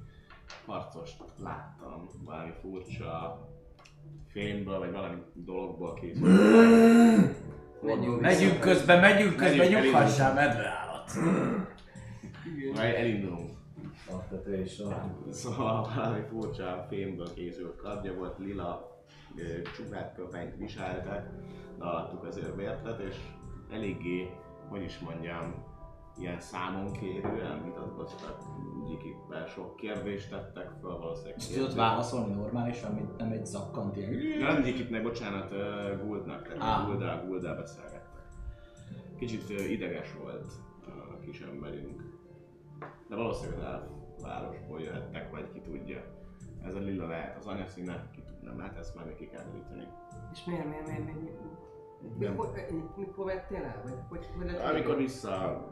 harcost 0.67 1.23
láttam, 1.43 2.09
valami 2.25 2.53
furcsa 2.61 3.41
fémből, 4.27 4.79
vagy 4.79 4.93
valami 4.93 5.17
dologból 5.35 5.95
készült. 5.95 6.27
Menjünk 7.83 8.21
Megyünk 8.21 8.61
közben, 8.61 9.01
megyünk 9.01 9.37
közben, 9.37 9.57
Megyünk, 9.57 9.85
nyughassál 9.85 10.35
medveállat. 10.35 11.11
Majd 12.75 12.95
elindulunk. 12.95 13.57
Szóval 15.31 15.89
valami 15.95 16.23
furcsa 16.29 16.87
fémből 16.89 17.35
készült 17.35 17.77
kardja 17.77 18.15
volt, 18.15 18.39
lila 18.39 18.88
ö, 19.37 19.63
csukátköpenyt 19.77 20.57
viseltek, 20.57 21.31
de 21.79 21.85
alattuk 21.85 22.25
azért 22.25 22.57
vértet, 22.57 23.01
és 23.01 23.17
eléggé, 23.71 24.31
hogy 24.69 24.83
is 24.83 24.99
mondjam, 24.99 25.67
ilyen 26.19 26.41
számon 26.41 26.93
kérően 26.93 27.65
vitatkoztak, 27.65 28.39
Gyikippel 28.87 29.47
sok 29.47 29.77
kérdést 29.77 30.31
tettek 30.31 30.71
fel, 30.81 30.91
valószínűleg. 30.99 31.37
És 31.39 31.47
tudod 31.47 31.75
válaszolni 31.75 32.35
normálisan, 32.35 32.95
mint 32.95 33.17
nem 33.17 33.33
egy 33.33 33.47
zakkant 33.47 33.97
ilyen. 33.97 34.39
Nem 34.39 34.63
Gyikipnek, 34.63 35.03
bocsánat, 35.03 35.53
ö, 35.53 35.95
Guldnak, 36.03 36.43
tehát 36.43 36.81
Á. 36.81 36.85
Guldal, 36.85 37.25
Guldal 37.27 37.55
beszélgettek. 37.57 38.23
Kicsit 39.19 39.51
ideges 39.51 40.15
volt 40.23 40.53
a 41.11 41.19
kis 41.25 41.41
emberünk. 41.41 42.03
De 43.09 43.17
valószínűleg 43.17 43.59
az 43.59 43.65
elf 43.65 43.83
városból 44.23 44.81
jöhettek, 44.81 45.31
vagy 45.31 45.53
ki 45.53 45.61
tudja. 45.61 46.03
Ez 46.65 46.75
a 46.75 46.79
lila 46.79 47.07
lehet 47.07 47.37
az 47.37 47.47
anyaszíne, 47.47 48.09
tudja, 48.49 48.63
hát 48.63 48.79
ezt 48.79 48.95
majd 48.95 49.15
ki 49.15 49.27
kell 49.27 49.45
deríteni. 49.45 49.89
És 50.33 50.45
miért, 50.45 50.69
miért, 50.69 50.87
miért, 50.87 51.05
miért, 51.05 51.21
miért? 51.21 51.57
Nem. 52.19 52.31
Mikor, 52.31 52.51
mikor 52.97 53.27
vettél 53.27 53.65
el? 53.65 53.83
Vagy 53.85 53.95
hogy, 54.09 54.29
hogy 54.37 54.55
Amikor 54.55 54.97
vissza 54.97 55.65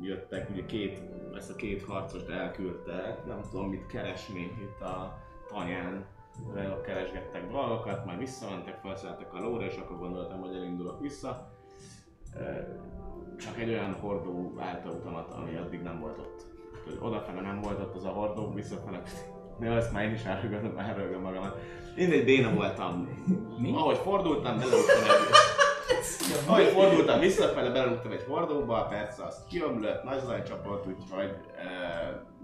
jöttek, 0.00 0.50
ugye 0.50 0.66
két, 0.66 1.02
ezt 1.34 1.50
a 1.50 1.54
két 1.54 1.84
harcost 1.84 2.28
elküldtek, 2.28 3.26
nem 3.26 3.40
tudom 3.50 3.68
mit 3.68 3.86
keresni 3.86 4.40
itt 4.40 4.80
a 4.80 5.18
tanyán, 5.48 6.06
Rajok 6.54 6.82
keresgettek 6.82 7.50
dolgokat, 7.50 8.04
majd 8.04 8.18
visszamentek, 8.18 8.78
felszálltak 8.80 9.34
a 9.34 9.40
lóra, 9.40 9.64
és 9.64 9.76
akkor 9.76 9.98
gondoltam, 9.98 10.40
hogy 10.40 10.54
elindulok 10.54 11.00
vissza. 11.00 11.50
Csak 13.36 13.58
egy 13.58 13.68
olyan 13.68 13.92
hordó 13.92 14.52
állt 14.58 14.86
a 14.86 14.90
utamat, 14.90 15.32
ami 15.32 15.56
addig 15.56 15.82
nem 15.82 16.00
volt 16.00 16.18
ott. 16.18 16.46
Odafele 17.00 17.40
nem 17.40 17.60
volt 17.60 17.80
ott 17.80 17.94
az 17.94 18.04
a 18.04 18.08
hordó, 18.08 18.52
visszafele 18.52 19.02
Ja, 19.60 19.76
ezt 19.76 19.92
már 19.92 20.04
én 20.04 20.12
is 20.12 20.24
elrögöm, 20.24 20.78
elrögöm 20.78 21.20
magamat. 21.20 21.58
Mindegy, 21.96 22.24
béna 22.24 22.54
voltam. 22.54 23.08
Mi? 23.58 23.72
Ahogy 23.74 23.96
fordultam, 23.96 24.58
belelőttem 24.58 25.02
egy... 25.04 25.34
Ahogy 26.48 26.66
fordultam 26.66 27.20
visszafele, 27.20 27.70
belelőttem 27.70 28.12
egy 28.12 28.24
hordóba, 28.28 28.86
persze 28.86 29.24
azt 29.24 29.46
kiömlött, 29.46 30.02
nagy 30.02 30.20
zaj 30.20 30.42
csapott, 30.42 30.86
úgyhogy 30.86 31.36
e, 31.56 31.68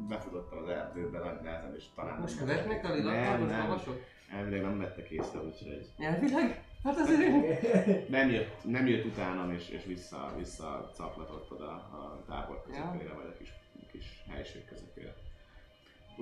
befutottam 0.08 0.58
az 0.58 0.68
erdőbe 0.68 1.18
nagy 1.18 1.40
nehezen, 1.42 1.74
és 1.76 1.84
talán 1.94 2.20
Most 2.20 2.38
követnek 2.38 2.84
a 2.84 2.94
nem. 2.94 3.62
lovasok? 3.68 4.00
Elvileg 4.36 4.62
nem 4.62 4.78
vettek 4.78 5.10
észre, 5.10 5.38
úgyhogy 5.40 5.86
Elvileg? 5.98 6.64
Hát 6.84 6.98
azért... 6.98 7.28
nem 8.16 8.30
jött, 8.30 8.56
nem 8.64 8.86
jött 8.86 9.04
utánam, 9.04 9.52
és, 9.52 9.68
és 9.68 9.84
vissza, 9.84 10.32
vissza 10.36 10.90
caplatott 10.94 11.50
oda 11.50 11.66
a 11.70 12.24
tábor 12.28 12.62
közepére, 12.66 13.12
vagy 13.14 13.26
a 13.34 13.36
kis, 13.38 13.52
kis 13.92 14.22
helység 14.30 14.64
közepére. 14.64 15.14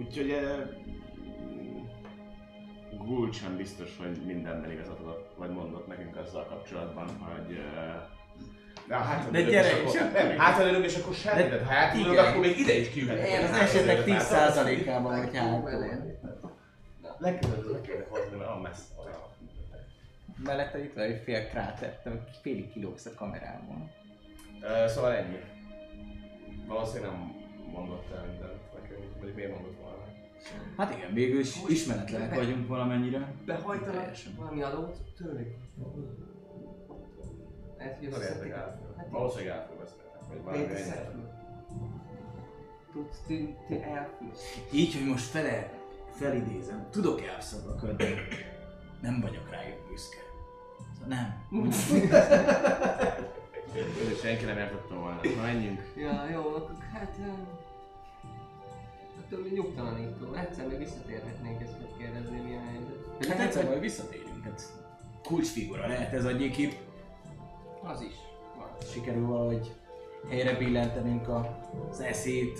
Úgyhogy 0.00 0.30
eh, 0.30 0.68
Gult 3.04 3.34
sem 3.34 3.56
biztos, 3.56 3.96
hogy 3.98 4.22
mindenben 4.26 4.70
igazat 4.70 4.98
adott, 4.98 5.34
vagy 5.36 5.50
mondott 5.50 5.86
nekünk 5.86 6.16
azzal 6.16 6.44
kapcsolatban, 6.44 7.08
hogy 7.18 7.56
eh, 7.56 7.94
de 8.88 8.96
hát, 8.96 9.30
De 9.30 9.42
gyere, 9.42 9.82
és 9.82 9.94
akkor, 9.94 10.12
nem, 10.12 10.38
hátraülök, 10.38 10.84
és 10.84 10.96
akkor 10.96 11.14
semmi, 11.14 11.42
de 11.42 11.64
ha 11.64 11.98
igen. 11.98 12.24
akkor 12.24 12.40
még 12.40 12.58
ide 12.58 12.72
is 12.78 12.90
kiülhetek. 12.90 13.50
Az 13.50 13.58
esetek 13.58 14.02
10%-ában, 14.06 15.18
hogy 15.18 15.36
hátul. 15.36 15.70
Legközelebb 17.18 17.70
le 17.70 17.80
kéne 17.80 18.06
hozni, 18.08 18.36
mert 18.36 18.50
olyan 18.50 18.60
messze 18.60 18.84
van. 18.96 19.06
Mellette 20.44 20.84
itt 20.84 20.94
van 20.94 21.04
egy 21.04 21.22
fél 21.24 21.48
krátert, 21.48 22.06
ami 22.06 22.18
félig 22.42 22.72
kilógsz 22.72 23.06
a 23.06 23.14
kamerában. 23.14 23.90
Ö, 24.62 24.88
Szóval 24.88 25.12
ennyi. 25.12 25.38
Valószínűleg 26.66 27.10
nem 27.12 27.32
mondott 27.72 28.10
el 28.16 28.24
mindent 28.30 28.72
nekünk, 28.74 29.20
vagy 29.20 29.34
miért 29.34 29.50
mondott. 29.50 29.79
Hát 30.76 30.96
igen, 30.96 31.12
végül 31.14 31.40
is 31.40 31.56
ismeretlenek 31.68 32.34
vagyunk 32.34 32.68
valamennyire. 32.68 33.34
Behajtanak 33.46 33.94
Teljesen. 33.94 34.32
valami 34.38 34.62
adót 34.62 34.96
tőlük? 35.16 35.54
Ez 37.76 37.96
hogy 37.98 38.08
Nem 38.08 38.20
értek 38.20 38.22
összeszedik. 38.22 38.52
át. 38.52 38.78
Hát 38.96 39.08
Valószínűleg 39.10 39.56
elfölvesztettek, 39.56 40.20
vagy 40.28 40.42
valami 40.42 40.64
ennyi. 40.64 41.22
Tudsz, 42.92 43.20
ti, 43.26 43.56
ti 43.68 43.82
elfűsz. 43.82 44.62
Így, 44.72 44.94
hogy 44.94 45.06
most 45.06 45.24
fele, 45.24 45.70
felidézem, 46.10 46.86
tudok 46.90 47.22
elszabadulni. 47.22 48.14
Nem 49.02 49.20
vagyok 49.20 49.50
rájuk 49.50 49.88
büszke. 49.88 50.16
Szóval 50.94 51.08
nem. 51.08 51.46
Senki 54.22 54.44
nem 54.44 54.56
értette 54.58 54.94
volna. 54.94 55.20
Na 55.36 55.42
menjünk. 55.42 55.80
Ja, 55.96 56.28
jó, 56.32 56.40
akkor 56.40 56.76
hát... 56.92 57.16
ö, 57.18 57.30
Mi 59.36 59.48
nyugtalanító. 59.48 60.32
Egyszer 60.34 60.66
még 60.68 60.78
visszatérhetnénk 60.78 61.62
ezt 61.62 61.78
megkérdezni, 61.80 62.40
milyen 62.40 62.62
helyzet. 62.66 63.26
Hát 63.28 63.38
egyszer 63.46 63.64
majd 63.64 63.80
visszatérünk. 63.80 64.44
Hát 64.44 64.62
kulcsfigura 65.22 65.86
lehet 65.86 66.12
ez 66.12 66.24
a 66.24 66.30
gyiki. 66.30 66.68
Az 67.82 68.00
is. 68.00 68.14
Van. 68.56 68.68
Sikerül 68.92 69.26
valahogy 69.26 69.74
helyre 70.28 70.58
billentenünk 70.58 71.28
a- 71.28 71.68
az 71.90 72.00
eszét. 72.00 72.58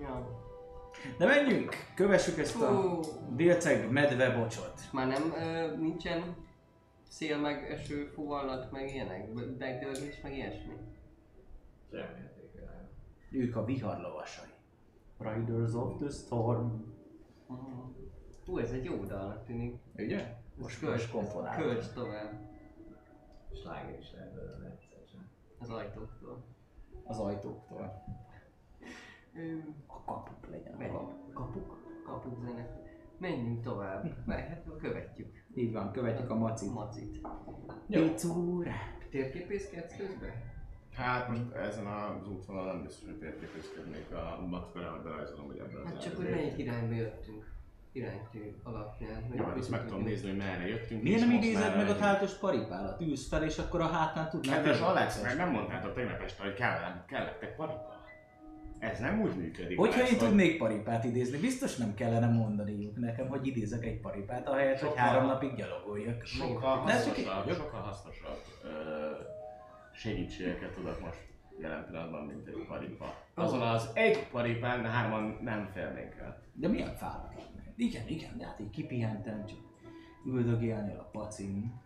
Ja. 0.00 0.38
De 1.18 1.26
menjünk! 1.26 1.74
Kövessük 1.94 2.38
ezt 2.38 2.60
a 2.62 2.98
délceg 3.36 3.90
medve 3.90 4.30
bocsot. 4.38 4.80
Már 4.92 5.06
nem, 5.06 5.32
ö, 5.38 5.76
nincsen 5.76 6.36
szél 7.08 7.38
meg 7.38 7.70
eső, 7.70 8.04
fuvallat, 8.14 8.70
meg 8.72 8.88
ilyenek? 8.94 9.32
Be- 9.32 9.42
Begdörgés, 9.58 10.20
meg 10.22 10.34
ilyesmi? 10.36 10.72
Remélték 11.90 12.38
Ők 13.32 13.56
a 13.56 13.64
viharlovasai. 13.64 14.48
Riders 15.20 15.74
of 15.74 15.96
the 15.96 16.08
Storm. 16.08 16.68
Hú, 18.46 18.58
ez 18.58 18.70
egy 18.70 18.84
jó 18.84 19.04
dalnak 19.04 19.44
tűnik. 19.44 19.80
Ugye? 19.96 20.36
Most, 20.56 20.80
Kölcs- 20.80 20.94
most 20.94 21.12
komponáltam. 21.12 21.62
Kölcs 21.62 21.86
tovább 21.86 22.48
Sláger 23.52 23.98
is 23.98 24.12
lehet 24.12 24.34
belőle 24.34 24.66
egyszer 24.70 24.90
az 25.60 25.70
ajtóktól. 25.70 26.44
Az 27.04 27.18
ajtóktól. 27.18 28.04
A 29.86 30.04
kapuk 30.04 30.50
legyen. 30.50 30.76
Menjünk. 30.78 30.98
kapuk. 30.98 31.32
Kapuk, 31.32 32.02
kapuk 32.04 32.38
zene. 32.40 32.80
Menjünk 33.18 33.62
tovább. 33.62 34.26
Meg, 34.26 34.48
hát 34.48 34.64
követjük. 34.78 35.44
Így 35.54 35.72
van, 35.72 35.92
követjük 35.92 36.30
a 36.30 36.34
macit. 36.34 36.72
Macit. 36.72 37.20
Picúra. 37.86 38.70
Térképészkedsz 39.10 39.96
közben? 39.96 40.32
Hát 40.96 41.28
most 41.28 41.52
ezen 41.52 41.86
az 41.86 42.28
útvonalon 42.28 42.66
nem 42.74 42.82
biztos, 42.82 43.08
hogy 43.08 43.18
térképészkednék 43.18 44.10
a 44.10 44.46
macskora, 44.46 44.90
hogy 44.90 45.00
berajzolom, 45.00 45.46
hogy 45.46 45.58
ebben 45.58 45.86
Hát 45.86 46.02
csak 46.02 46.16
hogy 46.16 46.30
melyik 46.30 46.58
irányba 46.58 46.94
jöttünk. 46.94 47.48
Iránytű 47.92 48.54
alapján. 48.62 49.24
hogy 49.28 49.38
Jó, 49.38 49.44
hát 49.44 49.56
ezt 49.58 49.70
meg 49.70 49.84
tudom 49.84 50.02
nézni, 50.02 50.28
hogy 50.28 50.38
merre 50.38 50.68
jöttünk. 50.68 51.02
Miért 51.02 51.18
és 51.20 51.24
nem 51.26 51.34
idézed 51.36 51.76
meg 51.76 51.88
a 51.88 51.96
hátos 51.98 52.32
paripálat? 52.32 53.00
Ülsz 53.00 53.28
fel, 53.28 53.44
és 53.44 53.58
akkor 53.58 53.80
a 53.80 53.86
hátán 53.86 54.28
tudnál... 54.28 54.56
Kedves 54.56 54.78
venni. 54.78 54.90
Alex, 54.90 55.22
meg 55.22 55.36
nem 55.36 55.50
mondtátok 55.50 55.94
tegnap 55.94 56.20
este, 56.20 56.42
hogy 56.42 56.54
kellett, 56.54 57.06
kellettek 57.06 57.56
paripa. 57.56 57.98
Ez 58.78 58.98
nem 58.98 59.20
úgy 59.20 59.36
működik. 59.36 59.78
Hogyha 59.78 60.00
én 60.00 60.06
hogy- 60.08 60.18
tudnék 60.18 60.58
paripát 60.58 61.04
idézni, 61.04 61.38
biztos 61.38 61.76
nem 61.76 61.94
kellene 61.94 62.26
mondaniuk 62.26 62.96
nekem, 62.96 63.28
hogy 63.28 63.46
idézek 63.46 63.84
egy 63.84 64.00
paripát, 64.00 64.48
ahelyett, 64.48 64.78
hogy 64.78 64.88
Sokkal- 64.88 65.04
három 65.04 65.26
napig 65.26 65.54
gyalogoljak. 65.54 66.24
Sokkal 66.24 66.76
hasznosabb, 66.76 67.52
sokkal 67.54 67.80
hasznosabb 67.80 68.38
segítségeket 70.00 70.74
tudok 70.74 71.00
most 71.00 71.28
jelen 71.58 71.86
pillanatban, 71.86 72.26
mint 72.26 72.46
egy 72.46 72.64
paripa. 72.68 73.14
Azon 73.34 73.60
az 73.60 73.90
egy 73.94 74.28
paripán 74.28 74.84
hárman 74.84 75.38
nem 75.42 75.70
férnénk 75.72 76.14
el. 76.14 76.42
De 76.52 76.68
milyen 76.68 76.94
fáradt 76.94 77.34
lenne? 77.34 77.72
Igen, 77.76 78.08
igen, 78.08 78.38
de 78.38 78.44
hát 78.44 78.60
így 78.60 78.70
kipihentem, 78.70 79.46
csak 79.46 79.58
üldögélnél 80.26 80.98
a 80.98 81.08
pacin, 81.12 81.80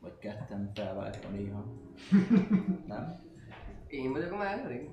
vagy 0.00 0.18
ketten 0.18 0.70
felváltva 0.74 1.28
néha. 1.28 1.64
nem? 2.86 3.20
Én 3.86 4.12
vagyok 4.12 4.32
a 4.32 4.36
második? 4.36 4.90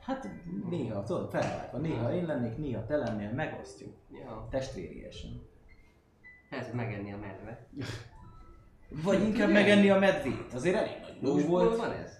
Hát 0.00 0.28
néha, 0.68 1.02
tudod, 1.02 1.30
felváltva. 1.30 1.78
Néha 1.78 2.14
én 2.14 2.26
lennék, 2.26 2.56
néha 2.56 2.86
te 2.86 2.96
lennél, 2.96 3.32
megosztjuk. 3.32 3.94
Ja. 4.12 4.46
Testvériesen. 4.50 5.42
Ez 6.50 6.74
megenni 6.74 7.12
a 7.12 7.16
medve. 7.16 7.66
Vagy 8.88 9.22
inkább 9.22 9.50
megenni 9.50 9.90
a 9.90 9.98
medvét. 9.98 10.52
Azért 10.52 10.76
elég 10.76 11.07
nagy 11.20 11.30
ló 11.30 11.32
Húsból 11.32 11.64
volt. 11.64 11.76
van 11.76 11.92
ez? 11.92 12.18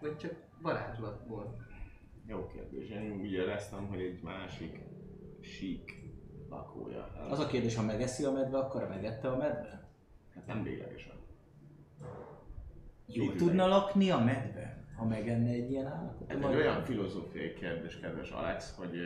Vagy 0.00 0.16
csak 0.16 0.34
varázslatból? 0.62 1.56
Jó 2.26 2.46
kérdés. 2.46 2.88
Én 2.88 3.12
úgy 3.20 3.32
éreztem, 3.32 3.86
hogy 3.86 4.00
egy 4.00 4.22
másik 4.22 4.80
sík 5.40 6.02
lakója. 6.48 7.12
Az 7.30 7.38
a 7.38 7.46
kérdés, 7.46 7.74
ha 7.74 7.82
megeszi 7.82 8.24
a 8.24 8.32
medve, 8.32 8.58
akkor 8.58 8.88
megette 8.88 9.28
a 9.28 9.36
medve? 9.36 9.88
Hát 10.34 10.46
nem 10.46 10.62
véglegesen. 10.62 11.14
Jól 13.06 13.34
tudna 13.34 13.66
lakni 13.66 14.10
a 14.10 14.18
medve, 14.18 14.84
ha 14.96 15.04
megenne 15.04 15.50
egy 15.50 15.70
ilyen 15.70 15.86
állatot? 15.86 16.30
Ez 16.30 16.38
egy 16.38 16.54
olyan 16.54 16.82
filozófiai 16.82 17.54
kérdés, 17.54 18.00
kedves 18.00 18.30
Alex, 18.30 18.74
hogy 18.76 18.96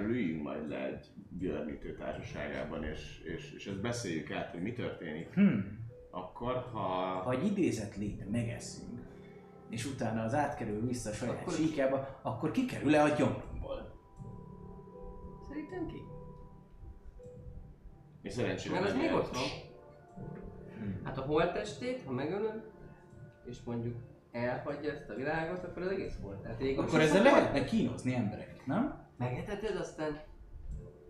üljünk 0.00 0.42
majd 0.42 0.68
le 0.68 0.86
egy 0.86 1.06
björnítő 1.28 1.94
társaságában, 1.94 2.84
és, 2.84 3.20
és, 3.24 3.52
és 3.52 3.66
ezt 3.66 3.80
beszéljük 3.80 4.30
át, 4.30 4.50
hogy 4.50 4.62
mi 4.62 4.72
történik. 4.72 5.34
Hmm. 5.34 5.81
Akkor, 6.14 6.68
ha... 6.72 6.78
Ha 7.24 7.30
egy 7.30 7.46
idézett 7.46 7.96
lényt 7.96 8.30
megesszünk, 8.30 9.00
és 9.68 9.86
utána 9.86 10.22
az 10.22 10.34
átkerül 10.34 10.86
vissza 10.86 11.10
a 11.10 11.12
saját 11.12 11.40
Akkor- 11.40 11.54
síkjába, 11.54 12.18
akkor 12.22 12.50
kikerül-e 12.50 13.02
a 13.02 13.08
gyomrunkból? 13.08 13.92
Szerintem 15.48 15.86
ki? 15.86 16.02
És 18.22 18.32
szerencsére 18.32 18.80
nem 18.80 18.96
még 18.96 19.12
ott 19.12 19.30
van. 19.34 19.42
Hát 21.04 21.18
a 21.18 21.22
holttestét, 21.22 22.02
ha 22.04 22.12
megölöd, 22.12 22.70
és 23.44 23.62
mondjuk 23.64 23.96
elhagyja 24.32 24.90
ezt 24.92 25.08
a 25.10 25.14
világot, 25.14 25.64
akkor 25.64 25.82
az 25.82 25.90
egész 25.90 26.16
volt. 26.22 26.40
Tehát 26.40 26.78
Akkor 26.78 27.00
ezzel 27.00 27.22
lehetne 27.22 27.64
kínozni 27.64 28.14
embereket, 28.14 28.66
nem? 28.66 29.06
Megeteted, 29.16 29.76
aztán 29.76 30.20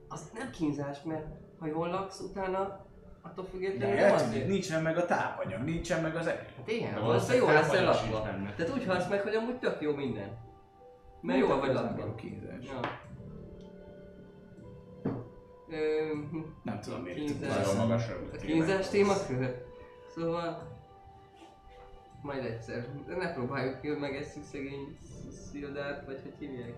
az 0.09 0.31
nem 0.35 0.51
kínzás, 0.51 1.03
mert 1.03 1.27
ha 1.59 1.67
jól 1.67 1.89
laksz, 1.89 2.21
utána 2.21 2.87
attól 3.23 3.45
függetlenül 3.45 3.95
nem 3.95 4.09
De 4.09 4.13
az, 4.13 4.23
hát, 4.23 4.33
hogy... 4.33 4.47
nincsen 4.47 4.83
meg 4.83 4.97
a 4.97 5.05
tápanyag, 5.05 5.63
nincsen 5.63 6.03
meg 6.03 6.17
az 6.17 6.27
erő. 6.27 6.47
Hát 6.57 6.71
igen, 6.71 7.01
valószínűleg 7.01 7.43
jól 7.43 7.53
leszel 7.53 7.85
lakva. 7.85 8.23
Tehát 8.57 8.73
úgy 8.73 8.87
halsz 8.87 9.09
meg, 9.09 9.21
hogy 9.21 9.35
amúgy 9.35 9.59
tök 9.59 9.81
jó 9.81 9.95
minden. 9.95 10.39
Mert 11.21 11.39
jól 11.39 11.61
vagy 11.61 11.73
lakva. 11.73 12.15
Ja. 12.61 12.81
Ö, 15.69 16.15
Nem 16.63 16.81
tudom 16.81 17.03
miért. 17.03 17.41
Nagyon 17.41 17.59
ezt. 17.59 17.77
magasra 17.77 18.15
a 18.33 18.37
kínzás 18.37 18.89
témakör. 18.89 19.65
Szóval... 20.15 20.71
Majd 22.23 22.45
egyszer. 22.45 22.87
De 23.07 23.17
ne 23.17 23.33
próbáljuk 23.33 23.81
ki, 23.81 23.89
hogy 23.89 23.99
megesszük 23.99 24.45
szegény 24.45 24.99
Szildárt, 25.51 26.07
vagy 26.07 26.21
hogy 26.23 26.35
hívják. 26.39 26.75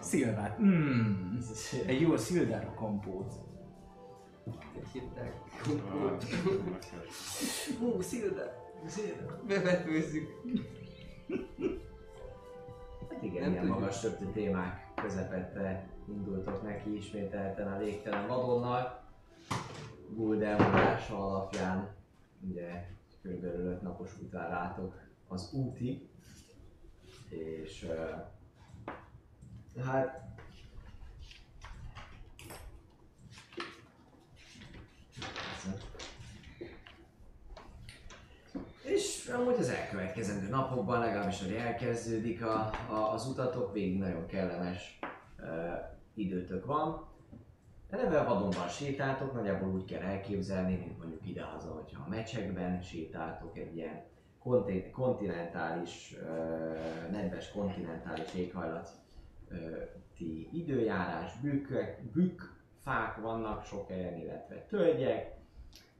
Szilvát. 0.00 0.60
Mm. 0.60 1.36
Egy 1.86 2.00
jó 2.00 2.16
szildára 2.16 2.74
kompót. 2.74 3.34
Hogy 4.44 4.84
hívták. 4.92 5.34
Hú, 7.78 8.00
Szildár! 8.00 8.62
Szildár! 8.86 9.38
Bevetőzzük. 9.46 10.28
Hát 13.10 13.22
igen, 13.22 13.42
Nem 13.42 13.50
ilyen 13.50 13.62
tudjuk. 13.62 13.78
magas 13.78 14.02
röptű 14.02 14.24
témák 14.32 14.92
közepette 14.94 15.88
indultok 16.08 16.62
neki 16.62 16.96
ismételten 16.96 17.72
a 17.72 17.78
végtelen 17.78 18.26
vadonnal. 18.26 19.02
Guld 20.08 20.42
elmondása 20.42 21.26
alapján, 21.26 21.88
ugye 22.50 22.86
körülbelül 23.22 23.66
5 23.66 23.82
napos 23.82 24.10
vár 24.30 24.50
rátok 24.50 24.94
az 25.28 25.52
úti, 25.52 26.08
és 27.28 27.82
uh, 27.82 28.24
hát 29.84 30.22
És 38.84 39.12
amúgy 39.28 39.58
az 39.58 39.68
elkövetkezendő 39.68 40.48
napokban, 40.48 41.00
legalábbis 41.00 41.42
hogy 41.42 41.52
elkezdődik 41.52 42.42
a, 42.42 42.70
a, 42.88 43.12
az 43.12 43.26
utatok, 43.26 43.72
végig 43.72 43.98
nagyon 43.98 44.26
kellemes 44.26 44.98
uh, 45.38 45.46
időtök 46.14 46.66
van. 46.66 47.06
Eleve 47.90 48.18
a 48.18 48.24
vadonban 48.24 48.68
sétáltok, 48.68 49.32
nagyjából 49.32 49.68
úgy 49.68 49.84
kell 49.84 50.00
elképzelni, 50.02 50.76
mint 50.76 50.98
mondjuk 50.98 51.28
idehaza, 51.28 51.68
hogyha 51.68 52.02
a 52.06 52.08
mecsekben 52.08 52.82
sétáltok 52.82 53.58
egy 53.58 53.76
ilyen 53.76 54.02
konti- 54.38 54.90
kontinentális, 54.90 56.16
uh, 56.22 57.10
nedves 57.10 57.52
kontinentális 57.52 58.34
éghajlati 58.34 58.88
időjárás, 60.52 61.40
bükkök, 61.40 62.02
bükk, 62.12 62.40
fák 62.82 63.16
vannak 63.16 63.64
sok 63.64 63.88
helyen, 63.88 64.18
illetve 64.18 64.66
tölgyek, 64.68 65.42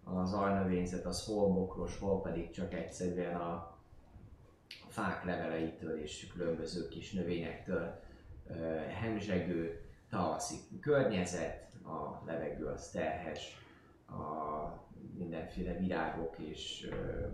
az 0.05 0.33
alnövényzet 0.33 1.05
az 1.07 1.25
hol 1.25 1.53
bokros, 1.53 1.99
hol 1.99 2.21
pedig 2.21 2.51
csak 2.51 2.75
egyszerűen 2.75 3.37
a 3.37 3.77
fák 4.89 5.25
leveleitől 5.25 6.01
és 6.01 6.27
különböző 6.33 6.89
kis 6.89 7.13
növényektől 7.13 8.01
hemzsegő 9.01 9.81
tavaszi 10.11 10.57
környezet, 10.81 11.73
a 11.85 12.23
levegő 12.27 12.67
az 12.67 12.91
terhes, 12.91 13.59
a 14.09 14.83
mindenféle 15.15 15.73
virágok 15.73 16.39
és 16.39 16.91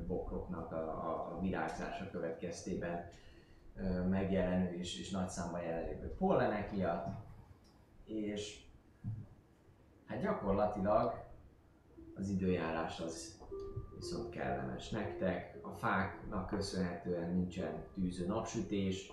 bokroknak 0.06 0.72
a, 0.72 0.76
a, 0.76 1.34
a 1.34 1.40
virágzása 1.40 2.10
következtében 2.10 3.08
megjelenő 4.08 4.72
és, 4.78 5.00
és 5.00 5.10
nagy 5.10 5.28
számban 5.28 5.62
jelenlévő 5.62 6.14
pollenek 6.14 6.72
miatt, 6.72 7.06
és 8.04 8.60
hát 10.06 10.20
gyakorlatilag 10.20 11.29
az 12.20 12.28
időjárás 12.28 13.00
az 13.00 13.38
viszont 13.94 14.30
kellemes 14.30 14.90
nektek. 14.90 15.58
A 15.62 15.70
fáknak 15.70 16.46
köszönhetően 16.46 17.30
nincsen 17.30 17.84
tűző 17.94 18.26
napsütés, 18.26 19.12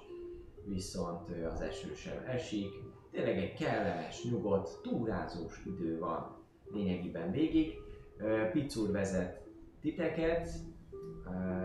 viszont 0.66 1.30
az 1.30 1.62
eső 1.62 1.94
sem 1.94 2.24
esik. 2.26 2.74
Tényleg 3.12 3.38
egy 3.38 3.54
kellemes, 3.54 4.24
nyugodt, 4.24 4.82
túrázós 4.82 5.66
idő 5.66 6.00
van 6.00 6.36
lényegében 6.72 7.32
végig. 7.32 7.74
Picur 8.52 8.92
vezet 8.92 9.42
titeket, 9.82 10.50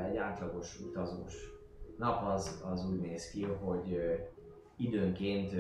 egy 0.09 0.17
átlagos 0.17 0.81
utazós 0.81 1.35
nap 1.99 2.25
az, 2.25 2.63
az 2.65 2.91
úgy 2.91 3.01
néz 3.01 3.31
ki, 3.31 3.43
hogy 3.43 3.99
időnként 4.77 5.55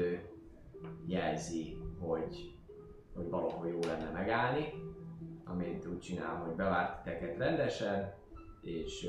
jelzi, 1.07 1.77
hogy, 1.99 2.55
hogy 3.15 3.29
valahol 3.29 3.69
jó 3.69 3.79
lenne 3.81 4.11
megállni, 4.11 4.92
amit 5.45 5.87
úgy 5.87 5.99
csinál, 5.99 6.35
hogy 6.35 6.55
bevárt 6.55 7.03
titeket 7.03 7.37
rendesen, 7.37 8.15
és 8.61 9.07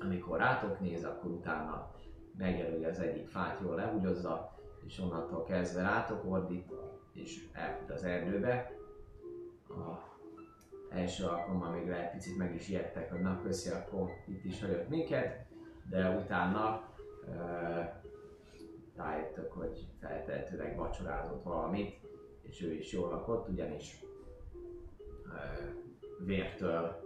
amikor 0.00 0.38
rátok 0.38 0.80
néz, 0.80 1.04
akkor 1.04 1.30
utána 1.30 1.90
megjelöli 2.38 2.84
az 2.84 2.98
egyik 2.98 3.28
fát, 3.28 3.60
jól 3.60 3.74
lehúgyozza, 3.74 4.54
és 4.86 4.98
onnantól 4.98 5.44
kezdve 5.44 5.82
rátok 5.82 6.30
ordít, 6.30 6.72
és 7.12 7.48
elfut 7.52 7.90
az 7.90 8.04
erdőbe. 8.04 8.72
A 9.68 10.10
első 10.94 11.24
alkalommal 11.24 11.70
még 11.70 11.88
lehet 11.88 12.12
picit 12.12 12.36
meg 12.36 12.54
is 12.54 12.68
ijedtek, 12.68 13.10
hogy 13.10 13.20
na 13.20 13.40
köszi, 13.42 13.70
akkor 13.70 14.10
itt 14.26 14.44
is 14.44 14.60
hagyott 14.60 14.88
minket, 14.88 15.46
de 15.90 16.10
utána 16.10 16.88
ö, 17.26 17.80
rájöttök, 18.96 19.52
hogy 19.52 19.86
feltehetőleg 20.00 20.76
vacsorázott 20.76 21.42
valamit, 21.42 22.00
és 22.42 22.62
ő 22.62 22.72
is 22.72 22.92
jól 22.92 23.10
lakott, 23.10 23.48
ugyanis 23.48 24.04
vértől 26.18 27.02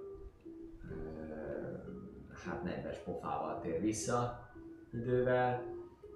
hát 2.44 2.62
nedves 2.62 2.98
pofával 2.98 3.60
tér 3.60 3.80
vissza 3.80 4.48
idővel, 4.92 5.62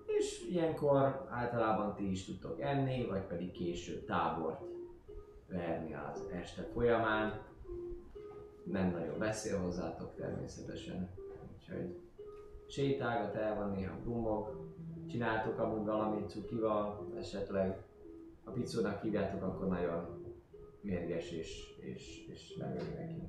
és 0.06 0.46
ilyenkor 0.50 1.26
általában 1.30 1.94
ti 1.94 2.10
is 2.10 2.24
tudtok 2.24 2.60
enni, 2.60 3.06
vagy 3.06 3.22
pedig 3.22 3.50
később 3.50 4.04
tábort 4.04 4.60
verni 5.48 5.94
az 5.94 6.24
este 6.32 6.62
folyamán. 6.62 7.40
Nem 8.64 8.90
nagyon 8.90 9.18
beszél 9.18 9.58
hozzátok 9.58 10.14
természetesen, 10.14 11.10
úgyhogy 11.56 11.98
sétálgat, 12.66 13.34
el 13.34 13.54
van 13.54 13.70
néha 13.70 13.96
brummog. 14.02 14.68
Csináltok 15.08 15.58
amúgy 15.58 15.84
valamit 15.84 16.28
cukival, 16.28 17.12
esetleg 17.18 17.82
ha 18.44 18.50
picónak 18.50 19.02
hívjátok, 19.02 19.42
akkor 19.42 19.68
nagyon 19.68 20.19
mérges 20.80 21.30
és, 21.30 21.74
és, 21.80 22.26
és 22.32 22.54
megöli 22.58 22.90
neki. 22.98 23.28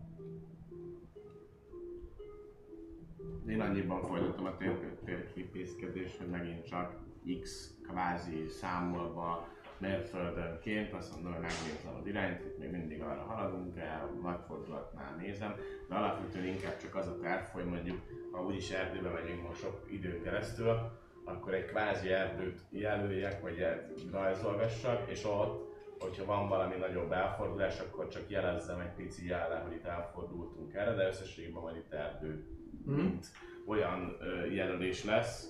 Én 3.48 3.62
annyiban 3.62 4.04
folytatom 4.04 4.46
a 4.46 4.58
tér- 4.58 4.98
térképészkedést, 5.06 6.18
hogy 6.18 6.28
megint 6.28 6.66
csak 6.66 7.00
X 7.42 7.74
kvázi 7.84 8.48
számolva 8.48 9.48
mérföldönként 9.78 10.94
azt 10.94 11.14
mondom, 11.14 11.32
hogy 11.32 11.42
megnézem 11.42 11.96
az 12.00 12.08
irányt, 12.08 12.46
itt 12.46 12.58
még 12.58 12.72
mindig 12.72 13.02
arra 13.02 13.22
haladunk 13.22 13.78
el, 13.78 14.20
nagyfordulatnál 14.22 15.16
nézem, 15.16 15.56
de 15.90 15.96
alapvetően 15.96 16.46
inkább 16.46 16.78
csak 16.78 16.96
az 16.96 17.08
a 17.08 17.20
terv, 17.20 17.44
hogy 17.44 17.66
mondjuk, 17.66 18.00
ha 18.32 18.46
úgyis 18.46 18.72
erdőbe 18.72 19.10
megyünk 19.10 19.48
most 19.48 19.60
sok 19.60 19.86
időn 19.90 20.22
keresztül, 20.22 20.78
akkor 21.24 21.54
egy 21.54 21.66
kvázi 21.66 22.10
erdőt 22.10 22.62
jelöljek, 22.70 23.42
vagy 23.42 23.66
rajzolgassak, 24.12 25.10
és 25.10 25.26
ott, 25.26 25.71
hogyha 26.02 26.26
van 26.26 26.48
valami 26.48 26.76
nagyobb 26.76 27.12
elfordulás, 27.12 27.80
akkor 27.80 28.08
csak 28.08 28.30
jelezzem 28.30 28.80
egy 28.80 28.94
pici 28.96 29.28
jellel, 29.28 29.62
hogy 29.64 29.74
itt 29.74 29.86
elfordultunk 29.86 30.74
erre, 30.74 30.94
de 30.94 31.08
összességében 31.08 31.62
majd 31.62 31.76
itt 31.76 31.94
erdő 31.94 32.46
mint 32.86 33.26
olyan 33.66 34.18
ö, 34.20 34.46
jelölés 34.46 35.04
lesz, 35.04 35.50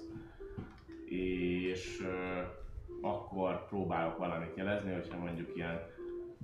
és 1.06 2.02
ö, 2.02 2.42
akkor 3.02 3.68
próbálok 3.68 4.18
valamit 4.18 4.56
jelezni, 4.56 4.94
hogyha 4.94 5.18
mondjuk 5.18 5.56
ilyen 5.56 5.80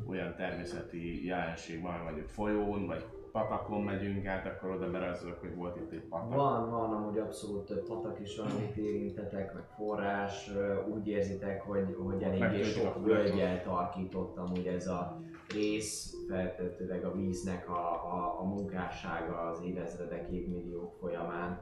olyan 0.08 0.36
természeti 0.36 1.26
jelenség 1.26 1.82
van, 1.82 2.00
mondjuk 2.04 2.28
folyón, 2.28 2.86
vagy 2.86 3.06
patakon 3.38 3.81
megyünk 3.81 4.26
át, 4.26 4.45
akkor 4.45 4.72
oda 4.72 4.91
berajzolok, 4.91 5.39
hogy 5.39 5.55
volt 5.55 5.76
itt 5.76 5.91
egy 5.91 6.07
patak. 6.09 6.34
Van, 6.34 6.69
van 6.69 6.93
amúgy 6.93 7.18
abszolút 7.18 7.65
több 7.65 7.88
patak 7.88 8.19
is, 8.19 8.38
amit 8.38 8.77
érintetek, 8.77 9.53
meg 9.53 9.64
forrás, 9.64 10.51
úgy 10.93 11.07
érzitek, 11.07 11.61
hogy, 11.61 11.95
hogy 11.99 12.23
eléggé 12.23 12.64
sok 12.64 13.05
völgyel 13.05 13.64
tarkított 13.64 14.38
amúgy 14.38 14.68
ez 14.68 14.88
a 14.88 15.22
rész, 15.53 16.14
feltetőleg 16.30 17.05
a 17.05 17.11
víznek 17.11 17.69
a, 17.69 17.91
a, 18.14 18.39
a 18.39 18.43
munkássága 18.43 19.39
az 19.39 19.61
évezredek, 19.64 20.30
évmilliók 20.30 20.93
folyamán. 20.99 21.61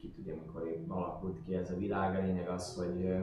Ki 0.00 0.10
tudja, 0.10 0.34
mikor 0.34 0.76
alakult 0.88 1.44
ki 1.44 1.54
ez 1.54 1.70
a 1.70 1.76
világ, 1.76 2.16
a 2.16 2.20
lényeg 2.26 2.48
az, 2.48 2.76
hogy 2.76 3.14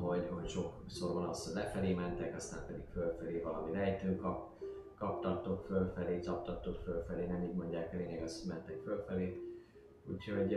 hogy, 0.00 0.28
hogy 0.32 0.48
sokszor 0.48 1.14
van 1.14 1.28
az, 1.28 1.44
hogy 1.44 1.54
lefelé 1.54 1.94
mentek, 1.94 2.34
aztán 2.34 2.64
pedig 2.66 2.82
fölfelé 2.92 3.40
valami 3.40 3.72
rejtőn 3.72 4.16
kap, 4.16 4.53
kaptattok 5.04 5.64
fölfelé, 5.64 6.20
csaptattok 6.20 6.76
fölfelé, 6.76 7.26
nem 7.26 7.42
így 7.42 7.54
mondják, 7.54 7.92
a 7.92 7.96
lényeg 7.96 8.22
az, 8.22 8.40
hogy 8.40 8.52
mentek 8.52 8.80
fölfelé. 8.84 9.40
Úgyhogy 10.10 10.56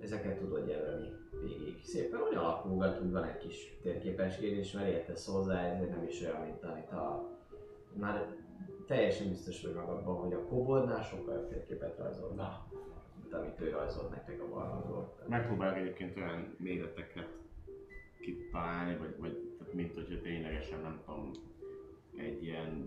ezeket 0.00 0.38
tudod 0.38 0.68
jelölni 0.68 1.08
végig. 1.42 1.80
Szépen 1.82 2.20
hogy 2.20 2.36
alakulgat, 2.36 3.00
úgy 3.00 3.10
van 3.10 3.24
egy 3.24 3.38
kis 3.38 3.78
térképeskedés, 3.82 4.72
mert 4.72 4.88
értesz 4.88 5.26
hozzá, 5.26 5.60
ez 5.60 5.88
nem 5.88 6.04
is 6.08 6.20
olyan, 6.20 6.40
mint 6.40 6.64
amit 6.64 6.90
a... 6.90 7.30
Már 7.94 8.26
teljesen 8.86 9.28
biztos 9.28 9.62
vagy 9.62 9.74
magadban, 9.74 10.16
hogy 10.16 10.32
a 10.32 10.46
koboldnál 10.46 11.02
sokkal 11.02 11.34
jobb 11.34 11.48
térképet 11.48 11.98
rajzol, 11.98 12.32
na, 12.34 12.66
mint 13.20 13.34
amit 13.34 13.60
ő 13.60 13.70
rajzolt 13.70 14.10
nektek 14.10 14.42
a 14.42 14.48
barlangról. 14.48 15.16
Megpróbálok 15.28 15.76
egyébként 15.76 16.16
olyan 16.16 16.54
méreteket 16.58 17.28
kitalálni, 18.20 18.96
vagy, 18.96 19.14
vagy 19.18 19.52
mint 19.72 19.94
hogyha 19.94 20.20
ténylegesen 20.20 20.80
nem 20.80 21.00
tudom, 21.04 21.30
egy 22.16 22.42
ilyen 22.42 22.84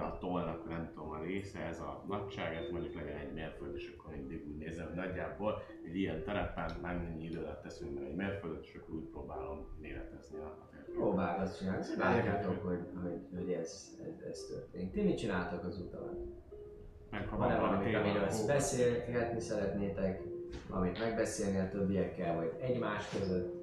a 0.00 0.16
tollnak 0.20 0.68
nem 0.68 0.90
tudom 0.94 1.10
a 1.10 1.22
része, 1.22 1.58
ez 1.58 1.80
a 1.80 2.04
nagyság, 2.08 2.54
ez 2.54 2.70
mondjuk 2.70 2.94
legyen 2.94 3.16
egy 3.16 3.32
mérföld, 3.32 3.74
és 3.74 3.94
akkor 3.96 4.14
mindig 4.14 4.46
úgy 4.46 4.56
nézem, 4.56 4.86
hogy 4.86 4.94
nagyjából 4.94 5.62
egy 5.86 5.96
ilyen 5.96 6.22
terepen 6.22 6.70
mennyi 6.82 7.24
idő 7.24 7.38
alatt 7.38 7.62
teszünk 7.62 7.94
meg 7.94 8.04
egy 8.04 8.14
mérföldet, 8.14 8.64
és 8.64 8.74
akkor 8.74 8.94
úgy 8.94 9.08
próbálom 9.10 9.66
méretezni 9.80 10.38
a 10.38 10.44
a 10.44 10.68
térképet. 10.70 10.94
Próbálgatsz 10.94 11.58
csinálni, 11.58 11.84
látjátok, 11.96 12.62
hogy, 12.62 12.80
hogy, 13.02 13.20
hogy 13.34 13.52
ez, 13.52 13.98
ez, 14.06 14.26
ez 14.30 14.44
történik. 14.44 14.92
Ti 14.92 15.02
mit 15.02 15.18
csináltok 15.18 15.64
az 15.64 15.78
utalon? 15.78 16.42
Meg 17.10 17.28
ha 17.28 17.36
van 17.36 17.60
valami 17.60 17.94
amiről 17.94 18.28
beszélgetni 18.46 19.40
szeretnétek, 19.40 20.22
valamit 20.68 20.98
megbeszélni 20.98 21.58
a 21.58 21.68
többiekkel, 21.68 22.36
vagy 22.36 22.52
egymás 22.60 23.08
között, 23.08 23.54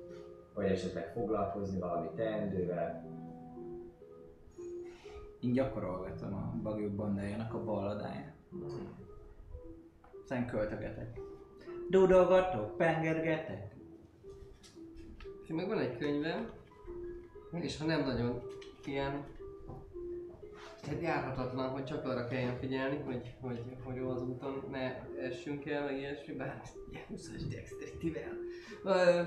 vagy 0.53 0.65
esetleg 0.65 1.11
foglalkozni 1.13 1.79
valami 1.79 2.07
teendővel? 2.15 3.10
Én 5.41 5.51
gyakorolgatom 5.51 6.33
a 6.33 6.59
bagyok 6.61 6.91
bandájának 6.91 7.53
a 7.53 7.63
balladáját. 7.63 8.35
Aztán 10.21 10.47
költögetek. 10.47 11.19
Dudolgatok, 11.89 12.77
pengergetek. 12.77 13.75
Meg 15.47 15.67
van 15.67 15.79
egy 15.79 15.97
könyvem, 15.97 16.49
és 17.51 17.77
ha 17.77 17.85
nem 17.85 18.05
nagyon 18.05 18.41
ilyen 18.85 19.25
tehát 20.81 21.01
járhatatlan, 21.01 21.69
hogy 21.69 21.83
csak 21.83 22.05
arra 22.05 22.27
kelljen 22.27 22.57
figyelni, 22.57 22.97
hogy, 23.05 23.35
hogy, 23.41 23.61
hogy 23.83 23.97
az 23.97 24.21
úton 24.21 24.63
ne 24.71 24.95
essünk 25.21 25.65
el, 25.65 25.83
meg 25.83 25.97
ilyesmi, 25.97 26.33
bár 26.33 26.61
ilyen 26.91 27.03
20-as 27.13 27.43
dexterity-vel. 27.49 28.37
Ö, 28.83 29.21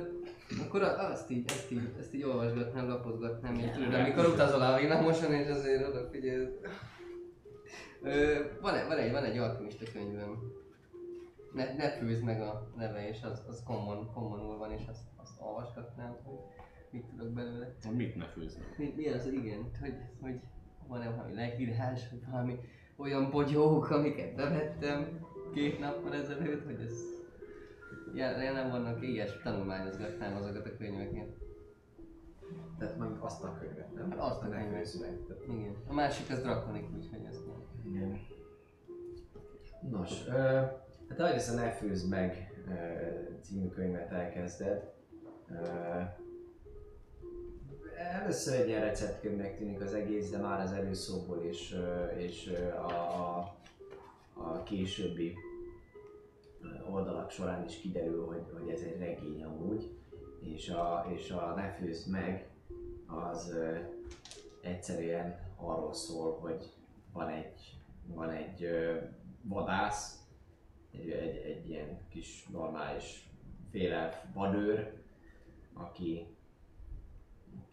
Akkor 0.67 0.83
a- 0.83 1.11
azt 1.11 1.31
így, 1.31 1.51
ezt 1.51 1.71
így, 1.71 1.89
ezt 1.99 2.15
így 2.15 2.23
olvasgatnám, 2.23 2.89
lapozgatnám, 2.89 3.55
így 3.55 3.73
tudod, 3.73 3.95
amikor 3.95 4.27
utazol 4.27 4.61
a 4.63 4.79
villamoson, 4.79 5.33
és 5.33 5.49
azért 5.49 5.89
odafigyelsz. 5.89 6.51
Van, 8.61 8.75
egy- 8.75 8.87
van, 8.87 8.99
egy, 8.99 9.13
van 9.13 9.25
egy 9.25 9.39
alkimista 9.39 9.85
könyvem. 9.93 10.39
Ne, 11.53 11.75
ne 11.75 11.91
főzd 11.91 12.23
meg 12.25 12.41
a 12.41 12.73
neve, 12.77 13.09
és 13.09 13.23
az, 13.23 13.43
az 13.49 13.63
common, 13.67 14.11
commonul 14.13 14.59
van, 14.59 14.71
és 14.73 14.83
azt, 14.89 15.03
azt 15.17 15.41
olvasgatnám, 15.41 16.17
hogy 16.25 16.39
mit 16.91 17.05
tudok 17.05 17.33
belőle. 17.33 17.75
Mit 17.91 18.15
ne 18.17 18.25
főzni? 18.27 18.63
Mi, 18.77 18.93
mi 18.97 19.09
az, 19.09 19.27
igen, 19.27 19.71
hogy, 19.81 19.95
hogy 20.21 20.41
van-e 20.89 21.11
valami 21.11 21.35
leírás, 21.35 22.09
vagy 22.11 22.21
valami 22.31 22.59
olyan 22.97 23.31
bogyók, 23.31 23.91
amiket 23.91 24.35
bevettem, 24.35 25.27
két 25.55 25.79
nappal 25.79 26.15
ezelőtt, 26.15 26.65
hogy 26.65 26.81
ez 26.81 26.93
jel- 28.15 28.43
jelen 28.43 28.71
vannak 28.71 29.03
ilyes, 29.03 29.41
tanulmányozgatnám 29.43 30.37
azokat 30.37 30.67
a 30.67 30.77
könyveket. 30.77 31.29
Tehát 32.79 32.99
már 32.99 33.11
azt 33.21 33.45
a 33.45 33.59
könyvet, 33.61 33.95
nem? 33.95 34.11
Hát 34.11 34.19
azt 34.21 34.43
a 34.43 34.49
könyvet. 34.49 34.95
Igen. 35.49 35.77
A 35.89 35.93
másik 35.93 36.31
az 36.31 36.43
drakonik, 36.43 36.85
úgyhogy 36.97 37.25
ezt 37.29 37.47
nem. 37.47 37.63
igen. 37.93 38.21
Nos, 39.91 40.27
ö, 40.29 40.33
hát 41.09 41.19
ahogy 41.21 41.33
ezt 41.35 41.53
a 41.53 41.55
Ne 41.55 41.71
főzd 41.71 42.09
meg 42.09 42.53
ö, 42.69 42.73
című 43.41 43.69
könyvet 43.69 44.13
elkezded, 44.13 44.93
ö, 45.51 46.01
először 47.97 48.61
egy 48.61 48.69
ilyen 48.69 48.81
receptkönyvnek 48.81 49.57
tűnik 49.57 49.81
az 49.81 49.95
egész, 49.95 50.31
de 50.31 50.39
már 50.39 50.61
az 50.61 50.73
előszóból 50.73 51.43
és, 51.43 51.77
és 52.17 52.53
a, 52.77 52.91
a, 52.91 53.55
a 54.33 54.63
későbbi 54.63 55.35
oldalak 56.91 57.31
során 57.31 57.65
is 57.65 57.81
kiderül, 57.81 58.27
hogy, 58.27 58.43
hogy 58.53 58.69
ez 58.69 58.81
egy 58.81 58.99
regény 58.99 59.45
amúgy, 59.45 59.91
és 60.41 60.69
a, 60.69 61.07
és 61.15 61.31
a 61.31 61.55
Ne 61.55 61.71
főzd 61.71 62.11
meg 62.11 62.49
az 63.07 63.55
egyszerűen 64.61 65.39
arról 65.57 65.95
szól, 65.95 66.39
hogy 66.39 66.73
van 67.13 67.29
egy, 67.29 67.79
van 68.07 68.31
egy 68.31 68.69
vadász, 69.43 70.19
egy, 70.93 71.11
egy, 71.11 71.37
egy 71.37 71.69
ilyen 71.69 72.01
kis 72.09 72.47
normális 72.53 73.29
félelf 73.71 74.17
vadőr, 74.35 74.93
aki, 75.73 76.34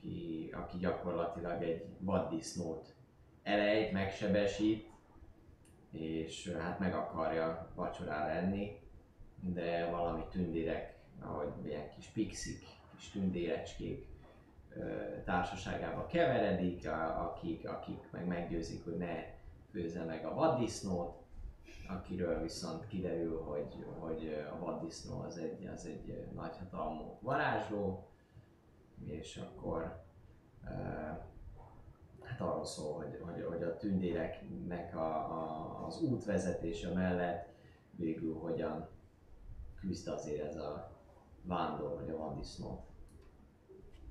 aki, 0.01 0.49
aki 0.53 0.77
gyakorlatilag 0.77 1.63
egy 1.63 1.85
vaddisznót 1.99 2.93
elejt, 3.43 3.91
megsebesít, 3.91 4.89
és 5.91 6.55
hát 6.59 6.79
meg 6.79 6.95
akarja 6.95 7.71
vacsorára 7.75 8.29
enni, 8.29 8.79
de 9.39 9.89
valami 9.89 10.23
tündérek, 10.31 10.99
ahogy 11.19 11.49
ilyen 11.65 11.89
kis 11.95 12.05
pixik, 12.05 12.65
kis 12.95 13.09
tündérecskék 13.09 14.07
társaságába 15.25 16.05
keveredik, 16.05 16.89
akik, 17.17 17.69
akik 17.69 18.11
meg 18.11 18.27
meggyőzik, 18.27 18.83
hogy 18.83 18.97
ne 18.97 19.23
főzze 19.71 20.03
meg 20.03 20.25
a 20.25 20.33
vaddisznót, 20.33 21.19
akiről 21.87 22.41
viszont 22.41 22.87
kiderül, 22.87 23.41
hogy, 23.41 23.85
hogy 23.99 24.45
a 24.51 24.65
vaddisznó 24.65 25.21
az 25.21 25.37
egy, 25.37 25.65
az 25.73 25.85
egy 25.85 26.27
nagyhatalmú 26.35 27.17
varázsló, 27.21 28.10
és 29.05 29.37
akkor 29.37 30.03
hát 32.23 32.41
arról 32.41 32.65
szól, 32.65 32.93
hogy, 32.93 33.19
hogy, 33.21 33.45
hogy 33.49 33.63
a 33.63 33.77
tündéreknek 33.77 34.95
a, 34.95 35.15
a, 35.15 35.85
az 35.85 36.01
útvezetése 36.01 36.93
mellett 36.93 37.49
végül 37.91 38.35
hogyan 38.35 38.87
küzd 39.79 40.07
azért 40.07 40.47
ez 40.47 40.55
a 40.55 40.91
vándor, 41.41 41.95
vagy 41.95 42.09
a 42.09 42.17
vaddisznó. 42.17 42.85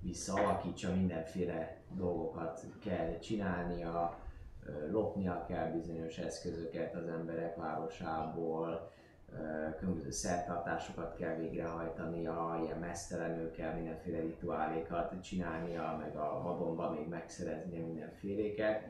Visszaalakítsa, 0.01 0.95
mindenféle 0.95 1.83
dolgokat 1.95 2.67
kell 2.81 3.19
csinálnia, 3.19 4.19
lopnia 4.91 5.45
kell 5.49 5.71
bizonyos 5.71 6.19
eszközöket 6.19 6.95
az 6.95 7.09
emberek 7.09 7.57
városából, 7.57 8.91
különböző 9.79 10.11
szertartásokat 10.11 11.17
kell 11.17 11.37
végrehajtania, 11.37 12.61
ilyen 12.65 12.79
mesztelenül 12.79 13.51
mindenféle 13.75 14.21
rituálékat 14.21 15.23
csinálnia, 15.23 15.97
meg 16.01 16.17
a 16.17 16.43
vadonban 16.43 16.95
még 16.95 17.09
megszereznie 17.09 17.81
mindenféléket, 17.81 18.89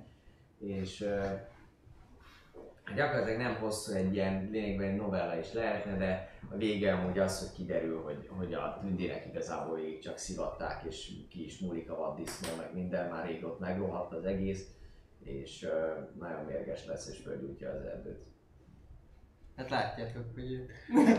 és 0.58 1.08
gyakorlatilag 2.96 3.40
nem 3.40 3.54
hosszú 3.54 3.92
egy 3.92 4.14
ilyen 4.14 4.48
lényegben 4.50 4.88
egy 4.88 4.96
novella 4.96 5.38
is 5.38 5.52
lehetne, 5.52 5.96
de 5.96 6.30
a 6.50 6.56
vége 6.56 6.92
amúgy 6.92 7.18
az, 7.18 7.38
hogy 7.40 7.56
kiderül, 7.56 8.02
hogy, 8.02 8.28
hogy 8.28 8.54
a 8.54 8.78
tündérek 8.80 9.26
igazából 9.26 9.76
végig 9.76 9.98
csak 9.98 10.18
szivatták, 10.18 10.84
és 10.88 11.12
ki 11.30 11.44
is 11.44 11.58
múlik 11.58 11.90
a 11.90 11.96
vaddisznó, 11.96 12.56
meg 12.56 12.74
minden, 12.74 13.10
már 13.10 13.26
rég 13.26 13.44
ott 13.44 13.58
megrohadt 13.58 14.12
az 14.12 14.24
egész, 14.24 14.68
és 15.24 15.68
nagyon 16.18 16.44
mérges 16.44 16.86
lesz, 16.86 17.08
és 17.08 17.18
fölgyújtja 17.18 17.70
az 17.70 17.82
erdőt. 17.82 18.28
Hát 19.60 19.70
látjátok, 19.70 20.24
hogy... 20.34 20.66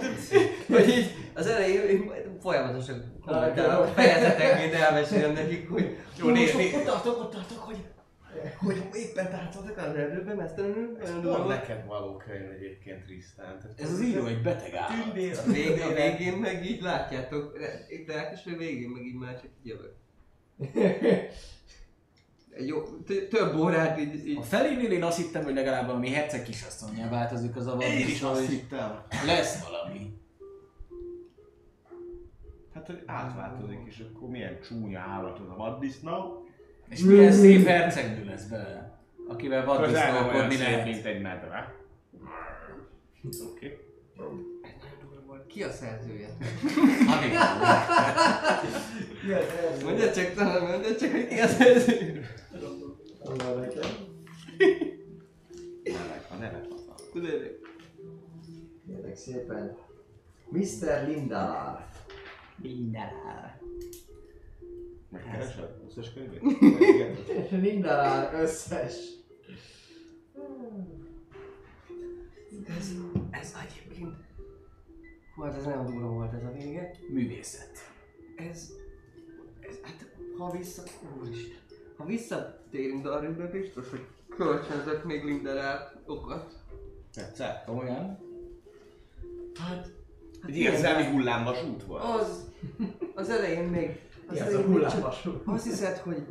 hogy 0.76 0.90
így 0.90 1.12
az 1.34 1.48
elején 1.48 1.82
én 1.82 2.12
folyamatosan 2.42 3.22
kommentálok, 3.26 3.88
fejezetenként 3.88 4.74
elmesélem 4.74 5.34
nekik, 5.34 5.70
hogy 5.70 5.98
Jó, 6.20 6.30
nézd, 6.30 6.56
most 6.56 6.74
ott 6.74 6.84
tartok, 6.84 7.20
ott 7.20 7.32
tartok, 7.32 7.58
hogy, 7.58 7.78
hogy 8.58 8.90
éppen 8.94 9.30
táncoltak 9.30 9.78
az 9.78 9.96
erdőben, 9.96 10.36
mesztelenül, 10.36 10.98
Ez 11.02 11.12
pont 11.22 11.48
neked 11.48 11.86
való 11.86 12.18
könyv 12.18 12.52
egyébként, 12.52 13.04
Trisztán. 13.04 13.58
Ez 13.78 13.92
az 13.92 14.02
író 14.02 14.26
egy 14.26 14.42
beteg 14.42 14.74
állat. 14.76 15.04
Tündér, 15.04 15.38
A 15.46 15.52
végén, 15.52 15.82
a 15.82 15.94
végén 15.94 16.34
meg 16.34 16.66
így 16.66 16.82
látjátok, 16.82 17.58
itt 17.90 18.08
lelkes, 18.08 18.46
a 18.46 18.58
végén 18.58 18.90
meg 18.90 19.06
így 19.06 19.18
már 19.18 19.42
csak 19.42 19.50
így 19.64 19.68
jövök. 19.68 19.96
Jó, 22.58 22.82
több 23.30 23.56
órát 23.60 24.00
így, 24.00 24.28
így 24.28 24.38
A 24.38 24.42
felénél 24.42 24.92
én 24.92 25.04
azt 25.04 25.18
hittem, 25.18 25.44
hogy 25.44 25.54
legalább 25.54 25.86
valami 25.86 26.10
herceg 26.10 26.44
kisasszonyjá 26.44 27.10
változik 27.10 27.56
az 27.56 27.68
a 27.68 27.72
Én 27.80 27.98
is 27.98 28.22
vaddisznó, 28.22 28.30
azt 28.30 28.50
hittem. 28.50 29.02
lesz 29.26 29.64
valami. 29.70 30.20
Hát, 32.74 32.86
hogy 32.86 33.04
átváltozik, 33.06 33.80
és 33.86 34.04
akkor 34.14 34.30
milyen 34.30 34.60
csúnya 34.68 35.00
állat 35.00 35.40
az 35.40 35.50
a 35.50 35.56
vaddisznó. 35.56 36.46
És 36.90 37.00
milyen 37.02 37.32
szép 37.32 37.66
hercegnő 37.66 38.26
lesz 38.26 38.46
belőle, 38.46 39.00
akivel 39.28 39.70
olyan 39.70 39.82
vaddisznókodni 39.82 40.56
szép, 40.56 40.68
lehet. 40.68 40.86
mint 40.86 41.06
egy 41.06 41.22
medve. 41.22 41.76
Oké. 43.52 43.78
Ki 45.52 45.64
a 45.64 45.72
szerzője? 45.72 46.28
Hannibal. 47.08 47.44
Mondja 49.84 50.12
csak, 50.12 50.34
talán 50.34 50.62
mondja 50.72 50.96
csak, 50.96 51.12
hogy 51.12 51.28
ki 51.28 51.40
a 51.40 51.48
szerzője. 51.48 52.36
Nevek, 55.84 56.28
a 56.32 56.36
nevek 56.36 56.62
hatalmas. 56.70 57.02
Tudod, 57.12 57.60
Kérlek 58.88 59.16
szépen. 59.16 59.78
Mr. 60.50 61.08
Lindar. 61.08 61.88
Minden. 62.56 63.10
Megkeresed? 65.10 65.70
Összes 65.88 66.14
könyvét? 66.14 66.42
Lindar 67.52 68.34
összes. 68.34 68.96
ez, 72.78 72.94
ez 73.32 73.56
egyébként... 73.64 74.16
Hú, 75.36 75.42
hát 75.44 75.56
ez 75.56 75.64
nagyon 75.66 75.86
durva 75.86 76.08
volt 76.08 76.34
ez 76.34 76.44
a 76.44 76.52
vége. 76.52 76.92
Művészet. 77.10 77.72
Ez, 78.36 78.70
ez, 79.60 79.76
hát 79.82 80.06
ha 80.38 80.52
vissza, 80.52 80.84
úristen, 81.20 81.58
ha 81.98 82.06
visszatérünk 82.06 83.04
Darwinbe, 83.04 83.46
biztos, 83.46 83.90
hogy 83.90 84.06
kölcsönzök 84.30 85.04
még 85.04 85.24
Linderátokat. 85.24 86.54
Tetszett? 87.14 87.66
Komolyan? 87.66 88.20
Hát, 89.60 89.88
hát 90.42 90.50
Egy 90.50 90.58
érzelmi 90.58 91.04
hullámvasút 91.12 91.84
volt. 91.84 92.04
Az, 92.04 92.52
az 93.16 93.30
elején 93.30 93.64
még, 93.64 94.00
az 94.28 94.34
Mi 94.34 94.40
az 94.40 94.54
a 94.54 94.58
csak 94.58 94.66
hullámvasút? 94.66 95.42
azt 95.46 95.64
hiszed, 95.64 95.98
hogy 95.98 96.26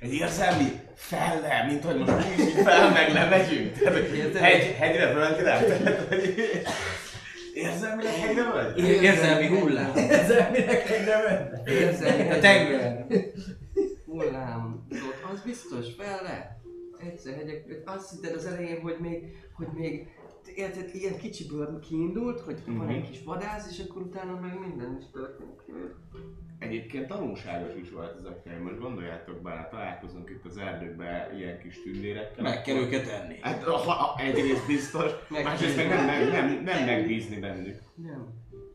Egy 0.00 0.12
érzelmi 0.12 0.80
felle, 0.94 1.64
mint 1.66 1.84
hogy 1.84 1.98
most 1.98 2.38
így 2.38 2.62
fel 2.62 2.90
meg 2.92 3.12
lemegyünk. 3.12 3.72
Tehát, 3.78 4.36
hegy, 4.36 4.74
hegyre 4.74 5.12
földre. 5.12 5.60
Érzelmileg 7.58 8.12
hegyre 8.14 8.50
vagy? 8.50 8.78
Érzelmi 9.02 9.46
hullám. 9.46 9.90
Minek 10.52 10.90
egy 10.90 11.06
nem 11.06 11.48
érzelmi 11.66 12.30
A 12.30 12.38
tenger. 12.38 13.06
hullám, 14.06 14.86
ott 14.90 15.32
az 15.32 15.40
biztos, 15.44 15.86
fel 15.98 16.22
le. 16.22 16.56
Egyszer 17.06 17.34
hegyek, 17.34 17.64
azt 17.84 18.10
hitted 18.10 18.34
az 18.34 18.46
elején, 18.46 18.80
hogy 18.80 18.96
még, 19.00 19.22
hogy 19.56 19.66
még 19.74 20.06
érted, 20.56 20.90
ilyen 20.94 21.16
kicsiből 21.18 21.80
kiindult, 21.80 22.40
hogy 22.40 22.62
van 22.66 22.74
Mhm. 22.74 22.88
egy 22.88 23.10
kis 23.10 23.22
vadász, 23.24 23.70
és 23.70 23.84
akkor 23.88 24.02
utána 24.02 24.40
meg 24.40 24.58
minden 24.60 24.96
is 25.00 25.04
történik. 25.12 25.60
Egyébként 26.58 27.06
tanulságos 27.06 27.74
is 27.82 27.90
volt 27.90 28.16
ez 28.18 28.24
a 28.24 28.40
könyv. 28.42 28.60
Most 28.62 28.78
gondoljátok 28.78 29.42
bele, 29.42 29.68
találkozunk 29.70 30.30
itt 30.30 30.44
az 30.44 30.56
erdőkben 30.56 31.36
ilyen 31.36 31.58
kis 31.58 31.82
tündérekkel. 31.82 32.42
Meg 32.42 32.62
kell 32.62 32.76
őket 32.76 33.08
enni. 33.08 33.36
Hát 33.40 33.62
ha, 33.62 33.76
ha, 33.76 34.20
egyrészt 34.20 34.66
biztos, 34.66 35.12
Meg- 35.28 35.44
másrészt 35.44 35.76
meg 35.76 35.88
nem, 35.88 36.06
nem, 36.06 36.28
nem, 36.28 36.62
nem 36.62 36.84
megbízni 36.84 37.38
bennük. 37.40 37.78
Nem. 37.94 38.26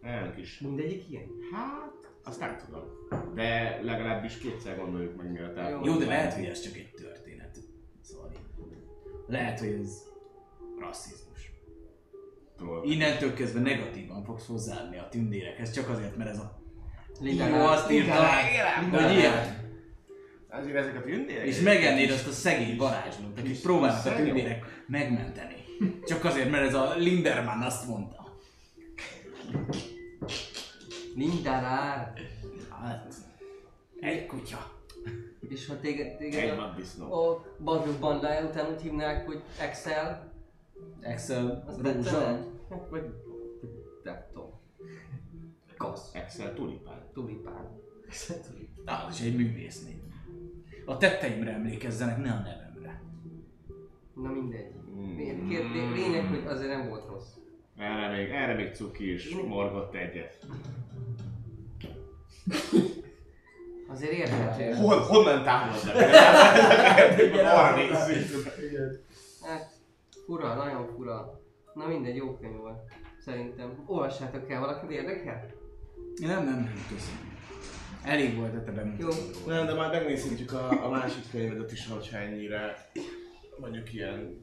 Olyan 0.03 0.33
kis. 0.35 0.59
Mindegyik 0.59 1.09
ilyen? 1.09 1.27
Hát, 1.53 1.91
azt 2.23 2.39
nem 2.39 2.57
tudom. 2.65 2.83
De 3.35 3.79
legalábbis 3.81 4.37
kétszer 4.37 4.77
gondoljuk 4.77 5.15
meg 5.15 5.31
miatt 5.31 5.57
el. 5.57 5.81
Jó, 5.83 5.97
de 5.97 6.05
lehet, 6.05 6.33
hogy 6.33 6.45
ez 6.45 6.59
csak 6.61 6.75
egy 6.75 6.91
történet. 6.91 7.57
Szóval 8.01 8.31
lehet, 9.27 9.59
hogy 9.59 9.77
ez 9.81 10.03
rasszizmus. 10.79 11.32
Dolog. 12.65 12.85
Innentől 12.87 13.33
kezdve 13.33 13.59
negatívan 13.59 14.23
fogsz 14.23 14.47
hozzáadni 14.47 14.97
a 14.97 15.07
tündérekhez, 15.11 15.71
csak 15.71 15.89
azért, 15.89 16.17
mert 16.17 16.29
ez 16.29 16.37
a 16.37 16.61
Lindarát- 17.19 17.55
Jó, 17.55 17.65
azt 17.65 17.91
írta, 17.91 18.25
hogy 18.91 19.11
ilyen. 19.17 19.61
Azért 20.49 20.75
ezek 20.75 20.95
a 20.97 21.01
tündérek. 21.01 21.45
És 21.45 21.59
megennéd 21.61 22.11
azt 22.11 22.27
a 22.27 22.31
szegény 22.31 22.77
varázslót, 22.77 23.39
akit 23.39 23.61
próbálnak 23.61 24.05
a 24.05 24.15
tündérek 24.15 24.83
megmenteni. 24.87 25.55
Csak 26.05 26.25
azért, 26.25 26.49
mert 26.51 26.67
ez 26.67 26.73
a 26.73 26.95
Linderman 26.97 27.61
azt 27.61 27.87
mondta. 27.87 28.37
Lindarár. 31.15 32.13
Hát, 32.81 33.13
egy 33.99 34.25
kutya. 34.25 34.71
És 35.49 35.67
ha 35.67 35.79
téged, 35.79 36.05
Egy 36.07 36.17
téged 36.17 36.49
a, 36.49 36.55
vaddisznó. 36.55 37.13
a 37.13 37.45
bagyok 37.63 37.99
bandája 37.99 38.45
után 38.45 38.71
úgy 38.73 38.81
hívnák, 38.81 39.25
hogy 39.25 39.41
Excel, 39.59 40.31
Excel, 41.01 41.63
az 41.67 41.81
Rózsa. 41.81 42.45
Vagy 42.89 43.03
nem 44.03 44.25
tudom. 44.33 44.59
Kasz. 45.77 46.09
Excel 46.13 46.53
tulipán. 46.53 47.09
Tulipán. 47.13 47.69
Az 48.85 49.19
is 49.19 49.25
egy 49.25 49.35
művésznév. 49.35 49.95
A 50.85 50.97
tetteimre 50.97 51.51
emlékezzenek, 51.51 52.17
ne 52.17 52.31
a 52.31 52.39
nevemre. 52.41 53.01
Na 54.15 54.29
mindegy. 54.31 54.71
Mm. 54.95 55.15
Lé- 55.17 55.47
kér- 55.47 55.71
lé- 55.73 55.93
Lényeg, 55.95 56.27
hogy 56.27 56.43
azért 56.45 56.69
nem 56.69 56.89
volt 56.89 57.07
rossz. 57.07 57.27
Erre 57.77 58.15
még, 58.17 58.29
erre 58.29 58.53
még 58.53 58.73
cuki 58.73 59.13
is 59.13 59.35
morgott 59.47 59.93
egyet. 59.95 60.45
Azért 63.87 64.11
érthető. 64.11 64.71
Hol, 64.73 64.97
honnan 64.99 65.43
támadnak? 65.43 65.95
Arra 67.45 67.75
nézzük. 67.75 68.47
Hát, 69.41 69.71
fura, 70.25 70.53
nagyon 70.55 70.87
fura. 70.95 71.41
Na 71.73 71.87
mindegy, 71.87 72.15
jó 72.15 72.37
könyv 72.37 72.57
volt. 72.57 72.79
Szerintem. 73.19 73.83
Olvassátok 73.85 74.49
el, 74.49 74.59
valakit 74.59 74.89
érdekel? 74.89 75.45
Nem, 76.15 76.43
nem, 76.43 76.53
nem, 76.53 76.85
köszönöm. 76.89 77.31
Elég 78.03 78.37
volt 78.37 78.55
a 78.55 78.63
te 78.63 78.71
Jó. 78.71 78.75
bemutató. 78.75 79.47
Nem, 79.47 79.65
de 79.65 79.73
már 79.73 79.91
megnézhetjük 79.91 80.51
a, 80.53 80.85
a 80.85 80.89
másik 80.89 81.31
könyvedet 81.31 81.71
is, 81.71 81.87
hogyha 81.87 82.17
ennyire 82.17 82.89
mondjuk 83.59 83.93
ilyen 83.93 84.41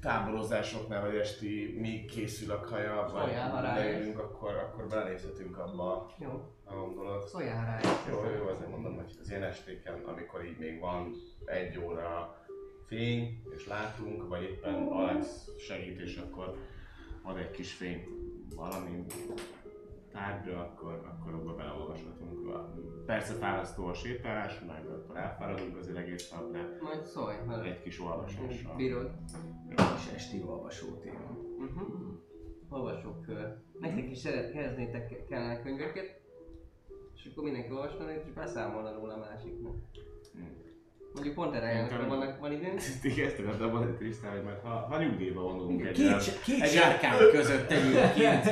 táborozásoknál, 0.00 1.00
vagy 1.00 1.16
esti 1.16 1.76
még 1.80 2.10
készül 2.10 2.52
a 2.52 2.60
kaja, 2.60 3.10
vagy 3.12 3.32
leülünk, 3.62 4.18
akkor, 4.18 4.54
akkor 4.54 4.86
belenézhetünk 4.86 5.58
abba 5.58 6.10
Jó. 6.18 6.30
a 6.64 6.74
gondolat. 6.74 7.28
Szóljál 7.28 7.64
rá. 7.64 7.80
Jó, 8.10 8.24
jó, 8.36 8.48
azért 8.48 8.70
mondom, 8.70 8.94
hogy 8.94 9.16
az 9.20 9.30
ilyen 9.30 9.42
estéken, 9.42 10.02
amikor 10.04 10.44
így 10.44 10.58
még 10.58 10.80
van 10.80 11.14
egy 11.44 11.78
óra 11.78 12.39
fény, 12.90 13.42
és 13.56 13.66
látunk, 13.66 14.28
vagy 14.28 14.42
éppen 14.42 14.74
Alex 14.74 15.48
segít, 15.58 16.00
és 16.00 16.16
akkor 16.16 16.56
ad 17.22 17.36
egy 17.36 17.50
kis 17.50 17.72
fényt 17.72 18.08
valami 18.54 19.04
tárgyra, 20.12 20.60
akkor, 20.60 20.92
akkor 20.92 21.34
abba 21.34 21.54
beleolvashatunk. 21.54 22.30
Persze 23.06 23.34
fárasztó 23.34 23.86
a 23.86 23.94
sétálás, 23.94 24.60
meg 24.66 24.86
akkor 24.86 25.16
elfáradunk 25.16 25.76
azért 25.76 25.96
egész 25.96 26.30
nap, 26.30 26.52
de 26.52 26.78
Majd 26.80 27.04
szólj, 27.04 27.36
ha 27.46 27.64
egy 27.64 27.82
kis 27.82 28.00
olvasással. 28.00 28.76
bírod. 28.76 29.10
És 29.68 30.12
esti 30.14 30.42
olvasó 30.46 30.86
téma. 30.86 31.36
Uh-huh. 31.58 31.90
Olvasók 32.68 33.22
kör. 33.22 33.56
Nektek 33.78 34.10
is 34.10 34.18
szeret, 34.18 34.52
kezdnétek 34.52 35.26
kellene 35.28 35.62
könyveket, 35.62 36.20
és 37.14 37.28
akkor 37.30 37.44
mindenki 37.44 37.72
olvasna, 37.72 38.12
és 38.12 38.32
beszámolna 38.34 38.92
róla 38.92 39.14
a 39.14 39.18
másiknak. 39.18 39.74
Mondjuk 41.14 41.34
pont 41.34 41.54
erre 41.54 41.66
elnök 41.66 42.08
vannak, 42.08 42.38
van 42.40 42.52
időnk. 42.52 42.80
Ti 43.02 43.14
kezdted 43.14 43.60
abban, 43.62 43.82
hogy 43.84 43.96
Trisztán, 43.96 44.32
hogy 44.32 44.42
majd 44.42 44.58
ha, 44.62 44.68
ha 44.68 45.02
nyugdíjba 45.02 45.40
vonulunk 45.42 45.84
egy 45.86 45.92
Két, 45.92 46.42
két 46.44 46.60
egy- 46.62 46.70
zsárkány 46.70 47.18
között 47.32 47.70
egyébként 47.70 48.44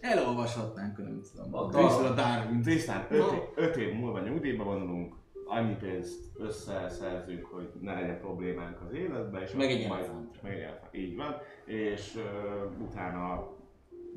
elolvashatnánk, 0.00 0.98
nem 0.98 1.20
tudom. 1.32 1.54
A 1.54 1.78
A 1.78 2.04
a 2.06 2.14
Darwin. 2.14 2.62
Trisztán, 2.62 3.06
5 3.54 3.76
év 3.76 3.92
múlva 3.94 4.20
nyugdíjba 4.20 4.64
vonulunk, 4.64 5.14
annyi 5.46 5.74
pénzt 5.74 6.18
összeszerzünk, 6.38 7.44
hogy 7.44 7.70
ne 7.80 7.94
legyen 7.94 8.20
problémánk 8.20 8.80
az 8.86 8.92
életben, 8.94 9.42
és 9.42 9.52
Meg 9.52 9.70
egy 9.70 9.82
elefánt. 9.82 10.42
meg 10.42 10.52
egy 10.52 10.60
elefánt. 10.60 10.94
Így 10.94 11.16
van, 11.16 11.36
és 11.64 12.14
uh, 12.14 12.82
utána 12.88 13.48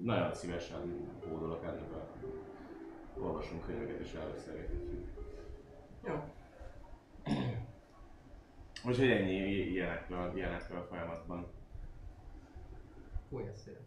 nagyon 0.03 0.34
szívesen 0.34 1.10
hódolok 1.30 1.64
ennek 1.64 1.91
a 1.94 2.10
olvasunk 3.24 3.66
könyveket 3.66 3.99
és 3.99 4.14
előszergetjük. 4.14 5.08
Jó. 6.08 6.14
Úgyhogy 8.86 9.10
ennyi 9.12 9.34
ilyenekről, 9.48 10.32
ilyenekről 10.36 10.78
a 10.78 10.86
folyamatban. 10.90 11.48
A 13.32 13.38
szél. 13.66 13.78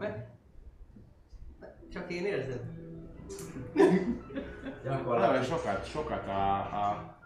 Be- 0.00 0.38
Csak 1.92 2.12
én 2.12 2.24
érzem. 2.26 2.60
Gyakorlatilag 4.84 5.44
sokat, 5.44 5.86
sokat 5.86 6.26
a, 6.26 6.56
a, 6.56 7.18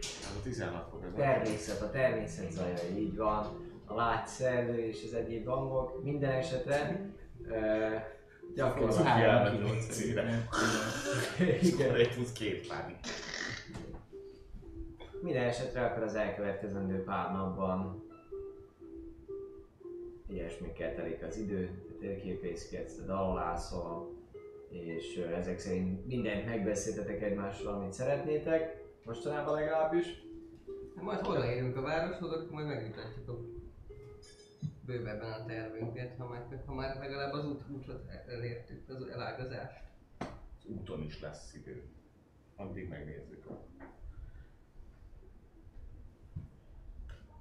az 0.00 0.36
a 0.38 0.42
16 0.42 0.88
fok, 0.90 1.04
ez 1.04 1.12
nem- 1.12 1.20
természet, 1.20 1.80
a 1.80 1.90
természet 1.90 2.52
zaja, 2.52 2.96
így 2.96 3.16
van. 3.16 3.68
A 3.84 3.94
látszerző 3.94 4.78
és 4.78 5.02
az 5.04 5.12
egyéb 5.14 5.46
hangok. 5.46 6.04
Minden 6.04 6.30
esetre 6.30 7.00
uh, 7.42 8.02
gyakorlatilag... 8.54 9.06
elmegy 9.20 9.60
nyolcére. 9.60 10.48
Igen. 11.62 11.94
Egy 11.94 12.14
plusz 12.14 12.32
két 12.32 12.68
pánik. 12.68 12.96
Minden 15.22 15.44
esetre 15.44 15.84
akkor 15.84 16.02
az 16.02 16.14
elkövetkezendő 16.14 17.04
pár 17.04 17.32
napban 17.32 18.04
ilyesmikkel 20.26 20.94
telik 20.94 21.22
az 21.22 21.36
idő, 21.36 21.82
térképészkedsz, 21.98 22.96
te 22.96 23.04
dalolászol, 23.04 24.18
és 24.68 25.16
ezek 25.16 25.58
szerint 25.58 26.06
mindent 26.06 26.46
megbeszéltetek 26.46 27.22
egymással, 27.22 27.74
amit 27.74 27.92
szeretnétek, 27.92 28.84
mostanában 29.04 29.54
legalábbis. 29.54 30.06
Hát 30.96 31.04
majd 31.04 31.26
odaérünk 31.26 31.76
a 31.76 31.80
városhoz, 31.80 32.32
akkor 32.32 32.50
majd 32.50 32.66
megmutatjuk 32.66 33.28
a 33.28 33.38
bővebben 34.86 35.32
a 35.32 35.44
tervünket, 35.44 36.16
ha 36.18 36.28
már, 36.28 36.62
ha 36.66 36.74
már 36.74 36.96
legalább 36.98 37.32
az 37.32 37.46
út, 37.46 37.62
útot 37.70 38.02
elértük, 38.26 38.88
az 38.88 39.08
elágazást. 39.08 39.82
Az 40.18 40.64
úton 40.66 41.02
is 41.02 41.20
lesz 41.20 41.54
idő. 41.54 41.82
Addig 42.56 42.88
megnézzük. 42.88 43.46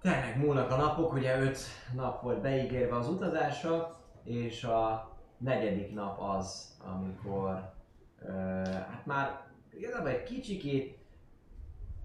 Tényleg 0.01 0.37
múlnak 0.37 0.71
a 0.71 0.75
napok, 0.75 1.13
ugye 1.13 1.39
5 1.39 1.57
nap 1.95 2.21
volt 2.21 2.41
beígérve 2.41 2.95
az 2.95 3.09
utazásra, 3.09 3.99
és 4.23 4.63
a 4.63 5.11
negyedik 5.37 5.93
nap 5.93 6.21
az, 6.21 6.77
amikor 6.93 7.73
ö, 8.21 8.31
hát 8.65 9.05
már 9.05 9.41
igazából 9.73 10.09
egy 10.09 10.23
kicsikét 10.23 10.97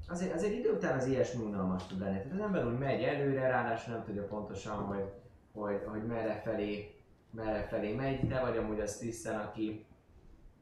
azért, 0.09 0.35
azért 0.35 0.53
idő 0.53 0.73
után 0.73 0.99
az 0.99 1.07
ilyesmi 1.07 1.45
unalmas 1.45 1.87
tud 1.87 2.01
lenni. 2.01 2.17
Tehát 2.17 2.33
az 2.33 2.41
ember 2.41 2.67
úgy 2.67 2.79
megy 2.79 3.03
előre, 3.03 3.49
ráadásul 3.49 3.95
nem 3.95 4.05
tudja 4.05 4.27
pontosan, 4.27 4.77
hogy, 4.77 5.13
hogy, 5.53 5.83
hogy 5.87 6.07
merre 6.07 6.41
felé, 6.45 6.95
merre 7.31 7.67
felé 7.67 7.95
megy. 7.95 8.29
Te 8.29 8.41
vagy 8.41 8.57
amúgy 8.57 8.81
az 8.81 8.97
Tisztán, 8.97 9.41
aki 9.41 9.87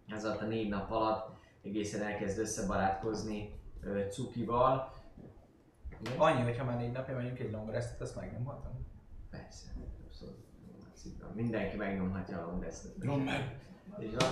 ez 0.09 0.25
alatt 0.25 0.41
a 0.41 0.45
négy 0.45 0.69
nap 0.69 0.91
alatt 0.91 1.37
egészen 1.63 2.03
elkezd 2.03 2.39
összebarátkozni 2.39 3.61
ö, 3.83 4.09
Cukival. 4.11 4.93
Igen? 6.05 6.19
Annyi, 6.19 6.43
hogyha 6.43 6.65
már 6.65 6.77
négy 6.77 6.93
napja 6.93 7.17
megyünk 7.17 7.39
egy 7.39 7.51
long 7.51 7.71
restet, 7.71 8.01
azt 8.01 8.17
megnyomhatom. 8.17 8.87
Persze, 9.31 9.67
abszolút. 10.07 10.37
Mindenki 11.35 11.77
megnyomhatja 11.77 12.39
a 12.43 12.47
long 12.47 12.63
restet. 12.63 12.97
Nyomd 13.03 13.25
meg! 13.25 13.61
Így 14.01 14.17
van. 14.19 14.29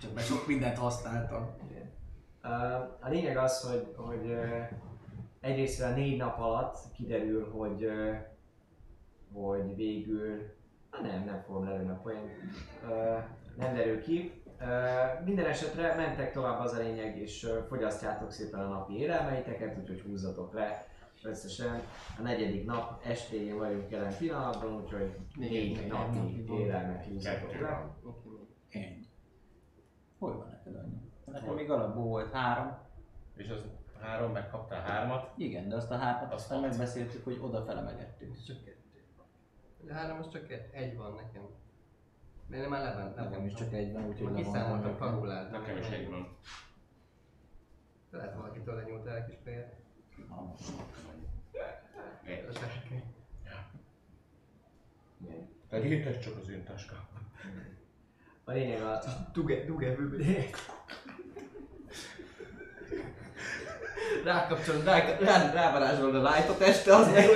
Csak 0.00 0.14
mert 0.14 0.26
sok 0.26 0.46
mindent 0.46 0.76
használtam. 0.76 1.50
Igen. 1.70 1.90
A 3.00 3.08
lényeg 3.08 3.36
az, 3.36 3.62
hogy, 3.70 3.94
hogy 3.96 4.36
egyrészt 5.40 5.82
a 5.82 5.90
négy 5.90 6.16
nap 6.16 6.38
alatt 6.38 6.78
kiderül, 6.92 7.50
hogy, 7.50 7.90
hogy 9.32 9.76
végül, 9.76 10.56
na 10.90 11.00
nem, 11.00 11.24
nem 11.24 11.42
fogom 11.46 11.64
lelőni 11.64 11.90
a 11.90 12.00
poént, 12.02 12.30
Ö, 12.88 13.16
nem 13.56 13.74
derül 13.74 14.00
ki. 14.00 14.42
Ö, 14.60 14.64
Minden 15.24 15.46
esetre 15.46 15.94
mentek 15.94 16.32
tovább 16.32 16.60
az 16.60 16.72
a 16.72 16.78
lényeg, 16.78 17.18
és 17.18 17.44
ö, 17.44 17.58
fogyasztjátok 17.68 18.30
szépen 18.32 18.60
a 18.60 18.68
napi 18.68 18.98
élelmeiteket, 18.98 19.78
úgyhogy 19.78 20.00
húzzatok 20.00 20.52
le. 20.52 20.86
Összesen 21.22 21.82
a 22.18 22.22
negyedik 22.22 22.64
nap 22.64 23.04
estéjén 23.04 23.56
vagyunk 23.58 23.90
jelen 23.90 24.16
pillanatban, 24.16 24.82
úgyhogy 24.82 25.16
négy 25.36 25.78
egy 25.78 25.86
napi 25.86 26.18
napi 26.18 26.44
van. 26.46 26.58
élelmet 26.58 27.04
húzzatok 27.04 27.48
Kettő 27.50 27.62
le. 27.64 27.70
van. 27.70 27.96
Ennyi. 28.70 29.06
Hol 30.18 30.36
van 30.36 30.48
neked 30.50 30.74
annyi? 30.74 31.00
Nekem 31.24 31.54
még 31.54 31.70
alapból 31.70 32.04
volt 32.04 32.32
három. 32.32 32.78
És 33.36 33.48
az 33.48 33.64
három, 34.00 34.32
megkaptál 34.32 34.80
hármat. 34.80 35.32
Igen, 35.36 35.68
de 35.68 35.76
azt 35.76 35.90
a 35.90 35.96
hármat 35.96 36.32
Azt 36.32 36.42
aztán 36.42 36.58
hat. 36.60 36.68
megbeszéltük, 36.68 37.24
hogy 37.24 37.38
odafele 37.42 37.80
megettük. 37.80 38.34
Ez 38.34 38.44
csak 38.44 38.64
kettő. 38.64 38.76
De 39.80 39.94
három, 39.94 40.18
az 40.18 40.28
csak 40.28 40.50
egy, 40.72 40.96
van 40.96 41.14
nekem. 41.14 41.42
De 42.46 42.56
én 42.56 42.68
már 42.68 42.82
leven, 42.84 43.12
Nekem 43.16 43.44
is 43.46 43.52
csak 43.52 43.72
egy 43.72 43.92
van, 43.92 44.06
úgyhogy 44.06 44.26
Úgyhogy 44.30 44.54
levontam 44.54 44.92
kiszámoltam 44.92 45.50
nekem. 45.50 45.76
is 45.76 45.88
egy 45.88 46.08
van. 46.10 46.36
Lehet 48.10 48.34
valakitől 48.34 48.74
lenyúltál 48.74 49.16
egy 49.16 49.24
kis 49.26 49.38
fejet. 49.44 49.76
Egy. 52.28 52.44
A 52.48 52.52
sárkány. 52.52 53.02
Igen. 55.20 55.48
Pedig 55.68 56.06
ez 56.06 56.18
csak 56.18 56.36
az 56.42 56.48
én 56.48 56.64
táskám. 56.64 57.06
A 58.44 58.52
lényeg 58.52 58.82
a... 58.82 59.00
Duge, 59.32 59.64
duge, 59.64 59.94
bőbő. 59.94 60.24
rákapcsolod, 64.24 64.84
rá, 64.84 65.16
rá, 65.20 65.52
rávarázsolod 65.52 66.14
a 66.14 66.30
light 66.30 66.48
a 66.48 66.56
testre, 66.56 66.94
az 66.94 67.12
meg 67.12 67.28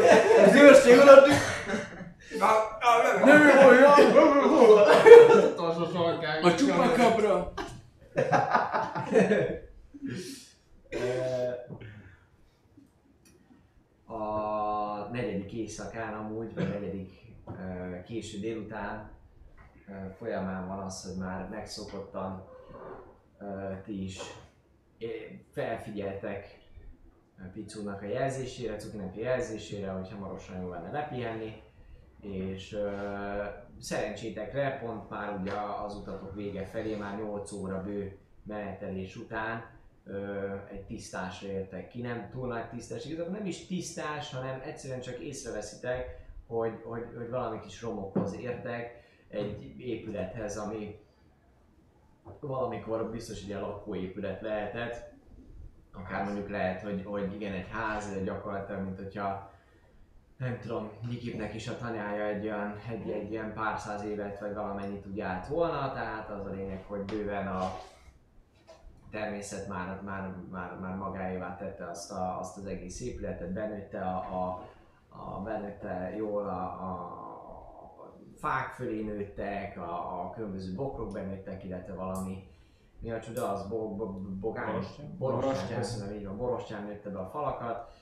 az 0.47 0.55
őrség 0.55 0.99
alatt 0.99 1.27
Nem 3.25 3.67
olyan! 3.67 4.01
Utolsó 5.53 5.91
sarkán. 5.93 6.43
A 6.43 6.55
csupakabra! 6.55 7.53
a 14.13 15.09
negyedik 15.13 15.53
éjszakán 15.53 16.15
amúgy, 16.15 16.55
vagy 16.55 16.69
negyedik 16.69 17.11
késő 18.05 18.39
délután 18.39 19.11
folyamán 20.19 20.69
van 20.69 20.79
az, 20.79 21.05
hogy 21.05 21.17
már 21.17 21.49
megszokottan 21.49 22.45
ti 23.85 24.05
is 24.05 24.21
felfigyeltek 25.51 26.61
Picúnak 27.53 28.03
a 28.03 28.07
jelzésére, 28.07 28.77
Cukinak 28.77 29.17
a 29.17 29.21
jelzésére, 29.21 29.91
hogy 29.91 30.11
hamarosan 30.11 30.61
jó 30.61 30.69
lenne 30.69 30.91
lepihenni, 30.91 31.63
és 32.21 32.73
ö, 32.73 32.91
szerencsétekre 33.79 34.79
pont 34.79 35.11
már 35.11 35.39
ugye 35.41 35.53
az 35.85 35.97
utatok 35.97 36.35
vége 36.35 36.65
felé, 36.65 36.97
már 36.97 37.19
8 37.19 37.53
óra 37.53 37.83
bő 37.83 38.19
menetelés 38.43 39.17
után 39.17 39.65
egy 40.71 40.85
tisztásra 40.85 41.49
értek 41.49 41.89
ki, 41.89 42.01
nem 42.01 42.29
túl 42.31 42.49
nagy 42.49 42.69
tisztás, 42.69 43.05
igazából 43.05 43.33
nem 43.33 43.47
is 43.47 43.67
tisztás, 43.67 44.33
hanem 44.33 44.61
egyszerűen 44.65 45.01
csak 45.01 45.19
észreveszitek, 45.19 46.21
hogy, 46.47 46.81
hogy, 46.85 47.07
hogy 47.17 47.31
valami 47.31 47.61
kis 47.61 47.83
romokhoz 47.83 48.35
értek, 48.35 49.01
egy 49.29 49.81
épülethez, 49.81 50.57
ami 50.57 51.01
valamikor 52.41 53.11
biztos 53.11 53.43
egy 53.43 53.49
ilyen 53.49 53.61
lakóépület 53.61 54.41
lehetett, 54.41 55.13
akár 55.93 56.25
mondjuk 56.25 56.49
lehet, 56.49 56.83
hogy, 56.83 57.03
hogy 57.05 57.35
igen, 57.35 57.53
egy 57.53 57.69
ház, 57.71 58.15
de 58.15 58.21
gyakorlatilag, 58.21 58.83
mint 58.85 58.97
hogyha 58.99 59.51
nem 60.37 60.59
tudom, 60.59 60.91
Nikipnek 61.09 61.55
is 61.55 61.69
a 61.69 61.79
tanyája 61.79 62.25
egy 62.25 62.45
olyan, 62.45 62.77
egy, 62.91 63.11
egy 63.11 63.31
ilyen 63.31 63.53
pár 63.55 63.79
száz 63.79 64.05
évet, 64.05 64.41
vagy 64.41 64.55
valamennyit 64.55 65.07
úgy 65.07 65.21
állt 65.21 65.47
volna, 65.47 65.93
tehát 65.93 66.31
az 66.31 66.47
a 66.47 66.51
lényeg, 66.51 66.85
hogy 66.87 67.05
bőven 67.05 67.47
a 67.47 67.79
természet 69.13 69.69
már, 69.69 70.01
már, 70.03 70.35
már, 70.51 70.79
már 70.81 70.97
magáévá 70.97 71.57
tette 71.57 71.89
azt, 71.89 72.13
a, 72.13 72.39
azt 72.39 72.57
az 72.57 72.67
egész 72.67 73.01
épületet, 73.01 73.53
benőtte 73.53 74.01
a, 74.01 74.17
a, 74.17 74.67
a 75.09 75.41
benőtte 75.41 76.15
jól 76.17 76.49
a, 76.49 76.63
a, 76.63 77.21
fák 78.37 78.69
fölé 78.69 79.03
nőttek, 79.03 79.79
a, 79.79 80.23
a 80.23 80.31
különböző 80.31 80.75
bokrok 80.75 81.13
benőttek, 81.13 81.65
illetve 81.65 81.95
valami 81.95 82.51
mi 82.99 83.11
a 83.11 83.21
csoda, 83.21 83.53
az 83.53 83.69
bo, 83.69 83.95
bo, 83.95 84.07
bogán, 84.41 84.67
Borostyán? 84.67 85.17
borostyán, 85.19 85.81
köszönöm, 85.81 86.15
így 86.15 86.27
van, 86.27 86.37
borostyán 86.37 86.83
nőtte 86.83 87.11
be 87.11 87.19
a 87.19 87.29
falakat, 87.29 87.93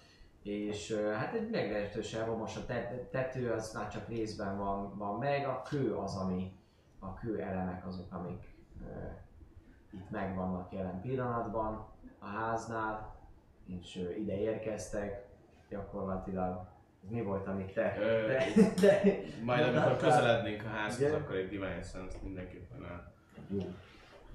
és 0.42 1.00
hát 1.16 1.34
egy 1.34 1.50
meglehetősen 1.50 2.26
romos 2.26 2.56
a 2.56 2.66
tet- 2.66 3.10
tető, 3.10 3.50
az 3.50 3.72
már 3.72 3.88
csak 3.88 4.08
részben 4.08 4.58
van, 4.58 4.98
van 4.98 5.18
meg, 5.18 5.46
a 5.46 5.62
kő 5.62 5.94
az, 5.94 6.16
ami, 6.16 6.52
a 6.98 7.14
kő 7.14 7.40
elemek 7.40 7.86
azok, 7.86 8.12
amik 8.12 8.54
itt 9.90 10.10
megvannak 10.10 10.72
jelen 10.72 11.00
pillanatban 11.00 11.86
a 12.18 12.26
háznál, 12.26 13.14
és 13.66 14.08
ide 14.18 14.38
érkeztek, 14.40 15.26
gyakorlatilag 15.68 16.68
mi 17.08 17.22
volt, 17.22 17.46
amit 17.46 17.72
te, 17.72 17.96
Ö, 17.98 18.26
te, 18.26 18.44
te 18.80 19.02
Majd 19.44 19.62
amikor 19.76 19.96
közelednénk 19.96 20.62
a 20.64 20.68
házhoz, 20.68 21.00
Igen. 21.00 21.14
akkor 21.20 21.34
egy 21.36 21.48
Divine 21.48 21.82
Sense 21.82 22.16
mindenképpen 22.22 22.84
el. 22.84 23.12
Jó. 23.48 23.58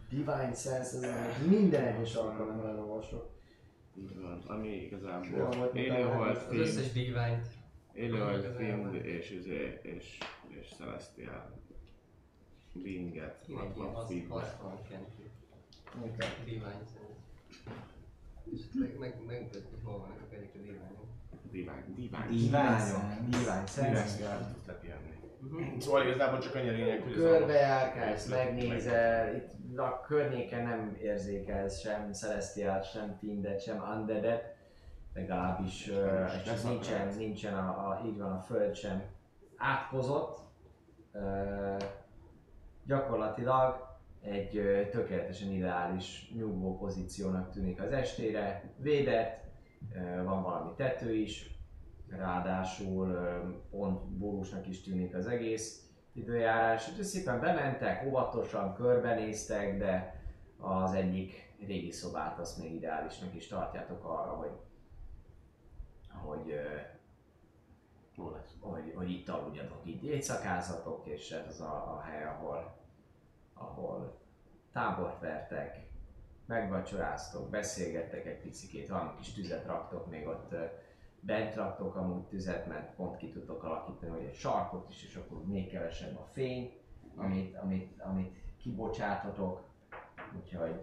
Divine 0.10 0.54
Sense, 0.54 1.08
ez 1.08 1.48
minden 1.48 1.84
egyes 1.84 2.16
alkalommal 2.16 2.68
elolvasok. 2.70 3.30
Így 3.98 4.22
van, 4.22 4.42
ami 4.48 4.68
igazából 4.68 5.50
volt, 5.58 5.76
élőhold, 5.76 6.36
Az 6.36 6.44
fiend, 6.50 6.66
összes 6.66 6.92
diványt. 6.92 7.48
élőhold, 7.94 8.54
fiend 8.58 8.94
és, 8.96 9.30
izé- 9.32 9.80
és, 9.84 10.18
és 10.48 10.74
celestial 10.78 11.52
beinget, 12.84 13.48
Mindenki 13.48 13.80
60 13.80 14.06
feet. 14.08 14.28
60 14.30 14.78
kenti. 16.02 16.52
Divány 16.52 16.82
szerint. 16.94 17.20
És 18.52 18.62
meg, 18.74 18.98
meg, 19.00 19.16
megmutatjuk, 19.28 19.86
hol 19.86 20.00
vannak 20.00 20.22
a 20.22 20.26
pedig 20.30 20.50
a 20.56 20.58
diványok. 20.58 21.06
Divine, 21.52 21.86
divine. 21.96 22.28
Diványok, 22.30 23.68
Sense. 23.68 24.18
Divine 24.18 24.48
tudsz 24.54 24.66
lepjelni. 24.68 25.14
Szóval 25.80 26.04
igazából 26.08 26.40
csak 26.40 26.56
annyi 26.56 26.70
a 26.70 26.72
lényeg, 26.72 27.02
hogy 27.02 27.14
Körbejárkálsz, 27.14 28.28
Meg- 28.28 28.54
megnézel, 28.54 29.36
itt 29.36 29.78
a 29.78 30.02
környéken 30.02 30.64
nem 30.64 30.98
érzékelsz 31.02 31.80
sem 31.80 32.12
Celestiát, 32.12 32.92
sem 32.92 33.16
Findet, 33.20 33.62
sem 33.62 33.84
Undeadet, 33.96 34.56
legalábbis 35.14 35.88
lesz 36.46 36.64
nincsen, 36.64 37.08
nincsen 37.18 37.58
a, 37.58 37.90
a, 37.90 38.02
így 38.06 38.18
van 38.18 38.32
a 38.32 38.40
föld 38.40 38.76
sem 38.76 39.04
átkozott. 39.58 40.40
Ö, 41.12 41.76
gyakorlatilag 42.86 43.95
egy 44.26 44.62
tökéletesen 44.92 45.52
ideális 45.52 46.32
nyugvó 46.36 46.78
pozíciónak 46.78 47.52
tűnik 47.52 47.82
az 47.82 47.92
estére, 47.92 48.74
védett, 48.78 49.44
van 50.24 50.44
valami 50.44 50.72
tető 50.76 51.14
is, 51.14 51.56
ráadásul 52.10 53.18
pont 53.70 54.04
borúsnak 54.06 54.68
is 54.68 54.82
tűnik 54.82 55.16
az 55.16 55.28
egész 55.28 55.90
időjárás. 56.14 56.90
Úgyhogy 56.90 57.06
szépen 57.06 57.40
bementek, 57.40 58.06
óvatosan 58.08 58.74
körbenéztek, 58.74 59.78
de 59.78 60.24
az 60.58 60.94
egyik 60.94 61.54
régi 61.66 61.92
szobát 61.92 62.40
azt 62.40 62.58
még 62.58 62.74
ideálisnak 62.74 63.36
is 63.36 63.48
tartjátok 63.48 64.04
arra, 64.04 64.32
hogy, 64.32 64.52
hogy, 66.08 66.54
hogy, 68.60 68.94
hogy 68.96 69.12
itt 69.12 69.30
aludjatok, 69.30 69.82
itt 69.84 70.04
éjszakázatok, 70.04 71.08
és 71.08 71.32
ez 71.32 71.48
az 71.48 71.62
a, 71.62 71.96
a 71.98 72.02
hely, 72.02 72.24
ahol, 72.24 72.85
ahol 73.56 74.22
tábort 74.72 75.20
vertek, 75.20 75.88
megvacsoráztok, 76.46 77.50
beszélgettek 77.50 78.26
egy 78.26 78.42
picikét, 78.42 78.90
valami 78.90 79.10
kis 79.18 79.34
tüzet 79.34 79.66
raktok, 79.66 80.10
még 80.10 80.28
ott 80.28 80.56
bent 81.20 81.56
raktok 81.56 81.96
amúgy 81.96 82.24
tüzet, 82.24 82.68
mert 82.68 82.96
pont 82.96 83.18
ki 83.18 83.30
tudtok 83.30 83.64
alakítani, 83.64 84.12
hogy 84.12 84.24
egy 84.24 84.36
sarkot 84.36 84.90
is, 84.90 85.04
és 85.04 85.16
akkor 85.16 85.46
még 85.46 85.70
kevesebb 85.70 86.18
a 86.18 86.26
fény, 86.32 86.74
amit, 87.16 87.56
amit, 87.56 88.02
amit 88.02 88.36
kibocsátotok, 88.58 89.64
úgyhogy 90.38 90.82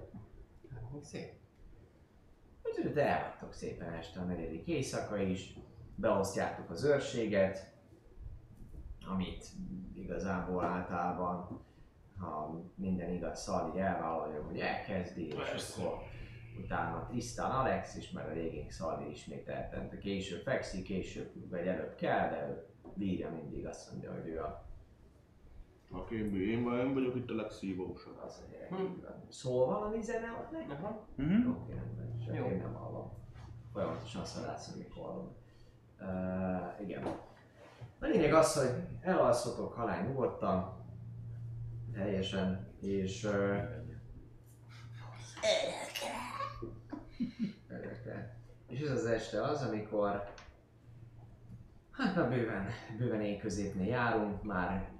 Hát, 0.93 1.03
szép. 1.03 1.33
Úgyhogy 2.63 2.93
te 2.93 3.07
elhagytok 3.07 3.53
szépen 3.53 3.93
este 3.93 4.21
a 4.21 4.25
negyedik 4.25 4.67
éjszaka 4.67 5.17
is, 5.17 5.59
beosztjátok 5.95 6.71
az 6.71 6.85
őrséget, 6.85 7.73
amit 9.07 9.47
igazából 9.95 10.65
általában, 10.65 11.61
ha 12.23 12.61
minden 12.75 13.11
igaz, 13.11 13.41
Szali 13.41 13.81
elvállalja, 13.81 14.43
hogy 14.45 14.59
elkezdi, 14.59 15.27
és 15.27 15.77
akkor 15.77 15.99
utána 16.65 17.07
Tristan 17.07 17.51
Alex 17.51 17.97
is, 17.97 18.11
mert 18.11 18.29
a 18.29 18.33
végén 18.33 18.71
Szali 18.71 19.11
ismételten 19.11 19.99
később 19.99 20.43
fekszik, 20.43 20.85
később 20.85 21.51
vagy 21.51 21.67
előbb 21.67 21.95
kell, 21.95 22.31
de 22.31 22.49
ő 22.49 22.67
bírja 22.95 23.31
mindig 23.31 23.67
azt 23.67 23.91
mondja, 23.91 24.13
hogy 24.13 24.27
ő 24.27 24.41
a, 24.41 24.67
Aki 25.91 26.15
én, 26.15 26.35
én, 26.35 26.73
én 26.73 26.95
vagyok 26.95 27.17
itt 27.17 27.31
a 27.31 27.35
legszívósabb. 27.35 28.21
az 28.25 28.45
van. 28.71 29.03
Szól 29.29 29.67
valami 29.67 30.03
zene 30.03 30.31
ott 30.41 30.51
neki? 30.51 30.71
Aha. 30.71 31.07
Mhm. 31.15 31.51
Oké, 31.51 31.73
rendben. 31.73 32.19
Csak 32.25 32.35
Jó. 32.35 32.45
én 32.47 32.57
nem 32.57 32.75
hallom. 32.75 33.13
Folyamatosan 33.73 34.25
szalászom, 34.25 34.79
mikor 34.79 35.03
hallom. 35.03 35.35
Uh, 36.01 36.81
igen. 36.81 37.03
A 38.01 38.07
lényeg 38.07 38.33
az, 38.33 38.55
hogy 38.57 38.83
elalszotok 39.01 39.73
halál 39.73 40.07
nyugodtan, 40.07 40.82
teljesen, 41.93 42.67
és... 42.81 43.25
Uh, 43.25 43.31
Örökre. 47.69 48.37
és 48.69 48.81
ez 48.81 48.91
az 48.91 49.07
este 49.07 49.43
az, 49.43 49.63
amikor 49.63 50.25
hát 51.91 52.17
már 52.17 52.29
bőven, 52.29 52.67
bőven 52.99 53.21
én 53.21 53.39
középnél 53.39 53.87
járunk, 53.87 54.43
már 54.43 54.91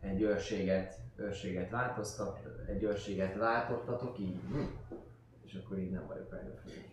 egy 0.00 0.20
őrséget, 0.22 0.98
őrséget 1.16 1.70
változtat, 1.70 2.46
egy 2.68 2.82
őrséget 2.82 3.36
váltottatok 3.36 4.18
így, 4.18 4.40
hm. 4.50 4.60
és 5.44 5.60
akkor 5.64 5.78
így 5.78 5.90
nem 5.90 6.06
vagyok 6.06 6.28
fölé. 6.28 6.88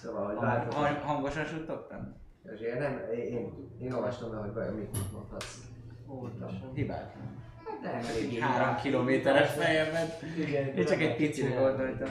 Szóval, 0.00 0.26
hogy 0.26 0.36
Hang- 0.74 1.02
Hangosan 1.02 1.44
suttogtam? 1.44 2.14
Őrséget 2.42 2.78
nem, 2.78 2.98
én, 3.12 3.26
én, 3.26 3.70
én 3.80 3.92
olvastam 3.92 4.30
be, 4.30 4.36
hogy 4.36 4.52
vajon 4.52 4.74
mit 4.74 5.12
mondhatsz. 5.12 5.58
Óvatosan. 6.08 6.72
Hibátlan. 6.74 7.43
Elég 7.84 8.38
Három 8.38 8.76
kilométeres 8.76 9.50
fejemben. 9.50 10.06
Igen, 10.38 10.66
Én 10.66 10.84
csak 10.84 11.00
egy 11.00 11.20
Igen. 11.20 11.62
gondoltam. 11.62 12.08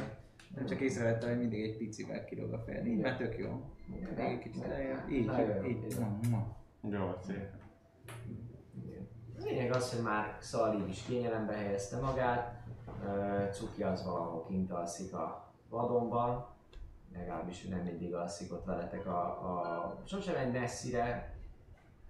Nem 0.56 0.66
csak 0.66 0.80
észrevettem, 0.80 1.30
hogy 1.30 1.38
mindig 1.38 1.64
egy 1.64 1.78
picivel 1.78 2.26
kilóg 2.26 2.54
a 2.54 2.60
fejem. 2.60 2.86
Így 2.86 3.00
már 3.00 3.18
tök 3.18 3.38
jó. 3.38 3.62
Még 3.86 4.26
egy 4.26 4.40
kicsit 4.40 4.64
eljön. 4.64 5.06
Így, 5.10 5.32
így. 5.68 5.96
Jó, 6.90 7.12
szép. 7.28 7.48
Lényeg 9.44 9.72
az, 9.72 9.94
hogy 9.94 10.04
már 10.04 10.38
Szali 10.40 10.90
is 10.90 11.04
kényelembe 11.08 11.54
helyezte 11.54 11.98
magát, 12.00 12.64
Cuki 13.52 13.84
az 13.84 14.06
valahol 14.06 14.46
kint 14.46 14.72
alszik 14.72 15.14
a 15.14 15.54
vadonban, 15.70 16.48
legalábbis 17.14 17.64
nem 17.64 17.80
mindig 17.80 18.14
alszik 18.14 18.54
ott 18.54 18.66
veletek 18.66 19.06
a, 19.06 19.22
a 19.26 20.02
sosem 20.06 20.36
egy 20.36 20.52
messzire, 20.52 21.33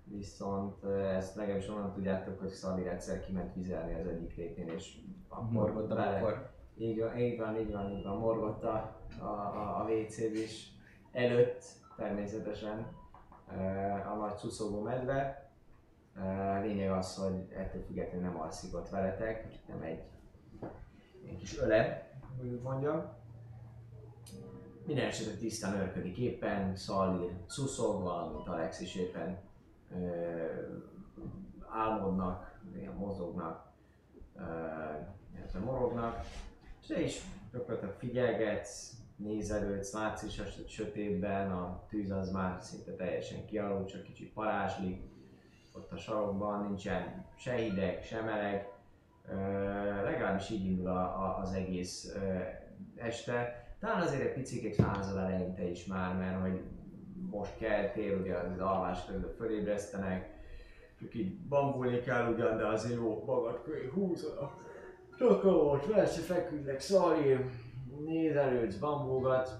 viszont 0.06 0.84
ezt 0.86 1.36
legalábbis 1.36 1.70
onnan 1.70 1.94
tudjátok, 1.94 2.40
hogy 2.40 2.50
Szalir 2.50 2.88
egyszer 2.88 3.26
kiment 3.26 3.54
vizelni 3.54 4.00
az 4.00 4.08
egyik 4.08 4.36
rétén, 4.36 4.68
és 4.68 4.98
akkor 5.28 5.70
a 5.70 5.88
bele- 5.88 6.20
bokor. 6.20 6.50
így 6.78 7.00
van, 7.00 7.18
így 7.18 7.40
van, 7.40 7.60
így 7.60 7.72
van, 7.72 7.92
így 7.92 8.04
van, 8.04 8.18
morgott 8.18 8.64
a, 8.64 9.00
a, 9.20 9.26
a, 9.26 9.82
a 9.82 9.90
wc 9.90 10.18
is 10.18 10.72
előtt 11.12 11.64
természetesen 11.96 12.88
a 14.12 14.16
nagy 14.16 14.36
szuszogó 14.36 14.82
medve. 14.82 15.52
Lényeg 16.62 16.92
az, 16.92 17.18
hogy 17.18 17.48
ettől 17.56 17.82
függetlenül 17.82 18.28
nem 18.28 18.40
alszik 18.40 18.76
ott 18.76 18.90
veletek, 18.90 19.48
nem 19.68 19.82
egy 19.82 20.04
egy 21.28 21.38
kis 21.38 21.60
öle, 21.60 22.12
hogy 22.40 22.48
úgy 22.48 22.62
mondjam. 22.62 23.02
Minden 24.86 25.06
esetre 25.06 25.38
tisztán 25.38 25.80
örködik 25.80 26.18
éppen, 26.18 26.76
Szalír 26.76 27.32
szuszog, 27.48 28.04
valamint 28.04 28.48
Alex 28.48 28.80
is 28.80 28.96
éppen 28.96 29.38
álmodnak, 31.70 32.60
néha 32.74 32.94
mozognak, 32.94 33.72
illetve 35.36 35.60
morognak, 35.60 36.26
és 36.82 36.88
te 36.88 37.02
is 37.02 37.22
gyakorlatilag 37.52 37.94
figyelgetsz, 37.94 38.94
nézelődsz, 39.16 39.94
látsz 39.94 40.24
is 40.24 40.40
a 40.40 40.46
sö- 40.46 40.70
sötétben, 40.70 41.52
a 41.52 41.84
tűz 41.90 42.12
az 42.12 42.32
már 42.32 42.62
szinte 42.62 42.92
teljesen 42.92 43.46
kialakult, 43.46 43.88
csak 43.90 44.04
kicsit 44.04 44.34
parázslik, 44.34 45.02
ott 45.76 45.92
a 45.92 45.98
sarokban 45.98 46.64
nincsen 46.64 47.26
se 47.36 47.54
hideg, 47.54 48.04
se 48.04 48.22
meleg, 48.22 48.68
legalábbis 50.04 50.50
így 50.50 50.66
indul 50.66 50.88
a, 50.88 51.24
a, 51.24 51.38
az 51.38 51.54
egész 51.54 52.16
este. 52.96 53.68
Talán 53.80 54.02
azért 54.02 54.22
egy 54.22 54.34
picit 54.34 54.76
fázol 54.76 55.20
eleinte 55.20 55.64
is 55.64 55.86
már, 55.86 56.16
mert 56.16 56.42
hogy 56.42 56.62
most 57.32 57.58
keltél, 57.58 58.20
ugye 58.20 58.36
az 58.36 58.60
alvás 58.60 59.06
közben 59.06 59.34
fölébresztenek, 59.38 60.34
csak 61.00 61.16
így 61.16 61.38
bambulni 61.38 62.00
kell 62.00 62.34
ugyan, 62.34 62.58
de 62.58 62.68
azért 62.68 62.96
jó 62.96 63.24
magad 63.26 63.62
köré 63.64 63.90
húzod 63.94 64.38
a 64.38 64.58
takarót, 65.18 65.86
persze 65.86 66.22
feküdnek, 66.22 66.80
szalír, 66.80 67.46
nézelődsz, 68.06 68.76
bambulgat, 68.76 69.60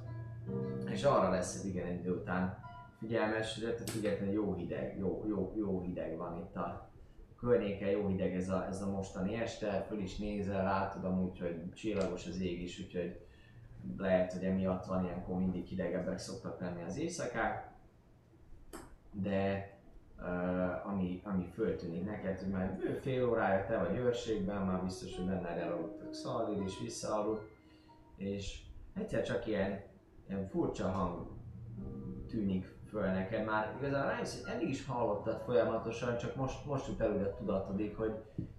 és 0.92 1.04
arra 1.04 1.30
lesz 1.30 1.66
igen 1.66 1.88
egy 1.88 2.00
idő 2.00 2.12
után 2.12 2.58
figyelmes, 3.00 3.58
de 3.58 3.76
függetlenül 3.92 4.34
jó 4.34 4.54
hideg, 4.54 4.98
jó, 5.00 5.24
jó, 5.28 5.54
jó 5.58 5.82
hideg 5.82 6.18
van 6.18 6.38
itt 6.38 6.56
a 6.56 6.92
környéken, 7.40 7.90
jó 7.90 8.08
hideg 8.08 8.36
ez 8.36 8.50
a, 8.50 8.66
ez 8.68 8.82
a 8.82 8.90
mostani 8.90 9.36
este, 9.36 9.86
föl 9.88 10.00
is 10.00 10.18
nézel, 10.18 10.64
látod 10.64 11.04
amúgy, 11.04 11.40
hogy 11.40 11.74
csillagos 11.74 12.28
az 12.28 12.40
ég 12.42 12.62
is, 12.62 12.80
úgyhogy 12.80 13.26
lehet, 13.98 14.34
hogy 14.34 14.44
emiatt 14.44 14.86
van 14.86 15.04
ilyenkor 15.04 15.38
mindig 15.38 15.66
hidegebbek 15.66 16.18
szoktak 16.18 16.60
lenni 16.60 16.84
az 16.84 16.98
éjszakák, 16.98 17.72
de 19.12 19.72
uh, 20.20 20.88
ami, 20.88 21.22
ami 21.24 21.46
föltűnik 21.54 22.06
neked, 22.06 22.40
hogy 22.40 22.50
már 22.50 22.76
bő 22.76 22.94
fél 22.94 23.30
órája 23.30 23.66
te 23.66 23.78
vagy 23.78 23.98
őrségben, 23.98 24.62
már 24.62 24.84
biztos, 24.84 25.16
hogy 25.16 25.26
benne 25.26 25.48
elaludtak 25.48 26.14
Szalid 26.14 26.62
is 26.62 26.80
visszaaludt, 26.80 27.52
és 28.16 28.62
egyszer 28.94 29.24
csak 29.24 29.48
ilyen, 29.48 29.82
ilyen 30.28 30.48
furcsa 30.48 30.90
hang 30.90 31.28
tűnik 32.28 32.74
föl 32.90 33.06
neked. 33.06 33.46
Már 33.46 33.76
igazából 33.80 34.10
rájössz, 34.10 34.42
hogy 34.42 34.54
eddig 34.54 34.70
is 34.70 34.86
hallottad 34.86 35.42
folyamatosan, 35.42 36.18
csak 36.18 36.36
most, 36.36 36.66
most 36.66 36.88
jut 36.88 37.02
elő 37.02 37.26
a 37.26 37.34
tudatodik, 37.34 37.98
hogy 37.98 38.14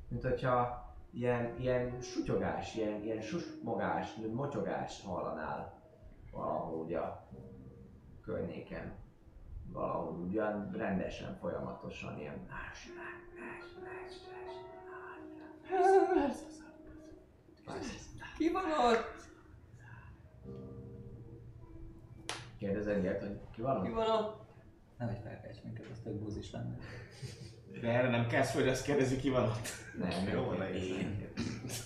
mint 0.08 0.22
hogyha 0.22 0.83
ilyen, 1.14 1.58
ilyen 1.58 2.00
sutyogás, 2.00 2.74
ilyen, 2.74 3.02
ilyen 3.02 3.20
susmogás, 3.20 4.14
motyogást 4.32 5.04
hallanál 5.04 5.82
valahol 6.32 6.84
ugye 6.84 6.98
a 6.98 7.28
környéken. 8.22 8.92
Valahol 9.72 10.12
ugyan 10.12 10.70
rendesen, 10.72 11.36
folyamatosan 11.40 12.18
ilyen. 12.18 12.46
Ki 18.36 18.50
van 18.50 18.64
ott? 18.92 19.22
Kérdezed 22.58 23.02
ilyet, 23.02 23.20
hogy 23.20 23.40
ki 23.50 23.60
van 23.60 23.82
Ki 23.82 23.88
ott? 23.88 23.94
van 23.94 24.10
ott? 24.10 24.42
Nem 24.98 25.08
egy 25.08 25.20
felkelts 25.22 25.62
minket, 25.62 25.86
az 25.92 25.98
tök 26.02 26.14
búzis 26.14 26.50
lenne. 26.50 26.76
De 27.80 27.88
erre 27.88 28.08
nem 28.08 28.26
kezd, 28.26 28.54
hogy 28.54 28.68
azt 28.68 28.84
kérdezi, 28.84 29.16
ki 29.16 29.30
van 29.30 29.44
ott. 29.48 29.68
Nem, 29.98 30.28
Jó, 30.32 30.50
nem, 30.50 30.58
ne 30.58 30.64
nem, 30.64 30.74
is. 30.74 31.84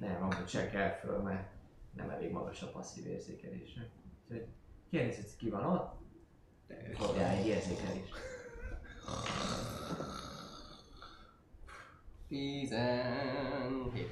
nem, 0.00 0.22
amúgy 0.22 0.48
se 0.48 0.70
kell 0.70 0.90
föl, 0.90 1.18
mert 1.18 1.48
nem 1.96 2.10
elég 2.10 2.30
magas 2.30 2.62
a 2.62 2.70
passzív 2.70 3.06
érzékelése. 3.06 3.88
Úgyhogy 4.28 4.46
kérdezed, 4.90 5.36
ki 5.38 5.50
van 5.50 5.64
ott? 5.64 5.98
Kapjál 6.98 7.36
egy 7.36 7.46
érzékelést. 7.46 8.14
17. 12.28 14.08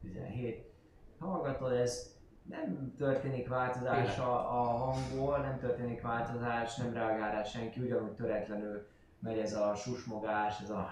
17. 0.00 0.64
Hallgatod, 1.18 1.72
ez 1.72 2.14
nem 2.42 2.94
történik 2.98 3.48
változás 3.48 4.18
a, 4.18 4.60
a 4.60 4.62
hangból, 4.62 5.38
nem 5.38 5.58
történik 5.58 6.02
változás, 6.02 6.76
nem 6.76 6.92
reagál 6.92 7.32
rá 7.32 7.42
senki, 7.44 7.80
ugyanúgy 7.80 8.12
töretlenül 8.12 8.86
megy 9.18 9.38
ez 9.38 9.54
a 9.54 9.74
susmogás, 9.74 10.60
ez 10.60 10.70
a... 10.70 10.88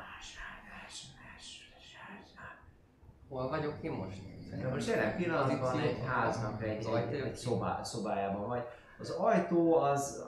Hol 3.28 3.48
vagyok 3.48 3.74
én 3.80 3.92
most? 3.92 4.18
De 4.60 4.68
most 4.68 4.88
jelen 4.88 5.16
pillanatban 5.16 5.78
egy 5.78 5.98
háznak 6.06 6.62
egy, 6.62 6.86
egy, 6.86 7.14
egy 7.20 7.34
szobá, 7.34 7.82
szobájában 7.82 8.48
vagy. 8.48 8.62
Az 8.98 9.10
ajtó 9.10 9.74
az, 9.74 10.24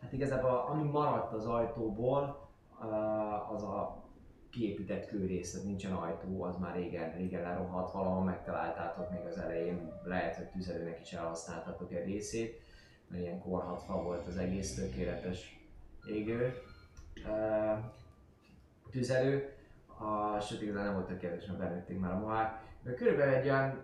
hát 0.00 0.12
igazából 0.12 0.66
ami 0.68 0.82
maradt 0.82 1.32
az 1.32 1.46
ajtóból, 1.46 2.48
az 3.50 3.62
a 3.62 4.04
kiépített 4.50 5.06
kőrész, 5.06 5.52
tehát 5.52 5.66
nincsen 5.66 5.92
ajtó, 5.92 6.42
az 6.42 6.56
már 6.56 6.74
régen, 6.74 7.12
régen 7.12 7.42
lerohadt, 7.42 7.92
valahol 7.92 8.24
megtaláltátok 8.24 9.10
még 9.10 9.26
az 9.26 9.38
elején, 9.38 9.92
lehet, 10.04 10.36
hogy 10.36 10.46
tüzelőnek 10.46 11.00
is 11.00 11.12
elhasználtatok 11.12 11.92
egy 11.92 12.04
részét, 12.04 12.60
mert 13.08 13.22
ilyen 13.22 13.40
korhatva 13.40 14.02
volt 14.02 14.26
az 14.26 14.36
egész 14.36 14.74
tökéletes 14.74 15.68
égő. 16.06 16.62
Tüzelő, 18.90 19.52
a 19.98 20.40
sőt 20.40 20.62
igazán 20.62 20.84
nem 20.84 20.94
volt 20.94 21.06
tökéletes, 21.06 21.46
mert 21.46 21.58
benőtték 21.58 21.98
már 21.98 22.12
a 22.12 22.18
mohák. 22.18 22.62
Körülbelül 22.96 23.34
egy 23.34 23.44
olyan 23.44 23.82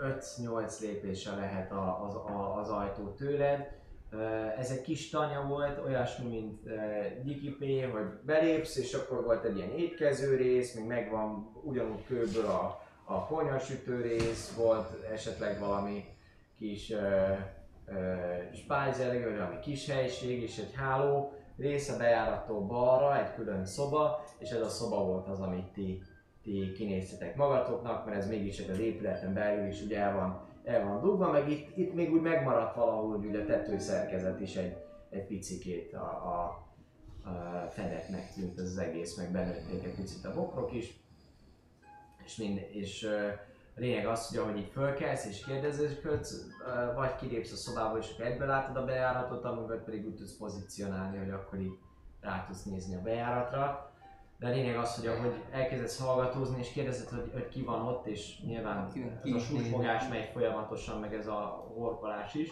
5-8 0.00 0.80
lépéssel 0.80 1.36
lehet 1.36 1.72
a, 1.72 2.04
az, 2.04 2.14
a, 2.14 2.56
az 2.60 2.68
ajtó 2.68 3.08
tőled. 3.08 3.72
Ez 4.58 4.70
egy 4.70 4.82
kis 4.82 5.10
tanya 5.10 5.46
volt, 5.46 5.84
olyasmi, 5.84 6.28
mint 6.28 6.62
Dikipé, 7.22 7.80
hogy 7.80 8.06
belépsz, 8.22 8.76
és 8.76 8.94
akkor 8.94 9.24
volt 9.24 9.44
egy 9.44 9.56
ilyen 9.56 9.70
étkező 9.70 10.36
rész, 10.36 10.74
még 10.74 10.86
megvan 10.86 11.52
ugyanúgy 11.62 12.04
kőből 12.06 12.46
a, 12.46 12.82
a 13.04 13.26
konyhasütő 13.26 14.00
rész, 14.00 14.54
volt 14.56 15.04
esetleg 15.12 15.58
valami 15.58 16.04
kis 16.58 16.92
spájzelegő, 18.54 19.40
ami 19.40 19.60
kis 19.60 19.90
helység, 19.90 20.42
és 20.42 20.58
egy 20.58 20.74
háló 20.74 21.33
rész 21.56 21.88
a 21.88 21.96
bejárattól 21.96 22.60
balra, 22.60 23.18
egy 23.18 23.34
külön 23.34 23.66
szoba, 23.66 24.24
és 24.38 24.50
ez 24.50 24.60
a 24.60 24.68
szoba 24.68 25.04
volt 25.04 25.28
az, 25.28 25.40
amit 25.40 25.72
ti, 25.72 26.02
ti 26.42 26.72
kinéztetek 26.72 27.36
magatoknak, 27.36 28.04
mert 28.04 28.16
ez 28.16 28.28
mégis 28.28 28.68
az 28.68 28.78
épületen 28.78 29.34
belül 29.34 29.66
is 29.66 29.82
ugye 29.82 29.98
el 29.98 30.14
van, 30.14 30.40
el 30.64 30.84
van 30.84 31.00
dugva, 31.00 31.30
meg 31.30 31.50
itt, 31.50 31.76
itt 31.76 31.94
még 31.94 32.12
úgy 32.12 32.20
megmaradt 32.20 32.74
valahol 32.74 33.16
ugye 33.16 33.40
a 33.40 33.44
tetőszerkezet 33.44 34.40
is 34.40 34.56
egy, 34.56 34.76
egy 35.10 35.26
picikét 35.26 35.94
a, 35.94 36.06
a, 36.06 36.64
a 37.28 37.68
fedetnek 37.70 38.32
tűnt 38.32 38.58
ez 38.58 38.64
az 38.64 38.78
egész, 38.78 39.16
meg 39.16 39.30
benőtték 39.30 39.84
egy 39.84 39.94
picit 39.94 40.24
a 40.24 40.34
bokrok 40.34 40.72
is, 40.72 41.02
és, 42.24 42.36
mind, 42.36 42.66
és 42.72 43.08
a 43.76 43.80
lényeg 43.80 44.06
az, 44.06 44.28
hogy 44.28 44.38
ahogy 44.38 44.56
így 44.58 44.70
fölkelsz 44.72 45.26
és 45.26 45.44
kérdezősködsz, 45.44 46.46
vagy 46.94 47.14
kilépsz 47.16 47.52
a 47.52 47.56
szobába 47.56 47.98
és 47.98 48.16
egyből 48.16 48.46
látod 48.46 48.76
a 48.76 48.84
bejáratot, 48.84 49.44
amúgy 49.44 49.78
pedig 49.84 50.06
úgy 50.06 50.14
tudsz 50.14 50.36
pozícionálni, 50.36 51.18
hogy 51.18 51.30
akkor 51.30 51.58
így 51.58 51.78
rá 52.20 52.44
tudsz 52.46 52.62
nézni 52.62 52.94
a 52.94 53.00
bejáratra. 53.02 53.92
De 54.38 54.46
a 54.46 54.50
lényeg 54.50 54.76
az, 54.76 54.96
hogy 54.96 55.06
ahogy 55.06 55.34
elkezdesz 55.50 56.00
hallgatózni 56.00 56.58
és 56.58 56.72
kérdezed, 56.72 57.08
hogy, 57.08 57.30
hogy 57.32 57.48
ki 57.48 57.62
van 57.62 57.86
ott, 57.86 58.06
és 58.06 58.40
nyilván 58.46 58.88
Ki- 58.92 59.02
ez 59.02 59.42
a 59.52 59.52
nézi. 59.52 60.08
megy 60.08 60.30
folyamatosan, 60.32 61.00
meg 61.00 61.14
ez 61.14 61.26
a 61.26 61.64
horkolás 61.76 62.34
is. 62.34 62.50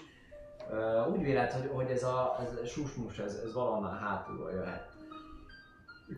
Úgy 1.13 1.23
véled, 1.23 1.53
hogy, 1.53 1.71
hogy 1.75 1.91
ez 1.91 2.03
a, 2.03 2.37
ez 2.41 2.59
a 2.63 2.67
susmus, 2.67 3.19
ez, 3.19 3.35
ez 3.35 3.55
valahonnan 3.55 3.99
hátulról 3.99 4.51
jöhet. 4.51 4.91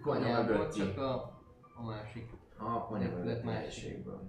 Konyából 0.03 0.55
mögötti. 0.57 0.79
csak 0.79 0.99
a, 0.99 1.13
a 1.75 1.83
másik. 1.85 2.31
A 2.59 2.97
Épület 2.97 3.15
mögötti 3.15 3.45
másik. 3.47 3.61
helyiségből. 3.61 4.21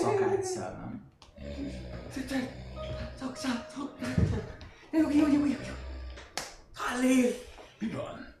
Szakács 0.00 0.44
szellem. 0.44 1.10
Sitten, 2.12 2.48
szaksa, 3.18 3.48
szaksa, 3.48 3.94
ne 4.90 4.98
jogi, 4.98 5.18
jogi, 5.18 5.32
jogi, 5.32 5.50
jogi. 5.50 5.70
Hallél! 6.74 7.30
Mi 7.78 7.90
van? 7.90 8.34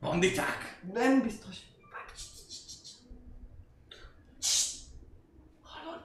Banditák? 0.00 0.80
Nem 0.92 1.22
biztos. 1.22 1.56
Hallod? 5.62 6.04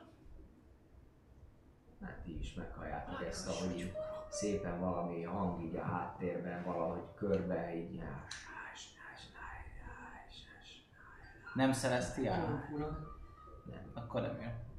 Hát 2.01 2.17
ti 2.23 2.39
is 2.39 2.53
meghalljátok 2.53 3.25
ezt, 3.27 3.47
ahogy 3.47 3.91
szépen 4.29 4.79
valami 4.79 5.23
hang 5.23 5.63
így 5.63 5.75
a 5.75 5.83
háttérben 5.83 6.63
valahogy 6.63 7.03
körbe 7.15 7.75
így 7.75 7.93
jár. 7.93 8.25
Nem 11.53 11.71
Celestial? 11.71 12.63
Fura. 12.69 12.97
Akkor 13.93 14.21
nem 14.21 14.39
jön. 14.41 14.69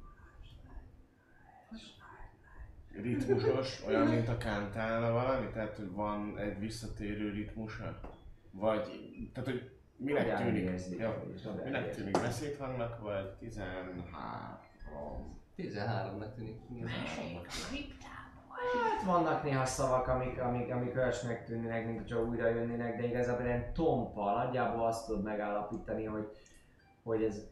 Ritmusos, 3.01 3.85
olyan, 3.87 4.07
mint 4.07 4.27
a 4.27 4.37
kántálna 4.37 5.11
valami? 5.11 5.49
Tehát, 5.49 5.77
hogy 5.77 5.91
van 5.91 6.37
egy 6.37 6.59
visszatérő 6.59 7.31
ritmusa? 7.31 7.99
Vagy, 8.51 8.81
tehát, 9.33 9.49
hogy 9.49 9.71
minek 9.95 10.37
tűnik? 10.37 10.63
érzi? 10.63 10.97
Ja, 10.97 11.23
minek 11.63 11.85
érzi? 11.85 11.99
tűnik? 11.99 12.21
Beszédhangnak, 12.21 13.01
vagy 13.01 13.25
13? 13.25 14.05
13-nak 15.57 16.33
tűnik. 16.35 16.59
igen. 16.69 18.11
Hát 18.73 19.03
vannak 19.05 19.43
néha 19.43 19.65
szavak, 19.65 20.07
amik, 20.07 20.41
amik, 20.41 20.71
amik 20.71 20.95
olyasminek 20.95 21.45
tűnnek, 21.45 21.85
mint 21.85 21.99
hogyha 21.99 22.23
újra 22.23 22.47
jönnének, 22.49 22.97
de 22.97 23.07
igazából 23.07 23.45
ilyen 23.45 23.73
tompa, 23.73 24.33
nagyjából 24.33 24.85
azt 24.85 25.05
tudod 25.05 25.23
megállapítani, 25.23 26.05
hogy, 26.05 26.27
hogy 27.03 27.23
ez 27.23 27.45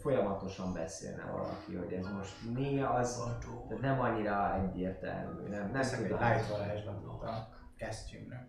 folyamatosan 0.00 0.72
beszélne 0.72 1.24
valaki, 1.24 1.74
hogy 1.74 1.92
ez 1.92 2.06
most 2.06 2.52
mi 2.54 2.80
az, 2.80 3.22
tehát 3.68 3.80
nem 3.80 4.00
annyira 4.00 4.54
egyértelmű, 4.54 5.40
nem, 5.42 5.50
nem 5.62 5.72
Veszek 5.72 6.00
egy 6.00 6.06
tudom. 6.06 6.28
light 6.28 6.48
varázslatot 6.48 7.22
a 7.22 7.48
kesztyűmre. 7.76 8.48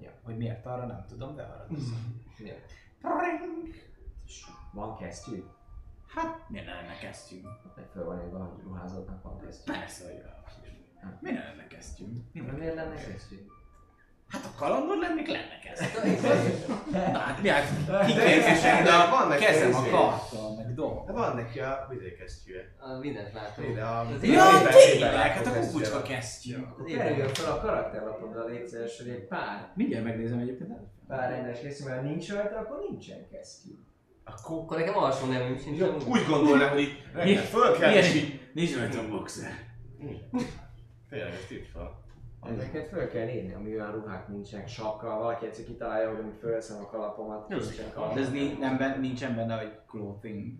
Ja. 0.00 0.10
Hogy 0.22 0.36
miért 0.36 0.66
arra 0.66 0.86
nem 0.86 1.04
tudom, 1.08 1.34
de 1.34 1.42
arra 1.42 1.66
teszem. 1.66 2.22
Ja. 2.38 2.54
Pring! 3.00 3.74
Van 4.72 4.96
kesztyű? 4.96 5.44
Hát, 6.06 6.48
miért 6.48 6.66
ne 6.66 6.74
lenne 6.74 6.98
kesztyű? 6.98 7.40
Meg 7.76 7.86
föl 7.92 8.04
van 8.04 8.24
írva, 8.24 8.44
hogy 8.44 8.62
ruházatnak 8.62 9.22
van 9.22 9.40
kesztyű. 9.40 9.72
Persze, 9.72 10.04
hogy 10.04 10.22
rá. 10.22 10.42
Miért 11.20 11.38
ne 11.38 11.44
lenne 11.44 11.66
kesztyű? 11.66 12.04
De 12.32 12.52
miért 12.52 12.74
lenne 12.74 12.94
kesztyű? 12.94 13.46
Hát 14.28 14.44
a 14.44 14.58
kalandor 14.58 14.96
lennék, 14.98 15.26
lenne 15.26 15.58
kesztyű. 15.64 16.28
Na 17.12 17.18
hát 17.18 17.42
mi 17.42 17.48
hát 17.48 17.66
kiképzésen, 18.06 18.84
de 18.84 18.90
a 18.92 19.10
van 19.10 19.28
neki 19.28 19.44
kezem 19.44 19.74
a 19.74 19.80
izé. 19.80 19.90
karttal, 19.90 20.54
meg 20.56 20.74
dolgok. 20.74 21.06
De 21.06 21.12
van 21.12 21.36
neki 21.36 21.58
a 21.60 21.86
vidékesztyűje. 21.90 22.74
A 22.78 22.98
mindent 22.98 23.32
látom. 23.32 23.64
Az 24.14 24.22
Ja, 24.24 24.62
tényleg, 24.68 25.12
hát 25.14 25.46
a 25.46 25.50
kukucska 25.50 26.02
kesztyű. 26.02 26.54
Az 26.78 26.84
Kerüljön 26.86 27.28
fel 27.28 27.52
a 27.52 27.60
karakterlapodra, 27.60 28.44
légy 28.46 28.66
szíves, 28.66 28.98
hogy 28.98 29.08
egy 29.08 29.26
pár, 29.26 29.72
Mindjárt 29.74 30.04
megnézem 30.04 30.38
egyébként. 30.38 30.70
pár 31.08 31.30
rendes 31.30 31.60
kesztyű, 31.60 31.84
mert 31.84 31.96
ha 32.00 32.02
nincs 32.08 32.32
rajta, 32.32 32.58
akkor 32.58 32.78
nincsen 32.90 33.28
kesztyű. 33.30 33.70
Akkor 34.24 34.58
Akkor 34.58 34.78
nekem 34.78 34.96
alsó 34.96 35.26
nevünk 35.26 35.60
sincs. 35.60 35.78
Ja, 35.78 35.96
úgy 36.06 36.26
gondolnám, 36.28 36.68
hogy 36.70 37.02
reggel 37.14 37.42
föl 37.42 37.78
kell, 37.78 37.92
és 37.92 38.14
így... 38.14 38.22
így? 38.22 38.40
Nincs 38.54 38.76
rajta 38.76 38.98
a 38.98 39.08
boxer. 39.08 39.52
Tényleg, 41.10 41.32
ezt 41.32 41.50
itt 41.50 41.70
fel. 41.72 42.03
Ezeket 42.48 42.88
föl 42.88 43.08
kell 43.08 43.28
írni, 43.28 43.54
ami 43.54 43.74
olyan 43.74 43.92
ruhák 43.92 44.28
nincsenek 44.28 44.68
sakkal, 44.68 45.18
valaki 45.18 45.46
egyszer 45.46 45.64
kitalálja, 45.64 46.08
hogy 46.08 46.18
amikor 46.18 46.38
fölveszem 46.38 46.82
a 46.82 46.86
kalapomat, 46.86 47.48
nincsen 47.48 47.92
kalap. 47.94 48.14
De 48.14 48.20
ez 48.20 48.30
ni- 48.30 48.56
nem 48.58 48.76
ben, 48.76 49.00
nincsen 49.00 49.34
benne, 49.34 49.56
hogy 49.56 49.78
clothing, 49.86 50.52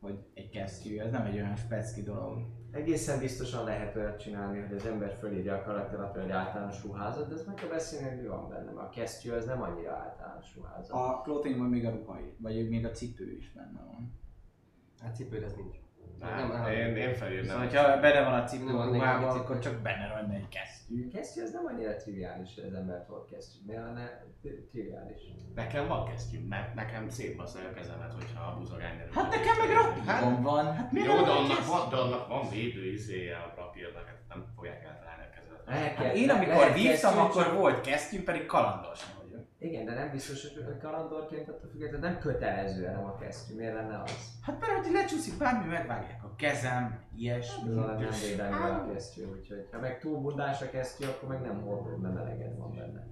vagy 0.00 0.18
egy 0.34 0.48
kesztyű, 0.48 0.98
ez 0.98 1.10
nem 1.10 1.26
egy 1.26 1.34
olyan 1.34 1.56
specki 1.56 2.02
dolog. 2.02 2.38
Egészen 2.70 3.18
biztosan 3.18 3.64
lehet 3.64 3.96
olyat 3.96 4.18
csinálni, 4.20 4.60
hogy 4.60 4.76
az 4.76 4.86
ember 4.86 5.16
fölírja 5.20 5.54
a 5.54 5.62
karakterlapra 5.62 6.22
egy 6.22 6.30
általános 6.30 6.82
ruházat, 6.84 7.28
de 7.28 7.34
ezt 7.34 7.46
meg 7.46 7.54
kell 7.54 7.68
beszélni, 7.68 8.08
hogy 8.08 8.20
mi 8.20 8.26
van 8.26 8.48
benne, 8.48 8.70
mert 8.70 8.86
a 8.86 8.90
kesztyű 8.90 9.30
az 9.30 9.44
nem 9.44 9.62
annyira 9.62 9.92
általános 9.92 10.54
ruházat. 10.56 10.90
A 10.90 11.20
clothingban 11.24 11.68
még 11.68 11.86
a 11.86 11.90
ruhai, 11.90 12.34
vagy 12.38 12.68
még 12.68 12.86
a 12.86 12.90
cipő 12.90 13.32
is 13.32 13.52
benne 13.52 13.80
van. 13.86 14.20
Hát 15.02 15.16
cipőd 15.16 15.42
ez 15.42 15.54
nincs. 15.54 15.76
Nem, 16.22 16.66
én, 16.66 16.96
én 16.96 17.14
felírnám. 17.14 17.68
Szóval, 17.68 17.90
ha 17.90 18.00
benne 18.00 18.22
van 18.24 18.32
a 18.32 18.44
Nem 18.64 18.68
a 18.68 18.72
valami 18.72 18.98
akkor 19.24 19.58
csak 19.58 19.74
benne 19.74 20.08
van 20.08 20.30
egy 20.30 20.48
kesztyű. 20.48 21.06
A 21.06 21.16
kesztyű 21.16 21.42
az 21.42 21.52
nem 21.52 21.64
annyira 21.66 21.96
triviális, 21.96 22.54
hogy 22.54 22.64
az 22.64 22.74
ember 22.74 23.04
tud 23.04 23.24
kesztyű. 23.30 23.58
Miért 23.66 23.82
lenne 23.82 24.24
triviális? 24.70 25.20
Nekem 25.54 25.88
van 25.88 26.04
kesztyű, 26.04 26.46
mert 26.48 26.74
nekem 26.74 27.08
szétbaszolja 27.08 27.68
a 27.68 27.72
kezemet, 27.72 28.12
hogyha 28.12 28.44
a 28.44 28.58
buzogány 28.58 28.96
derül. 28.96 29.12
Hát 29.12 29.30
nekem 29.30 29.56
meg 29.58 29.70
rapírom 29.76 30.42
van. 30.42 30.74
Hát 30.74 30.92
miért 30.92 31.08
Jó, 31.08 31.14
de 31.14 31.20
van 31.20 31.36
annak 31.36 31.66
van, 31.66 31.88
de 31.90 31.96
annak 31.96 32.28
van 32.28 32.48
védő 32.50 32.92
izéje 32.92 33.36
a 33.36 33.54
rapírnak, 33.56 34.06
hát 34.06 34.20
nem 34.28 34.44
fogják 34.56 34.84
eltalálni 34.84 35.22
a 35.22 35.34
kezemet. 35.34 35.96
Hát 35.96 36.14
én 36.14 36.30
amikor 36.30 36.72
vívtam, 36.72 37.18
akkor 37.18 37.52
volt 37.54 37.80
kesztyű, 37.80 38.22
pedig 38.22 38.46
kalandos 38.46 39.00
vagyok. 39.04 39.21
Igen, 39.62 39.84
de 39.84 39.94
nem 39.94 40.10
biztos, 40.10 40.42
hogy 40.54 40.78
kalandorként 40.80 41.48
attól 41.48 41.70
függetlenül 41.70 42.08
nem 42.08 42.18
kötelező 42.18 42.86
nem 42.86 43.04
a 43.04 43.14
kesztyű. 43.14 43.54
Miért 43.54 43.74
lenne 43.74 44.02
az? 44.02 44.38
Hát 44.42 44.60
mert 44.60 44.84
hogy 44.84 44.92
lecsúszik 44.92 45.38
bármi, 45.38 45.70
megvágják 45.70 46.24
a 46.24 46.34
kezem, 46.36 47.00
ilyesmi. 47.16 47.68
Szóval 47.68 47.94
nem 47.94 48.10
védelmi 48.28 48.54
a 48.54 48.92
kesztyű, 48.92 49.24
úgyhogy 49.24 49.68
ha 49.72 49.78
meg 49.78 49.98
túl 49.98 50.20
bundás 50.20 50.62
a 50.62 50.70
kesztyű, 50.70 51.06
akkor 51.06 51.28
meg 51.28 51.40
nem 51.40 51.60
hordod, 51.60 52.00
nem 52.00 52.16
eleged 52.16 52.58
van 52.58 52.74
benne. 52.74 53.06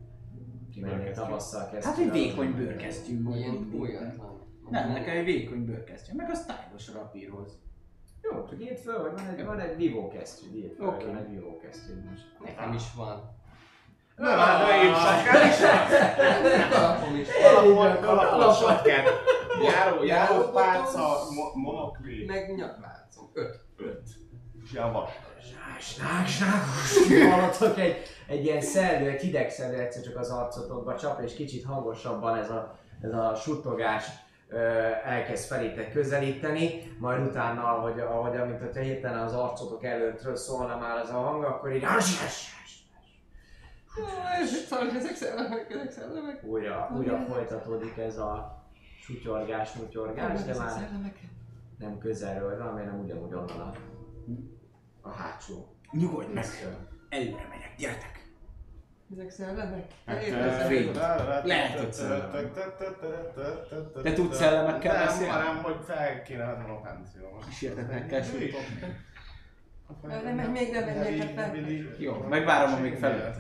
Kimennél 0.73 1.13
tavasszal 1.13 1.69
kesztyű. 1.71 1.91
Hát 1.91 1.99
egy 1.99 2.11
vékony 2.11 2.55
bőrkesztyű 2.55 3.19
mindig. 3.21 3.81
újatlan. 3.81 4.49
Nem, 4.71 4.93
nekem 4.93 5.17
egy 5.17 5.25
vékony 5.25 5.65
bőrkesztyű, 5.65 6.15
meg 6.17 6.31
a 6.31 6.35
stylos 6.35 6.93
rapírhoz. 6.93 7.59
Jó, 8.23 8.45
csak 8.45 8.63
írd 8.63 8.79
föl, 8.79 8.99
hogy 8.99 9.13
van 9.13 9.27
egy, 9.27 9.45
van 9.45 9.61
egy 9.61 9.77
vívó 9.77 10.09
kesztyű, 10.09 10.57
írd 10.57 10.73
föl, 10.73 10.91
hogy 10.91 11.05
van 11.05 11.17
egy 11.17 11.31
vívó 11.31 11.57
kesztyű 11.57 11.93
most. 12.11 12.25
Nekem 12.45 12.73
is 12.73 12.95
van. 12.95 13.39
Nem, 14.21 14.39
hát 14.39 14.67
de 14.67 14.83
én 14.83 14.95
sapkám 14.95 15.49
is 15.49 15.59
van. 15.61 16.71
Kalapom 16.71 17.17
is. 17.17 17.29
Kalapot, 17.43 18.01
kalapot, 18.01 18.57
sapkát. 18.57 19.09
Járó, 19.63 20.05
járó 20.05 20.51
pálca, 20.51 21.19
mo- 21.35 21.55
monokli. 21.55 22.25
Meg 22.25 22.55
nyakláncom. 22.57 23.31
Öt. 23.33 23.61
Öt. 23.77 24.09
És 24.65 24.73
ilyen 24.73 24.93
vas. 24.93 25.11
Snák, 25.79 26.27
snák, 26.27 27.31
Hallatok 27.31 27.79
egy, 27.79 28.03
egy 28.27 28.45
ilyen 28.45 28.61
szellő, 28.61 29.09
egy 29.09 29.21
hideg 29.21 29.51
szellő 29.51 29.79
egyszer 29.79 30.03
csak 30.03 30.17
az 30.17 30.31
arcotokba 30.31 30.97
csap, 30.97 31.21
és 31.21 31.35
kicsit 31.35 31.65
hangosabban 31.65 32.39
ez 32.39 32.51
a, 32.51 32.79
ez 33.03 33.13
a 33.13 33.35
suttogás 33.35 34.05
elkezd 35.05 35.47
felétek 35.47 35.93
közelíteni, 35.93 36.93
majd 36.99 37.27
utána, 37.27 37.63
ahogy, 37.63 38.01
ahogy 38.01 38.37
amint 38.37 38.61
hogyha 38.61 38.81
hirtelen 38.81 39.19
az 39.23 39.35
arcotok 39.35 39.85
előttről 39.85 40.37
szólna 40.37 40.77
már 40.77 40.99
ez 40.99 41.11
a 41.11 41.19
hang, 41.19 41.45
akkor 41.45 41.73
így 41.73 41.85
Szóval 43.95 44.97
ezek 44.97 45.15
szellemek, 45.15 45.71
ezek 45.71 45.91
szellemek. 45.91 46.45
újra, 46.45 46.91
újra 46.97 47.19
folytatódik 47.29 47.97
ez 47.97 48.19
a 48.19 48.65
sutyorgás, 49.01 49.73
mutyorgás, 49.73 50.43
de 50.43 50.55
már 50.59 50.71
szellemek. 50.71 51.19
nem 51.79 51.99
közelről 51.99 52.59
van, 52.59 52.75
mert 52.75 52.87
nem 52.87 53.01
ugyanúgy 53.01 53.33
onnan 53.33 53.61
a, 53.61 53.73
a 55.01 55.11
hátsó 55.11 55.75
Nyugodj 55.93 56.33
meg, 56.33 56.45
előre 57.09 57.47
megyek, 57.49 57.75
gyertek! 57.79 58.29
Ezek 59.13 59.31
szellemek. 59.31 59.85
Hát. 60.07 60.27
Lehet, 61.45 61.79
hogy 61.79 61.93
szellem. 61.93 62.53
Te 64.03 64.13
tudsz 64.13 64.37
szellemekkel 64.37 64.97
Nem, 64.97 65.07
beszélni? 65.07 65.33
hanem 65.33 65.63
hogy 65.63 65.77
fel 65.85 66.23
kéne 66.23 66.45
adnom 66.45 66.71
a 66.71 66.81
páncélomat. 66.81 67.45
Kísértetnek 67.45 68.07
kell 68.07 68.23
suttogni. 68.23 68.97
Nem, 70.03 70.35
nem, 70.35 70.51
még 70.51 70.73
nem 70.73 70.85
menjek 70.85 71.29
fel. 71.29 71.57
Jó, 71.99 72.15
megvárom, 72.29 72.75
amíg 72.75 72.95
felült. 72.95 73.37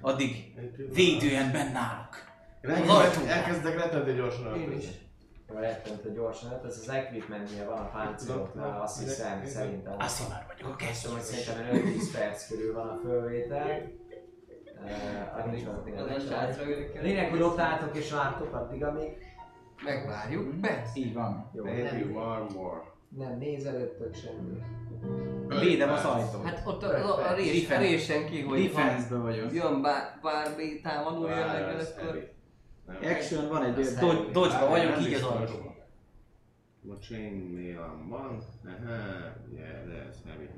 Addig 0.00 0.54
védően 0.94 1.52
benne 1.52 1.78
állok. 1.78 2.16
Elkezdek- 2.62 3.28
Elkezdek 3.28 3.74
rettentő 3.74 4.14
gyorsan 4.14 4.46
Én 4.46 4.52
öltözni. 4.62 4.90
is. 4.90 5.06
Rettentő 5.54 6.12
gyorsan, 6.12 6.50
hát 6.50 6.64
ez 6.64 6.78
az 6.78 6.88
equipmentnél 6.88 7.64
van 7.68 7.78
a 7.78 7.90
páncéloknál, 7.90 8.80
azt 8.80 9.02
hiszem, 9.02 9.44
szerintem. 9.44 9.94
Azt 9.98 10.28
már 10.28 10.46
vagyok 10.46 10.76
Kezdtem, 10.76 11.12
hogy 11.12 11.20
szerintem 11.20 11.82
5-10 11.82 12.12
perc 12.12 12.48
körül 12.48 12.74
van 12.74 12.88
a 12.88 12.98
fölvétel. 13.02 13.82
Lényeg, 17.02 17.30
hogy 17.30 17.40
ott 17.40 17.58
álltok 17.58 17.96
és 17.96 18.10
vártok 18.12 18.54
addig, 18.54 18.84
amíg 18.84 19.26
Megvárjuk, 19.84 20.60
persze. 20.60 20.92
Így 20.94 21.14
van. 21.14 21.50
jó, 21.54 21.64
Maybe 21.64 22.04
one 22.14 22.46
more. 22.54 22.80
Nem 23.16 23.38
néz 23.38 23.64
előttök 23.64 24.14
semmi. 24.14 24.58
Védem 25.60 25.92
az 25.92 26.04
ajtót. 26.04 26.44
Hát 26.44 26.62
ott 26.66 26.82
a, 26.82 26.86
a, 26.86 27.30
a, 27.30 27.34
rés, 27.34 27.70
a 27.70 27.78
résen 27.78 28.26
ki, 28.26 28.40
hogy 28.42 28.72
ha 28.72 28.80
Defense-ből 28.80 29.22
vagyok. 29.22 29.54
jön 29.54 29.82
bár, 29.82 30.18
bármi 30.22 30.80
támadó 30.80 31.26
akkor... 31.26 31.30
heavy. 32.04 32.28
Nem. 32.86 32.96
Action 33.14 33.48
van 33.48 33.64
egy 33.64 33.78
Az 33.78 33.94
do- 33.94 34.12
heavy. 34.12 34.30
dodge-ba 34.32 34.68
Várj, 34.70 34.86
vagyok, 34.86 35.06
így 35.06 35.14
az 35.14 35.22
ajtóba. 35.22 35.74
A 36.90 36.94
chainmail 37.00 37.78
van. 38.10 38.38
Aha, 38.64 39.32
yeah, 39.56 39.84
ez 40.08 40.22
heavy. 40.26 40.48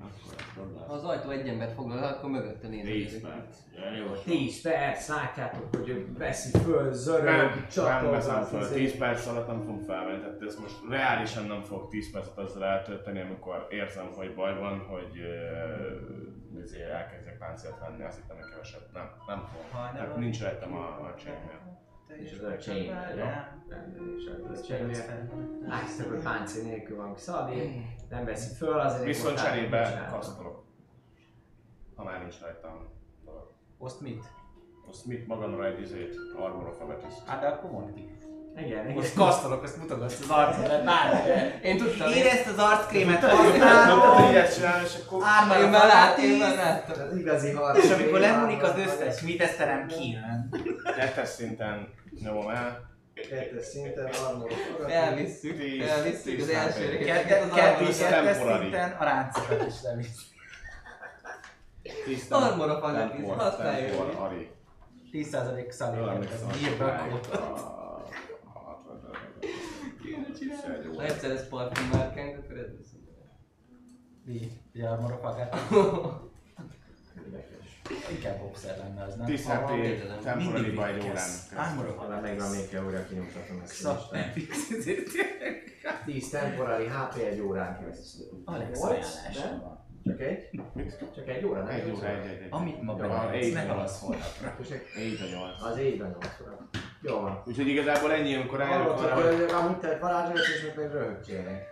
Akkor 0.56 0.86
Ha 0.86 0.93
az 0.93 1.05
ajtó 1.05 1.31
egy 1.31 1.48
embert 1.48 1.72
foglal, 1.72 2.05
akkor 2.05 2.31
mögötte 2.31 2.68
nézni. 2.68 2.90
10 2.90 3.20
perc. 3.20 3.56
Ja, 3.77 3.90
jó. 3.97 4.12
10 4.24 4.60
perc, 4.62 5.09
látjátok, 5.09 5.77
hogy 5.77 5.89
ő 5.89 6.12
veszi 6.18 6.59
föl, 6.59 6.93
zörög, 6.93 7.51
Nem, 7.77 8.10
veszem 8.10 8.43
fel. 8.43 8.60
az 8.60 8.70
10 8.70 8.97
perc 8.98 9.27
alatt 9.27 9.47
nem 9.47 9.60
fogom 9.60 9.81
felvenni, 9.81 10.20
tehát 10.20 10.43
ez 10.43 10.56
most 10.60 10.77
reálisan 10.89 11.44
nem 11.47 11.62
fog 11.62 11.89
10 11.89 12.12
percet 12.12 12.39
azzal 12.39 12.64
eltölteni, 12.64 13.20
amikor 13.20 13.66
érzem, 13.70 14.10
hogy 14.16 14.35
baj 14.35 14.59
van, 14.59 14.78
hogy 14.78 15.18
uh, 15.18 16.62
ezért 16.62 16.90
elkezdek 16.90 17.39
páncélt 17.39 17.78
venni, 17.78 18.02
azt 18.05 18.16
hittem, 18.16 18.36
hogy 18.36 18.51
kevesebb. 18.51 18.82
Nem, 18.93 19.10
nem 19.27 19.48
fogom. 19.52 19.93
Tehát 19.93 20.16
nincs 20.16 20.43
rajtam 20.43 20.74
a, 20.74 20.85
a 20.86 21.14
chainmail. 21.16 21.80
És 22.18 22.32
az 22.38 22.44
a 22.44 22.56
chain, 22.56 22.94
Látjátok, 25.68 26.12
hogy 26.12 26.22
páncél 26.22 26.62
nélkül 26.62 26.96
van 26.96 27.14
Xavi, 27.14 27.84
nem 28.10 28.24
veszi 28.24 28.54
föl, 28.54 28.78
azért 28.78 29.04
Viszont 29.04 29.42
cserébe 29.42 30.08
kasztolok. 30.10 30.64
Ha 31.94 32.04
már 32.04 32.20
nincs 32.20 32.40
rajtam 32.40 32.88
dolog. 33.24 33.52
Oszt 33.78 34.00
mit? 34.00 34.24
Azt 34.88 35.06
mit 35.06 35.26
magamra 35.26 35.66
egy 35.66 35.80
izét, 35.80 36.14
Armor 36.36 36.68
of 36.68 36.80
Amethyst. 36.80 37.26
Hát 37.26 37.40
de 37.40 37.46
akkor 37.46 37.70
mondd 37.70 37.94
ki. 37.94 38.10
Igen, 38.56 38.84
igen. 38.84 38.92
Most 38.92 39.14
kasztolok, 39.14 39.62
azt 39.62 39.76
mutogatsz 39.76 40.20
az 40.20 40.30
arcodat, 40.30 40.84
bármire. 40.84 41.60
Én 41.62 41.76
tudtam, 41.76 42.12
Én 42.12 42.26
ezt 42.26 42.46
az 42.46 42.58
arckrémet 42.58 43.20
tudod, 43.20 43.36
használom. 43.36 43.98
hogy 44.00 44.30
ilyet 44.30 44.54
csinálni, 44.54 44.84
és 44.84 44.94
akkor... 45.04 45.22
Ármar 45.24 45.58
én 45.58 45.68
már 45.70 45.86
láttam, 45.86 46.24
én 46.24 46.38
már 46.38 46.56
láttam. 46.56 47.06
Az 47.08 47.16
igazi 47.16 47.50
harc. 47.50 47.84
és 47.84 47.90
amikor 47.90 48.20
lemúlik 48.20 48.62
az 48.62 48.78
összes, 48.78 49.20
mit 49.20 49.40
eszterem 49.40 49.86
kijön. 49.86 50.48
Kettes 50.96 51.28
szinten 51.28 51.88
nyomom 52.22 52.48
el. 52.51 52.88
Kettes 53.14 53.64
szinten 53.64 54.06
armor. 54.28 54.51
Elvisszük, 54.88 55.59
Tíz- 55.59 55.82
elvisszük 55.88 56.40
az 56.40 56.47
tíz 56.47 56.55
első 56.55 56.88
részeket 56.88 57.42
az 57.42 57.51
armor. 57.51 57.59
kettes 57.60 57.97
temporary. 57.98 58.60
szinten 58.62 58.90
a 58.92 59.05
ráncokat 59.05 59.66
is 59.66 59.82
levisz. 59.82 60.28
Tisztán. 62.05 62.42
Armor 62.42 62.70
of 62.70 62.82
Amethyst, 62.82 63.28
használjuk. 63.28 63.90
Tempor, 63.97 64.14
Ari. 64.24 64.51
10% 65.12 65.70
szalé. 65.70 65.98
Jól 65.98 66.09
Ez 66.10 66.14
emlékszem, 66.14 66.48
nyírva 66.60 66.97
hogy 66.98 67.10
kód. 67.10 67.26
Ha 70.97 71.05
egyszer 71.05 71.30
ez 71.30 71.48
parti 71.48 71.80
márkánk, 71.92 72.38
akkor 72.38 72.56
ez 72.59 72.66
lesz. 72.78 72.88
Mi? 74.24 74.51
Ugye 74.74 74.88
a 74.88 75.01
morofagát? 75.01 75.56
Inkább 78.10 78.38
boxer 78.38 78.76
lenne 78.78 79.04
az, 79.04 79.14
nem? 79.14 79.26
10 79.26 79.46
HP 79.46 79.70
védelem. 79.80 80.20
temporary 80.20 80.62
Mindig 80.62 80.74
by 80.74 80.82
egy 80.82 81.02
órán. 81.02 81.28
of 81.88 81.98
Arra 81.98 82.20
meg 82.20 82.38
van 82.38 82.50
még 82.50 82.80
óra 82.86 83.06
kinyomtatom 83.06 83.60
ezt. 83.64 83.82
10 86.04 86.30
temporary 86.30 86.86
HP 86.86 87.16
egy 87.16 87.40
órán 87.40 87.78
keresztül. 87.78 88.42
Alex 88.44 88.78
Nyolc, 88.80 88.90
ajánlása 88.90 89.60
van. 89.62 89.78
Csak 90.04 90.20
egy? 90.20 90.48
Csak 91.14 91.28
egy 91.28 91.44
óra, 91.44 91.62
nem? 91.62 91.74
Egy 91.74 91.86
Nyolc 91.86 91.98
óra, 91.98 92.08
egy, 92.08 92.26
egy, 92.26 92.42
egy. 92.42 92.46
Amit 92.50 92.82
ma 92.82 93.30
egy 93.30 93.52
ne 93.52 93.62
nyolc. 93.62 93.74
halasz 93.74 94.00
holnapra. 94.00 94.56
Így 94.98 95.20
a 95.20 95.36
nyolc. 95.36 95.62
Az 95.62 95.78
így 95.78 96.00
a 96.00 96.04
8 96.06 96.40
óra. 96.42 96.68
Jó 97.02 97.20
van. 97.20 97.42
Úgyhogy 97.46 97.68
igazából 97.68 98.12
ennyi, 98.12 98.34
amikor 98.34 98.58
rájövök 98.58 98.86
Hallottuk, 98.86 99.10
arra, 99.10 99.28
hogy 99.28 99.40
hogy 99.40 99.50
amúgy 99.50 99.78
te 99.78 99.98
varázsolsz, 99.98 100.48
és 100.48 100.62
még 100.62 100.72
meg 100.76 100.92
röhögcsélnek. 100.92 101.66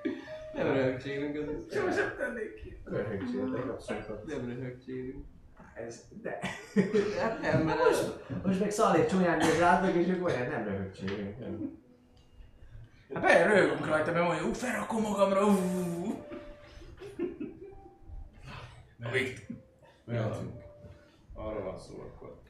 Nem 0.54 0.66
röhögcsélünk 0.72 1.36
az 1.36 1.64
is. 1.66 1.74
Sosem 1.78 2.14
tennék 2.18 2.54
ki. 2.62 2.80
Röhögcséltek, 2.84 3.68
abszolút. 3.70 4.24
Nem 4.26 4.44
röhögcsélünk. 4.46 5.24
Ez, 5.86 6.04
de. 6.22 6.38
Hát 7.20 7.40
nem, 7.40 7.62
mert 7.62 7.78
Most, 7.84 8.14
most 8.44 8.60
meg 8.60 8.70
Szalé 8.70 9.06
csúnyán 9.06 9.36
néz 9.36 9.58
rátok, 9.58 9.94
és 9.94 10.08
ők 10.08 10.24
olyan 10.24 10.48
nem 10.48 10.64
röhögcsélünk. 10.64 11.36
Hát 13.14 13.22
be 13.22 13.46
röhögünk 13.46 13.86
rajta, 13.86 14.12
mert 14.12 14.26
mondja, 14.26 14.46
ú, 14.46 14.52
felrakom 14.52 15.02
magamra, 15.02 15.46
ú. 15.46 16.24
Na, 18.96 19.08
mehetünk. 20.04 20.62
Arra 21.34 21.62
van 21.62 21.78
szó 21.78 21.94
akkor. 22.00 22.40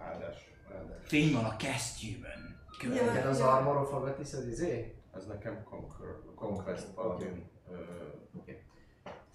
Áldás. 0.00 0.50
Áldás. 0.74 0.96
Fény 1.02 1.32
van 1.32 1.44
a 1.44 1.56
kesztyűben. 1.56 2.60
Neked 2.82 3.26
az 3.26 3.40
armorról 3.40 3.86
fogat 3.86 4.18
az 4.18 4.46
izé? 4.46 4.94
Ez 5.14 5.26
nekem 5.26 5.64
Conquer, 5.64 6.08
Conquest 6.34 6.34
Conquest 6.34 6.86
Paladin. 6.94 7.50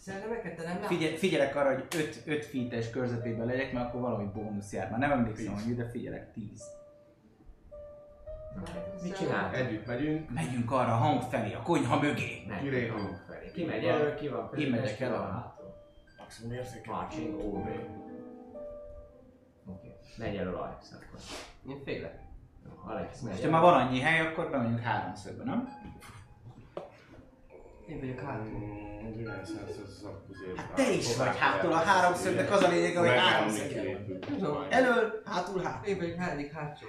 Szellemeket 0.08 0.56
te 0.56 0.64
nem 0.64 0.74
látod? 0.74 0.98
Figyel, 0.98 1.18
figyelek 1.18 1.56
arra, 1.56 1.74
hogy 1.74 1.86
5, 1.96 2.24
5 2.26 2.46
feet-es 2.46 2.90
körzetében 2.90 3.46
legyek, 3.46 3.72
mert 3.74 3.88
akkor 3.88 4.02
valami 4.02 4.30
bónusz 4.34 4.74
jár. 4.74 4.90
Már 4.90 5.00
nem 5.00 5.12
emlékszem, 5.12 5.54
hogy 5.54 5.76
de 5.76 5.90
figyelek, 5.90 6.34
10. 6.34 6.64
Mit 9.04 9.18
csinál? 9.18 9.54
Együtt 9.54 9.86
megyünk. 9.86 10.30
Megyünk 10.30 10.72
arra 10.72 10.92
a 10.92 10.96
hang 10.96 11.22
felé, 11.22 11.54
a 11.54 11.62
konyha 11.62 12.00
mögé. 12.00 12.46
Kilépünk. 12.60 13.00
hang 13.00 13.16
felé. 13.28 13.52
Ki 13.52 13.66
megy 13.66 13.84
elő, 13.84 14.14
ki 14.14 14.28
van 14.28 14.50
Én 14.58 14.70
megyek 14.70 14.96
ki 14.96 15.04
el 15.04 15.14
arra. 15.14 15.32
hátul. 15.32 15.76
Maximum 16.18 16.52
érzékel. 16.52 16.94
Marching 16.94 17.40
over. 17.40 17.88
Oké. 19.66 19.94
Megy 20.18 20.36
elő 20.36 20.54
Alex 20.54 20.92
akkor. 20.92 21.20
Én 21.70 21.84
félek. 21.84 22.20
Alex 22.86 23.22
megy 23.22 23.44
ha 23.44 23.50
már 23.50 23.62
van 23.62 23.88
annyi 23.88 24.00
hely, 24.00 24.28
akkor 24.28 24.50
bemegyünk 24.50 24.80
háromszögbe, 24.80 25.44
nem? 25.44 25.70
Én 27.88 28.00
vagyok 28.00 28.20
hátul. 28.20 28.87
Ez 29.42 29.50
a. 30.04 30.28
Hát 30.56 30.74
te 30.74 30.92
is 30.92 31.18
vagy 31.18 31.38
hátul, 31.38 31.72
a 31.72 31.76
háromszögnek 31.76 32.52
az 32.52 32.64
a 32.64 32.68
lényeg, 32.68 32.96
hogy 32.96 33.10
háromszög. 33.10 33.72
Elől, 34.70 35.22
hátul, 35.26 35.62
hátul. 35.62 35.88
Én 35.88 35.98
vagyok 35.98 36.16
hádik 36.16 36.52
hátsó. 36.52 36.86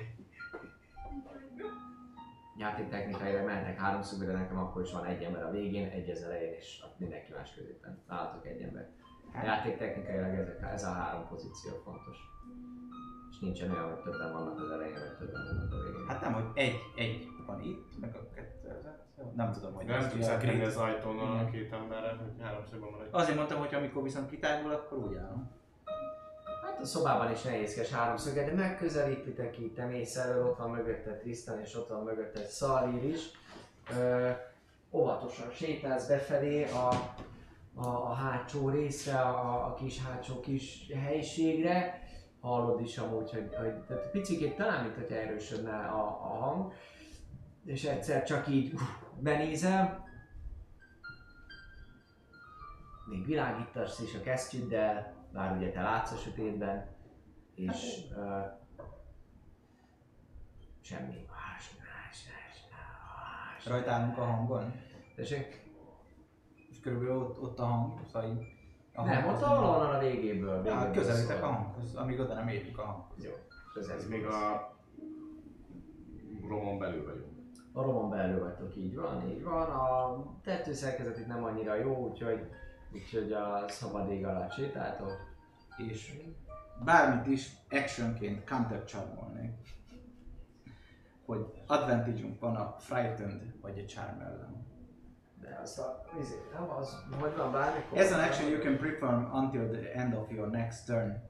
Játéktechnikailag 2.56 3.44
mennek 3.44 3.78
háromszögbe, 3.78 4.24
de 4.24 4.32
nekem 4.32 4.58
akkor 4.58 4.82
is 4.82 4.92
van 4.92 5.04
egy 5.04 5.22
ember 5.22 5.42
a 5.42 5.50
végén, 5.50 5.88
egy 5.88 6.10
az 6.10 6.22
elején, 6.22 6.52
és 6.52 6.82
mindenki 6.96 7.32
más 7.32 7.54
középen. 7.54 8.02
Nálatok 8.08 8.46
egy 8.46 8.60
ember. 8.60 8.88
Játéktechnikailag 9.44 10.38
ezek, 10.38 10.62
ez 10.72 10.84
a 10.84 10.92
három 10.92 11.28
pozíció 11.28 11.70
fontos. 11.84 12.16
És 13.30 13.38
nincsen 13.38 13.70
olyan, 13.70 13.90
hogy 13.90 14.02
többen 14.02 14.32
vannak 14.32 14.60
az 14.60 14.70
elején, 14.70 14.98
vagy 14.98 15.16
többen 15.18 15.44
vannak 15.44 15.72
a 15.72 15.76
végén. 15.82 16.06
Hát 16.08 16.20
nem, 16.20 16.32
hogy 16.32 16.44
egy, 16.54 16.76
egy 16.96 17.28
van 17.46 17.62
itt, 17.62 18.00
meg 18.00 18.14
a 18.14 18.34
kettő 18.34 18.68
Nem 19.34 19.52
tudom, 19.52 19.74
hogy 19.74 19.86
Nem 19.86 20.08
tudsz 20.08 20.36
grid. 20.38 20.62
az 20.62 20.76
ajtón 20.76 21.18
a 21.18 21.34
Igen. 21.34 21.50
két 21.50 21.72
emberre, 21.72 22.08
hogy 22.08 22.42
háromszögben 22.42 22.90
van 22.90 23.00
egy. 23.02 23.08
Azért 23.10 23.36
mondtam, 23.36 23.58
hogy 23.58 23.74
amikor 23.74 24.02
viszont 24.02 24.30
kitágul, 24.30 24.72
akkor 24.72 24.98
úgy 24.98 25.16
állom. 25.16 25.50
Hát 26.62 26.80
a 26.80 26.84
szobában 26.84 27.30
is 27.30 27.42
nehézkes 27.42 27.90
háromszöget, 27.90 28.46
de 28.46 28.54
megközelítitek 28.54 29.58
így, 29.58 29.72
te 29.74 29.84
mész 29.84 30.16
elő, 30.16 30.44
ott 30.44 30.58
van 30.58 30.70
mögötte 30.70 31.16
Tristan, 31.16 31.60
és 31.60 31.74
ott 31.74 31.88
van 31.88 32.02
mögötte 32.02 32.44
Szalír 32.44 33.04
is. 33.04 33.20
Ö, 33.98 34.30
óvatosan 34.90 35.50
sétálsz 35.50 36.06
befelé 36.06 36.64
a, 36.64 36.88
a, 37.74 37.86
a 37.88 38.12
hátsó 38.12 38.68
részre, 38.68 39.18
a, 39.20 39.66
a 39.66 39.74
kis 39.74 40.02
hátsó 40.04 40.40
kis 40.40 40.92
helyiségre. 41.04 42.02
Hallod 42.40 42.80
is 42.80 42.98
amúgy, 42.98 43.30
hogy, 43.30 43.54
hogy 43.56 43.74
tehát 43.88 44.10
picikét 44.10 44.56
talán, 44.56 44.82
mint 44.82 44.94
hogy 44.94 45.12
erősödne 45.16 45.76
a, 45.76 46.00
a 46.04 46.36
hang. 46.44 46.72
És 47.64 47.84
egyszer 47.84 48.24
csak 48.24 48.48
így 48.48 48.72
uff, 48.72 48.82
benézel. 49.20 50.06
Még 53.06 53.26
világítasz 53.26 54.00
is 54.00 54.14
a 54.14 54.20
kesztyűddel, 54.20 55.14
bár 55.32 55.56
ugye 55.56 55.70
te 55.70 55.82
látsz 55.82 56.10
a 56.12 56.16
sötétben, 56.16 56.86
és 57.54 57.96
uh, 58.16 58.44
semmi. 60.80 61.26
Más, 61.30 61.70
más, 61.78 62.24
más, 62.28 62.64
más. 62.70 63.66
Rajta 63.66 63.90
állunk 63.90 64.18
a 64.18 64.24
hangon. 64.24 64.72
Tessék? 65.16 65.66
És 66.70 66.80
körülbelül 66.80 67.16
ott, 67.22 67.40
ott 67.40 67.58
a 67.58 67.64
hang, 67.64 68.00
szóval 68.06 68.30
így 68.30 68.46
a 68.94 69.04
Nem, 69.04 69.22
hanghoz 69.22 69.42
ott 69.42 69.48
nem- 69.48 69.60
valahol 69.60 69.94
a 69.94 69.98
végéből. 69.98 70.54
Ja, 70.54 70.62
végéből 70.62 70.90
közelítek 70.92 71.42
a 71.42 71.46
hanghoz, 71.46 71.94
amíg 71.94 72.20
oda 72.20 72.34
nem 72.34 72.48
érjük 72.48 72.78
a 72.78 72.84
hanghoz. 72.84 73.24
Jó. 73.24 73.32
Ez 73.80 73.88
Ez 73.88 74.08
még 74.08 74.26
a 74.26 74.70
romon 76.48 76.78
belül 76.78 77.04
vagyunk. 77.04 77.27
A 77.78 77.82
romon 77.82 78.10
belül 78.10 78.40
vagytok, 78.40 78.76
így 78.76 78.94
van, 78.94 79.28
így 79.28 79.42
van. 79.42 79.70
A 79.70 80.24
tetőszerkezet 80.42 81.18
itt 81.18 81.26
nem 81.26 81.44
annyira 81.44 81.74
jó, 81.74 81.96
úgyhogy, 81.96 82.50
úgyhogy 82.92 83.32
a 83.32 83.64
szabad 83.68 84.10
ég 84.10 84.26
alatt 84.26 84.52
sétáltok. 84.52 85.12
És 85.76 86.20
bármit 86.84 87.26
is 87.26 87.50
actionként 87.70 88.48
counter 88.48 88.84
charmolnék. 88.84 89.52
Hogy 91.26 91.62
advantage 91.66 92.22
van 92.40 92.56
a 92.56 92.74
frightened 92.78 93.60
vagy 93.60 93.78
a 93.78 93.84
charm 93.84 94.20
ellen. 94.20 94.66
De 95.40 95.58
azt 95.62 95.78
a, 95.78 96.04
izé, 96.20 96.34
nem 96.52 96.70
az, 96.70 97.04
hogy 97.20 97.36
van 97.36 97.52
bármikor. 97.52 97.98
As 97.98 98.12
an 98.12 98.20
action 98.20 98.50
you 98.50 98.60
can 98.60 98.76
perform 98.76 99.34
until 99.34 99.68
the 99.68 99.92
end 99.92 100.14
of 100.14 100.30
your 100.30 100.50
next 100.50 100.86
turn. 100.86 101.22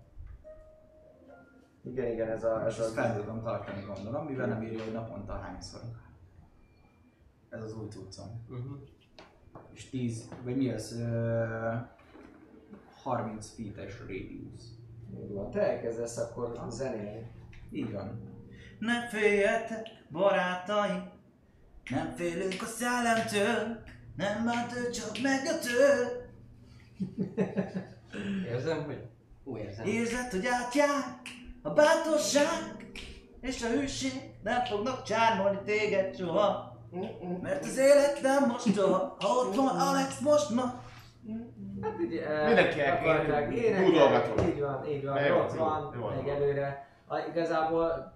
Igen, 1.83 2.13
igen, 2.13 2.31
ez 2.31 2.45
a... 2.45 2.65
És 2.67 2.75
Ez 2.75 2.85
ezt 2.85 2.95
fel 2.95 3.17
tudom 3.17 3.43
tartani 3.43 3.85
gondolom, 3.87 4.27
mivel 4.27 4.47
nem 4.47 4.63
írja, 4.63 4.85
hogy 4.85 4.93
naponta 4.93 5.33
hányszor. 5.33 5.81
Ez 7.51 7.63
az 7.63 7.77
új 7.77 7.87
cuccom. 7.89 8.45
Uh-huh. 8.49 8.79
És 9.73 9.91
10, 9.91 10.29
vagy 10.45 10.57
mi 10.57 10.71
az? 10.71 10.97
Uh, 10.99 11.97
30 13.03 13.55
feet-es 13.55 13.99
radius. 14.01 14.63
Így 15.23 15.33
van. 15.33 15.51
Te 15.51 15.61
elkezdesz 15.61 16.17
akkor 16.17 16.67
zenélni. 16.69 17.31
Így 17.71 17.93
van. 17.93 18.37
Ne 18.79 19.09
féljetek, 19.09 19.87
barátaim, 20.11 21.11
nem 21.91 22.15
félünk 22.17 22.63
a 22.63 22.67
szellemtől, 22.67 23.83
nem 24.17 24.45
bántő, 24.45 24.91
csak 24.91 25.19
megötő. 25.23 25.79
Érzem, 28.53 28.85
hogy... 28.85 29.09
Ó, 29.45 29.59
érzem. 29.59 29.87
Érzed, 29.87 30.31
hogy 30.31 30.47
átjár 30.47 31.21
a 31.63 31.71
bátorság 31.71 32.77
és 33.41 33.63
a 33.63 33.69
hűség, 33.69 34.13
nem 34.43 34.65
fognak 34.65 35.03
csármolni 35.03 35.59
téged 35.65 36.17
soha. 36.17 36.68
Mert 37.43 37.65
az 37.65 37.79
élet 37.79 38.19
nem 38.23 38.47
mostoha, 38.49 39.17
ha 39.21 39.29
ott 39.29 39.55
van 39.55 39.79
Alex 39.81 40.21
most 40.21 40.51
ma. 40.51 40.63
Hát 41.83 42.01
így, 42.01 42.17
eh, 42.17 42.47
Mindenki 42.47 42.81
akarták 42.81 43.53
én- 43.53 43.63
énekelni. 43.63 43.87
Így 44.53 44.61
van, 44.61 44.87
így 44.89 45.05
van, 45.05 45.25
Jó, 45.25 45.37
ott 45.39 45.53
jó, 45.55 45.65
van, 45.65 45.95
jó, 45.95 46.01
jó. 46.01 46.09
egyelőre. 46.21 46.87
A, 47.07 47.19
igazából 47.19 48.15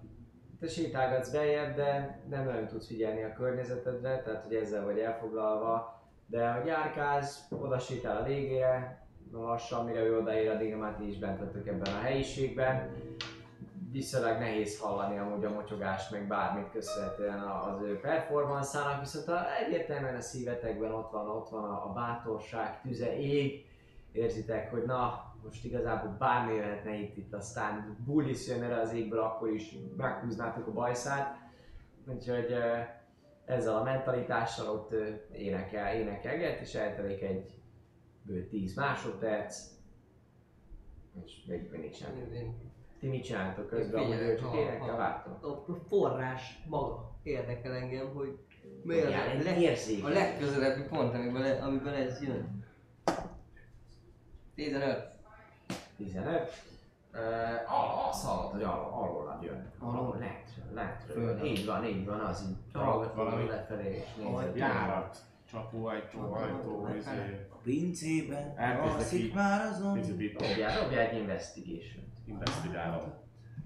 te 0.59 0.67
sétálgatsz 0.67 1.29
bejebb, 1.29 1.75
de 1.75 2.19
nem 2.29 2.45
nagyon 2.45 2.67
tudsz 2.67 2.87
figyelni 2.87 3.23
a 3.23 3.33
környezetedre, 3.33 4.21
tehát 4.21 4.43
hogy 4.43 4.55
ezzel 4.55 4.83
vagy 4.85 4.99
elfoglalva. 4.99 6.01
De 6.25 6.51
hogy 6.51 6.65
járkálsz, 6.67 7.39
oda 7.49 7.79
sétál 7.79 8.17
a 8.17 8.23
végére, 8.23 9.05
lassan, 9.31 9.85
mire 9.85 9.99
ő 9.99 10.17
odaér, 10.17 10.49
addig 10.49 10.75
már 10.75 10.95
ti 10.95 11.07
is 11.07 11.17
bent 11.17 11.39
vagytok 11.39 11.67
ebben 11.67 11.93
a 11.93 11.99
helyiségben. 12.03 12.89
Viszonylag 13.93 14.39
nehéz 14.39 14.79
hallani 14.79 15.17
amúgy 15.17 15.45
a 15.45 15.49
mocsogást, 15.49 16.11
meg 16.11 16.27
bármit 16.27 16.71
köszönhetően 16.71 17.39
az 17.39 17.81
ő 17.81 17.99
performanszának, 17.99 18.99
viszont 18.99 19.27
a, 19.27 19.55
egyértelműen 19.55 20.15
a 20.15 20.21
szívetekben 20.21 20.91
ott 20.91 21.11
van, 21.11 21.29
ott 21.29 21.49
van 21.49 21.63
a, 21.63 21.89
a 21.89 21.93
bátorság, 21.93 22.81
tüze 22.81 23.19
ég, 23.19 23.65
érzitek, 24.11 24.71
hogy 24.71 24.83
na, 24.83 25.33
most 25.43 25.65
igazából 25.65 26.15
bármi 26.19 26.53
jöhetne 26.53 26.95
itt, 26.95 27.17
itt 27.17 27.33
aztán 27.33 27.97
bullis 28.05 28.47
jön 28.47 28.63
erre 28.63 28.79
az 28.79 28.93
égből, 28.93 29.19
akkor 29.19 29.49
is 29.49 29.75
meghúznátok 29.97 30.67
a 30.67 30.71
bajszát. 30.71 31.37
Úgyhogy 32.07 32.55
ezzel 33.45 33.75
a 33.77 33.83
mentalitással 33.83 34.69
ott 34.69 34.93
énekel, 35.31 35.95
énekelget, 35.95 36.59
és 36.59 36.75
eltelik 36.75 37.21
egy 37.21 37.53
bő 38.21 38.47
10 38.47 38.75
másodperc, 38.75 39.67
és 41.25 41.45
még 41.47 41.69
mindig 41.71 41.93
sem. 41.93 42.31
Én- 42.33 42.72
Ti 43.03 43.09
mit 43.09 43.23
csináltok 43.23 43.67
közben, 43.67 44.05
hogy 44.05 44.15
ő 44.21 44.35
csak 44.35 44.55
énekel, 44.55 44.95
vártok? 44.95 45.67
A 45.67 45.73
forrás 45.87 46.63
maga 46.67 47.11
érdekel 47.23 47.73
engem, 47.73 48.13
hogy 48.13 48.37
mi 48.83 48.99
az 48.99 49.07
Igen, 49.07 49.19
a, 49.19 49.31
egy 49.31 49.43
leg, 49.43 49.61
érzék. 49.61 50.05
a 50.05 50.07
legközelebbi 50.07 50.81
pont, 50.81 51.13
amiben, 51.13 51.43
e- 51.43 51.63
amiben 51.63 51.93
ez 51.93 52.21
jön. 52.21 52.65
15. 54.55 55.07
15. 55.97 56.51
Uh, 57.13 58.07
azt 58.09 58.25
hallod, 58.25 58.51
hogy 58.51 58.63
arról, 58.63 58.91
arról 58.91 59.39
jön. 59.41 59.71
Alól? 59.79 60.17
Lentről, 60.19 60.73
lentről. 60.73 61.45
Így 61.45 61.65
van, 61.65 61.85
így 61.85 62.05
van, 62.05 62.19
az 62.19 62.45
így. 62.49 62.81
Hallgatod 62.81 63.15
valami- 63.15 63.47
lefelé 63.47 63.95
és 63.95 64.23
nézed. 64.23 64.55
Járat, 64.55 65.17
csapóajtó, 65.51 66.33
ajtó, 66.33 66.87
izé. 66.97 67.47
A 67.51 67.55
pincében 67.63 68.57
alszik 68.79 69.33
már 69.33 69.65
azon. 69.65 70.01
Dobjál, 70.37 70.81
dobjál 70.81 71.07
egy 71.07 71.17
investigation. 71.17 72.11
Investigálom. 72.25 73.13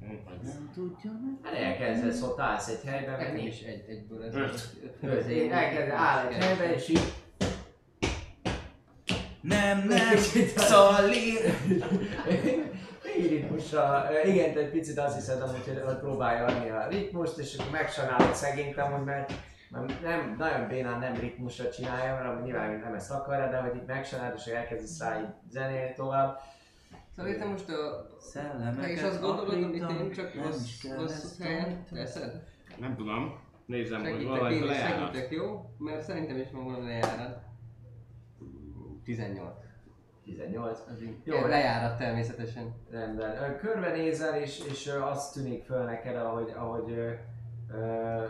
Hogy- 0.08 0.40
Nem 0.44 0.70
tudja 0.74 1.12
meg. 1.12 1.40
Hát 1.44 1.54
elkezdesz, 1.54 2.22
ott 2.22 2.40
állsz 2.40 2.68
egy 2.68 2.90
helyben, 2.90 3.18
meg 3.18 3.34
nincs. 3.34 3.48
is 3.48 3.62
egy, 3.62 3.86
egyből 3.90 4.24
ez. 4.24 4.36
Öt. 4.36 4.76
Öt. 5.02 5.28
Én 5.28 5.52
elkezd, 5.52 5.90
áll 5.90 6.28
egy 6.28 6.44
helyben, 6.44 6.74
és 6.74 6.90
így 6.90 7.14
Nem, 9.42 9.88
nem, 9.88 10.16
Szalír! 10.56 11.40
Így 13.20 13.30
ritmusra, 13.30 14.08
ö, 14.12 14.28
igen, 14.28 14.54
te 14.54 14.60
egy 14.60 14.70
picit 14.70 14.98
azt 14.98 15.16
hiszed 15.16 15.42
amúgy, 15.42 15.64
hogy 15.66 15.82
hogy 15.86 15.98
próbálja 15.98 16.46
adni 16.46 16.70
a 16.70 16.88
ritmust, 16.88 17.38
és 17.38 17.56
akkor 17.58 17.72
megsajnálod 17.72 18.34
szegényt 18.36 18.78
amúgy, 18.78 19.04
mert 19.06 19.34
nem, 20.02 20.36
nagyon 20.38 20.68
bénán 20.68 21.00
nem 21.00 21.14
ritmusra 21.16 21.70
csinálja, 21.70 22.14
mert 22.14 22.26
amúgy 22.28 22.44
nyilván 22.44 22.80
nem 22.80 22.94
ezt 22.94 23.12
akarja, 23.12 23.50
de 23.50 23.58
hogy 23.58 23.76
itt 23.76 23.88
megsajnálod, 23.88 24.38
és 24.38 24.46
elkezdesz 24.52 25.00
rá 25.00 25.20
így 25.20 25.28
zenélni 25.50 25.94
tovább. 25.96 26.40
Szerintem 27.18 27.50
most 27.50 27.70
a... 27.70 28.08
Szellemeket 28.20 28.82
Te 28.84 28.92
is 28.92 29.02
azt 29.02 29.22
gondolod, 29.22 29.64
amit 29.64 29.76
én 29.76 30.12
csak 30.12 30.34
nem 30.34 30.44
rossz, 30.44 30.84
rossz 30.98 31.40
helyen 31.40 31.84
teszed? 31.92 32.44
Nem 32.80 32.96
tudom. 32.96 33.40
Nézem, 33.66 34.00
hogy 34.00 34.10
Segítek, 34.10 34.30
valami 34.38 34.56
én 34.56 34.64
is 34.64 34.70
lejárat. 34.70 35.14
segítek, 35.14 35.32
jó? 35.32 35.70
Mert 35.78 36.02
szerintem 36.02 36.38
is 36.38 36.52
van 36.52 36.64
valami 36.66 36.86
lejárat. 36.86 37.40
18. 39.04 39.54
18. 40.24 40.80
Az 40.94 41.02
így 41.02 41.16
Jó, 41.24 41.36
Jó, 41.36 41.42
le- 41.42 41.48
lejárat 41.48 41.98
természetesen. 41.98 42.74
Rendben. 42.90 43.58
Körbenézel, 43.58 44.42
és, 44.42 44.60
és 44.70 44.88
azt 44.88 45.34
tűnik 45.34 45.64
föl 45.64 45.84
neked, 45.84 46.16
ahogy, 46.16 46.52
ahogy 46.56 46.92
ö, 47.72 48.24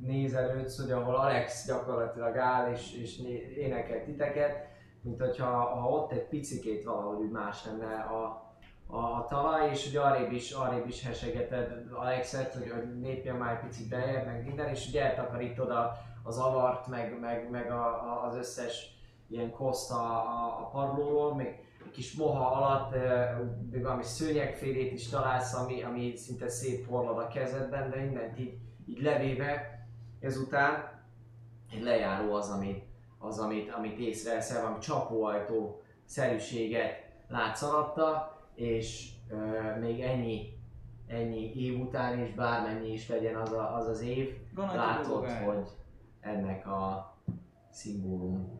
nézelődsz, 0.00 0.80
hogy 0.80 0.90
ahol 0.90 1.14
Alex 1.14 1.66
gyakorlatilag 1.66 2.36
áll 2.36 2.72
és, 2.72 2.94
és 3.02 3.18
énekel 3.56 4.04
titeket, 4.04 4.68
mint 5.06 5.20
hogyha 5.20 5.50
ha 5.50 5.88
ott 5.88 6.12
egy 6.12 6.28
picikét 6.28 6.84
valahogy 6.84 7.24
úgy 7.24 7.30
más 7.30 7.64
lenne 7.64 7.94
a, 7.94 8.46
a, 8.86 8.96
a 8.96 9.26
talaj, 9.28 9.70
és 9.70 9.86
hogy 9.86 9.96
arrébb 9.96 10.32
is, 10.32 10.50
arrébb 10.50 10.86
is 10.88 11.02
hesegeted 11.02 11.86
Alexet, 11.92 12.54
hogy, 12.54 12.70
hogy 12.70 13.00
lépjen 13.00 13.36
már 13.36 13.52
egy 13.52 13.68
picit 13.68 13.88
bejebb, 13.88 14.26
meg 14.26 14.44
minden, 14.44 14.68
és 14.68 14.88
ugye 14.88 15.04
eltakarítod 15.04 15.70
a, 15.70 15.92
az 16.22 16.38
avart, 16.38 16.86
meg, 16.86 17.20
meg, 17.20 17.50
meg 17.50 17.70
a, 17.70 17.86
a, 17.86 18.26
az 18.26 18.36
összes 18.36 18.94
ilyen 19.28 19.50
koszt 19.50 19.90
a, 19.90 20.04
a, 20.04 20.60
a 20.60 20.68
padlóról, 20.72 21.34
még 21.34 21.64
egy 21.84 21.90
kis 21.90 22.14
moha 22.14 22.50
alatt 22.50 22.94
még 23.70 23.82
valami 23.82 24.02
szőnyegfélét 24.02 24.92
is 24.92 25.08
találsz, 25.08 25.54
ami, 25.54 25.82
ami 25.82 26.16
szinte 26.16 26.48
szétporlad 26.48 27.18
a 27.18 27.28
kezedben, 27.28 27.90
de 27.90 27.96
mindent 28.00 28.38
így, 28.38 28.58
így 28.86 29.02
levéve 29.02 29.86
ezután 30.20 31.02
egy 31.72 31.82
lejáró 31.82 32.34
az, 32.34 32.50
amit, 32.50 32.84
az, 33.26 33.38
amit, 33.38 33.72
amit 33.72 33.98
észreveszel, 33.98 34.62
valami 34.62 34.78
csapóajtó 34.78 35.80
szerűséget 36.04 37.06
látsz 37.28 37.62
alatta, 37.62 38.38
és 38.54 39.10
ö, 39.30 39.36
még 39.80 40.00
ennyi, 40.00 40.58
ennyi 41.06 41.52
év 41.54 41.80
után 41.80 42.20
is, 42.20 42.34
bármennyi 42.34 42.92
is 42.92 43.08
legyen 43.08 43.36
az 43.36 43.52
a, 43.52 43.76
az, 43.76 43.86
az 43.86 44.02
év, 44.02 44.36
Gondolj, 44.54 44.78
látod, 44.78 45.28
hogy 45.28 45.68
ennek 46.20 46.66
a 46.66 47.14
szimbólum, 47.70 48.58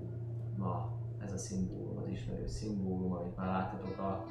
ma 0.57 0.97
ez 1.25 1.33
a 1.33 1.39
szimbólum, 1.39 1.99
az 1.99 2.09
ismerős 2.09 2.51
szimbólum, 2.51 3.13
amit 3.13 3.37
már 3.37 3.47
láttatok 3.47 3.99
a 3.99 4.25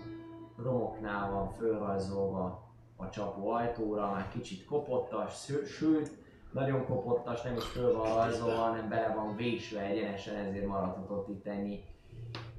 romoknál 0.58 1.32
van 1.32 1.50
fölrajzolva 1.50 2.64
a 2.96 3.10
csapó 3.10 3.50
ajtóra, 3.50 4.12
már 4.12 4.30
kicsit 4.30 4.66
kopottas, 4.66 5.46
sőt, 5.66 6.25
nagyon 6.56 6.86
kopottas, 6.86 7.42
nem 7.42 7.56
is 7.56 7.64
föl 7.64 7.94
van 7.94 8.16
rajzolva, 8.16 8.56
hanem 8.56 8.90
bele 8.90 9.14
van 9.14 9.36
vésve 9.36 9.82
egyenesen, 9.82 10.36
ezért 10.36 10.66
maradhat 10.66 11.10
ott 11.10 11.30
itt 11.30 11.48
ennyi, 11.48 11.84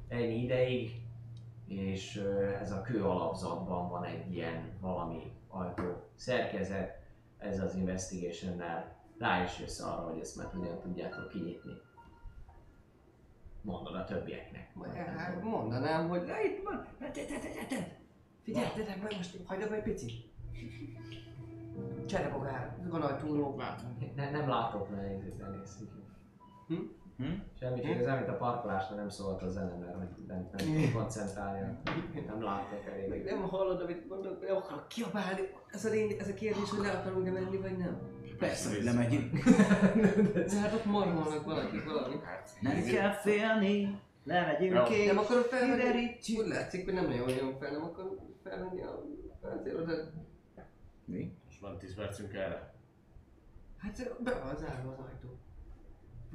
ennyi 0.08 0.42
ideig. 0.42 1.04
És 1.66 2.16
ez 2.60 2.72
a 2.72 2.82
kő 2.82 3.04
alapzatban 3.04 3.88
van 3.88 4.04
egy 4.04 4.34
ilyen 4.34 4.78
valami 4.80 5.32
ajtó 5.48 6.02
szerkezet, 6.14 7.04
ez 7.38 7.60
az 7.60 7.74
investigation-nel 7.74 8.96
rá 9.18 9.44
is 9.44 9.58
jössz 9.58 9.80
arra, 9.80 10.02
hogy 10.02 10.20
ezt 10.20 10.36
már 10.36 10.46
hogyan 10.46 10.80
tudjátok 10.80 11.28
kinyitni. 11.28 11.72
Mondod 13.62 13.94
a 13.94 14.04
többieknek. 14.04 14.72
Hát 15.16 15.42
mondanám, 15.42 16.08
hogy 16.08 16.22
itt 16.44 16.62
van. 16.64 16.86
Figyelj, 18.42 18.66
te, 18.74 18.82
te, 18.82 19.16
most 19.16 19.38
hagyd 19.44 19.72
egy 19.72 19.82
picit. 19.82 20.34
Cserebogár, 22.06 22.76
van 22.88 23.02
ajtóról. 23.02 23.54
Látom. 23.58 23.98
Ne, 24.16 24.30
nem 24.30 24.48
látok 24.48 24.90
nehézét, 24.90 25.40
elnézzük. 25.40 25.90
Hm? 26.68 26.74
Hm? 27.16 27.24
Semmi, 27.58 27.80
csak 27.80 27.90
ez 27.90 28.06
mint 28.06 28.28
a 28.28 28.36
parkolásnál 28.36 28.98
nem 28.98 29.08
szólt 29.08 29.42
a 29.42 29.48
zene, 29.48 29.74
mert 29.74 29.96
hogy 29.96 30.08
nem, 30.26 30.48
nem 30.52 30.66
tudok 30.74 30.92
koncentrálni, 30.92 31.60
nem 32.26 32.42
látok 32.42 32.84
Meg 32.84 33.04
elég. 33.04 33.24
nem 33.24 33.42
hallod, 33.42 33.80
amit 33.80 34.08
mondok, 34.08 34.46
nem 34.46 34.56
akarok 34.56 34.88
kiabálni. 34.88 35.40
Ez 35.70 35.84
a, 35.84 35.90
lény, 35.90 36.16
ez 36.18 36.28
a 36.28 36.34
kérdés, 36.34 36.70
hogy 36.70 36.86
le 36.86 36.90
akarunk-e 36.90 37.30
menni, 37.30 37.56
vagy 37.56 37.76
nem. 37.76 37.98
Persze, 38.38 38.68
hogy 38.68 38.84
lemegyünk. 38.84 39.44
De 40.34 40.60
hát 40.60 40.72
ott 40.72 40.84
marmolnak 40.84 41.44
valakik 41.44 41.84
valami. 41.84 42.14
Nem 42.60 42.82
kell 42.84 43.10
félni. 43.12 44.00
Lemegyünk 44.24 44.88
és 44.88 45.06
Nem 45.06 45.18
akarom 45.18 45.42
felvenni. 45.42 46.16
Úgy 46.38 46.46
látszik, 46.46 46.84
hogy 46.84 46.94
nem 46.94 47.06
nagyon 47.06 47.28
jön 47.28 47.58
fel, 47.58 47.70
nem 47.70 47.84
akarom 47.84 48.16
felvenni 48.42 48.82
a. 48.82 49.02
Mi? 51.04 51.32
Van 51.66 51.78
10 51.78 51.94
percünk 51.94 52.32
erre. 52.34 52.74
Hát 53.78 54.22
be 54.22 54.40
van 54.44 54.56
zárva 54.56 54.90
az 54.90 54.98
ajtó. 54.98 55.28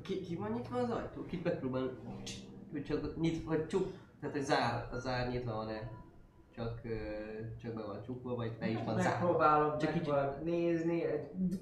Ki, 0.04 0.22
ki 0.22 0.36
van 0.36 0.52
nyitva 0.52 0.78
az 0.78 0.90
ajtó? 0.90 1.26
Kit 1.26 1.44
megpróbál, 1.44 1.90
hogy 2.72 2.84
csak 2.84 3.18
nyitva, 3.20 3.50
vagy 3.50 3.68
csuk, 3.68 3.88
tehát 4.20 4.36
egy 4.36 4.44
zár, 4.44 4.88
a 4.92 4.98
zár 4.98 5.30
nyitva 5.30 5.54
van-e? 5.56 5.92
Csak, 6.56 6.82
csak 7.62 7.74
be 7.74 7.82
van 7.82 8.02
csukva, 8.02 8.36
vagy 8.36 8.58
be 8.58 8.68
is 8.68 8.76
van 8.76 8.86
zárva? 8.86 9.10
Megpróbálom 9.10 9.78
Csak 9.78 9.96
így- 9.96 10.44
nézni, 10.44 11.04
egy- 11.04 11.60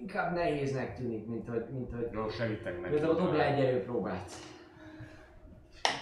inkább 0.00 0.32
nehéznek 0.34 0.96
tűnik, 0.96 1.26
mint 1.26 1.48
hogy, 1.48 1.64
mint 1.70 1.92
hogy 1.92 2.08
Jó, 2.12 2.28
segítek 2.28 2.80
neki. 2.80 2.94
Igazából 2.94 3.16
dobja 3.16 3.42
egy 3.44 3.64
erőpróbát. 3.64 4.32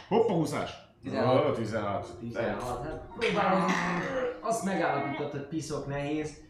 Hoppa, 0.09 0.35
20-as! 0.35 0.71
16. 1.03 1.49
Ó, 1.49 1.53
16. 1.53 2.19
16. 2.19 2.63
Hát 2.63 3.07
próbálom, 3.19 3.65
azt 4.41 4.65
megállapított, 4.65 5.31
hogy 5.31 5.47
piszok 5.49 5.87
nehéz. 5.87 6.45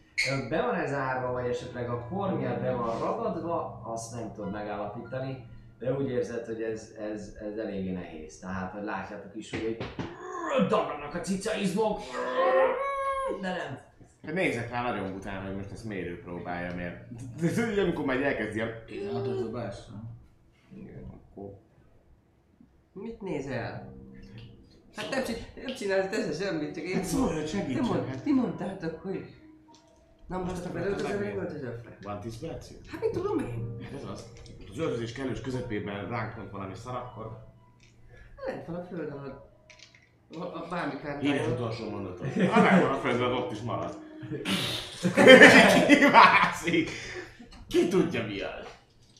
Be 0.49 0.61
van 0.61 0.75
ez 0.75 0.89
zárva, 0.89 1.31
vagy 1.31 1.45
esetleg 1.45 1.89
a 1.89 1.97
por 2.09 2.33
miatt 2.39 2.61
be 2.61 2.71
van 2.71 2.99
ragadva, 2.99 3.81
azt 3.83 4.15
nem 4.15 4.31
tudod 4.33 4.51
megállapítani. 4.51 5.45
De 5.79 5.93
úgy 5.93 6.09
érzed, 6.09 6.45
hogy 6.45 6.61
ez, 6.61 6.91
ez, 7.11 7.33
ez 7.51 7.57
eléggé 7.57 7.91
nehéz. 7.91 8.39
Tehát, 8.39 8.71
hogy 8.71 8.83
látjátok 8.83 9.35
is, 9.35 9.49
hogy 9.49 9.63
egy 9.65 9.85
dagadnak 10.67 11.13
a 11.13 11.19
cicaizmok. 11.19 11.99
De 13.41 13.47
nem. 13.47 13.79
Hát 14.25 14.33
Nézek 14.33 14.69
rá 14.69 14.81
nagyon 14.81 15.13
után, 15.13 15.45
hogy 15.45 15.55
most 15.55 15.71
ezt 15.71 15.85
mérő 15.85 16.21
próbálja, 16.21 16.75
mert 16.75 17.07
Tudod, 17.37 17.77
amikor 17.83 18.05
majd 18.05 18.21
elkezdi 18.21 18.61
a... 18.61 18.67
16-os 18.87 19.37
dobás. 19.39 19.75
Akkor... 21.31 21.53
Mit 22.93 23.21
nézel? 23.21 23.95
Hát 24.95 25.09
nem, 25.09 25.23
csin- 25.23 25.65
nem 25.65 25.75
csinálsz 25.75 26.09
te 26.09 26.43
semmit, 26.43 26.75
csak 26.75 26.83
én 26.83 26.95
Hát 26.95 27.03
szólj, 27.03 27.35
hogy 27.35 27.47
segítsen, 27.47 27.83
mond, 27.83 28.21
ti 28.23 28.33
mondtátok, 28.33 29.01
hogy 29.01 29.25
Hát, 30.29 30.75
előtt, 30.75 31.01
hát, 31.01 31.19
nem 31.19 31.23
hát, 31.23 31.33
volt 31.33 31.51
az 31.51 31.63
öfre. 31.63 31.97
Van 32.01 32.19
10 32.19 32.37
percünk? 32.37 32.85
Hát 32.85 33.01
mit 33.01 33.11
tudom 33.11 33.39
én? 33.39 33.77
Ez 33.95 34.03
az. 34.11 34.25
Az 34.71 34.77
öltözés 34.77 35.11
kellős 35.11 35.41
közepében 35.41 36.09
ránk 36.09 36.35
pont 36.35 36.51
valami 36.51 36.73
szar, 36.75 36.95
akkor... 36.95 37.45
Lent 38.45 38.65
van 38.65 38.75
a 38.75 38.83
föld 38.83 39.11
alatt. 39.11 39.45
A, 40.33 40.43
a 40.43 40.67
bármi 40.69 40.91
Híres 40.91 41.03
kártyája. 41.03 41.53
utolsó 41.53 41.89
mondatot. 41.89 42.33
Ha 42.53 42.61
megvan 42.61 42.91
a 42.91 42.99
földön, 42.99 43.31
ott 43.31 43.51
is 43.51 43.61
marad. 43.61 43.97
Kivászik. 45.87 46.89
Ki 47.67 47.87
tudja 47.87 48.25
mi 48.25 48.39
az? 48.39 48.67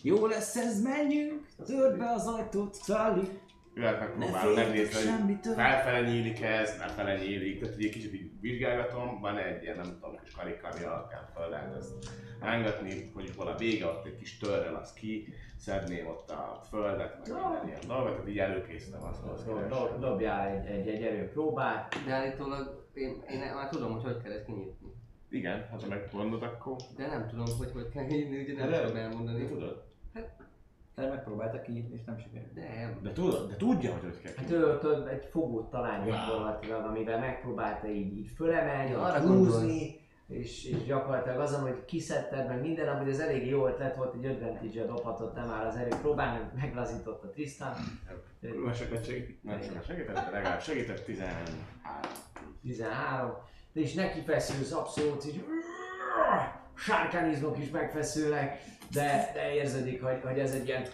Jó 0.01 0.25
lesz 0.25 0.55
ez, 0.55 0.81
menjünk, 0.81 1.45
törd 1.65 1.97
be 1.97 2.11
az 2.11 2.27
ajtót, 2.27 2.83
Charlie. 2.85 3.39
Jöhet 3.77 3.99
megpróbálom 3.99 4.53
megnézni, 4.53 5.09
hogy 5.09 5.37
felfele 5.55 6.07
nyílik 6.09 6.41
ez, 6.41 6.77
lefele 6.79 7.17
nyílik. 7.17 7.59
Tehát 7.61 7.75
ugye 7.75 7.89
kicsit 7.89 8.13
így 8.13 8.31
vizsgálgatom, 8.41 9.19
van 9.19 9.37
egy 9.37 9.63
ilyen, 9.63 9.75
nem 9.75 9.85
tudom, 9.93 10.19
kis 10.23 10.31
karika, 10.35 10.67
ami 10.67 10.83
alapján 10.83 11.27
fel 11.33 11.49
lehet 11.49 11.75
ezt 11.75 11.93
rángatni, 12.41 13.11
mondjuk 13.13 13.37
hol 13.37 13.47
a 13.47 13.55
vége, 13.57 13.85
ott 13.85 14.05
egy 14.05 14.15
kis 14.15 14.37
törrel 14.37 14.75
az 14.75 14.93
ki, 14.93 15.33
szedném 15.57 16.07
ott 16.07 16.29
a 16.29 16.61
földet, 16.69 17.17
meg 17.19 17.27
minden 17.43 17.67
ilyen 17.67 17.79
dolgot, 17.87 18.11
tehát 18.11 18.29
így 18.29 18.37
előkészítem 18.39 19.03
azt, 19.03 19.21
hogy 19.45 19.67
dob- 19.67 19.99
Dobjál 19.99 20.47
egy, 20.47 20.65
egy, 20.65 20.87
egy 20.87 21.03
erőpróbát. 21.03 21.95
De 22.05 22.13
állítólag 22.13 22.87
én, 22.93 23.23
én 23.29 23.39
már 23.39 23.69
tudom, 23.69 23.91
hogy 23.91 24.03
hogy 24.03 24.21
kell 24.23 24.31
ezt 24.31 24.45
kinyitni. 24.45 24.87
Igen, 25.29 25.67
hát 25.71 25.81
ha 25.81 25.87
megmondod, 25.87 26.43
akkor 26.43 26.75
De 26.95 27.07
nem 27.07 27.27
tudom, 27.27 27.45
hogy 27.57 27.71
hogy 27.73 27.89
kell 27.89 28.05
kinyitni, 28.05 28.41
ugye 28.41 28.53
nem 28.65 28.81
tudom 28.81 28.95
elmondani. 28.95 29.45
tudod. 29.45 29.85
Te 30.97 31.07
megpróbáltak 31.07 31.63
kinyitni, 31.63 31.93
és 31.95 32.03
nem 32.05 32.17
sikerült. 32.17 32.53
Nem. 32.55 32.99
De 33.01 33.11
tudod, 33.11 33.49
de 33.49 33.55
tudja, 33.55 33.91
hogy 33.91 34.01
hogy 34.01 34.21
kell 34.21 34.31
Hát 34.35 34.45
kinyitni. 34.45 34.55
ő 34.67 34.69
ott 34.71 34.85
ott 34.85 35.07
egy 35.07 35.25
fogót 35.31 35.69
talált 35.69 36.05
gyakorlatilag, 36.05 36.85
amivel 36.85 37.19
megpróbálta 37.19 37.87
így, 37.87 38.17
így 38.17 38.31
fölemelni, 38.35 38.89
Ja, 38.91 39.01
arra 39.01 39.19
húzni, 39.19 39.99
és, 40.27 40.65
és 40.65 40.83
gyakorlatilag 40.85 41.39
azon, 41.39 41.61
hogy 41.61 41.85
kiszedted 41.85 42.47
meg 42.47 42.61
minden, 42.61 42.87
amúgy 42.87 43.09
ez 43.09 43.19
elég 43.19 43.47
jó 43.47 43.67
ötlet 43.67 43.95
volt, 43.95 44.11
hogy 44.11 44.25
advantage 44.25 44.85
dobhatott 44.85 45.35
nem 45.35 45.47
már 45.47 45.65
az 45.65 45.75
erő 45.75 45.89
próbálni, 46.01 46.49
meglazította 46.55 47.29
Tristan. 47.29 47.73
Kurva 48.41 48.73
sokat 48.73 49.05
segít. 49.05 49.43
Nem 49.43 49.61
sokat 49.61 49.85
segített, 49.85 50.15
de 50.15 50.29
legalább 50.31 50.61
segített 50.61 51.03
13. 51.05 51.43
13. 52.61 53.31
De 53.73 53.79
is 53.79 53.93
neki 53.93 54.19
feszülsz 54.21 54.71
abszolút, 54.73 55.25
így 55.25 55.43
sárkánizmok 56.75 57.57
is 57.57 57.69
megfeszülnek, 57.69 58.59
de, 58.91 59.31
de 59.33 59.53
érződik, 59.53 60.03
hogy, 60.03 60.19
hogy 60.23 60.39
ez 60.39 60.51
egy 60.51 60.67
ilyen 60.67 60.85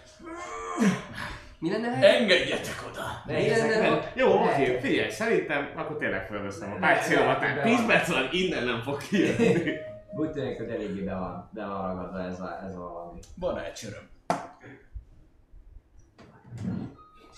Mi 1.60 1.72
lenne 1.72 1.88
Engedjetek 2.08 2.84
oda! 2.92 3.02
nehéz 3.26 3.58
lenne, 3.58 3.88
ha- 3.88 4.04
Jó, 4.16 4.36
Lehet. 4.44 4.54
oké, 4.70 4.80
figyelj, 4.80 5.10
szerintem 5.10 5.72
akkor 5.76 5.98
tényleg 5.98 6.28
felveszem 6.28 6.72
a 6.72 6.78
nem. 6.80 7.64
10 7.64 7.86
perc 7.86 8.10
alatt 8.10 8.34
innen 8.34 8.64
nem 8.64 8.82
fog 8.82 8.98
kijönni. 9.08 9.72
Úgy 10.20 10.32
tűnik, 10.32 10.58
hogy 10.58 10.70
eléggé 10.70 11.02
be 11.02 11.14
van, 11.16 11.50
be 11.54 11.66
van 11.66 11.88
ragadva 11.88 12.24
ez 12.24 12.40
a, 12.40 12.60
ez 12.68 12.76
a 12.76 12.80
valami. 12.80 13.20
Van 13.36 13.60
egy 13.60 13.74
csöröm. 13.74 14.10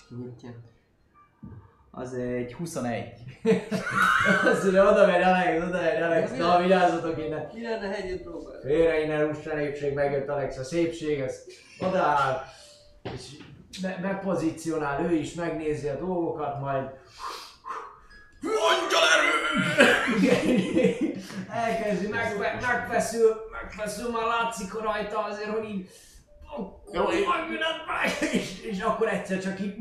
kinyitja? 0.08 0.50
Az 1.98 2.14
egy 2.14 2.52
21. 2.52 3.12
Azt 4.44 4.62
mondja, 4.62 4.90
oda 4.90 5.06
megy 5.06 5.22
Alex, 5.22 5.62
oda 5.64 5.80
megy 5.80 6.02
Alex, 6.02 6.30
na 6.36 6.58
vigyázzatok 6.60 7.18
innen. 7.18 7.50
Mi 7.54 7.62
lenne, 7.62 7.86
ha 7.86 7.94
együtt 7.94 8.22
próbál? 8.22 8.60
Félre 8.60 9.00
innen 9.02 9.26
rústa 9.26 9.54
népség, 9.54 9.94
megjött 9.94 10.28
Alex 10.28 10.56
a 10.56 10.64
szépség, 10.64 11.22
az 11.22 11.40
odaáll, 11.80 12.42
és 13.14 13.22
me- 13.82 14.00
megpozícionál 14.00 15.04
ő 15.04 15.14
is, 15.14 15.34
megnézi 15.34 15.88
a 15.88 15.98
dolgokat, 15.98 16.60
majd 16.60 16.84
Angyal 18.42 19.02
erő! 19.16 19.30
elkezdi, 21.50 22.06
megfe- 22.06 22.66
megfeszül, 22.66 23.34
megfeszül, 23.52 24.10
már 24.10 24.26
látszik 24.26 24.72
rajta 24.80 25.24
azért, 25.24 25.48
hogy 25.50 25.64
így 25.68 25.88
Jó, 26.56 26.80
Jó, 26.92 27.02
én- 27.10 27.24
és, 28.32 28.62
és 28.62 28.80
akkor 28.80 29.08
egyszer 29.08 29.38
csak 29.38 29.60
így 29.60 29.74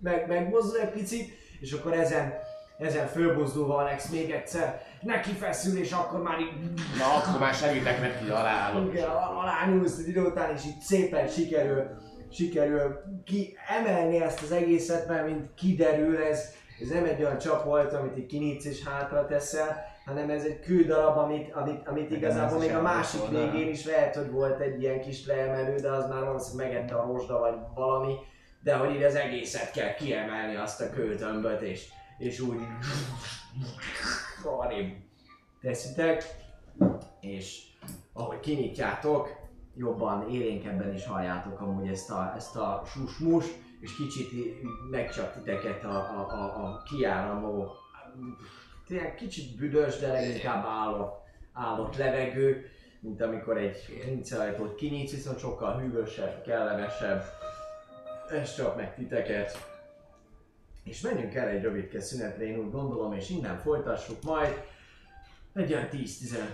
meg, 0.00 0.26
megmozdul 0.28 0.80
egy 0.80 0.90
picit, 0.90 1.46
és 1.60 1.72
akkor 1.72 1.92
ezen, 1.92 2.32
ezen 2.78 3.06
fölbozdulva 3.06 3.76
Alex 3.76 4.08
még 4.08 4.30
egyszer 4.30 4.82
neki 5.02 5.30
feszül, 5.30 5.78
és 5.78 5.92
akkor 5.92 6.22
már 6.22 6.40
így 6.40 6.52
Na, 6.98 7.14
akkor 7.16 7.40
már 7.40 7.54
segítek 7.54 8.00
neki, 8.00 8.30
aláállok. 8.30 8.92
igen, 8.94 9.08
alá 9.08 9.66
nyúlsz 9.66 9.98
egy 9.98 10.08
idő 10.08 10.22
után, 10.22 10.54
és 10.54 10.64
így 10.64 10.80
szépen 10.80 11.28
sikerül, 11.28 11.84
sikerül 12.30 13.00
ki 13.24 13.56
emelni 13.68 14.22
ezt 14.22 14.42
az 14.42 14.52
egészet, 14.52 15.08
mert 15.08 15.26
mint 15.26 15.54
kiderül, 15.54 16.22
ez, 16.22 16.54
ez 16.82 16.88
nem 16.88 17.04
egy 17.04 17.22
olyan 17.22 17.38
csap 17.38 17.64
volt, 17.64 17.92
amit 17.92 18.18
így 18.18 18.26
kinyitsz 18.26 18.64
és 18.64 18.84
hátra 18.84 19.26
teszel, 19.26 19.86
hanem 20.04 20.30
ez 20.30 20.44
egy 20.44 20.60
kődarab, 20.60 21.16
amit, 21.16 21.52
amit, 21.54 21.88
amit 21.88 22.10
igazából 22.10 22.58
még 22.58 22.74
a 22.74 22.80
másik 22.82 23.20
végén 23.30 23.68
is 23.68 23.84
lehet, 23.84 24.16
hogy 24.16 24.30
volt 24.30 24.60
egy 24.60 24.82
ilyen 24.82 25.00
kis 25.00 25.26
leemelő, 25.26 25.74
de 25.74 25.90
az 25.90 26.08
már 26.08 26.24
valószínűleg 26.24 26.72
megette 26.72 26.94
a 26.94 27.06
rozsda 27.06 27.38
vagy 27.38 27.54
valami, 27.74 28.14
de 28.62 28.76
hogy 28.76 28.94
így 28.94 29.02
az 29.02 29.14
egészet 29.14 29.70
kell 29.70 29.94
kiemelni 29.94 30.56
azt 30.56 30.80
a 30.80 30.90
kőtömböt, 30.90 31.60
és, 31.60 31.88
és 32.18 32.40
úgy 32.40 32.60
arrébb 34.44 34.96
teszitek, 35.60 36.24
és 37.20 37.62
ahogy 38.12 38.40
kinyitjátok, 38.40 39.46
jobban, 39.76 40.30
élénkebben 40.30 40.94
is 40.94 41.06
halljátok 41.06 41.60
amúgy 41.60 41.88
ezt 41.88 42.10
a, 42.10 42.32
ezt 42.36 42.56
a 42.56 42.82
susmus, 42.86 43.46
és 43.80 43.96
kicsit 43.96 44.30
megcsap 44.90 45.34
titeket 45.34 45.84
a, 45.84 45.96
a, 45.96 46.26
a, 46.30 46.64
a 46.64 46.82
kiáramló, 46.82 47.72
tényleg 48.86 49.14
kicsit 49.14 49.56
büdös, 49.56 49.98
de 49.98 50.12
leginkább 50.12 50.64
állott, 50.66 51.22
állott 51.52 51.96
levegő, 51.96 52.70
mint 53.00 53.22
amikor 53.22 53.58
egy 53.58 54.02
rinceajtót 54.04 54.74
kinyitsz, 54.74 55.12
viszont 55.12 55.38
sokkal 55.38 55.80
hűvösebb, 55.80 56.42
kellemesebb. 56.42 57.22
Ez 58.30 58.54
csap 58.54 58.76
meg 58.76 58.94
titeket. 58.94 59.76
És 60.84 61.00
menjünk 61.00 61.34
el 61.34 61.48
egy 61.48 61.62
rövidke 61.62 62.00
szünetre, 62.00 62.44
én 62.44 62.58
úgy 62.58 62.70
gondolom, 62.70 63.12
és 63.12 63.30
innen 63.30 63.58
folytassuk 63.58 64.22
majd. 64.22 64.64
Egy 65.54 65.72
olyan 65.72 65.88
10-15 65.92 65.98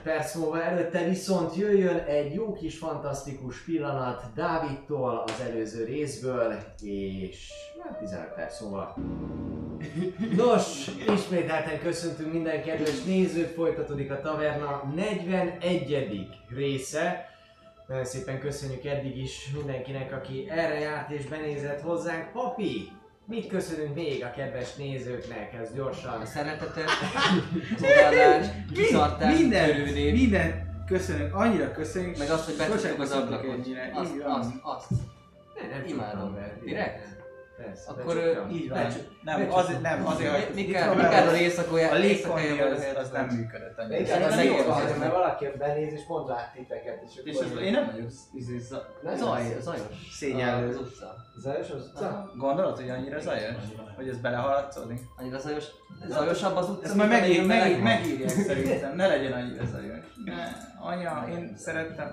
perc 0.03 0.35
múlva 0.35 0.63
előtte 0.63 1.05
viszont 1.09 1.57
jöjjön 1.57 1.97
egy 1.97 2.35
jó 2.35 2.53
kis 2.53 2.79
fantasztikus 2.79 3.65
pillanat 3.65 4.23
Dávidtól 4.35 5.25
az 5.27 5.41
előző 5.41 5.85
részből, 5.85 6.55
és 6.83 7.51
hát 7.83 7.99
15 7.99 8.35
perc 8.35 8.61
múlva. 8.61 8.97
Nos, 10.37 10.91
ismételten 11.15 11.81
köszöntünk 11.81 12.33
minden 12.33 12.63
kedves 12.63 13.03
nézőt, 13.05 13.55
folytatódik 13.55 14.11
a 14.11 14.21
Taverna 14.21 14.93
41. 14.95 16.29
része. 16.49 17.34
Nagyon 17.89 18.05
szépen 18.05 18.41
köszönjük 18.41 18.85
eddig 18.85 19.19
is 19.19 19.51
mindenkinek, 19.57 20.13
aki 20.13 20.47
erre 20.51 20.79
járt 20.79 21.11
és 21.11 21.25
benézett 21.27 21.81
hozzánk. 21.81 22.33
Papi, 22.33 22.89
mit 23.27 23.47
köszönünk 23.47 23.95
még 23.95 24.25
a 24.25 24.31
kedves 24.31 24.75
nézőknek? 24.75 25.53
Ez 25.55 25.71
A 25.71 25.75
gyorsan. 25.77 26.27
szeretetet, 26.27 26.89
az 27.77 27.83
odaadást, 27.83 28.51
kitartást, 28.75 29.39
minden, 29.39 29.67
törődést, 29.67 30.13
minden 30.15 30.73
köszönünk, 30.87 31.35
annyira 31.35 31.73
köszönjük. 31.73 32.19
meg 32.19 32.31
azt, 32.31 32.45
hogy 32.45 32.57
betudtuk 32.57 33.01
az 33.01 33.11
ablakot. 33.11 33.51
ennyire. 33.51 33.91
Azt, 33.95 34.13
azt, 34.25 34.51
azt. 34.63 34.91
Ne, 35.55 35.77
nem 35.77 35.85
Imádom. 35.87 36.39
Direkt? 36.65 37.14
Persze, 37.57 37.91
Akkor, 37.91 38.15
becsuktam. 38.15 38.51
Így 38.51 38.69
van. 38.69 38.79
Becsuk- 38.83 39.11
Nem, 39.23 39.37
becsuktam. 39.39 39.59
azért, 39.65 39.81
nem, 39.81 40.07
azért, 40.07 40.31
hogy 40.45 40.55
Mi 40.55 40.61
itt 40.61 40.73
kell, 40.73 40.87
van 40.87 40.97
mi 40.97 41.03
benne 41.03 41.15
kell 41.15 41.27
a 41.27 41.31
az- 41.31 41.37
részakolja, 41.39 41.91
a 41.91 41.95
légkondi 41.95 42.61
az, 42.61 42.85
az 42.97 43.11
nem 43.11 43.27
működött 43.27 43.79
annyira. 43.79 44.01
Igen, 44.01 44.23
az 44.23 44.33
az 44.33 44.39
egész 44.39 44.65
jó, 44.67 44.73
azért, 44.73 44.99
mert 44.99 45.13
valaki 45.13 45.47
benéz 45.59 45.93
és 45.93 46.01
pont 46.07 46.29
lát 46.29 46.53
titeket. 46.55 47.03
És, 47.07 47.21
És 47.25 47.37
az, 47.39 47.61
én 47.63 47.73
nem 47.73 47.91
vagyok 47.93 48.09
izé, 48.35 48.59
za- 48.59 49.03
Nem 49.03 49.17
Zaj, 49.17 49.55
az. 49.57 49.63
zajos. 49.63 49.81
Szégyellő. 50.13 50.69
Az 50.69 50.77
utca. 50.77 51.15
Zajos 51.39 51.71
az 51.71 51.91
utca? 51.93 52.33
Gondolod, 52.37 52.77
hogy 52.77 52.89
annyira 52.91 53.21
zajos? 53.21 53.55
Hogy 53.97 54.09
ez 54.09 54.17
belehaladszódik? 54.17 55.01
Annyira 55.17 55.39
zajos. 55.39 55.65
Zajosabb 56.09 56.57
az 56.57 56.69
utca, 56.69 56.85
Ezt 56.85 56.95
majd 56.95 57.09
mint 57.11 57.21
megír, 57.21 57.47
megír, 57.47 57.83
megírják 57.83 58.29
szerintem, 58.49 58.97
ne 58.97 59.07
legyen 59.07 59.33
annyira 59.33 59.65
zajos. 59.65 60.05
Anya, 60.81 61.27
én 61.31 61.55
szerettem. 61.57 62.09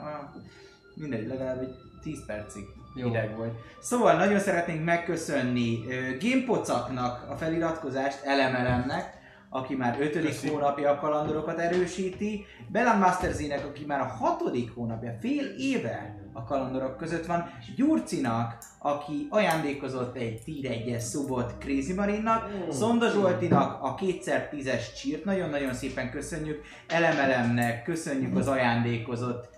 Mindegy, 0.95 1.27
legalább 1.27 1.61
egy 1.61 1.75
10 2.01 2.25
percig 2.25 2.63
Jó. 2.95 3.07
hideg 3.07 3.35
volt. 3.35 3.53
Szóval 3.79 4.15
nagyon 4.15 4.39
szeretnénk 4.39 4.83
megköszönni 4.83 5.79
Gamepocaknak 6.19 7.29
a 7.29 7.35
feliratkozást, 7.35 8.23
Elemelemnek, 8.23 9.19
aki 9.49 9.75
már 9.75 9.97
ötödik 9.99 10.29
Köszi. 10.29 10.47
hónapja 10.49 10.91
a 10.91 10.99
kalandorokat 10.99 11.59
erősíti, 11.59 12.45
Belan 12.67 12.97
Masterzinek, 12.97 13.65
aki 13.65 13.85
már 13.85 13.99
a 13.99 14.05
hatodik 14.05 14.73
hónapja, 14.75 15.17
fél 15.21 15.45
éve 15.57 16.15
a 16.33 16.43
kalandorok 16.43 16.97
között 16.97 17.25
van, 17.25 17.49
Gyurcinak, 17.75 18.57
aki 18.79 19.27
ajándékozott 19.29 20.15
egy 20.15 20.41
tier 20.43 20.73
1-es 20.73 20.99
szubot 20.99 21.55
Crazy 21.59 21.93
Marinnak, 21.93 22.49
Szonda 22.69 23.09
Zsoltinak 23.09 23.83
a 23.83 23.95
kétszer 23.95 24.49
tízes 24.49 24.93
csírt, 24.93 25.25
nagyon-nagyon 25.25 25.73
szépen 25.73 26.11
köszönjük, 26.11 26.61
Elemelemnek 26.87 27.83
köszönjük 27.83 28.37
az 28.37 28.47
ajándékozott 28.47 29.49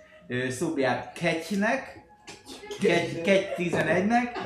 szubját 0.49 1.13
Ketynek, 1.13 2.02
Kegy, 2.79 3.21
Kegy 3.21 3.45
11-nek, 3.57 4.37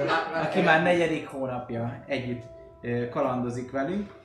aki 0.44 0.62
már 0.62 0.84
negyedik 0.84 1.28
hónapja 1.28 2.04
együtt 2.08 2.44
kalandozik 3.10 3.72
velünk. 3.72 4.17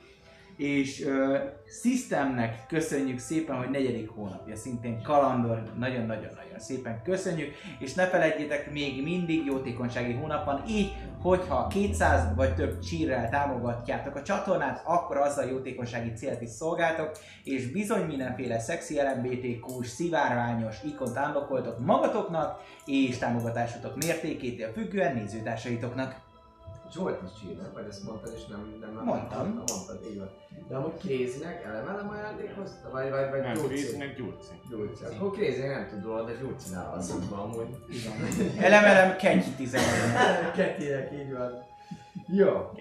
És 0.63 1.05
uh, 1.05 1.37
Systemnek 1.81 2.65
köszönjük 2.67 3.19
szépen, 3.19 3.55
hogy 3.55 3.69
negyedik 3.69 4.09
hónapja, 4.09 4.55
szintén 4.55 5.01
Kalandor, 5.01 5.63
nagyon-nagyon-nagyon 5.77 6.59
szépen 6.59 7.01
köszönjük, 7.03 7.53
és 7.79 7.93
ne 7.93 8.07
felejtjétek, 8.07 8.71
még 8.71 9.03
mindig 9.03 9.45
jótékonysági 9.45 10.13
hónap 10.13 10.45
van, 10.45 10.63
így, 10.67 10.93
hogyha 11.21 11.67
200 11.67 12.35
vagy 12.35 12.55
több 12.55 12.79
csírrel 12.79 13.29
támogatjátok 13.29 14.15
a 14.15 14.21
csatornát, 14.21 14.81
akkor 14.85 15.17
azzal 15.17 15.45
jótékonysági 15.45 16.13
célt 16.13 16.41
is 16.41 16.49
szolgáltok, 16.49 17.11
és 17.43 17.71
bizony 17.71 18.05
mindenféle 18.05 18.59
szexi 18.59 18.99
LMBTQ-s, 19.01 19.87
szivárványos 19.87 20.75
ikont 20.83 21.17
unlockoltok 21.27 21.79
magatoknak, 21.79 22.61
és 22.85 23.17
támogatásotok 23.17 23.95
mértékétől 23.95 24.71
függően 24.71 25.15
nézőtársaitoknak. 25.15 26.31
Zsolt 26.93 27.19
is 27.23 27.39
csírnak, 27.41 27.73
vagy 27.73 27.85
ezt 27.89 28.03
mondtad, 28.03 28.33
és 28.35 28.45
nem... 28.45 28.77
nem 28.81 29.03
Mondtam. 29.03 29.39
Nem 29.39 29.63
mondtad, 29.67 29.99
így 30.11 30.17
van. 30.17 30.29
De 30.67 30.75
amúgy 30.75 30.97
Crazy-nek 30.97 31.63
elem-elem 31.63 32.09
ajándékozta? 32.09 32.89
Vagy, 32.91 33.09
vagy, 33.09 33.29
vagy 33.29 33.41
Nem, 33.41 33.53
Gyurci? 33.53 33.67
Krézinek 33.67 34.15
gyurci. 34.17 34.53
Gyurci. 34.69 35.03
Akkor 35.03 35.31
Crazy 35.31 35.67
nem 35.67 35.87
tud 35.89 36.03
róla, 36.03 36.23
de 36.23 36.33
Gyurcinál 36.33 36.93
az 36.93 37.29
van 37.29 37.39
amúgy. 37.39 37.77
Elemelem 38.59 39.15
kegy 39.17 39.55
11. 39.55 39.83
Kettinek, 40.55 41.11
így 41.13 41.31
van. 41.33 41.51
Jó. 42.27 42.71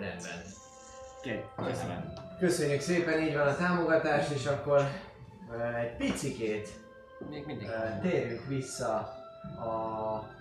Rendben. 0.00 0.42
Köszönöm. 1.56 2.12
Köszönjük 2.38 2.80
szépen, 2.80 3.20
így 3.22 3.34
van 3.34 3.46
a 3.46 3.56
támogatás, 3.56 4.30
és 4.34 4.46
akkor 4.46 4.80
ö, 5.52 5.76
egy 5.76 5.96
picikét 5.96 6.68
Még 7.30 7.46
mindig. 7.46 7.66
ö, 7.68 8.08
térjünk 8.08 8.46
vissza 8.48 8.94
a 9.60 10.36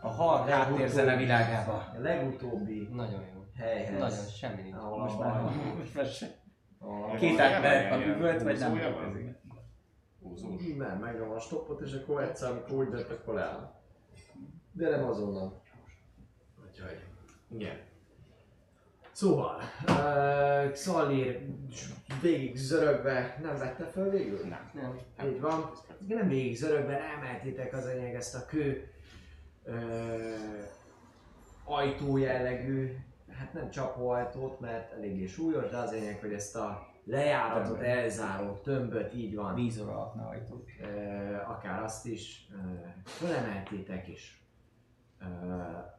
A 0.00 0.08
hal 0.08 0.46
háttérzene 0.46 1.16
világába. 1.16 1.72
a 1.72 1.98
legutóbbi 1.98 2.88
Nagyon 2.92 3.20
jó. 3.34 3.44
helyhez. 3.56 3.98
Nagyon, 4.00 4.26
semmi 4.38 4.62
nincs. 4.62 4.74
Ahol 4.76 4.98
Most 4.98 5.18
már, 5.18 5.40
most 5.78 5.94
már 5.94 6.06
se. 6.06 6.26
a- 6.78 7.14
Két 7.16 7.38
átmenet 7.40 7.92
a 7.92 8.04
üvölt, 8.06 8.42
vagy 8.42 8.58
nem. 8.58 8.78
Húzós. 10.22 10.62
Nem, 10.76 10.98
megnyom 10.98 11.30
a 11.30 11.38
stoppot, 11.38 11.80
és 11.80 11.92
akkor 11.92 12.22
egyszer, 12.22 12.50
amikor 12.50 12.72
úgy 12.78 12.88
dönt, 12.88 13.10
akkor 13.10 13.34
leáll. 13.34 13.74
De 14.72 14.90
nem 14.90 15.04
azonnal. 15.04 15.62
Úgyhogy, 16.68 17.00
igen. 17.50 17.76
Szóval, 19.12 19.60
uh, 19.88 20.70
Xalir 20.70 21.46
végig 22.22 22.56
zörögve, 22.56 23.38
nem 23.42 23.56
vette 23.58 23.84
fel 23.84 24.08
végül? 24.08 24.38
Nem. 24.48 24.70
Nem. 24.74 24.98
Így 25.30 25.40
van. 25.40 25.70
Nem 26.08 26.28
végig 26.28 26.56
zörögve, 26.56 27.00
emeltétek 27.16 27.72
az 27.72 27.86
enyeg 27.86 28.14
ezt 28.14 28.34
a 28.34 28.46
kő 28.46 28.90
ö, 29.66 30.34
ajtó 31.64 32.16
jellegű, 32.16 32.96
hát 33.32 33.52
nem 33.52 33.70
csapóajtót, 33.70 34.60
mert 34.60 34.92
eléggé 34.92 35.26
súlyos, 35.26 35.68
de 35.68 35.76
az 35.76 35.90
lényeg, 35.90 36.20
hogy 36.20 36.32
ezt 36.32 36.56
a 36.56 36.94
lejáratot 37.04 37.80
elzáró 37.80 38.60
tömböt 38.62 39.14
így 39.14 39.34
van, 39.34 39.54
Vízor 39.54 39.88
alatt 39.88 40.14
ne 40.14 40.22
ajtó. 40.22 40.64
ö, 40.80 40.86
akár 41.46 41.82
azt 41.82 42.06
is 42.06 42.48
ö, 42.52 42.56
fölemeltétek 43.04 44.06
és 44.06 44.36
ö, 45.20 45.24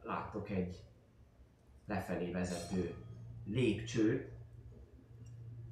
láttok 0.02 0.50
egy 0.50 0.82
lefelé 1.86 2.30
vezető 2.30 2.94
lépcsőt, 3.46 4.28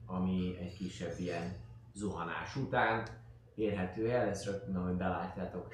ami 0.07 0.57
egy 0.61 0.77
kisebb 0.77 1.19
ilyen 1.19 1.55
zuhanás 1.95 2.57
után 2.57 3.07
érhető 3.55 4.11
el, 4.11 4.29
ez 4.29 4.45
rögtön, 4.45 4.77
ahogy 4.77 4.95
belátjátok, 4.95 5.69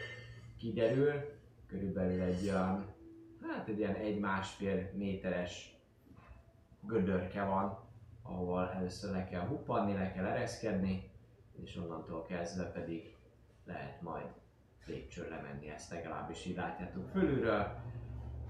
kiderül, 0.59 1.41
körülbelül 1.73 2.21
egy 2.21 2.49
olyan, 2.49 2.87
hát 3.43 3.69
egy 3.69 3.79
ilyen 3.79 3.95
egy-másfél 3.95 4.91
méteres 4.95 5.77
gödörke 6.81 7.45
van, 7.45 7.79
ahol 8.23 8.71
először 8.71 9.11
le 9.11 9.25
kell 9.25 9.47
huppanni, 9.47 9.93
le 9.93 10.13
kell 10.13 10.25
ereszkedni, 10.25 11.11
és 11.63 11.77
onnantól 11.77 12.23
kezdve 12.23 12.65
pedig 12.65 13.17
lehet 13.65 14.03
majd 14.03 14.27
lépcsőn 14.87 15.29
lemenni, 15.29 15.69
ezt 15.69 15.91
legalábbis 15.91 16.47
így 16.47 16.57
látjátok 16.57 17.09
fölülről. 17.09 17.67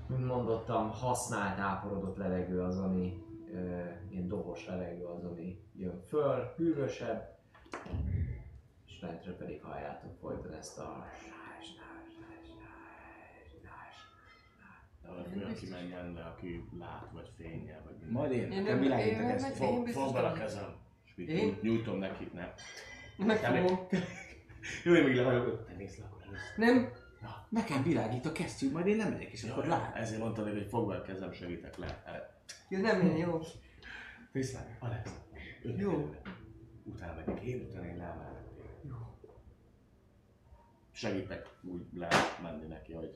Mint 0.07 0.27
mondottam, 0.27 0.91
használt 0.91 1.59
áporodott 1.59 2.17
levegő 2.17 2.63
az, 2.63 2.79
ami 2.79 3.25
ö, 3.53 3.85
ilyen 4.11 4.29
dobos 4.29 4.67
levegő 4.67 5.05
az, 5.05 5.25
ami 5.25 5.65
jön 5.75 6.01
föl, 6.01 6.55
hűvösebb, 6.57 7.39
és 8.87 9.01
lentről 9.01 9.37
pedig 9.37 9.63
halljátok 9.63 10.15
folyton 10.21 10.53
ezt 10.53 10.79
a 10.79 11.05
De 15.02 15.02
valaki 15.13 15.39
olyan 15.39 15.55
kimenjen 15.55 16.13
le, 16.13 16.21
aki 16.25 16.65
lát, 16.79 17.11
vagy 17.13 17.31
fényel, 17.37 17.83
vagy 17.85 17.93
minden. 17.93 18.13
Majd 18.13 18.33
én, 18.33 18.51
Én 18.51 18.63
nem- 18.63 18.81
világítok 18.81 19.31
ezt. 19.31 19.57
fogd 19.57 20.17
a 20.17 20.21
nem. 20.21 20.35
kezem. 20.35 20.75
És 21.05 21.13
így 21.19 21.59
nyújtom 21.63 21.99
neki, 21.99 22.31
nem. 22.35 22.53
Megfogom. 23.17 23.87
Jó, 24.85 24.95
én 24.95 25.05
még 25.05 25.15
lehajolok. 25.15 25.67
Te 25.67 25.75
nézd 25.75 25.99
le 25.99 26.05
akkor 26.05 26.23
először. 26.23 26.57
Nem? 26.57 26.93
Nekem 27.49 27.83
világít 27.83 28.27
a 28.27 28.33
kesztyű, 28.33 28.71
majd 28.71 28.87
én 28.87 28.97
lemegyek, 28.97 29.33
és 29.33 29.45
akkor 29.45 29.67
lát. 29.67 29.97
Ezért 29.97 30.21
mondtam 30.21 30.45
hogy 30.45 30.67
fogd 30.69 30.89
be 30.89 30.97
a 30.97 31.03
kezem, 31.03 31.33
segítek 31.33 31.77
le. 31.77 32.03
Jó, 32.69 32.81
nem 32.81 33.01
én, 33.01 33.17
jó. 33.17 33.41
Le, 34.33 34.77
Alex. 34.79 35.11
Jó. 35.77 36.15
Utána 36.85 37.15
megyek 37.15 37.41
én, 37.43 37.61
utána 37.69 37.87
én 37.87 37.97
leemelek. 37.97 38.43
Jó. 38.89 38.95
Segítek 40.93 41.49
úgy 41.63 41.87
le 41.95 42.09
menni 42.43 42.67
neki, 42.67 42.93
hogy 42.93 43.15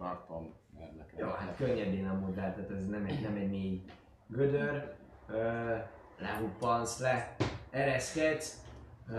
tartom, 0.00 0.54
mert 0.78 0.96
nekem. 0.96 1.18
Jó, 1.18 1.32
hát 1.32 1.56
könnyedén 1.56 2.08
amúgy 2.08 2.36
lehet, 2.36 2.54
tehát 2.54 2.70
ez 2.70 2.86
nem 2.86 3.04
egy, 3.04 3.20
nem 3.20 3.34
egy 3.34 3.50
mély 3.50 3.84
gödör. 4.26 4.94
Ö, 5.28 5.76
lehuppansz 6.18 6.98
le, 6.98 7.36
ereszkedsz, 7.70 8.64
ö, 9.08 9.18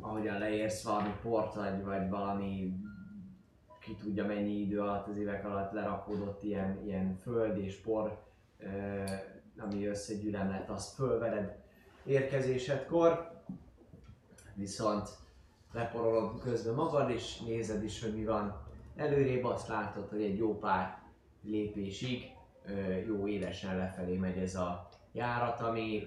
ahogyan 0.00 0.38
leérsz 0.38 0.84
valami 0.84 1.12
port, 1.22 1.54
vagy, 1.54 1.84
vagy 1.84 2.08
valami 2.08 2.74
ki 3.80 3.94
tudja 3.94 4.26
mennyi 4.26 4.60
idő 4.60 4.80
alatt, 4.80 5.08
az 5.08 5.16
évek 5.16 5.44
alatt 5.44 5.72
lerakódott 5.72 6.42
ilyen, 6.42 6.80
ilyen 6.84 7.18
föld 7.22 7.58
és 7.58 7.76
por, 7.76 8.22
ö, 8.58 9.04
ami 9.58 9.86
összegyűlem 9.86 10.48
lett, 10.48 10.68
azt 10.68 10.94
fölveled 10.94 11.56
érkezésedkor. 12.04 13.34
Viszont 14.54 15.08
leporolod 15.72 16.40
közben 16.40 16.74
magad, 16.74 17.10
és 17.10 17.40
nézed 17.40 17.84
is, 17.84 18.02
hogy 18.02 18.14
mi 18.14 18.24
van 18.24 18.65
előrébb, 18.96 19.44
azt 19.44 19.68
látod, 19.68 20.08
hogy 20.08 20.22
egy 20.22 20.36
jó 20.36 20.58
pár 20.58 20.98
lépésig 21.42 22.22
jó 23.06 23.26
élesen 23.26 23.76
lefelé 23.76 24.16
megy 24.16 24.38
ez 24.38 24.54
a 24.54 24.88
járat, 25.12 25.60
ami 25.60 26.02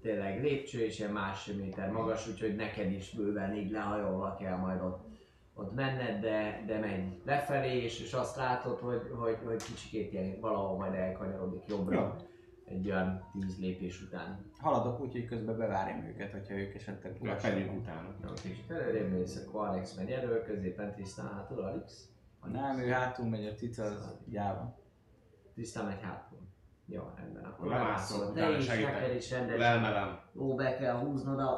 tényleg 0.00 0.42
lépcső 0.42 0.84
és 0.84 0.98
ilyen 0.98 1.12
másfél 1.12 1.54
méter 1.54 1.90
magas, 1.90 2.28
úgyhogy 2.28 2.56
neked 2.56 2.92
is 2.92 3.10
bőven 3.10 3.56
így 3.56 3.70
lehajolva 3.70 4.34
kell 4.34 4.56
majd 4.56 4.80
ott, 4.80 5.08
ott 5.54 5.74
menned, 5.74 6.20
de, 6.20 6.64
de 6.66 6.78
megy 6.78 7.20
lefelé, 7.24 7.82
és, 7.82 8.00
és 8.00 8.12
azt 8.12 8.36
látod, 8.36 8.78
hogy, 8.78 9.00
hogy, 9.18 9.38
hogy 9.44 9.62
kicsikét 9.62 10.12
ilyen 10.12 10.40
valahol 10.40 10.76
majd 10.76 10.94
elkanyarodik 10.94 11.66
jobbra. 11.68 12.00
Jó. 12.00 12.28
Egy 12.64 12.90
olyan 12.90 13.30
tíz 13.32 13.58
lépés 13.58 14.02
után. 14.02 14.50
Haladok 14.58 15.00
úgy, 15.00 15.12
hogy 15.12 15.26
közben 15.26 15.58
bevárjam 15.58 16.04
őket, 16.04 16.32
hogyha 16.32 16.54
ők 16.54 16.74
esetleg 16.74 17.16
utána. 17.76 18.14
Na, 18.22 18.32
kicsit 18.32 18.70
előrébb 18.70 19.10
mész, 19.10 19.44
akkor 19.46 19.66
Alex 19.68 19.94
megy 19.94 20.10
elő, 20.10 20.42
középen 20.42 20.94
tisztán 20.94 21.26
hátul 21.26 21.58
Alex. 21.58 22.08
Nem, 22.48 22.78
ő 22.78 22.88
hátul 22.90 23.28
megy, 23.28 23.46
a 23.46 23.54
cica 23.54 23.84
az 23.84 24.18
gyáva. 24.26 24.78
Tisztán 25.54 25.84
megy 25.84 26.00
hátul. 26.02 26.38
Jó, 26.86 27.02
rendben. 27.16 27.44
Akkor 27.44 27.68
Lemászol. 27.68 28.32
Te 28.32 28.42
utána 28.42 28.56
is, 28.56 28.64
segítek. 28.64 28.92
neked 28.92 29.14
is 29.14 29.30
rendesen. 29.30 29.58
Leemelem. 29.58 30.20
Jó, 30.32 30.54
be 30.54 30.76
kell 30.76 30.94
húznod 30.94 31.38
a, 31.38 31.52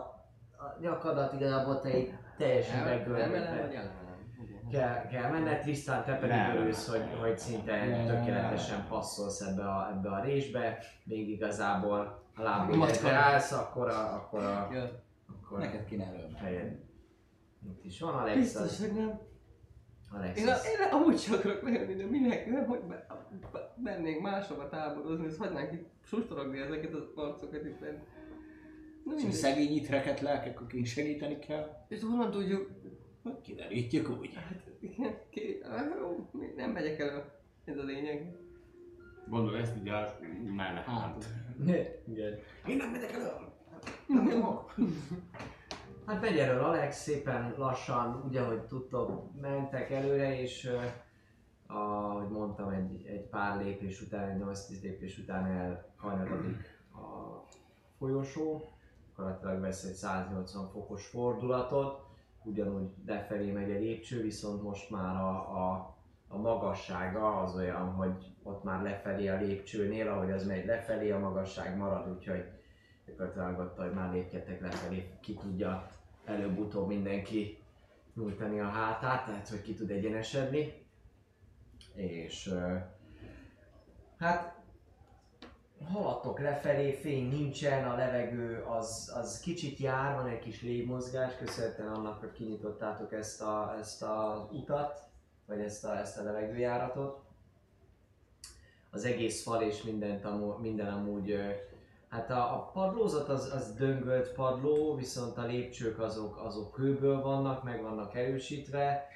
a 0.58 0.78
nyakadat, 0.80 1.32
igazából 1.32 1.80
te 1.80 1.96
itt 1.96 2.12
teljesen 2.36 2.86
elemelem? 2.86 3.70
Kell, 4.70 5.06
kell 5.06 5.30
menned, 5.30 5.60
Trisztán, 5.60 6.04
te 6.04 6.14
pedig 6.14 6.36
Nem. 6.36 6.56
örülsz, 6.56 6.88
hogy, 6.88 7.18
hogy 7.20 7.38
szinte 7.38 7.86
Nem. 7.86 8.06
tökéletesen 8.06 8.86
passzolsz 8.88 9.40
ebbe 9.40 9.68
a, 9.68 9.90
ebbe 9.90 10.10
a 10.10 10.20
résbe, 10.20 10.78
még 11.04 11.28
igazából 11.28 12.22
a 12.34 12.86
egyre 12.86 13.12
állsz, 13.12 13.52
akkor 13.52 13.88
a, 13.88 14.14
akkor 14.14 14.42
a, 14.42 14.68
akkor 15.26 15.58
Neked 15.58 15.84
kéne 15.84 16.12
fejed. 16.40 16.78
Itt 17.66 17.84
is 17.84 18.00
van 18.00 18.14
Alex, 18.14 18.36
Biztos, 18.36 18.78
hogy 18.80 18.92
nem. 18.92 19.20
Én, 20.36 20.48
a, 20.48 20.52
én 20.52 20.88
amúgy 20.90 21.18
sem 21.18 21.34
akarok 21.34 21.62
lejönni, 21.62 21.94
de 21.94 22.04
minek? 22.04 22.46
Nem, 22.46 22.66
hogy 22.66 22.80
be, 22.80 23.06
be, 23.52 23.74
mennénk 23.82 24.20
máshova 24.20 24.68
táborozni, 24.68 25.26
és 25.26 25.36
hagynánk 25.36 25.72
itt 25.72 25.88
sustorogni 26.04 26.58
ezeket 26.58 26.94
az 26.94 27.04
arcokat 27.14 27.64
itt 27.64 27.80
bent. 27.80 27.98
Na 29.04 29.16
Szóval 29.16 29.32
szegény 29.32 29.76
itt 29.76 29.88
rekedt 29.88 30.20
lelkek, 30.20 30.60
akik 30.60 30.86
segíteni 30.86 31.38
kell. 31.38 31.84
És 31.88 32.02
honnan 32.02 32.30
tudjuk? 32.30 32.70
Hogy 33.22 33.40
kiderítjük 33.40 34.10
úgy. 34.20 34.34
Hát 34.34 34.62
igen, 34.80 35.14
ki, 35.30 35.58
jó, 36.00 36.28
még 36.32 36.54
nem 36.56 36.70
megyek 36.70 36.98
elő. 36.98 37.24
Ez 37.64 37.78
a 37.78 37.82
lényeg. 37.82 38.36
Gondolod, 39.28 39.60
ezt 39.60 39.76
így 39.76 39.88
a 39.88 40.18
mellett. 40.54 40.84
Hát. 40.84 41.24
Igen. 42.08 42.38
Én 42.66 42.76
nem 42.76 42.90
megyek 42.90 43.12
elő. 43.12 43.30
Hát 46.06 46.20
megy 46.20 46.38
erről 46.38 46.64
Alex, 46.64 46.96
szépen 46.96 47.54
lassan, 47.56 48.22
ugye, 48.26 48.40
ahogy 48.40 48.60
tudtok, 48.60 49.40
mentek 49.40 49.90
előre, 49.90 50.40
és 50.40 50.64
uh, 50.64 50.82
ahogy 51.76 52.28
mondtam, 52.28 52.68
egy, 52.68 53.06
egy 53.06 53.28
pár 53.28 53.64
lépés 53.64 54.00
után, 54.00 54.28
egy 54.28 54.42
8-10 54.42 54.82
lépés 54.82 55.18
után 55.18 55.46
elkanyarodik 55.46 56.80
a 56.94 57.42
folyosó, 57.98 58.72
gyakorlatilag 59.08 59.60
vesz 59.60 59.84
egy 59.84 59.94
180 59.94 60.70
fokos 60.70 61.06
fordulatot, 61.06 62.00
ugyanúgy 62.44 62.90
lefelé 63.06 63.50
megy 63.50 63.70
a 63.70 63.78
lépcső, 63.78 64.22
viszont 64.22 64.62
most 64.62 64.90
már 64.90 65.16
a, 65.16 65.38
a, 65.38 65.96
a 66.28 66.36
magassága 66.36 67.40
az 67.40 67.56
olyan, 67.56 67.92
hogy 67.92 68.34
ott 68.42 68.64
már 68.64 68.82
lefelé 68.82 69.28
a 69.28 69.40
lépcsőnél, 69.40 70.08
ahogy 70.08 70.30
az 70.30 70.46
megy 70.46 70.64
lefelé, 70.64 71.10
a 71.10 71.18
magasság 71.18 71.76
marad, 71.76 72.10
úgyhogy 72.16 72.61
gyakorlatilag 73.22 73.58
ott, 73.58 73.76
hogy 73.76 73.94
már 73.94 74.12
lépjetek 74.12 74.60
lefelé, 74.60 75.10
ki 75.20 75.34
tudja 75.34 75.90
előbb-utóbb 76.24 76.86
mindenki 76.86 77.62
nyújtani 78.14 78.60
a 78.60 78.68
hátát, 78.68 79.24
tehát 79.24 79.48
hogy 79.48 79.62
ki 79.62 79.74
tud 79.74 79.90
egyenesedni. 79.90 80.86
És 81.94 82.54
hát 84.18 84.60
haladtok 85.92 86.38
lefelé, 86.38 86.92
fény 86.92 87.28
nincsen, 87.28 87.88
a 87.88 87.96
levegő 87.96 88.62
az, 88.62 89.12
az 89.14 89.40
kicsit 89.40 89.78
jár, 89.78 90.14
van 90.14 90.26
egy 90.26 90.38
kis 90.38 90.62
légmozgás, 90.62 91.36
köszönhetően 91.36 91.92
annak, 91.92 92.20
hogy 92.20 92.32
kinyitottátok 92.32 93.12
ezt 93.12 93.42
a, 93.42 93.76
ezt 93.78 94.02
a 94.02 94.48
utat, 94.52 95.02
vagy 95.46 95.60
ezt 95.60 95.84
a, 95.84 95.98
ezt 95.98 96.18
a 96.18 96.22
levegőjáratot. 96.22 97.20
Az 98.90 99.04
egész 99.04 99.42
fal 99.42 99.62
és 99.62 99.82
mindent 99.82 100.24
amú, 100.24 100.52
minden 100.52 100.92
amúgy, 100.92 101.36
hát 102.12 102.30
a, 102.30 102.54
a 102.54 102.70
padlózat 102.72 103.28
az, 103.28 103.52
az 103.54 103.74
döngölt 103.74 104.32
padló, 104.32 104.94
viszont 104.94 105.38
a 105.38 105.46
lépcsők 105.46 105.98
azok, 105.98 106.40
azok 106.44 106.72
kőből 106.72 107.20
vannak, 107.20 107.62
meg 107.62 107.82
vannak 107.82 108.14
erősítve. 108.14 109.06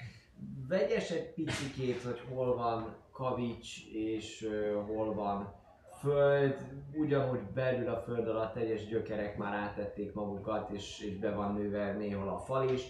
Vegyes 0.69 1.11
egy 1.11 1.33
picikét, 1.35 2.03
hogy 2.03 2.21
hol 2.35 2.57
van 2.57 2.95
kavics 3.13 3.87
és 3.93 4.43
ö, 4.43 4.81
hol 4.87 5.15
van 5.15 5.55
föld, 6.01 6.57
ugyanúgy 6.95 7.43
belül 7.55 7.89
a 7.89 8.01
föld 8.01 8.29
alatt 8.29 8.57
egyes 8.57 8.87
gyökerek 8.87 9.37
már 9.37 9.55
átették 9.55 10.15
magukat, 10.15 10.71
és, 10.71 11.01
és 11.01 11.17
be 11.17 11.35
van 11.35 11.55
nőve 11.55 11.93
néhol 11.93 12.29
a 12.29 12.39
fal 12.39 12.69
is. 12.69 12.83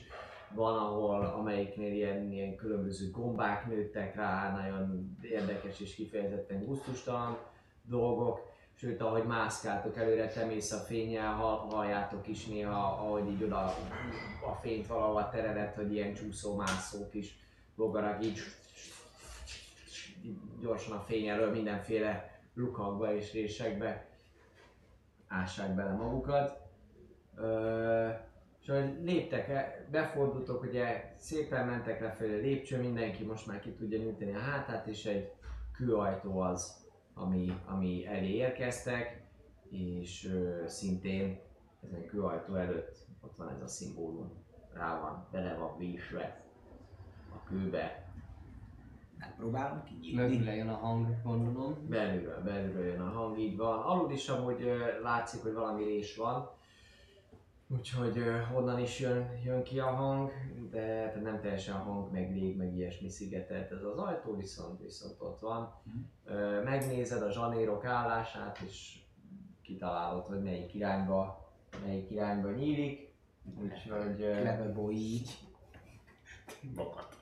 Van, 0.54 0.76
ahol 0.78 1.24
amelyiknél 1.24 1.92
ilyen, 1.92 2.32
ilyen 2.32 2.56
különböző 2.56 3.10
gombák 3.10 3.66
nőttek 3.66 4.14
rá, 4.14 4.52
nagyon 4.52 5.16
érdekes 5.20 5.80
és 5.80 5.94
kifejezetten 5.94 6.64
gusztustalan 6.64 7.38
dolgok. 7.82 8.54
Sőt, 8.78 9.00
ahogy 9.00 9.24
mászkáltok 9.24 9.96
előre, 9.96 10.28
temész 10.28 10.72
a 10.72 10.76
fényel, 10.78 11.32
hall, 11.32 11.56
halljátok 11.56 12.28
is 12.28 12.46
néha, 12.46 13.06
ahogy 13.06 13.28
így 13.28 13.42
oda 13.42 13.64
a 14.46 14.54
fényt 14.60 14.86
valahova 14.86 15.28
teredet, 15.28 15.74
hogy 15.74 15.92
ilyen 15.92 16.14
csúszó-mászók 16.14 17.14
is 17.14 17.38
bogarak 17.76 18.24
így, 18.24 18.38
gyorsan 20.60 20.96
a 20.96 21.00
fény 21.00 21.26
elől 21.26 21.50
mindenféle 21.50 22.40
lukakba 22.54 23.14
és 23.14 23.32
résekbe 23.32 24.06
ássák 25.28 25.74
bele 25.74 25.92
magukat. 25.92 26.60
Ö, 27.36 28.08
és 28.60 28.68
ahogy 28.68 29.02
léptek, 29.02 29.48
befordultok, 29.90 30.62
ugye 30.62 31.14
szépen 31.18 31.66
mentek 31.66 32.00
lefelé 32.00 32.38
a 32.38 32.40
lépcső, 32.40 32.80
mindenki 32.80 33.24
most 33.24 33.46
már 33.46 33.60
ki 33.60 33.70
tudja 33.70 33.98
nyújtani 33.98 34.34
a 34.34 34.38
hátát, 34.38 34.86
és 34.86 35.04
egy 35.04 35.32
kőajtó 35.72 36.40
az, 36.40 36.85
ami, 37.18 37.52
ami 37.66 38.06
elé 38.06 38.34
érkeztek, 38.34 39.24
és 39.70 40.24
ö, 40.24 40.64
szintén 40.66 41.38
ezen 41.82 42.06
kőajtó 42.06 42.54
előtt 42.54 43.06
ott 43.20 43.36
van 43.36 43.48
ez 43.48 43.62
a 43.62 43.66
szimbólum, 43.66 44.32
rá 44.72 45.00
van, 45.00 45.26
bele 45.30 45.54
van 45.54 45.78
vésve 45.78 46.44
a 47.34 47.48
kőbe, 47.48 48.06
Megpróbálom 49.18 49.84
kinyitni. 49.84 50.22
Mögül 50.22 50.50
jön 50.50 50.68
a 50.68 50.74
hang, 50.74 51.22
gondolom. 51.22 51.88
Belülről, 51.88 52.42
belülről 52.42 52.84
jön 52.84 53.00
a 53.00 53.08
hang, 53.08 53.38
így 53.38 53.56
van. 53.56 53.78
Alul 53.78 54.10
is 54.10 54.28
amúgy 54.28 54.62
ö, 54.62 55.02
látszik, 55.02 55.42
hogy 55.42 55.52
valami 55.52 55.84
rés 55.84 56.16
van. 56.16 56.50
Úgyhogy 57.68 58.18
ö, 58.18 58.40
onnan 58.54 58.78
is 58.78 59.00
jön, 59.00 59.40
jön 59.44 59.62
ki 59.62 59.78
a 59.78 59.86
hang, 59.86 60.30
de 60.76 60.82
tehát 60.82 61.22
nem 61.22 61.40
teljesen 61.40 61.74
hang, 61.74 62.12
meg 62.12 62.30
lég, 62.30 62.56
meg 62.56 62.74
ilyesmi 62.74 63.08
szigetelt 63.08 63.70
ez 63.70 63.82
az 63.82 63.98
ajtó, 63.98 64.36
viszont, 64.36 64.82
viszont 64.82 65.14
ott 65.18 65.40
van. 65.40 65.74
Ö, 66.24 66.62
megnézed 66.62 67.22
a 67.22 67.30
zsanérok 67.30 67.84
állását, 67.84 68.58
és 68.58 68.98
kitalálod, 69.62 70.26
hogy 70.26 70.42
melyik 70.42 70.74
irányba, 70.74 71.50
melyik 71.84 72.10
irányba 72.10 72.50
nyílik. 72.50 73.14
Úgyhogy... 73.62 74.72
boy 74.74 74.94
így. 74.94 75.30
Magat. 76.74 77.16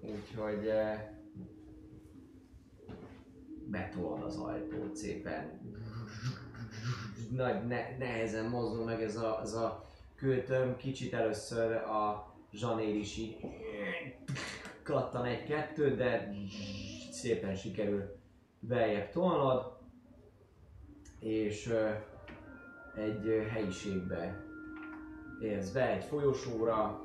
Úgyhogy 0.14 0.70
betolod 3.64 4.22
az 4.22 4.36
ajtót 4.36 4.96
szépen. 4.96 5.60
Nagy, 7.30 7.66
ne, 7.66 7.96
nehezen 7.98 8.44
mozdul 8.44 8.84
meg 8.84 9.02
ez 9.02 9.16
a, 9.16 9.40
ez 9.42 9.52
a 9.52 9.85
kőtöm. 10.16 10.76
Kicsit 10.76 11.14
először 11.14 11.72
a 11.72 12.34
zsanér 12.52 12.94
is 12.94 13.16
így 13.16 13.36
kattan 14.82 15.24
egy-kettőt, 15.24 15.96
de 15.96 16.32
szépen 17.10 17.54
sikerül 17.54 18.16
beljebb 18.60 19.10
tolnod. 19.10 19.76
És 21.20 21.74
egy 22.96 23.46
helyiségbe 23.52 24.44
érsz 25.40 25.70
be, 25.70 25.90
egy 25.90 26.04
folyosóra, 26.04 27.04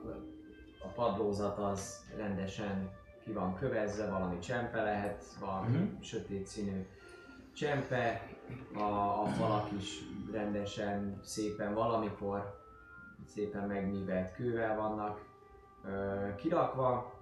a 0.84 0.88
padlózat 0.96 1.58
az 1.58 2.06
rendesen 2.18 2.90
ki 3.24 3.32
van 3.32 3.56
kövezve, 3.56 4.10
valami 4.10 4.40
csempe 4.40 4.82
lehet, 4.84 5.24
valami 5.40 5.78
Mhm. 5.78 6.02
sötét 6.02 6.46
színű 6.48 6.86
csempe, 7.54 8.30
a, 8.74 9.22
a 9.22 9.26
falak 9.26 9.72
is 9.72 10.00
rendesen, 10.32 11.20
szépen 11.24 11.74
valamikor 11.74 12.61
szépen 13.26 13.68
megművelt 13.68 14.34
kővel 14.34 14.76
vannak 14.76 15.26
ö, 15.86 16.36
kirakva, 16.36 17.14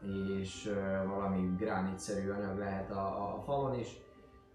és 0.00 0.66
ö, 0.66 1.06
valami 1.06 1.54
gránitszerű 1.56 2.30
anyag 2.30 2.58
lehet 2.58 2.90
a, 2.90 3.34
a 3.34 3.40
falon 3.40 3.74
is, 3.78 3.96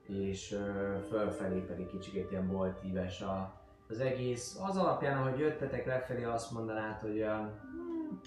és 0.07 0.51
ö, 0.51 0.95
fölfelé 1.09 1.59
pedig 1.59 1.87
kicsit 1.87 2.31
ilyen 2.31 2.47
boltíves 2.47 3.21
a, 3.21 3.61
az 3.89 3.99
egész. 3.99 4.59
Az 4.61 4.77
alapján, 4.77 5.17
ahogy 5.17 5.39
jöttetek 5.39 5.85
lefelé, 5.85 6.23
azt 6.23 6.51
mondanád, 6.51 6.99
hogy 6.99 7.17
olyan 7.17 7.59
hmm, 7.61 8.19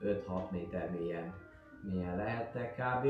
5-6 0.00 0.50
méter 0.50 0.90
mélyen, 0.90 1.34
mélyen 1.82 2.16
lehettek 2.16 2.74
kb. 2.74 3.06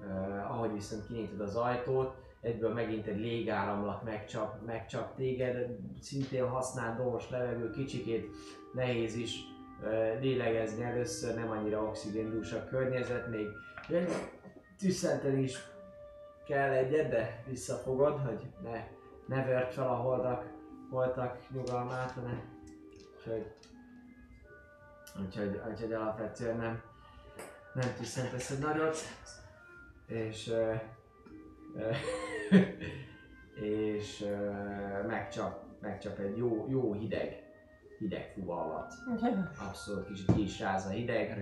Uh, 0.00 0.50
ahogy 0.50 0.72
viszont 0.72 1.06
kinyitod 1.06 1.40
az 1.40 1.56
ajtót, 1.56 2.14
egyből 2.46 2.72
megint 2.72 3.06
egy 3.06 3.20
légáramlat 3.20 4.02
megcsap, 4.02 4.64
megcsap 4.66 5.14
téged, 5.14 5.76
szintén 6.00 6.48
használt 6.48 6.96
domos 6.96 7.30
levegő, 7.30 7.70
kicsikét 7.70 8.28
nehéz 8.72 9.14
is 9.14 9.36
uh, 9.82 10.20
lélegezni 10.20 10.84
először, 10.84 11.34
nem 11.34 11.50
annyira 11.50 11.82
oxigéndús 11.82 12.52
a 12.52 12.64
környezet, 12.64 13.28
még 13.28 13.46
tüsszenteni 14.78 15.42
is 15.42 15.58
kell 16.46 16.70
egyet, 16.70 17.10
de 17.10 17.42
visszafogod, 17.48 18.20
hogy 18.20 18.46
ne, 18.62 18.84
ne 19.26 19.44
vört 19.44 19.72
fel 19.72 19.88
a 19.88 19.94
holdak 19.94 20.44
voltak 20.90 21.38
nyugalmát, 21.50 22.16
ne. 22.16 22.40
Úgyhogy, 23.16 23.52
úgyhogy, 25.20 25.60
úgyhogy 25.70 25.92
alapvetően 25.92 26.56
nem, 26.56 26.82
nem 27.74 27.94
tüsszentesz 27.96 28.50
egy 28.50 28.58
nagyot, 28.58 28.96
és, 30.06 30.48
ö, 30.48 30.74
és 33.60 34.20
ö, 34.20 35.06
megcsap, 35.06 35.64
megcsap 35.80 36.18
egy 36.18 36.36
jó, 36.36 36.66
jó 36.68 36.92
hideg, 36.92 37.42
hideg 37.98 38.32
fuvallat. 38.34 38.94
Abszolút 39.68 40.06
kicsit 40.06 40.32
ki 40.34 40.42
is 40.42 40.60
ráz 40.60 40.86
a 40.86 40.90
hideg. 40.90 41.38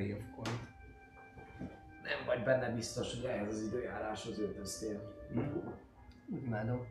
Nem 2.03 2.27
vagy 2.27 2.43
benne 2.43 2.69
biztos, 2.69 3.15
hogy 3.15 3.25
ehhez 3.25 3.49
az 3.49 3.63
időjáráshoz 3.63 4.39
öltöztél. 4.39 5.01
Úgy 6.29 6.43
imádom. 6.45 6.87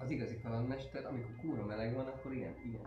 Az 0.00 0.10
igazi 0.10 0.40
kalandmester, 0.40 1.06
amikor 1.06 1.30
kúra 1.40 1.64
meleg 1.64 1.94
van, 1.94 2.06
akkor 2.06 2.32
ilyen, 2.32 2.54
ilyen 2.70 2.86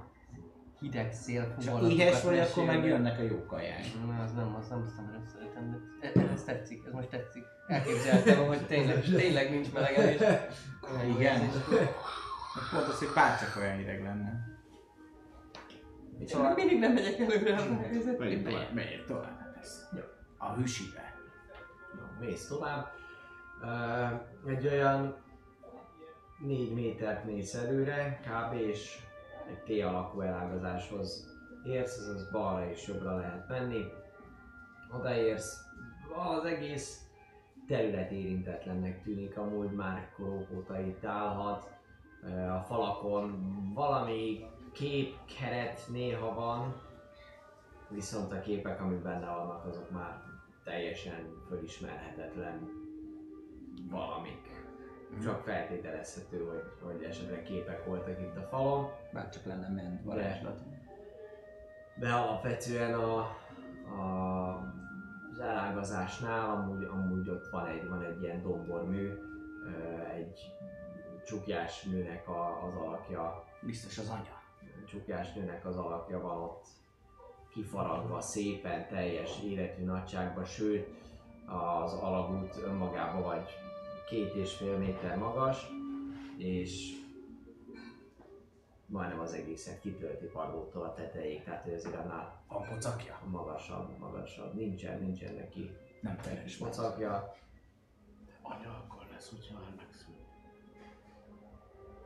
hideg 0.79 1.13
szél 1.13 1.55
fuvallatokat 1.59 1.97
éhes 1.97 2.23
vagy, 2.23 2.39
akkor 2.39 2.65
meg 2.65 2.85
jönnek 2.85 3.19
a 3.19 3.21
jó 3.21 3.45
kaják. 3.45 3.83
Na, 4.05 4.23
az 4.23 4.33
nem, 4.33 4.55
az 4.55 4.67
nem 4.67 4.83
hiszem, 4.83 5.05
hogy 5.05 6.13
de 6.13 6.31
ez 6.31 6.43
tetszik, 6.43 6.85
ez 6.85 6.93
most 6.93 7.09
tetszik. 7.09 7.43
Elképzeltem, 7.71 8.45
hogy 8.47 8.65
tényleg, 8.67 9.03
tényleg 9.23 9.49
nincs 9.49 9.71
melegem, 9.71 10.07
és 10.07 10.19
Igen. 11.15 11.39
Pont 12.71 12.87
az, 12.87 12.99
hogy 12.99 13.13
párcsak 13.13 13.55
olyan 13.57 13.77
hideg 13.77 14.03
lenne. 14.03 14.49
És 16.19 16.33
még 16.33 16.55
mindig 16.55 16.79
nem 16.79 16.93
megyek 16.93 17.19
előre 17.19 17.55
a 17.55 17.81
helyzet. 17.81 18.17
Menjünk 18.17 18.47
tovább. 18.47 18.73
Megyek 18.73 19.05
tovább. 19.05 19.55
Ez. 19.61 19.89
A 20.37 20.53
hűsibe. 20.53 21.13
Jó, 21.95 22.27
mész 22.27 22.47
tovább. 22.47 22.91
Ö, 23.61 24.49
egy 24.49 24.67
olyan 24.67 25.15
4 26.39 26.73
métert 26.73 27.25
mész 27.25 27.53
előre, 27.53 28.19
kb. 28.25 28.53
és 28.53 28.99
egy 29.47 29.79
T 29.79 29.83
alakú 29.83 30.21
elágazáshoz 30.21 31.35
érsz, 31.65 31.97
azaz 31.97 32.31
balra 32.31 32.69
és 32.69 32.87
jobbra 32.87 33.15
lehet 33.15 33.47
menni. 33.47 33.85
Odaérsz, 34.91 35.57
az 36.15 36.45
egész 36.45 37.10
terület 37.71 38.11
érintetlennek 38.11 39.03
tűnik, 39.03 39.37
amúgy 39.37 39.71
már 39.71 40.09
korok 40.15 40.47
óta 40.55 40.79
itt 40.79 41.05
állhat. 41.05 41.69
A 42.57 42.59
falakon 42.59 43.53
valami 43.73 44.45
képkeret 44.71 45.87
néha 45.91 46.33
van, 46.33 46.81
viszont 47.89 48.31
a 48.31 48.39
képek, 48.39 48.81
amik 48.81 49.01
benne 49.01 49.25
vannak, 49.25 49.65
azok 49.65 49.91
már 49.91 50.21
teljesen 50.63 51.33
fölismerhetetlen 51.47 52.69
valamik. 53.89 54.49
Csak 55.23 55.43
feltételezhető, 55.43 56.45
hogy, 56.45 56.89
hogy 56.89 57.03
esetleg 57.03 57.43
képek 57.43 57.85
voltak 57.85 58.19
itt 58.19 58.37
a 58.37 58.47
falon. 58.49 58.89
Bár 59.13 59.29
csak 59.29 59.45
lenne 59.45 59.69
ment 59.69 60.03
varázslat. 60.03 60.59
De 61.95 62.13
alapvetően 62.13 62.93
a, 62.93 63.17
a, 63.99 64.80
az 65.41 65.47
elágazásnál 65.47 66.49
amúgy, 66.49 66.83
amúgy 66.83 67.29
ott 67.29 67.49
van 67.51 67.65
egy, 67.65 67.87
van 67.87 68.01
egy 68.01 68.21
ilyen 68.21 68.41
dombormű, 68.41 69.09
egy 70.15 70.39
csukjás 71.25 71.83
nőnek 71.83 72.27
a, 72.27 72.65
az 72.65 72.75
alakja, 72.75 73.43
Biztos 73.61 73.97
az 73.97 74.09
anya. 74.09 74.41
csukjás 74.87 75.33
nőnek 75.33 75.65
az 75.65 75.77
alakja 75.77 76.21
van 76.21 76.37
ott 76.37 76.65
kifaragva 77.49 78.21
szépen, 78.21 78.87
teljes 78.87 79.41
életű 79.43 79.83
nagyságban, 79.83 80.45
sőt 80.45 80.87
az 81.45 81.93
alagút 81.93 82.55
önmagában 82.63 83.21
vagy 83.21 83.49
két 84.09 84.33
és 84.33 84.55
fél 84.55 84.77
méter 84.77 85.17
magas, 85.17 85.71
és 86.37 87.00
majdnem 88.91 89.19
az 89.19 89.33
egészet 89.33 89.79
kitölti 89.79 90.25
padlótól 90.25 90.83
a 90.83 90.93
tetejéig, 90.93 91.43
tehát 91.43 91.67
ő 91.67 91.73
azért 91.73 91.95
annál 91.95 92.41
Van 92.47 92.67
pocakja. 92.69 93.19
magasabb, 93.29 93.97
magasabb. 93.99 94.53
Nincsen, 94.53 94.99
nincsen 94.99 95.33
neki 95.33 95.75
Nem 96.01 96.17
teres 96.21 96.57
volt. 96.57 96.75
pocakja. 96.75 97.35
Anya 98.41 98.69
akkor 98.69 99.07
lesz, 99.13 99.29
hogyha 99.29 99.53
már 99.53 99.73
megszűnik. 99.77 100.25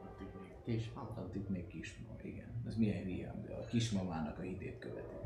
Addig 0.05 0.27
még. 0.41 0.51
Kis, 0.63 0.91
addig 1.15 1.49
még 1.49 1.67
kisma, 1.67 2.15
igen. 2.21 2.63
Ez 2.67 2.75
milyen 2.75 3.03
hülye, 3.03 3.35
de 3.47 3.53
a 3.53 3.65
kismamának 3.65 4.37
a 4.39 4.41
hitét 4.41 4.79
követik. 4.79 5.17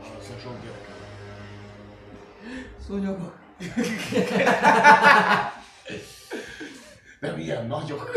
És 0.00 0.06
vissza 0.18 0.38
sok 0.38 0.60
gyerek. 0.62 0.88
Szúnyogok. 2.78 3.42
Nem 7.20 7.38
ilyen 7.38 7.66
nagyok. 7.66 8.10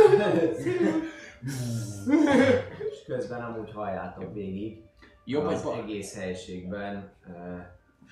És 2.92 3.04
közben 3.06 3.42
amúgy 3.42 3.72
halljátok 3.72 4.34
végig 4.34 4.84
Jobb 5.26 5.46
az 5.46 5.64
bal? 5.64 5.76
egész 5.78 6.16
helységben 6.16 7.12
uh, 7.28 7.60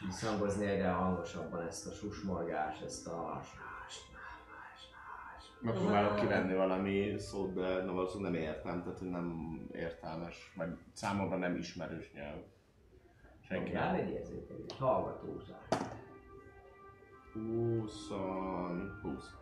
visszhangozni 0.05 0.65
egyre 0.65 0.89
hangosabban 0.89 1.67
ezt 1.67 1.87
a 1.87 1.91
susmorgás, 1.91 2.81
ezt 2.81 3.07
a 3.07 3.41
Megpróbálok 5.65 6.15
kivenni 6.15 6.53
valami 6.53 7.15
szót, 7.17 7.53
de 7.53 7.83
na, 7.83 7.91
valószínűleg 7.93 8.31
nem 8.31 8.41
értem, 8.41 8.83
tehát 8.83 8.99
hogy 8.99 9.09
nem 9.09 9.59
értelmes, 9.71 10.53
vagy 10.57 10.77
számomra 10.93 11.37
nem 11.37 11.55
ismerős 11.55 12.11
nyelv. 12.13 12.39
Senki 13.47 13.71
nem. 13.71 13.95
egy 13.95 14.09
érzékelés, 14.09 14.71
hallgatózás. 14.79 15.67
20, 17.33 18.09
20. 19.01 19.33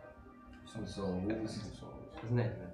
20, 0.74 0.96
20, 0.96 0.96
Az 0.96 1.00
40. 1.00 1.32
20, 1.40 1.62
20, 1.62 2.20
20, 2.20 2.30
40. 2.30 2.73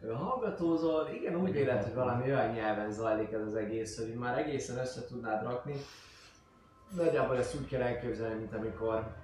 Ő 0.00 0.12
hallgatózol, 0.12 1.08
igen, 1.08 1.40
úgy 1.40 1.52
véled, 1.52 1.82
hogy 1.82 1.94
valami 1.94 2.22
olyan 2.22 2.50
nyelven 2.50 2.92
zajlik 2.92 3.32
ez 3.32 3.46
az 3.46 3.54
egész, 3.54 3.98
hogy 3.98 4.14
már 4.14 4.38
egészen 4.38 4.78
össze 4.78 5.04
tudnád 5.04 5.42
rakni. 5.42 5.74
Nagyjából 6.96 7.36
ezt 7.36 7.60
úgy 7.60 7.68
kell 7.68 7.82
elképzelni, 7.82 8.34
mint 8.34 8.54
amikor 8.54 9.16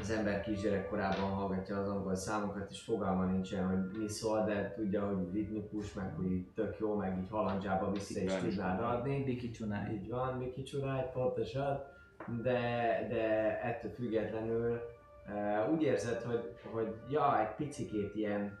az 0.00 0.10
ember 0.10 0.40
kisgyerekkorában 0.40 1.30
hallgatja 1.30 1.78
az 1.78 1.88
angol 1.88 2.14
számokat, 2.14 2.70
és 2.70 2.80
fogalma 2.80 3.24
nincsen, 3.24 3.66
hogy 3.66 3.98
mi 3.98 4.08
szól, 4.08 4.44
de 4.44 4.72
tudja, 4.76 5.06
hogy 5.06 5.32
ritmikus, 5.32 5.92
meg 5.92 6.14
hogy 6.16 6.30
így 6.30 6.52
tök 6.54 6.78
jó, 6.78 6.94
meg 6.94 7.18
így 7.18 7.30
halandzsába 7.30 7.92
vissza 7.92 8.20
is 8.20 8.34
tudnád 8.34 8.80
adni. 8.80 9.24
Diki 9.24 9.50
csunáj. 9.50 9.92
Így 9.92 10.08
van, 10.08 10.36
Miki 10.36 10.62
Csurály, 10.62 11.10
pontosan, 11.12 11.80
de, 12.42 12.60
de 13.08 13.60
ettől 13.62 13.90
függetlenül 13.90 14.80
úgy 15.70 15.82
érzed, 15.82 16.22
hogy, 16.22 16.56
hogy 16.70 16.96
ja, 17.08 17.40
egy 17.40 17.54
picikét 17.54 18.14
ilyen, 18.14 18.58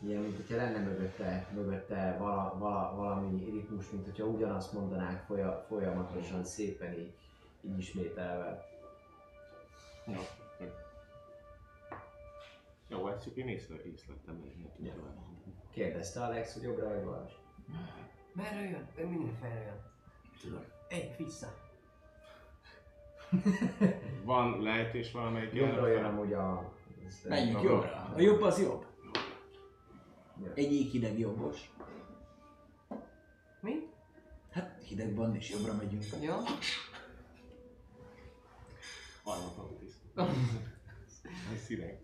ilyen 0.00 0.20
mint 0.20 0.36
hogyha 0.36 0.56
lenne 0.56 0.78
mögötte, 0.78 1.46
mögötte 1.54 2.16
vala, 2.18 2.56
vala, 2.58 2.94
valami 2.96 3.50
ritmus, 3.50 3.90
mint 3.90 4.04
hogyha 4.04 4.24
ugyanazt 4.24 4.72
mondanák 4.72 5.24
folya, 5.26 5.64
folyamatosan, 5.68 6.44
szépen 6.44 6.92
így, 6.92 7.14
így 7.60 7.78
ismételve. 7.78 8.68
Jó. 10.06 10.20
Jó, 12.88 13.08
ezt 13.08 13.22
csak 13.24 13.36
én 13.36 13.48
észre, 13.48 13.74
észlettem, 13.84 14.34
mert 14.34 14.56
nem 14.56 14.70
tudja 14.76 14.92
vele. 14.94 15.14
Kérdezte 15.70 16.24
Alex, 16.24 16.54
hogy 16.54 16.62
jobbra 16.62 16.88
vagy 16.88 17.04
balra? 17.04 17.28
Merre 18.32 18.68
jön? 18.68 18.88
Ő 18.96 19.06
mindenfelé 19.06 19.64
jön. 19.64 19.82
Tudom. 20.40 20.64
Egy, 20.88 21.14
vissza. 21.16 21.69
Van 24.24 24.62
lejtés 24.62 25.12
valamelyik 25.12 25.52
Jobbra 25.52 25.86
jön 25.86 26.04
amúgy 26.04 26.32
a... 26.32 26.72
Menjünk 27.28 27.62
Jobbra. 27.62 28.12
A 28.16 28.20
jobb 28.20 28.40
az 28.40 28.60
jobb. 28.62 28.84
Egy 30.54 30.72
ég 30.72 30.90
hideg 30.90 31.18
jobbos. 31.18 31.70
Mi? 33.60 33.88
Hát 34.50 34.82
hideg 34.82 35.14
van 35.14 35.34
és 35.34 35.50
jobbra 35.50 35.74
megyünk. 35.74 36.04
Ja? 36.22 36.36
Harmadnak 39.24 39.78
tiszt. 39.78 39.98
Ez 41.52 41.60
színek. 41.64 42.00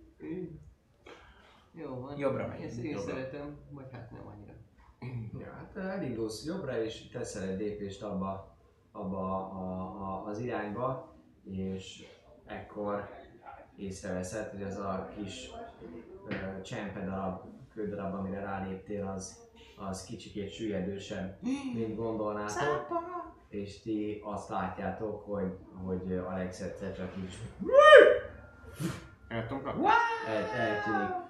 Jó 1.73 2.01
van. 2.01 2.19
Jobbra 2.19 2.47
megyünk, 2.47 2.71
Ezt 2.71 2.79
én 2.79 2.91
jobbra. 2.91 3.13
szeretem, 3.13 3.57
vagy 3.71 3.87
hát 3.93 4.11
nem 4.11 4.27
annyira. 4.27 4.53
Ja, 5.39 5.53
hát 5.53 5.77
elindulsz 5.77 6.45
jobbra, 6.45 6.83
és 6.83 7.09
teszel 7.09 7.49
egy 7.49 7.59
lépést 7.59 8.03
abba, 8.03 8.57
abba 8.93 9.51
a, 9.51 10.03
a, 10.03 10.27
az 10.27 10.39
irányba, 10.39 11.16
és 11.51 12.07
ekkor 12.47 13.09
észreveszed, 13.77 14.51
hogy 14.51 14.63
az 14.63 14.77
a 14.77 15.09
kis 15.17 15.51
ö, 16.29 16.61
csempedarab, 16.63 17.41
kődarab, 17.75 18.15
amire 18.15 18.41
ráléptél, 18.41 19.07
az, 19.07 19.49
az 19.79 20.05
kicsikét 20.05 20.53
süllyedősebb, 20.53 21.37
mint 21.75 21.97
gondolnátok. 21.97 22.87
És 23.49 23.81
ti 23.81 24.23
azt 24.25 24.49
látjátok, 24.49 25.25
hogy, 25.25 25.57
hogy 25.85 26.13
Alex 26.13 26.61
egyszer 26.61 26.97
csak 26.97 27.17
így 27.17 27.39
El 29.29 29.47
tudom 29.47 29.63
kapni? 29.63 29.87
el, 30.29 30.43
eltűnik. 30.61 31.25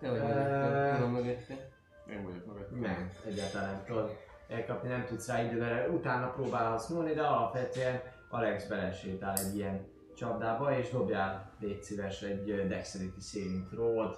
Te 0.00 0.10
vagy 0.10 0.20
mögötte, 0.20 1.06
mögötte. 1.06 1.72
Én 2.10 2.24
vagyok 2.24 2.46
mögött. 2.46 2.80
Nem, 2.80 3.10
egyáltalán 3.26 3.70
nem 3.72 3.84
tudod 3.86 4.16
elkapni, 4.48 4.88
nem 4.88 5.04
tudsz 5.04 5.28
rá 5.28 5.42
időre, 5.42 5.88
utána 5.88 6.30
próbálhatsz 6.30 6.88
nyúlni, 6.88 7.12
de 7.12 7.22
alapvetően 7.22 8.00
Alex 8.34 8.66
belesétál 8.66 9.36
egy 9.36 9.56
ilyen 9.56 9.86
csapdába, 10.16 10.78
és 10.78 10.90
dobjál, 10.90 11.50
légy 11.60 11.82
szíves, 11.82 12.22
egy 12.22 12.66
Dexterity 12.68 13.20
saving 13.20 13.68
throw 13.68 14.10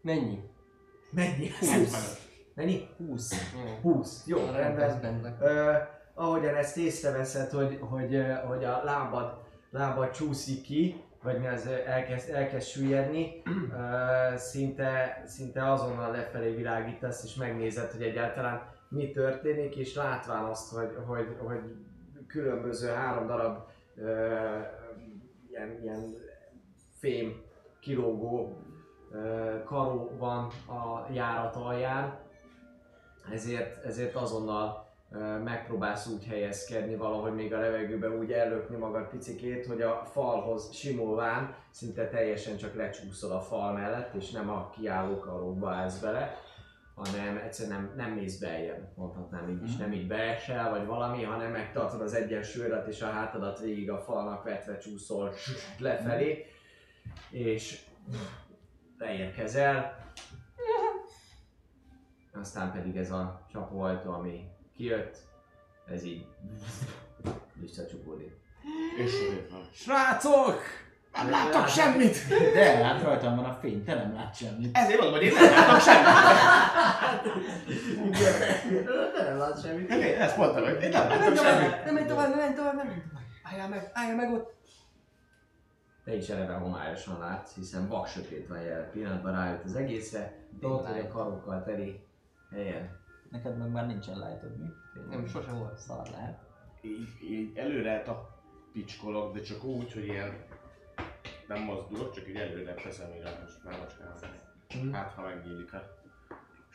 Mennyi? 0.00 0.38
Mennyi? 1.10 1.48
20. 1.60 2.28
Mennyi? 2.54 2.88
20. 2.96 3.32
Jó. 3.82 3.92
20. 3.92 4.26
Jó, 4.26 4.38
Arra 4.38 4.58
rendben. 4.58 5.00
bent 5.00 5.40
Ö, 5.40 5.72
ahogyan 6.14 6.54
ezt 6.54 6.76
észreveszed, 6.76 7.50
hogy, 7.50 7.78
hogy, 7.80 8.24
hogy 8.46 8.64
a 8.64 8.84
lábad, 8.84 9.38
lábad 9.70 10.10
csúszik 10.10 10.62
ki, 10.62 11.04
vagy 11.22 11.40
mi 11.40 11.46
az 11.46 11.66
elkezd, 11.86 12.30
elkezd 12.30 12.66
süllyedni, 12.66 13.42
ö, 13.70 14.36
szinte, 14.36 15.22
szinte 15.26 15.72
azonnal 15.72 16.10
lefelé 16.10 16.54
világítasz, 16.54 17.24
és 17.24 17.34
megnézed, 17.34 17.90
hogy 17.90 18.02
egyáltalán 18.02 18.74
mi 18.96 19.10
történik, 19.10 19.76
és 19.76 19.94
látván 19.94 20.44
azt, 20.44 20.74
hogy, 20.74 20.96
hogy, 21.06 21.36
hogy 21.38 21.60
különböző 22.26 22.88
három 22.88 23.26
darab 23.26 23.58
ö, 23.96 24.58
ilyen, 25.50 25.78
ilyen 25.82 26.14
fém 26.98 27.42
kilógó 27.80 28.56
ö, 29.12 29.54
karó 29.64 30.10
van 30.18 30.44
a 30.66 31.12
járat 31.12 31.56
alján, 31.56 32.18
ezért, 33.32 33.84
ezért 33.84 34.14
azonnal 34.14 34.86
megpróbálsz 35.44 36.06
úgy 36.06 36.26
helyezkedni 36.26 36.96
valahogy 36.96 37.34
még 37.34 37.54
a 37.54 37.60
levegőbe 37.60 38.10
úgy 38.10 38.32
ellökni 38.32 38.76
magad 38.76 39.08
picikét, 39.08 39.66
hogy 39.66 39.80
a 39.80 40.02
falhoz 40.04 40.72
simulván 40.72 41.54
szinte 41.70 42.08
teljesen 42.08 42.56
csak 42.56 42.74
lecsúszol 42.74 43.32
a 43.32 43.40
fal 43.40 43.72
mellett, 43.72 44.14
és 44.14 44.30
nem 44.30 44.50
a 44.50 44.70
kiálló 44.70 45.18
karóba 45.18 45.70
állsz 45.70 45.98
bele, 45.98 46.36
hanem 46.96 47.36
egyszerűen 47.36 47.80
nem, 47.80 47.92
nem 47.96 48.10
mész 48.10 48.38
beljebb, 48.38 48.88
mondhatnám 48.94 49.48
így 49.48 49.62
is, 49.62 49.76
nem 49.76 49.92
így 49.92 50.06
beesel 50.06 50.70
vagy 50.70 50.86
valami, 50.86 51.22
hanem 51.22 51.50
megtartod 51.50 52.00
az 52.00 52.14
egyensúlyodat 52.14 52.86
és 52.86 53.02
a 53.02 53.10
hátadat 53.10 53.58
végig 53.58 53.90
a 53.90 53.98
falnak 53.98 54.44
vetve 54.44 54.78
csúszol 54.78 55.34
lefelé, 55.78 56.46
és 57.30 57.84
leérkezel, 58.98 60.04
aztán 62.32 62.72
pedig 62.72 62.96
ez 62.96 63.10
a 63.10 63.46
csapóajtó, 63.52 64.12
ami 64.12 64.48
kijött, 64.76 65.16
ez 65.86 66.04
így 66.04 66.26
visszacsukódik. 67.54 68.32
És. 68.96 69.12
Srácok! 69.72 70.60
Nem 71.16 71.30
látok 71.30 71.68
semmit! 71.68 72.28
De, 72.54 72.84
hát 72.84 73.02
rajtam 73.02 73.36
van 73.36 73.44
a 73.44 73.58
fény, 73.60 73.84
te 73.84 73.94
nem 73.94 74.14
látsz 74.14 74.38
semmit. 74.38 74.76
Ezért 74.76 75.00
mondom, 75.00 75.18
hogy 75.18 75.26
én 75.26 75.32
nem 75.34 75.50
látok 75.50 75.80
semmit! 75.80 76.06
Te 79.16 79.22
nem 79.22 79.38
látsz 79.38 79.62
semmit. 79.62 79.92
Oké, 79.92 80.12
ezt 80.14 80.36
mondtam, 80.36 80.64
hogy 80.64 80.82
én 80.82 80.88
nem 80.88 81.08
látok 81.08 81.36
semmit! 81.36 81.84
nem 81.84 81.94
menj 81.94 82.06
tovább, 82.06 82.28
nem 82.28 82.38
menj 82.38 82.54
tovább, 82.54 82.74
nem 82.76 82.86
menj 82.86 83.00
tovább. 83.00 83.24
Álljál 83.42 83.68
meg, 83.68 83.90
álljál 83.92 84.16
meg 84.16 84.32
ott. 84.32 84.54
Te 86.04 86.14
is 86.14 86.28
eleve 86.28 86.54
homályosan 86.54 87.18
látsz, 87.18 87.54
hiszen 87.54 87.88
vak 87.88 88.06
sötét 88.06 88.48
van 88.48 88.60
jelen 88.60 88.90
pillanatban 88.90 89.32
rájött 89.32 89.64
az 89.64 89.74
egészre. 89.74 90.32
Tudod, 90.60 90.86
hogy 90.86 90.98
a 90.98 91.08
karokkal 91.08 91.62
teli 91.64 92.00
helyen. 92.50 93.04
Neked 93.30 93.58
meg 93.58 93.70
már 93.70 93.86
nincsen 93.86 94.14
lightod, 94.14 94.58
mi? 94.58 94.66
Nem, 95.10 95.26
sose 95.26 95.52
volt. 95.52 95.78
Szar 95.78 96.08
lehet. 96.10 96.38
Így, 96.80 97.08
így 97.30 97.56
előre 97.56 98.02
tapicskolok, 98.02 99.34
de 99.34 99.40
csak 99.40 99.64
úgy, 99.64 99.92
hogy 99.92 100.04
ilyen 100.04 100.45
nem 101.48 101.62
mozdulok, 101.62 102.14
csak 102.14 102.28
így 102.28 102.36
előre 102.36 102.74
teszem 102.74 103.14
így 103.14 103.22
a 103.24 103.30
mámocskámat. 103.64 104.26
Hát, 104.92 105.12
ha 105.12 105.22
megnyílik 105.22 105.72
a 105.72 105.82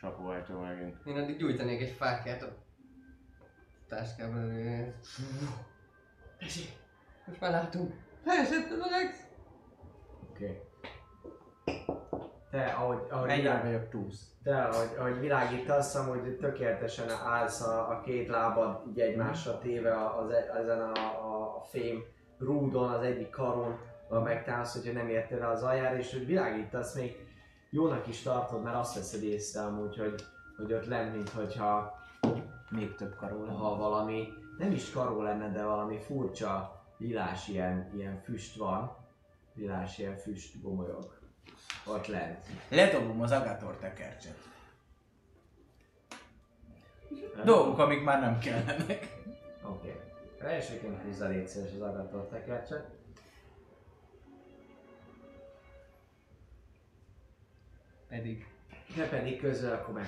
csapóhajtó 0.00 0.58
megint. 0.60 0.96
Én 1.06 1.16
addig 1.16 1.36
gyújtanék 1.38 1.80
egy 1.80 1.90
fákját 1.90 2.42
a 2.42 2.48
táskában. 3.88 4.54
Tessék, 6.38 6.72
most 7.26 7.40
már 7.40 7.50
látunk. 7.50 7.94
Leesett 8.24 8.70
az 8.70 8.80
Alex. 8.80 9.26
Oké. 10.30 10.60
Te, 12.50 12.64
ahogy, 12.64 13.06
ahogy, 13.10 13.26
Mennyire 13.26 13.48
világ, 13.48 13.64
vagyok 13.64 13.88
túsz? 13.88 14.30
te, 14.42 14.62
ahogy, 14.62 14.96
ahogy 14.98 15.20
világítasz, 15.20 15.94
amúgy 15.94 16.36
tökéletesen 16.36 17.10
állsz 17.10 17.60
a, 17.60 17.90
a 17.90 18.00
két 18.00 18.28
lábad 18.28 18.82
így 18.88 19.00
egymásra 19.00 19.58
téve 19.58 20.06
az, 20.06 20.30
e- 20.30 20.52
ezen 20.60 20.80
a, 20.80 20.92
a, 20.92 21.56
a 21.56 21.60
fém 21.60 22.04
rúdon, 22.38 22.92
az 22.92 23.02
egyik 23.02 23.30
karon, 23.30 23.78
megtállsz, 24.20 24.72
hogyha 24.72 24.92
nem 24.92 25.08
értél 25.08 25.38
rá 25.38 25.50
az 25.50 25.62
aljára, 25.62 25.98
és 25.98 26.12
hogy 26.12 26.26
világítasz, 26.26 26.94
még 26.94 27.26
jónak 27.70 28.06
is 28.06 28.22
tartod, 28.22 28.62
mert 28.62 28.76
azt 28.76 28.94
veszed 28.94 29.22
észre 29.22 29.62
amúgy, 29.62 29.96
hogy, 29.98 30.24
hogy 30.56 30.72
ott 30.72 30.86
lenn, 30.86 31.14
mint 31.14 31.28
hogyha 31.28 31.98
Még 32.70 32.94
több 32.94 33.16
karó 33.16 33.44
lenne. 33.44 33.58
ha 33.58 33.76
valami, 33.76 34.28
nem 34.58 34.72
is 34.72 34.90
karó 34.90 35.22
lenne, 35.22 35.50
de 35.50 35.64
valami 35.64 35.98
furcsa 35.98 36.82
lilás 36.98 37.48
ilyen, 37.48 37.90
ilyen 37.94 38.20
füst 38.22 38.56
van, 38.56 38.96
lilás 39.54 39.98
ilyen 39.98 40.16
füst 40.16 40.62
gomolyog 40.62 41.20
ott 41.86 42.06
lent. 42.06 42.46
Ledobom 42.68 43.20
az 43.20 43.30
Agator 43.30 43.76
tekercset. 43.76 44.50
Dolgok, 47.44 47.78
amik 47.78 48.04
már 48.04 48.20
nem 48.20 48.38
kellenek. 48.38 49.16
Oké. 49.62 49.94
Okay. 50.38 50.54
Elsőként 50.54 51.02
húzza 51.02 51.28
légy 51.28 51.44
az 51.44 51.80
agator 51.80 52.26
tekercset. 52.26 53.01
Pedig. 58.12 58.46
Te 58.96 59.08
pedig 59.08 59.40
közben 59.40 59.72
akkor 59.72 60.00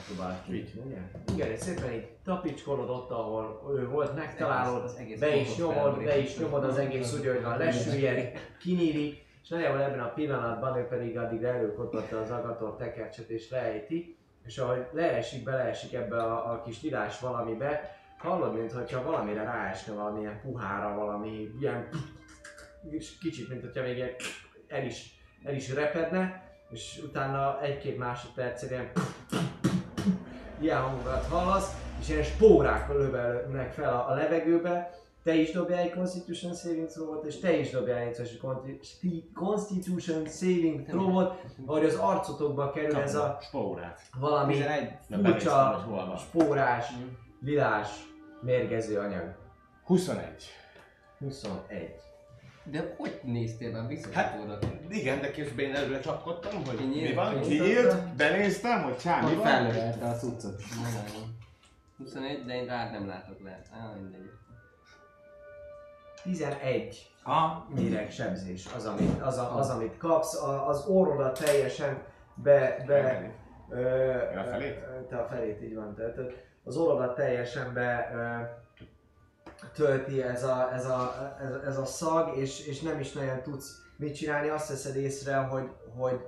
kinyitni, 0.47 0.81
ugye? 0.85 0.97
Igen, 1.35 1.51
és 1.51 1.59
szépen 1.59 1.93
így 1.93 2.09
tapicskolod 2.25 2.91
ott, 2.91 3.11
ahol 3.11 3.75
ő 3.79 3.89
volt, 3.89 4.15
megtalálod, 4.15 4.85
Az 4.85 4.97
egész 4.97 5.19
be 5.19 5.37
is 5.37 5.57
nyomod, 5.57 6.05
be 6.05 6.19
is 6.19 6.39
nyomod 6.39 6.65
az 6.65 6.79
egész 6.79 7.15
úgy, 7.15 7.27
hogy 7.27 7.43
van 7.43 7.59
lesüllyedt, 7.59 8.39
kinyílik, 8.61 9.25
és 9.43 9.49
nagyjából 9.49 9.81
ebben 9.81 10.01
a 10.01 10.13
pillanatban 10.13 10.79
ő 10.79 10.87
pedig 10.87 11.19
addig 11.19 11.43
előkototta 11.43 12.21
az 12.21 12.31
agator 12.31 12.77
tekercset 12.77 13.29
és 13.29 13.51
leejti, 13.51 14.17
és 14.47 14.59
ahogy 14.59 14.87
leesik, 14.93 15.45
beleesik 15.45 15.93
ebbe 15.93 16.23
a, 16.23 16.53
a 16.53 16.63
kis 16.63 16.83
lilás 16.83 17.21
valamibe, 17.21 17.99
hallod, 18.19 18.55
mintha 18.55 19.03
valamire 19.03 19.43
ráesne 19.43 19.95
valamilyen 19.95 20.41
puhára, 20.41 20.95
valami 20.95 21.51
ilyen 21.61 21.89
és 22.91 23.19
kicsit, 23.19 23.49
mint 23.49 23.61
hogyha 23.61 23.83
még 23.83 24.05
el 24.69 24.85
is, 24.85 25.21
el 25.45 25.55
is 25.55 25.73
repedne, 25.73 26.53
és 26.71 27.01
utána 27.05 27.61
egy-két 27.63 27.99
másodperc 27.99 28.63
ilyen 28.63 28.91
ilyen 30.61 30.81
hangokat 30.81 31.27
hallasz, 31.27 31.73
és 32.01 32.09
ilyen 32.09 32.23
spórák 32.23 32.89
lövelnek 32.89 33.73
fel 33.73 33.95
a, 33.95 34.09
a 34.11 34.15
levegőbe, 34.15 34.91
te 35.23 35.35
is 35.35 35.53
dobjál 35.53 35.81
egy 35.81 35.93
Constitution 35.93 36.55
Saving 36.55 36.87
throw 36.89 37.25
és 37.27 37.39
te 37.39 37.57
is 37.59 37.71
dobjál 37.71 37.99
egy 37.99 38.39
Consti- 38.41 39.31
Constitution 39.35 40.27
Saving 40.29 40.87
throw 40.87 41.29
ahogy 41.67 41.85
az 41.85 41.95
arcotokba 41.95 42.71
kerül 42.71 42.97
ez 42.97 43.15
a 43.15 43.39
spórát. 43.41 44.01
valami 44.19 44.53
11. 44.53 44.91
Nem 45.07 45.23
benéztem, 45.23 45.81
furcsa, 45.81 46.17
spórás, 46.17 46.87
lilás, 47.41 47.89
mérgező 48.41 48.99
anyag. 48.99 49.35
21. 49.85 50.25
21. 51.19 52.04
De 52.71 52.95
hogy 52.97 53.21
néztél 53.23 53.71
már 53.71 53.87
visszacsapódott? 53.87 54.67
Igen, 54.89 55.21
de 55.21 55.31
közben 55.31 55.65
én 55.65 55.75
előre 55.75 56.01
csapkodtam, 56.01 56.65
hogy 56.67 56.77
Kinyílt, 56.77 57.09
mi 57.09 57.15
van, 57.15 57.41
kinyílt, 57.41 58.15
benéztem, 58.17 58.83
hogy 58.83 58.97
csá, 58.99 59.21
mi 59.21 59.27
Hogy 59.27 59.37
van. 59.37 59.45
felnövelte 59.47 60.07
a 60.07 60.15
cuccot. 60.15 60.63
Nem 60.83 61.33
21, 61.99 62.45
de 62.45 62.55
én 62.55 62.67
rád 62.67 62.93
nem 62.93 63.07
látok 63.07 63.43
le. 63.45 63.61
Á, 63.73 63.93
mindegy. 63.95 64.31
11 66.23 67.11
Aha. 67.23 67.67
méreg 67.75 68.11
sebzés 68.11 68.67
az, 68.77 68.87
amit, 68.87 69.21
az, 69.23 69.39
a, 69.39 69.57
az, 69.57 69.71
amit 69.71 69.97
kapsz, 69.97 70.43
a, 70.43 70.69
az 70.69 70.87
orrodat 70.87 71.45
teljesen 71.45 72.03
be, 72.35 72.85
be 72.87 73.33
ö, 73.71 73.81
Én 74.33 74.39
a 74.39 74.45
felét? 74.45 74.79
te 75.09 75.17
a 75.17 75.27
felét 75.27 75.63
így 75.63 75.75
van, 75.75 75.95
tehát 75.95 76.19
az 76.65 76.77
orrodat 76.77 77.15
teljesen 77.15 77.73
be 77.73 78.11
ö, 78.15 78.43
tölti 79.75 80.23
ez 80.23 80.45
a, 80.45 80.73
ez 80.73 80.87
a, 80.87 81.37
ez, 81.41 81.55
ez 81.55 81.79
a 81.79 81.85
szag, 81.85 82.37
és, 82.37 82.67
és 82.67 82.81
nem 82.81 83.01
is 83.01 83.13
nagyon 83.13 83.43
tudsz 83.43 83.83
mit 83.97 84.15
csinálni, 84.15 84.49
azt 84.49 84.69
veszed 84.69 84.97
észre, 84.97 85.37
hogy, 85.37 85.71
hogy, 85.97 86.21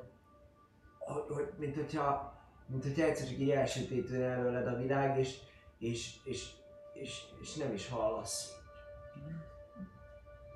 hogy, 0.99 1.23
hogy 1.28 1.49
mint 1.58 1.75
hogyha 1.75 2.34
mint 2.68 2.83
hogyha 2.83 3.05
egyszer 3.05 3.26
csak 3.26 3.39
így 3.39 3.50
elsötétül 3.50 4.23
előled 4.23 4.66
a 4.66 4.76
világ, 4.76 5.18
és, 5.18 5.39
és, 5.78 6.16
és, 6.25 6.50
és, 6.92 7.23
és 7.41 7.55
nem 7.55 7.73
is 7.73 7.89
hallasz 7.89 8.57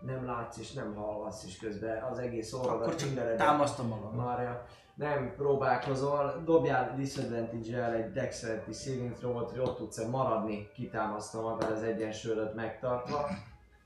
nem 0.06 0.26
látsz 0.26 0.58
és 0.58 0.72
nem 0.72 0.94
hallasz, 0.94 1.44
és 1.44 1.56
közben 1.58 2.02
az 2.02 2.18
egész 2.18 2.52
Akkor 2.52 2.70
orrodat 2.70 2.98
csak 2.98 3.08
mindened 3.08 3.36
támasztom 3.36 3.86
magam. 3.86 4.14
Marja. 4.14 4.64
Nem 4.94 5.34
próbálkozol, 5.36 6.42
dobjál 6.44 6.94
disadvantage-el 6.96 7.92
egy 7.92 8.12
dexterity 8.12 8.72
saving 8.72 9.12
throw-ot, 9.12 9.50
hogy 9.50 9.58
ott 9.60 9.76
tudsz 9.76 10.04
maradni, 10.04 10.68
kitámasztva 10.74 11.40
magad 11.40 11.70
az 11.70 11.82
egyensúlyodat 11.82 12.54
megtartva. 12.54 13.28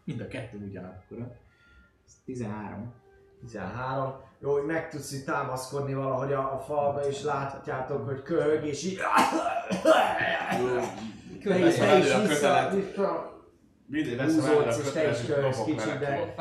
Mind 0.05 0.21
a 0.21 0.29
kettő 0.29 0.59
ugyanakkor. 0.69 1.19
Ez 2.07 2.13
13. 2.25 2.93
13. 3.41 4.13
Jó, 4.41 4.53
hogy 4.53 4.65
meg 4.65 4.91
tudsz 4.91 5.13
így 5.13 5.25
támaszkodni 5.25 5.95
valahogy 5.95 6.33
a, 6.33 6.53
a 6.55 6.59
falba, 6.59 7.07
és 7.07 7.23
látjátok, 7.23 8.07
hogy 8.07 8.23
köhög, 8.23 8.65
és 8.65 8.85
így... 8.85 8.99
Te 11.45 11.59
is, 11.59 11.75
te 11.75 11.99
is 11.99 12.05
vissza, 12.05 12.27
kötelet. 12.29 12.75
vissza, 12.75 13.33
Mindig 13.87 14.17
veszem 14.17 14.45
elő 14.45 14.57
a 14.57 14.63
Húzódsz, 14.65 14.87
és 14.87 14.93
te 14.93 15.11
is 15.11 15.21
kötelet, 15.27 15.51
és 15.51 15.57
dobok 15.57 15.85
vele. 15.85 15.99
de- 15.99 16.33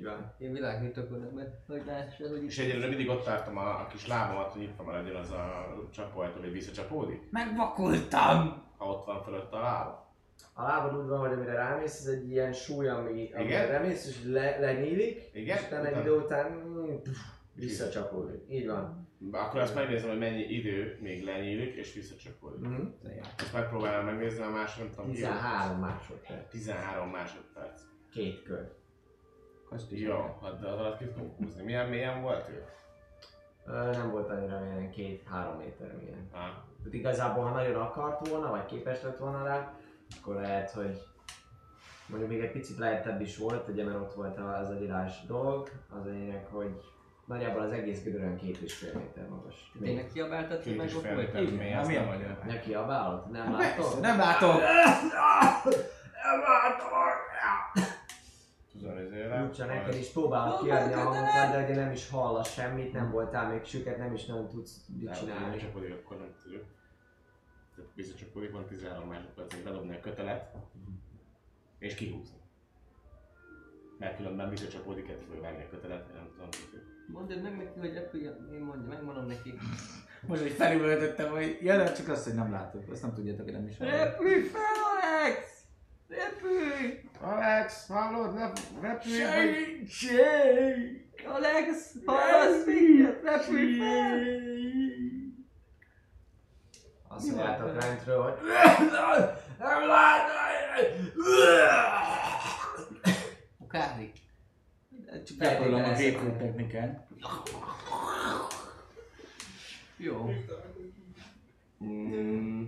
így 0.00 0.06
van. 0.06 0.34
Én 0.38 0.52
világítok 0.52 1.34
mert 1.34 1.66
hogy 1.66 1.82
lássa, 1.86 2.28
hogy 2.28 2.44
És 2.44 2.58
egyelőre 2.58 2.88
mindig 2.88 3.08
ott 3.08 3.24
tartom 3.24 3.56
a, 3.56 3.80
a 3.80 3.86
kis 3.86 4.06
lábamat, 4.06 4.52
hogy 4.52 4.60
nyitva 4.60 4.82
maradjon 4.82 5.16
az 5.16 5.30
a 5.30 5.68
csapóajtó, 5.92 6.40
hogy 6.40 6.52
visszacsapódik. 6.52 7.30
Megvakultam! 7.30 8.62
Ha 8.76 8.86
ott 8.86 9.04
van 9.04 9.22
fölött 9.22 9.52
a 9.52 9.60
láb. 9.60 9.88
A 10.52 10.62
lábad 10.62 11.00
úgy 11.02 11.08
van, 11.08 11.18
hogy 11.18 11.32
amire 11.32 11.52
rámész, 11.52 12.00
ez 12.00 12.06
egy 12.06 12.30
ilyen 12.30 12.52
súly, 12.52 12.88
ami, 12.88 13.30
amire 13.32 13.42
Igen? 13.42 13.68
rámész, 13.68 14.06
és 14.06 14.24
le, 14.24 14.58
lenyílik, 14.58 15.30
Igen? 15.32 15.56
és 15.56 15.66
utána 15.66 15.86
egy 15.86 15.98
idő 15.98 16.16
után 16.16 16.50
mm, 16.50 16.94
visszacsapódik. 17.54 18.40
Így 18.50 18.66
van. 18.66 19.08
Akkor 19.32 19.60
azt 19.60 19.74
megnézem, 19.74 20.08
hogy 20.08 20.18
mennyi 20.18 20.42
idő 20.42 20.98
még 21.00 21.24
lenyílik 21.24 21.74
és 21.74 21.92
visszacsapódik. 21.92 22.68
Mm-hmm. 22.68 22.86
Ezt 23.36 23.52
megpróbálom 23.52 24.04
megnézni, 24.04 24.42
a 24.42 24.50
más 24.50 24.76
nem 24.76 24.90
tudom 24.90 25.10
ki. 25.10 25.14
13 25.14 25.78
másodperc. 25.78 26.50
13 26.50 27.10
másodperc. 27.10 27.80
Két 28.12 28.42
kör. 28.42 28.79
Jó, 29.90 30.38
hát 30.42 30.60
de 30.60 30.66
az 30.68 30.78
alatt 30.78 30.98
ki 30.98 31.04
tudom 31.04 31.34
húzni. 31.38 31.62
Milyen 31.64 31.88
mélyen 31.88 32.22
volt 32.22 32.48
ő? 32.48 32.64
Ö, 33.66 33.90
nem 33.90 34.10
volt 34.10 34.30
annyira 34.30 34.64
ilyen 34.64 34.90
két-három 34.90 35.56
méter 35.56 35.96
milyen. 35.98 36.28
Ah, 36.32 36.40
Tehát 36.78 36.92
igazából, 36.92 37.44
ha 37.44 37.50
nagyon 37.50 37.80
akart 37.80 38.28
volna, 38.28 38.50
vagy 38.50 38.64
képes 38.64 39.02
lett 39.02 39.18
volna 39.18 39.44
rá, 39.44 39.72
akkor 40.20 40.34
lehet, 40.34 40.70
hogy 40.70 41.02
mondjuk 42.06 42.30
még 42.30 42.40
egy 42.40 42.52
picit 42.52 42.78
lehetebb 42.78 43.20
is 43.20 43.36
volt, 43.36 43.68
ugye 43.68 43.84
mert 43.84 43.96
ott 43.96 44.14
volt 44.14 44.38
az 44.38 44.68
a 44.68 44.72
lilás 44.78 45.24
dolog, 45.26 45.68
az 45.98 46.04
lényeg, 46.04 46.46
hogy 46.50 46.80
nagyjából 47.24 47.62
az 47.62 47.72
egész 47.72 48.02
gödörön 48.02 48.36
két 48.36 48.56
és 48.58 48.74
fél 48.74 48.92
méter 48.94 49.28
magas. 49.28 49.70
Még. 49.74 49.88
Tényleg 49.88 50.10
kiabáltad, 50.12 50.62
hogy 50.62 50.72
két 50.76 50.82
és 50.82 50.92
fél 50.92 51.14
megvakult? 51.14 51.34
méter 51.50 51.58
mély, 51.58 51.70
hát 51.70 51.80
azt 51.80 51.88
milyen 51.88 52.04
nem 52.04 52.36
vagy? 52.40 52.46
Neki 52.46 52.74
a 52.74 52.86
bálot? 52.86 53.30
Nem 53.30 53.52
látod? 53.52 54.00
nem 54.00 54.18
látom! 54.18 54.56
Nem 56.24 56.40
látom! 56.40 56.98
Tudom, 58.80 58.96
ezért 58.96 59.48
Úgyse 59.48 59.64
neked 59.64 59.94
is 59.94 60.08
próbálok 60.08 60.62
kiadni 60.62 60.92
a 60.92 60.96
hangokat, 60.96 61.50
de 61.52 61.64
ugye 61.64 61.74
nem 61.74 61.92
is 61.92 62.08
hallasz 62.10 62.52
semmit, 62.52 62.92
nem 62.92 63.10
voltál 63.10 63.50
még 63.52 63.64
süket, 63.64 63.98
nem 63.98 64.14
is 64.14 64.26
nagyon 64.26 64.48
tudsz 64.48 64.86
mit 64.96 65.04
Nem, 65.04 65.14
csinálni. 65.14 65.44
visszacsapódik, 65.44 65.94
akkor 65.94 66.16
nem. 66.16 66.34
Tehát 67.76 67.90
visszacsapódik, 67.94 68.52
van 68.52 68.66
13 68.66 69.08
másodperc, 69.08 69.54
hogy 69.54 69.62
bedobni 69.62 69.96
a 69.96 70.00
kötelet, 70.00 70.54
és 71.78 71.94
kihúzni. 71.94 72.38
Mert 73.98 74.16
különben 74.16 74.50
visszacsapódik, 74.50 75.08
egy 75.08 75.24
fölvágni 75.30 75.62
a 75.62 75.68
kötelet, 75.68 76.12
nem 76.14 76.28
tudom. 76.32 76.48
Mondd 77.06 77.42
meg 77.42 77.56
neki, 77.56 77.78
hogy 77.78 77.94
repüljön. 77.94 78.50
Én 78.52 78.60
mondja, 78.60 78.88
megmondom 78.88 79.26
neki. 79.26 79.54
Most, 80.26 80.42
hogy 80.42 80.50
felülöltöttem, 80.50 81.30
hogy 81.30 81.58
ja, 81.62 81.76
de 81.76 81.92
csak 81.92 82.08
azt, 82.08 82.24
hogy 82.24 82.34
nem 82.34 82.52
látok. 82.52 82.90
Azt 82.90 83.02
nem 83.02 83.14
tudjátok, 83.14 83.44
hogy 83.44 83.52
nem 83.52 83.66
is 83.66 83.78
hallom. 83.78 83.94
Repülj 83.94 84.42
fel, 84.42 84.62
Alex! 84.90 85.59
Repülj! 86.10 87.00
Alex, 87.20 87.86
hallod? 87.88 88.34
Ne, 88.34 88.50
repülj! 88.80 89.22
vagy- 89.24 89.28
Segítség! 89.28 91.04
Alex, 91.26 91.92
hallasz 92.06 92.64
minket? 92.66 93.22
Repülj 93.22 93.78
fel! 93.78 94.20
Azt 97.08 97.26
mondjátok 97.26 97.80
lentről, 97.82 98.22
hogy 98.22 98.34
nem 99.58 99.88
Kári. 103.68 104.12
Csak 105.26 105.36
Gyakorlom 105.38 105.74
a 105.74 105.82
grapefruit 105.82 106.36
technikán. 106.38 107.06
Jó. 109.96 110.30
Mm, 111.84 112.64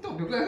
Dobjuk 0.00 0.28
le, 0.30 0.44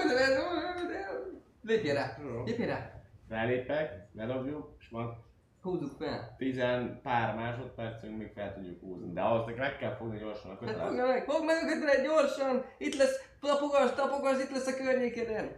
lépj 1.66 1.90
rá, 1.90 2.16
lépj 2.44 2.62
rá. 2.64 3.00
Fellépek, 3.28 4.08
ledobjuk, 4.14 4.76
és 4.78 4.88
van 4.88 5.24
Húzzuk 5.62 5.90
fel. 5.98 6.34
tizen 6.38 7.00
pár 7.02 7.34
másodpercünk, 7.34 8.18
még 8.18 8.32
fel 8.34 8.54
tudjuk 8.54 8.80
húzni. 8.80 9.12
De 9.12 9.20
ahhoz 9.20 9.56
meg 9.56 9.76
kell 9.76 9.94
fogni 9.96 10.18
gyorsan 10.18 10.50
a 10.50 10.54
Hát 10.54 10.58
kötelet. 10.58 10.86
fogja 10.88 11.06
meg, 11.06 11.24
fogd 11.24 11.44
meg 11.44 11.56
a 11.62 11.66
kötelet 11.66 12.04
gyorsan! 12.04 12.64
Itt 12.78 12.94
lesz, 12.96 13.30
tapogass, 13.40 13.94
tapogass, 13.94 14.42
itt 14.42 14.50
lesz 14.50 14.66
a 14.66 14.76
környékeden. 14.76 15.50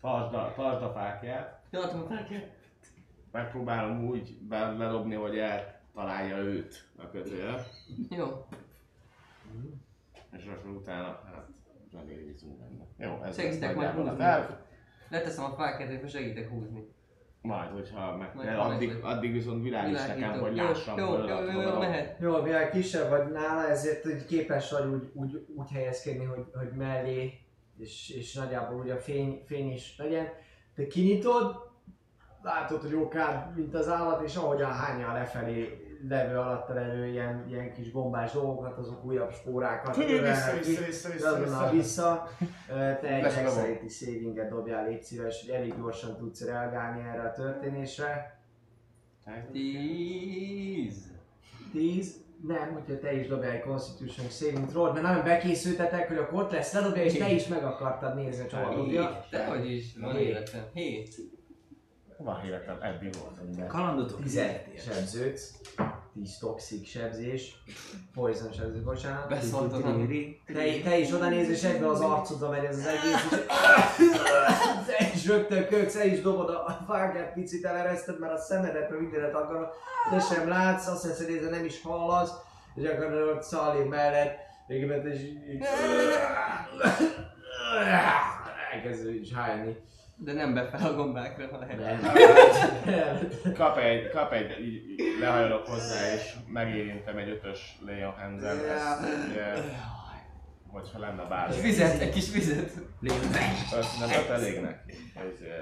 Tartsd 0.00 0.34
a, 0.34 0.52
tartsd 0.56 0.82
a 0.82 0.92
fákját. 0.92 1.60
Tartom 1.70 2.00
a 2.02 2.06
fákját. 2.06 2.58
Megpróbálom 3.32 4.04
úgy 4.08 4.38
ledobni, 4.50 5.14
hogy 5.14 5.38
eltalálja 5.38 6.36
őt 6.36 6.88
a 6.96 7.10
kötél. 7.10 7.66
Jó. 8.10 8.46
És 10.36 10.46
akkor 10.46 10.70
utána, 10.70 11.06
hát, 11.06 11.46
zsagérizunk 11.90 12.58
benne. 12.58 12.86
Jó, 12.98 13.22
ez 13.22 13.34
Segítek 13.36 13.74
majd 13.74 13.90
húzni. 13.90 14.24
Leteszem 15.08 15.44
a 15.44 15.54
fákját, 15.54 16.02
és 16.02 16.10
segítek 16.10 16.48
húzni. 16.48 16.88
Majd, 17.42 17.70
hogyha 17.70 18.16
meg 18.16 18.34
Majd 18.34 18.48
ha 18.48 18.62
addig, 18.62 18.98
addig 19.02 19.32
viszont 19.32 19.62
világos 19.62 20.00
nekem, 20.00 20.16
Világító. 20.16 20.44
hogy 20.44 20.54
lássam, 20.56 20.98
jó, 20.98 21.18
jó, 21.18 21.40
jó, 21.52 21.60
jó, 21.60 21.78
mehet. 21.78 22.20
Jó, 22.20 22.42
mivel 22.42 22.70
kisebb 22.70 23.08
vagy 23.08 23.32
nála, 23.32 23.68
ezért 23.68 24.02
hogy 24.02 24.24
képes 24.24 24.70
vagy 24.70 24.86
úgy, 24.86 25.10
úgy, 25.12 25.46
úgy 25.56 25.70
helyezkedni, 25.70 26.24
hogy, 26.24 26.44
hogy 26.52 26.72
mellé, 26.76 27.38
és, 27.78 28.10
és 28.10 28.34
nagyjából 28.34 28.78
úgy 28.78 28.90
a 28.90 28.96
fény, 28.96 29.42
fény 29.46 29.72
is 29.72 29.94
legyen. 29.98 30.28
Te 30.74 30.86
kinyitod, 30.86 31.70
látod, 32.42 32.80
hogy 32.80 32.94
okán, 32.94 33.52
mint 33.56 33.74
az 33.74 33.88
állat, 33.88 34.22
és 34.22 34.36
ahogyan 34.36 34.72
hányja 34.72 35.12
lefelé 35.12 35.89
levő 36.08 36.36
alatta 36.36 36.74
levő 36.74 37.06
ilyen, 37.06 37.44
ilyen 37.48 37.72
kis 37.72 37.92
gombás 37.92 38.32
dolgokat, 38.32 38.78
azok 38.78 39.04
újabb 39.04 39.32
spórákat 39.32 39.96
vissza, 39.96 40.16
vissza, 40.56 40.84
vissza, 40.84 41.12
vissza, 41.12 41.38
vissza. 41.38 41.70
vissza. 41.70 42.28
Te 42.66 43.08
egy 43.08 43.22
dexterity 43.22 43.88
savinget 43.88 44.48
dobjál, 44.48 44.88
légy 44.88 45.02
szíves, 45.02 45.40
hogy 45.40 45.54
elég 45.54 45.74
gyorsan 45.76 46.16
tudsz 46.16 46.44
reagálni 46.44 47.08
erre 47.08 47.22
a 47.22 47.32
történésre. 47.32 48.38
Tíz. 49.52 51.10
10, 51.72 52.20
nem, 52.46 52.72
hogyha 52.72 52.98
te 52.98 53.12
is 53.12 53.26
dobjál 53.26 53.50
egy 53.50 53.60
Constitution 53.60 54.28
saving 54.28 54.66
throw 54.66 54.92
mert 54.92 55.02
nagyon 55.02 55.24
bekészültetek, 55.24 56.08
hogy 56.08 56.16
akkor 56.16 56.42
ott 56.42 56.50
lesz, 56.50 56.72
ledobja, 56.72 57.02
és 57.02 57.12
te 57.12 57.32
is 57.32 57.46
meg 57.46 57.64
akartad 57.64 58.14
nézni, 58.14 58.42
hogy 58.42 58.52
hol 58.52 58.74
dobja. 58.74 59.24
Dehogy 59.30 59.70
is, 59.70 59.96
van 60.00 60.16
életem. 60.16 60.62
Hét. 60.72 61.14
Van 62.22 62.44
életem, 62.44 62.78
eddig 62.80 63.14
volt. 63.14 63.56
De 63.56 63.66
Kalandotok 63.66 64.22
10 64.22 64.40
sebződsz, 64.78 65.54
10 66.12 66.38
toxic 66.38 66.88
sebzés, 66.88 67.62
poison 68.14 68.52
sebzés, 68.52 68.82
bocsánat. 68.82 69.28
Beszóltam. 69.28 70.08
Te, 70.46 70.80
te 70.82 70.98
is 70.98 71.12
oda 71.12 71.28
néz, 71.28 71.48
és 71.48 71.62
egybe 71.62 71.88
az 71.88 72.00
arcodra 72.00 72.50
megy 72.50 72.64
ez 72.64 72.76
az 72.76 72.86
egész, 72.86 73.32
és 73.32 74.86
te 74.96 75.10
is 75.14 75.26
rögtön 75.26 75.66
köksz, 75.68 75.92
te 75.92 76.06
is 76.06 76.20
dobod 76.20 76.48
a 76.48 76.66
a 76.66 76.84
fákját, 76.86 77.32
picit 77.32 77.64
elereszted, 77.64 78.18
mert 78.18 78.32
a 78.32 78.38
szemedet, 78.38 78.90
meg 78.90 79.00
mindenet 79.00 79.34
akarod, 79.34 79.68
te 80.10 80.20
sem 80.20 80.48
látsz, 80.48 80.86
azt 80.86 81.06
hiszed, 81.06 81.38
hogy 81.40 81.50
nem 81.50 81.64
is 81.64 81.82
hallasz, 81.82 82.32
és 82.74 82.88
akkor 82.88 83.12
ott 83.12 83.42
Szali 83.42 83.84
mellett, 83.88 84.38
végében 84.66 85.02
te 85.02 85.14
is 85.14 85.20
így... 85.20 85.64
Elkezdő 88.72 89.14
is 89.14 89.32
hányni. 89.32 89.76
De 90.24 90.32
nem 90.32 90.54
befel 90.54 90.90
a 90.90 90.94
gombákra, 90.94 91.46
ha 91.50 91.58
lehet. 91.58 91.78
Nem. 91.78 93.18
Kap 93.58 93.76
egy, 93.76 94.08
kap 94.10 94.32
egy, 94.32 94.64
így, 94.64 94.90
így 94.90 95.18
lehajolok 95.20 95.66
hozzá, 95.66 96.14
és 96.14 96.34
megérintem 96.46 97.16
egy 97.16 97.28
ötös 97.28 97.78
Leon 97.86 98.12
Hansen, 98.12 98.56
ugye, 99.30 99.52
hogyha 100.66 100.98
lenne 100.98 101.24
bármi. 101.28 101.54
Egy 101.54 101.62
vizet, 101.62 102.00
egy 102.00 102.10
kis 102.10 102.32
vizet. 102.32 102.70
Azt 103.72 103.98
nem 104.00 104.08
öt 104.08 104.28
elég 104.28 104.60
neki. 104.60 104.92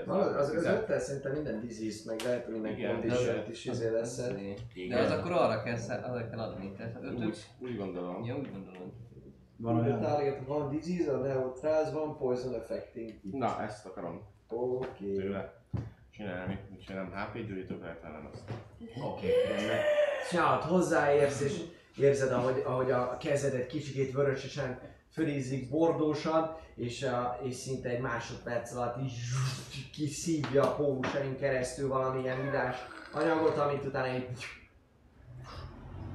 Az, 0.06 0.36
az 0.36 0.50
tizen- 0.50 0.74
öttel 0.74 0.98
szerintem 1.00 1.32
minden 1.32 1.60
disease 1.60 2.02
meg 2.06 2.20
lehet, 2.24 2.44
hogy 2.44 2.52
minden 2.60 2.90
condition 2.90 3.34
de- 3.34 3.46
is 3.50 3.64
izé 3.64 3.88
lesz. 3.88 4.16
De 4.88 4.98
az 5.00 5.10
akkor 5.10 5.32
arra 5.32 5.62
kell, 5.62 5.76
arra 6.02 6.28
kell 6.28 6.38
adni. 6.38 6.72
Tehát 6.76 6.96
az 6.96 7.04
Úgy, 7.14 7.22
ötöt. 7.22 7.46
úgy 7.58 7.76
gondolom. 7.76 8.24
Jó, 8.24 8.36
úgy 8.36 8.50
gondolod. 8.50 8.92
Van 9.56 9.80
olyan. 9.84 10.00
target 10.00 10.46
van 10.46 10.70
disease, 10.70 11.12
a 11.12 11.16
neutral, 11.16 11.92
van 11.92 12.16
poison 12.18 12.54
affecting. 12.54 13.12
Na, 13.32 13.62
ezt 13.62 13.86
akarom 13.86 14.22
Oké. 14.48 15.14
tőle 15.14 15.62
csinálni. 16.10 16.58
Úgyhogy 16.76 16.94
nem 16.94 17.12
HP 17.12 17.46
gyújtókat, 17.46 18.00
hanem 18.02 18.28
azt. 18.32 18.42
Oké, 19.02 19.26
rendben. 19.48 19.78
Csinálod, 20.30 20.62
hozzáérsz, 20.62 21.40
és 21.40 21.60
érzed, 21.96 22.32
ahogy, 22.32 22.62
ahogy 22.66 22.90
a 22.90 23.16
kezed 23.16 23.54
egy 23.54 23.66
kicsikét 23.66 24.12
vörösesen 24.12 24.80
fölízik 25.12 25.70
bordósan, 25.70 26.56
és, 26.74 27.02
a, 27.02 27.38
és 27.42 27.54
szinte 27.54 27.88
egy 27.88 28.00
másodperc 28.00 28.74
alatt 28.74 29.02
így 29.02 29.12
kiszívja 29.92 30.62
a 30.62 30.74
pólusain 30.74 31.36
keresztül 31.36 31.88
valamilyen 31.88 32.46
üdás 32.48 32.76
anyagot, 33.12 33.56
amit 33.56 33.84
utána 33.84 34.14
így 34.14 34.26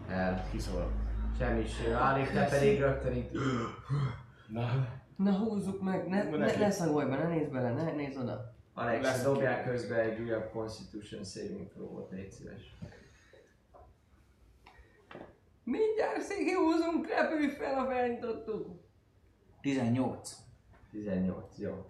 el. 0.10 0.48
Kiszól. 0.52 0.92
Semmi 1.38 1.66
sem 1.68 1.92
válik, 1.92 2.32
te 2.32 2.46
pedig 2.46 2.80
rögtön 2.80 3.16
itt 3.16 3.32
Na, 4.48 4.88
Na 5.18 5.32
húzzuk 5.32 5.82
meg, 5.82 6.08
ne, 6.08 6.24
ne, 6.24 6.56
ne 6.58 6.72
szagolj 6.72 7.10
be, 7.10 7.16
ne 7.16 7.28
nézz 7.28 7.50
bele, 7.50 7.74
ne 7.74 7.92
nézz 7.92 8.18
oda. 8.18 8.54
Alex, 8.74 9.04
Lesz 9.04 9.24
dobjál 9.24 9.64
közben 9.64 10.00
egy 10.00 10.20
újabb 10.20 10.52
Constitution 10.52 11.24
saving 11.24 11.68
throw-ot, 11.68 12.12
légy 12.12 12.32
szíves. 12.32 12.76
Mindjárt 15.64 16.22
székihúzunk, 16.22 17.08
repülj 17.08 17.50
fel, 17.50 17.80
a 17.80 17.86
felnyitottuk. 17.86 18.82
18. 19.62 20.36
18, 20.92 21.58
jó. 21.58 21.86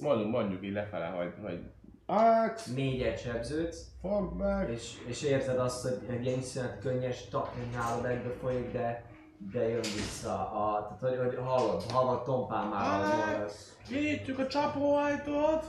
mondjuk, 0.00 0.30
mondjuk 0.30 0.64
így 0.64 0.72
lefele, 0.72 1.06
hogy, 1.06 1.34
hogy 1.42 1.60
Alex, 2.06 2.66
Négyet 2.66 3.20
sebződsz, 3.20 3.86
fogd 4.00 4.36
meg! 4.36 4.70
és, 4.70 4.96
és 5.06 5.22
érzed 5.22 5.58
azt, 5.58 5.82
hogy 5.82 5.98
egy 6.08 6.26
ilyen 6.26 6.38
iszonyat 6.38 6.78
könnyes 6.78 7.28
nálad 7.72 8.04
egybe 8.04 8.30
folyik, 8.30 8.72
de, 8.72 9.04
de 9.38 9.68
jön 9.68 9.80
vissza 9.80 10.50
a... 10.50 10.82
Tehát, 11.00 11.16
hogy, 11.16 11.26
hogy 11.26 11.44
hallod, 11.44 11.82
hallod 11.90 12.22
tompán 12.22 12.66
már 12.66 13.00
Alex! 13.00 13.26
mondasz. 13.26 13.76
Kinyitjuk 13.88 14.38
a 14.38 14.46
csapóajtót! 14.46 15.64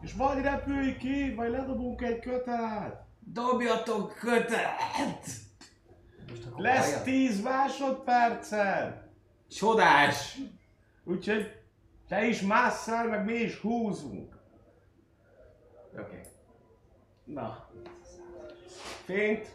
És 0.00 0.12
vagy 0.12 0.42
repülj 0.42 0.96
ki, 0.96 1.34
vagy 1.34 1.50
ledobunk 1.50 2.02
egy 2.02 2.18
kötelet! 2.18 3.04
Dobjatok 3.18 4.16
akkor 6.46 6.62
Lesz 6.62 6.90
hallja? 6.90 7.02
10 7.02 7.42
másodperced! 7.42 9.08
Csodás! 9.48 10.38
Úgyhogy 11.04 11.60
te 12.08 12.24
is 12.24 12.40
másszál, 12.40 13.08
meg 13.08 13.24
mi 13.24 13.32
is 13.32 13.58
húzunk. 13.58 14.36
Oké. 15.92 16.00
Okay. 16.00 16.20
Na. 17.24 17.68
Fényt, 19.04 19.50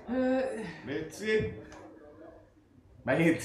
Léci. 0.86 1.64
Megint. 3.06 3.42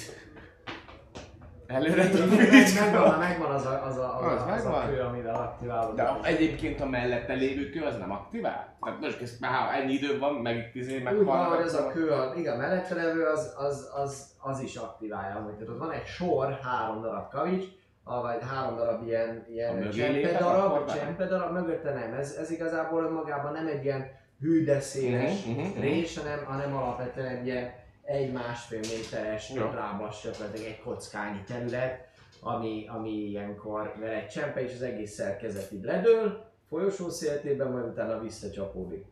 Előre 1.66 2.02
Megvan, 2.02 2.28
többít. 2.28 3.18
megvan 3.18 3.50
az 3.50 3.66
a, 3.66 3.84
az 3.86 3.96
a, 3.96 4.18
az, 4.18 4.32
Az 4.32 4.42
a, 4.42 4.52
az 4.52 4.64
a 4.64 4.68
megvan? 4.70 4.86
kő, 4.88 5.00
amivel 5.00 5.34
aktiválod. 5.34 5.94
De 5.96 6.16
egyébként 6.22 6.80
a 6.80 6.86
mellette 6.86 7.32
lévő 7.32 7.70
kő 7.70 7.82
az 7.84 7.96
nem 7.98 8.12
aktivál? 8.12 8.76
Tehát 8.84 9.00
most 9.00 9.20
ezt 9.22 9.40
már 9.40 9.50
ha 9.52 9.72
ennyi 9.72 9.92
idő 9.92 10.18
van, 10.18 10.34
meg 10.34 10.56
itt 10.56 10.74
izé 10.74 10.96
Úgy 10.96 11.02
meghalnak. 11.02 11.48
van, 11.48 11.56
hogy 11.56 11.64
az 11.64 11.74
a 11.74 11.86
kő, 11.88 12.08
a, 12.10 12.32
igen, 12.36 12.56
mellette 12.58 12.94
levő, 12.94 13.24
az, 13.24 13.54
az, 13.58 13.88
az, 13.94 14.30
az 14.40 14.60
is 14.60 14.76
aktiválja. 14.76 15.36
Amit, 15.36 15.54
tehát 15.54 15.68
ott 15.68 15.78
van 15.78 15.90
egy 15.92 16.06
sor, 16.06 16.58
három 16.62 17.00
darab 17.02 17.30
kavics, 17.30 17.64
vagy 18.04 18.38
három 18.50 18.76
darab 18.76 19.06
ilyen, 19.06 19.46
ilyen 19.50 19.90
csempe 19.90 20.38
darab, 20.38 20.92
csempe 20.94 21.26
darab, 21.26 21.52
mögötte 21.52 21.92
nem. 21.92 22.12
Ez, 22.12 22.36
ez 22.40 22.50
igazából 22.50 23.04
önmagában 23.04 23.52
nem 23.52 23.66
egy 23.66 23.84
ilyen 23.84 24.06
hű 24.40 24.64
de 24.64 24.80
széles 24.80 25.44
Mhm, 25.44 25.58
mhm, 25.58 25.68
mhm. 25.68 25.80
rés, 25.80 26.18
hanem, 26.18 26.44
hanem 26.44 26.76
alapvetően 26.76 27.26
egy 27.36 27.46
ilyen 27.46 27.78
egy 28.10 28.32
másfél 28.32 28.80
méteres 28.80 29.50
Jó. 29.50 29.72
lábas, 29.72 30.22
gyakorlatilag 30.22 30.66
egy 30.66 30.80
kockányi 30.80 31.42
terület, 31.46 32.08
ami, 32.40 32.86
ami 32.88 33.10
ilyenkor 33.10 33.94
vele 33.98 34.12
egy 34.12 34.28
csempe, 34.28 34.62
és 34.62 34.74
az 34.74 34.82
egész 34.82 35.14
szerkezet 35.14 35.72
így 35.72 35.84
ledől, 35.84 36.44
folyosó 36.68 37.08
széltében, 37.08 37.70
majd 37.70 37.84
utána 37.84 38.20
visszacsapódik. 38.20 39.06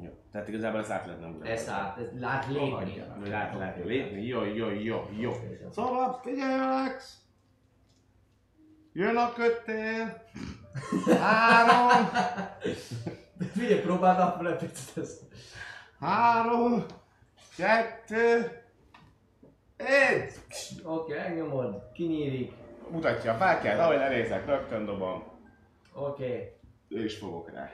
Jó. 0.00 0.10
Tehát 0.32 0.48
igazából 0.48 0.80
ezt 0.80 0.90
át 0.90 1.06
lehetne 1.06 1.26
ugrani. 1.26 1.50
Ezt 1.50 1.68
át, 1.68 1.98
ezt 1.98 2.10
lát 2.18 2.46
lépni. 2.46 3.02
Vagy 3.20 3.32
át 3.32 3.58
lehet 3.58 3.84
lépni. 3.84 4.26
Jó, 4.26 4.44
jó, 4.44 4.70
jó, 4.70 5.08
jó. 5.18 5.32
Szóval 5.70 6.20
figyelj! 6.22 6.88
Jön 8.92 9.16
a 9.16 9.32
kötél! 9.32 10.22
Három! 11.20 12.08
Figyelj, 13.54 13.80
próbáld 13.80 14.42
repicit 14.42 14.96
ezt. 14.96 15.22
Három! 16.00 16.84
Kettő! 17.56 18.62
Egy! 19.76 20.32
Oké, 20.84 21.16
elnyomod, 21.18 21.90
kinyílik. 21.92 22.52
Mutatja 22.90 23.32
a 23.32 23.36
fákját, 23.36 23.78
ahogy 23.78 23.96
lenézek, 23.96 24.46
rögtön 24.46 24.84
dobom. 24.84 25.22
Oké. 25.92 26.56
És 26.88 27.18
fogok 27.18 27.50
rá. 27.50 27.70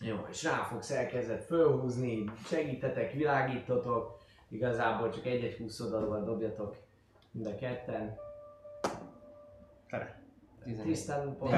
Jó, 0.00 0.16
és 0.30 0.42
rá 0.42 0.62
fogsz 0.62 0.90
elkezdett 0.90 1.44
fölhúzni, 1.46 2.24
segítetek, 2.46 3.12
világítotok. 3.12 4.18
Igazából 4.48 5.10
csak 5.10 5.26
egy-egy 5.26 5.56
húszodalval 5.56 6.24
dobjatok 6.24 6.76
mind 7.30 7.46
a 7.46 7.54
ketten. 7.54 8.16
Tere. 9.90 10.23
Tisztán 10.82 11.36
pont. 11.38 11.54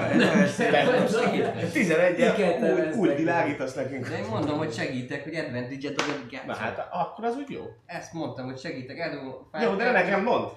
Segítek. 1.11 1.71
11 1.73 2.15
Ki 2.15 2.23
kell 2.23 2.59
tervezni 2.59 3.01
úgy, 3.01 3.09
úgy 3.09 3.17
világítasz 3.17 3.75
nekünk. 3.75 4.09
De 4.09 4.19
én 4.19 4.25
mondom, 4.31 4.59
hogy 4.59 4.73
segítek, 4.73 5.23
hogy 5.23 5.35
advantage-et 5.35 5.95
dobjak 5.95 6.47
Na 6.47 6.47
gátszol. 6.47 6.55
hát 6.65 6.89
akkor 6.93 7.25
az 7.25 7.37
úgy 7.37 7.51
jó. 7.51 7.63
Ezt 7.87 8.13
mondtam, 8.13 8.45
hogy 8.45 8.59
segítek, 8.59 8.99
eldobom 8.99 9.49
a 9.53 9.63
Jó, 9.63 9.75
de 9.75 9.91
nekem 9.91 10.23
mond. 10.23 10.49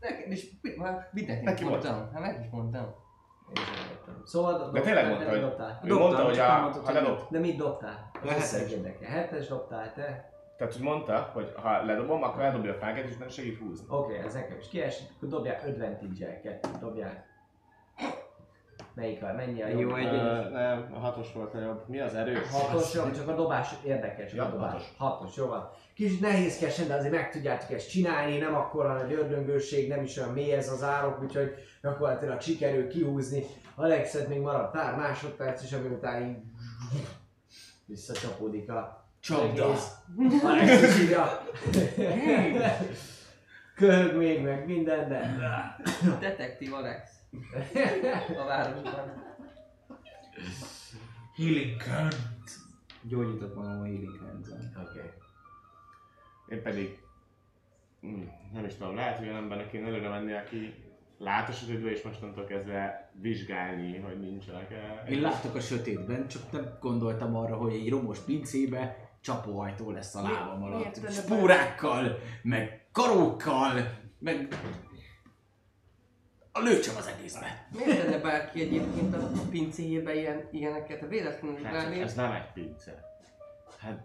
Nekem 0.00 0.32
is, 0.32 0.46
mit, 0.62 0.76
már 0.76 1.08
mindenki 1.12 1.44
Neki 1.44 1.64
mondtam. 1.64 2.10
Hát 2.12 2.20
meg 2.20 2.38
is 2.40 2.46
mondtam. 2.50 2.94
Szóval 4.24 4.58
dob, 4.58 4.72
De 4.74 4.80
tényleg 4.80 5.06
mondta, 5.08 5.28
hogy- 5.28 5.40
dobtál. 5.40 5.80
Mondta, 5.82 6.24
hogy 6.24 6.38
a, 6.38 6.46
nem 6.46 6.60
mondtad, 6.60 6.86
ha 6.86 6.92
ledob. 6.92 7.18
De 7.30 7.38
mit 7.38 7.56
dobtál? 7.56 8.10
A 8.22 8.28
hetes. 9.04 9.46
dobtál 9.48 9.92
te? 9.92 10.30
Tehát, 10.56 10.74
hogy 10.74 10.82
mondta, 10.82 11.30
hogy 11.32 11.52
ha 11.62 11.84
ledobom, 11.84 12.22
akkor 12.22 12.42
eldobja 12.42 12.72
a 12.72 12.78
fákját, 12.78 13.06
és 13.08 13.14
utána 13.14 13.30
segít 13.30 13.58
húzni. 13.58 13.86
Oké, 13.88 14.18
ez 14.18 14.34
nekem 14.34 14.56
is 14.58 14.68
kiesik, 14.68 15.06
akkor 15.16 15.28
dobjál 15.28 15.60
advantage-el, 15.66 16.40
kettőt 16.40 16.78
dobjál. 16.78 17.24
Melyik 18.94 19.22
a, 19.22 19.32
mennyi 19.32 19.62
a 19.62 19.68
jobb? 19.68 19.80
Jó, 19.80 19.94
egy- 19.94 20.06
Ö, 20.06 20.48
nem, 20.50 20.90
a 20.94 20.98
hatos 20.98 21.32
volt 21.32 21.54
a 21.54 21.60
jobb. 21.60 21.88
Mi 21.88 22.00
az 22.00 22.14
erő? 22.14 22.38
Hatos, 22.50 22.94
jó, 22.94 23.10
csak 23.10 23.28
a 23.28 23.34
dobás 23.34 23.68
érdekes. 23.84 24.32
Ja, 24.32 24.44
a 24.44 24.50
dobás. 24.50 24.70
hatos. 24.72 24.86
hatos. 24.98 25.36
jó 25.36 25.46
van. 25.46 25.70
Kicsit 25.94 26.20
nehézkesen, 26.20 26.86
de 26.88 26.94
azért 26.94 27.12
meg 27.12 27.30
tudjátok 27.30 27.70
ezt 27.70 27.90
csinálni, 27.90 28.38
nem 28.38 28.54
akkora 28.54 28.92
nagy 28.92 29.12
ördöngőség, 29.12 29.88
nem 29.88 30.02
is 30.02 30.16
olyan 30.16 30.32
mély 30.32 30.52
ez 30.52 30.68
az 30.68 30.82
árok, 30.82 31.22
úgyhogy 31.22 31.54
gyakorlatilag 31.82 32.40
sikerül 32.40 32.88
kihúzni. 32.88 33.44
Alexet 33.74 34.28
még 34.28 34.40
maradt 34.40 34.72
pár 34.72 34.96
másodperc, 34.96 35.62
és 35.62 35.72
ami 35.72 35.88
után 35.88 36.22
így 36.28 36.36
visszacsapódik 37.86 38.70
a 38.70 39.04
Csapda. 39.20 39.64
egész. 39.64 39.90
Alex 40.44 40.82
is 40.82 41.02
írja. 41.02 41.42
Köhög 43.74 44.16
még 44.16 44.42
meg 44.42 44.66
minden, 44.66 45.08
de... 45.08 45.36
Detektív 46.20 46.74
Alex. 46.74 47.19
A 48.38 48.44
városban. 48.46 49.22
Healing 51.36 51.76
Current. 51.82 52.16
Gyógyítok 53.02 53.54
magam 53.54 53.80
a 53.80 53.84
Healing 53.84 54.16
Current-en. 54.16 54.86
Oké. 54.88 55.12
Én 56.48 56.62
pedig... 56.62 56.98
hm, 58.00 58.22
Nem 58.52 58.64
is 58.64 58.74
tudom, 58.74 58.94
lehet, 58.94 59.18
hogy 59.18 59.26
olyan 59.26 59.42
embernek 59.42 59.70
kéne 59.70 59.86
előre 59.86 60.08
menni, 60.08 60.32
aki 60.32 60.74
lát 61.18 61.48
a 61.48 61.52
sötétbe, 61.52 61.90
és 61.90 62.02
mostantól 62.02 62.44
kezdve 62.44 63.10
vizsgálni, 63.20 63.98
hogy 63.98 64.20
nincsenek 64.20 64.70
el. 64.72 65.06
Én 65.08 65.20
látok 65.20 65.54
a 65.54 65.60
sötétben, 65.60 66.28
csak 66.28 66.52
nem 66.52 66.76
gondoltam 66.80 67.36
arra, 67.36 67.56
hogy 67.56 67.72
egy 67.72 67.90
romos 67.90 68.18
pincébe 68.18 69.08
csapóajtó 69.20 69.90
lesz 69.90 70.14
a 70.14 70.22
lábam 70.22 70.62
alatt. 70.62 71.10
Spórákkal, 71.10 72.18
meg 72.42 72.86
karókkal, 72.92 73.98
meg 74.18 74.48
a 76.60 76.62
lőcsöm 76.62 76.96
az 76.96 77.06
egészbe. 77.06 77.66
Miért 77.76 78.02
tenne 78.04 78.18
bárki 78.18 78.60
egyébként 78.60 79.14
a 79.14 79.30
pincéjébe 79.50 80.14
ilyen, 80.14 80.48
ilyeneket? 80.50 81.08
Véletlenül 81.08 81.62
Hát, 81.62 81.72
rálép. 81.72 82.02
ez 82.02 82.14
nem 82.14 82.32
egy 82.32 82.52
pince. 82.54 83.04
Hát 83.78 84.00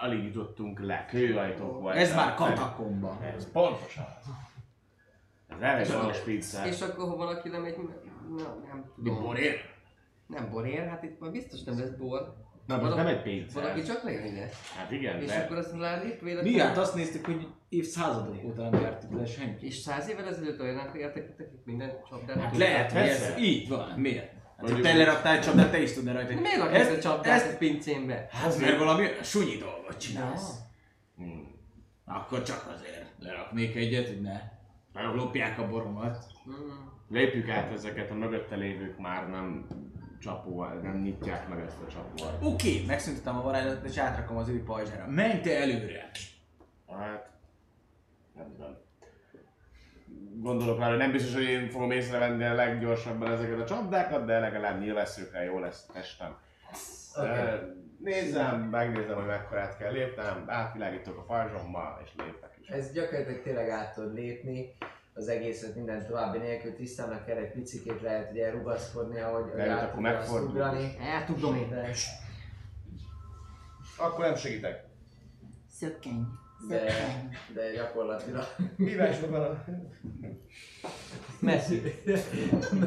alig 0.00 0.24
jutottunk 0.24 0.80
le, 0.80 1.06
kőajtók 1.10 1.80
voltak. 1.80 2.00
Ez 2.00 2.14
már 2.14 2.34
katakomba. 2.34 3.18
Ez 3.36 3.50
pontosan. 3.52 4.04
Ez 5.48 5.58
nem 5.60 5.76
egy 5.76 5.92
valós 5.92 6.18
pince. 6.18 6.66
És 6.66 6.80
akkor, 6.80 7.08
ha 7.08 7.16
valaki 7.16 7.48
lemegy, 7.48 7.76
na, 8.36 8.56
nem 8.68 8.92
tudom. 8.94 9.22
Borér? 9.22 9.70
Nem 10.26 10.50
borér, 10.50 10.88
hát 10.88 11.02
itt 11.02 11.20
már 11.20 11.30
biztos 11.30 11.62
nem 11.62 11.78
lesz 11.78 11.90
bor. 11.90 12.34
Na, 12.66 12.88
ez 12.88 12.94
nem 12.94 13.06
egy 13.06 13.22
pince. 13.22 13.60
Valaki 13.60 13.82
csak 13.82 14.02
ide. 14.04 14.48
Hát 14.76 14.90
igen, 14.90 15.20
És 15.20 15.26
de... 15.28 15.38
akkor 15.38 15.56
azt 15.56 15.72
rálép 15.78 16.20
véletlenül. 16.20 16.52
Mi 16.52 16.58
hát 16.58 16.78
azt 16.78 16.94
néztük, 16.94 17.24
hogy 17.26 17.46
évszázadok 17.68 18.44
óta 18.44 18.68
nem 18.68 18.80
járt 18.82 19.04
ide 19.12 19.26
senki. 19.26 19.66
És 19.66 19.76
száz 19.76 20.08
évvel 20.08 20.26
ezelőtt 20.28 20.60
olyanok 20.60 20.90
értek, 20.98 21.28
akik 21.38 21.64
minden 21.64 21.92
csapdát 22.08 22.40
Hát 22.40 22.56
lehet, 22.56 22.92
persze. 22.92 23.38
így 23.38 23.68
van. 23.68 23.88
Miért? 23.96 24.32
Hát, 24.56 24.80
te 24.80 24.94
leraktál 24.96 25.36
egy 25.36 25.42
csapdát, 25.42 25.70
te 25.70 25.78
is 25.82 25.92
tudnál 25.92 26.14
rajta. 26.14 26.34
Miért 26.34 26.60
Ezt- 26.72 26.90
laksz 26.90 27.04
a 27.06 27.08
csapdát 27.08 27.42
ezt- 27.42 27.54
a 27.54 27.56
pincémbe? 27.56 28.28
Hát 28.30 28.60
mert 28.60 28.78
valami 28.78 29.06
sunyi 29.22 29.56
dolgot 29.56 29.96
csinálsz. 29.96 30.58
Hmm. 31.16 31.50
Akkor 32.04 32.42
csak 32.42 32.72
azért 32.76 33.06
leraknék 33.18 33.76
egyet, 33.76 34.06
hogy 34.06 34.20
ne 34.20 34.40
lopják 35.14 35.58
a 35.58 35.68
boromat. 35.68 36.24
Mm. 36.50 36.52
Lépjük 37.08 37.48
át 37.48 37.72
ezeket, 37.72 38.10
a 38.10 38.14
mögötte 38.14 38.56
lévők 38.56 38.98
már 38.98 39.28
nem 39.28 39.66
csapóval, 40.22 40.74
nem 40.74 41.00
nyitják 41.00 41.48
meg 41.48 41.60
ezt 41.60 41.82
a 41.86 41.90
csapóval. 41.90 42.34
Oké, 42.42 42.72
okay, 42.72 42.86
megszüntetem 42.86 43.36
a 43.36 43.42
varázslatot 43.42 43.84
és 43.84 43.98
átrakom 43.98 44.36
az 44.36 44.48
ő 44.48 44.62
pajzsára. 44.62 45.06
Menj 45.06 45.40
te 45.40 45.60
előre! 45.60 46.10
Hát, 46.88 47.30
nem 48.34 48.52
tudom. 48.56 48.76
Gondolok 50.34 50.78
rá, 50.78 50.88
hogy 50.88 50.96
nem 50.96 51.12
biztos, 51.12 51.34
hogy 51.34 51.42
én 51.42 51.68
fogom 51.68 51.90
észrevenni 51.90 52.44
a 52.44 52.54
leggyorsabban 52.54 53.32
ezeket 53.32 53.60
a 53.60 53.64
csapdákat, 53.64 54.24
de 54.24 54.38
legalább 54.38 54.80
nyilvesszőkre 54.80 55.44
jó 55.44 55.58
lesz 55.58 55.86
a 55.88 55.92
testem. 55.92 56.36
Okay. 57.16 57.58
Nézzem, 57.98 58.60
megnézem, 58.60 59.14
hogy 59.14 59.26
mekkorát 59.26 59.76
kell 59.76 59.92
lépnem, 59.92 60.44
átvilágítok 60.46 61.18
a 61.18 61.22
pajzsommal, 61.22 62.00
és 62.04 62.10
lépek 62.16 62.56
is. 62.60 62.68
Ez 62.68 62.92
gyakorlatilag 62.92 63.42
tényleg 63.42 63.68
át 63.68 63.94
tud 63.94 64.14
lépni, 64.14 64.76
az 65.14 65.28
egészet 65.28 65.74
minden 65.74 66.06
további 66.06 66.38
nélkül 66.38 66.74
tisztának 66.74 67.24
kell 67.24 67.36
egy 67.36 67.52
picikét 67.52 68.00
lehet 68.00 68.30
ugye 68.30 68.50
rugaszkodni, 68.50 69.20
ahogy 69.20 69.60
át 69.60 69.82
akkor 69.82 69.94
tudja 69.94 70.10
azt 70.10 70.18
megfordul. 70.18 70.48
ugrani. 70.48 70.96
El 71.00 71.24
tudom 71.24 71.56
én. 71.56 71.68
De, 71.68 71.90
Akkor 73.96 74.24
nem 74.24 74.36
segítek. 74.36 74.84
Szökkenj. 75.70 76.22
de, 76.68 76.84
de 77.54 77.72
gyakorlatilag 77.72 78.44
Mívásban 78.76 79.30
van 79.30 79.42
a... 79.42 79.64
messzi. 81.40 82.02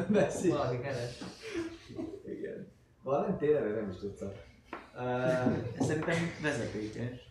messzi. 0.08 0.48
Valaki 0.48 0.80
keres. 0.80 1.22
Igen. 2.26 2.72
Valami 3.02 3.36
tényleg 3.38 3.74
nem 3.74 3.90
is 3.90 3.96
tudtam. 3.98 4.28
Uh, 4.94 5.86
Szerintem 5.86 6.16
vezetékes. 6.42 7.25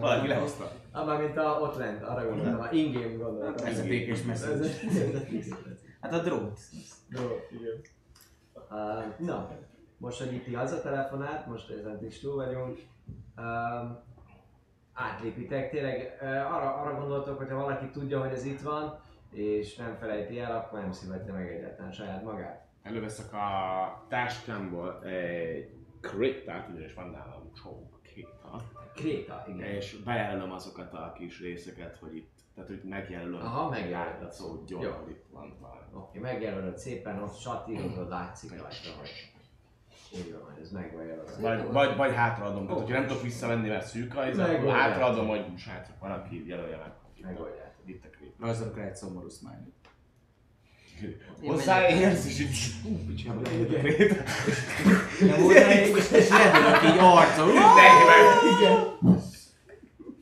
Valaki 0.00 0.28
lehozta. 0.28 0.70
ah, 0.92 1.20
mint 1.20 1.36
a 1.36 1.58
ott 1.60 1.76
lent, 1.76 2.02
arra 2.02 2.28
gondoltam, 2.28 2.60
a 2.60 2.68
in-game 2.72 3.14
gondoltam. 3.14 3.64
Vezetékes 3.64 4.22
messzi. 4.22 4.46
Hát 6.00 6.12
a 6.12 6.18
drót. 6.18 6.58
Jó, 7.08 7.20
igen. 7.50 7.80
Uh, 8.70 9.26
na, 9.26 9.50
most, 9.96 10.18
hogy 10.18 10.32
itt 10.32 10.44
ti 10.44 10.54
hazatelefonált, 10.54 11.46
most 11.46 11.70
ezen 11.70 12.04
is 12.04 12.20
túl 12.20 12.34
vagyunk, 12.34 12.78
um, 13.36 13.98
átlépitek, 14.92 15.70
tényleg 15.70 16.18
uh, 16.20 16.28
arra, 16.28 16.74
arra 16.74 16.98
gondoltok, 16.98 17.38
hogy 17.38 17.48
ha 17.48 17.56
valaki 17.56 17.90
tudja, 17.90 18.20
hogy 18.20 18.32
ez 18.32 18.44
itt 18.44 18.60
van, 18.60 19.00
és 19.30 19.76
nem 19.76 19.96
felejti 20.00 20.38
el, 20.38 20.56
akkor 20.56 20.80
nem 20.80 20.92
szívetni 20.92 21.32
meg 21.32 21.48
egyáltalán 21.48 21.92
saját 21.92 22.24
magát. 22.24 22.66
Előveszek 22.82 23.32
a 23.32 24.06
táskámból 24.08 25.04
egy 25.04 25.70
krétát, 26.00 26.68
ugyanis 26.68 26.94
van 26.94 27.10
nálam 27.10 27.52
kéta, 27.52 27.97
Kréta, 28.98 29.44
igen. 29.48 29.68
és 29.68 29.96
bejelölöm 30.04 30.52
azokat 30.52 30.92
a 30.92 31.12
kis 31.18 31.40
részeket, 31.40 31.96
hogy 31.96 32.16
itt, 32.16 32.30
tehát 32.54 32.68
hogy 32.70 32.82
megjelölöm. 32.84 33.40
Aha, 33.40 33.68
megjelölöd. 33.68 34.22
Látszó 34.22 34.64
gyors, 34.66 34.84
Jó. 34.84 34.90
hogy 34.90 35.10
itt 35.10 35.24
van 35.30 35.56
valami. 35.60 35.78
Oké, 35.92 36.18
megjelölöd 36.18 36.78
szépen, 36.78 37.22
ott 37.22 37.36
satírozod, 37.38 38.08
látszik 38.08 38.50
rajta, 38.50 38.90
hogy 38.98 39.32
úgy 40.12 40.32
van, 40.32 40.52
hogy 40.52 40.62
ez 40.62 40.70
meg 40.70 40.94
van 40.94 41.04
jelölve. 41.04 41.40
Vagy, 41.40 41.72
vagy, 41.72 41.96
vagy 41.96 42.14
hátraadom, 42.14 42.66
tehát 42.66 42.80
hogyha 42.80 42.98
nem 42.98 43.06
tudok 43.06 43.22
visszamenni, 43.22 43.68
mert 43.68 43.86
szűk 43.86 44.16
a 44.16 44.26
izé, 44.28 44.42
akkor 44.42 44.72
hátraadom, 44.72 45.28
hogy 45.28 45.44
srácok, 45.56 45.98
van, 46.00 46.10
aki 46.10 46.48
jelölje 46.48 46.76
meg. 46.76 46.92
Itt 47.14 47.24
a- 47.24 47.26
Megoldják. 47.26 47.76
Itt 47.84 48.04
a 48.04 48.08
krét. 48.10 48.34
Rajzolok 48.40 48.76
rá 48.76 48.84
egy 48.84 48.96
szomorú 48.96 49.28
smile 49.28 49.56
Én 49.56 49.72
Hozzáérsz, 51.40 52.26
és 52.26 52.40
így... 52.40 52.58
Ú, 52.84 52.96
picsába, 53.06 53.40
krét. 53.40 54.22
Nem 55.20 55.42
volt 55.42 55.56
elég, 55.56 55.96
és 55.96 56.28
redőlök 56.30 56.82
így 56.82 56.98
arcon. 56.98 57.48
Igen. 58.58 58.96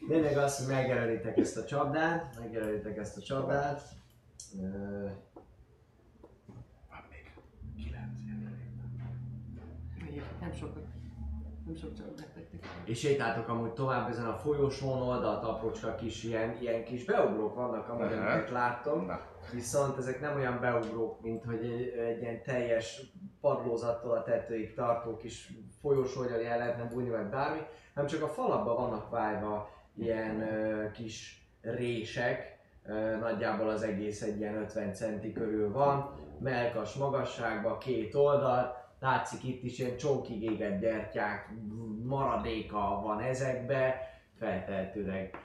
Lényeg 0.09 0.37
az, 0.37 0.59
hogy 0.59 0.75
megjelölitek 0.75 1.37
ezt 1.37 1.57
a 1.57 1.65
csapdát, 1.65 2.37
megjelölitek 2.39 2.97
ezt 2.97 3.17
a 3.17 3.21
csapdát. 3.21 3.83
Van 6.91 7.05
még 7.11 7.31
kilenc 7.77 8.19
jelenleg. 8.27 8.67
sokat. 10.59 10.96
Nem 11.67 11.75
sok 11.75 11.95
csak 11.97 12.07
megtették. 12.19 12.67
És 12.85 12.99
sétáltok 12.99 13.49
amúgy 13.49 13.73
tovább 13.73 14.09
ezen 14.09 14.27
a 14.27 14.37
folyosón 14.37 15.03
oldalt 15.03 15.45
aprócska 15.45 15.95
kis 15.95 16.25
ilyen, 16.25 16.57
ilyen 16.61 16.85
kis 16.85 17.05
beugrók 17.05 17.55
vannak, 17.55 17.89
Aha. 17.89 18.03
amiket 18.03 18.51
láttam. 18.51 19.07
Na. 19.07 19.21
Viszont 19.53 19.99
ezek 19.99 20.21
nem 20.21 20.37
olyan 20.37 20.61
beugrók, 20.61 21.21
mint 21.21 21.45
hogy 21.45 21.65
egy, 21.65 21.89
egy 21.99 22.21
ilyen 22.21 22.43
teljes 22.43 23.03
padlózattól 23.41 24.17
a 24.17 24.23
tetőig 24.23 24.75
tartó 24.75 25.17
kis 25.17 25.53
folyosó, 25.81 26.21
hogy 26.21 26.31
el 26.31 26.59
lehetne 26.59 26.85
bújni, 26.85 27.11
vagy 27.11 27.27
bármi, 27.27 27.61
hanem 27.95 28.11
csak 28.11 28.23
a 28.23 28.29
falakban 28.29 28.77
vannak 28.77 29.11
vájva 29.11 29.71
ilyen 29.97 30.41
ö, 30.41 30.91
kis 30.91 31.47
rések, 31.61 32.59
ö, 32.85 33.17
nagyjából 33.17 33.69
az 33.69 33.83
egész 33.83 34.23
egy 34.23 34.39
ilyen 34.39 34.57
50 34.57 34.93
centi 34.93 35.33
körül 35.33 35.73
van, 35.73 36.15
melkas 36.39 36.95
magasságban, 36.95 37.79
két 37.79 38.15
oldal, 38.15 38.86
látszik 39.07 39.45
itt 39.45 39.63
is 39.63 39.79
ilyen 39.79 39.97
csókig 39.97 40.43
égett 40.43 40.81
gyertyák 40.81 41.49
maradéka 42.05 43.01
van 43.05 43.21
ezekbe, 43.21 44.11
feltehetőleg 44.39 45.39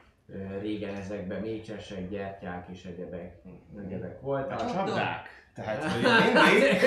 régen 0.60 0.96
ezekben 0.96 1.42
mécsesek, 1.42 2.10
gyertyák 2.10 2.68
és 2.72 2.86
egyebek, 2.86 3.42
egyebek 3.86 4.22
voltak. 4.22 4.60
A 4.60 4.72
csapdák. 4.72 5.28
Tehát, 5.54 5.84
hogy 5.92 6.02
mindig, 6.02 6.80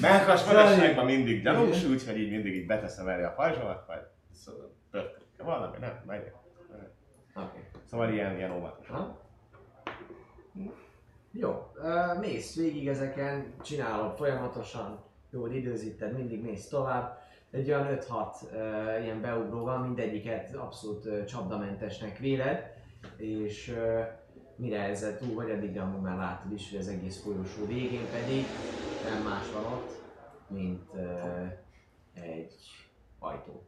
melkas 0.00 0.44
magasságban 0.44 1.04
mindig 1.04 1.42
gyanús, 1.42 1.84
úgyhogy 1.84 2.18
így 2.18 2.30
mindig 2.30 2.54
így 2.54 2.66
beteszem 2.66 3.08
elé 3.08 3.22
a 3.22 3.32
pajzsomat, 3.32 3.84
majd 3.86 4.02
szóval 4.32 4.74
történik. 4.90 5.28
Valami, 5.36 5.76
nem, 5.80 6.02
megyek. 6.06 6.34
Oké. 7.34 7.58
Szóval 7.84 8.12
ilyen, 8.12 8.36
ilyen 8.36 8.52
óvatos. 8.52 8.88
Ha? 8.88 9.20
Jó, 11.32 11.72
mész 12.20 12.56
végig 12.56 12.88
ezeken, 12.88 13.54
csinálod 13.62 14.16
folyamatosan, 14.16 15.04
jól 15.32 15.52
időzíted, 15.52 16.16
mindig 16.16 16.42
mész 16.42 16.68
tovább. 16.68 17.20
Egy 17.50 17.70
olyan 17.70 17.98
5-6 18.08 18.34
ö, 18.52 18.98
ilyen 19.02 19.20
beugró 19.20 19.64
van, 19.64 19.80
mindegyiket 19.80 20.54
abszolút 20.54 21.06
ö, 21.06 21.24
csapdamentesnek 21.24 22.18
véled, 22.18 22.74
és 23.16 23.68
ö, 23.68 24.00
mire 24.56 24.82
ezzel 24.82 25.18
túl 25.18 25.34
vagy, 25.34 25.50
addig 25.50 25.78
amúgy 25.78 26.00
már 26.00 26.16
látod 26.16 26.52
is, 26.52 26.70
hogy 26.70 26.78
az 26.78 26.88
egész 26.88 27.22
folyosó 27.22 27.66
végén 27.66 28.06
pedig 28.10 28.44
nem 29.10 29.22
más 29.22 29.52
van 29.52 29.64
ott, 29.64 30.00
mint 30.48 30.90
ö, 30.94 31.44
egy 32.14 32.54
ajtó. 33.18 33.62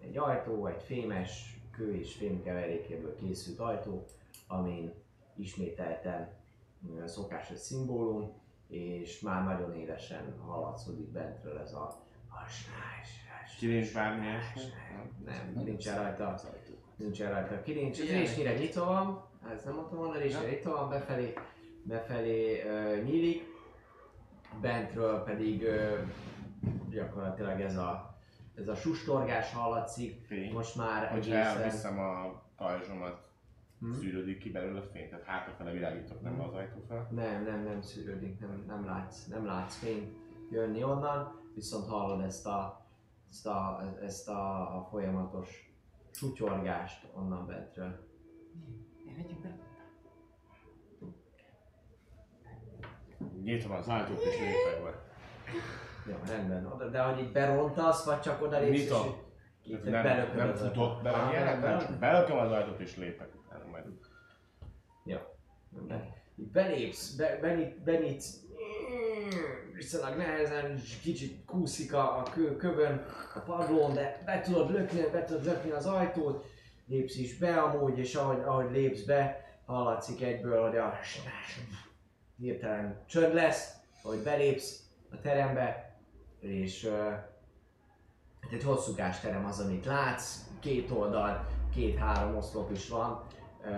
Egy 0.00 0.16
ajtó, 0.16 0.66
egy 0.66 0.82
fémes, 0.82 1.60
kő 1.70 1.94
és 1.94 2.14
fém 2.14 2.42
keverékéből 2.42 3.16
készült 3.16 3.58
ajtó, 3.58 4.04
amin 4.46 4.92
ismételten 5.36 6.28
ö, 7.00 7.06
szokásos 7.06 7.58
szimbólum, 7.58 8.44
és 8.68 9.20
már 9.20 9.44
nagyon 9.44 9.74
élesen 9.74 10.38
hallatszódik 10.46 11.08
bentről 11.08 11.58
ez 11.58 11.72
a 11.72 12.04
Kirincs 13.58 13.94
bármi? 13.94 14.26
Nem, 15.24 15.62
nincsen 15.64 15.96
rajta, 15.96 16.40
nincsen 16.96 17.30
rajta 17.30 17.62
kirincs. 17.62 18.00
Az 18.00 18.08
résnyire 18.08 18.58
nyitva 18.58 18.84
van, 18.84 19.24
ez 19.52 19.64
nem 19.64 19.74
mondtam 19.74 19.98
volna, 19.98 20.18
résnyire 20.18 20.48
nyitva 20.50 20.70
van, 20.72 20.88
befelé, 20.88 21.32
befelé 21.82 22.62
uh, 22.62 23.02
nyílik, 23.02 23.42
bentről 24.60 25.22
pedig 25.22 25.62
uh, 25.62 25.98
gyakorlatilag 26.90 27.60
ez 27.60 27.76
a, 27.76 28.18
ez 28.54 28.68
a 28.68 28.74
sustorgás 28.74 29.52
hallatszik, 29.52 30.26
Fény. 30.26 30.52
most 30.52 30.76
már 30.76 31.08
Hogyha 31.08 31.34
egészen... 31.34 31.56
elviszem 31.56 31.98
a 31.98 32.42
pajzsomat, 32.56 33.25
Hm? 33.80 33.92
szűrődik 33.92 34.38
ki 34.38 34.50
belőle 34.50 34.78
a 34.78 34.82
fény, 34.82 35.08
tehát 35.08 35.24
hátrafele 35.24 35.70
világítok, 35.70 36.22
nem 36.22 36.40
az 36.40 36.54
ajtó 36.54 36.84
fel. 36.88 37.08
Nem, 37.10 37.44
nem, 37.44 37.62
nem 37.64 37.82
szűrődik, 37.82 38.40
nem, 38.40 38.64
nem, 38.66 38.84
látsz, 38.84 39.26
nem 39.26 39.46
látsz 39.46 39.76
fényt 39.76 40.16
jönni 40.50 40.84
onnan, 40.84 41.40
viszont 41.54 41.86
hallod 41.88 42.20
ezt 42.20 42.46
a, 42.46 42.86
ezt 43.30 43.46
a, 43.46 43.82
ezt 44.02 44.28
a, 44.28 44.60
a 44.76 44.86
folyamatos 44.90 45.74
sutyorgást 46.12 47.06
onnan 47.14 47.46
bentről. 47.46 48.08
Menjünk 49.04 49.40
be. 49.40 49.58
Nyitom 53.42 53.70
az 53.72 53.88
ajtót 53.88 54.24
és 54.24 54.38
lépek 54.38 54.82
be. 54.82 55.04
Jó, 56.06 56.16
rendben. 56.26 56.66
Oda, 56.66 56.88
de 56.88 57.02
hogy 57.02 57.18
így 57.18 57.32
berontasz, 57.32 58.04
vagy 58.04 58.20
csak 58.20 58.42
oda 58.42 58.58
lépsz 58.58 58.82
Nyitom. 58.82 59.06
és 59.62 59.70
így 59.70 59.82
Nem, 59.82 60.02
belököd 60.02 60.36
nem 60.36 60.48
az 60.48 60.60
futok 60.60 61.02
bele, 61.02 61.44
nem, 61.44 61.60
nem, 61.60 61.98
belököm 61.98 62.36
az 62.36 62.50
ajtót 62.50 62.80
és 62.80 62.96
lépek 62.96 63.28
utána 63.34 63.64
belépsz, 66.56 67.10
be, 67.10 67.38
benyit, 67.40 67.82
benyitsz, 67.82 68.34
viszonylag 69.72 70.16
nehezen, 70.16 70.74
és 70.76 70.98
kicsit 71.02 71.44
kúszik 71.44 71.94
a, 71.94 72.18
a 72.18 72.22
kő, 72.22 72.56
kövön, 72.56 73.04
a 73.34 73.38
padlón, 73.38 73.94
de 73.94 74.22
be 74.24 74.40
tudod 74.40 74.70
lökni, 74.70 75.00
be 75.12 75.24
tudod 75.24 75.44
lökni 75.44 75.70
az 75.70 75.86
ajtót, 75.86 76.44
lépsz 76.86 77.16
is 77.16 77.38
be 77.38 77.60
amúgy, 77.60 77.98
és 77.98 78.14
ahogy, 78.14 78.40
ahogy 78.40 78.70
lépsz 78.70 79.02
be, 79.02 79.44
hallatszik 79.66 80.22
egyből, 80.22 80.62
hogy 80.62 80.76
a 80.76 80.98
hirtelen 82.36 83.04
csönd 83.06 83.34
lesz, 83.34 83.74
ahogy 84.02 84.22
belépsz 84.22 84.80
a 85.10 85.20
terembe, 85.20 85.96
és 86.40 86.84
uh, 86.84 87.12
egy 88.50 88.62
hosszúkás 88.62 89.20
terem 89.20 89.44
az, 89.44 89.60
amit 89.60 89.84
látsz, 89.84 90.40
két 90.60 90.90
oldal, 90.90 91.46
két-három 91.74 92.36
oszlop 92.36 92.70
is 92.70 92.88
van, 92.88 93.26
uh, 93.64 93.70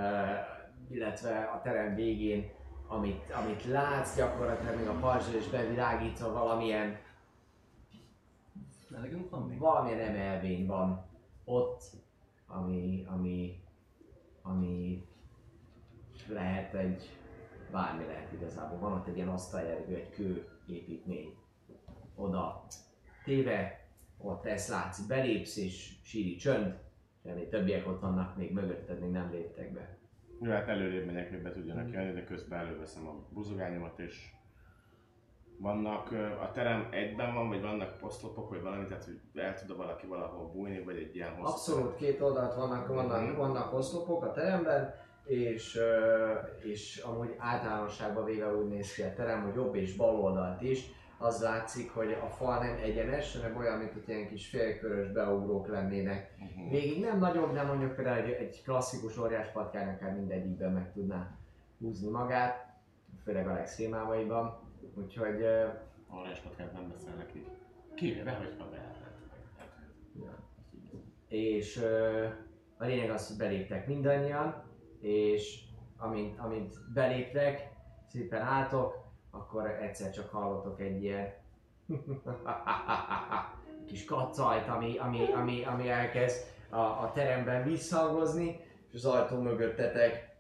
illetve 0.91 1.51
a 1.55 1.61
terem 1.63 1.95
végén, 1.95 2.57
amit, 2.89 3.31
amit 3.31 3.65
látsz, 3.65 4.17
gyakorlatilag 4.17 4.77
még 4.77 4.89
a 4.89 4.99
pajzsol 5.01 5.35
is 5.35 5.49
bevilágítva 5.49 6.33
valamilyen, 6.33 6.99
Melegünk 8.89 9.31
van 9.31 9.43
még? 9.43 9.59
valamilyen 9.59 10.01
emelvény 10.01 10.67
van 10.67 11.05
ott, 11.45 11.83
ami, 12.47 13.05
ami, 13.09 13.63
ami 14.43 15.07
lehet 16.29 16.75
egy, 16.75 17.17
bármi 17.71 18.05
lehet 18.05 18.33
igazából. 18.33 18.79
Van 18.79 18.93
ott 18.93 19.07
egy 19.07 19.17
ilyen 19.17 19.29
asztaljelgő, 19.29 19.95
egy 19.95 20.11
kő 20.11 20.49
építmény. 20.67 21.37
Oda 22.15 22.67
téve, 23.25 23.87
ott 24.19 24.47
ezt 24.47 24.69
látsz, 24.69 25.01
belépsz 25.01 25.57
és 25.57 25.97
síri 26.03 26.37
csönd, 26.37 26.79
semmi 27.23 27.49
többiek 27.49 27.87
ott 27.87 28.01
vannak 28.01 28.37
még 28.37 28.53
mögötted, 28.53 29.01
még 29.01 29.11
nem 29.11 29.31
léptek 29.31 29.73
be. 29.73 29.98
Jó, 30.41 30.51
hát 30.51 30.69
előrébb 30.69 31.07
megyek, 31.07 31.31
hogy 31.31 31.43
be 31.43 31.51
tudjanak 31.51 31.91
jönni, 31.91 32.13
de 32.13 32.25
közben 32.25 32.59
előveszem 32.59 33.07
a 33.07 33.15
buzogányomat 33.31 33.99
és 33.99 34.31
vannak, 35.59 36.13
a 36.43 36.51
terem 36.53 36.89
egyben 36.91 37.35
van, 37.35 37.49
vagy 37.49 37.63
vannak 37.63 37.99
poszlopok, 37.99 38.49
vagy 38.49 38.63
valami, 38.63 38.87
tehát 38.87 39.05
hogy 39.05 39.21
el 39.35 39.55
tud 39.55 39.77
valaki 39.77 40.07
valahol 40.07 40.51
bújni, 40.51 40.83
vagy 40.83 40.97
egy 40.97 41.15
ilyen 41.15 41.35
hosszú 41.35 41.53
Abszolút 41.53 41.97
két 41.97 42.21
oldalt 42.21 42.55
vannak, 42.55 42.87
vannak, 42.87 43.37
vannak 43.37 43.75
oszlopok 43.75 44.25
a 44.25 44.33
teremben, 44.33 44.95
és, 45.25 45.79
és 46.63 46.97
amúgy 46.97 47.35
általánosságban 47.39 48.25
véve 48.25 48.57
úgy 48.57 48.69
néz 48.69 48.95
ki 48.95 49.03
a 49.03 49.15
terem, 49.15 49.43
hogy 49.43 49.55
jobb 49.55 49.75
és 49.75 49.97
bal 49.97 50.15
oldalt 50.21 50.63
is, 50.63 50.91
az 51.19 51.43
látszik, 51.43 51.91
hogy 51.91 52.13
a 52.13 52.27
fal 52.27 52.59
nem 52.59 52.79
egyenes, 52.83 53.37
hanem 53.37 53.57
olyan, 53.57 53.79
mint 53.79 53.93
hogy 53.93 54.03
ilyen 54.07 54.29
kis 54.29 54.49
félkörös 54.49 55.09
beugrók 55.09 55.69
lennének. 55.69 56.37
Mhm. 56.39 56.69
Végig 56.69 57.01
nem 57.01 57.19
nagyobb, 57.19 57.53
de 57.53 57.63
mondjuk 57.63 57.95
például 57.95 58.25
egy, 58.25 58.31
egy 58.31 58.63
klasszikus 58.63 59.19
óriás 59.19 59.49
patkány 59.49 59.89
akár 59.89 60.15
mindegyikben 60.15 60.73
meg 60.73 60.93
tudná 60.93 61.39
húzni 61.79 62.11
magát, 62.11 62.67
főleg 63.25 63.49
a 63.49 63.53
legszémávaiban. 63.53 64.61
Úgyhogy 64.95 65.45
Óriás 66.17 66.39
patkát 66.41 66.73
nem 66.73 66.89
beszélnek 66.89 67.35
így. 67.35 67.49
Kivéve, 67.95 68.31
hogyha 68.31 68.69
beállhat. 68.71 69.07
és 71.29 71.77
ö, 71.77 72.27
a 72.77 72.85
lényeg 72.85 73.11
az, 73.11 73.29
hogy 73.29 73.37
beléptek 73.37 73.87
mindannyian, 73.87 74.65
és 75.01 75.61
amint, 75.97 76.39
amint 76.39 76.93
beléptek, 76.93 77.71
szépen 78.07 78.41
álltok, 78.41 79.08
akkor 79.31 79.67
egyszer 79.67 80.11
csak 80.11 80.31
hallotok 80.31 80.81
egy 80.81 81.03
ilyen 81.03 81.33
kis 83.89 84.05
kacajt, 84.05 84.69
ami, 84.69 84.99
ami, 84.99 85.33
ami, 85.33 85.65
ami 85.65 85.89
elkezd 85.89 86.47
a, 86.69 86.77
a 86.77 87.11
teremben 87.15 87.65
visszhangozni, 87.65 88.61
és 88.89 88.95
az 88.95 89.05
ajtó 89.05 89.41
mögöttetek 89.41 90.37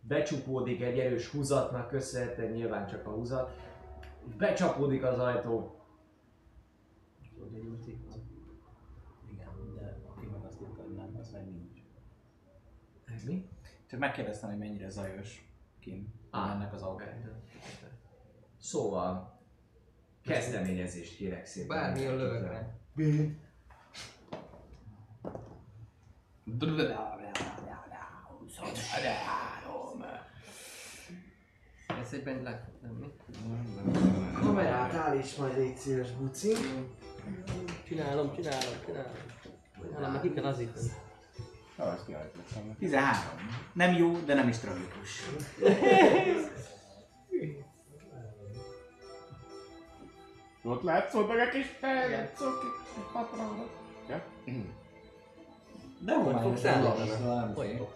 becsukódik 0.00 0.82
egy 0.82 0.98
erős 0.98 1.28
húzatnak 1.28 1.88
köszönhetően, 1.88 2.52
nyilván 2.52 2.86
csak 2.86 3.06
a 3.06 3.10
húzat, 3.10 3.56
becsapódik 4.36 5.04
az 5.04 5.18
ajtó. 5.18 5.80
Igen, 9.32 9.74
de 9.74 9.98
aki 10.06 10.26
meg 10.26 10.44
azt 10.44 10.60
írta, 10.60 10.82
hogy 10.82 10.94
nem, 10.94 11.16
az 11.20 11.30
meg 11.30 11.44
nincs. 11.44 11.80
Ez 13.04 13.24
mi? 13.24 13.48
Csak 13.86 14.00
megkérdeztem, 14.00 14.48
hogy 14.48 14.58
mennyire 14.58 14.88
zajos 14.88 15.52
kint 15.80 16.17
Á. 16.30 16.52
ennek 16.52 16.72
az 16.72 16.82
autók. 16.82 17.02
Szóval, 18.60 19.40
kezdeményezést 20.24 21.16
kérek 21.16 21.46
szépen. 21.46 21.76
Bármilyen 21.76 22.16
lövökre. 22.16 22.78
Ez 32.00 32.04
Ez 32.08 32.12
egyben 32.12 32.42
le 32.42 32.64
fog 32.64 32.74
lenni. 32.82 33.12
Kamerát 34.32 34.92
állíts 34.92 35.36
majd 35.36 35.56
légy 35.56 35.76
szíves, 35.76 36.10
buci. 36.10 36.52
Csinálom, 37.86 38.34
csinálom, 38.34 38.60
csinálom. 38.86 39.12
Csinálom, 39.82 40.12
meg 40.12 40.20
ki 40.20 40.32
kell 40.32 40.42
lazítani. 40.42 40.88
Ezt 41.78 42.06
kiállítottam. 42.06 42.76
13. 42.78 43.22
Nem 43.72 43.92
jó, 43.92 44.12
de 44.18 44.34
nem 44.34 44.48
is 44.48 44.58
tragikus. 44.58 45.22
Ott 50.62 50.82
látszott 50.82 51.28
meg 51.28 51.38
a 51.38 51.50
kis 51.50 51.66
fejed, 51.80 52.32
cuki, 52.36 52.66
patronot. 53.12 53.70
Ja? 54.08 54.22
De 56.00 56.14
Hogy 56.14 56.24
hol 56.24 56.32
fogsz 56.42 56.60
fogsz 56.60 56.64
állni? 56.64 57.10
állni? 57.26 57.52
Olyan. 57.58 57.86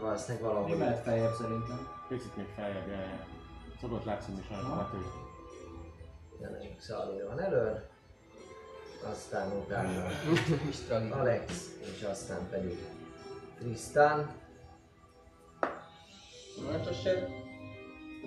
Valószínűleg 0.00 0.42
Mi 0.42 0.48
valahogy. 0.48 0.78
lehet 0.78 1.02
feljebb 1.02 1.32
szerintem? 1.34 1.88
Picit 2.08 2.36
még 2.36 2.46
feljebb, 2.56 2.88
jaj. 2.88 3.26
Szokott 3.80 4.04
látszani 4.04 4.38
is 4.40 4.48
rajta, 4.50 4.74
hát 4.74 4.90
ő. 4.94 4.98
Jelenleg 6.40 6.76
Xalir 6.78 7.26
van 7.26 7.40
elől. 7.40 7.90
Aztán 9.10 9.52
utána. 9.52 10.06
Alex, 11.10 11.70
és 11.80 12.02
aztán 12.02 12.48
pedig 12.50 12.78
Tristan. 13.58 14.30
Sem. 17.02 17.16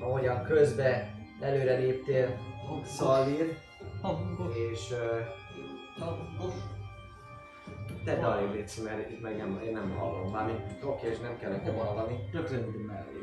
Ahogyan 0.02 0.44
közbe 0.44 1.14
előre 1.40 1.76
léptél 1.76 2.40
Hangos, 4.02 4.56
és 4.72 4.92
uh, 4.92 5.20
te 8.04 8.14
arrébb 8.14 8.54
légy, 8.54 8.72
mert 8.84 9.10
itt 9.10 9.22
meg 9.22 9.38
nem, 9.38 9.62
én 9.66 9.72
nem 9.74 9.96
hallom. 9.98 10.32
Mármint 10.32 10.84
oké, 10.84 11.08
és 11.08 11.20
nem 11.20 11.38
kell 11.40 11.52
nekem 11.52 11.76
hallani. 11.76 12.30
Rögtön 12.32 12.64
mellé. 12.64 13.20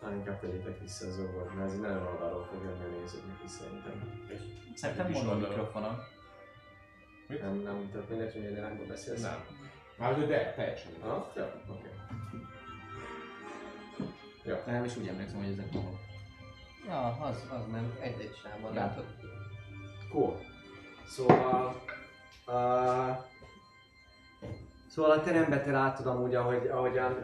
Na, 0.00 0.12
inkább 0.12 0.40
tegyétek 0.40 0.80
vissza 0.80 1.06
az 1.06 1.18
óvort, 1.18 1.54
mert 1.54 1.70
ez 1.70 1.78
nagyon 1.78 2.06
oldalról 2.06 2.44
fog 2.44 2.62
jönni 2.62 2.84
a 2.84 3.00
nézőknek 3.00 3.40
is 3.44 3.50
szerintem. 3.50 4.24
Szerintem 4.74 5.10
is 5.10 5.22
van 5.22 5.38
mikrofonom. 5.38 5.98
Nem, 7.28 7.54
nem, 7.56 7.90
tehát 7.92 8.08
mindegy, 8.08 8.32
hogy 8.32 8.40
milyen 8.40 8.56
irányba 8.56 8.84
beszélsz. 8.84 9.22
Nem. 9.22 9.44
Már 9.98 10.26
de, 10.26 10.52
teljesen. 10.56 10.92
Ah, 11.00 11.24
jó, 11.36 11.44
oké. 11.68 11.88
De 14.44 14.72
nem 14.72 14.84
is 14.84 14.96
úgy 14.96 15.06
emlékszem, 15.08 15.38
hogy 15.38 15.52
ezek 15.52 15.72
maguk. 15.72 15.98
Ja, 16.86 17.06
az, 17.06 17.46
az 17.50 17.66
nem. 17.70 17.96
Egy-egy 18.00 18.36
sávban 18.42 18.74
Ja. 18.74 18.80
látod. 18.80 19.04
Cool. 20.10 20.40
Szóval... 21.06 21.82
Uh, 22.46 23.16
szóval 24.86 25.10
a 25.10 25.22
terembe 25.22 25.60
te 25.60 25.70
látod 25.70 26.06
amúgy, 26.06 26.34
ahogy, 26.34 26.66
ahogyan 26.66 27.14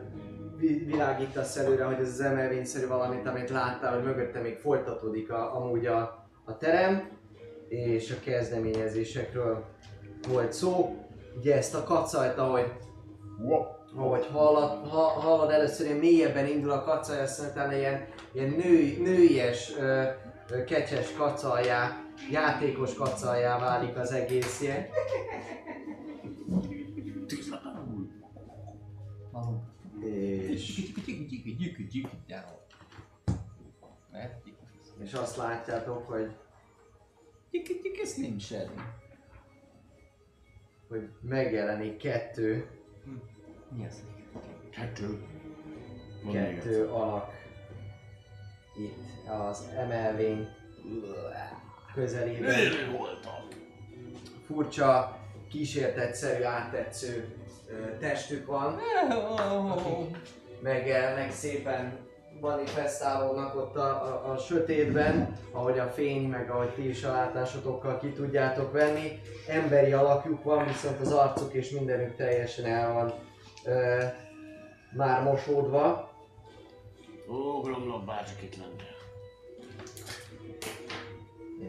világítasz 0.58 1.57
előre, 1.57 1.84
hogy 1.84 2.00
ez 2.00 2.08
az 2.08 2.20
emelvényszerű 2.20 2.86
valamit, 2.86 3.26
amit 3.26 3.50
láttál, 3.50 3.94
hogy 3.94 4.05
mögötte 4.05 4.41
még 4.41 4.57
folytatódik 4.57 5.33
a, 5.33 5.57
amúgy 5.57 5.86
a, 5.86 6.28
a 6.44 6.57
terem, 6.57 7.08
és 7.68 8.10
a 8.10 8.24
kezdeményezésekről 8.24 9.65
volt 10.28 10.52
szó. 10.52 10.99
Ugye 11.39 11.57
ezt 11.57 11.74
a 11.74 11.84
kacajt, 11.84 12.39
ahogy 12.39 12.73
ahogy 13.97 14.26
hallod, 14.33 14.89
ha, 14.89 15.00
hallod 15.00 15.50
először 15.50 15.86
ilyen 15.86 15.99
mélyebben 15.99 16.47
indul 16.47 16.70
a 16.70 16.83
kacaj, 16.83 17.20
aztán 17.20 17.50
utána 17.50 17.76
ilyen, 17.76 18.07
ilyen 18.33 18.50
női, 18.50 18.97
nőies, 19.02 19.73
ö, 19.78 20.02
ö, 20.50 20.65
kecses 20.65 21.12
kacaljá, 21.12 22.05
játékos 22.31 22.94
kacaljá 22.94 23.58
válik 23.58 23.97
az 23.97 24.12
egész 24.12 24.60
ilyen. 24.60 24.86
És, 30.15 30.89
és 35.02 35.12
azt 35.12 35.36
látjátok, 35.36 36.07
hogy, 36.07 36.33
Gyiki, 37.51 37.81
gyiki, 37.83 38.05
slim 38.07 38.39
shady. 38.39 38.81
hogy 40.89 41.09
megjelenik 41.20 41.97
kettő, 41.97 42.67
mi 43.76 43.86
az? 43.86 44.02
Kettő. 44.70 45.23
Kettő 46.33 46.89
alak 46.89 47.33
itt 48.76 49.28
az 49.28 49.68
emelvény 49.76 50.49
közelében. 51.94 52.55
Furcsa, 54.47 55.18
kísértetszerű, 55.49 56.43
áttetsző 56.43 57.43
testük 58.01 58.47
van, 58.47 58.81
megjelennek 60.61 61.33
szépen 61.33 61.99
manifestálódnak 62.41 63.57
ott 63.57 63.77
a, 63.77 63.89
a, 63.89 64.33
a 64.33 64.36
sötétben, 64.36 65.39
ahogy 65.53 65.78
a 65.78 65.86
fény, 65.86 66.28
meg 66.28 66.51
ahogy 66.51 66.75
ti 66.75 66.89
is 66.89 67.05
a 67.05 67.12
látásotokkal 67.12 67.99
ki 67.99 68.09
tudjátok 68.09 68.73
venni. 68.73 69.20
Emberi 69.49 69.93
alakjuk 69.93 70.43
van, 70.43 70.67
viszont 70.67 71.01
az 71.01 71.12
arcuk 71.12 71.53
és 71.53 71.70
mindenük 71.70 72.17
teljesen 72.17 72.65
el 72.65 72.93
van 72.93 73.12
ö, 73.65 74.05
már 74.97 75.23
mosódva. 75.23 76.12
Ó, 77.28 77.61
Gromlok 77.61 78.05
bárcsak 78.05 78.43
itt 78.43 78.57
lenne. 78.57 78.93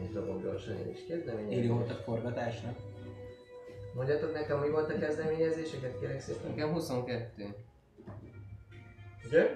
És 0.02 0.12
dobok 0.12 0.42
gyorsan 0.42 0.76
én 0.76 0.92
is 0.92 1.06
kezdeményezést. 1.08 1.68
volt 1.68 1.90
a 1.90 1.94
forgatásnak. 1.94 2.85
Mondjátok 3.96 4.32
nekem, 4.32 4.58
mi 4.58 4.70
volt 4.70 4.90
a 4.90 4.98
kezdeményezéseket, 4.98 5.98
kérek 5.98 6.20
szépen. 6.20 6.50
Nekem 6.50 6.72
22. 6.72 7.54
Ugye? 9.24 9.50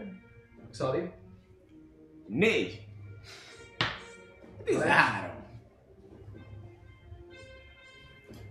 Szali? 0.70 1.10
Négy! 2.26 2.86
13. 4.64 5.30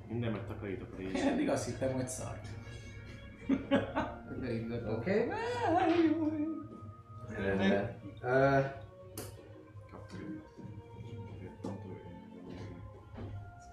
Minden 0.07 0.31
megtakarítok 0.31 0.93
a 0.97 1.01
Én 1.01 1.27
eddig 1.27 1.49
azt 1.49 1.65
hittem, 1.65 1.93
hogy 1.93 2.07
szart. 2.07 2.47
Oké. 4.97 5.27
Rendben. 7.37 7.95
Ö, 8.21 8.59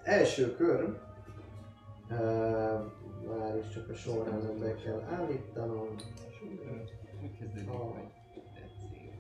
első 0.02 0.54
kör. 0.54 1.05
Már 2.08 3.56
is 3.56 3.68
csak 3.74 3.88
a 3.88 3.94
sorrendben 3.94 4.58
be 4.58 4.74
kell 4.74 5.00
állítanom. 5.10 5.94
Úgy 7.22 7.38
kezdődik, 7.38 7.68
Ah. 7.70 7.76
hogy 7.76 8.08
tetszik. 8.54 9.10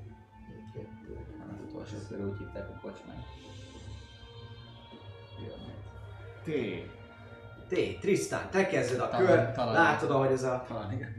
Kettő. 0.74 1.18
Az 1.48 1.68
utolsó 1.68 2.24
úgy 2.30 2.38
hívták 2.38 2.68
a 2.68 2.78
kocsmát. 2.82 3.24
T. 6.44 6.50
T. 7.68 8.00
Tristan, 8.00 8.50
te 8.50 8.66
kezded 8.66 9.00
a 9.00 9.08
Talán- 9.08 9.26
kör. 9.26 9.52
talán. 9.54 9.72
Látod, 9.74 10.10
ahogy 10.10 10.30
ez 10.32 10.42
a... 10.42 10.64
Talán 10.68 10.92
igen. 10.92 11.14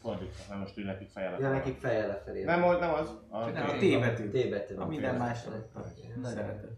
Fordítva, 0.00 0.44
nem 0.48 0.58
most 0.58 0.76
ül 0.78 0.84
nekik 0.84 1.08
fejjel. 1.08 1.40
Ja, 1.40 1.50
nekik 1.50 1.78
feje 1.80 2.06
lefelé. 2.06 2.44
Nem, 2.44 2.60
volt, 2.62 2.80
nem 2.80 2.94
az. 2.94 3.14
A 3.28 3.38
Nem, 3.50 3.68
A 3.68 3.72
T. 3.72 3.78
T 3.78 4.00
betű. 4.00 4.28
T 4.30 4.50
betű 4.50 4.74
A 4.74 4.78
van. 4.78 4.88
minden 4.88 5.14
másra. 5.14 5.50
Szeretett. 5.52 6.24
Szeretett. 6.24 6.76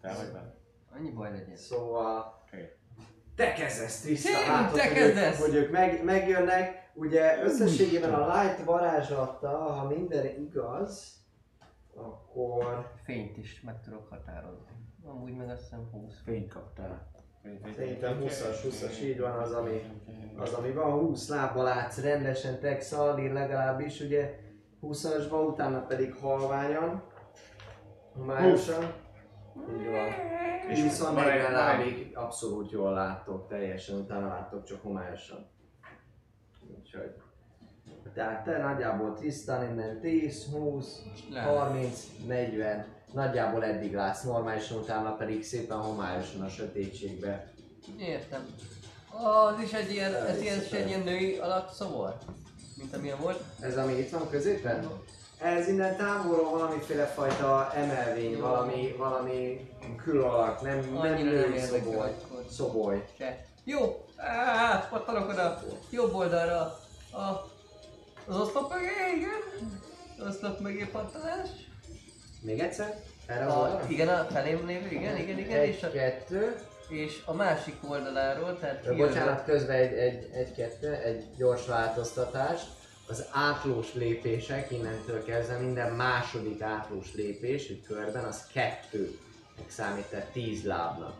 Te 0.00 0.14
vagy 0.16 0.32
benne. 0.32 0.54
Annyi 0.96 1.10
baj 1.10 1.30
legyen. 1.30 1.56
Szóval... 1.56 2.42
Oké. 2.46 2.76
Te 3.36 3.52
kezdesz, 3.52 4.04
Én, 4.06 4.16
látod, 4.48 4.78
te 4.78 4.86
hogy, 4.86 4.96
kezdesz! 4.96 5.38
Ők, 5.40 5.46
hogy 5.46 5.54
ők 5.54 5.70
meg, 5.70 6.04
megjönnek. 6.04 6.90
Ugye 6.94 7.42
összességében 7.42 8.14
a 8.14 8.42
light 8.42 8.64
varázslata, 8.64 9.48
ha 9.48 9.88
minden 9.88 10.26
igaz, 10.26 11.16
akkor 11.94 12.90
Fényt 13.04 13.36
is 13.36 13.60
meg 13.60 13.80
tudok 13.80 14.08
határozni. 14.08 14.70
Amúgy 15.04 15.36
meg 15.36 15.48
azt 15.50 15.62
hiszem 15.62 15.88
20. 15.92 16.14
Fényt 16.24 16.52
kaptál. 16.52 17.10
szerintem 17.76 18.18
20-as, 18.20 18.56
20-as 18.64 19.02
így 19.02 19.20
van 19.20 19.38
az, 19.38 19.52
ami, 19.52 19.82
az, 20.36 20.52
ami 20.52 20.72
van. 20.72 20.92
20 20.92 21.28
lábbal 21.28 21.64
látsz 21.64 22.00
rendesen, 22.00 22.60
Texaldir 22.60 23.32
legalábbis, 23.32 24.00
ugye 24.00 24.38
20-asba, 24.82 25.46
utána 25.46 25.80
pedig 25.80 26.14
halványan, 26.14 27.02
homályosan. 28.14 28.92
Így 29.78 29.86
van. 29.90 30.08
És 30.68 30.82
viszont 30.82 31.14
van 31.14 31.22
egy- 31.24 31.28
40 31.28 31.52
van 31.52 31.60
egy- 31.60 31.78
lábig 31.78 32.10
abszolút 32.16 32.70
jól 32.70 32.92
láttok, 32.92 33.48
teljesen, 33.48 33.96
utána 33.98 34.26
láttok 34.28 34.64
csak 34.64 34.82
homályosan. 34.82 35.46
Úgyhogy... 36.78 37.14
Tehát 38.14 38.44
te 38.44 38.58
nagyjából 38.58 39.14
Tristan 39.14 39.70
innen 39.70 40.00
10, 40.00 40.44
20, 40.52 41.02
Le. 41.30 41.40
30, 41.40 42.00
40, 42.26 42.86
nagyjából 43.12 43.64
eddig 43.64 43.94
látsz 43.94 44.22
normálisan, 44.22 44.78
utána 44.78 45.14
pedig 45.16 45.44
szépen 45.44 45.76
homályosan 45.78 46.40
a 46.40 46.48
sötétségbe. 46.48 47.52
Értem. 47.98 48.46
Az 49.24 49.60
is 49.62 49.72
egy 49.72 49.90
ilyen, 49.92 50.14
ez 50.14 50.40
ilyen, 50.40 50.58
egy 50.72 50.88
ilyen 50.88 51.00
női 51.00 51.36
alakszó 51.38 51.88
volt? 51.88 52.24
Mint 52.76 52.94
amilyen 52.94 53.18
volt? 53.20 53.42
Ez 53.60 53.76
ami 53.76 53.92
itt 53.92 54.10
van 54.10 54.30
középen? 54.30 54.86
Ez 55.40 55.68
innen 55.68 55.96
távolról 55.96 56.50
valamiféle 56.50 57.04
fajta 57.06 57.72
emelvény, 57.74 58.40
valami, 58.40 58.94
valami 58.98 59.70
külalak, 60.04 60.60
nem, 60.62 60.78
nem 60.78 60.96
Annyira 60.96 61.30
női 61.30 61.54
érdekel 61.54 61.66
szoboly. 61.66 61.96
akkor. 61.96 62.44
Szoboly. 62.50 63.04
Se. 63.18 63.44
Jó, 63.64 64.04
át, 64.16 64.88
pattanok 64.88 65.28
oda, 65.28 65.62
jobb 65.90 66.14
oldalra. 66.14 66.60
A 67.12 67.50
Az 68.28 68.36
oszlop 68.40 68.72
mögé, 68.72 68.86
igen. 69.16 69.70
Az 70.18 70.34
oszlop 70.34 70.60
mögé 70.60 70.84
pattanás. 70.84 71.48
Még 72.42 72.58
egyszer? 72.60 72.94
Erre 73.26 73.46
az 73.46 73.52
A, 73.52 73.56
oldalra? 73.58 73.84
igen, 73.88 74.08
a 74.08 74.24
felém 74.30 74.66
lévő, 74.66 74.86
igen, 74.90 75.16
igen, 75.16 75.38
igen. 75.38 75.62
És 75.62 75.82
a, 75.82 75.90
kettő. 75.90 76.56
és 76.88 77.22
a 77.24 77.32
másik 77.32 77.74
oldaláról, 77.90 78.58
tehát 78.58 78.86
Ö, 78.86 78.90
kijövő- 78.90 79.06
Bocsánat, 79.08 79.44
közben 79.44 79.76
egy, 79.76 79.92
egy, 79.92 80.30
egy, 80.34 80.54
kettő, 80.54 80.92
egy 80.94 81.24
gyors 81.36 81.66
változtatás. 81.66 82.60
Az 83.08 83.24
átlós 83.30 83.94
lépések 83.94 84.70
innentől 84.70 85.24
kezdve 85.24 85.58
minden 85.58 85.92
második 85.92 86.60
átlós 86.60 87.14
lépés 87.14 87.68
egy 87.68 87.82
körben 87.86 88.24
az 88.24 88.46
kettő 88.52 89.18
számít, 89.66 90.04
tehát 90.04 90.32
tíz 90.32 90.64
lábnak. 90.64 91.14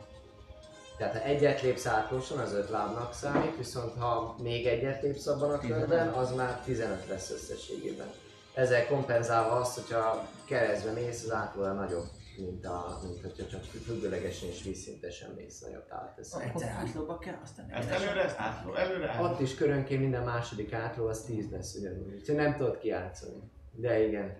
Tehát 0.97 1.13
ha 1.13 1.23
egyet 1.23 1.63
lépsz 1.63 1.87
átlóson, 1.87 2.39
az 2.39 2.53
öt 2.53 2.71
lábnak 2.71 3.15
számít, 3.15 3.57
viszont 3.57 3.99
ha 3.99 4.37
még 4.43 4.67
egyet 4.67 5.03
lépsz 5.03 5.27
abban 5.27 5.51
a 5.51 5.59
körben, 5.59 6.09
az 6.09 6.35
már 6.35 6.61
15 6.65 7.07
lesz 7.09 7.31
összességében. 7.31 8.11
Ezzel 8.55 8.87
kompenzálva 8.87 9.57
azt, 9.57 9.75
hogyha 9.75 10.29
keresztbe 10.45 10.91
mész, 10.91 11.25
az 11.25 11.33
átlóra 11.33 11.73
nagyobb, 11.73 12.07
mint, 12.39 12.67
a, 12.67 13.01
mint 13.03 13.21
hogyha 13.21 13.47
csak 13.47 13.63
függőlegesen 13.63 14.49
és 14.49 14.63
vízszintesen 14.63 15.31
mész, 15.37 15.61
nagyobb 15.61 15.87
áttesz. 15.89 16.35
Egyszer 16.35 16.69
átlóba 16.69 17.19
kell, 17.19 17.39
aztán 17.43 17.71
Ezt 17.71 17.91
előre, 17.91 18.25
ezt 18.25 18.39
átló, 18.39 18.75
előre, 18.75 19.09
átló. 19.09 19.25
Ott 19.25 19.41
is 19.41 19.55
körönként 19.55 20.01
minden 20.01 20.25
második 20.25 20.73
átló 20.73 21.07
az 21.07 21.23
10 21.23 21.51
lesz 21.51 21.75
ugyanúgy, 21.75 22.15
úgyhogy 22.15 22.35
nem 22.35 22.57
tudod 22.57 22.79
kijátszani. 22.79 23.43
De 23.73 24.07
igen. 24.07 24.37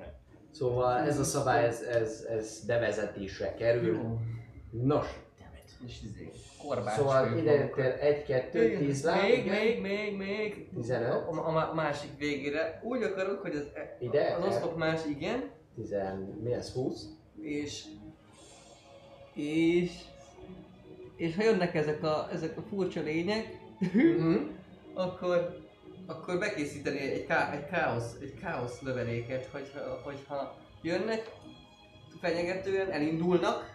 Szóval 0.51 0.99
ez 0.99 1.19
a 1.19 1.25
szabály, 1.25 1.65
ez, 1.65 1.81
ez, 1.81 2.27
ez 2.29 2.65
bevezetésre 2.67 3.55
kerül. 3.55 4.19
Nos, 4.71 5.07
És 5.87 6.03
izé, 6.03 6.31
korbács 6.67 6.97
szóval 6.97 7.39
ide 7.39 7.53
jöttél 7.53 7.93
1, 7.93 8.25
2, 8.25 8.77
10 8.79 9.05
láb, 9.05 9.23
Még, 9.23 9.39
igen. 9.39 9.55
még, 9.55 9.81
még, 9.81 10.17
még. 10.17 10.69
15. 10.75 11.11
A, 11.11 11.31
a, 11.31 11.71
a 11.71 11.75
másik 11.75 12.19
végére. 12.19 12.81
Úgy 12.85 13.03
akarok, 13.03 13.41
hogy 13.41 13.55
az, 13.55 13.67
Ide? 14.01 14.35
az 14.35 14.45
oszlop 14.45 14.77
más, 14.77 15.01
igen. 15.07 15.51
10, 15.75 15.95
mi 16.43 16.53
ez, 16.53 16.73
20? 16.73 17.05
És... 17.47 17.83
És... 19.35 19.91
És 21.17 21.35
ha 21.37 21.43
jönnek 21.43 21.75
ezek 21.75 22.03
a, 22.03 22.29
ezek 22.33 22.57
a 22.57 22.63
furcsa 22.69 23.01
lények, 23.03 23.65
Mhm. 23.79 24.35
akkor, 24.95 25.59
akkor 26.07 26.39
bekészíteni 26.39 26.99
egy, 26.99 27.27
ká, 27.27 27.53
egy, 27.53 27.67
káosz, 27.71 28.17
egy 28.21 28.35
káosz 28.41 28.81
lövedéket, 28.81 29.47
hogyha, 29.53 30.01
hogyha 30.05 30.57
jönnek, 30.83 31.31
fenyegetően 32.21 32.91
elindulnak, 32.91 33.75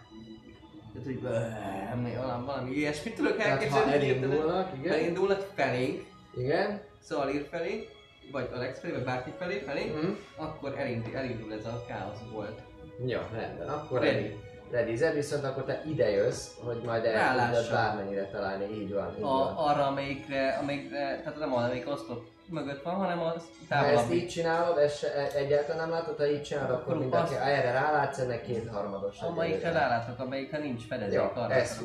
tehát 0.92 1.06
hogy 1.06 1.20
valami, 1.20 2.14
valami, 2.16 2.44
valami 2.46 2.70
ilyesmit 2.76 3.14
tudok 3.14 3.36
Tehát 3.36 3.64
ha 3.64 3.76
elképzelni. 3.78 3.92
elindulnak, 3.92 4.78
igen. 4.78 4.92
elindulnak 4.92 5.40
felénk, 5.54 6.04
Igen. 6.36 6.80
Szalir 7.02 7.46
felé, 7.50 7.88
vagy 8.32 8.48
Alex 8.54 8.78
felé, 8.80 8.92
vagy 8.92 9.04
bárki 9.04 9.30
felé, 9.38 9.58
felé, 9.58 9.84
Mhm. 9.84 10.10
akkor 10.36 10.78
elindul, 10.78 11.16
elindul 11.16 11.52
ez 11.52 11.66
a 11.66 11.84
káosz 11.86 12.20
volt. 12.32 12.60
Jó, 13.06 13.20
rendben, 13.34 13.68
akkor 13.68 14.00
Ready. 14.00 14.38
ready. 14.70 15.14
Viszont 15.14 15.44
akkor 15.44 15.64
te 15.64 15.82
ide 15.86 16.10
jössz, 16.10 16.46
hogy 16.64 16.80
majd 16.84 17.04
el 17.04 17.48
tudod 17.48 17.70
bármennyire 17.70 18.24
találni, 18.26 18.64
így 18.80 18.92
van, 18.92 19.14
így 19.18 19.22
A, 19.22 19.26
van. 19.26 19.54
arra, 19.56 19.86
amelyikre, 19.86 20.58
amelyikre, 20.60 20.98
tehát 20.98 21.38
nem 21.38 21.54
az, 21.54 21.64
amelyik 21.64 21.88
oszlop 21.88 22.24
mögött 22.46 22.82
van, 22.82 22.94
hanem 22.94 23.20
az 23.20 23.42
Ha 23.70 23.86
ezt 23.86 24.12
így 24.12 24.28
csinálod, 24.28 24.78
ezt 24.78 25.04
e- 25.04 25.30
egyáltalán 25.34 25.80
nem 25.88 25.90
látod, 25.90 26.16
ha 26.16 26.26
így 26.26 26.42
csinálod, 26.42 26.70
akkor 26.70 26.98
mindenki, 26.98 27.34
azt- 27.34 27.42
erre 27.42 27.72
rálátsz, 27.72 28.18
ennek 28.18 28.42
kétharmados. 28.44 29.20
Amelyikre 29.20 29.72
rálátok, 29.72 30.18
amelyikre 30.18 30.58
nincs 30.58 30.86
fedezék, 30.86 31.18
Jó, 31.18 31.30
arra 31.34 31.54
ezt. 31.54 31.80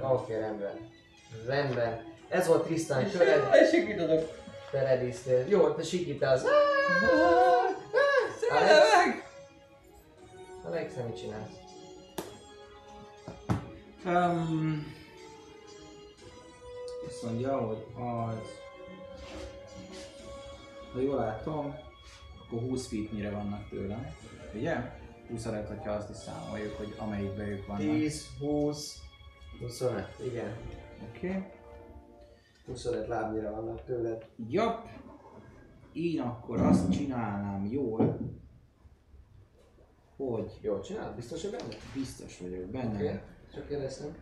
Oké, 0.00 0.38
rendben. 0.38 0.90
Rendben. 1.46 2.00
Ez 2.28 2.46
volt 2.46 2.66
tőled, 2.66 3.48
Jaj, 3.50 3.66
sikítodok! 3.70 4.44
te 4.70 4.82
rediztél. 4.82 5.44
Jó, 5.48 5.70
te 5.70 5.82
sikítálsz. 5.82 6.44
Alex, 8.50 9.25
nem 10.70 11.06
mit 11.06 11.16
csinálsz? 11.16 11.64
Um, 14.04 14.94
azt 17.06 17.22
mondja, 17.22 17.58
hogy 17.58 17.86
az... 17.94 18.38
Ha 20.92 21.00
jól 21.00 21.16
látom, 21.16 21.74
akkor 22.44 22.60
20 22.60 22.88
feetnyire 22.88 23.30
vannak 23.30 23.68
tőlem. 23.68 24.14
Ugye? 24.54 24.76
20 25.28 25.46
alatt, 25.46 25.68
hogyha 25.68 25.90
azt 25.90 26.10
is 26.10 26.16
számoljuk, 26.16 26.76
hogy 26.76 26.94
amelyikben 26.98 27.48
ők 27.48 27.66
vannak. 27.66 27.82
10, 27.82 28.26
20, 28.38 29.02
25, 29.60 30.08
igen. 30.24 30.56
Oké. 31.08 31.28
Okay. 31.28 31.42
25 32.66 33.08
lábnyira 33.08 33.50
vannak 33.50 33.84
tőled. 33.84 34.26
Jap. 34.48 34.88
Én 35.92 36.20
akkor 36.20 36.60
azt 36.60 36.90
csinálnám 36.90 37.66
jól, 37.70 38.18
hogy 40.16 40.58
Jól 40.60 40.80
csinálod? 40.80 41.14
Biztos, 41.14 41.42
hogy 41.42 41.50
benne? 41.50 41.74
biztos 41.94 42.38
vagyok 42.38 42.64
benne. 42.64 42.94
Oké, 42.94 43.04
okay. 43.04 43.20
csak 43.54 43.68
kérdeztem. 43.68 44.16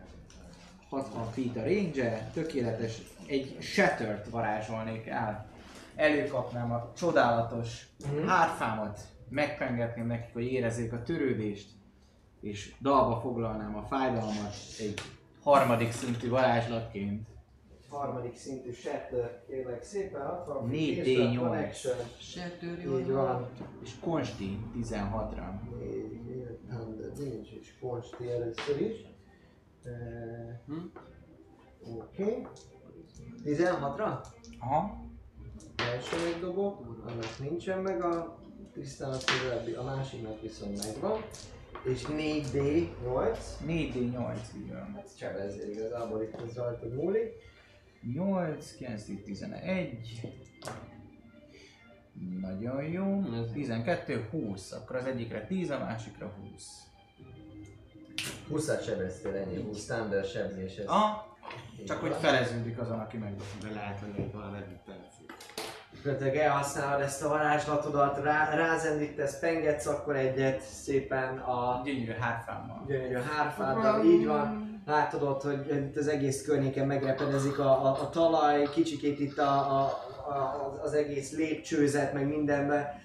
60 0.89 1.31
feet 1.31 1.55
a 1.57 1.63
range 1.63 2.29
tökéletes, 2.33 3.01
egy 3.27 3.57
shattert 3.59 4.29
varázsolnék 4.29 5.07
el. 5.07 5.45
Előkapnám 5.95 6.71
a 6.71 6.91
csodálatos 6.97 7.87
Mhm. 8.05 8.27
hárfámat, 8.27 8.99
megpengetném 9.29 10.07
nekik, 10.07 10.33
hogy 10.33 10.43
érezzék 10.51 10.93
a 10.93 11.03
törődést, 11.03 11.69
és 12.41 12.73
dalba 12.81 13.19
foglalnám 13.21 13.75
a 13.75 13.81
fájdalmat 13.81 14.55
egy 14.79 15.01
harmadik 15.43 15.91
szintű 15.91 16.29
varázslatként. 16.29 17.27
Harmadik 17.95 18.35
szintű 18.35 18.71
shatter, 18.71 19.43
kérlek 19.47 19.83
szépen, 19.83 20.25
60 20.25 20.67
Négy 20.67 20.97
és 20.97 21.17
a 21.17 21.21
D8. 21.21 21.37
connection. 21.39 21.95
Sertőri 22.19 22.99
Így 22.99 23.11
van. 23.11 23.49
És 23.83 23.91
konsti 23.99 24.59
16-ra. 24.75 25.45
Négy, 25.79 26.59
Thunder 26.69 27.11
nincs 27.17 27.51
is 27.51 27.77
konsti 27.81 28.29
először 28.29 28.81
is. 28.81 29.05
Hm? 30.65 30.73
Oké. 31.97 32.47
16-ra? 33.45 34.25
Aha. 34.59 35.03
Első 35.75 36.25
egy 36.33 36.39
dobok, 36.39 36.79
annak 37.05 37.39
nincsen 37.39 37.79
meg 37.79 38.03
a 38.03 38.39
Trisztán 38.73 39.09
a 39.09 39.13
szövelbi, 39.13 39.71
a 39.71 39.83
másiknak 39.83 40.41
viszont 40.41 40.85
megvan. 40.85 41.21
És 41.83 42.05
4D8. 42.09 43.37
4D8, 43.67 44.37
így 44.57 44.71
van. 44.71 44.93
Hát 44.95 45.17
sebezzel 45.17 45.69
igazából 45.69 46.21
itt 46.21 46.41
ez 46.41 46.55
rajtad 46.55 46.93
múlik. 46.93 47.33
8, 48.13 48.75
9, 48.77 49.03
11. 49.25 50.21
Nagyon 52.41 52.83
jó. 52.83 53.21
12, 53.53 54.27
20. 54.31 54.71
Akkor 54.71 54.95
az 54.95 55.05
egyikre 55.05 55.45
10, 55.45 55.69
a 55.69 55.79
másikra 55.79 56.33
20. 56.51 56.83
20-at 58.51 58.85
sebeztél 58.85 59.35
ennyi, 59.35 59.61
20 59.63 59.85
thunder 59.85 60.25
sebzés. 60.25 60.77
ez. 60.77 60.85
Ah, 60.87 61.11
csak 61.87 61.99
hogy 61.99 62.13
feleződik 62.19 62.79
azon, 62.79 62.99
aki 62.99 63.17
meg. 63.17 63.35
De 63.61 63.71
lehet, 63.73 63.99
hogy 63.99 64.13
még 64.17 64.31
van 64.33 64.51
rezisztencia. 64.51 65.25
Gyakorlatilag 65.93 66.35
elhasználod 66.35 67.01
ezt 67.01 67.23
a 67.23 67.27
varázslatodat, 67.27 68.23
rá, 68.23 68.55
rázendítesz, 68.55 69.39
pengetsz 69.39 69.85
akkor 69.85 70.15
egyet 70.15 70.61
szépen 70.61 71.37
a 71.37 71.81
Gyönyörű 71.83 72.11
hárfámmal. 72.11 72.83
gyönyörű 72.87 73.15
hárfáddal, 73.15 74.05
így 74.05 74.25
van. 74.25 74.74
Látod 74.85 75.23
ott, 75.23 75.41
hogy 75.41 75.67
itt 75.71 75.97
az 75.97 76.07
egész 76.07 76.43
környéken 76.43 76.87
megrepedezik 76.87 77.59
a, 77.59 77.85
a, 77.85 78.01
a 78.01 78.09
talaj, 78.09 78.69
kicsikét 78.73 79.19
itt 79.19 79.37
a, 79.37 79.79
a, 79.79 79.81
a, 80.29 80.79
az 80.83 80.93
egész 80.93 81.31
lépcsőzet, 81.31 82.13
meg 82.13 82.27
mindenben. 82.27 83.03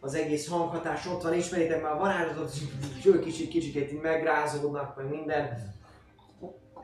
Az 0.00 0.14
egész 0.14 0.48
hanghatás 0.48 1.06
ott 1.06 1.22
van, 1.22 1.34
ismeritek 1.34 1.82
már 1.82 1.92
a 1.92 1.98
varázslatot, 1.98 2.52
és 2.98 3.06
ők 3.06 3.24
kicsit, 3.24 3.48
kicsikét 3.48 3.92
így 3.92 4.00
megrázódnak, 4.00 4.96
meg 4.96 5.08
minden. 5.08 5.74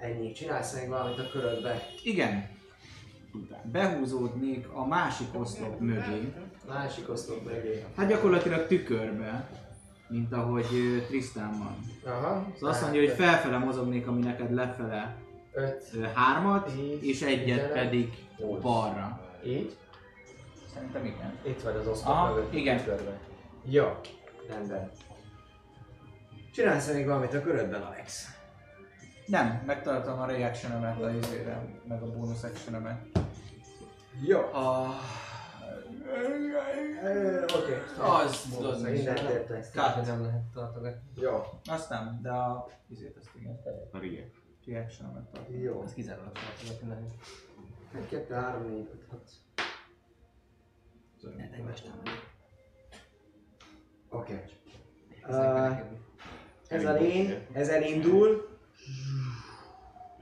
Ennyi, 0.00 0.32
csinálsz 0.32 0.74
meg 0.74 0.88
valamit 0.88 1.18
a 1.18 1.28
körödbe. 1.32 1.82
Igen. 2.02 2.48
Behúzódnék 3.62 4.68
a 4.68 4.86
másik 4.86 5.28
oszlop 5.32 5.80
mögé. 5.80 6.32
Másik 6.68 7.08
oszlop 7.10 7.44
mögé. 7.44 7.84
Hát 7.96 8.08
gyakorlatilag 8.08 8.66
tükörbe. 8.66 9.48
Mint 10.08 10.32
ahogy 10.32 10.66
ö, 10.72 11.00
Tristan 11.06 11.58
van. 11.58 11.76
Aha. 12.14 12.46
Az 12.54 12.62
azt 12.62 12.82
mondja, 12.82 13.00
hogy 13.00 13.10
felfele 13.10 13.58
mozognék, 13.58 14.06
ami 14.06 14.22
neked 14.22 14.52
lefele 14.54 15.16
5, 15.52 15.84
ö, 15.94 16.02
hármat, 16.14 16.72
Tíz, 16.74 17.02
és 17.02 17.22
egyet 17.22 17.72
pedig 17.72 18.26
húsz. 18.36 18.60
balra. 18.60 19.20
így. 19.44 19.76
Szerintem 20.74 21.04
igen. 21.04 21.32
Itt 21.42 21.60
vagy 21.60 21.76
az 21.76 21.86
oszlop 21.86 22.28
mögött. 22.34 22.54
igen. 22.54 22.84
Körbe. 22.84 23.18
Jó, 23.64 23.86
rendben. 24.48 24.90
Csinálsz 26.54 26.92
még 26.92 27.06
valamit 27.06 27.34
a 27.34 27.42
körödben, 27.42 27.82
Alex? 27.82 28.28
Nem, 29.26 29.62
megtartom 29.66 30.20
a 30.20 30.26
reaction 30.26 30.84
a 30.84 31.10
izére, 31.10 31.64
meg 31.88 32.02
a 32.02 32.06
bonus 32.06 32.42
action 32.42 32.98
Jó. 34.26 34.38
A... 34.38 34.96
Oké. 37.56 37.74
Az, 37.98 38.48
az 38.62 38.82
Mindent 38.82 39.18
is. 39.18 39.24
értek. 39.24 39.70
Tehát 39.70 40.06
nem 40.06 40.22
lehet 40.22 40.42
tartogatni. 40.54 41.10
Jó. 41.14 41.42
Azt 41.66 41.88
nem, 41.88 42.18
de 42.22 42.30
a... 42.30 42.66
Izét 42.88 43.16
azt 43.16 43.30
igen. 43.34 43.60
A 43.92 43.98
riek. 43.98 44.30
reaction 44.66 45.28
tartom. 45.32 45.60
Jó. 45.60 45.82
Ez 45.82 45.92
kizárólag 45.92 46.32
tartogatni 46.32 46.88
lehet. 46.88 47.10
1, 47.94 48.08
2, 48.08 48.34
3, 48.34 48.62
4, 48.62 48.88
5, 48.92 49.04
6. 49.10 49.20
Oké. 54.10 54.44
Uh, 55.28 55.78
ez 56.68 56.84
a 56.84 56.92
lény, 56.92 57.46
ez 57.52 57.68
elindul. 57.68 58.48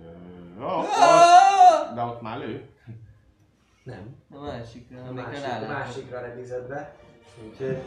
Ö, 0.00 0.60
ó, 0.60 0.78
ó, 0.80 1.94
De 1.94 2.02
ott 2.02 2.20
már 2.20 2.38
lő. 2.38 2.70
Nem. 3.86 4.16
A 4.30 4.40
másikra, 4.40 4.98
A 4.98 5.06
amikor 5.06 5.24
másik, 5.24 5.44
rálátok. 5.44 5.68
másikra 5.68 6.20
rebized 6.20 6.68
be. 6.68 6.94
Úgyhogy 7.48 7.78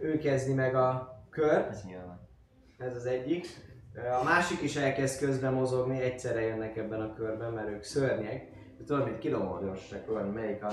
ő 0.00 0.18
kezdi 0.18 0.52
meg 0.52 0.74
a 0.74 1.16
kört. 1.30 1.70
Ez 1.70 1.84
nyilván. 1.84 2.20
Ez 2.78 2.94
az 2.96 3.06
egyik. 3.06 3.46
A 4.20 4.24
másik 4.24 4.62
is 4.62 4.76
elkezd 4.76 5.18
közben 5.18 5.52
mozogni, 5.52 6.00
egyszerre 6.00 6.40
jönnek 6.40 6.76
ebben 6.76 7.00
a 7.00 7.14
körben, 7.14 7.52
mert 7.52 7.68
ők 7.68 7.82
szörnyek. 7.82 8.48
Tudod, 8.86 9.04
mint 9.04 9.18
kilomorjosak, 9.18 10.06
valami 10.06 10.30
melyik 10.30 10.62
a... 10.64 10.68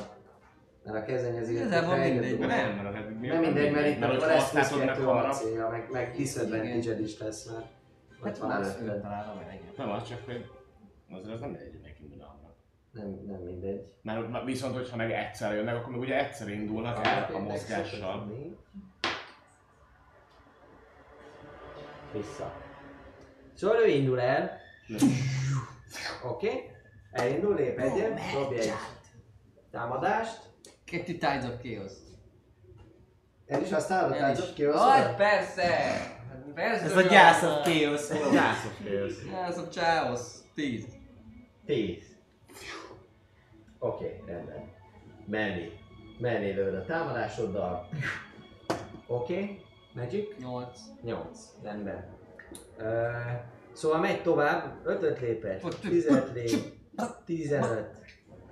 Mert 0.83 0.97
a 0.97 1.03
kezenyező... 1.03 1.51
Igazából 1.53 1.95
mindegy, 1.95 2.37
De 2.39 2.45
nem, 2.45 3.17
mi 3.19 3.27
Nem 3.27 3.39
mindegy, 3.39 3.71
mert 3.71 3.87
itt 3.87 4.03
akkor 4.03 4.17
lesz 4.27 4.51
22 4.51 5.03
hamarabb. 5.03 5.29
acélja, 5.31 5.69
meg, 5.69 5.87
meg 5.91 6.15
disadvantage 6.15 6.99
is 6.99 7.19
lesz, 7.19 7.51
mert 7.51 7.65
Hát 8.23 8.37
van 8.37 8.51
előtted. 8.51 9.01
Nem, 9.77 9.89
az 9.89 10.07
csak, 10.07 10.19
hogy 10.25 10.45
azért 11.09 11.33
az 11.33 11.39
nem 11.39 11.53
egy. 11.59 11.74
Nem, 12.95 13.23
nem 13.27 13.41
mindegy. 13.41 13.85
Mert 14.01 14.43
viszont, 14.45 14.75
hogyha 14.75 14.95
meg 14.95 15.11
egyszer 15.11 15.53
jönnek, 15.53 15.75
akkor 15.75 15.91
meg 15.91 15.99
ugye 15.99 16.25
egyszer 16.25 16.47
indulnak 16.47 17.05
el 17.05 17.29
a 17.33 17.39
mozgással. 17.39 18.27
Vissza. 22.13 22.53
Szóval 23.53 23.77
ő 23.77 23.87
indul 23.87 24.19
el. 24.19 24.57
Oké. 26.23 26.47
Okay. 26.47 26.69
Elindul, 27.11 27.55
lép 27.55 27.79
egyet, 27.79 28.19
dobj 28.33 28.55
egy 28.55 28.73
támadást. 29.71 30.39
Kettő 30.85 31.11
Tides 31.11 31.43
of 31.43 31.61
Chaos. 31.61 31.91
El 33.45 33.61
is 33.61 33.71
használod 33.71 34.11
a 34.11 34.15
is. 34.15 34.21
táncot 34.21 34.53
ki 34.53 34.63
Aj, 34.63 35.15
persze! 35.15 35.67
Hát 36.29 36.45
Persze, 36.53 36.83
Ez 36.83 36.95
a 36.95 37.01
Gyász 37.01 37.43
of 37.43 37.63
Chaos 37.63 38.09
volt. 38.09 38.31
Gyászos 38.31 38.71
félsz. 38.83 39.23
Gyász 39.29 39.57
of 39.57 39.69
Chaos. 39.69 40.21
Tíz. 40.53 40.85
10. 41.65 42.14
Oké, 43.79 44.05
okay, 44.05 44.33
rendben. 44.35 44.63
Mellé. 45.25 45.71
Mellé 46.19 46.51
lőd 46.53 46.73
a 46.73 46.85
támadásoddal. 46.85 47.87
Oké, 49.07 49.33
okay. 49.33 49.63
Magic. 49.93 50.37
Nyolc. 50.39 50.79
8. 51.01 51.39
Rendben. 51.63 52.05
Ö, 52.77 53.07
szóval 53.73 53.99
megy 53.99 54.21
tovább, 54.21 54.75
5 54.83 55.19
lépett, 55.19 55.63
Ott- 55.63 55.79
10 55.79 56.09
lép, 56.33 56.73
15. 57.25 57.89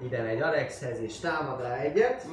Ide 0.01 0.21
megy 0.21 0.41
Alexhez 0.41 0.99
és 0.99 1.19
támad 1.19 1.61
rá 1.61 1.75
egyet. 1.77 2.25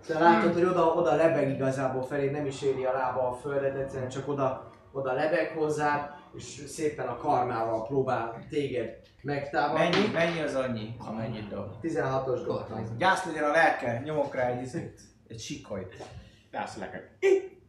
Szóval 0.00 0.22
látod, 0.22 0.52
hogy 0.52 0.64
oda, 0.64 0.86
oda 0.86 1.14
lebeg 1.14 1.50
igazából 1.50 2.02
felé, 2.02 2.30
nem 2.30 2.46
is 2.46 2.62
éri 2.62 2.84
a 2.84 2.92
lába 2.92 3.28
a 3.28 3.32
földet, 3.32 3.76
egyszerűen 3.76 4.08
csak 4.08 4.28
oda, 4.28 4.70
oda 4.92 5.12
lebeg 5.12 5.52
hozzá, 5.56 6.19
és 6.34 6.64
szépen 6.68 7.06
a 7.06 7.16
karmával 7.16 7.86
próbál 7.86 8.46
téged 8.48 9.00
megtámadni. 9.22 9.88
Mennyi, 9.88 10.06
mennyi 10.12 10.40
az 10.40 10.54
annyi, 10.54 10.96
amennyit 10.98 11.48
dob? 11.48 11.70
16-os 11.82 12.40
dobtam. 12.46 12.96
Gyász 12.98 13.24
legyen 13.24 13.44
a 13.44 13.50
lelke, 13.50 14.02
nyomok 14.04 14.34
rá 14.34 14.46
egy 14.46 14.62
izét, 14.62 15.00
egy 15.28 15.40
sikolyt. 15.40 16.04
Gyász 16.50 16.76
leket. 16.76 17.08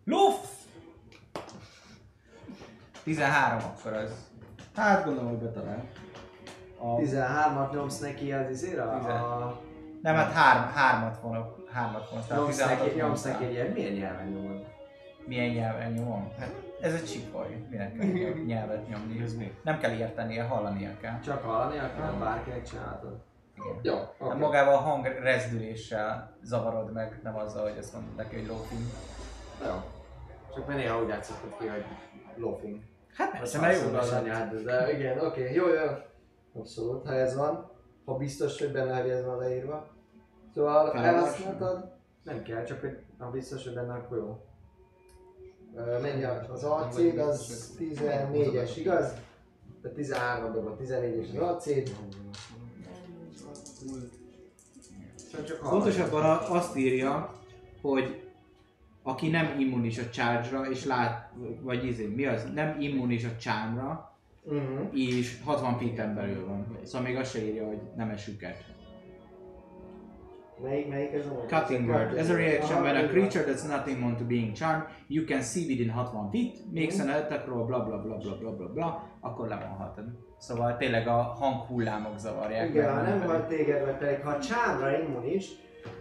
Luff! 0.05 0.45
13 3.03 3.59
akkor 3.63 3.93
az. 3.93 4.11
Hát 4.75 5.05
gondolom, 5.05 5.29
hogy 5.29 5.39
betalál. 5.39 5.83
A... 6.77 6.95
13-at 6.95 7.73
nyomsz 7.73 7.99
neki 7.99 8.31
az 8.31 8.49
izére? 8.49 8.83
A... 8.83 9.61
Nem, 10.01 10.15
hát 10.15 10.31
három, 10.31 10.71
hármat 10.73 11.21
vonok. 11.21 11.69
Hármat 11.71 12.09
vonok. 12.09 12.27
Tehát 12.27 12.43
Nyomsz 12.43 12.57
16 12.57 12.79
neki, 12.79 12.95
nyomsz 12.95 13.23
neki 13.23 13.43
egy 13.43 13.51
ilyen, 13.51 13.67
milyen 13.67 13.93
nyelven 13.93 14.27
nyomod? 14.27 14.65
Milyen 15.25 15.49
nyelven 15.49 15.91
nyomom? 15.91 16.31
Hát 16.39 16.51
ez 16.81 16.93
egy 16.93 17.07
sikoly. 17.07 17.65
Minek 17.69 17.97
kell 17.97 18.07
nyelvet 18.45 18.87
nyomni? 18.87 19.23
Ez 19.23 19.35
mi? 19.35 19.57
Nem 19.63 19.79
kell 19.79 19.91
értenie, 19.91 20.43
hallania 20.43 20.97
kell. 21.01 21.19
Csak 21.19 21.43
hallani, 21.43 21.77
akkor 21.77 22.19
bárkinek 22.19 22.63
csinálhatod. 22.69 23.19
Igen. 23.55 23.79
Jó, 23.81 23.93
Okay. 23.93 24.27
oké. 24.27 24.37
Magával 24.39 24.73
a 24.73 24.77
hang 24.77 25.05
rezdüléssel 25.05 26.37
zavarod 26.43 26.91
meg, 26.91 27.19
nem 27.23 27.35
azzal, 27.37 27.63
hogy 27.69 27.77
azt 27.77 27.93
mondod 27.93 28.15
neki, 28.15 28.35
hogy 28.35 28.47
lófing. 28.47 28.81
Jó. 29.65 29.73
Csak 30.55 30.67
mert 30.67 30.79
néha 30.79 31.01
úgy 31.01 31.07
játszottad 31.07 31.57
ki, 31.59 31.67
hogy 31.67 31.85
loafing. 32.35 32.79
Hát 33.13 33.31
persze, 33.31 33.59
mert 33.59 33.81
jó 33.81 33.97
az 33.97 34.11
anyád, 34.11 34.53
de 34.55 34.91
igen, 34.93 35.19
oké, 35.19 35.53
jó, 35.53 35.67
jó. 35.67 35.89
Abszolút, 36.53 37.07
ha 37.07 37.13
ez 37.13 37.35
van. 37.35 37.71
Ha 38.05 38.13
biztos, 38.17 38.59
hogy 38.59 38.71
benne, 38.71 39.01
hogy 39.01 39.09
ez 39.09 39.25
van 39.25 39.37
leírva. 39.37 39.87
Szóval 40.53 40.93
elhasználtad? 40.93 41.91
Nem 42.23 42.43
kell, 42.43 42.63
csak 42.63 42.79
hogy 42.79 42.97
ha 43.17 43.29
biztos, 43.29 43.63
hogy 43.63 43.73
benne, 43.73 43.93
akkor 43.93 44.17
jó. 44.17 44.45
Mennyi 46.01 46.23
a- 46.23 46.45
az 46.53 46.63
AC-d, 46.63 47.17
az 47.17 47.73
14-es, 47.79 48.71
igaz? 48.77 49.13
De 49.81 49.89
13 49.89 50.53
dob 50.53 50.65
a 50.65 50.75
14-es 50.75 51.27
az 51.33 51.37
AC-d. 51.65 51.91
Szóval. 55.59 55.69
Pontosabban 55.69 56.37
azt 56.49 56.77
írja, 56.77 57.33
hogy 57.81 58.21
aki 59.03 59.29
nem 59.29 59.59
immunis 59.59 59.97
a 59.97 60.09
charge-ra, 60.09 60.69
és 60.69 60.85
lát, 60.85 61.31
vagy 61.61 61.85
izé, 61.85 62.05
mi 62.07 62.25
az, 62.25 62.43
nem 62.53 62.79
immunis 62.79 63.23
a 63.25 63.35
charmra, 63.39 64.15
Mhm. 64.45 64.95
és 64.95 65.41
60 65.43 65.77
feet 65.77 66.13
belül 66.13 66.45
van. 66.45 66.77
Szóval 66.83 67.07
még 67.07 67.15
azt 67.17 67.31
se 67.31 67.43
írja, 67.45 67.67
hogy 67.67 67.79
nem 67.95 68.09
esüket. 68.09 68.63
Melyik, 70.61 70.87
melyik 70.87 71.13
ez 71.13 71.25
a? 71.25 71.45
Cutting 71.47 71.89
word. 71.89 72.17
As 72.17 72.29
a 72.29 72.33
reaction, 72.33 72.77
Aha, 72.77 72.83
when 72.83 72.95
a 73.05 73.07
creature 73.07 73.43
that's 73.43 73.67
not 73.67 73.87
immune 73.87 74.15
to 74.15 74.23
being 74.23 74.55
charmed, 74.55 74.83
you 75.07 75.25
can 75.25 75.41
see 75.41 75.65
within 75.67 75.89
60 75.89 76.29
feet, 76.31 76.71
makes 76.71 76.99
an 76.99 77.09
attack 77.09 77.47
roll, 77.47 77.65
bla 77.65 77.79
bla 77.79 77.97
bla 77.97 78.17
bla 78.17 78.35
bla 78.35 78.51
bla 78.51 78.67
bla, 78.67 79.03
akkor 79.21 79.47
levonhatod. 79.47 80.05
Szóval 80.37 80.77
tényleg 80.77 81.07
a 81.07 81.21
hanghullámok 81.21 82.17
zavarják. 82.17 82.69
Igen, 82.69 82.85
mert 82.85 82.95
ha 82.95 83.15
nem 83.15 83.27
van 83.27 83.47
téged, 83.47 83.85
vagy 83.85 83.97
pedig 83.97 84.21
ha 84.23 84.39
csámra 84.39 84.99
immunis, 84.99 85.49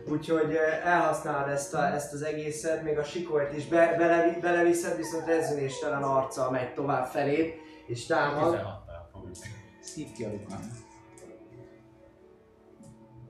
úgyhogy 0.08 0.54
eh, 0.54 0.92
elhasználod 0.94 1.48
ezt, 1.48 1.74
a, 1.74 1.86
ezt 1.86 2.12
az 2.12 2.22
egészet, 2.22 2.82
még 2.82 2.98
a 2.98 3.02
sikolyt 3.02 3.56
is 3.56 3.66
be, 3.66 3.94
bele, 3.98 4.38
beleviszed, 4.40 4.96
viszont 4.96 5.26
rezüléstelen 5.26 6.02
arccal 6.02 6.50
megy 6.50 6.74
tovább 6.74 7.06
felé, 7.06 7.54
és 7.86 8.06
támad. 8.06 8.54
16-tal 8.54 9.12
fogjuk. 9.12 9.34
Szív 9.80 10.12
ki 10.12 10.24
a 10.24 10.28
lukán. 10.28 10.89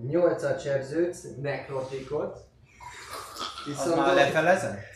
8-at 0.09 0.63
sebződsz, 0.63 1.27
nekrotikot. 1.43 2.33
Az 2.35 3.67
Viszont 3.67 3.97
már 3.97 4.15
lefelezett? 4.15 4.91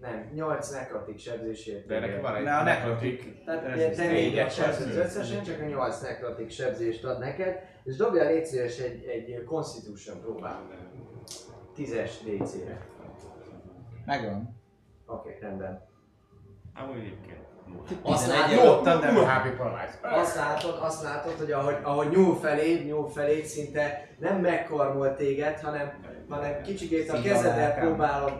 nem, 0.00 0.30
8 0.34 0.70
nekrotik 0.70 1.18
sebzésért. 1.18 1.86
De 1.86 1.98
neki 1.98 2.20
van 2.20 2.36
egy 2.36 2.42
Ne, 2.42 2.56
a 2.56 2.62
nekrotik. 2.62 3.44
Tehát 3.44 3.94
te, 3.96 4.06
négyet 4.06 4.54
sebződsz 4.54 4.96
összesen, 4.96 5.42
csak 5.42 5.60
a 5.60 5.64
8 5.64 6.00
nekrotik 6.00 6.50
sebzést 6.50 7.04
ad 7.04 7.18
neked, 7.18 7.58
és 7.84 7.96
dobja 7.96 8.24
légy 8.24 8.44
szíves 8.44 8.78
egy, 8.78 9.04
egy 9.04 9.44
Constitution 9.44 10.20
próbát. 10.20 10.60
10-es 11.76 12.10
DC-re. 12.24 12.86
Megvan. 14.06 14.60
Oké, 15.06 15.38
rendben. 15.40 15.88
Amúgy 16.74 16.98
egyébként. 16.98 17.49
Azt 18.02 18.24
11 18.24 18.56
látod, 18.56 19.00
de- 19.00 19.10
Null 19.10 19.24
HP 19.24 19.56
paralyze. 19.56 19.98
azt 20.02 20.36
látod, 20.36 20.78
azt 20.82 21.02
látod, 21.02 21.34
hogy 21.38 21.52
ahogy, 21.52 21.76
ahogy 21.82 22.08
nyúl 22.08 22.38
felé, 22.40 22.82
nyúl 22.86 23.10
felé, 23.10 23.42
szinte 23.42 24.08
nem 24.18 24.36
megkarmol 24.36 25.16
téged, 25.16 25.60
hanem, 25.60 25.92
hanem 26.28 26.62
kicsikét 26.62 27.10
a 27.10 27.20
kezeddel 27.22 27.74
próbálod 27.74 28.32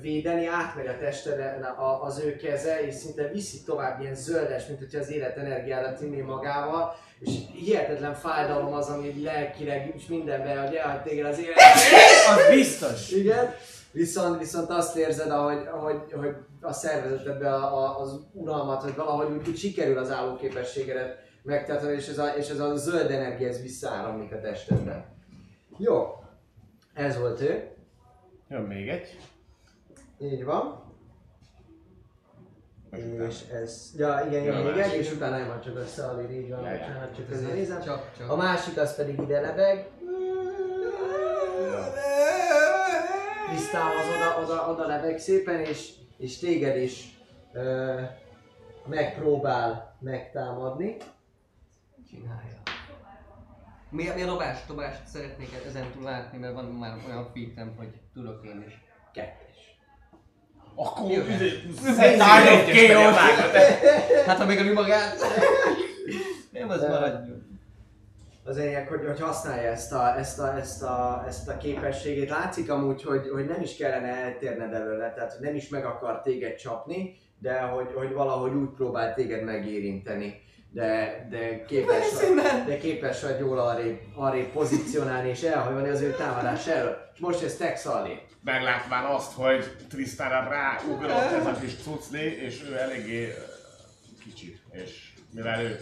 védeni, 0.00 0.46
átmegy 0.46 0.86
a 0.86 0.98
testeden 0.98 1.66
az 2.00 2.18
ő 2.24 2.36
keze, 2.36 2.80
és 2.86 2.94
szinte 2.94 3.28
viszi 3.28 3.62
tovább 3.66 4.00
ilyen 4.00 4.14
zöldes, 4.14 4.66
mint 4.66 4.78
hogyha 4.78 4.98
az 4.98 5.10
élet 5.10 5.36
energiára 5.36 5.94
tinné 5.94 6.20
magával, 6.20 6.96
és 7.20 7.30
hihetetlen 7.52 8.14
fájdalom 8.14 8.72
az, 8.74 8.88
ami 8.88 9.22
lelkileg 9.22 9.92
és 9.96 10.06
mindenben, 10.06 10.66
hogy 10.66 10.74
elhagy 10.74 11.02
téged 11.02 11.26
az 11.26 11.38
élet. 11.38 11.56
Az 12.34 12.54
biztos! 12.54 13.10
Igen, 13.10 13.54
viszont, 13.90 14.38
viszont 14.38 14.70
azt 14.70 14.96
érzed, 14.96 15.30
ahogy, 15.30 15.66
ahogy, 15.72 16.00
ahogy 16.14 16.34
a 16.60 16.72
szervezetedben 16.72 17.52
a, 17.52 17.76
a, 17.84 18.00
az 18.00 18.20
uralmat, 18.32 18.82
hogy 18.82 18.94
valahogy 18.94 19.36
úgy, 19.36 19.48
úgy 19.48 19.56
sikerül 19.56 19.98
az 19.98 20.10
állóképességedet 20.10 21.18
megtartani, 21.42 21.92
és 21.92 22.08
ez 22.08 22.18
a, 22.18 22.26
és 22.26 22.48
ez 22.48 22.58
a 22.60 22.76
zöld 22.76 23.10
energia 23.10 23.48
ez 23.48 23.62
visszaáramlik 23.62 24.32
a 24.32 24.40
testedben. 24.40 25.04
Jó, 25.76 26.22
ez 26.94 27.18
volt 27.18 27.40
ő, 27.40 27.70
Jön 28.48 28.62
még 28.62 28.88
egy. 28.88 29.18
így 30.20 30.44
van. 30.44 30.86
Most. 33.18 33.44
És 33.50 33.54
ez, 33.54 33.92
ja 33.96 34.24
igen, 34.26 34.42
jön 34.42 34.56
Ja, 34.56 34.62
még 34.64 34.72
egy, 34.72 34.76
másik. 34.78 34.98
és 34.98 35.12
utána 35.12 35.36
nem 35.38 35.60
csak 35.60 35.76
összealir, 35.76 36.30
így 36.30 36.50
van, 36.50 36.62
Ja, 36.64 36.70
ja. 36.72 37.10
csak 37.16 37.28
közben 37.28 37.52
nézem. 37.52 37.82
Csak, 37.82 38.10
csak. 38.18 38.30
A 38.30 38.36
másik 38.36 38.76
az 38.78 38.94
pedig 38.96 39.18
ide 39.20 39.40
lebeg. 39.40 39.88
Tisztához 43.50 44.06
oda, 44.16 44.42
oda, 44.42 44.70
oda 44.72 44.86
lebeg 44.86 45.18
szépen, 45.18 45.60
és, 45.60 45.90
és 46.18 46.38
téged 46.38 46.76
is 46.76 47.18
ö, 47.52 48.00
megpróbál 48.86 49.96
megtámadni. 50.00 50.96
Csinálja. 52.10 52.62
Mi, 53.90 54.08
mi 54.14 54.22
a 54.22 54.26
dobás? 54.26 54.66
Dobást 54.66 55.06
szeretnék 55.06 55.48
ezen 55.66 55.90
túl 55.92 56.02
látni, 56.02 56.38
mert 56.38 56.54
van 56.54 56.64
már 56.64 56.96
olyan 57.06 57.30
fitem, 57.32 57.74
hogy 57.76 58.00
tudok 58.14 58.44
én 58.44 58.64
is. 58.66 58.84
Kettes. 59.12 59.76
Akkor 60.74 61.10
of 61.10 61.26
chaos. 62.70 63.16
Hát 64.26 64.38
ha 64.38 64.44
még 64.44 64.58
a 64.58 64.72
magát. 64.72 65.16
Nem, 66.50 66.70
az 66.70 66.80
maradjon. 66.80 67.47
Az 68.44 68.56
lényeg, 68.56 68.88
hogy, 68.88 69.06
hogy 69.06 69.20
használja 69.20 69.70
ezt 69.70 69.92
a, 69.92 70.18
ezt, 70.18 70.38
a, 70.38 70.56
ezt, 70.56 70.82
a, 70.82 71.24
ezt 71.26 71.48
a 71.48 71.56
képességét. 71.56 72.30
Látszik 72.30 72.70
amúgy, 72.70 73.02
hogy, 73.02 73.28
hogy 73.28 73.46
nem 73.46 73.62
is 73.62 73.76
kellene 73.76 74.08
eltérned 74.08 74.72
előle, 74.72 75.12
tehát 75.12 75.32
hogy 75.32 75.46
nem 75.46 75.54
is 75.54 75.68
meg 75.68 75.84
akar 75.84 76.20
téged 76.22 76.54
csapni, 76.54 77.16
de 77.38 77.60
hogy, 77.60 77.92
hogy 77.94 78.12
valahogy 78.12 78.54
úgy 78.54 78.70
próbál 78.76 79.14
téged 79.14 79.44
megérinteni. 79.44 80.46
De, 80.70 81.26
de 81.30 81.64
képes 81.64 82.12
vagy, 82.12 82.64
de 82.66 82.78
képes 82.78 83.22
vagy 83.22 83.38
jól 83.38 83.58
arrébb, 83.58 83.98
arrébb 84.14 84.52
pozícionálni 84.52 85.28
és 85.28 85.42
elhajolni 85.42 85.88
az 85.88 86.00
ő 86.00 86.10
támadás 86.10 86.66
elől. 86.66 86.96
És 87.14 87.20
most 87.20 87.42
ez 87.42 87.56
Tex 87.56 87.86
alé. 87.86 88.18
meglátván 88.44 89.04
azt, 89.04 89.32
hogy 89.32 89.76
Tristanra 89.88 90.48
ráugrott 90.48 91.10
ez 91.10 91.46
a 91.46 91.56
kis 91.60 91.76
cucli, 91.82 92.42
és 92.42 92.62
ő 92.70 92.78
eléggé 92.78 93.34
kicsi. 94.24 94.60
És 94.70 95.12
mivel 95.34 95.62
ő 95.62 95.80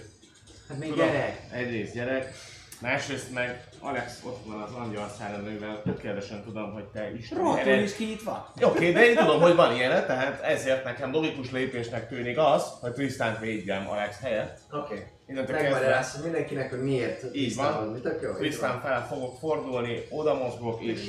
Hát 0.69 0.79
még 0.79 0.89
Tudom. 0.89 1.07
gyerek. 1.07 1.41
egyrészt 1.53 1.93
gyerek, 1.95 2.35
másrészt 2.81 3.33
meg 3.33 3.65
Alex 3.81 4.21
ott 4.25 4.45
van 4.47 4.61
az 4.63 4.73
angyal 4.73 5.09
szárnővel, 5.19 5.83
tökéletesen 5.83 6.43
tudom, 6.45 6.73
hogy 6.73 6.85
te 6.85 7.11
is 7.15 7.31
Rohadtul 7.31 7.73
is 7.73 7.95
kinyitva. 7.95 8.53
Oké, 8.63 8.93
de 8.93 9.09
én 9.09 9.17
tudom, 9.17 9.41
hogy 9.41 9.55
van 9.55 9.75
ilyen, 9.75 10.07
tehát 10.07 10.43
ezért 10.43 10.85
nekem 10.85 11.13
logikus 11.13 11.51
lépésnek 11.51 12.09
tűnik 12.09 12.39
az, 12.39 12.65
hogy 12.81 12.93
Tristan 12.93 13.37
védjem 13.41 13.89
Alex 13.89 14.21
helyett. 14.21 14.59
Oké. 14.71 14.95
Okay. 14.95 15.05
Innentől 15.29 15.57
kezdve 15.57 16.07
mindenkinek, 16.23 16.71
hogy 16.71 16.83
miért 16.83 17.35
Így 17.35 17.55
van. 17.55 17.99
jó. 18.23 18.31
így 18.31 18.37
Tristan 18.37 18.71
van. 18.71 18.81
fel 18.81 19.07
fogok 19.07 19.39
fordulni, 19.39 20.07
oda 20.11 20.35
mozgok 20.35 20.83
és 20.83 21.01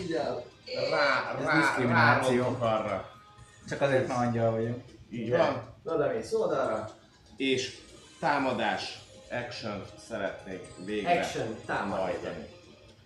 rá, 0.92 1.36
Ez 1.40 1.46
rá, 1.46 1.60
diszkrimináció. 1.60 2.38
rárontok 2.38 2.62
arra. 2.62 3.10
Csak 3.70 3.82
azért 3.82 4.08
már 4.08 4.26
angyal 4.28 4.52
vagyok. 4.52 4.80
Így 5.12 5.30
van. 5.30 5.76
Oda 5.84 6.12
mész 6.14 6.34
oldalra. 6.34 6.90
És 7.38 7.78
támadás, 8.20 9.00
action 9.32 9.86
szeretnék 10.08 10.86
végre 10.86 11.20
Action, 11.20 11.56
támadás. 11.66 12.04
hajtani. 12.04 12.46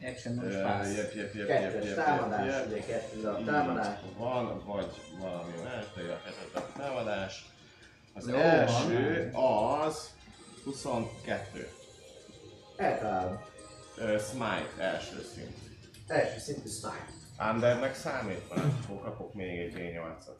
Action 0.03 0.37
Ö, 0.37 0.43
most 0.45 0.57
fász. 0.61 0.95
Jep, 0.95 1.13
jep, 1.13 1.33
jep, 1.33 1.47
jep, 1.47 1.47
Kettes 1.47 1.85
jep, 1.85 1.95
támadás, 1.95 2.45
jep, 2.45 2.65
ugye 2.67 2.79
kettő 2.85 3.27
a 3.27 3.39
Így 3.39 3.45
támadás. 3.45 3.99
Van, 4.17 4.63
vagy 4.65 4.87
valami 5.19 5.51
más, 5.63 5.85
de 5.95 6.13
a 6.13 6.21
kettő 6.23 6.59
a 6.59 6.71
támadás. 6.77 7.45
Az 8.13 8.27
Jó, 8.27 8.35
első 8.35 9.31
az 9.33 10.09
22. 10.63 11.67
Eltalálod. 12.77 13.39
Ö, 13.97 14.17
smite 14.29 14.69
első 14.77 15.25
szint. 15.35 15.57
Első 16.07 16.39
szintű 16.39 16.69
smite. 16.69 17.19
Undernek 17.51 17.95
számít? 17.95 18.47
Van, 18.47 18.59
akkor 18.83 19.01
kapok 19.03 19.33
még 19.33 19.59
egy 19.59 19.73
D8-at. 19.75 20.39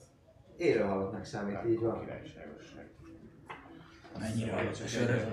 Élő 0.57 0.79
halottnak 0.79 1.25
számít, 1.25 1.57
így 1.69 1.79
van. 1.79 1.99
Királyságosság. 1.99 2.80
Mennyire 4.19 4.71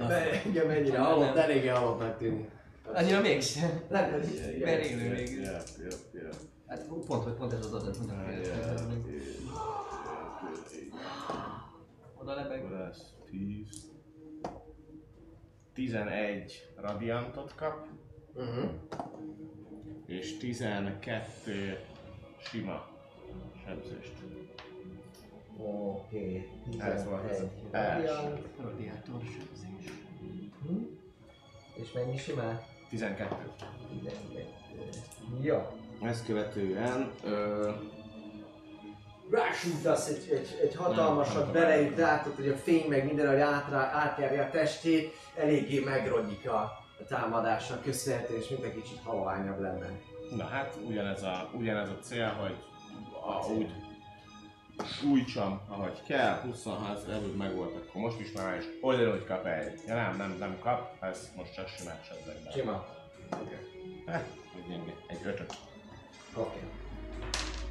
De 0.09 0.43
igen, 0.47 0.67
mennyire 0.67 0.99
halott, 0.99 1.37
eléggé 1.37 1.69
halottnak 1.69 2.19
tűnik. 2.19 2.51
Annyira 2.95 3.21
mégsem. 3.21 3.81
Nem. 3.91 4.11
Mert 4.61 4.85
élő 4.85 5.15
végül. 5.15 5.45
Hát 6.67 6.87
pont, 7.07 7.23
hogy 7.25 7.33
pont 7.33 7.53
ez 7.53 7.65
az 7.65 7.73
adat, 7.73 7.99
mint 7.99 8.11
a. 8.11 8.15
Oda 12.21 12.35
lebeg. 12.35 12.65
Akkor 12.65 12.79
lesz 12.79 13.13
10. 13.31 13.67
11 15.75 16.73
radiantot 16.77 17.55
kap, 17.55 17.87
Uh-huh. 18.35 18.71
és 20.07 20.37
12 20.37 21.79
sima 22.39 22.89
sebzést. 23.65 24.13
Oké. 25.59 26.49
Ez 26.79 27.05
volt 27.05 27.31
az 27.31 27.37
11 27.37 27.73
első. 27.73 28.51
Radiátor 28.63 29.21
sebzés. 29.21 29.93
Hm? 30.67 30.83
És 31.75 31.93
mennyi 31.93 32.19
simán? 32.19 32.61
12. 32.91 33.35
12. 33.91 34.47
Jó. 35.41 35.67
Ezt 36.03 36.25
követően 36.25 37.11
ö, 37.25 37.71
Rásújtasz 39.31 40.09
egy, 40.09 40.29
egy, 40.33 40.59
egy 40.63 40.75
hatalmasat, 40.75 41.47
tudom. 41.53 41.99
látod, 41.99 42.35
hogy 42.35 42.49
a 42.49 42.57
fény 42.57 42.89
meg 42.89 43.05
minden, 43.05 43.29
hogy 43.29 43.41
átrá, 43.41 43.91
átjárja 43.95 44.43
a 44.43 44.51
testét, 44.51 45.15
eléggé 45.37 45.79
megronyik 45.79 46.49
a, 46.49 46.61
a 47.01 47.05
támadásnak 47.09 47.83
köszönhető, 47.83 48.37
és 48.37 48.49
mint 48.49 48.65
egy 48.65 48.75
kicsit 48.75 48.99
halványabb 49.05 49.61
lenne. 49.61 49.87
na 50.37 50.45
hát 50.45 50.79
ugyanez 50.87 51.23
a, 51.23 51.51
ugyanez 51.53 51.89
a 51.89 51.99
cél, 52.01 52.29
hogy 52.29 52.57
a, 53.27 53.53
úgy 53.53 53.71
sújtsam, 54.85 55.61
ahogy 55.69 56.03
kell, 56.07 56.41
26 56.41 57.09
előbb 57.09 57.37
meg 57.37 57.55
volt, 57.55 57.77
akkor 57.77 58.01
most 58.01 58.21
is 58.21 58.33
már 58.33 58.57
is 58.57 58.65
ugyanúgy 58.81 59.25
kap 59.25 59.47
egy. 59.47 59.81
Ja 59.87 59.95
nem, 59.95 60.17
nem, 60.17 60.37
nem 60.39 60.59
kap, 60.61 61.05
ez 61.05 61.31
most 61.37 61.55
csak 61.55 61.69
simán 61.69 62.01
sebzek 62.09 62.53
Sima. 62.53 62.87
Eh, 64.07 64.23
egy 64.57 64.95
egy 65.07 65.21
ötöt. 65.25 65.55
Oké. 66.35 66.59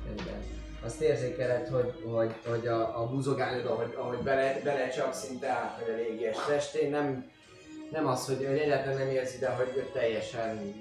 Rendben. 0.05 0.43
Azt 0.83 1.01
érzékeled, 1.01 1.67
hogy, 1.67 2.03
hogy, 2.05 2.35
hogy 2.45 2.67
a, 2.67 3.01
a 3.01 3.07
buzogányod, 3.07 3.65
ahogy, 3.65 3.93
ahogy 3.97 4.17
bele, 4.17 4.61
belecsap 4.63 5.13
szinte 5.13 5.47
átmegy 5.47 5.89
a 5.89 5.95
légies 5.95 6.37
testén, 6.47 6.89
nem, 6.89 7.31
nem 7.91 8.07
az, 8.07 8.25
hogy 8.25 8.37
hogy 8.37 8.57
egyáltalán 8.57 8.97
nem 8.97 9.09
érzi, 9.09 9.37
de 9.37 9.49
hogy 9.49 9.71
hogy 9.73 9.91
teljesen 9.93 10.75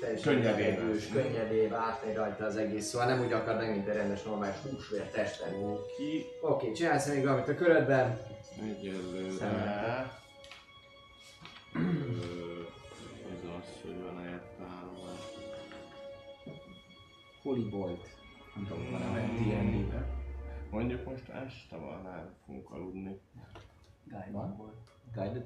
teljesen 0.00 0.32
Könnyedén 0.34 0.74
levegős, 0.74 1.12
lesz. 1.12 1.24
könnyedén 1.24 1.72
átmegy 1.72 2.14
rajta 2.14 2.44
az 2.44 2.56
egész, 2.56 2.86
szóval 2.86 3.06
nem 3.06 3.24
úgy 3.24 3.32
akar 3.32 3.56
meg, 3.56 3.70
mint 3.70 3.88
egy 3.88 3.96
rendes 3.96 4.22
normális 4.22 4.56
húsvér 4.70 5.02
testen. 5.10 5.50
Ki 5.96 6.24
Oké, 6.40 6.72
csinálsz 6.72 7.08
még 7.08 7.22
valamit 7.24 7.48
a 7.48 7.54
körödben. 7.54 8.20
egyelőre... 8.62 10.16
Ez 13.32 13.44
az, 13.58 13.80
hogy 13.82 14.02
van 14.02 14.24
értelme. 14.24 15.10
Holy 17.42 17.58
Bolt. 17.58 18.08
Nem 18.54 18.66
tudom, 18.66 18.90
van 18.90 19.02
a 19.02 19.14
D&D-ben. 19.16 20.06
Mondjuk 20.70 21.04
most 21.04 21.28
este 21.28 21.76
van, 21.76 22.02
nem 22.02 22.34
fogunk 22.46 22.70
aludni. 22.70 23.20
Van? 24.32 24.56
Guided? 25.18 25.44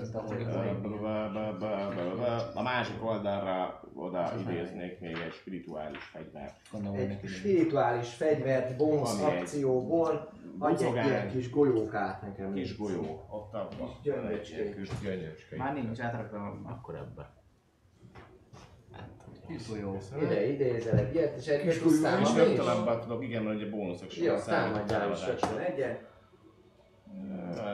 Az 0.00 0.14
ahol 0.14 0.36
A 2.54 2.62
másik 2.62 3.04
oldalra 3.04 3.80
oda 3.94 4.32
idéznék 4.40 5.00
még 5.00 5.16
egy 5.16 5.32
spirituális 5.32 6.02
fegyvert. 6.04 6.54
Hogy 6.70 6.98
Egy 7.00 7.28
spirituális 7.28 8.14
fegyvert, 8.14 8.76
bonus 8.76 9.18
egy 9.18 9.24
akcióból, 9.38 10.28
adj 10.58 10.84
egy 10.84 10.94
ilyen 11.06 11.30
kis 11.30 11.50
golyókát 11.50 12.22
nekem. 12.22 12.52
kis 12.52 12.76
golyó, 12.76 13.26
ott 13.30 13.54
abban. 13.54 13.88
Kis 14.02 14.12
gyöngyöcskék. 14.12 14.58
Egy 14.58 14.74
Kis 14.74 14.90
gyöngyöcskék. 15.02 15.58
Már 15.58 15.74
nincs, 15.74 16.00
átraktam 16.00 16.62
akkor 16.64 16.94
ebbe. 16.94 17.38
jó. 19.80 19.98
Ide 20.22 20.46
idézel 20.52 20.98
egy 20.98 21.14
ilyet, 21.14 21.36
és 21.36 21.46
egy 21.46 21.62
kis 21.62 21.74
És 21.74 21.82
pusztában 21.82 22.20
is. 22.22 22.34
rögtönabban 22.34 23.00
tudok, 23.00 23.24
igen, 23.24 23.42
mert 23.42 23.56
ugye 23.56 23.70
bónuszok 23.70 24.16
Jó, 24.16 24.36
támadjál 24.36 25.10
is 25.10 25.26
rögtön 25.26 25.58
egyet. 25.58 26.09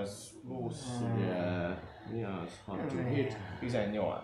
Ez 0.02 0.30
plusz, 0.46 1.00
ugye, 1.14 1.68
mi 2.12 2.24
az? 2.24 2.60
6, 2.64 2.80
7, 3.08 3.36
18. 3.60 4.22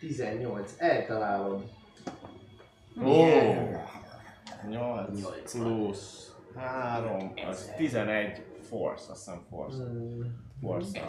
18, 0.00 0.74
eltalálod. 0.78 1.70
Ó! 3.04 3.24
8 4.68 5.52
plusz 5.52 6.34
3, 6.54 7.32
az 7.48 7.72
11 7.76 8.44
force, 8.60 9.10
azt 9.12 9.24
hiszem 9.24 9.42
force. 9.50 9.82
Force 10.60 11.00
a 11.00 11.08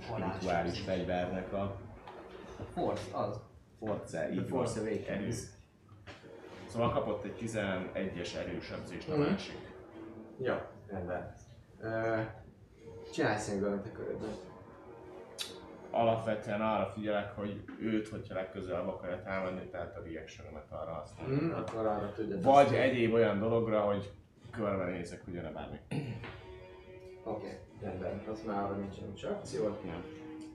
spirituális 0.00 0.80
fegyvernek 0.80 1.52
a 1.52 1.76
Force, 2.74 3.16
az. 3.16 3.40
force, 3.78 4.32
így 4.32 4.46
Force. 4.48 4.80
Awakens. 4.80 5.36
Szóval 6.66 6.92
kapott 6.92 7.24
egy 7.24 7.36
11-es 7.40 8.34
erősebzést 8.36 9.08
a 9.08 9.16
Mhm. 9.16 9.20
másik. 9.30 9.58
Jó, 10.38 10.54
rendben. 10.86 11.34
Még 13.50 13.60
valamit 13.60 13.86
a 13.86 13.92
körödben. 13.92 14.30
Alapvetően 15.90 16.60
arra 16.60 16.86
figyelek, 16.86 17.36
hogy 17.36 17.64
őt, 17.80 18.08
hogyha 18.08 18.34
legközelebb 18.34 18.88
akarja 18.88 19.22
támadni, 19.22 19.68
tehát 19.70 19.96
a 19.96 20.02
reactionomet 20.02 20.70
arra 20.70 20.92
használom. 20.92 21.44
Mm, 21.44 21.50
akkor 21.50 21.86
arra 21.86 22.12
tudod. 22.12 22.42
Vagy 22.42 22.74
egyéb 22.74 23.12
olyan 23.12 23.38
dologra, 23.38 23.80
hogy 23.80 24.12
körbenézek, 24.50 25.24
hogy 25.24 25.34
jön 25.34 25.52
bármi. 25.52 25.78
Oké, 27.24 27.58
rendben. 27.82 28.22
Az 28.30 28.42
már 28.46 28.64
arra 28.64 28.74
nincsen 28.74 29.04
nincs 29.04 29.24
akció. 29.24 29.68
Nem. 29.84 30.04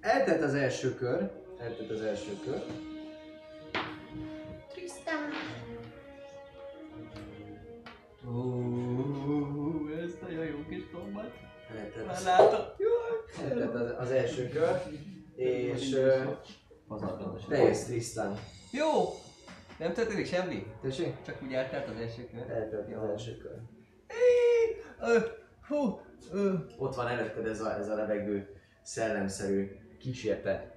Eltett 0.01 0.41
az 0.41 0.53
első 0.53 0.95
kör. 0.95 1.31
Eltett 1.59 1.89
az 1.89 2.01
első 2.01 2.31
kör. 2.45 2.63
Ó, 8.27 8.94
ez 8.94 8.94
kombat. 11.67 12.07
Már 12.07 12.23
látom. 12.23 12.61
az, 13.73 13.93
az 13.99 14.11
első 14.11 14.47
kör. 14.49 14.81
És 15.35 15.93
ö, 15.93 16.23
Pazarlás. 16.87 17.45
te 17.47 17.57
jössz 17.57 17.85
Tristan. 17.85 18.39
Jó! 18.71 18.91
Nem 19.79 19.93
történik 19.93 20.25
semmi? 20.25 20.65
Tessék? 20.81 21.13
Csak 21.25 21.41
úgy 21.43 21.53
eltelt 21.53 21.89
az 21.89 22.01
első 22.01 22.29
kör. 22.31 22.49
Eltelt 22.49 22.95
az 22.95 23.09
első 23.09 23.37
kör. 23.37 23.57
Hú, 25.67 25.99
ö, 26.31 26.53
Ott 26.77 26.95
van 26.95 27.07
előtted 27.07 27.47
ez 27.47 27.61
a, 27.61 27.77
ez 27.77 27.89
a 27.89 27.95
levegő 27.95 28.55
szellemszerű 28.81 29.71
kísértet. 29.99 30.73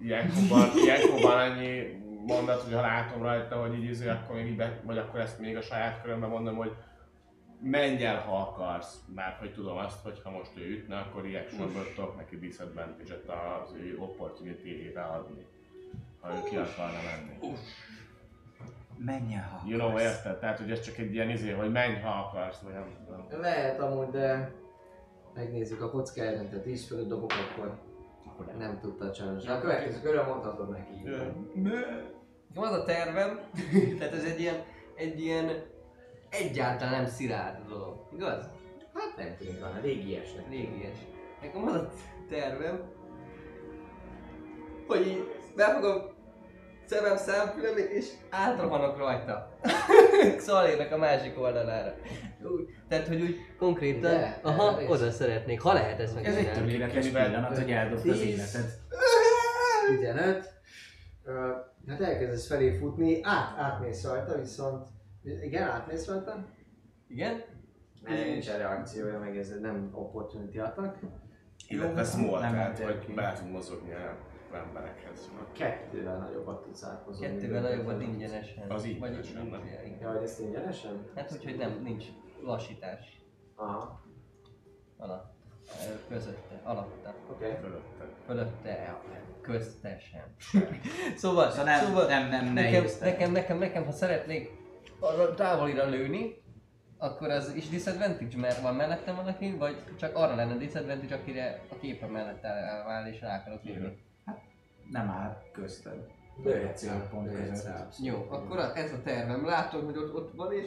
Ilyenkor, 0.00 0.70
ilyenkor 0.84 1.20
van 1.20 1.38
annyi 1.38 2.02
mondat, 2.26 2.62
hogy 2.62 2.72
ha 2.72 2.80
látom 2.80 3.22
rajta, 3.22 3.60
hogy 3.60 3.74
így 3.74 3.90
izé, 3.90 4.08
akkor 4.08 4.34
még 4.34 4.46
így 4.46 4.56
be, 4.56 4.80
vagy 4.84 4.98
akkor 4.98 5.20
ezt 5.20 5.38
még 5.38 5.56
a 5.56 5.60
saját 5.60 6.02
körömben 6.02 6.28
mondom, 6.28 6.56
hogy 6.56 6.72
menj 7.62 8.04
el, 8.04 8.20
ha 8.20 8.40
akarsz, 8.40 8.98
mert 9.14 9.38
hogy 9.38 9.52
tudom 9.52 9.76
azt, 9.76 10.02
hogy 10.02 10.20
ha 10.24 10.30
most 10.30 10.50
ő 10.56 10.70
ütne, 10.70 10.96
akkor 10.96 11.22
reactionből 11.22 11.94
tudok 11.94 12.16
neki 12.16 12.38
disadvantage-et 12.38 13.28
az 13.28 13.72
ő 13.72 13.98
opportunity-ére 13.98 15.02
adni. 15.02 15.46
Ha 16.20 16.34
ő 16.34 16.42
ki 16.48 16.56
akarna 16.56 16.98
menni. 17.10 17.56
Menj 18.98 19.34
el, 19.34 19.48
ha 19.48 19.62
You 19.68 19.78
know, 19.78 19.88
akarsz. 19.88 20.04
érted? 20.04 20.38
Tehát, 20.38 20.58
hogy 20.58 20.70
ez 20.70 20.80
csak 20.80 20.98
egy 20.98 21.14
ilyen 21.14 21.30
izé, 21.30 21.50
hogy 21.50 21.72
menj, 21.72 22.00
ha 22.00 22.08
akarsz, 22.08 22.60
vagy 22.60 22.72
nem 22.72 22.96
tudom. 23.06 23.40
Lehet 23.40 23.80
amúgy, 23.80 24.10
de 24.10 24.52
megnézzük 25.34 25.82
a 25.82 25.90
kocka 25.90 26.20
tehát 26.20 26.62
10 26.62 26.86
fölött 26.86 27.08
dobok, 27.08 27.32
akkor 27.32 27.78
nem 28.58 28.78
tudta 28.80 29.12
sajnos. 29.12 29.44
De 29.44 29.52
a 29.52 29.60
következő 29.60 30.00
körül 30.00 30.22
mondhatod 30.22 30.70
neki. 30.70 30.92
így 30.92 31.10
van. 31.10 31.50
Nekem 31.54 32.62
az 32.62 32.72
a 32.72 32.84
tervem, 32.84 33.40
tehát 33.98 34.14
ez 34.14 34.24
egy 34.24 34.40
ilyen, 34.40 34.62
egy 34.94 35.20
ilyen 35.20 35.62
egyáltalán 36.30 36.94
nem 36.94 37.06
szilárd 37.06 37.68
dolog, 37.68 37.96
igaz? 38.14 38.44
Hát 38.94 39.16
nem 39.16 39.36
tűnik 39.38 39.60
van, 39.60 39.80
régiesnek. 39.80 40.48
Régies. 40.48 40.96
Nekem 41.42 41.66
az 41.66 41.74
a 41.74 41.88
tervem, 42.28 42.80
hogy 44.86 45.06
így 45.06 45.24
befogom 45.56 46.02
szemem 46.84 47.16
számfülem 47.16 47.76
és 47.76 48.06
átrohanok 48.30 48.98
rajta. 48.98 49.58
Szalérnek 50.38 50.92
a 50.92 50.96
másik 50.96 51.40
oldalára. 51.40 51.94
Úgy, 52.42 52.68
tehát, 52.88 53.06
hogy 53.08 53.20
úgy 53.20 53.36
konkrétan, 53.58 54.00
De, 54.00 54.40
aha, 54.42 54.70
elmész. 54.70 54.88
oda 54.88 55.10
szeretnék, 55.10 55.60
ha 55.60 55.72
lehet 55.72 56.00
ezt 56.00 56.16
Ez 56.16 56.24
egy 56.36 56.44
megcsinálni. 56.44 56.70
tökéletes 56.70 57.06
pillanat, 57.08 57.56
hogy 57.58 57.70
eldobd 57.70 58.08
az 58.08 58.16
Tíz. 58.18 58.20
életed. 58.22 58.70
15. 59.98 60.52
Ö, 61.24 61.50
Hát 61.88 62.00
elkezdesz 62.00 62.46
felé 62.46 62.76
futni, 62.78 63.20
át, 63.22 63.58
átmész 63.58 64.04
rajta, 64.04 64.38
viszont... 64.38 64.86
Igen, 65.22 65.68
átmész 65.68 66.06
rajta? 66.06 66.46
Igen? 67.08 67.42
Ez 68.04 68.24
nincsen 68.24 68.58
reakciója, 68.58 69.18
meg 69.18 69.36
ez 69.36 69.60
nem 69.60 69.90
opportunity 69.92 70.58
attack. 70.58 70.96
Illetve 71.68 72.04
small, 72.04 72.40
Nem 72.40 72.52
tehát, 72.52 72.78
hogy 72.78 73.14
be 73.14 73.32
tud 73.38 73.50
mozogni 73.50 73.92
a 73.92 74.16
emberekhez. 74.52 75.30
Kettővel 75.52 76.18
nagyobbat 76.18 76.62
tudsz 76.62 76.84
átmozni. 76.84 77.26
Kettővel 77.26 77.62
nagyobbat 77.62 78.02
ingyenesen. 78.02 78.70
Az 78.70 78.84
így 78.84 78.98
Vagy 78.98 79.10
ingyenesen, 79.10 79.46
nem? 79.46 79.98
Ja, 80.00 80.12
hogy 80.12 80.22
ezt 80.22 80.40
ingyenesen? 80.40 81.06
Hát 81.14 81.32
úgyhogy 81.32 81.56
nem, 81.56 81.80
nincs 81.82 82.04
lassítás 82.42 83.22
Aha, 83.56 84.00
alatt. 84.96 85.36
Közötte, 86.08 86.60
alatta, 86.64 87.14
oké. 87.30 87.44
Okay. 87.44 87.56
Fölötted. 87.60 88.08
fölötte, 88.26 89.00
köztesen. 89.40 90.34
szóval, 91.16 91.50
Szóval 91.50 91.64
nem, 91.64 91.84
szóval 91.84 92.06
nem, 92.06 92.28
nem, 92.28 92.44
ne 92.44 92.62
nekem, 92.62 92.84
nekem, 93.00 93.32
nekem, 93.32 93.58
nekem, 93.58 93.84
ha 93.84 93.92
szeretnék 93.92 94.57
arra 95.00 95.34
távolira 95.34 95.86
lőni, 95.88 96.42
akkor 96.98 97.30
az 97.30 97.52
is 97.54 97.68
disadvantage, 97.68 98.36
mert 98.36 98.60
van 98.60 98.74
mellettem 98.74 99.16
valaki, 99.16 99.56
vagy 99.58 99.76
csak 99.98 100.16
arra 100.16 100.34
lenne 100.34 100.56
disadvantage, 100.56 101.14
akire 101.14 101.60
a 101.68 101.78
képe 101.78 102.06
mellett 102.06 102.44
áll 102.44 103.06
és 103.12 103.20
rá 103.20 103.36
akarok 103.38 103.62
lőni. 103.62 103.98
Nem 104.90 105.08
áll 105.08 105.42
közted. 105.52 106.06
Rá, 106.44 106.72
Célpont 106.72 107.26
lőhetsz 107.32 107.62
között. 107.62 107.94
Jó, 108.02 108.26
akkor 108.30 108.58
a- 108.58 108.76
ez 108.76 108.92
a 108.92 109.02
tervem. 109.04 109.46
Látom, 109.46 109.84
hogy 109.84 109.96
ott, 109.96 110.14
ott 110.14 110.32
van, 110.36 110.52
és, 110.52 110.66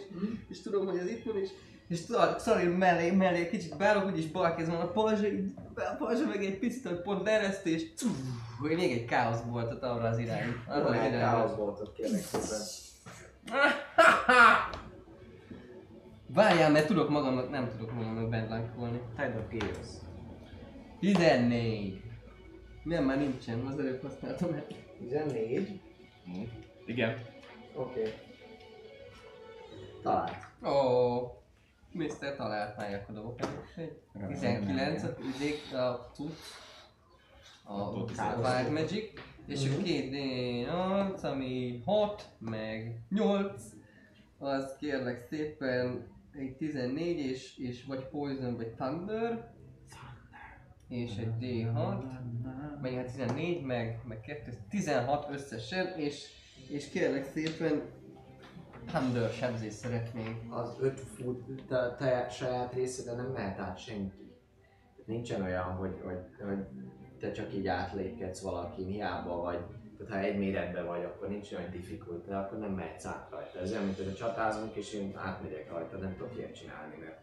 és 0.50 0.62
tudom, 0.62 0.86
hogy 0.86 0.98
ez 0.98 1.08
itt 1.10 1.24
van, 1.24 1.38
és, 1.38 1.50
és 1.88 1.98
Szal- 1.98 2.40
Szalír 2.40 2.78
mellé, 2.78 3.12
mellé 3.12 3.50
kicsit 3.50 3.78
beállok, 3.78 4.06
úgyis 4.12 4.28
bal 4.28 4.56
kezem 4.56 4.76
van 4.76 4.82
a 4.82 4.92
pajzsa, 4.92 5.26
a 5.76 6.28
meg 6.28 6.44
egy 6.44 6.60
picit, 6.60 6.88
hogy 6.88 7.02
pont 7.02 7.28
ereszt, 7.28 7.66
és 7.66 7.94
cuf, 7.96 8.18
hogy 8.60 8.76
még 8.76 8.92
egy 8.92 9.06
káosz 9.06 9.42
voltat 9.42 9.84
arra 9.84 10.08
az 10.08 10.18
irány. 10.18 10.56
Arra 10.68 10.86
az 10.86 10.94
irányba. 10.94 11.18
káoszboltot 11.18 11.94
kérlek 11.94 12.22
szépen. 12.22 12.60
Várjál, 16.34 16.72
mert 16.72 16.88
tudok 16.88 17.10
magamnak, 17.10 17.50
nem 17.50 17.70
tudok 17.70 17.94
magamnak 17.94 18.30
bent 18.30 18.50
lankolni. 18.50 19.02
Tide 19.16 19.38
of 19.38 19.60
Chaos. 19.60 19.88
14. 21.00 22.02
Nem, 22.84 23.04
már 23.04 23.18
nincsen, 23.18 23.66
az 23.66 23.80
előbb 23.80 24.02
használtam 24.02 24.54
el. 24.54 24.66
14. 24.98 25.82
Igen. 26.86 27.18
Oké. 27.76 28.00
Okay. 28.00 28.14
Talált. 30.02 30.48
Ó, 30.64 30.70
oh, 30.70 31.32
Mr. 31.92 32.36
talált 32.36 32.78
már 32.78 32.94
akkor 32.94 33.16
dobok 33.16 33.40
egy 33.76 33.92
19 34.28 35.04
a 35.04 35.16
izék, 35.36 35.74
a 35.74 36.10
cucc. 36.14 36.40
A, 37.64 37.90
Wild 38.38 38.72
Magic. 38.72 39.22
És 39.48 39.70
a 39.70 39.82
két 39.84 40.10
D8, 40.14 41.22
ami 41.22 41.82
6, 41.86 42.30
meg 42.40 43.02
8. 43.10 43.64
Az 44.38 44.76
kérlek 44.80 45.20
szépen 45.30 46.08
egy 46.32 46.56
14 46.56 47.20
és, 47.20 47.58
és 47.58 47.86
vagy 47.86 48.08
Poison, 48.08 48.56
vagy 48.56 48.74
Thunder. 48.74 49.54
És 50.88 51.16
egy 51.18 51.34
D6. 51.40 52.04
Meg 52.82 52.94
hát 52.94 53.06
14, 53.06 53.64
meg, 53.64 54.00
meg 54.08 54.22
2, 54.22 54.52
16 54.70 55.30
összesen, 55.32 55.98
és, 55.98 56.28
és 56.70 56.90
kérlek 56.90 57.26
szépen 57.26 57.82
Thunder 58.86 59.30
sebzést 59.30 59.76
szeretnénk. 59.76 60.54
Az 60.54 60.78
5 60.80 61.00
fut, 61.00 61.64
te, 61.68 61.96
te 61.96 62.30
saját 62.30 62.74
részeden 62.74 63.16
nem 63.16 63.32
mehet 63.32 63.60
át 63.60 63.78
senki. 63.78 64.36
Nincsen 65.06 65.42
olyan, 65.42 65.64
hogy, 65.64 66.02
hogy, 66.04 66.46
hogy 66.46 66.66
te 67.22 67.32
csak 67.32 67.54
így 67.54 67.68
átlépkedsz 67.68 68.42
valakin, 68.42 68.86
hiába 68.86 69.42
vagy. 69.42 69.60
Tehát 69.98 70.14
ha 70.14 70.20
egy 70.30 70.38
méretben 70.38 70.86
vagy, 70.86 71.04
akkor 71.04 71.28
nincs 71.28 71.52
olyan 71.52 71.72
difficult, 71.72 72.28
de 72.28 72.36
akkor 72.36 72.58
nem 72.60 72.72
mehetsz 72.72 73.06
át 73.06 73.28
rajta. 73.32 73.60
Ez 73.60 73.72
olyan, 73.72 73.84
mint 73.84 73.98
hogy 73.98 74.16
csatázunk, 74.16 74.76
és 74.76 74.94
én 74.94 75.14
átmegyek 75.18 75.72
rajta, 75.72 75.98
nem 75.98 76.16
tudok 76.18 76.38
ilyet 76.38 76.56
csinálni, 76.56 76.96
mert 77.00 77.20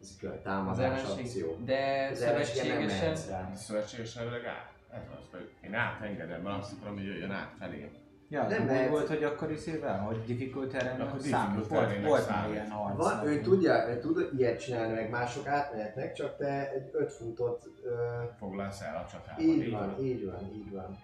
ez 0.00 0.08
egy 0.20 0.26
Az 0.26 0.34
támadás 0.42 1.02
ellenség, 1.02 1.24
akció. 1.24 1.56
de 1.64 2.08
Az 2.10 2.18
szövetségesen. 2.18 3.16
Szövetségesen 3.56 4.28
át. 4.28 4.72
Ez 4.92 5.02
az, 5.18 5.24
hogy 5.30 5.50
én 5.64 5.74
átengedem, 5.74 6.42
mert 6.42 6.58
azt 6.58 6.72
akarom, 6.72 6.96
hogy 6.96 7.04
jöjjön 7.04 7.30
át 7.30 7.52
felé. 7.58 7.90
Ja, 8.30 8.48
Nem 8.48 8.64
mehetsz. 8.64 8.90
volt, 8.90 9.08
hogy 9.08 9.24
akkor 9.24 9.50
is 9.50 9.58
szépen, 9.58 9.98
hogy 9.98 10.24
difficult 10.24 10.74
erre 10.74 11.04
Akkor 11.04 11.20
számít. 11.20 11.66
Volt, 11.66 12.04
volt 12.04 12.28
már 12.28 12.50
ilyen 12.50 12.70
harc. 12.70 12.96
Van, 12.96 13.26
ő 13.26 13.40
tudja, 13.40 13.88
ő 13.88 13.98
tud 13.98 14.28
ilyet 14.36 14.60
csinálni, 14.60 14.94
meg 14.94 15.10
mások 15.10 15.46
átmehetnek, 15.46 16.12
csak 16.12 16.36
te 16.36 16.70
egy 16.72 16.90
5 16.92 17.12
futot 17.12 17.64
ö, 17.84 17.90
Foglalsz 18.38 18.80
el 18.80 18.96
a 18.96 19.10
csatában. 19.10 19.44
Így 19.44 19.70
van, 19.70 19.98
így 20.00 20.24
van, 20.24 20.50
így 20.54 20.72
van. 20.72 20.98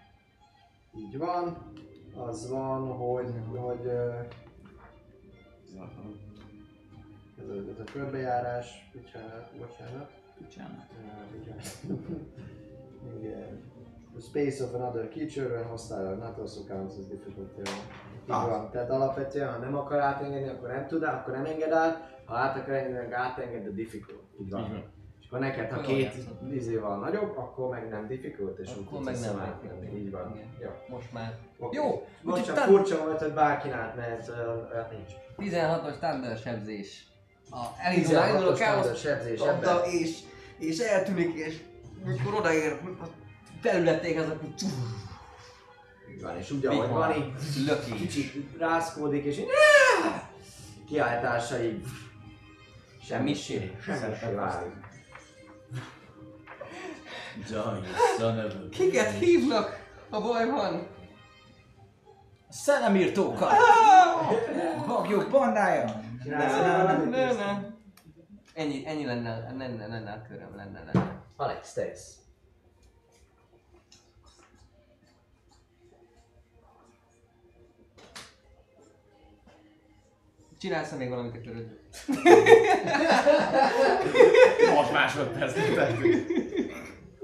Így 0.97 1.17
van. 1.17 1.73
Az 2.15 2.49
van, 2.49 2.87
hogy, 2.87 3.33
hogy 3.55 3.85
ö, 3.85 4.09
ez 7.39 7.49
a, 7.49 7.53
ez 7.73 7.79
a 7.79 7.91
körbejárás, 7.91 8.89
bocsánat, 8.93 9.51
bocsánat. 9.57 10.11
Bocsánat. 10.39 10.85
Bocsánat. 11.37 11.77
Igen. 13.19 13.61
The 14.17 14.23
space 14.25 14.63
of 14.63 14.73
another 14.73 15.09
creature 15.09 15.47
when 15.47 15.65
hostile 15.67 16.07
or 16.11 16.17
not 16.17 16.37
also 16.39 16.63
counts 16.63 16.95
as 16.99 17.05
difficulty. 17.07 17.61
Így 17.61 17.67
Ah. 18.27 18.49
van. 18.49 18.69
Tehát 18.71 18.89
alapvetően, 18.89 19.51
ha 19.53 19.57
nem 19.57 19.75
akar 19.75 19.99
átengedni, 19.99 20.47
akkor 20.49 20.67
nem 20.69 20.87
tud, 20.87 21.03
akkor 21.03 21.33
nem 21.33 21.45
enged 21.45 21.71
át. 21.71 22.21
Ha 22.25 22.35
át 22.35 22.57
akar 22.57 22.73
engedni, 22.73 22.97
akkor 22.97 23.13
átenged 23.13 23.65
a 23.67 23.69
difficult. 23.69 24.21
Így 24.41 24.49
van. 24.49 24.61
Így 24.63 24.69
van. 24.71 24.83
És 25.21 25.27
akkor 25.27 25.39
neked, 25.39 25.71
ha 25.71 25.81
két 25.81 26.13
izé 26.51 26.75
van 26.77 26.99
nagyobb, 26.99 27.37
akkor 27.37 27.69
meg 27.69 27.89
nem 27.89 28.07
difficult, 28.07 28.57
és 28.59 28.69
úgy 28.77 28.83
akkor 28.87 28.97
tudsz 29.03 29.21
meg 29.21 29.35
nem 29.35 29.57
difficult. 29.61 29.93
Így 29.93 30.11
van. 30.11 30.31
Igen. 30.35 30.47
Jó. 30.61 30.69
most 30.95 31.13
már. 31.13 31.37
Okay. 31.59 31.83
Jó, 31.83 32.05
Most 32.21 32.45
csak 32.45 32.55
tan- 32.55 32.67
furcsa 32.67 33.03
volt, 33.03 33.21
hogy 33.21 33.33
bárkin 33.33 33.71
átmehet, 33.71 34.29
olyan 34.73 34.87
nincs. 34.91 35.11
16-os 35.37 35.97
Thunder 35.97 36.37
sebzés. 36.37 37.07
A 37.51 37.65
elindul, 37.83 38.13
16-os 38.13 38.29
elindul 38.29 38.47
a 38.47 38.53
káosz 38.53 39.93
és, 39.93 40.19
és 40.57 40.79
eltűnik, 40.79 41.33
és 41.35 41.61
mikor 42.05 42.33
odaér 42.33 42.79
a 43.67 43.71
területéhez, 43.71 44.29
akkor 44.29 44.53
csúf, 44.57 44.71
Így 46.15 46.21
van, 46.21 46.37
és 46.37 46.51
úgy 46.51 46.65
ahogy 46.65 46.89
van, 46.89 47.15
így 47.15 47.33
löki. 47.67 47.93
kicsit 47.93 48.57
rászkódik, 48.57 49.23
és 49.25 49.37
így 49.37 49.47
kiáltása 50.87 51.61
így 51.63 51.85
Semmissé. 53.03 53.75
semmissé 53.83 54.33
válik. 54.35 54.73
You 57.35 57.45
son 58.17 58.39
of 58.45 58.53
a... 58.53 58.69
Kiket 58.69 59.11
hívnak, 59.11 59.85
ha 60.09 60.21
baj 60.21 60.45
van? 60.49 60.87
Szellemírtókat! 62.49 63.51
Bagyok 64.87 65.29
bandája! 65.29 66.01
Csinálsz 66.23 66.53
Ne, 66.53 66.77
valamit? 66.83 67.09
ne, 67.09 67.33
ne. 67.33 67.59
Ennyi, 68.53 68.83
ennyi 68.87 69.05
lenne, 69.05 69.53
lenne, 69.57 69.87
lenne 69.87 70.11
a 70.11 70.21
köröm, 70.27 70.55
lenne, 70.55 70.83
lenne. 70.83 71.21
Alex, 71.35 71.73
te 71.73 71.85
jössz. 71.85 72.11
Csinálsz 80.59 80.95
még 80.97 81.09
valamit 81.09 81.35
a 81.35 81.41
köröd? 81.41 81.79
Most 84.75 84.91
másodperc 84.91 85.53
tettünk. 85.53 86.29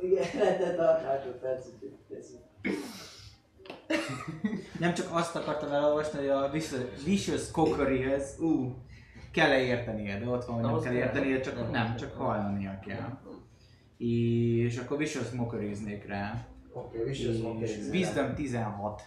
Igen, 0.02 0.26
lehetett 0.34 0.78
a. 0.78 1.02
Nem 4.80 4.94
csak 4.94 5.08
azt 5.12 5.36
akartam 5.36 5.72
elolvasni, 5.72 6.20
hogy 6.20 6.28
a 6.28 6.50
Vicious- 6.52 7.04
Vicious 7.04 7.52
Cookeryhez, 7.52 8.40
ú, 8.40 8.76
kell-e 9.32 9.60
értenie, 9.60 10.20
de 10.20 10.28
ott 10.28 10.46
van, 10.46 10.56
hogy 10.56 10.72
nem 10.72 10.82
kell 10.82 10.94
értenie, 10.94 11.40
csak 11.40 11.56
Nem. 11.56 11.72
nem, 11.72 11.96
csak 11.96 12.14
hallania 12.14 12.80
kell. 12.86 13.18
És 13.98 14.78
akkor 14.78 14.98
Vicious 14.98 15.30
Mockeryznék 15.30 16.08
rá. 16.08 16.48
Oké, 16.74 16.98
okay, 16.98 17.10
Vicious 17.10 17.38
Monkey. 17.38 17.90
Wisdom 17.92 18.34
16. 18.36 19.02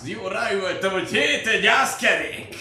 Van. 0.00 0.08
Jó, 0.10 0.26
rájöttem, 0.28 0.90
hogy 0.90 1.08
hét 1.08 1.46
egy 1.46 1.60
gyászkerék! 1.62 2.54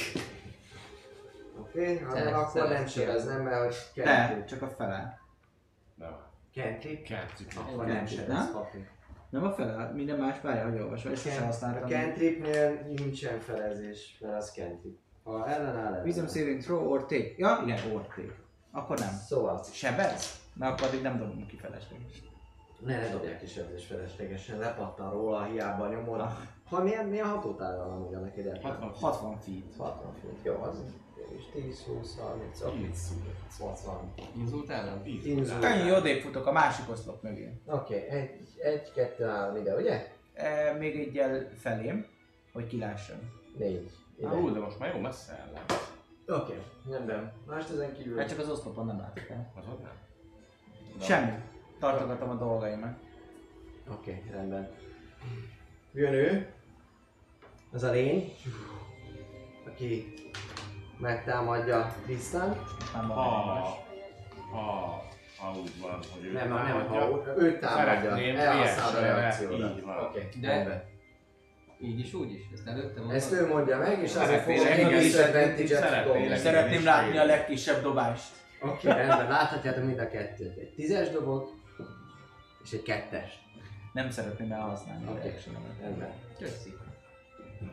Oké, 1.59 1.81
okay, 1.93 2.07
Szeret- 2.11 2.33
akkor 2.33 2.53
nem 2.53 2.67
szeret 2.67 2.91
sebeznem, 2.91 3.41
mert 3.41 3.63
hogy 3.63 3.75
cantrip. 4.03 4.45
csak 4.45 4.61
a 4.61 4.67
fele. 4.77 5.19
Nem. 5.95 6.15
Cantrip? 6.53 7.03
Kettőt. 7.03 7.53
Akkor 7.55 7.85
Nem 7.85 7.95
nem 7.95 8.05
sebez, 8.05 8.27
nem? 8.27 8.51
papi. 8.53 8.87
Nem 9.29 9.43
a 9.43 9.51
fele, 9.51 9.91
minden 9.93 10.17
más 10.17 10.41
várja, 10.41 10.69
hogy 10.69 10.79
olvasva, 10.79 11.09
és 11.11 11.19
sose 11.21 11.41
A 11.41 11.45
használtam. 11.45 11.89
cantripnél 11.89 12.71
nincsen 12.87 13.39
felezés, 13.39 14.17
mert 14.19 14.35
az 14.35 14.51
cantrip. 14.55 14.97
Ha 15.23 15.47
ellenáll, 15.47 15.75
ellenáll. 15.75 16.03
Wisdom 16.03 16.27
saving 16.27 16.61
throw 16.61 16.89
or 16.91 17.01
take. 17.05 17.33
Ja, 17.37 17.61
igen, 17.65 17.91
or 17.91 18.01
take. 18.07 18.35
Akkor 18.71 18.99
nem. 18.99 19.21
Szóval, 19.27 19.65
Sebez? 19.71 20.39
Na 20.53 20.67
akkor 20.67 20.87
addig 20.87 21.01
nem 21.01 21.17
dobom 21.17 21.45
ki 21.47 21.57
felesleges. 21.57 22.21
ne, 22.79 22.97
ne 22.99 23.09
dobják 23.09 23.39
ki 23.39 23.47
sebzés 23.47 23.85
feleslegesen, 23.85 24.57
lepattan 24.57 25.11
róla, 25.11 25.43
hiába 25.43 25.87
nyomod. 25.87 26.21
Ha 26.73 26.83
milyen, 26.83 27.05
milyen 27.05 27.27
hatótára 27.27 27.87
van 27.87 28.01
ugye 28.01 28.17
neked 28.17 28.45
ebben? 28.45 28.61
60 28.61 28.89
60 28.89 29.37
feet. 29.37 29.75
60 29.77 30.13
fut, 30.21 30.39
jó, 30.43 30.61
az 30.61 30.77
is 31.37 31.43
10, 31.51 31.83
20, 31.83 32.17
30, 32.19 32.61
30, 32.61 33.09
80. 33.59 34.13
Inzultálom? 34.33 35.01
Ennyi 35.63 35.91
odébb 35.91 36.21
futok 36.21 36.45
a 36.45 36.51
másik 36.51 36.89
oszlop 36.89 37.23
mögé. 37.23 37.61
Oké, 37.65 37.95
egy, 37.95 38.47
egy, 38.63 38.91
kettő, 38.91 39.23
három 39.23 39.55
ide, 39.55 39.75
ugye? 39.75 40.11
E, 40.33 40.73
még 40.73 40.99
egyel 40.99 41.49
felém, 41.55 42.05
hogy 42.53 42.67
kilásson. 42.67 43.17
Négy. 43.57 43.91
Ide. 44.17 44.27
Ú, 44.27 44.53
de 44.53 44.59
most 44.59 44.79
már 44.79 44.93
jó 44.95 44.99
messze 45.01 45.47
ellen. 45.47 45.63
Oké, 46.41 46.53
rendben. 46.89 47.33
Mást 47.47 47.69
ezen 47.69 47.93
kívül. 47.93 48.17
Hát 48.17 48.29
csak 48.29 48.39
az 48.39 48.49
oszlopon 48.49 48.85
nem 48.85 48.97
látok 48.97 49.29
el. 49.29 49.51
Az 49.55 49.67
ott 49.67 49.81
nem? 49.83 49.97
Semmi. 51.01 51.31
Tartogatom 51.79 52.29
a 52.29 52.35
dolgaimat. 52.35 52.97
Oké, 53.91 54.23
rendben. 54.31 54.69
Jön 55.93 56.13
ő. 56.13 56.52
Az 57.73 57.83
a 57.83 57.91
lény. 57.91 58.33
Aki 59.67 60.13
megtámadja 60.97 61.95
Trisztán. 62.03 62.57
Nem 62.93 63.07
van 63.07 63.17
Ha, 63.17 63.83
ha, 64.51 65.03
ha 65.37 65.51
úgy 65.61 65.81
van, 65.81 65.99
hogy 66.13 66.25
ő 66.25 66.31
Nem, 66.31 66.47
nem, 66.49 66.57
támadja, 66.65 66.99
ha 66.99 67.37
őt 67.37 67.59
támadja. 67.59 67.93
Szeretném 68.09 68.35
Elhasználod 68.35 68.95
a 68.95 68.99
ilyesmire, 68.99 69.15
reakciódat. 69.15 69.77
így 69.77 69.83
van. 69.83 69.97
Oké, 70.03 70.29
De- 70.41 70.47
rendben. 70.47 70.83
Így 71.81 71.99
is, 71.99 72.13
úgy 72.13 72.31
is. 72.33 72.41
Ezt 72.53 72.67
előtte 72.67 72.99
mondod? 72.99 73.15
Ezt 73.15 73.31
ő 73.31 73.47
mondja 73.47 73.77
meg, 73.77 74.01
és 74.01 74.15
azért 74.15 74.47
egy 74.47 74.87
disadvantage-et 74.87 75.67
szeretnélek. 75.67 76.05
dobni. 76.05 76.37
Szeretném 76.37 76.83
látni 76.83 77.17
a 77.17 77.25
legkisebb 77.25 77.81
dobást. 77.81 78.31
Oké, 78.61 78.87
rendben, 78.87 79.27
láthatjátok 79.29 79.83
mind 79.83 79.99
a 79.99 80.07
kettőt. 80.07 80.57
Egy 80.57 80.73
tízes 80.75 81.09
dobok, 81.09 81.51
és 82.63 82.71
egy 82.71 82.81
kettes. 82.83 83.41
Nem 83.93 84.09
szeretném 84.09 84.51
elhasználni 84.51 85.05
a 85.07 85.11
Oké. 85.11 85.27
reactionomat. 85.27 85.71
Rendben. 85.81 86.11
Köszi. 86.39 86.73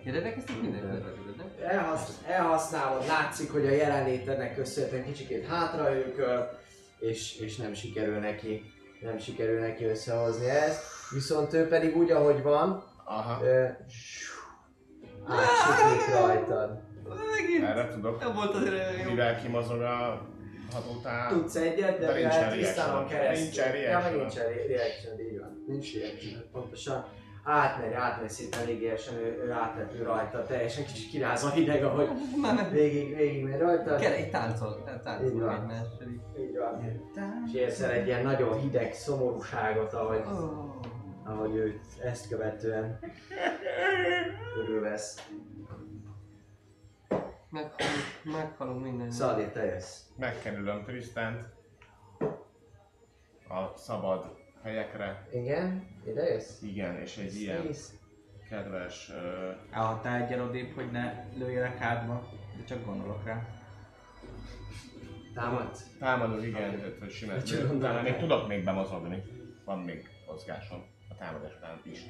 Ja, 0.04 0.12
neked 0.12 0.34
ezt 0.36 0.60
minden 0.60 0.80
körbe 0.80 0.98
nem? 1.36 1.68
Elhasz, 1.68 2.20
elhasználod, 2.26 3.06
látszik, 3.06 3.52
hogy 3.52 3.66
a 3.66 3.70
jelenlétednek 3.70 4.54
köszönhetően 4.54 5.04
kicsikét 5.04 5.46
hátraőköl, 5.46 6.58
és, 6.98 7.38
és 7.40 7.56
nem 7.56 7.72
sikerül 7.74 8.18
neki, 8.18 8.72
nem 9.00 9.18
sikerül 9.18 9.60
neki 9.60 9.84
összehozni 9.84 10.48
ezt. 10.48 10.82
Viszont 11.14 11.52
ő 11.52 11.68
pedig 11.68 11.96
úgy, 11.96 12.10
ahogy 12.10 12.42
van, 12.42 12.84
Aha. 13.04 13.44
ö, 13.44 13.64
átsiklik 15.26 16.14
rajtad. 16.14 16.80
Megint. 17.40 17.64
Erre 17.64 17.88
tudok, 17.88 18.20
Nem 18.24 18.34
volt 18.34 18.54
azért 18.54 19.02
jó. 19.02 19.10
mivel 19.10 19.40
kimozog 19.42 19.80
a 19.80 20.26
hatótár. 20.72 21.28
Tudsz 21.32 21.54
egyet, 21.54 21.98
de 21.98 22.06
De 22.06 22.14
nincsen 22.18 22.50
Trisztánon 22.50 22.94
reaction. 23.08 23.20
keresztül. 23.20 23.44
Nincsen 23.44 23.66
Ja, 23.66 23.72
reaction. 23.88 24.12
meg 24.12 24.20
nincsen 24.20 24.44
re- 24.46 24.66
reaction, 24.76 25.20
így 25.20 25.38
van. 25.38 25.64
Nincs 25.66 25.94
reaction, 25.94 26.42
pontosan. 26.52 27.06
Átmegy, 27.44 27.92
átmegy 27.92 28.28
szépen 28.30 28.64
légélyesen, 28.66 29.14
ő, 29.14 29.42
ő 29.44 29.50
átrepül 29.50 30.04
rajta, 30.04 30.42
teljesen 30.46 30.84
kicsit 30.84 31.10
kiráz 31.10 31.44
a 31.44 31.50
hideg, 31.50 31.84
ahogy 31.84 32.08
végig, 32.72 33.16
végig 33.16 33.44
megy 33.44 33.58
rajta. 33.60 33.96
kell 33.96 34.12
egy 34.12 34.30
táncol, 34.30 34.84
Így 34.88 35.00
táncol 35.00 35.40
van. 35.40 35.54
egymással 35.60 36.08
így. 36.38 36.56
Van. 36.58 37.44
És 37.46 37.52
érzel 37.54 37.90
egy 37.90 38.06
ilyen 38.06 38.22
nagyon 38.22 38.58
hideg 38.58 38.92
szomorúságot, 38.92 39.92
ahogy, 39.92 40.18
Oh. 40.26 40.74
ahogy 41.24 41.54
ő 41.54 41.80
ezt 42.02 42.28
követően 42.28 42.98
körülvesz. 44.54 45.28
Meghalunk, 47.50 48.04
meghalunk 48.24 48.82
minden. 48.82 49.10
Szaldi, 49.10 49.50
te 49.52 49.64
jössz. 49.64 50.00
Megkerülöm 50.16 50.84
Trisztánt 50.84 51.44
a 53.48 53.76
szabad 53.76 54.24
helyekre. 54.62 55.26
Igen, 55.32 55.89
ide 56.06 56.22
jössz? 56.32 56.62
Igen, 56.62 56.96
és 57.00 57.16
egy 57.16 57.34
ilyen 57.40 57.60
Mész. 57.62 57.92
kedves... 58.48 59.10
ö, 59.14 59.50
Elhattál 59.70 60.22
egyen 60.22 60.40
odébb, 60.40 60.74
hogy 60.74 60.90
ne 60.90 61.24
lőjelek 61.38 61.78
hátba, 61.78 62.28
de 62.56 62.64
csak 62.64 62.84
gondolok 62.84 63.24
rá. 63.24 63.46
Támadsz? 65.34 65.86
Támadok, 65.98 66.42
igen, 66.46 66.76
tehát 66.76 66.98
hogy 67.00 67.10
simán. 67.10 67.42
Csak 67.44 67.72
Utána 67.72 68.02
még 68.02 68.16
tudok 68.16 68.48
még 68.48 68.64
bemozogni. 68.64 69.22
Van 69.64 69.78
még 69.78 70.08
mozgásom 70.26 70.84
a 71.08 71.14
támadás 71.14 71.52
után 71.56 71.80
is. 71.82 72.00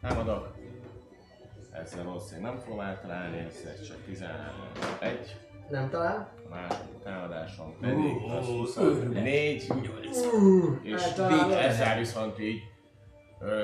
Támadok. 0.00 0.54
Ezzel 1.72 2.04
valószínűleg 2.04 2.50
nem 2.52 2.60
fogom 2.60 2.80
eltalálni, 2.80 3.38
ez 3.38 3.86
csak 3.86 3.96
11. 4.04 4.36
Nem 5.70 5.90
talál? 5.90 6.32
A 6.46 6.48
második 6.48 6.98
támadásom 7.02 7.76
pedig 7.80 8.16
az 8.30 8.46
24. 8.46 9.66
És 10.82 11.02
eltalálod. 11.02 11.52
ezzel 11.52 11.98
viszont 11.98 12.40
így 12.40 12.62
ö, 13.40 13.58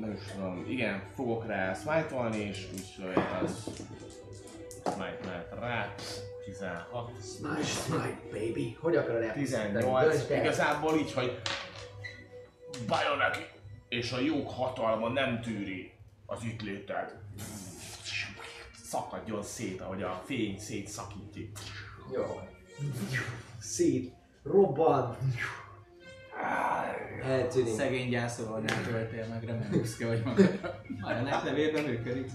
nem 0.00 0.12
is 0.12 0.32
tudom, 0.32 0.64
igen, 0.68 1.02
fogok 1.14 1.46
rá 1.46 1.74
smite 1.74 2.28
és 2.36 2.68
úgyhogy 2.72 3.22
az 3.42 3.70
smite 4.82 5.18
mehet 5.24 5.54
rá. 5.60 5.94
16. 6.44 7.12
Smite, 7.22 7.62
smite, 7.62 8.18
baby. 8.32 8.76
Hogy 8.80 8.96
akarod 8.96 9.22
el? 9.22 9.32
18. 9.32 10.08
Döntsd 10.08 10.30
el. 10.30 10.40
Igazából 10.40 10.98
így, 10.98 11.12
hogy 11.12 11.40
bajon 12.86 13.16
neki, 13.16 13.40
és 13.88 14.12
a 14.12 14.18
jók 14.18 14.50
hatalma 14.50 15.08
nem 15.08 15.40
tűri 15.40 15.92
az 16.26 16.44
itt 16.44 16.62
léted. 16.62 17.18
Szakadjon 18.84 19.42
szét, 19.42 19.80
ahogy 19.80 20.02
a 20.02 20.22
fény 20.24 20.58
szétszakítja. 20.58 21.42
Jó. 22.12 22.40
Szét. 23.60 24.12
Robban. 24.42 25.16
Eltűnik. 27.24 27.72
Szegény 27.74 28.08
gyászolóanyát 28.08 28.86
öltél 28.92 29.26
meg, 29.28 29.44
remélem 29.44 29.70
büszke 29.70 30.06
vagy 30.06 30.22
magadra. 30.24 30.80
Ennek 31.08 31.42
nevében 31.44 31.84
működik. 31.84 32.30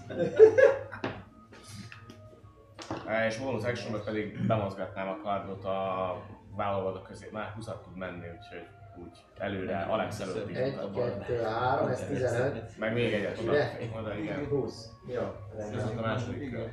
És 3.28 3.38
bonus 3.38 3.64
actionben 3.64 4.02
pedig 4.06 4.46
bemozgatnám 4.48 5.08
a 5.08 5.18
kardot 5.24 5.64
a 5.66 6.16
vállalvadok 6.56 7.04
közé. 7.04 7.30
Már 7.32 7.52
20 7.56 7.66
tud 7.66 7.98
menni, 7.98 8.26
úgyhogy 8.26 8.68
úgy 9.04 9.18
előre, 9.38 9.80
Alex 9.82 10.20
előtt 10.20 10.50
is 10.50 10.58
Egy, 10.58 10.72
mutatva. 10.74 11.04
kettő, 11.04 11.42
három, 11.42 11.88
ez 11.88 12.06
15. 12.06 12.78
Meg 12.78 12.94
még 12.94 13.14
egyet 13.14 13.40
oda. 13.40 13.52
Oda, 14.00 14.18
igen. 14.18 14.46
20. 14.48 14.90
Jó, 15.08 15.22
Ez 15.58 15.90
a 15.98 16.02
második 16.02 16.52
kör. 16.52 16.70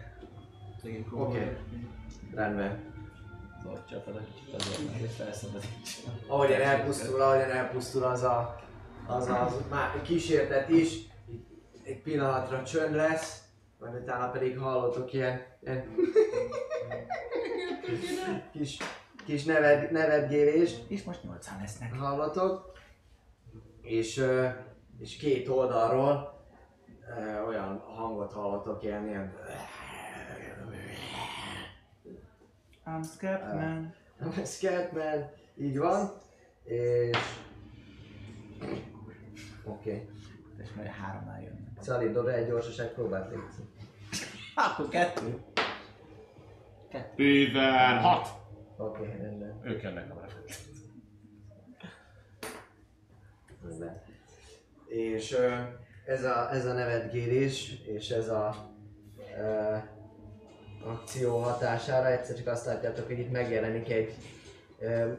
Oké. 1.13 1.57
Rendben. 2.35 2.92
Zortja 3.63 4.01
fel, 4.01 4.13
hogy 4.99 5.11
felszabadítsa. 5.11 6.11
Ahogyan 6.27 6.61
elpusztul, 6.61 7.21
ahogyan 7.21 7.51
elpusztul 7.51 8.03
az 8.03 8.23
a, 8.23 8.61
az, 9.07 9.29
a, 9.29 9.45
az 9.45 9.55
már 9.71 10.03
kísértet 10.03 10.69
is, 10.69 10.99
egy 11.85 12.03
pillanatra 12.03 12.63
csönd 12.63 12.95
lesz, 12.95 13.43
majd 13.79 13.95
utána 13.95 14.31
pedig 14.31 14.59
hallottok 14.59 15.13
ilyen, 15.13 15.41
ilyen 15.63 15.95
kis, 18.53 18.77
kis 19.25 19.45
neved, 19.45 19.93
nevetgélést, 19.93 20.85
És 20.89 21.03
most 21.03 21.23
nyolcán 21.23 21.59
lesznek. 21.61 21.95
hallotok, 21.95 22.73
és, 23.83 24.25
és 24.99 25.17
két 25.17 25.49
oldalról 25.49 26.41
olyan 27.47 27.79
hangot 27.79 28.33
hallotok, 28.33 28.83
ilyen, 28.83 29.07
ilyen 29.07 29.35
I'm 32.87 33.03
Scatman. 33.03 33.95
Scatman, 34.45 35.31
így 35.57 35.79
van, 35.79 36.13
és... 36.65 37.17
Oké. 39.65 39.91
Okay. 39.91 40.09
És 40.63 40.73
majd 40.77 40.89
háromnál 40.89 41.43
jönnek. 41.43 41.69
Szali, 41.81 42.11
dobj 42.11 42.31
egy 42.31 42.47
gyorsaság 42.47 42.89
próbát 42.89 43.31
légy. 43.31 43.41
Akkor 44.55 44.89
kettő. 44.89 45.43
16! 47.17 48.29
Oké, 48.77 49.03
okay, 49.03 49.17
rendben. 49.17 49.61
Ők 49.65 49.83
jönnek 49.83 50.11
a 50.11 50.21
rendben. 53.69 54.03
És 54.87 55.37
ez 56.07 56.25
a, 56.25 56.53
ez 56.53 56.67
a 56.67 56.73
nevetgélés, 56.73 57.83
és 57.87 58.11
ez 58.11 58.29
a 58.29 58.75
ö, 59.39 59.77
akció 60.87 61.39
hatására 61.39 62.11
egyszer 62.11 62.37
csak 62.37 62.47
azt 62.47 62.67
látjátok, 62.67 63.07
hogy 63.07 63.19
itt 63.19 63.31
megjelenik 63.31 63.91
egy 63.91 64.15
ö, 64.79 65.13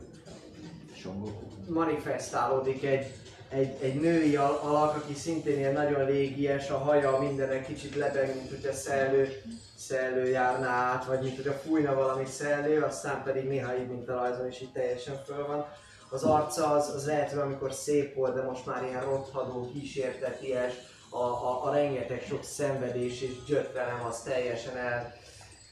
manifestálódik 1.68 2.84
egy, 2.84 3.12
egy, 3.50 3.78
egy 3.82 4.00
női 4.00 4.36
al- 4.36 4.64
alak, 4.64 4.96
aki 4.96 5.14
szintén 5.14 5.58
ilyen 5.58 5.74
nagyon 5.74 6.06
légies, 6.06 6.70
a 6.70 6.78
haja 6.78 7.18
mindenek 7.20 7.66
kicsit 7.66 7.96
lebeg, 7.96 8.36
mint 8.36 8.50
hogyha 8.50 8.74
szellő, 8.74 9.42
szellő 9.78 10.30
járná 10.30 10.68
át, 10.68 11.06
vagy 11.06 11.22
mint 11.22 11.36
hogyha 11.36 11.54
fújna 11.54 11.96
valami 11.96 12.26
szellő, 12.26 12.82
aztán 12.82 13.24
pedig 13.24 13.48
néha 13.48 13.78
így, 13.78 13.88
mint 13.88 14.10
a 14.10 14.14
rajzon 14.14 14.48
is 14.48 14.62
így 14.62 14.72
teljesen 14.72 15.24
föl 15.26 15.48
van. 15.48 15.66
Az 16.10 16.24
arca 16.24 16.72
az, 16.72 16.90
az 16.90 17.06
lehet, 17.06 17.30
hogy 17.30 17.40
amikor 17.40 17.74
szép 17.74 18.16
volt, 18.16 18.36
de 18.36 18.42
most 18.42 18.66
már 18.66 18.84
ilyen 18.84 19.04
rothadó, 19.04 19.72
kísérteties, 19.74 20.74
a, 21.10 21.24
a, 21.24 21.66
a 21.66 21.74
rengeteg 21.74 22.24
sok 22.28 22.44
szenvedés 22.44 23.22
és 23.22 23.44
gyötrelem 23.48 24.06
az 24.10 24.22
teljesen 24.22 24.78
el, 24.78 25.14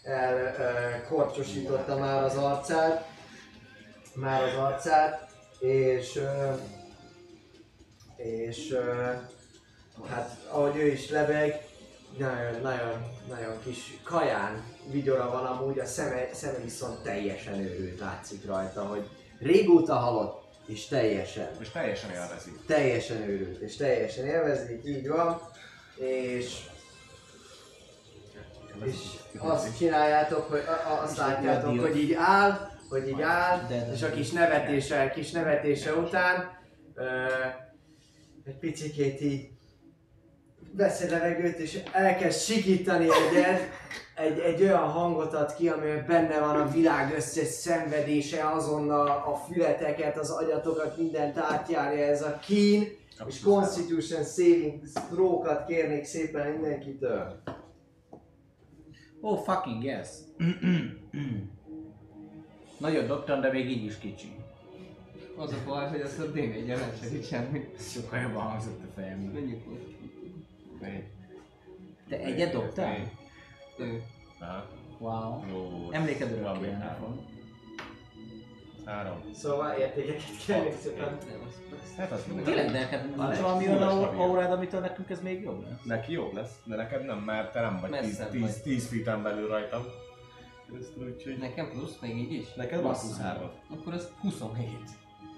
el 0.03 0.35
ö, 0.37 1.07
korcsosította 1.07 1.97
már 1.97 2.23
az 2.23 2.35
arcát, 2.35 3.09
már 4.15 4.43
az 4.43 4.55
arcát, 4.55 5.29
és, 5.59 6.21
és 8.15 8.77
hát 10.09 10.37
ahogy 10.49 10.75
ő 10.75 10.87
is 10.87 11.09
lebeg, 11.09 11.65
nagyon, 12.17 12.61
nagyon, 12.61 13.11
nagyon 13.27 13.59
kis 13.63 13.99
kaján 14.03 14.63
vigyora 14.91 15.29
van 15.29 15.45
amúgy, 15.45 15.79
a 15.79 15.85
szeme, 15.85 16.29
szeme 16.33 16.57
viszont 16.57 17.03
teljesen 17.03 17.59
őrült 17.59 17.99
látszik 17.99 18.45
rajta, 18.45 18.85
hogy 18.85 19.09
régóta 19.39 19.95
halott, 19.95 20.43
és 20.65 20.85
teljesen, 20.85 21.49
És 21.59 21.69
teljesen 21.69 22.11
élvezi. 22.11 22.51
teljesen 22.67 23.29
őrült, 23.29 23.59
és 23.59 23.75
teljesen 23.75 24.25
élvezik, 24.25 24.85
így 24.85 25.07
van, 25.07 25.41
és 25.95 26.69
és 28.85 28.95
azt 29.37 29.77
csináljátok, 29.77 30.49
hogy 30.49 30.59
a- 30.67 31.01
azt 31.03 31.17
látjátok, 31.17 31.79
hogy 31.79 31.97
így 31.97 32.13
áll, 32.13 32.69
hogy 32.89 33.07
így 33.07 33.21
áll, 33.21 33.59
és 33.93 34.03
a 34.03 34.09
kis 34.09 34.31
nevetése, 34.31 35.09
kis 35.09 35.31
nevetése 35.31 35.93
után 35.93 36.49
ö, 36.95 37.03
egy 38.45 38.57
picikét 38.59 39.21
így 39.21 39.49
vesz 40.73 41.01
egy 41.01 41.09
levegőt, 41.09 41.57
és 41.57 41.79
elkezd 41.91 42.39
sikítani 42.41 43.03
egyet, 43.05 43.61
egy, 44.15 44.39
egy 44.39 44.61
olyan 44.61 44.89
hangot 44.89 45.33
ad 45.33 45.55
ki, 45.55 45.69
amiben 45.69 46.05
benne 46.07 46.39
van 46.39 46.61
a 46.61 46.71
világ 46.71 47.13
összes 47.15 47.47
szenvedése, 47.47 48.49
azonnal 48.49 49.07
a 49.07 49.35
fületeket, 49.35 50.17
az 50.17 50.29
agyatokat, 50.29 50.97
mindent 50.97 51.37
átjárja 51.37 52.05
ez 52.05 52.21
a 52.21 52.39
kín, 52.39 52.87
és 53.27 53.41
Constitution 53.41 54.23
Saving 54.23 54.81
Throw-kat 55.09 55.65
kérnék 55.65 56.05
szépen 56.05 56.47
mindenkitől. 56.51 57.41
Oh, 59.21 59.43
fucking 59.43 59.83
yes. 59.83 60.09
Nagyon 62.77 63.07
dobtam, 63.07 63.41
de 63.41 63.51
még 63.51 63.69
így 63.69 63.83
is 63.83 63.97
kicsi. 63.97 64.35
Az 65.37 65.51
a 65.51 65.57
baj, 65.65 65.87
hogy 65.87 66.01
azt 66.01 66.19
a 66.19 66.25
d 66.25 66.33
4 66.33 66.65
nem 66.65 66.79
segít 67.01 67.27
semmi. 67.27 67.69
Sokkal 67.77 68.19
jobban 68.19 68.41
hangzott 68.41 68.83
a 68.83 68.91
fejemben. 68.95 69.33
Menjünk. 69.33 69.63
Négy. 70.81 71.03
Te 72.09 72.19
egyet 72.19 72.51
dobtál? 72.51 73.11
Ő. 73.77 74.03
Wow. 74.99 75.39
Még 75.41 75.93
ennek 75.93 76.19
három. 78.85 79.23
Szóval 79.33 79.71
értékeket 79.71 80.21
szépen. 80.81 81.17
Nem, 81.27 81.41
az 81.47 81.61
persze. 81.69 82.01
Hát 82.01 82.11
azt 82.11 82.27
mondom. 82.27 82.45
Tényleg, 82.45 82.71
de 82.71 82.79
neked 82.79 83.15
Van 83.15 83.27
nincs 83.27 83.39
valami 83.39 83.67
olyan 83.67 83.81
aurád, 84.15 84.51
amitől 84.51 84.79
nekünk 84.79 85.09
ez 85.09 85.21
még 85.21 85.41
jobb 85.41 85.63
lesz? 85.63 85.83
Neki 85.83 86.11
jobb 86.11 86.33
lesz, 86.33 86.51
de 86.63 86.75
neked 86.75 87.05
nem, 87.05 87.17
mert 87.17 87.51
te 87.51 87.61
nem 87.61 87.79
vagy 87.81 87.89
10, 87.89 88.01
Messzebb 88.01 88.31
10, 88.31 88.41
vagy. 88.41 88.61
10 88.61 88.87
feet 88.87 89.21
belül 89.21 89.47
rajtam. 89.47 89.81
Úgyhogy... 90.97 91.37
Nekem 91.37 91.69
plusz, 91.69 91.97
még 92.01 92.17
így 92.17 92.33
is? 92.33 92.53
Neked 92.53 92.81
van 92.81 92.95
plusz 92.99 93.19
3. 93.19 93.49
Akkor 93.69 93.93
az 93.93 94.11
27. 94.21 94.69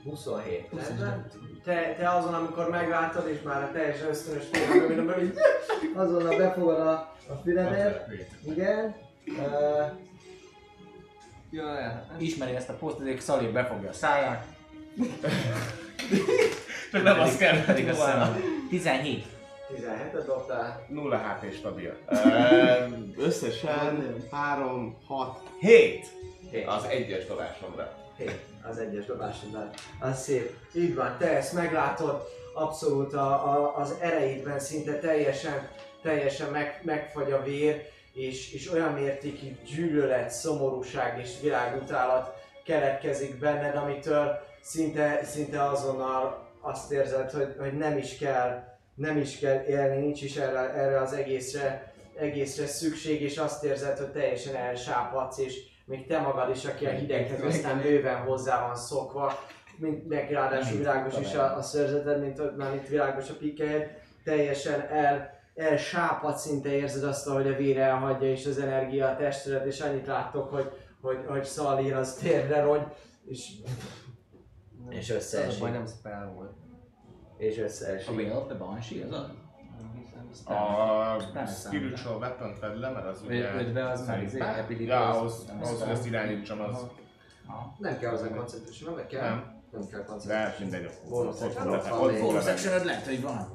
27. 0.03 0.67
27. 0.69 0.99
Rendben. 0.99 1.31
Te, 1.63 1.95
te 1.97 2.09
azon, 2.09 2.33
amikor 2.33 2.69
meglátod, 2.69 3.27
és 3.27 3.41
már 3.41 3.63
a 3.63 3.71
teljesen 3.71 4.07
ösztönös 4.07 4.43
félelmében, 4.51 5.13
hogy 5.13 5.33
azonnal 5.95 6.37
befogad 6.37 6.79
a, 6.79 6.91
a 7.29 7.33
füledet. 7.43 8.07
Igen. 8.45 8.95
Uh, 9.27 10.01
Ja. 11.53 12.05
Ismeri 12.17 12.55
ezt 12.55 12.69
a 12.69 12.73
posztodék, 12.73 13.21
Szali 13.21 13.47
befogja 13.47 13.89
a 13.89 13.93
száját. 13.93 14.45
Csak 16.91 17.03
nem 17.03 17.19
azt 17.19 17.37
kell, 17.37 17.65
pedig 17.65 17.89
a 17.89 17.93
szemem. 17.93 18.43
17. 18.69 19.25
17-et 19.75 20.23
dobtál. 20.25 20.85
0 20.89 21.17
HP 21.17 21.53
stabil. 21.53 21.97
Összesen 23.17 24.15
3, 24.31 24.97
6, 25.07 25.39
7 25.59 26.05
Hét. 26.51 26.67
az 26.67 26.83
egyes 26.83 27.25
dobásomra. 27.25 27.97
Hét. 28.17 28.39
Az 28.69 28.77
egyes 28.77 29.05
dobásodnál. 29.05 29.69
Az 29.99 30.21
szép. 30.21 30.57
Így 30.73 30.95
van, 30.95 31.15
te 31.19 31.37
ezt 31.37 31.53
meglátod, 31.53 32.23
abszolút 32.53 33.13
a, 33.13 33.31
a, 33.51 33.77
az 33.77 33.95
erejédben 33.99 34.59
szinte 34.59 34.99
teljesen, 34.99 35.69
teljesen 36.01 36.49
meg, 36.49 36.81
megfagy 36.83 37.31
a 37.31 37.43
vér, 37.43 37.91
és, 38.13 38.53
és 38.53 38.71
olyan 38.71 38.93
mértékű 38.93 39.55
gyűlölet, 39.65 40.29
szomorúság 40.29 41.19
és 41.19 41.29
világutálat 41.41 42.41
keletkezik 42.65 43.39
benned, 43.39 43.75
amitől 43.75 44.39
szinte, 44.61 45.23
szinte 45.23 45.63
azonnal 45.63 46.49
azt 46.61 46.91
érzed, 46.91 47.31
hogy, 47.31 47.55
hogy 47.59 47.77
nem 47.77 47.97
is 47.97 48.17
kell, 48.17 48.63
nem 48.95 49.17
is 49.17 49.39
kell 49.39 49.63
élni, 49.63 50.01
nincs 50.01 50.21
is 50.21 50.35
erre, 50.35 50.73
erre 50.73 51.01
az 51.01 51.13
egészre, 51.13 51.93
egészre 52.15 52.65
szükség, 52.65 53.21
és 53.21 53.37
azt 53.37 53.63
érzed, 53.63 53.97
hogy 53.97 54.11
teljesen 54.11 54.55
elsápadsz, 54.55 55.37
és 55.37 55.61
még 55.85 56.07
te 56.07 56.19
magad 56.19 56.49
is, 56.55 56.65
aki 56.65 56.85
a 56.85 56.89
hideghez 56.89 57.41
aztán 57.41 57.81
bőven 57.81 58.17
hozzá 58.17 58.65
van 58.65 58.75
szokva, 58.75 59.39
mindenki 59.77 60.33
ráadásul 60.33 60.77
világos 60.77 61.19
is 61.19 61.33
a, 61.33 61.57
a 61.57 61.61
szörzeted, 61.61 62.21
mint 62.21 62.57
már 62.57 62.75
itt 62.75 62.87
világos 62.87 63.29
a 63.29 63.33
pikkelyed, 63.39 64.01
teljesen 64.23 64.87
el, 64.89 65.41
elsápad 65.55 66.37
szinte 66.37 66.69
érzed 66.69 67.03
azt, 67.03 67.27
hogy 67.27 67.47
a 67.47 67.55
vér 67.55 67.77
elhagyja 67.79 68.27
és 68.31 68.45
az 68.45 68.59
energia 68.59 69.07
a 69.07 69.15
testedet, 69.15 69.65
és 69.65 69.79
annyit 69.81 70.07
láttok, 70.07 70.49
hogy, 70.49 70.71
hogy, 71.01 71.17
hogy 71.27 71.43
Szalír 71.43 71.93
az 71.93 72.13
térre 72.13 72.61
rogy, 72.61 72.81
és, 73.25 73.51
és 74.89 75.09
Az 75.09 75.15
a 75.15 75.17
összeesik. 75.19 75.59
baj, 75.61 75.71
nem 75.71 75.85
spell 75.87 76.31
volt. 76.35 76.51
És 77.37 77.57
A 77.57 77.61
összeesik. 77.61 78.15
Veil 78.15 78.35
of 78.37 78.45
the 78.45 78.55
Banshee, 78.55 79.05
az 79.05 79.11
az? 79.11 79.29
A 80.45 81.31
Nem 81.33 81.45
spiritual 81.47 82.17
weapon 82.17 82.53
vedd 82.61 82.79
le, 82.79 82.89
mert 82.89 83.05
az 83.05 83.21
ugye... 83.25 83.53
ötve 83.53 83.89
az 83.89 84.07
már 84.07 84.23
izé, 84.23 84.37
Szerintem- 84.37 84.63
ability 84.65 84.85
Ja, 84.85 85.09
az- 85.09 85.15
ahhoz, 85.17 85.45
nem 85.47 85.61
ahhoz 85.63 85.81
hogy 85.81 85.89
ezt 85.91 86.05
irányítsam, 86.05 86.59
az... 86.61 86.75
Nem 87.77 87.99
kell 87.99 88.09
hozzá 88.09 88.27
koncentráció, 88.27 88.95
nem 88.95 89.05
kell? 89.07 89.29
Nem. 89.29 89.61
Nem 89.71 89.87
kell 89.87 89.99
De 89.99 90.05
koncentráció. 90.05 90.65
mindegy, 90.65 90.89
Bonus 91.09 91.41
ott 91.41 91.53
fog 91.53 91.65
lehet, 92.85 93.05
hogy 93.05 93.21
van. 93.21 93.51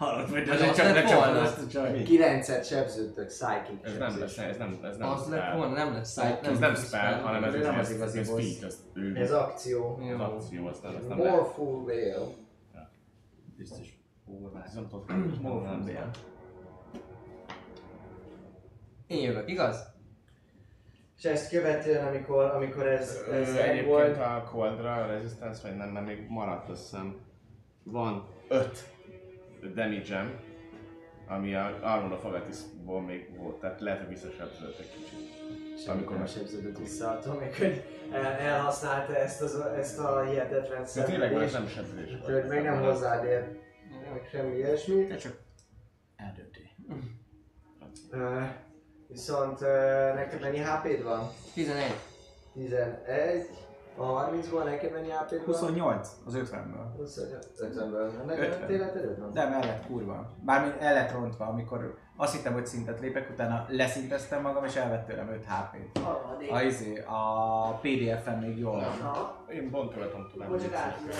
Hallod, 0.00 0.28
hogy 0.28 0.42
de 0.42 0.52
Az 0.52 0.76
csak, 0.76 1.68
csaj. 1.68 2.02
9-et 2.06 2.66
sebződtök, 2.66 3.26
psychic 3.26 3.84
Ez 3.84 3.96
nem 3.98 4.18
lesz, 4.18 4.38
ez 4.38 4.56
nem, 4.56 4.78
ez 4.82 4.96
nem 4.96 5.08
Az 5.08 5.28
lett 5.28 5.54
volna, 5.54 5.74
nem 5.74 5.92
lett 5.92 6.02
Psychic. 6.02 6.46
Ez 6.46 6.58
nem 6.58 6.74
spell, 6.74 7.20
hanem 7.20 7.44
ez, 7.44 7.54
Ez 7.54 7.60
ez, 7.60 7.66
nem 7.66 7.78
az 7.78 7.90
ez, 7.90 7.90
ez, 7.90 7.96
igazi 7.96 8.18
ez 8.18 8.30
boss. 8.30 8.62
ez 8.62 8.78
ő. 8.94 9.16
Ez 9.16 9.32
akció. 9.32 9.98
Akció, 10.18 10.66
azt 10.66 10.82
nem, 10.82 10.92
lehet. 10.92 11.16
Morphle 11.16 11.84
Veil. 11.84 12.34
Biztos. 13.56 14.00
Ez 14.64 14.74
nem 14.74 14.88
tudok, 14.88 15.06
nem 15.08 15.38
nem 15.42 15.82
nem. 15.84 16.10
Én 19.06 19.22
jövök, 19.22 19.50
igaz? 19.50 19.86
És 21.18 21.24
ezt 21.24 21.50
követően, 21.50 22.06
amikor, 22.06 22.44
amikor 22.44 22.86
ez, 22.86 23.18
ez 23.32 23.54
Ö, 23.54 23.84
volt, 23.84 24.18
a 24.18 24.48
Coldra 24.50 24.94
a 24.94 25.06
Resistance, 25.06 25.68
vagy 25.68 25.76
nem, 25.76 25.88
mert 25.88 26.06
még 26.06 26.26
maradt 26.28 26.68
azt 26.68 26.82
hiszem. 26.82 27.16
Van 27.82 28.28
5 28.48 28.98
damage 29.66 30.38
ami 31.28 31.54
a 31.54 31.78
Armor 31.82 32.12
of 32.12 32.24
Agatisból 32.24 33.00
még 33.02 33.36
volt, 33.36 33.60
tehát 33.60 33.80
lehet, 33.80 33.98
hogy 33.98 34.08
visszasebződött 34.08 34.78
egy 34.78 34.90
kicsit. 34.94 35.18
amikor 35.88 35.88
amikor 35.88 36.10
nem 36.10 36.18
meg- 36.20 36.28
sebződött 36.28 36.78
vissza 36.78 37.10
attól, 37.10 37.34
még 37.34 37.54
hogy 37.54 37.82
el, 38.12 38.24
elhasználta 38.24 39.16
ezt, 39.16 39.42
az, 39.42 39.60
ezt 39.60 39.98
a 39.98 40.24
hihetetlen 40.24 40.84
De 40.94 41.02
tényleg 41.02 41.32
ez 41.32 41.50
szenvedést. 41.50 41.52
nem 41.52 41.66
sebzés 41.66 42.10
volt. 42.10 42.22
Úgyhogy 42.36 42.48
még 42.50 42.62
nem 42.62 42.82
hozzád 42.82 43.24
ér, 43.24 43.58
meg 44.12 44.28
semmi 44.30 44.56
ilyesmi. 44.56 45.06
Te 45.06 45.16
csak 45.16 45.36
eldönti. 46.16 46.70
Ö, 48.10 48.40
viszont 49.08 49.60
ö, 49.60 49.66
neked 50.14 50.40
mennyi 50.40 50.58
HP-d 50.58 51.02
van? 51.02 51.28
11. 51.54 51.84
11. 52.52 53.46
A 53.96 54.30
30-ból 54.30 54.64
neked 54.64 54.92
mennyi 54.92 55.10
AP 55.10 55.26
-t 55.28 55.30
van? 55.30 55.44
28 55.44 56.08
az 56.26 56.34
50-ből. 56.36 56.96
25 56.96 57.46
50-ből. 57.60 58.24
Neked 58.26 58.52
50. 58.52 58.70
életed 58.70 59.18
van? 59.18 59.32
De 59.32 59.40
el 59.40 59.60
lett 59.60 59.86
kurva. 59.86 60.36
Bármi 60.44 60.70
el 60.80 60.94
lett 60.94 61.12
rontva, 61.12 61.44
amikor 61.46 61.94
azt 62.16 62.34
hittem, 62.36 62.52
hogy 62.52 62.66
szintet 62.66 63.00
lépek, 63.00 63.30
utána 63.30 63.66
leszinteztem 63.68 64.40
magam, 64.42 64.64
és 64.64 64.76
elvett 64.76 65.06
tőlem 65.06 65.28
5 65.28 65.44
HP-t. 65.44 65.98
Harmadik. 65.98 66.50
A, 66.52 66.62
izé, 66.62 67.02
a 67.06 67.78
PDF-en 67.82 68.38
még 68.38 68.58
jól 68.58 68.72
van. 69.02 69.36
Én 69.54 69.70
pont 69.70 69.92
követem 69.92 70.28
tovább. 70.32 70.48
Bocs, 70.48 70.62
csak 70.62 70.74
átmondom. 70.74 71.14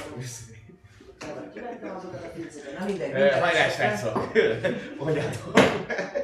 Kivettem 1.55 1.97
azokat 1.97 2.25
a 2.25 2.29
pinceket. 2.35 2.79
Na 2.79 2.85
mindegy, 2.85 3.13
Hajrá, 3.13 3.49
esetre- 3.49 3.99
srácok! 3.99 4.33
Mondjátok. 5.05 5.53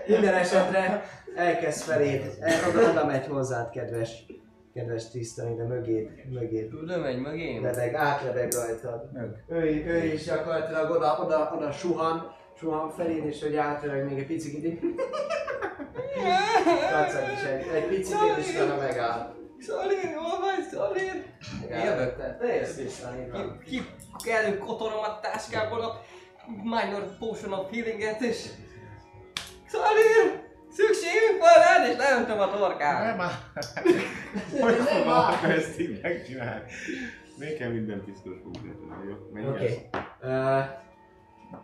Minden 0.06 0.34
esetre 0.34 1.04
elkezd 1.36 1.90
el, 1.90 2.68
oda, 2.68 2.90
oda 2.90 3.04
megy 3.04 3.26
hozzád, 3.26 3.70
kedves, 3.70 4.26
kedves 4.76 5.10
tisztani, 5.10 5.54
de 5.54 5.64
mögéd, 5.64 6.08
mögéd. 6.30 6.74
Oda 6.74 6.98
megy 6.98 7.18
mögém. 7.18 7.62
Lebeg, 7.62 7.94
átlebeg 7.94 8.52
rajtad. 8.52 9.12
Mög. 9.12 9.44
Ő, 9.48 9.84
ő 9.86 10.04
is 10.04 10.24
gyakorlatilag 10.24 10.90
oda, 10.90 11.18
oda, 11.24 11.52
oda 11.56 11.72
suhan, 11.72 12.34
suhan 12.58 12.90
feléd, 12.90 13.24
és 13.24 13.42
hogy 13.42 13.56
átlebeg 13.56 14.04
még 14.04 14.18
egy 14.18 14.26
picit 14.26 14.64
így. 14.64 14.78
Kacag 16.90 17.32
is 17.32 17.42
egy, 17.42 17.66
egy 17.74 17.86
picit, 17.86 18.16
és 18.38 18.54
utána 18.54 18.76
megáll. 18.76 19.34
Szalér, 19.58 20.14
hol 20.14 20.40
vagy, 20.40 20.64
Szalér? 20.70 21.24
Megáll. 21.60 21.84
Jövök. 21.84 22.16
Te, 22.16 22.36
te 22.40 22.54
jössz 22.54 22.76
vissza, 22.76 23.14
így 23.20 23.30
van. 23.30 23.58
Ki, 23.64 23.80
ki 24.24 24.30
előkotorom 24.30 24.98
a 24.98 25.20
táskából 25.20 25.80
a 25.80 26.00
Minor 26.62 27.16
Potion 27.18 27.52
of 27.52 27.70
Healing-et, 27.70 28.20
és... 28.20 28.48
Szalér! 29.66 30.45
Szükségünk 30.76 31.38
van 31.40 31.62
rád, 31.64 31.90
és 31.90 31.96
leöntöm 31.96 32.38
a 32.38 32.50
torkát. 32.50 33.04
Nem 33.04 33.16
már. 33.22 33.32
Hogy 34.60 34.74
fogom 34.74 35.08
akkor 35.08 35.50
ezt 35.50 35.80
így 35.80 36.00
megcsinálni? 36.02 36.64
Még 37.38 37.58
kell 37.58 37.70
minden 37.70 38.04
piszkos 38.04 38.34
fogni. 38.42 38.72
Jó, 39.34 39.48
Oké. 39.48 39.88
okay. 39.92 40.64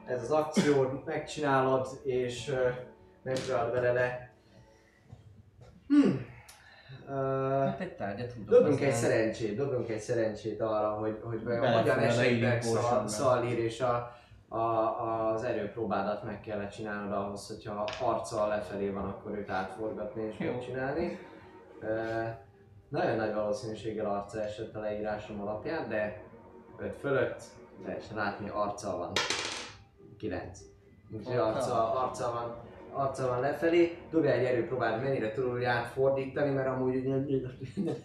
Ez 0.07 0.23
az 0.23 0.31
akciót 0.31 1.05
megcsinálod, 1.05 2.00
és 2.05 2.49
uh, 2.49 2.57
megpróbálod 3.23 3.73
vele 3.73 3.92
le. 3.92 4.31
Hmm. 5.89 6.26
Ö, 7.08 7.12
Hát 7.66 7.81
egy 7.81 7.92
tárgyat 7.94 8.32
tudok 8.32 8.49
Dobjunk 8.49 8.81
egy 8.81 8.94
szerencsét, 8.94 9.57
dobjunk 9.57 9.89
egy 9.89 10.00
szerencsét 10.00 10.60
arra, 10.60 10.91
hogy, 10.91 11.20
hogy 11.23 11.44
vajon 11.44 11.73
hogyan 11.73 11.99
a 11.99 12.02
esett 12.02 12.20
healing 12.20 12.42
meg 12.42 12.62
Szal- 12.62 12.81
potionbe. 12.81 13.08
Szallír 13.08 13.58
és 13.58 13.81
a, 13.81 14.16
a, 14.53 15.33
az 15.33 15.45
erőpróbádat 15.45 16.25
meg 16.25 16.41
kellett 16.41 16.71
csinálnod 16.71 17.13
ahhoz, 17.13 17.47
hogyha 17.47 17.89
arccal 18.03 18.49
lefelé 18.49 18.89
van, 18.89 19.05
akkor 19.05 19.39
őt 19.39 19.51
átforgatni 19.51 20.23
és 20.23 20.39
Jó. 20.39 20.51
megcsinálni. 20.51 21.19
Ö, 21.81 22.23
nagyon 22.89 23.17
nagy 23.17 23.35
valószínűséggel 23.35 24.07
arca 24.07 24.41
esett 24.41 24.75
a 24.75 24.81
leírásom 24.81 25.41
alapján, 25.41 25.89
de 25.89 26.23
5 26.79 26.97
fölött 26.97 27.43
lehessen 27.85 28.17
látni, 28.17 28.49
arccal 28.49 28.99
van 28.99 29.13
9. 30.19 30.61
Úgyhogy 31.11 31.37
arccal, 31.37 31.97
arccal 31.97 32.33
van 32.33 32.71
arccal 32.93 33.29
van 33.29 33.41
lefelé, 33.41 33.99
dobjál 34.11 34.39
egy 34.39 34.45
erőpróbát, 34.45 35.03
mennyire 35.03 35.33
tudod 35.33 35.65
átfordítani, 35.65 36.51
mert 36.51 36.69
amúgy 36.69 36.97
ugye, 36.97 37.17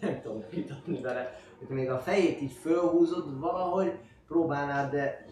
nem 0.00 0.20
tudom 0.22 0.44
kitatni 0.50 1.00
vele, 1.00 1.40
még 1.68 1.90
a 1.90 1.98
fejét 1.98 2.40
így 2.40 2.52
fölhúzod 2.52 3.40
valahogy, 3.40 3.98
próbálnád, 4.28 4.90
de 4.90 5.26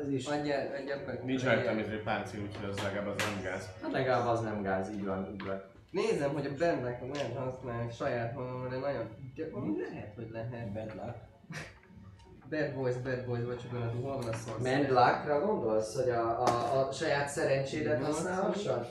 ez 0.00 0.12
is, 0.12 0.26
Adjál, 0.26 0.66
adjál 0.80 1.02
meg. 1.06 1.24
Nincs 1.24 1.44
rajtam 1.44 1.78
izé 1.78 1.96
páncél, 1.96 2.40
úgyhogy 2.40 2.68
az 2.68 2.82
legalább 2.82 3.06
az 3.06 3.16
nem 3.16 3.42
gáz. 3.42 3.70
hát 3.82 3.92
legalább 3.92 4.26
az 4.26 4.40
nem 4.40 4.62
gáz, 4.62 4.90
így 4.90 5.04
van, 5.04 5.28
így 5.32 5.44
van. 5.44 5.62
Nézem, 5.90 6.32
hogy 6.32 6.46
a 6.46 6.50
Bendnek 6.58 7.14
lehet 7.14 7.36
használni 7.36 7.92
saját 7.92 8.34
magam, 8.34 8.68
de 8.68 8.76
nagyon... 8.76 9.08
De, 9.34 9.44
lehet, 9.90 10.14
hogy 10.14 10.30
lehet. 10.30 10.72
Bad 10.72 10.94
luck. 10.94 11.16
Bad 12.50 12.74
boys, 12.74 12.96
bad 12.96 13.24
boys, 13.26 13.44
vagy 13.44 13.58
csak 13.58 13.72
olyan, 13.72 14.02
hol 14.02 14.16
van 14.16 14.28
a 14.28 14.32
szó? 14.32 14.52
Mendlákra 14.62 15.46
gondolsz, 15.46 15.94
hogy 15.94 16.10
a, 16.10 16.42
a, 16.42 16.78
a 16.78 16.92
saját 16.92 17.28
szerencsédet 17.28 18.04
használhassad? 18.04 18.88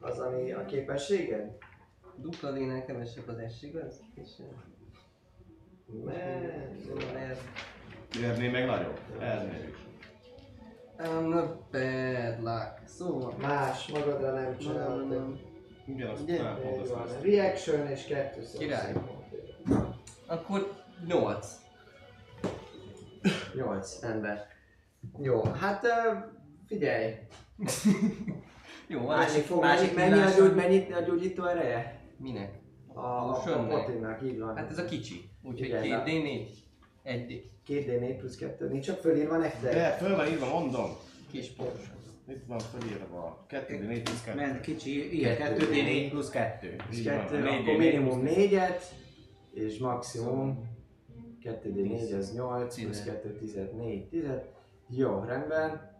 Az, 0.00 0.18
ami 0.18 0.52
a 0.52 0.64
képességed? 0.64 1.56
Dupla 2.16 2.50
D-nél 2.50 2.84
kevesebb 2.84 3.28
az 3.28 3.58
S, 3.58 3.62
igaz? 3.62 4.00
Ez... 4.16 4.36
Érné 8.22 8.48
meg 8.48 8.66
nagyobb. 8.66 8.98
Ernél 9.20 9.68
is. 9.68 9.81
I'm 10.98 11.32
a 11.32 11.58
bad 11.70 12.42
luck. 12.42 12.80
Szóval... 12.84 13.34
Más, 13.40 13.86
magadra 13.88 14.32
nem. 14.32 14.56
Ugyanazt 15.86 16.22
Ugye? 16.22 16.42
nem 16.42 16.54
pont 16.62 16.74
Így 16.74 16.80
azt 16.80 16.90
van. 16.90 16.98
mondom. 16.98 17.22
Reaction 17.22 17.86
és 17.86 18.04
kettő 18.04 18.44
szó. 18.44 18.58
Király. 18.58 18.92
Akkor 20.26 20.72
8. 21.06 21.46
8 23.54 24.02
ember. 24.02 24.46
Jó, 25.18 25.42
hát 25.42 25.84
ö, 25.84 25.88
figyelj. 26.66 27.14
Jó, 28.86 29.06
Másik 29.06 29.44
fog, 29.44 29.60
másik 29.60 29.94
mennyi, 29.94 30.20
a, 30.20 30.30
gyógy, 30.36 30.54
mennyi 30.54 30.92
a 30.92 31.00
gyógyító 31.00 31.44
ereje? 31.44 32.00
Minek? 32.16 32.60
A, 32.94 33.00
a, 33.00 33.30
a 33.30 33.66
potinnak, 33.66 34.22
így 34.22 34.38
van. 34.38 34.56
Hát 34.56 34.70
ez 34.70 34.78
a 34.78 34.84
kicsi. 34.84 35.30
Úgyhogy 35.42 35.66
Igen, 35.68 35.82
2 35.82 35.88
de- 35.88 36.10
D4. 36.10 36.46
1 37.02 37.26
D. 37.26 37.50
2D4 37.68 38.16
plusz 38.18 38.36
2, 38.36 38.68
nincs 38.68 38.84
csak 38.84 38.98
fölírva 38.98 39.36
nektek? 39.36 39.72
De 39.72 39.90
föl 39.90 40.16
van 40.16 40.26
írva, 40.26 40.58
mondom. 40.58 40.90
Kis 41.30 41.48
potion. 41.48 42.00
Itt 42.28 42.44
van 42.46 42.58
fölírva. 42.58 43.44
2 43.48 43.76
d 43.76 43.86
4 43.86 44.02
plusz 44.02 44.22
2. 44.22 44.38
Ment 44.38 44.60
kicsi, 44.60 45.16
igen, 45.16 45.36
Kettő. 45.36 45.66
2D4 45.66 46.08
plusz 46.10 46.30
2. 46.30 46.76
Plusz 46.76 46.98
így 46.98 47.04
van, 47.04 47.18
2, 47.18 47.38
négy 47.38 47.60
akkor 47.60 47.74
D4 47.74 47.78
minimum 47.78 48.20
plusz 48.20 48.34
4-et, 48.36 48.82
és 49.54 49.78
maximum 49.78 50.70
2D4 51.44 52.18
az 52.18 52.34
8, 52.34 52.82
plusz 52.82 53.02
Tíz. 53.02 53.04
2, 53.04 53.36
10, 53.38 53.58
4, 53.76 54.08
10. 54.08 54.24
Jó, 54.88 55.24
rendben. 55.26 55.90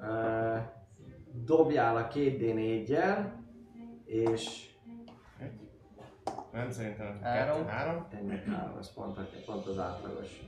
Uh, 0.00 0.62
dobjál 1.44 1.96
a 1.96 2.08
2D4-jel, 2.08 3.32
és 4.04 4.67
Nem 6.52 6.70
szerintem. 6.70 7.18
Három. 7.22 7.66
2, 7.66 7.68
3. 7.68 8.06
ennek 8.10 8.44
három, 8.44 8.76
az 8.78 8.92
pont, 8.94 9.18
pont 9.46 9.66
az 9.66 9.78
átlagos. 9.78 10.40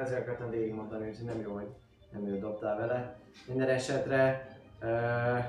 Ezzel 0.00 0.20
akartam 0.20 0.50
végigmondani, 0.50 1.04
hogy 1.04 1.24
nem 1.24 1.40
jó, 1.40 1.52
hogy 1.52 1.68
nem 2.12 2.26
jó 2.26 2.38
dobtál 2.38 2.76
vele. 2.76 3.16
Minden 3.46 3.68
esetre 3.68 4.48
uh, 4.82 5.44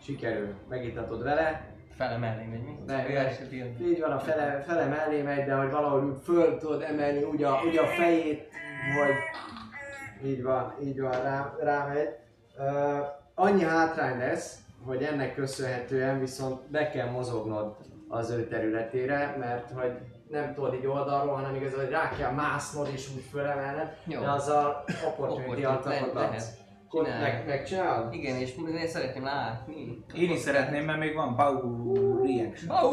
sikerül, 0.00 0.54
megitatod 0.68 1.22
vele, 1.22 1.74
Fele 1.96 2.16
mellé 2.16 2.44
megy 2.44 2.62
mi? 2.62 2.78
Ne, 2.86 3.08
Ő 3.08 3.12
ne. 3.12 3.18
első 3.18 3.48
ilyen. 3.50 3.76
így 3.80 4.00
van, 4.00 4.12
a 4.12 4.18
fele, 4.18 4.62
fele 4.66 4.86
mellé 4.86 5.22
megy, 5.22 5.44
de 5.44 5.54
hogy 5.54 5.70
valahogy 5.70 6.16
föl 6.22 6.58
tudod 6.58 6.82
emelni 6.82 7.22
úgy 7.22 7.42
a, 7.42 7.60
úgy 7.66 7.76
a 7.76 7.86
fejét, 7.86 8.48
hogy 8.98 9.14
így 10.30 10.42
van, 10.42 10.74
így 10.82 11.00
van, 11.00 11.22
rá, 11.22 11.54
rámegy. 11.60 12.08
Uh, 12.58 13.06
annyi 13.34 13.62
hátrány 13.62 14.18
lesz, 14.18 14.58
hogy 14.84 15.02
ennek 15.02 15.34
köszönhetően 15.34 16.20
viszont 16.20 16.70
be 16.70 16.90
kell 16.90 17.10
mozognod 17.10 17.76
az 18.08 18.30
ő 18.30 18.48
területére, 18.48 19.36
mert 19.38 19.70
hogy 19.70 19.92
nem 20.28 20.54
tudod 20.54 20.74
így 20.74 20.86
oldalról, 20.86 21.34
hanem 21.34 21.54
igazából 21.54 21.84
hogy 21.84 21.92
rá 21.92 22.10
kell 22.10 22.32
másznod 22.32 22.88
és 22.92 23.08
úgy 23.16 23.22
fölemelned, 23.30 23.96
Jó. 24.04 24.20
de 24.20 24.30
azzal 24.30 24.84
opportunity 25.06 25.64
Csinálj. 27.04 27.20
meg, 27.20 27.46
megcsinálod? 27.46 28.12
Igen, 28.12 28.36
és 28.36 28.54
én 28.78 28.86
szeretném 28.86 29.24
látni. 29.24 30.04
Én 30.14 30.30
is 30.30 30.38
szeretném, 30.38 30.84
mert 30.84 30.98
még 30.98 31.14
van 31.14 31.36
Bow 31.36 32.22
Reaction. 32.22 32.76
Au! 32.76 32.90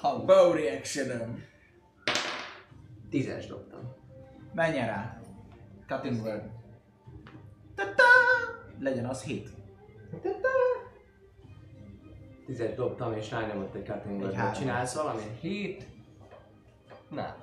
Au! 0.00 0.24
Bow 0.24 0.52
reaction 0.52 1.42
Tízes 3.10 3.46
dobtam. 3.46 3.80
Menjen 4.54 4.86
rá. 4.86 5.20
Cutting 5.86 6.22
word. 6.22 6.42
Ta-ta! 7.74 8.02
Legyen 8.78 9.04
az 9.06 9.22
hit. 9.22 9.48
Tízet 12.46 12.74
dobtam 12.74 13.12
és 13.12 13.30
rányomott 13.30 13.74
egy 13.74 13.84
cutting 13.84 14.20
word 14.20 14.34
három. 14.34 14.52
Csinálsz 14.52 14.94
valamit? 14.94 15.38
Hét. 15.40 15.86
Na, 17.08 17.36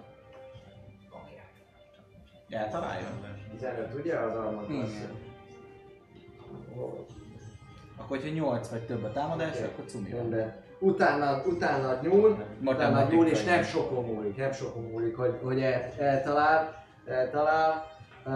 Eltalálja? 2.49 3.07
15 3.51 3.93
ugye 3.93 4.15
az 4.15 4.35
armat? 4.35 4.69
Igen. 4.69 4.87
Akkor, 7.97 8.17
hogyha 8.17 8.33
8 8.33 8.69
vagy 8.69 8.85
több 8.85 9.03
a 9.03 9.11
támadás, 9.11 9.59
akkor 9.61 9.85
cumi 9.85 10.09
van. 10.09 10.19
Rendben. 10.19 10.55
Utána, 10.79 11.43
utána 11.45 11.99
nyúl, 12.01 12.45
utána 12.63 13.07
nyúl 13.09 13.27
és 13.27 13.43
nem 13.43 13.63
sokon 13.63 14.05
múlik, 14.05 14.35
nem 14.37 14.51
sokon 14.51 14.83
múlik, 14.83 15.15
hogy, 15.15 15.39
hogy 15.43 15.61
el, 15.61 15.93
eltalál, 15.97 16.85
eltalál. 17.05 17.85
Uh, 18.25 18.33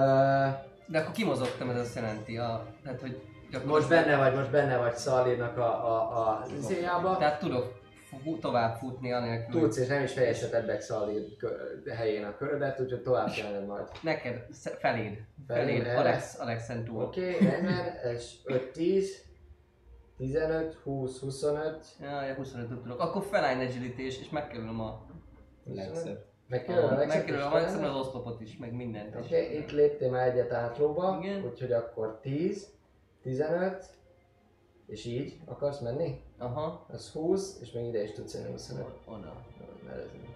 de 0.87 0.99
akkor 0.99 1.11
kimozogtam, 1.11 1.69
ez 1.69 1.77
azt 1.77 1.95
jelenti, 1.95 2.37
a, 2.37 2.65
tehát 2.83 3.01
hogy 3.01 3.21
most 3.65 3.89
benne 3.89 4.17
vagy, 4.17 4.35
most 4.35 4.51
benne 4.51 4.77
vagy 4.77 4.95
Szalírnak 4.95 5.57
a, 5.57 5.85
a, 5.85 6.19
a 6.19 6.45
zéjába. 6.59 7.17
Tehát 7.17 7.39
tudok 7.39 7.81
tovább 8.39 8.75
futni 8.77 9.11
anélkül, 9.11 9.61
Tudsz 9.61 9.77
és 9.77 9.87
nem 9.87 10.03
is 10.03 10.13
fejeseted 10.13 10.65
meg 10.65 10.81
Szalír 10.81 11.37
kö- 11.37 11.89
helyén 11.89 12.23
a 12.23 12.37
körödet, 12.37 12.79
úgyhogy 12.79 13.01
tovább 13.01 13.29
kellene 13.29 13.65
majd. 13.65 13.87
Neked, 14.01 14.45
feléd. 14.79 15.17
Feléd, 15.47 15.83
Feléd? 15.83 15.97
Alex, 15.97 16.39
Alexen 16.39 16.83
túl. 16.83 17.03
Oké, 17.03 17.35
okay, 17.35 17.47
rendben, 17.47 17.95
ez 18.03 18.31
5-10, 18.45 19.05
15, 20.17 20.73
20, 20.83 21.19
25, 21.19 21.85
Ja, 21.99 22.23
ja, 22.23 22.33
25 22.33 22.81
tudok. 22.81 22.99
Akkor 22.99 23.23
felállj 23.23 23.65
agility 23.65 23.99
és, 24.01 24.19
és 24.19 24.29
megkerülöm 24.29 24.79
a... 24.79 25.05
Legszebb. 25.65 26.25
Megkerül 26.47 26.81
a 26.81 26.91
Alexet 26.91 27.07
Megkerül 27.07 27.39
is 27.39 27.45
a 27.45 27.49
maximum 27.49 27.81
talán? 27.81 27.95
az 27.95 28.07
oszlopot 28.07 28.41
is, 28.41 28.57
meg 28.57 28.73
mindent. 28.73 29.15
Oké, 29.15 29.25
okay, 29.25 29.57
itt 29.57 29.71
léptél 29.71 30.09
már 30.09 30.27
egyet 30.27 30.51
átróba, 30.51 31.19
Igen. 31.21 31.43
úgyhogy 31.43 31.71
akkor 31.71 32.19
10, 32.21 32.73
15, 33.23 33.85
és 34.85 35.05
így 35.05 35.39
akarsz 35.45 35.79
menni? 35.79 36.21
Aha. 36.37 36.85
Az 36.89 37.11
20, 37.11 37.59
és 37.61 37.71
még 37.71 37.87
ide 37.87 38.03
is 38.03 38.11
tudsz 38.11 38.33
jönni 38.33 38.51
25. 38.51 38.85
Oda. 39.05 39.43
Mert 39.85 39.97
ez 39.97 40.09
nem. 40.11 40.31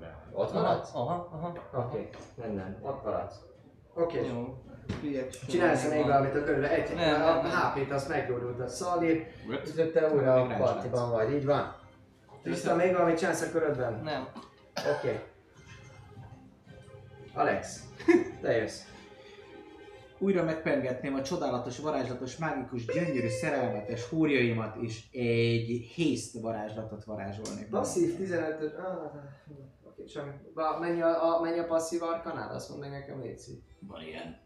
De. 0.00 0.24
Ott 0.32 0.52
maradsz? 0.52 0.94
Aha, 0.94 1.28
aha. 1.32 1.58
Oké, 1.72 2.08
nem, 2.36 2.76
ott 2.82 3.04
maradsz. 3.04 3.36
Oké. 3.94 4.26
Jó. 4.26 4.58
csinálsz 5.48 5.90
még 5.90 6.02
valamit 6.02 6.34
a 6.34 6.44
körülre, 6.44 6.70
egy 6.70 6.94
Nem, 6.94 7.22
a. 7.22 7.42
HP-t 7.42 7.90
azt 7.90 8.08
meggyógyultad 8.08 8.68
Szalír, 8.68 9.26
Öt. 9.48 9.68
ütötte 9.68 10.14
újra 10.14 10.42
a 10.42 10.56
partiban 10.56 11.10
vagy, 11.10 11.32
így 11.32 11.44
van. 11.44 11.76
Tiszta 12.42 12.74
még 12.74 12.92
valamit 12.92 13.18
csinálsz 13.18 13.42
a 13.42 13.50
körödben? 13.50 14.02
Nem. 14.02 14.28
Oké. 14.96 15.08
Okay. 15.08 15.20
Alex, 17.34 17.88
te 18.40 18.56
jössz. 18.56 18.93
Újra 20.24 20.44
megpergetném 20.44 21.14
a 21.14 21.22
csodálatos, 21.22 21.78
varázslatos, 21.78 22.36
mágikus, 22.36 22.84
gyönyörű, 22.86 23.28
szerelmetes 23.28 24.04
húrjaimat, 24.04 24.76
és 24.76 25.10
egy 25.12 25.92
haste 25.96 26.40
varázslatot 26.40 27.04
varázsolnék. 27.04 27.68
Passzív 27.68 28.16
15-ös... 28.20 28.76
Ah, 28.78 29.12
oké, 29.86 30.06
semmi. 30.06 30.30
Va, 30.54 30.78
Mennyi 30.80 31.00
a, 31.02 31.36
a, 31.36 31.40
mennyi 31.40 31.58
a 31.58 31.64
passzív 31.64 32.02
arkanál? 32.02 32.54
Azt 32.54 32.68
mondd 32.68 32.80
meg 32.80 32.90
nekem, 32.90 33.20
Léci. 33.20 33.62
Van 33.78 34.02
ilyen. 34.02 34.40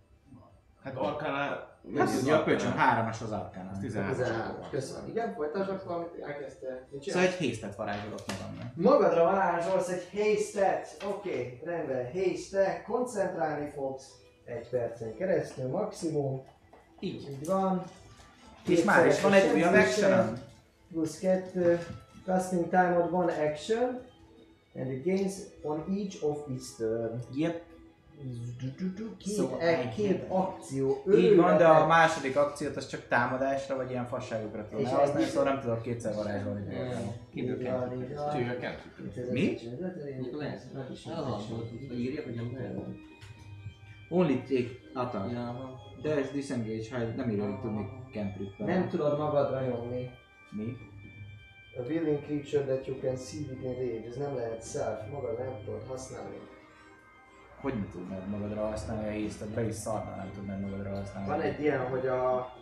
Hát 0.83 0.97
Arkánál... 0.97 1.81
Hát 1.97 2.23
ugye 2.23 2.35
a 2.35 2.43
pölcsön 2.43 2.73
hármas 2.73 3.21
az 3.21 3.33
arkánál. 3.33 3.79
13. 3.81 4.17
13. 4.17 4.57
Köszönöm. 4.71 5.09
Igen, 5.09 5.35
folytasd 5.35 5.71
akkor, 5.71 5.95
amit 5.95 6.23
elkezdte. 6.23 6.89
Szóval 7.01 7.23
egy 7.23 7.37
hastet 7.37 7.77
varázsolok 7.77 8.21
magamnak. 8.27 8.75
Magadra 8.75 9.25
varázsolsz 9.25 9.89
egy 9.89 10.09
haste-et. 10.13 10.97
Oké, 11.09 11.29
okay, 11.29 11.61
rendben. 11.65 12.13
Haste, 12.13 12.83
koncentrálni 12.87 13.71
fogsz. 13.71 14.27
Egy 14.49 14.68
percen 14.68 15.15
keresztül 15.15 15.68
maximum. 15.68 16.41
Így. 17.01 17.28
Így 17.31 17.47
van. 17.47 17.85
És 18.68 18.85
már 18.85 19.07
is 19.07 19.20
van 19.20 19.33
egy 19.33 19.55
újabb 19.55 19.75
action 19.75 20.39
Plusz 20.93 21.18
kettő. 21.18 21.86
Casting 22.25 22.68
time-od 22.68 23.10
van 23.10 23.28
action. 23.28 24.01
And 24.77 24.91
it 24.91 25.05
gains 25.05 25.35
on 25.62 25.85
each 25.99 26.25
of 26.25 26.39
its 26.55 26.77
turn. 26.77 27.20
Yep. 27.35 27.62
Két, 29.18 29.35
Szóval 29.35 29.60
e, 29.60 29.89
két 29.89 30.25
akció. 30.28 31.02
Így 31.15 31.36
van, 31.36 31.57
de 31.57 31.67
a 31.67 31.86
második 31.86 32.36
akciót 32.36 32.77
az 32.77 32.86
csak 32.89 33.09
támadásra, 33.09 33.77
vagy 33.77 33.91
ilyen 33.91 34.07
fasságokra 34.07 34.68
tudom 34.68 34.85
És 34.85 34.91
elhasználni, 34.91 35.23
egy- 35.23 35.28
szóval 35.31 35.52
nem 35.52 35.60
tudok 35.60 35.83
kétszer 35.83 36.15
varázsolni. 36.15 36.75
Csőken. 38.33 38.75
Mi? 39.31 39.59
Írja, 41.97 42.23
hogy 42.23 42.35
nem 42.35 42.52
kell. 42.55 42.85
Only 44.09 44.43
take 44.43 44.70
attack. 44.95 45.33
Ja, 45.33 45.41
aha. 45.41 45.81
Dash, 46.03 46.33
disengage, 46.33 46.91
ha 46.91 46.99
nem 47.17 47.31
írja, 47.31 47.45
hogy 47.45 47.61
tudni 47.61 47.89
cantrip 48.12 48.59
Nem 48.59 48.89
tudod 48.89 49.19
magadra 49.19 49.61
nyomni. 49.61 50.11
Mi? 50.51 50.77
A 51.77 51.81
willing 51.89 52.23
creature 52.25 52.65
that 52.65 52.87
you 52.87 52.97
can 53.01 53.17
see 53.17 53.41
within 53.49 53.75
range, 53.75 54.09
ez 54.09 54.17
nem 54.17 54.35
lehet 54.35 54.70
self, 54.70 55.11
magad 55.11 55.39
nem 55.39 55.53
tudod 55.65 55.83
használni. 55.89 56.37
Hogy 57.61 57.75
ne 57.75 57.89
tudnád 57.93 58.28
magadra 58.28 58.67
használni 58.67 59.09
a 59.09 59.11
hésztet? 59.11 59.49
Be 59.49 59.67
is 59.67 59.75
szarna 59.75 60.17
nem 60.17 60.31
tudnád 60.35 60.61
magadra 60.61 60.95
használni. 60.95 61.28
Van 61.28 61.41
egy 61.41 61.61
ilyen, 61.61 61.89
hogy 61.89 62.07
a... 62.07 62.53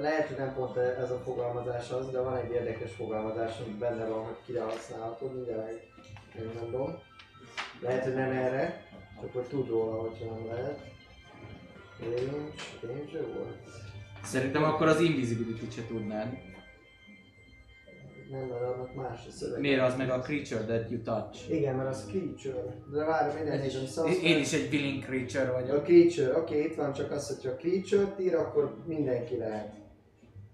Lehet, 0.00 0.26
hogy 0.26 0.36
nem 0.36 0.54
pont 0.54 0.76
ez 0.76 1.10
a 1.10 1.18
fogalmazás 1.18 1.90
az, 1.90 2.10
de 2.10 2.20
van 2.20 2.36
egy 2.36 2.50
érdekes 2.52 2.92
fogalmazás, 2.92 3.58
ami 3.60 3.74
benne 3.78 4.06
van, 4.06 4.24
hogy 4.24 4.36
kire 4.44 4.62
használhatod, 4.62 5.34
mindjárt 5.34 5.64
meg- 5.64 5.88
megmondom. 6.44 6.98
Lehet, 7.80 8.04
hogy 8.04 8.14
nem 8.14 8.30
erre, 8.30 8.84
csak 9.20 9.32
hogy 9.32 9.44
tud 9.44 9.68
róla, 9.68 10.00
hogyha 10.00 10.34
nem 10.34 10.46
lehet. 10.46 10.80
Range, 12.00 12.52
range 12.80 13.32
volt? 13.34 13.56
Szerintem 14.22 14.62
akkor 14.62 14.86
az 14.86 15.00
invisibility 15.00 15.70
se 15.70 15.86
tudnád. 15.86 16.38
Nem, 18.30 18.46
mert 18.46 18.62
annak 18.62 18.94
más 18.94 19.26
a 19.26 19.30
szöveg. 19.30 19.60
Miért 19.60 19.80
az 19.80 19.96
meg 19.96 20.10
a 20.10 20.18
creature 20.20 20.64
that 20.64 20.90
you 20.90 21.02
touch? 21.02 21.50
Igen, 21.50 21.74
mert 21.74 21.88
az 21.88 22.06
creature. 22.08 22.82
De 22.92 23.04
várj, 23.04 23.34
minden 23.34 23.58
nézem, 23.58 23.86
szóval... 23.86 24.12
Én 24.12 24.38
is 24.38 24.52
egy 24.52 24.72
willing 24.72 25.02
creature 25.02 25.48
A 25.48 25.52
vagyok. 25.52 25.84
creature, 25.84 26.38
oké, 26.38 26.54
okay, 26.56 26.70
itt 26.70 26.76
van 26.76 26.92
csak 26.92 27.10
az, 27.10 27.28
hogyha 27.28 27.56
creature-t 27.56 28.20
ír, 28.20 28.34
akkor 28.34 28.76
mindenki 28.86 29.36
lehet. 29.36 29.74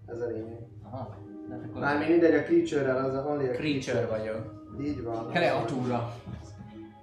Ez 0.05 0.21
a 0.21 0.27
lényeg. 0.27 0.67
Aha. 0.83 1.17
Hát 1.49 1.63
akkor 1.69 1.81
Mármint 1.81 2.09
mindegy, 2.09 2.33
a 2.33 2.43
creature-rel 2.43 3.05
az 3.05 3.13
a 3.13 3.27
only 3.29 3.49
a 3.49 3.51
Creature 3.51 4.05
vagyok. 4.05 4.65
Így 4.81 5.03
van. 5.03 5.29
kreatúra. 5.29 6.15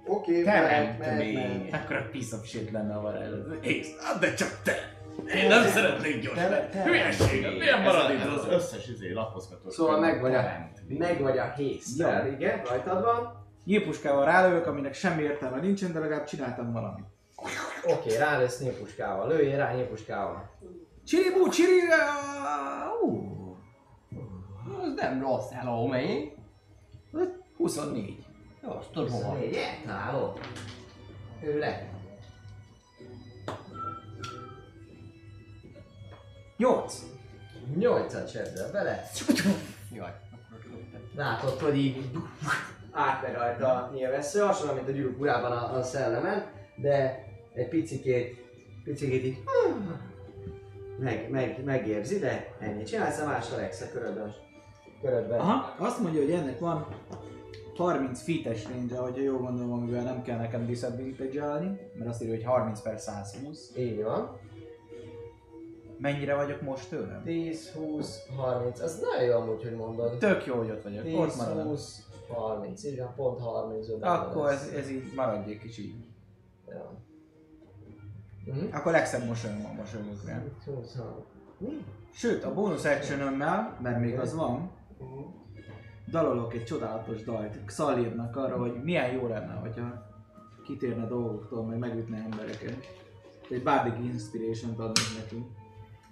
Oké, 0.07 0.31
okay, 0.31 0.43
mehet, 0.43 0.99
mehet. 0.99 1.73
Akkor 1.73 1.95
a 1.95 2.09
piece 2.11 2.35
of 2.35 2.45
shit 2.45 2.71
lenne 2.71 2.95
a 2.95 3.01
varázslat. 3.01 3.65
Ész, 3.65 3.89
ah, 4.13 4.19
de 4.19 4.33
csak 4.33 4.59
te! 4.63 4.93
Én 5.35 5.47
nem 5.47 5.63
szeretnék 5.63 6.21
gyors 6.21 6.35
Te- 6.35 6.49
lenni. 6.49 6.69
te- 6.69 6.83
Hülyeség, 6.83 7.41
milyen 7.41 7.79
Ez 7.79 7.83
marad 7.85 8.09
a- 8.09 8.13
itt 8.13 8.19
ez 8.21 8.33
az 8.33 8.47
összes 8.49 8.87
izé 8.87 9.11
lapozgató. 9.11 9.69
Szóval 9.69 9.99
meg 9.99 10.21
vagy 10.21 10.33
a, 10.35 10.43
meg 10.87 11.21
vagy 11.21 11.37
a 11.37 11.43
haste 11.55 12.29
igen, 12.35 12.61
rajtad 12.63 13.03
van. 13.03 13.43
Nyílpuskával 13.65 14.25
rálövök, 14.25 14.65
aminek 14.67 14.93
semmi 14.93 15.21
értelme 15.23 15.59
nincsen, 15.59 15.93
de 15.93 15.99
legalább 15.99 16.25
csináltam 16.25 16.71
valamit. 16.71 17.05
Oké, 17.35 17.51
okay, 17.93 18.17
rálesz 18.17 18.59
nyílpuskával, 18.61 19.27
lőjél 19.27 19.57
rá 19.57 19.73
nyílpuskával. 19.73 20.49
Csiribú, 21.05 21.49
csirira! 21.49 21.95
Uh, 23.01 23.25
Az 24.83 24.93
nem 24.95 25.21
rossz, 25.21 25.51
hello, 25.51 25.87
mennyi? 25.87 26.31
24. 27.57 28.24
Jó, 28.65 28.71
azt 28.71 28.91
tudod 28.91 29.09
hova. 29.09 29.25
24, 29.25 29.55
eltalálod. 29.55 30.39
Ő 31.41 31.59
le. 31.59 31.89
8. 36.57 37.03
8-at 37.79 38.31
csapdel 38.31 38.71
bele. 38.71 39.03
Jaj, 39.93 40.13
akkor. 40.51 41.01
Látod, 41.15 41.59
hogy 41.59 41.77
így 41.77 42.09
átmegy 42.91 43.33
rajta 43.33 43.67
a 43.67 43.91
nyilvessző, 43.93 44.39
hasonló, 44.39 44.73
mint 44.73 44.87
a 44.87 44.91
gyűrűk 44.91 45.19
urában 45.19 45.51
a, 45.51 45.77
a 45.77 45.83
szellemen, 45.83 46.45
de 46.75 47.25
egy 47.53 47.67
picikét, 47.67 48.37
picikét 48.83 49.23
így 49.23 49.43
meg, 50.99 51.29
meg, 51.29 51.63
megérzi, 51.63 52.19
de 52.19 52.55
ennyi. 52.59 52.83
Csinálsz 52.83 53.19
a 53.19 53.25
más 53.25 53.51
a 53.51 53.91
körödben. 53.91 54.33
körödben. 55.01 55.39
Aha, 55.39 55.75
azt 55.77 55.99
mondja, 55.99 56.21
hogy 56.21 56.31
ennek 56.31 56.59
van 56.59 56.87
30 57.77 58.21
feet-es 58.21 58.67
range 58.69 58.97
hogyha 58.97 59.21
jól 59.21 59.37
gondolom, 59.37 59.71
amivel 59.71 60.03
nem 60.03 60.21
kell 60.21 60.37
nekem 60.37 60.65
disadvantage 60.65 61.41
mert 61.93 62.09
azt 62.09 62.21
írja, 62.21 62.35
hogy 62.35 62.43
30 62.43 62.81
per 62.81 62.99
120. 62.99 63.71
Így 63.77 64.03
van. 64.03 64.37
Mennyire 65.97 66.35
vagyok 66.35 66.61
most 66.61 66.89
tőlem? 66.89 67.23
10, 67.23 67.71
20, 67.71 68.19
30. 68.37 68.79
Az 68.79 68.99
nagyon 68.99 69.23
jó 69.29 69.39
amúgy, 69.39 69.63
hogy 69.63 69.75
mondod. 69.75 70.17
Tök 70.17 70.45
jó, 70.45 70.55
hogy 70.57 70.69
ott 70.69 70.83
vagyok. 70.83 71.03
10, 71.03 71.13
ott 71.15 71.35
maradok. 71.35 71.63
20, 71.63 72.05
30. 72.27 72.83
Így 72.83 72.99
van, 72.99 73.13
pont 73.15 73.39
30 73.39 73.87
-ben 73.87 74.01
Akkor 74.01 74.49
ez, 74.49 74.71
ez 74.75 74.89
így 74.89 75.03
maradjék 75.15 75.63
is 75.63 75.77
így. 75.77 75.95
Ja. 76.67 76.91
Mhm. 78.45 78.75
Akkor 78.75 78.91
legszebb. 78.91 79.21
20, 80.65 80.95
30. 80.95 81.25
Mi? 81.57 81.85
Sőt, 82.13 82.43
a 82.43 82.53
bónusz 82.53 82.85
actionömmel, 82.85 83.77
mert 83.81 83.99
még 83.99 84.19
az 84.19 84.35
van, 84.35 84.71
Mhm. 84.99 85.43
Dalolok 86.11 86.53
egy 86.53 86.63
csodálatos 86.63 87.23
dalt 87.23 87.65
Xalirnak 87.65 88.35
arra, 88.35 88.57
hogy 88.57 88.83
milyen 88.83 89.11
jó 89.11 89.27
lenne, 89.27 89.53
hogyha 89.53 90.05
kitérne 90.65 91.07
dolgoktól, 91.07 91.65
meg 91.65 91.77
megütne 91.77 92.17
embereket. 92.17 92.77
Egy 93.49 93.63
Bardic 93.63 94.13
Inspiration-t 94.13 94.79
adnék 94.79 95.17
neki. 95.17 95.45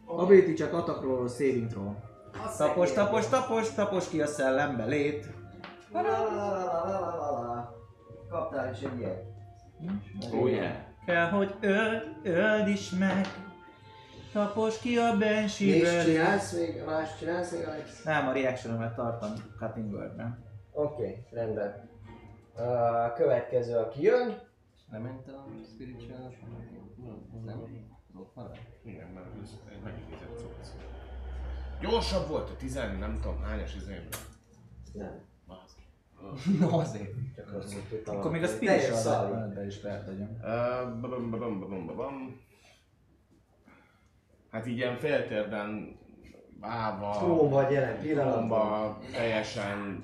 Ability 0.05 0.53
csak 0.53 0.73
atakról, 0.73 1.27
savingról. 1.27 2.11
Tapos, 2.57 2.91
tapos, 2.91 3.27
tapos, 3.27 3.73
tapos 3.73 4.09
ki 4.09 4.21
a 4.21 4.27
szellembe 4.27 4.85
lét. 4.85 5.33
Kaptál 8.29 8.71
is 8.71 8.81
egy 8.81 8.99
ilyet. 8.99 9.23
Oh 10.31 10.49
yeah. 10.49 10.75
Kell, 11.05 11.29
hogy 11.29 11.55
öld, 11.61 12.17
öld 12.23 12.67
is 12.67 12.89
meg. 12.89 13.27
Tapos 14.33 14.79
ki 14.79 14.97
a 14.97 15.13
is 15.13 15.19
Banshee-ből. 15.19 16.03
csinálsz 16.03 16.53
még? 16.53 16.83
Más 16.85 17.17
csinálsz 17.19 17.51
még, 17.51 17.67
Alex? 17.67 18.03
Nem, 18.03 18.27
a 18.27 18.31
reactionomet 18.31 18.95
tartom 18.95 19.29
Cutting 19.59 19.93
Word-ben. 19.93 20.43
Oké, 20.71 20.93
okay, 20.93 21.25
rendben. 21.31 21.89
A 22.55 23.13
következő, 23.13 23.77
aki 23.77 24.01
jön, 24.01 24.39
Lement 24.91 25.27
a 25.27 25.45
spiritual 25.73 26.33
Nem? 27.45 27.63
Ott 28.15 28.35
marad? 28.35 28.57
Igen, 28.83 29.07
mert 29.07 29.25
ez 29.43 29.49
egy 29.71 29.81
megidézett 29.83 30.37
cucc. 30.37 30.67
Gyorsabb 31.81 32.27
volt 32.27 32.49
a 32.49 32.55
10, 32.55 32.73
nem 32.73 33.19
tudom 33.21 33.41
hányas 33.41 33.75
izében. 33.75 34.07
nem, 34.93 35.21
Na 36.59 36.77
azért. 36.77 37.11
csak 37.35 37.51
rosszul 37.51 37.81
tudtam. 37.89 38.17
Akkor 38.17 38.31
még 38.31 38.43
a 38.43 38.47
spiritual 38.47 39.65
is 39.65 39.77
feltegyem. 39.77 40.37
Ö, 40.43 41.07
Hát 44.53 44.67
így 44.67 44.77
ilyen 44.77 44.97
féltérben 44.97 45.97
állva, 46.59 47.11
Trón 47.17 47.49
vagy 47.49 47.71
jelen 47.71 47.99
pillanatban. 48.01 48.97
teljesen 49.11 50.03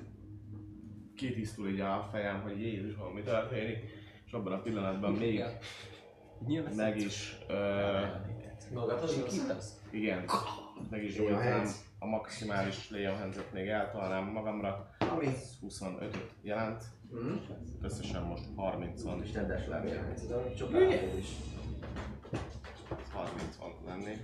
kitisztul 1.16 1.68
így 1.68 1.80
a 1.80 2.08
fejem, 2.12 2.40
hogy 2.42 2.60
Jézus, 2.60 2.94
valami 2.96 3.22
történik, 3.22 3.78
és 4.26 4.32
abban 4.32 4.52
a 4.52 4.60
pillanatban 4.60 5.12
még. 5.12 5.44
Nyilván 6.46 6.72
meg 6.74 6.96
is, 6.96 7.38
igen, 9.90 10.24
meg 10.90 11.04
is 11.04 11.14
gyújtanám 11.16 11.66
a 11.98 12.06
maximális 12.06 12.90
Leo 12.90 13.14
Hands-et 13.14 13.52
még 13.52 13.68
eltalálnám 13.68 14.24
magamra, 14.32 14.90
Ami? 15.12 15.26
ez 15.26 15.58
25-öt 15.62 16.30
jelent, 16.42 16.82
Mhm. 17.10 17.34
összesen 17.82 18.22
most 18.22 18.44
30 18.56 19.02
van, 19.02 19.22
És 19.22 19.32
rendes. 19.32 19.64
Tudom, 20.20 20.54
csak 20.56 20.70
is. 21.18 21.28
30 23.20 23.56
van 23.58 23.74
lenni. 23.86 24.20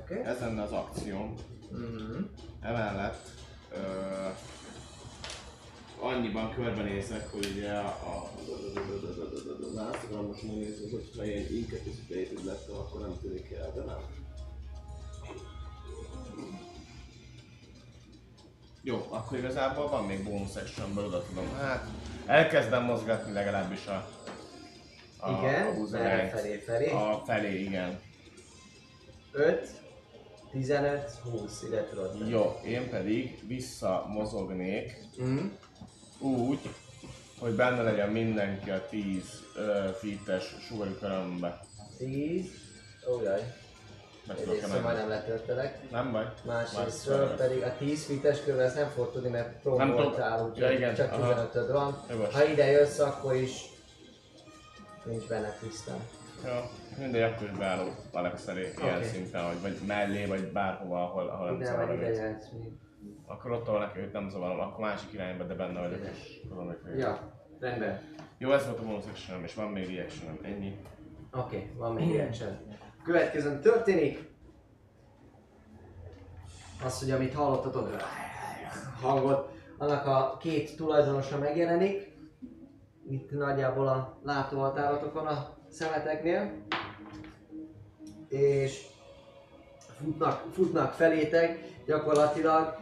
Oké. 0.00 0.22
Ez 0.24 0.40
lenne 0.40 0.62
az 0.62 0.72
akcióm. 0.72 1.34
Mhm. 1.70 2.22
Emellett 2.60 3.28
ö, 3.72 3.80
annyiban 6.00 6.50
körbenézek, 6.54 7.32
hogy 7.32 7.52
ugye 7.56 7.72
a... 7.72 7.86
a 7.86 8.30
már 9.74 9.88
azt 9.88 10.04
akarom 10.04 10.26
most 10.26 10.42
megnézni, 10.42 10.90
hogy 10.90 11.10
ha 11.16 11.24
ilyen 11.24 11.46
incapacitated 11.50 12.44
lettem, 12.44 12.74
akkor 12.74 13.00
nem 13.00 13.18
tűnik 13.20 13.50
el, 13.50 13.72
de 13.74 13.82
nem. 13.84 13.98
Jó, 18.82 19.06
akkor 19.10 19.38
igazából 19.38 19.88
van 19.88 20.04
még 20.04 20.24
bonus 20.24 20.56
actionből, 20.56 21.06
oda 21.06 21.22
tudom. 21.22 21.54
Hát, 21.54 21.86
elkezdem 22.26 22.84
mozgatni 22.84 23.32
legalábbis 23.32 23.86
a... 23.86 24.08
a 25.18 25.30
a 25.30 25.38
Igen, 25.38 25.88
merre 25.90 26.28
felé 26.28 26.56
felé. 26.56 26.90
A 26.90 27.22
felé, 27.26 27.62
igen. 27.62 28.00
5, 29.32 29.68
15, 30.50 31.10
20, 31.22 31.62
ide 31.62 31.84
tudod 31.90 32.12
tenni. 32.18 32.30
Jó, 32.30 32.60
én 32.64 32.90
pedig 32.90 33.46
visszamozognék 33.46 34.96
Mhm. 35.16 35.44
úgy, 36.18 36.58
hogy 37.38 37.52
benne 37.54 37.82
legyen 37.82 38.08
mindenki 38.08 38.70
a 38.70 38.86
10 38.90 39.22
uh, 39.56 39.90
feet-es 39.90 40.56
sugari 40.68 40.98
körömbe. 40.98 41.60
10, 41.98 42.46
ó 43.10 43.22
jaj, 43.22 43.40
Meg 44.26 44.36
tudok 44.36 44.54
egyrészt 44.54 44.72
menni. 44.72 44.82
majdnem 44.84 45.08
letöltelek. 45.08 45.90
Nem 45.90 46.12
baj. 46.12 46.24
Másrésztről 46.46 47.26
Más- 47.26 47.36
pedig 47.36 47.62
a 47.62 47.76
10 47.78 48.04
feet-es 48.04 48.40
körbe 48.44 48.62
ezt 48.62 48.74
nem 48.76 48.88
fog 48.88 49.12
tudni, 49.12 49.28
mert 49.28 49.64
Nem 49.64 49.90
tudom. 49.90 50.12
úgyhogy 50.44 50.56
Ja, 50.58 50.70
igen, 50.70 50.94
csak 50.94 51.12
aha. 51.12 51.48
15 51.48 51.70
van. 51.72 52.04
Jogos. 52.10 52.34
Ha 52.34 52.44
ide 52.44 52.70
jössz, 52.70 52.98
akkor 52.98 53.34
is 53.34 53.52
nincs 55.04 55.26
benne 55.26 55.56
tisztán. 55.60 56.00
Jó, 56.44 56.60
mindegy, 56.98 57.22
akkor 57.22 57.48
is 57.52 57.58
beállok 57.58 57.94
Alex 58.12 58.46
elé 58.46 58.72
ilyen 58.82 59.02
szinten, 59.02 59.44
vagy, 59.44 59.60
vagy 59.62 59.86
mellé, 59.86 60.26
vagy 60.26 60.52
bárhova, 60.52 61.04
ahol, 61.04 61.28
ahol 61.28 61.46
nem 61.46 61.60
Ide 61.60 61.86
vagy 61.86 61.94
ide 61.94 62.38
még. 62.58 62.72
Akkor 63.26 63.50
ott, 63.50 63.68
ahol 63.68 63.80
neki 63.80 63.98
őt 63.98 64.12
nem 64.12 64.28
zavarom, 64.28 64.60
akkor 64.60 64.84
másik 64.84 65.12
irányba, 65.12 65.44
de 65.44 65.54
benne 65.54 65.80
vagyok, 65.80 66.00
és 66.12 66.40
tudom, 66.48 66.66
hogy 66.66 66.98
ja. 66.98 67.32
Rendben. 67.60 68.00
Jó, 68.38 68.52
ez 68.52 68.66
volt 68.66 68.78
a 68.78 68.82
bonus 68.82 69.04
actionem, 69.06 69.44
és 69.44 69.54
van 69.54 69.70
még 69.70 69.96
reactionem, 69.96 70.38
ennyi. 70.42 70.76
Oké, 71.32 71.56
okay, 71.56 71.70
van 71.76 71.94
még 71.94 72.16
reaction. 72.16 72.58
Következőn 73.04 73.60
történik. 73.60 74.30
Az, 76.84 76.98
hogy 76.98 77.10
amit 77.10 77.34
hallottatok, 77.34 77.96
hangot, 79.00 79.52
annak 79.78 80.06
a 80.06 80.36
két 80.40 80.76
tulajdonosa 80.76 81.38
megjelenik. 81.38 82.12
Itt 83.08 83.30
nagyjából 83.30 83.88
a 83.88 84.18
látóhatárotokon 84.22 85.26
a 85.26 85.60
szemeteknél. 85.72 86.52
És 88.28 88.80
futnak, 89.98 90.44
futnak 90.52 90.92
felétek, 90.92 91.58
gyakorlatilag 91.86 92.78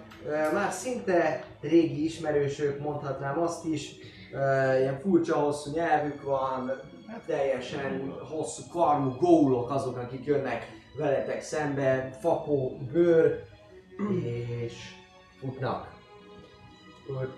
már 0.52 0.72
szinte 0.72 1.44
régi 1.60 2.04
ismerősök, 2.04 2.80
mondhatnám 2.80 3.38
azt 3.38 3.64
is, 3.64 3.94
ilyen 4.78 4.98
furcsa 5.00 5.34
hosszú 5.34 5.72
nyelvük 5.72 6.22
van, 6.22 6.72
teljesen 7.26 8.14
hosszú 8.28 8.62
karmú 8.72 9.16
gólok 9.16 9.70
azok, 9.70 9.96
akik 9.96 10.24
jönnek 10.24 10.66
veletek 10.96 11.42
szembe, 11.42 12.10
fakó, 12.20 12.78
bőr, 12.92 13.44
és 14.12 14.74
futnak. 15.38 15.98
5, 17.20 17.28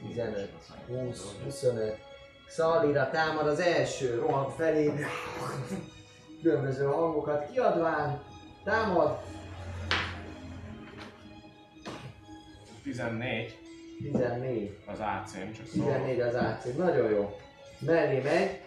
15, 0.00 0.50
20, 0.88 1.36
25. 1.44 2.05
Szalira 2.48 3.10
támad 3.10 3.46
az 3.46 3.60
első, 3.60 4.18
rohan 4.18 4.50
felé, 4.50 4.92
különböző 6.42 6.84
hangokat 6.84 7.50
kiadván, 7.50 8.22
támad, 8.64 9.18
14 12.82 13.58
14. 14.02 14.78
az 14.86 14.98
AC-m, 14.98 15.52
csak 15.56 15.66
szólok. 15.66 15.92
14 15.92 16.20
az 16.20 16.34
AC, 16.34 16.64
nagyon 16.76 17.10
jó. 17.10 17.36
Mellé 17.78 18.20
megy. 18.20 18.60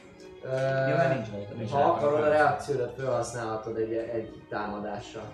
Ö, 0.44 0.48
Ja, 0.88 0.96
mert 0.96 1.14
nincs 1.16 1.30
rajta. 1.32 1.54
Nincs 1.54 1.70
ha 1.70 1.82
akarod, 1.82 2.24
a 2.24 2.30
reakciódat 2.30 2.96
felhasználhatod 2.98 3.78
egy, 3.78 3.94
egy 3.94 4.42
támadásra. 4.50 5.34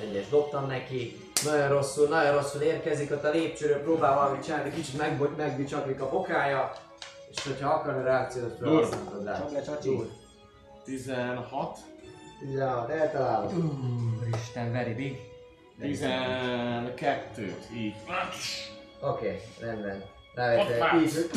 Egyes 0.00 0.28
dobtam 0.28 0.66
neki, 0.66 1.16
nagyon 1.44 1.68
rosszul, 1.68 2.08
nagyon 2.08 2.32
rosszul 2.32 2.60
érkezik, 2.60 3.10
ott 3.10 3.24
a 3.24 3.30
lépcsőről 3.30 3.82
próbál 3.82 4.14
valamit 4.14 4.44
csinálni, 4.44 4.70
kicsit 4.70 4.98
megbo- 4.98 5.36
megbicsaklik 5.36 6.00
a 6.00 6.08
bokája, 6.08 6.72
és 7.30 7.42
hogyha 7.46 7.68
akarod, 7.68 8.00
a 8.00 8.04
reakciódat 8.04 8.58
felhasználhatod 8.58 9.24
rá. 9.24 9.38
Csak 9.38 9.52
le, 9.52 9.62
csacsi. 9.62 9.88
Dur. 9.88 10.10
16, 10.84 11.78
16, 12.40 12.90
eltalálod. 12.90 13.52
Úristen, 14.20 14.72
very 14.72 14.94
big. 14.94 15.20
12, 15.80 17.56
így. 17.74 17.94
Oké, 19.00 19.26
okay, 19.26 19.40
rendben. 19.60 20.04
Már. 20.78 20.94
így, 21.02 21.14
hogy... 21.14 21.30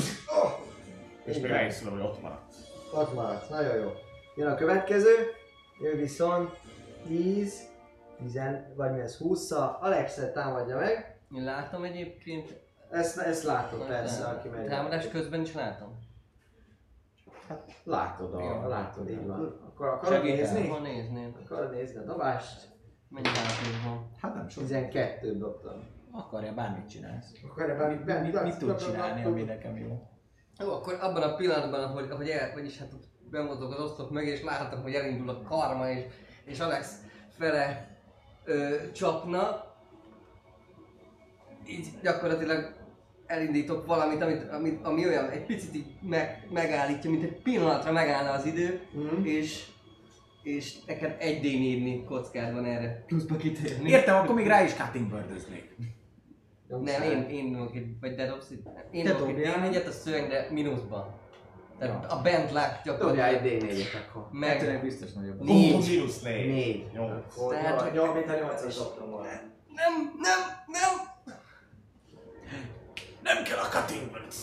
És 1.26 1.38
még 1.38 1.78
tudom, 1.80 1.94
hogy 1.94 2.02
ott 2.02 2.22
maradt. 2.22 2.54
Ott 2.94 3.14
maradsz, 3.14 3.48
nagyon 3.50 3.76
jó. 3.76 3.94
Jön 4.36 4.48
a 4.48 4.56
következő, 4.56 5.34
ő 5.82 5.96
viszont 5.96 6.50
10, 7.08 7.70
10, 8.22 8.40
vagy 8.76 8.92
mi 8.92 9.00
ez, 9.00 9.18
20 9.18 9.52
Alexet 9.80 10.34
támadja 10.34 10.78
meg. 10.78 11.20
Én 11.36 11.44
látom 11.44 11.84
egyébként. 11.84 12.60
Ezt, 12.90 13.18
ezt 13.18 13.44
látod 13.44 13.88
persze, 13.88 14.26
aki 14.26 14.48
megy. 14.48 14.68
Támadás 14.68 15.08
közben 15.08 15.42
is 15.42 15.54
látom. 15.54 16.00
Látod, 17.84 18.34
a, 18.34 18.42
Jó. 18.42 18.68
látod, 18.68 19.10
így 19.10 19.26
van. 19.26 19.60
Akkor 19.68 19.88
akarod 19.88 20.14
Segítem. 20.20 20.38
nézni? 20.54 20.68
Ha 20.68 20.80
nézném. 20.80 21.36
Akarod 21.46 21.72
nézni 21.72 21.98
a 21.98 22.04
dobást? 22.04 22.70
Mennyi 23.10 23.28
látom 23.28 23.82
van? 23.92 24.12
Hát 24.22 24.34
nem 24.36 24.50
sok. 24.50 24.64
12 24.64 25.38
dobtam. 25.38 26.00
Akarja, 26.12 26.54
bármit 26.54 26.90
csinálsz. 26.90 27.32
Akarja 27.50 27.76
bármit 27.76 27.98
Mit, 27.98 28.06
benni? 28.06 28.32
mit, 28.32 28.44
mit 28.44 28.58
tud 28.58 28.76
csinálni, 28.76 29.24
ami 29.24 29.44
nekem 29.44 29.78
jó? 29.78 30.08
Jó, 30.60 30.72
akkor 30.72 30.98
abban 31.02 31.22
a 31.22 31.36
pillanatban, 31.36 31.84
ahogy, 31.84 32.10
ahogy 32.10 32.30
el, 32.30 32.54
vagyis 32.54 32.78
hát 32.80 32.92
bemozog 33.30 33.72
az 33.72 33.80
oszlop 33.80 34.12
mögé, 34.12 34.32
és 34.32 34.44
láthatom, 34.44 34.82
hogy 34.82 34.94
elindul 34.94 35.30
a 35.30 35.42
karma, 35.42 35.90
és, 35.90 36.04
és 36.46 36.60
Alex 36.60 37.02
fele 37.30 37.88
ö, 38.46 38.76
csapna, 38.94 39.66
így 41.68 41.88
gyakorlatilag 42.04 42.74
elindítok 43.26 43.86
valamit, 43.86 44.22
amit, 44.22 44.50
amit, 44.52 44.86
ami 44.86 45.08
olyan 45.08 45.30
egy 45.30 45.46
picit 45.46 45.76
így 45.76 45.86
meg, 46.02 46.48
megállítja, 46.52 47.10
mint 47.10 47.24
egy 47.24 47.42
pillanatra 47.42 47.92
megállna 47.92 48.32
az 48.32 48.46
idő, 48.46 48.82
Mhm. 48.94 49.26
és 49.26 49.66
és 50.44 50.84
neked 50.86 51.16
egy 51.20 51.40
d 51.40 51.44
4 51.44 52.04
kockád 52.04 52.54
van 52.54 52.66
erre 52.66 53.04
pluszba 53.08 53.36
kitérni. 53.36 53.90
Értem, 53.90 54.16
akkor 54.16 54.36
még 54.36 54.48
rá 54.48 54.64
is 54.64 54.74
cutting 54.74 55.10
birdöznék. 55.12 55.76
Nem, 56.68 57.02
én, 57.02 57.22
én 57.30 57.70
egy, 57.74 58.00
vagy 58.00 58.16
te 58.16 58.26
dobsz 58.26 58.50
egy, 58.50 58.62
én 58.92 59.06
dobok 59.06 59.28
egy 59.28 59.36
dobjál. 59.36 59.70
D4-et 59.72 59.88
a 59.88 59.92
szövegre 59.92 60.48
mínuszban. 60.52 61.20
Tehát 61.82 62.04
Ja. 62.04 62.10
a 62.18 62.22
bent 62.22 62.46
Dobjál 62.46 62.82
gyakorlatilag 62.84 63.46
egy 63.46 63.64
D4-et 63.64 64.08
akkor. 64.10 64.28
meg... 64.32 64.58
Kettőnek 64.58 64.82
biztos 64.82 65.12
nagyobb. 65.12 65.42
Négy. 65.42 65.78
4. 66.24 66.48
4. 66.48 66.86
Jó. 66.94 67.04
Akkor 67.04 67.54
Tehát, 67.54 67.82
hogy- 67.82 67.92
nyolc, 67.94 68.14
mint 68.14 68.30
a 68.30 68.34
8-as 68.34 68.76
dobtam 68.78 69.10
volna. 69.10 69.28
Nem, 69.76 69.94
nem, 70.22 70.40
nem! 70.68 71.10
Nem 73.24 73.44
kell 73.44 73.58
a 73.58 73.68
cutting 73.70 74.12
words. 74.12 74.36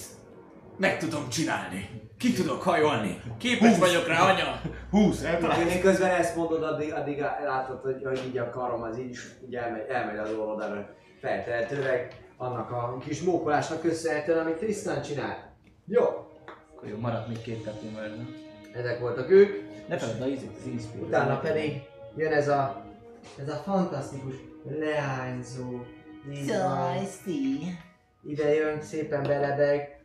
Meg 0.76 0.98
tudom 0.98 1.28
csinálni. 1.28 1.90
Ki 2.18 2.32
tudok 2.32 2.62
hajolni. 2.62 3.20
Képes 3.38 3.78
vagyok 3.78 4.06
rá, 4.06 4.20
anya. 4.20 4.60
20, 4.90 5.22
eltalálsz. 5.22 5.74
Én 5.74 5.80
közben 5.80 6.10
ezt 6.10 6.36
mondod, 6.36 6.62
addig, 6.62 6.92
addig 6.92 7.18
látod, 7.44 7.80
hogy, 7.80 8.02
hogy 8.04 8.20
így 8.26 8.38
a 8.38 8.50
karom 8.50 8.82
az 8.82 8.98
így, 8.98 9.16
így 9.46 9.54
elmegy, 9.54 9.88
elmegy 9.88 10.18
az 10.18 10.30
orrod 10.32 10.60
előtt. 10.60 10.88
Feltehetőleg 11.20 12.14
annak 12.36 12.70
a 12.70 12.96
kis 13.06 13.22
mókolásnak 13.22 13.80
köszönhetően, 13.80 14.38
amit 14.38 14.56
Tristan 14.56 15.02
csinált. 15.02 15.38
Jó, 15.86 16.02
Akkor 16.78 16.90
jó, 16.90 16.98
maradt 16.98 17.28
még 17.28 17.42
két 17.42 17.70
bird. 17.80 18.26
ezek 18.72 19.00
voltak 19.00 19.30
ők. 19.30 19.68
Ne 19.88 19.98
feledd 19.98 20.22
a 20.22 20.26
ízét, 20.26 20.56
az 20.58 20.66
inspire. 20.66 21.04
Utána 21.04 21.38
pedig 21.38 21.82
jön 22.16 22.32
ez 22.32 22.48
a, 22.48 22.84
ez 23.38 23.48
a 23.48 23.54
fantasztikus 23.54 24.34
leányzó. 24.64 25.80
Így 26.32 26.48
van. 26.48 26.96
Ide 28.24 28.54
jön, 28.54 28.80
szépen 28.82 29.22
belebeg. 29.22 30.04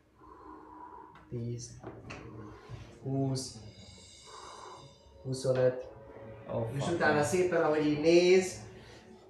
10, 1.30 1.70
20, 3.04 3.56
25, 5.24 5.86
Oh, 6.52 6.68
És 6.78 6.88
utána 6.88 7.24
szépen, 7.24 7.62
ahogy 7.62 7.86
így 7.86 8.00
néz, 8.00 8.60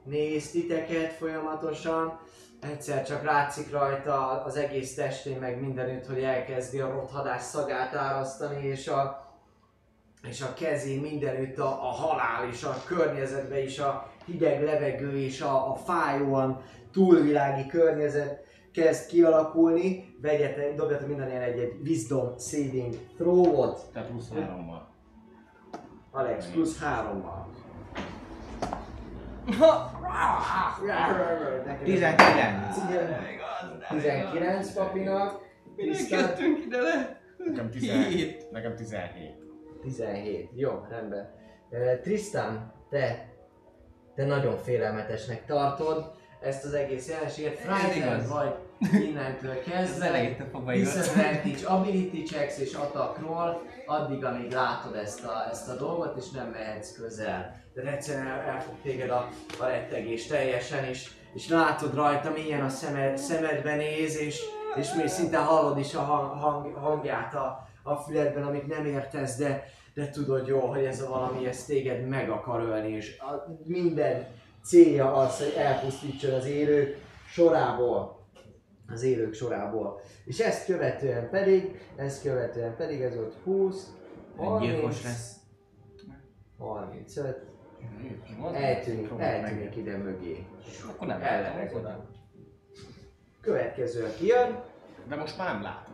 néz 0.03 0.51
titeket 0.51 1.11
folyamatosan, 1.11 2.19
egyszer 2.63 3.05
csak 3.05 3.23
látszik 3.23 3.71
rajta 3.71 4.43
az 4.43 4.55
egész 4.55 4.95
testén, 4.95 5.39
meg 5.39 5.61
mindenütt, 5.61 6.05
hogy 6.05 6.23
elkezdi 6.23 6.79
a 6.79 6.89
rothadás 6.89 7.41
szagát 7.41 7.95
árasztani, 7.95 8.65
és 8.65 8.87
a, 8.87 9.27
és 10.27 10.41
a 10.41 10.53
kezén 10.53 11.01
mindenütt 11.01 11.57
a, 11.57 11.67
a 11.67 11.91
halál, 11.91 12.47
és 12.51 12.63
a 12.63 12.83
környezetben 12.85 13.63
is 13.63 13.79
a 13.79 14.11
hideg 14.25 14.63
levegő, 14.63 15.17
és 15.17 15.41
a, 15.41 15.71
a 15.71 15.75
fájóan 15.75 16.61
túlvilági 16.91 17.67
környezet 17.67 18.45
kezd 18.73 19.07
kialakulni. 19.07 20.15
Vegyetek, 20.21 20.75
dobjatok 20.75 21.07
minden 21.07 21.29
ilyen 21.29 21.41
egy, 21.41 21.59
egy 21.59 21.73
wisdom 21.83 22.37
saving 22.37 22.95
throw-ot. 23.17 23.85
Tehát 23.93 24.09
plusz 24.09 24.29
hárommal. 24.33 24.87
Alex, 26.11 26.45
plusz 26.51 26.79
hárommal. 26.79 27.49
19. 31.83 32.77
19 33.89 34.73
papinak, 34.73 35.41
Tisztán 35.75 36.19
jöttünk 36.19 36.65
ide 36.65 36.81
le? 36.81 37.21
Nekem 37.37 37.69
17. 37.69 38.51
Nekem 38.51 38.75
17. 38.75 39.35
17. 39.81 40.49
Jó, 40.55 40.71
rendben. 40.89 41.29
Uh, 41.69 41.99
Tristan, 42.01 42.73
te, 42.89 43.29
te 44.15 44.25
nagyon 44.25 44.57
félelmetesnek 44.57 45.45
tartod 45.45 46.11
ezt 46.41 46.65
az 46.65 46.73
egész 46.73 47.09
jelenséget. 47.09 47.57
Frightened 47.57 48.27
vagy 48.27 48.55
innentől 48.91 49.51
Ez 49.51 49.69
kezdve. 49.69 50.35
Disadvantage 50.73 51.67
ability 51.67 52.23
checks 52.23 52.59
és 52.59 52.73
attack 52.73 53.19
roll, 53.19 53.61
addig, 53.85 54.23
amíg 54.23 54.51
látod 54.51 54.95
ezt 54.95 55.23
a, 55.23 55.47
ezt 55.51 55.69
a 55.69 55.75
dolgot, 55.75 56.17
és 56.17 56.29
nem 56.29 56.47
mehetsz 56.47 56.97
közel. 56.97 57.61
De 57.73 57.81
egyszerűen 57.81 58.27
el, 58.27 58.39
el 58.39 58.61
fog 58.61 58.75
téged 58.83 59.09
a, 59.09 59.29
a 59.59 59.65
rettegés 59.65 60.27
teljesen, 60.27 60.83
és, 60.83 61.11
és 61.33 61.49
látod 61.49 61.93
rajta, 61.93 62.31
milyen 62.31 62.63
a 62.63 62.69
szemed, 62.69 63.17
szemedbe 63.17 63.75
néz, 63.75 64.17
és, 64.17 64.41
és 64.75 64.93
még 64.93 65.07
szinte 65.07 65.37
hallod 65.37 65.77
is 65.77 65.93
a 65.93 66.01
hang, 66.01 66.41
hang, 66.41 66.75
hangját 66.75 67.33
a, 67.33 67.67
a 67.83 67.95
füledben, 67.95 68.43
amit 68.43 68.67
nem 68.67 68.85
értesz, 68.85 69.35
de, 69.35 69.65
de 69.93 70.09
tudod 70.09 70.47
jól, 70.47 70.67
hogy 70.67 70.83
ez 70.83 71.01
a 71.01 71.09
valami, 71.09 71.47
ez 71.47 71.65
téged 71.65 72.07
meg 72.07 72.29
akar 72.29 72.61
ölni, 72.61 72.91
és 72.91 73.19
a, 73.19 73.57
minden 73.63 74.27
célja 74.63 75.13
az, 75.13 75.37
hogy 75.37 75.53
elpusztítson 75.57 76.33
az 76.33 76.45
élők 76.45 76.97
sorából 77.27 78.22
az 78.87 79.03
élők 79.03 79.33
sorából. 79.33 80.01
És 80.25 80.39
ezt 80.39 80.65
követően 80.65 81.29
pedig, 81.29 81.79
ezt 81.95 82.21
követően 82.21 82.75
pedig 82.75 83.01
ez 83.01 83.17
ott 83.17 83.35
20, 83.43 83.93
30, 84.37 84.71
Gyilkos 84.71 85.03
lesz. 85.03 85.35
35, 86.57 87.37
Van? 88.39 88.55
eltűnik, 88.55 89.09
eltűnik 89.17 89.75
ide 89.75 89.97
mögé. 89.97 90.45
Akkor 90.89 91.07
nem 91.07 91.21
Ellen 91.21 91.41
lehetek 91.41 91.75
oda. 91.75 92.09
Következő, 93.41 94.03
aki 94.03 94.25
jön, 94.25 94.63
De 95.07 95.15
most 95.15 95.37
már 95.37 95.53
nem 95.53 95.61
látod. 95.61 95.93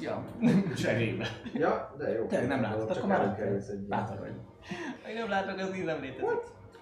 Ja. 0.00 0.24
Cserébe. 0.82 1.26
ja, 1.52 1.94
de 1.98 2.12
jó. 2.12 2.26
Tényleg 2.26 2.48
nem 2.48 2.62
látod, 2.62 2.88
Csak 2.88 2.96
akkor 2.96 3.08
már 3.08 3.36
nem 3.36 3.86
Látod, 3.88 4.18
hogy 4.18 4.32
Még 5.06 5.14
nem 5.14 5.28
látok, 5.28 5.58
az 5.58 5.76
így 5.76 5.84
nem 5.84 6.00
létezik. 6.00 6.38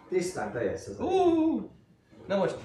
Tisztán 0.08 0.52
te 0.52 0.62
jössz 0.62 0.86
az 0.86 1.00
Uh, 1.00 1.62
Na 2.26 2.36
most... 2.36 2.56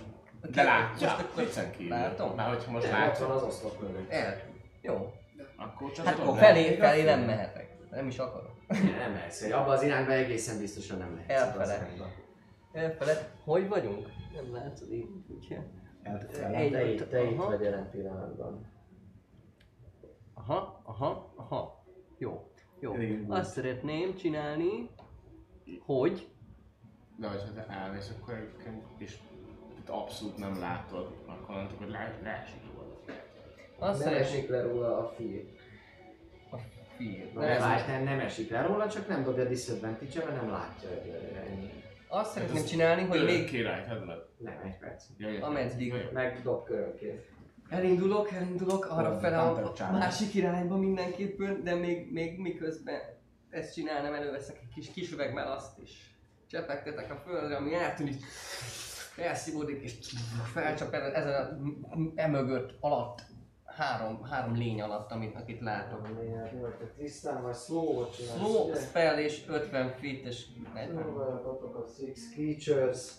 De 0.50 0.64
látja. 0.64 1.08
Most 1.10 1.22
akkor 1.22 1.44
Viccen 1.44 1.72
kívül. 1.72 1.90
Látom? 1.90 2.36
Már 2.36 2.50
hogyha 2.50 2.72
most 2.72 2.92
látod, 2.92 3.30
az 3.30 3.44
oszlop 3.44 3.82
mögött. 3.82 4.10
El. 4.10 4.42
Jó. 4.82 5.14
akkor 5.58 5.92
csak 5.92 6.06
Hát 6.06 6.14
akkor 6.20 6.26
nem. 6.26 6.36
felé, 6.44 6.76
felé 6.76 7.04
nem 7.04 7.20
mehetek. 7.22 7.78
Nem 7.92 8.08
is 8.08 8.18
akarok. 8.18 8.52
Nem 8.68 9.12
mehetsz, 9.12 9.42
hogy 9.44 9.52
abba 9.52 9.72
az 9.72 9.84
irányba 9.84 10.12
egészen 10.12 10.60
biztosan 10.60 10.98
nem 10.98 11.20
az 11.24 11.30
Elfele. 11.34 11.88
Elfeled. 12.72 13.32
Hogy 13.44 13.68
vagyunk? 13.68 14.08
Nem 14.34 14.54
látszod 14.54 14.92
így, 14.92 15.08
úgyhogy. 15.28 15.58
Te, 16.04 16.18
te, 16.72 16.86
itt, 16.86 17.10
te 17.10 17.24
itt 17.24 17.38
vagy 17.38 17.62
jelen 17.62 17.90
pillanatban. 17.92 18.66
Aha, 20.34 20.82
aha, 20.86 21.34
aha. 21.36 21.84
Jó. 22.18 22.52
Jó. 22.80 22.94
Azt 23.28 23.52
szeretném 23.52 24.16
csinálni, 24.16 24.90
hogy 25.86 26.28
De 27.18 27.28
hogyha 27.28 27.54
te 27.54 27.66
elmész, 27.70 28.16
akkor 28.22 28.34
egyébként 28.34 28.84
és 28.98 29.18
itt 29.82 29.90
abszolút 29.90 30.38
nem 30.38 30.60
látod, 30.60 31.16
akkor 31.26 31.56
mondtuk, 31.56 31.78
hogy 31.78 31.90
le, 31.90 32.20
leesik 32.24 32.62
róla. 32.74 33.00
azt 33.80 34.06
Nem 34.06 34.14
esik 34.14 34.50
le 34.50 34.62
róla 34.62 34.98
a 34.98 35.14
fír. 35.16 35.46
a 36.52 36.58
fiel. 36.96 37.28
Na, 37.34 37.44
ez 37.44 37.88
nem, 37.88 38.04
nem 38.04 38.20
esik 38.20 38.50
le 38.50 38.62
róla, 38.62 38.90
csak 38.90 39.08
nem 39.08 39.24
dobja 39.24 39.46
disadvantage 39.46 40.26
mert 40.26 40.42
nem 40.42 40.52
látja 40.52 40.90
egyelőre 40.90 41.40
ennyi. 41.40 41.70
Azt 42.08 42.32
szeretném 42.32 42.66
csinálni, 42.66 43.04
hogy 43.04 43.24
még 43.24 43.50
király, 43.50 43.86
tedd 43.86 44.06
le. 44.06 44.16
Nem, 44.38 44.62
egy 44.64 44.78
perc. 44.78 45.04
Ameddig. 45.42 45.94
Meg 46.14 46.42
dob 46.44 46.66
körönként. 46.66 47.26
elindulok, 47.70 48.32
elindulok 48.32 48.86
arra 48.86 49.20
fel 49.20 49.40
a, 49.40 49.74
a 49.90 49.92
másik 49.92 50.34
irányba 50.34 50.78
mindenképpen, 50.78 51.64
de 51.64 51.76
még, 51.76 52.12
még 52.12 52.40
miközben 52.40 53.00
ezt 53.50 53.74
csinálnám, 53.74 54.14
előveszek 54.14 54.58
egy 54.62 54.74
kis 54.74 54.92
kis 54.92 55.12
üvegben 55.12 55.48
azt 55.48 55.80
is. 55.80 56.16
Csepegtetek 56.48 57.12
a 57.12 57.16
földre, 57.16 57.56
ami 57.56 57.74
eltűnik, 57.74 58.24
elszívódik 59.18 59.82
és 59.82 60.14
felcsap 60.54 60.94
el 60.94 61.14
ezen 61.14 61.34
a 61.34 61.58
emögött 62.16 62.78
alatt 62.80 63.22
három, 63.66 64.24
három 64.24 64.56
lény 64.56 64.82
alatt, 64.82 65.12
amit, 65.12 65.36
akit 65.36 65.62
látok. 65.62 66.08
Volt 66.60 66.82
a 66.82 66.86
tisztán, 66.98 67.42
vagy 67.42 67.56
slow-ot 67.56 68.16
csinálsz, 68.16 68.38
Slow 68.38 68.76
spell 68.76 69.18
és 69.18 69.44
50 69.48 69.90
feet 69.90 70.26
és 70.26 70.46
40. 70.74 71.04
Slow, 71.04 71.44
botok 71.44 71.76
of 71.76 71.96
six 71.98 72.34
creatures. 72.34 73.12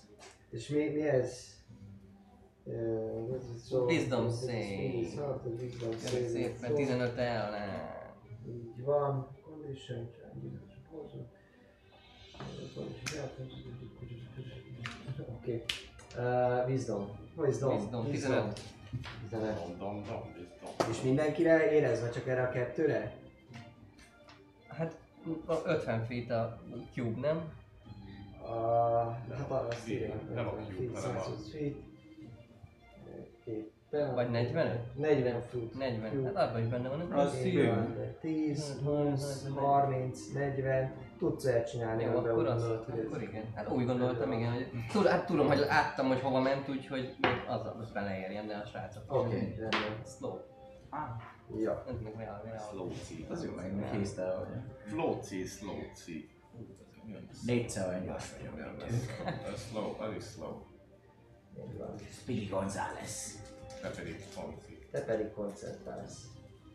És 0.51 0.69
mi, 0.69 0.89
mi 0.89 1.09
ez? 1.09 1.51
Wisdom 3.71 4.31
save. 4.31 5.27
hát, 5.27 6.29
szépen 6.29 6.75
15 6.75 7.19
el, 7.19 7.51
ne. 7.51 7.91
Így 8.53 8.85
van. 8.85 9.29
Condition. 9.45 10.11
Oké. 15.43 15.63
Uh, 16.19 16.67
wisdom. 16.67 17.09
Wisdom. 17.37 17.75
Wisdom, 17.77 18.05
15. 18.11 18.61
15. 19.31 19.55
Dom, 19.57 19.77
dom, 19.79 20.03
dom, 20.03 20.03
dom. 20.07 20.91
És 20.91 21.03
mindenkire 21.03 21.73
érezve 21.73 22.11
csak 22.11 22.27
erre 22.27 22.43
a 22.43 22.49
kettőre? 22.49 23.13
Hát 24.69 24.97
a 25.47 25.55
50 25.65 26.05
feet 26.05 26.31
a 26.31 26.59
cube, 26.95 27.21
nem? 27.21 27.53
Uh, 28.43 29.37
hát 29.37 29.51
azt 29.51 29.89
írja. 29.89 30.15
Nem 30.35 30.47
a 30.47 30.51
cube, 30.51 31.01
hanem 31.01 31.17
a- 31.17 31.21
120 31.23 31.51
feet. 31.51 31.77
Éppen. 33.45 34.15
Vagy 34.15 34.31
45? 34.31 34.97
40 34.97 35.41
foot. 35.41 35.75
40. 35.75 36.25
Hát 36.25 36.49
abban 36.49 36.61
is 36.63 36.67
benne 36.69 36.89
van? 36.89 37.13
Az 37.13 37.33
van. 37.55 37.97
10, 38.21 38.79
20, 38.85 39.47
30, 39.55 40.33
40. 40.33 40.93
Tudsz 41.23 41.45
elcsinálni, 41.45 42.03
Jó, 42.05 42.11
akkor 42.11 42.39
úgy 42.39 42.47
az, 42.47 42.61
gondolod, 42.63 42.85
hogy 42.85 42.99
ez- 42.99 43.07
akkor 43.07 43.23
igen. 43.23 43.53
Hát 43.55 43.69
úgy 43.71 43.87
gondoltam, 43.87 44.33
igen, 44.33 44.53
hogy 44.53 44.69
tud, 44.93 45.07
hát 45.07 45.27
tudom, 45.27 45.47
hogy 45.49 45.59
láttam, 45.59 46.07
hogy 46.07 46.21
hova 46.21 46.41
ment, 46.41 46.69
úgyhogy 46.69 47.15
még 47.21 47.33
az 47.49 47.61
az 47.81 47.91
beleérjen, 47.91 48.47
de 48.47 48.55
a 48.55 48.67
srácok. 48.67 49.03
Oké, 49.13 49.37
rendben. 49.59 50.03
Slow. 50.17 50.39
Ja. 51.57 51.85
Ez 51.89 51.95
meg 52.03 52.15
reál, 52.17 52.43
reál. 52.45 52.59
Slow 52.71 52.91
C. 52.91 53.11
Az 53.31 53.45
jó, 53.45 53.53
meg 53.55 53.91
késztel 53.93 54.39
vagy. 54.39 54.49
Flow 54.93 55.21
C, 55.21 55.29
slow 55.49 55.77
C. 55.95 56.05
Négyszer 57.47 57.89
olyan 57.89 58.05
gyors 58.05 58.33
vagyok. 58.37 58.83
Ez 59.53 59.69
slow, 59.71 60.01
az 60.01 60.15
is 60.17 60.25
slow. 60.25 60.63
Speedy 62.21 62.47
González. 62.47 63.43
Te 63.81 63.89
pedig 63.91 64.19
fancy. 64.19 64.87
Te 64.91 65.01
pedig 65.05 65.33
koncentrálsz. 65.33 66.27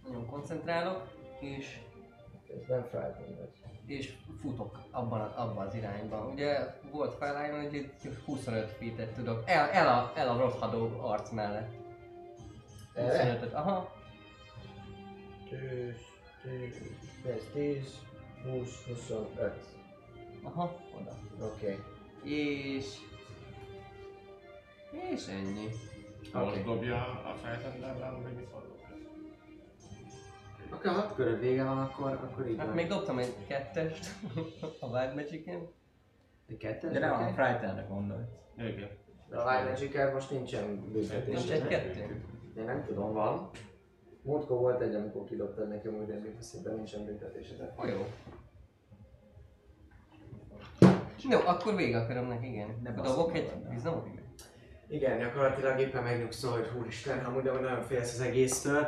Nagyon 0.08 0.26
koncentrálok, 0.26 1.08
és, 1.40 1.80
Közben 2.48 2.82
frightened 2.84 3.38
vagy. 3.38 3.50
És 3.88 4.14
futok 4.42 4.82
abban, 4.92 5.22
abban 5.22 5.68
az 5.68 5.74
irányban. 5.74 6.32
Ugye 6.32 6.80
volt 6.92 7.18
felálljon, 7.18 7.62
hogy 7.62 7.74
itt 7.74 8.24
25 8.26 8.72
feet 8.72 9.14
tudok. 9.14 9.44
El, 9.46 9.70
el, 9.70 9.88
a, 9.88 10.12
el 10.16 10.30
a 10.30 10.38
rothadó 10.38 11.00
arc 11.02 11.32
mellett. 11.32 11.74
Erre? 12.94 13.40
25-öt, 13.40 13.54
aha. 13.54 13.96
10, 15.50 15.60
10, 17.24 17.50
10, 17.54 18.00
20, 18.44 18.86
25. 18.88 19.54
Aha, 20.44 20.76
oda. 21.00 21.18
Oké. 21.46 21.80
És... 22.24 22.86
És 25.12 25.28
ennyi. 25.28 25.70
Most 26.34 26.52
Oké. 26.52 26.64
dobja 26.64 26.96
a 27.02 27.36
feltendelben, 27.44 28.22
vagy 28.22 28.34
mikor 28.34 28.62
dobja? 28.62 28.77
Akkor 30.70 30.92
hat 30.92 31.16
köröd 31.16 31.40
vége 31.40 31.64
van, 31.64 31.78
akkor, 31.78 32.12
akkor 32.12 32.48
így 32.50 32.58
Hát 32.58 32.66
van. 32.66 32.76
még 32.76 32.88
dobtam 32.88 33.18
egy 33.20 33.34
kettest 33.48 34.06
a 34.82 34.86
Wild 34.86 35.16
Magic-en. 35.16 35.68
De 36.48 36.58
kettő? 36.58 36.90
De 36.90 37.00
nem 37.00 37.12
a 37.12 37.28
Frightennek 37.28 37.90
mondod. 37.90 38.20
Ja, 38.58 38.68
igen. 38.68 38.90
De 39.30 39.38
a 39.38 39.52
Wild 39.52 39.70
magic 39.70 40.14
most 40.14 40.32
nincsen 40.32 40.92
büntetés. 40.92 41.34
Nincs 41.36 41.52
egy 41.52 41.68
kettő. 41.68 42.24
Én 42.58 42.64
nem 42.64 42.84
tudom, 42.86 43.14
van. 43.14 43.50
Múltkor 44.22 44.58
volt 44.58 44.82
egy, 44.82 44.96
amikor 44.96 45.24
kidobtad 45.24 45.68
nekem 45.68 45.94
úgy 45.94 46.10
emlékszem, 46.10 46.62
de 46.64 46.72
nincsen 46.72 47.06
büntetése. 47.06 47.56
de- 47.56 47.74
Oh, 47.78 47.90
jó. 47.90 48.06
Jó, 51.30 51.40
akkor 51.46 51.76
vége 51.76 51.98
a 51.98 52.08
körömnek, 52.08 52.46
igen. 52.46 52.68
De 52.84 52.92
dobok 52.92 53.36
egy 53.36 53.52
bizonyos? 53.70 54.04
Igen, 54.88 55.20
gyakorlatilag 55.20 55.80
éppen 55.80 56.04
megnyugszol, 56.04 56.52
hogy 56.52 56.70
úristen, 56.80 57.26
amúgy 57.26 57.48
amúgy 57.48 57.62
nagyon 57.62 57.82
félsz 57.82 58.14
az 58.14 58.22
egésztől. 58.22 58.88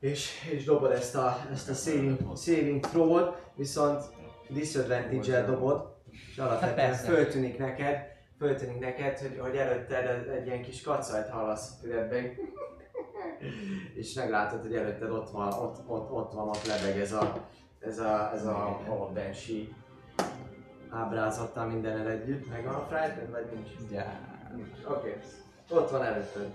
És, 0.00 0.48
és 0.52 0.64
dobod 0.64 0.90
ezt 0.90 1.14
a, 1.16 1.36
ezt 1.52 1.68
a 1.68 1.74
saving, 1.74 2.36
saving 2.36 2.80
throw 2.80 3.32
viszont 3.54 4.04
disadvantage-el 4.48 5.46
dobod, 5.46 5.94
és 6.10 6.38
alapvetően 6.38 6.92
föltűnik 6.92 7.58
neked, 7.58 8.06
föltűnik 8.38 8.78
neked, 8.78 9.18
hogy, 9.18 9.38
hogy 9.38 9.56
előtted 9.56 10.06
egy- 10.06 10.28
egy 10.28 10.46
ilyen 10.46 10.62
kis 10.62 10.82
kacajt 10.82 11.28
hallasz 11.28 11.70
a 11.70 11.80
füledben. 11.80 12.32
és 13.94 14.12
meglátod, 14.12 14.60
hogy 14.60 14.74
előtted 14.74 15.10
ott 15.10 15.30
van, 15.30 15.52
ott, 15.52 15.76
ott, 15.86 16.10
ott 16.10 16.32
van, 16.32 16.48
ott 16.48 16.66
lebeg 16.66 17.00
ez 17.00 17.12
a, 17.12 17.48
ez 17.80 17.98
a, 17.98 18.30
ez 18.34 18.46
a, 18.46 18.66
a 18.68 19.10
Banshee 19.14 19.64
ábrázattal 20.90 21.66
mindennel 21.66 22.10
együtt. 22.10 22.48
Megvan 22.48 22.74
a 22.74 22.86
frightened, 22.88 23.30
vagy 23.30 23.46
nincs? 23.54 23.68
Ja. 23.90 24.04
Oké, 24.88 25.08
okay. 25.68 25.78
ott 25.78 25.90
van 25.90 26.02
előtted. 26.02 26.50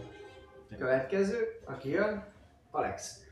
Következő, 0.77 1.59
aki 1.65 1.89
jön, 1.89 2.23
Alex. 2.71 3.24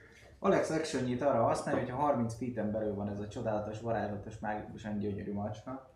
Alex 0.43 0.69
action 0.69 1.21
arra 1.21 1.43
használja, 1.43 1.79
hogy 1.79 1.89
ha 1.89 1.97
30 1.97 2.35
feet 2.35 2.71
belül 2.71 2.95
van 2.95 3.09
ez 3.09 3.19
a 3.19 3.27
csodálatos, 3.27 3.81
varázslatos, 3.81 4.39
mágikusan 4.39 4.97
gyönyörű 4.97 5.33
macska, 5.33 5.91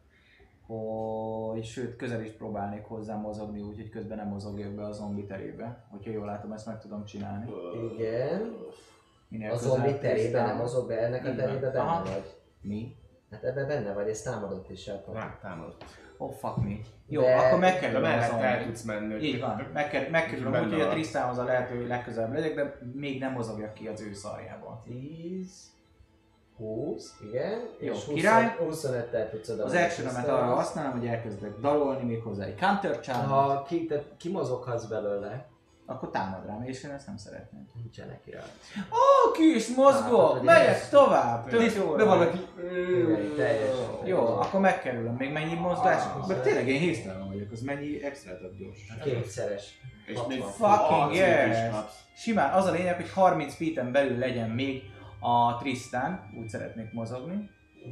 hogy 0.68 1.64
sőt 1.64 1.96
közel 1.96 2.22
is 2.22 2.32
próbálnék 2.32 2.86
hozzá 2.86 3.16
mozogni, 3.16 3.62
úgyhogy 3.62 3.90
közben 3.90 4.18
nem 4.18 4.28
mozogjak 4.28 4.72
be 4.72 4.86
a 4.86 4.92
zombi 4.92 5.26
terébe. 5.26 5.86
Hogyha 5.90 6.12
jól 6.12 6.26
látom, 6.26 6.52
ezt 6.52 6.66
meg 6.66 6.80
tudom 6.80 7.06
csinálni. 7.06 7.52
Igen. 7.94 8.56
Minél 9.28 9.52
A 9.52 9.56
zombi 9.56 9.98
terébe 9.98 10.46
nem 10.46 10.58
mozog 10.58 10.88
be, 10.88 11.00
ennek 11.00 11.26
a 11.26 11.36
terébe 11.36 11.70
benne 11.70 11.80
Aha. 11.80 12.04
vagy. 12.04 12.36
Mi? 12.62 12.96
Hát 13.32 13.44
ebben 13.44 13.68
benne 13.68 13.94
vagy, 13.94 14.08
ez 14.08 14.22
támadott 14.22 14.70
is 14.70 14.90
hát. 14.90 15.08
Rá 15.14 15.38
támadott. 15.42 15.84
Oh 16.18 16.34
fuck 16.34 16.56
me. 16.58 16.76
Jó, 17.08 17.22
De- 17.22 17.36
akkor 17.36 17.50
De 17.60 17.66
megkerülöm 17.66 18.04
a 18.04 18.08
mellett 18.08 18.42
el 18.42 18.64
tudsz 18.64 18.84
menni. 18.84 19.24
Így 19.26 19.40
van, 19.40 19.68
megker- 19.74 20.10
megkerülöm 20.10 20.64
úgy, 20.64 20.72
hogy 20.72 20.82
a. 20.82 20.90
Tristanhoz 20.90 21.38
a 21.38 21.44
lehető 21.44 21.88
legközelebb 21.88 22.34
legyek, 22.34 22.56
de 22.56 22.78
még 22.94 23.20
nem 23.20 23.32
mozogjak 23.32 23.74
ki 23.74 23.88
az 23.88 24.02
ő 24.02 24.14
szarjából. 24.14 24.84
10, 24.86 25.72
20, 26.58 27.14
igen, 27.30 27.60
Jó, 27.80 27.94
és 27.94 28.04
király. 28.14 28.56
25-tel 28.62 29.30
tudsz 29.30 29.50
oda 29.50 29.64
Az 29.64 29.74
actionemet 29.74 30.28
arra 30.28 30.54
használom, 30.54 30.92
hogy 30.92 31.08
elkezdek 31.08 31.60
dalolni 31.60 32.04
még 32.04 32.22
hozzá 32.22 32.46
egy 32.46 32.60
counter 32.60 33.00
challenge, 33.00 33.34
Ha 33.34 33.64
ki, 33.64 33.86
te, 33.86 34.04
kimozoghatsz 34.18 34.86
belőle, 34.86 35.46
akkor 35.90 36.10
támad 36.10 36.46
rám, 36.46 36.64
és 36.64 36.84
én 36.84 36.92
ezt 36.92 37.08
nem 37.08 37.18
szeretném. 37.18 37.68
nincsenek 37.82 38.22
rá. 38.34 38.40
Ó, 38.92 39.32
ki 39.32 39.56
is 39.56 39.68
Hát, 39.68 39.78
mozgok, 39.78 40.32
hogy 40.32 40.42
megyek 40.42 40.90
tovább, 40.90 41.50
tök 41.50 41.76
jó. 41.76 41.96
Igen, 42.58 43.36
teljes. 43.36 43.76
Jó, 44.06 44.20
akkor 44.20 44.60
megkerülöm. 44.60 45.16
Még 45.16 45.32
mennyi 45.32 45.54
mozgás? 45.54 46.04
Mert 46.28 46.44
tényleg 46.44 46.68
én 46.68 46.80
hésztelen 46.80 47.28
vagyok, 47.28 47.52
az 47.52 47.62
mennyi 47.62 48.04
extra 48.04 48.32
gyors. 48.60 48.80
Kétszeres. 49.04 49.80
És 50.06 50.20
még 50.28 50.42
Fucking 50.42 51.14
yes! 51.14 51.58
Simán, 52.16 52.54
az 52.54 52.66
a 52.66 52.72
lényeg, 52.72 52.96
hogy 52.96 53.12
30 53.12 53.56
feet 53.56 53.92
belül 53.92 54.18
legyen 54.18 54.50
még 54.50 54.84
a 55.20 55.58
Tristan, 55.58 56.34
úgy 56.40 56.50
szeretnék 56.50 56.94
mozogni. 56.94 57.50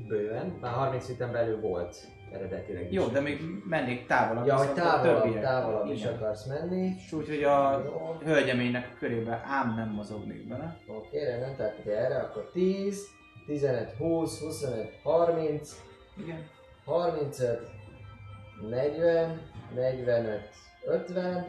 Bőven, 0.08 0.58
már 0.62 0.74
30 0.74 1.06
feet 1.06 1.32
belül 1.32 1.60
volt 1.60 2.08
eredetileg 2.36 2.86
is. 2.86 2.92
Jó, 2.92 3.06
de 3.06 3.20
még 3.20 3.42
mennék 3.70 4.08
távolabb. 4.08 4.46
Ja, 4.46 4.56
hogy 4.56 4.74
távolabb, 4.74 5.40
távolabb 5.40 5.92
is 5.92 6.06
akarsz 6.06 6.46
menni. 6.46 6.92
És 7.06 7.12
úgy, 7.12 7.28
hogy 7.28 7.44
a 7.44 7.82
Jó. 7.86 8.18
hölgyeménynek 8.24 8.92
a 8.94 8.98
körébe 9.00 9.44
ám 9.48 9.74
nem 9.76 9.90
mozognék 9.90 10.48
bele. 10.48 10.78
Oké, 10.88 11.26
rendben, 11.26 11.56
tehát 11.56 11.80
ugye 11.84 11.98
erre, 11.98 12.18
akkor 12.18 12.50
10, 12.54 13.08
15, 13.46 13.92
20, 13.98 14.40
25, 14.40 15.00
30, 15.04 15.82
Igen. 16.18 16.48
35, 16.86 17.70
40, 18.70 19.42
45, 19.76 20.50
50, 20.86 21.48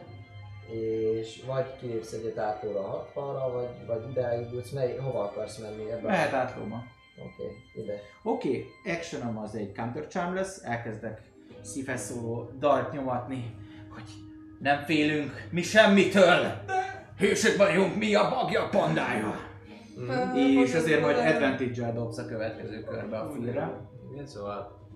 és 0.71 1.43
vagy 1.47 1.77
kilépsz 1.81 2.13
egyet 2.13 2.39
ától 2.39 2.77
a 2.77 3.07
60-ra, 3.15 3.53
vagy, 3.53 3.87
vagy 3.87 4.11
idáig 4.11 4.53
jutsz, 4.53 4.71
mely, 4.71 4.97
hova 4.97 5.23
akarsz 5.23 5.59
menni 5.59 5.91
ebben? 5.91 6.11
Mehet 6.11 6.33
átlóba. 6.33 6.83
Oké, 7.19 7.81
ide. 7.83 8.01
Oké, 8.23 8.49
okay, 8.49 8.95
actionom 8.95 9.39
az 9.39 9.55
egy 9.55 9.73
counter 9.73 10.07
charm 10.07 10.35
lesz, 10.35 10.65
elkezdek 10.65 11.21
szívhez 11.61 12.01
szóló 12.01 12.51
dalt 12.59 12.93
nyomatni, 12.93 13.55
hogy 13.89 14.05
nem 14.59 14.85
félünk 14.85 15.49
mi 15.51 15.63
semmitől. 15.63 16.63
Hősök 17.19 17.57
vagyunk, 17.57 17.97
mi 17.97 18.15
a 18.15 18.29
bagja 18.29 18.69
pandája. 18.69 19.41
És 20.63 20.75
azért 20.75 21.01
majd 21.01 21.17
advantage-el 21.17 21.93
dobsz 21.93 22.19
a 22.19 22.27
következő 22.27 22.85
körbe 22.85 23.19
a 23.19 23.31
filmre. 23.31 23.81
Igen, 24.13 24.27
szóval 24.27 24.89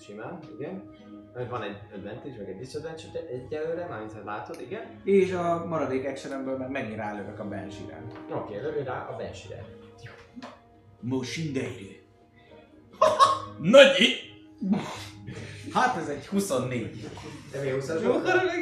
simán, 0.00 0.38
igen. 0.58 0.90
Mert 1.34 1.50
van 1.50 1.62
egy 1.62 1.76
advantage, 1.94 2.36
meg 2.38 2.48
egy 2.48 2.58
disadvantage 2.58 3.26
egyelőre, 3.28 3.86
mármint 3.86 4.12
ha 4.12 4.24
látod, 4.24 4.60
igen. 4.60 4.82
És 5.04 5.32
a 5.32 5.64
maradék 5.66 6.06
actionemből 6.06 6.56
meg 6.56 6.70
megint 6.70 6.96
rálövök 6.96 7.38
a 7.38 7.48
Banshee-re. 7.48 8.02
Oké, 8.34 8.60
lövj 8.60 8.82
rá 8.82 9.08
a 9.12 9.16
benchire. 9.16 9.64
Moshindeiru. 11.02 11.90
Nagyi! 13.60 14.14
Hát 15.72 15.96
ez 15.96 16.08
egy 16.08 16.26
24. 16.26 17.10
De 17.52 17.60
mi 17.60 17.70
20 17.70 17.88
as 17.88 18.00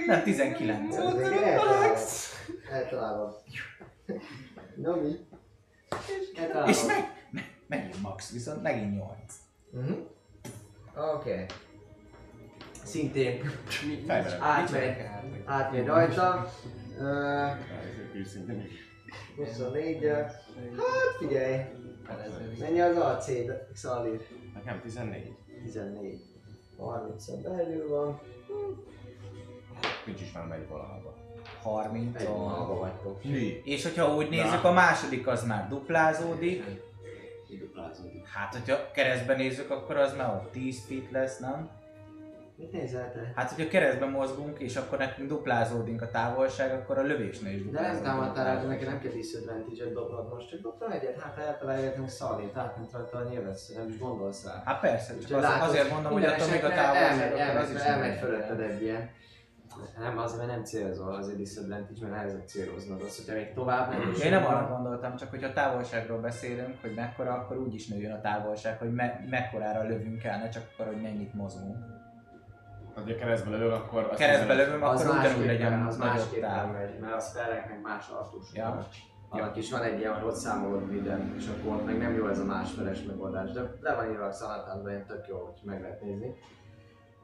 Nem, 0.06 0.22
19. 0.22 0.96
Ez 0.96 1.14
még 1.14 1.24
eltalálod. 1.24 1.98
Eltalálod. 2.70 3.42
Na 4.76 4.96
mi? 4.96 5.10
És 6.66 6.82
meg, 6.86 7.26
meg, 7.30 7.54
megint 7.66 8.02
max, 8.02 8.32
viszont 8.32 8.62
megint 8.62 8.96
8. 8.96 9.14
Mhm. 9.70 9.92
Oké. 11.14 11.46
Szintén 12.84 13.50
Fejben. 14.06 14.40
átmegy, 14.40 14.96
átmegy 15.44 15.86
rajta. 15.86 16.52
Őszintén. 18.14 18.68
24 19.36 20.06
Hát 20.06 21.16
figyelj. 21.18 21.56
Mennyi 22.58 22.80
az 22.80 22.96
AC, 22.96 23.30
Xalir? 23.72 24.20
Nekem 24.54 24.80
14. 24.80 25.34
14. 25.62 26.20
30 26.78 27.30
belül 27.42 27.88
van. 27.88 28.20
Nincs 30.06 30.20
is 30.20 30.32
már 30.32 30.46
megy 30.46 30.68
valahova. 30.68 31.14
30. 31.62 32.20
Egy 32.20 32.26
vonalba 32.26 32.78
vagytok. 32.78 33.24
Mi? 33.24 33.60
És 33.64 33.82
hogyha 33.82 34.14
úgy 34.14 34.28
nézzük, 34.28 34.64
a 34.64 34.72
második 34.72 35.26
az 35.26 35.44
már 35.44 35.68
duplázódik. 35.68 36.64
Duplázódik. 37.58 38.26
Hát, 38.26 38.54
hogyha 38.54 38.90
keresztben 38.90 39.36
nézzük, 39.36 39.70
akkor 39.70 39.96
az 39.96 40.16
már 40.16 40.34
ott 40.34 40.50
10 40.52 40.84
feet 40.86 41.10
lesz, 41.10 41.38
nem? 41.38 41.70
Mit 42.60 42.72
nézel 42.72 43.12
te? 43.12 43.32
Hát, 43.34 43.50
hogyha 43.50 43.70
keresztben 43.70 44.10
mozgunk, 44.10 44.58
és 44.58 44.76
akkor 44.76 44.98
nekünk 44.98 45.28
duplázódik 45.28 46.02
a 46.02 46.10
távolság, 46.10 46.72
akkor 46.72 46.98
a 46.98 47.02
lövésnél 47.02 47.54
is 47.54 47.62
De 47.62 47.70
nem 47.70 47.72
duplázódik. 47.72 48.04
támadtál 48.04 48.44
rá, 48.44 48.60
de 48.60 48.66
neki 48.66 48.84
nem 48.84 49.00
kell 49.00 49.12
disadvantage-et 49.12 49.92
dobnod 49.92 50.28
most, 50.28 50.48
csak 50.48 50.60
dobtam 50.60 50.90
egyet, 50.90 51.20
hát 51.20 51.62
hogy 51.96 52.08
szalét, 52.08 52.56
átment 52.56 52.92
rajta 52.92 53.18
a 53.18 53.28
nyilvesz, 53.28 53.72
nem 53.76 53.88
is 53.88 53.98
gondolsz 53.98 54.44
rá. 54.44 54.62
Hát 54.64 54.80
persze, 54.80 55.18
csak 55.18 55.36
az, 55.36 55.42
látod, 55.42 55.68
azért 55.68 55.90
mondom, 55.90 56.12
hogy 56.12 56.24
attól 56.24 56.48
még 56.48 56.64
a 56.64 56.68
távolság, 56.68 57.32
elmegy, 57.32 57.40
akkor 57.40 57.56
az 57.56 57.68
elmegy, 57.68 57.74
is 57.74 57.80
elmegy 57.80 58.08
nem 58.08 58.18
fölötted 58.18 58.60
egy 58.60 58.82
ilyen. 58.82 59.10
Nem, 59.98 60.18
azért 60.18 60.38
mert 60.38 60.50
nem 60.50 60.64
célzol, 60.64 61.14
azért 61.14 61.36
disadvantage, 61.36 62.00
mert 62.00 62.12
nehezebb 62.12 62.46
céloznod. 62.46 63.02
Az, 63.02 63.16
hogyha 63.16 63.34
még 63.34 63.52
tovább 63.52 63.90
nem 63.90 64.12
Én 64.24 64.30
nem 64.30 64.46
arra 64.46 64.68
gondoltam, 64.68 65.16
csak 65.16 65.30
hogyha 65.30 65.52
távolságról 65.52 66.18
beszélünk, 66.18 66.80
hogy 66.80 66.94
mekkora, 66.94 67.32
akkor 67.32 67.56
úgy 67.56 67.74
is 67.74 67.86
nőjön 67.88 68.12
a 68.12 68.20
távolság, 68.20 68.78
hogy 68.78 68.92
me- 68.92 69.30
mekkorára 69.30 69.88
lövünk 69.88 70.24
el, 70.24 70.38
ne 70.38 70.48
csak 70.48 70.62
akkor, 70.72 70.86
hogy 70.92 71.02
mennyit 71.02 71.34
mozgunk. 71.34 71.76
Ha 73.00 73.06
ugye 73.06 73.14
keresztbe 73.14 73.50
lövök, 73.50 73.72
akkor... 73.72 74.08
azt 74.10 74.18
Keresztbe 74.18 74.54
lövöm, 74.54 74.82
az 74.82 75.06
akkor 75.06 75.18
ugyanúgy 75.18 75.46
legyen 75.46 75.86
az 75.86 75.96
másképpen 75.96 76.68
megy, 76.68 76.98
mert 76.98 77.14
a 77.14 77.20
spelleknek 77.20 77.82
más 77.82 78.08
artus. 78.08 78.52
Ja. 78.54 78.86
Annak 79.28 79.56
is 79.56 79.70
van 79.70 79.82
egy 79.82 79.98
ilyen, 79.98 80.14
hogy 80.14 80.28
ott 80.28 80.34
számolod 80.34 80.90
minden, 80.90 81.34
és 81.36 81.46
akkor 81.48 81.76
ott 81.76 81.86
meg 81.86 81.98
nem 81.98 82.14
jó 82.14 82.28
ez 82.28 82.38
a 82.38 82.44
másfeles 82.44 83.02
megoldás, 83.02 83.50
de 83.50 83.60
le 83.80 83.94
van 83.94 84.10
írva 84.10 84.24
a 84.24 84.32
szalátánban, 84.32 84.90
ilyen 84.90 85.06
tök 85.06 85.26
jó, 85.28 85.36
hogy 85.36 85.60
meg 85.64 85.80
lehet 85.80 86.02
nézni. 86.02 86.34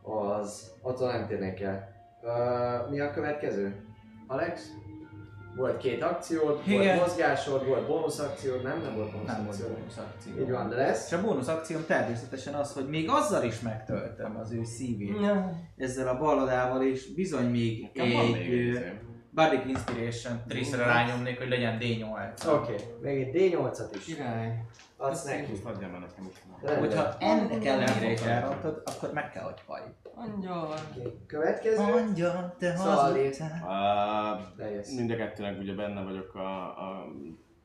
Az, 0.03 0.73
attól 0.83 1.13
nem 1.13 1.27
térnék 1.27 1.61
el. 1.61 1.89
Uh, 2.23 2.91
mi 2.91 3.01
a 3.01 3.11
következő? 3.11 3.85
Alex? 4.27 4.69
Volt 5.57 5.77
két 5.77 6.03
akciód, 6.03 6.61
Igen. 6.67 6.97
volt 6.97 7.07
mozgásod, 7.07 7.67
volt 7.67 7.87
bónusz 7.87 8.19
akciód, 8.19 8.63
nem? 8.63 8.81
Nem 8.81 8.95
volt 8.95 9.13
bónusz 9.13 9.27
Nem 9.27 9.45
volt 9.45 9.49
akciód. 9.49 9.71
bónusz 9.71 9.97
akció. 9.97 10.43
Így 10.43 10.51
van, 10.51 10.69
de 10.69 10.77
lesz. 10.77 11.07
És 11.07 11.19
a 11.19 11.23
bónusz 11.23 11.49
akcióm 11.49 11.85
természetesen 11.87 12.55
az, 12.55 12.73
hogy 12.73 12.89
még 12.89 13.09
azzal 13.09 13.45
is 13.45 13.61
megtöltöm 13.61 14.37
az 14.37 14.53
ő 14.53 14.65
szívét. 14.65 15.17
Ezzel 15.77 16.09
a 16.09 16.19
balladával, 16.19 16.83
és 16.83 17.15
bizony 17.15 17.51
még 17.51 17.83
Nekem 17.83 18.07
még 18.07 18.35
egy 18.35 18.53
ö, 18.53 18.55
izém. 18.55 18.99
Bardic 19.35 19.67
Inspiration 19.67 20.43
trészre 20.49 20.85
rányomnék, 20.85 21.39
hogy 21.39 21.49
legyen 21.49 21.79
D8. 21.81 22.55
Oké, 22.55 22.73
okay. 22.73 22.85
még 23.01 23.21
egy 23.21 23.53
D8-at 23.55 23.91
is. 23.95 24.05
Király. 24.05 24.65
Adsz 24.97 25.25
neki. 25.25 25.53
Adjam 25.65 25.95
el 25.95 26.01
nekem 26.01 26.29
is. 26.31 26.79
Hogyha 26.79 27.17
ennek 27.19 27.65
ellenére 27.65 28.11
is 28.11 28.21
elrontod, 28.21 28.83
akkor 28.85 29.13
meg 29.13 29.31
kell, 29.31 29.43
hogy 29.43 29.63
hallj. 29.67 29.83
Angyal. 30.17 30.75
Oké, 30.91 31.19
Következő. 31.27 31.83
Angyal, 31.83 32.55
te 32.59 32.77
Szóval 32.77 32.95
hazudtál. 32.95 33.61
Uh, 34.59 34.97
mind 34.97 35.11
a 35.11 35.17
kettőnek 35.17 35.59
ugye 35.59 35.75
benne 35.75 36.03
vagyok 36.03 36.35
a, 36.35 36.65
a 36.65 37.07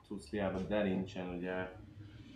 cucliában, 0.07 0.65
de 0.67 0.83
nincsen 0.83 1.30
ugye... 1.30 1.53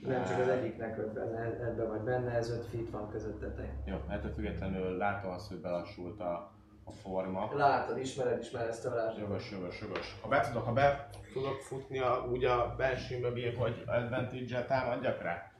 Nem 0.08 0.26
csak 0.26 0.40
az 0.40 0.48
egyiknek 0.48 1.14
benne, 1.14 1.40
ebben 1.44 1.88
vagy 1.88 2.02
benne, 2.02 2.32
ez 2.32 2.50
5 2.50 2.66
feet 2.66 2.90
van 2.90 3.10
közöttetek. 3.10 3.72
Jó, 3.86 3.96
ettől 4.10 4.32
függetlenül 4.32 4.98
látom 4.98 5.32
azt, 5.32 5.48
hogy 5.48 5.58
belassult 5.58 6.20
a, 6.20 6.52
a 6.84 6.92
forma. 6.92 7.52
Látod, 7.56 7.98
ismered, 7.98 8.40
ismered 8.40 8.68
ezt 8.68 8.86
a 8.86 8.90
varázslatot. 8.90 9.28
Jogos, 9.28 9.52
jogos, 9.52 9.82
jogos. 9.82 10.20
Ha 10.22 10.28
be 10.28 10.40
tudok, 10.40 10.64
ha 10.64 10.74
be 10.74 11.10
tudok 11.34 11.62
futni 11.62 12.00
a, 12.00 12.28
úgy 12.32 12.46
a 12.46 12.74
belső 12.78 13.20
mögé, 13.20 13.54
hogy 13.54 13.84
advantage-el 13.86 14.66
támadjak 14.66 15.22
rá, 15.22 15.52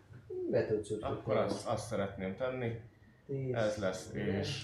Be 0.52 0.66
tudsz 0.66 0.92
akkor 1.02 1.38
azt, 1.38 1.68
azt 1.68 1.88
szeretném 1.88 2.36
tenni. 2.36 2.80
Tíz. 3.28 3.54
Ez 3.54 3.76
lesz, 3.78 4.10
és 4.14 4.64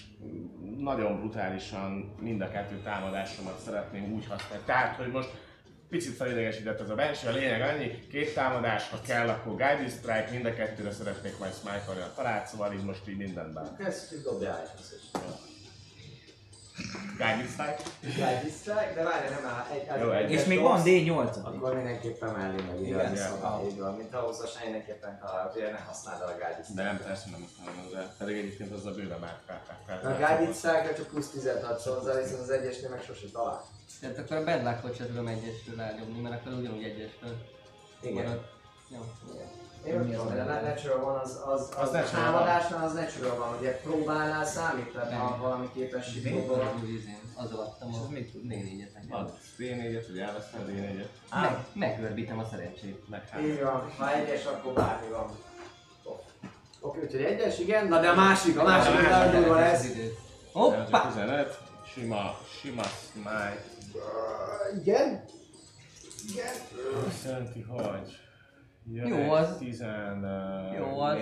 nagyon 0.78 1.18
brutálisan 1.18 2.14
mind 2.20 2.40
a 2.40 2.50
kettő 2.50 2.80
támadásomat 2.82 3.58
szeretném 3.58 4.12
úgy 4.12 4.26
használni. 4.26 4.64
Tehát, 4.64 4.96
hogy 4.96 5.10
most 5.10 5.30
picit 5.88 6.16
felidegesített 6.16 6.80
ez 6.80 6.90
a 6.90 6.94
benső, 6.94 7.28
a 7.28 7.32
lényeg 7.32 7.60
annyi, 7.60 8.06
két 8.10 8.34
támadás, 8.34 8.88
ha 8.88 9.00
kell, 9.06 9.28
akkor 9.28 9.56
Guiding 9.56 9.90
Strike, 9.90 10.28
mind 10.30 10.46
a 10.46 10.54
kettőre 10.54 10.92
szeretnék 10.92 11.38
majd 11.38 11.52
smite 11.52 12.02
a 12.02 12.14
talált, 12.14 12.46
szóval 12.46 12.72
így 12.72 12.84
most 12.84 13.08
így 13.08 13.16
mindenben. 13.16 13.76
Dobjál 14.24 14.60
egy 14.60 14.80
összes. 14.80 15.00
Guiding 17.18 17.48
Strike? 17.54 17.82
Guiding 18.00 18.54
Strike, 18.60 18.92
de 18.94 19.02
várj, 19.02 19.28
nem 19.28 19.44
áll. 19.46 19.66
Egy, 19.72 20.00
Jó, 20.02 20.10
egy- 20.10 20.30
És 20.30 20.44
még 20.44 20.60
van 20.60 20.82
D8 20.84 21.36
Akkor 21.44 21.74
mindenképpen 21.74 22.30
mellé 22.32 22.60
meg 22.62 22.80
Igen, 22.80 23.00
igen, 23.00 23.12
igen. 23.12 23.28
szóval 23.28 23.66
így 23.70 23.78
van, 23.78 23.94
mint 23.94 24.14
ahhoz 24.14 24.40
a 24.40 24.46
mindenképpen 24.64 25.18
találod, 25.20 25.56
ugye 25.56 25.70
ne 25.70 25.78
használd 25.78 26.20
el 26.20 26.28
a 26.28 26.32
Guiding 26.32 26.76
De 26.76 26.82
nem, 26.82 26.94
Strike. 26.94 27.08
persze 27.08 27.30
nem 27.30 27.48
tudom, 27.56 27.90
de 27.92 28.14
pedig 28.18 28.36
egyébként 28.36 28.72
az 28.72 28.86
a 28.86 28.90
bőven 28.90 29.18
már 29.20 29.36
A 30.02 30.26
Guiding 30.26 30.54
Strike 30.54 30.92
csak 30.96 31.06
plusz 31.06 31.30
10 31.30 31.46
adsz 31.46 31.84
hozzá, 31.84 32.20
viszont 32.20 32.40
az 32.40 32.50
egyesnél 32.50 32.90
meg 32.90 33.02
sose 33.02 33.26
talál. 33.32 33.64
Tehát 34.00 34.18
akkor 34.18 34.36
a 34.36 34.44
bad 34.44 34.62
luck-ot 34.62 34.96
sem 34.96 35.06
tudom 35.06 35.26
egyesről 35.26 35.80
elnyomni, 35.80 36.20
mert 36.20 36.34
akkor 36.40 36.58
ugyanúgy 36.58 36.84
egyesről 36.84 37.36
Igen. 38.00 38.40
Jó. 38.88 38.98
Én 39.84 40.06
tudom, 40.06 40.28
hogy 40.28 40.38
a 40.38 40.44
natural 40.44 41.04
van, 41.04 41.18
az, 41.18 41.40
az, 41.46 41.68
az, 41.76 41.94
Az 41.94 42.10
támadásnál 42.10 42.84
az 42.84 42.92
natural 42.92 43.38
van, 43.38 43.56
ugye 43.58 43.80
próbálnál 43.80 44.44
számít, 44.44 44.92
tehát 44.92 45.12
ha 45.12 45.38
valami 45.40 45.70
képesség 45.74 46.28
próbál. 46.28 46.74
A 47.34 47.42
az 47.84 48.08
mit 48.08 48.32
tud? 48.32 48.42
D4-et 48.48 48.92
nekem. 48.94 49.18
Ad 49.18 49.32
D4-et, 49.58 50.04
hogy 50.06 50.18
elveszem 50.18 50.60
a 50.60 50.64
D4-et. 50.70 51.40
Meg, 51.40 51.64
megörbítem 51.72 52.38
a 52.38 52.44
szerencsét. 52.50 53.08
Meg 53.08 53.28
hát. 53.28 53.40
Így 53.42 53.62
van, 53.62 53.92
ha 53.98 54.14
egyes, 54.14 54.44
akkor 54.44 54.72
bármi 54.72 55.08
van. 55.08 55.30
Oké, 56.80 57.00
úgyhogy 57.00 57.22
egyes, 57.22 57.58
igen, 57.58 57.86
na 57.86 58.00
de 58.00 58.08
a 58.08 58.14
másik, 58.14 58.58
a 58.58 58.62
másik, 58.62 58.94
A 58.94 58.98
a 58.98 59.02
másik, 59.02 59.48
Ez 59.48 59.48
lesz. 59.48 59.86
Hoppá! 60.52 61.06
15, 61.06 61.58
sima, 61.92 62.38
sima 62.60 62.82
smite. 62.82 63.64
Igen? 64.80 65.24
Igen. 66.28 66.54
Azt 67.06 67.24
jelenti, 67.24 67.60
hogy 67.60 68.21
az- 69.30 69.56
14, 69.58 70.74
Jó, 70.78 71.00
az- 71.00 71.18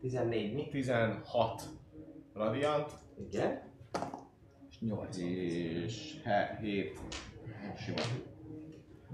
14 0.00 0.54
mi? 0.54 0.68
16 0.68 1.62
radiant, 2.34 2.90
Igen. 3.30 3.62
És 4.70 4.78
8. 4.80 5.16
és 5.16 6.20
7 6.60 6.98
sima. 7.76 8.00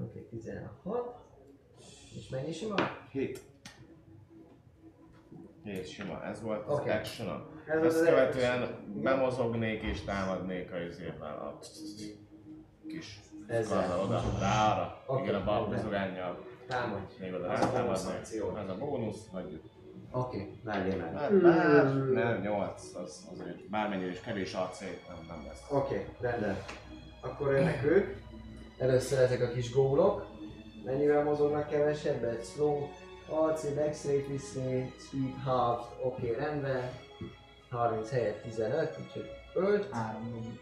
Oké, 0.02 0.26
16. 0.30 1.22
És 2.16 2.28
mennyi 2.28 2.52
sima? 2.52 2.74
7. 3.10 3.40
7 5.64 5.86
sima, 5.88 6.24
ez 6.24 6.42
volt 6.42 6.66
az 6.66 6.78
Oké. 6.78 6.90
actionom. 6.90 7.52
Ez 7.66 7.78
az 7.78 7.84
Ezt 7.84 7.96
az 8.00 8.04
követően 8.06 8.62
action. 8.62 9.02
bemozognék 9.02 9.82
és 9.82 10.00
támadnék 10.04 10.72
a 10.72 10.78
izével 10.80 11.38
a 11.38 11.58
kis 12.88 13.20
karddal 13.48 14.00
oda, 14.04 14.22
rá 14.40 14.72
arra. 14.72 15.02
Oké, 15.06 15.22
Igen, 15.22 15.34
a 15.34 15.44
bal 15.44 15.68
rendben. 15.90 16.36
Támadj. 16.66 17.14
Még 17.20 17.34
oda 17.34 17.48
Az 17.48 18.06
a 18.06 18.10
akció. 18.10 18.56
Ez 18.56 18.68
a 18.68 18.76
bónusz, 18.78 19.28
hagyjuk. 19.32 19.62
Oké, 20.12 20.50
várjél 20.64 20.96
meg. 20.96 21.16
Hát 21.16 21.40
bár, 21.42 21.94
nem, 21.94 22.40
8, 22.40 22.94
az 22.94 23.28
azért 23.32 23.68
bármennyire 23.70 24.10
is 24.10 24.20
kevés 24.20 24.54
AC, 24.54 24.80
nem, 24.80 25.24
nem 25.28 25.44
lesz. 25.46 25.62
Oké, 25.70 26.06
rendben. 26.20 26.56
Akkor 27.20 27.52
jönnek 27.52 27.84
ők. 27.84 28.16
Először 28.78 29.18
ezek 29.18 29.42
a 29.42 29.48
kis 29.48 29.72
gólok. 29.72 30.26
Mennyivel 30.84 31.24
mozognak 31.24 31.68
kevesebbet? 31.68 32.44
Slow, 32.44 32.88
AC, 33.28 33.64
rate 33.64 34.26
viszni, 34.28 34.92
Speed 34.98 35.34
half, 35.44 35.86
oké, 36.02 36.30
rendben. 36.30 36.90
30 37.70 38.10
helyett 38.10 38.42
15, 38.42 38.98
úgyhogy 39.00 39.30
5, 39.54 39.88
3 39.90 40.58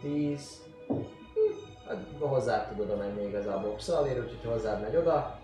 10. 0.00 0.62
Hát 1.88 1.96
hozzá 2.18 2.68
tudod 2.76 2.98
menni 2.98 3.26
igazából 3.26 3.70
boxalért, 3.70 4.18
úgyhogy 4.18 4.52
hozzád 4.52 4.80
megy 4.80 4.96
oda. 4.96 5.38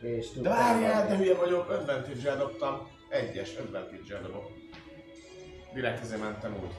És 0.00 0.30
De 0.30 0.48
várjál, 0.48 0.90
támadni. 0.92 1.08
de 1.10 1.16
hülye 1.16 1.34
vagyok, 1.34 1.68
advantage-el 1.70 2.36
dobtam. 2.36 2.88
Egyes, 3.08 3.56
advantage-el 3.56 4.22
dobok. 4.22 4.50
Direkt 5.74 6.02
ezért 6.02 6.20
mentem 6.20 6.56
úgy. 6.62 6.74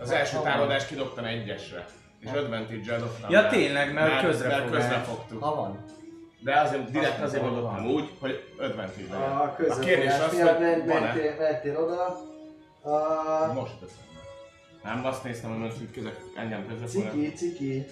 Az 0.00 0.10
Hát, 0.10 0.18
első 0.18 0.36
ha 0.36 0.42
támadást 0.42 0.86
kidobtam 0.86 1.24
egyesre. 1.24 1.86
És 2.20 2.30
advantage-el 2.30 2.98
dobtam. 2.98 3.30
Ja 3.30 3.40
mert- 3.40 3.52
tényleg, 3.52 3.92
mert 3.92 4.24
közrefogás. 4.24 4.70
Mert 4.70 4.82
közrefogtuk. 4.82 5.42
Ha 5.42 5.54
van. 5.54 5.84
De 6.40 6.60
azért 6.60 6.90
direkt 6.90 7.18
Az 7.22 7.22
azért 7.28 7.42
van. 7.42 7.54
dobtam 7.54 7.86
úgy, 7.86 8.10
hogy 8.20 8.44
advantage. 8.58 9.14
A 9.16 9.42
A 9.68 9.78
kérdés 9.78 10.12
az, 10.12 10.40
hogy 10.40 10.86
van-e? 10.86 11.14
mentél 11.38 11.76
oda. 11.76 12.06
A 12.82 13.52
Most 13.52 13.72
teszem. 13.80 13.96
Nem 14.82 15.04
azt 15.04 15.24
néztem, 15.24 15.50
hogy 15.50 15.58
most 15.58 15.90
közök, 15.92 16.16
engem 16.36 16.66
közök. 16.66 16.88
ciki, 16.88 17.32
ciki. 17.32 17.84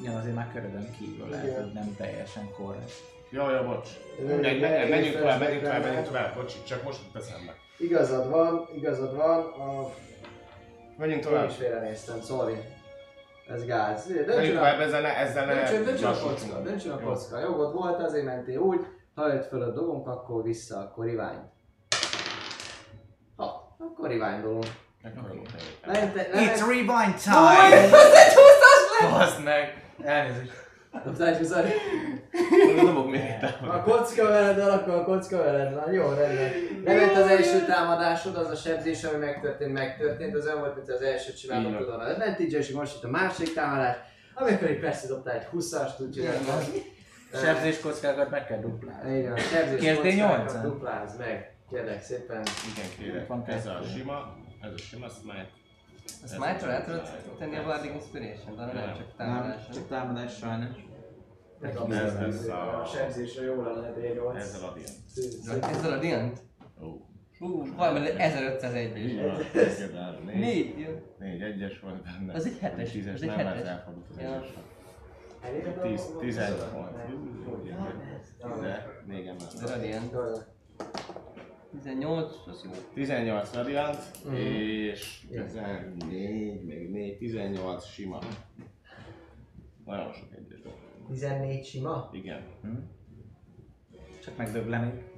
Igen, 0.00 0.16
azért 0.16 0.34
már 0.34 0.52
körödön 0.52 0.90
kívül 0.98 1.28
lehet, 1.28 1.46
Igen. 1.46 1.62
hogy 1.62 1.72
nem 1.72 1.94
teljesen 1.96 2.50
korrekt. 2.56 2.92
Jó, 3.30 3.50
jó, 3.50 3.62
bocs. 3.62 3.88
Menjünk, 4.26 5.14
tovább, 5.16 5.40
menjünk 5.40 5.62
tovább, 5.62 5.82
menjünk 5.84 6.06
tovább, 6.06 6.34
bocs, 6.34 6.64
csak 6.64 6.82
most 6.82 7.00
jut 7.04 7.22
eszembe. 7.22 7.54
Igazad 7.78 8.30
van, 8.30 8.68
igazad 8.74 9.16
van. 9.16 9.38
A... 9.38 9.90
Menjünk 10.96 11.22
Én 11.22 11.28
tovább. 11.28 11.48
is 11.48 11.56
félrenéztem, 11.56 12.20
sorry. 12.20 12.54
Ez 13.48 13.64
gáz. 13.64 14.06
Döntsön 14.06 14.34
Menjünk 14.34 14.56
a, 14.56 14.58
tovább, 14.58 14.80
ezzel 14.80 15.00
ne, 15.00 15.16
ezzel 15.16 15.46
ne 15.46 15.54
döntsön, 15.54 15.84
döntsön 15.84 16.08
a 16.08 16.18
kocka, 16.18 16.60
döntsön 16.60 16.92
a 16.92 17.00
Jó. 17.00 17.06
kocka. 17.06 17.40
Jogod 17.40 17.72
volt, 17.72 18.00
azért 18.02 18.24
mentél 18.24 18.58
úgy. 18.58 18.80
Ha 19.14 19.34
öt 19.34 19.46
fölött 19.46 19.74
dobunk, 19.74 20.06
akkor 20.06 20.42
vissza, 20.42 20.78
akkor 20.78 21.04
rivány. 21.04 21.38
Akkor. 23.96 24.58
Mente, 25.86 26.28
It's 26.32 26.60
rewind 26.68 27.18
time! 27.24 27.90
Baszd 29.10 29.44
meg! 29.44 29.84
Elnézést. 30.04 30.60
Dobtál 31.04 31.32
is 31.32 31.38
az 31.38 31.56
Dobok 32.84 33.10
még 33.10 33.20
egy 33.20 33.44
A 33.44 33.58
támadást. 33.60 33.84
kocka 33.84 34.24
veled, 34.28 34.58
akkor 34.58 34.94
a 34.94 35.04
kocka 35.04 35.36
veled 35.36 35.74
van. 35.74 35.92
Jó, 35.92 36.08
rendben. 36.08 36.52
Lement 36.84 37.16
az 37.16 37.26
első 37.26 37.64
támadásod, 37.64 38.36
az 38.36 38.48
a 38.50 38.54
sebzés, 38.54 39.04
ami 39.04 39.18
megtörtént, 39.18 39.72
megtörtént. 39.72 40.34
Az 40.36 40.46
olyan 40.46 40.58
volt, 40.58 40.74
mint 40.76 40.88
az 40.90 41.02
első 41.02 41.32
van. 41.48 41.62
tudod, 41.76 42.00
az 42.00 42.10
advantage 42.10 42.58
és 42.58 42.70
most 42.70 42.96
itt 42.96 43.04
a 43.04 43.08
másik 43.08 43.54
támadás. 43.54 43.96
Ami 44.34 44.56
pedig 44.56 44.80
persze 44.80 45.06
dobtál 45.06 45.34
egy 45.34 45.46
20-ast, 45.52 46.00
úgyhogy 46.00 46.24
ez 46.24 46.54
az. 46.58 46.70
Sebzés 47.44 47.80
kockákat 47.80 48.30
meg 48.30 48.46
kell 48.46 48.60
duplálni. 48.60 49.18
Igen, 49.18 49.32
a 49.32 49.36
sebzés 49.38 49.94
kockákat 49.96 50.52
D8-at? 50.52 50.62
duplázd 50.62 51.18
meg. 51.18 51.51
Kérlek 51.72 52.02
szépen. 52.02 52.42
Igen, 52.72 52.90
kérek. 52.98 53.26
Van 53.26 53.44
Ez 53.46 53.66
a 53.66 53.82
sima, 53.82 54.36
ez 54.60 54.72
a 54.72 54.76
sima 54.76 55.08
smite. 55.08 55.48
A 56.24 56.26
smite-ról 56.26 56.70
el 56.70 56.84
tudod 56.84 57.08
tenni 57.38 57.56
a 57.56 57.64
Bardic 57.64 57.92
Inspiration-t, 57.92 58.58
arra 58.58 58.72
nem 58.72 58.94
csak 58.96 59.16
támadásra. 59.16 59.74
csak 59.74 59.88
támadás 59.88 60.36
sajnos. 60.36 60.76
Ez 61.60 61.76
a- 61.76 61.86
lesz 61.88 62.48
a- 62.48 62.80
a 62.80 62.84
sebzésre 62.84 63.42
jó 63.44 63.62
lenne 63.62 63.92
D8. 63.96 64.36
Ez 64.36 64.54
a 64.62 64.66
radiant. 64.66 65.64
Ezzel 65.64 65.92
a 65.92 65.98
Diant? 65.98 66.42
Ó. 66.82 66.86
Hú, 67.38 67.74
valami 67.76 68.08
1501 68.16 68.96
Így 68.96 69.22
van. 69.22 69.36
Négy. 70.24 71.00
Négy. 71.18 71.42
Egyes 71.42 71.80
volt 71.80 72.02
benne. 72.02 72.32
Az 72.34 72.46
egy 72.46 72.58
hetes, 72.58 72.90
Tízes, 72.90 73.20
nem, 73.20 73.38
ez 73.38 73.66
elfordult 73.66 74.06
az 74.10 74.18
egyes. 74.18 74.46
Elég 75.42 75.66
a 75.66 75.80
Tíz, 75.80 76.36
dolgok? 80.12 80.50
18, 81.72 82.32
az 82.46 82.62
jó. 82.64 82.70
18 82.94 83.54
radiant, 83.54 83.98
Mhm. 84.24 84.34
és 84.34 85.20
14, 85.30 86.64
még 86.64 86.90
4, 86.90 87.16
18 87.18 87.84
sima. 87.84 88.18
Nagyon 89.84 90.12
sok 90.12 90.28
egyes 90.36 90.58
volt. 90.64 90.76
14 91.08 91.64
sima? 91.64 92.08
Igen. 92.12 92.42
Csak 94.24 94.36
megdöblenik. 94.36 95.10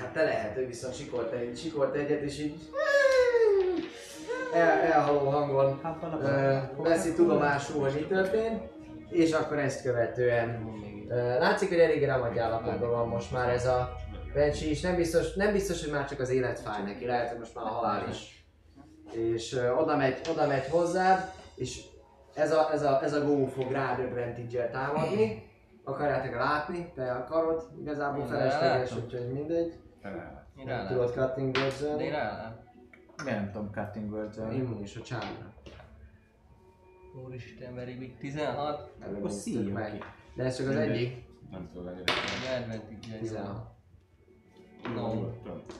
Hát 0.00 0.12
te 0.12 0.22
lehet, 0.22 0.54
hogy 0.54 0.66
viszont 0.66 0.94
sikolt, 0.94 1.32
egy, 1.32 1.56
sikolt 1.58 1.94
egyet, 1.94 2.22
és 2.22 2.38
így 2.40 2.54
el, 4.54 4.70
elhaló 4.80 5.18
hangon 5.30 5.80
ö, 6.22 6.58
veszi 6.76 7.12
tudomásul, 7.14 7.80
hogy 7.80 7.92
mi 7.94 8.06
történt, 8.06 8.62
és 9.10 9.32
akkor 9.32 9.58
ezt 9.58 9.82
követően 9.82 10.68
ö, 11.08 11.14
látszik, 11.38 11.68
hogy 11.68 11.78
elég 11.78 12.04
remadj 12.04 12.38
állapotban 12.38 12.90
van 12.90 13.08
most 13.08 13.32
már 13.32 13.48
ez 13.48 13.66
a 13.66 13.96
Bencsi, 14.36 14.68
és 14.68 14.80
nem 14.80 14.96
biztos, 14.96 15.34
nem 15.34 15.52
biztos, 15.52 15.82
hogy 15.84 15.92
már 15.92 16.08
csak 16.08 16.20
az 16.20 16.30
élet 16.30 16.58
fáj 16.58 16.82
neki, 16.82 17.06
lehet, 17.06 17.28
hogy 17.28 17.38
most 17.38 17.54
már 17.54 17.64
a 17.64 17.68
halál 17.68 18.08
is. 18.08 18.46
És 19.12 19.52
ö, 19.52 19.70
oda, 19.72 19.96
megy, 19.96 20.20
oda 20.30 20.46
megy 20.46 20.66
hozzád, 20.68 21.32
és 21.54 21.80
ez 22.34 22.52
a, 22.52 22.72
ez 22.72 22.82
a, 22.82 23.02
ez 23.02 23.12
a 23.12 23.24
gó 23.24 23.46
fog 23.46 23.72
rád 23.72 23.98
advantage 24.00 24.68
támadni, 24.68 25.44
Akarjátok 25.84 26.34
látni? 26.34 26.92
Te 26.94 27.12
akarod? 27.12 27.70
Igazából 27.80 28.20
Én 28.20 28.26
felesleges, 28.26 28.96
úgyhogy 28.96 29.32
mindegy. 29.32 29.74
Én 30.58 30.64
Nem 30.64 30.86
tudod 30.86 31.12
cutting 31.12 31.56
én 31.56 31.62
words 31.62 31.80
rá 32.10 32.56
Miért 33.24 33.38
nem 33.38 33.50
tudom 33.52 33.70
cutting 33.72 34.12
words 34.12 34.36
Immunis 34.36 34.96
a 34.96 35.00
csámra. 35.00 35.52
Úristen, 37.24 37.74
very 37.74 37.94
big. 37.94 38.18
16. 38.18 38.90
Előbb 39.00 39.16
Akkor 39.16 39.30
szíjunk 39.30 39.72
meg. 39.72 40.04
De 40.34 40.44
ez 40.44 40.56
csak 40.56 40.68
az 40.68 40.76
egyik. 40.76 41.24
Nem 41.50 41.68
tudod 41.72 41.86
ennyire. 41.86 42.12
Advantage. 42.56 43.18
16. 43.18 43.75
No, 44.94 45.14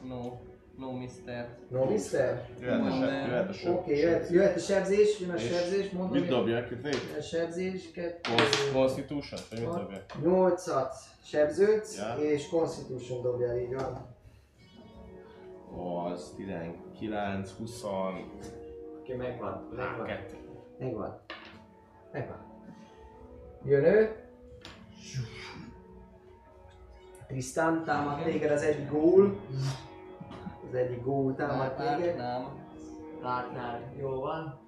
no, 0.08 0.38
no 0.78 0.92
mister. 0.92 1.48
No, 1.70 1.84
mister? 1.84 2.48
Jöhet 2.60 2.80
a 2.86 2.90
se- 2.90 3.06
jöhet 3.26 3.48
a 3.48 3.52
Oké, 3.70 3.98
jöhet, 3.98 4.30
jöhet 4.30 4.56
a 4.56 4.58
sebzés, 4.58 5.20
jön 5.20 5.30
a 5.30 5.34
És 5.34 5.42
sebzés, 5.42 5.90
mondom. 5.90 6.18
Mit 6.18 6.28
itt 6.70 6.82
végig? 6.82 7.00
A 7.18 7.22
sebzés, 7.22 7.90
kettő, 7.92 8.30
Constitution? 8.72 9.40
Vagy 9.50 9.60
mit 9.60 9.68
dobjak? 9.68 10.02
8-at 10.22 10.92
sebződsz, 11.24 11.98
és 12.20 12.48
Constitution 12.48 13.22
dobja, 13.22 13.60
így 13.60 13.74
van. 13.74 14.14
Az 16.12 16.32
19, 16.36 17.50
20, 17.58 17.82
Oké, 19.00 19.14
megvan, 19.14 19.68
megvan. 19.76 20.06
2. 20.06 20.36
Megvan. 20.78 21.20
Megvan. 22.12 22.44
Jön 23.64 23.84
ő. 23.84 24.16
Trisztán 27.26 27.84
támad 27.84 28.22
téged 28.22 28.50
az 28.50 28.62
egy 28.62 28.88
gól. 28.88 29.36
Az 30.68 30.74
egyik 30.74 31.02
gól 31.02 31.34
támad 31.34 31.74
téged. 31.74 32.16
Nem. 32.16 32.64
Látnál, 33.22 33.80
jó 33.98 34.20
van. 34.20 34.58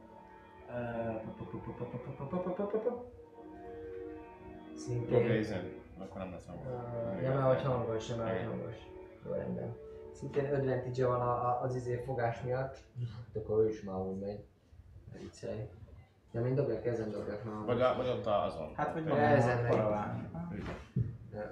Szintén. 4.77 5.17
Oké, 5.17 5.47
akkor 5.99 6.21
nem 6.21 6.31
lesz 6.31 6.47
hangos. 6.47 6.67
Nem 7.23 7.33
elhagy 7.33 7.63
hangos, 7.63 8.07
nem 8.07 8.21
elhagy 8.21 8.47
hangos. 8.47 8.75
Jó 9.27 9.33
rendben. 9.33 9.77
Szintén 10.13 10.45
advantage 10.45 11.07
van 11.07 11.21
az 11.63 11.75
izé 11.75 12.03
fogás 12.07 12.43
miatt. 12.43 12.77
Hát 12.99 13.37
akkor 13.43 13.65
ő 13.65 13.69
is 13.69 13.83
már 13.83 13.97
úgy 13.97 14.19
megy. 14.19 14.45
Hát 15.13 15.21
Viccelj. 15.21 15.69
Ja, 16.33 16.41
mind 16.41 16.57
dobják, 16.57 16.87
ezen 16.87 17.11
dobják 17.11 17.45
már. 17.45 17.65
Vagy, 17.67 17.97
vagy 17.97 18.09
ott 18.09 18.27
azon. 18.27 18.73
Hát, 18.75 18.93
vagy 18.93 19.09
ezen 19.09 19.63
megy. 19.63 19.77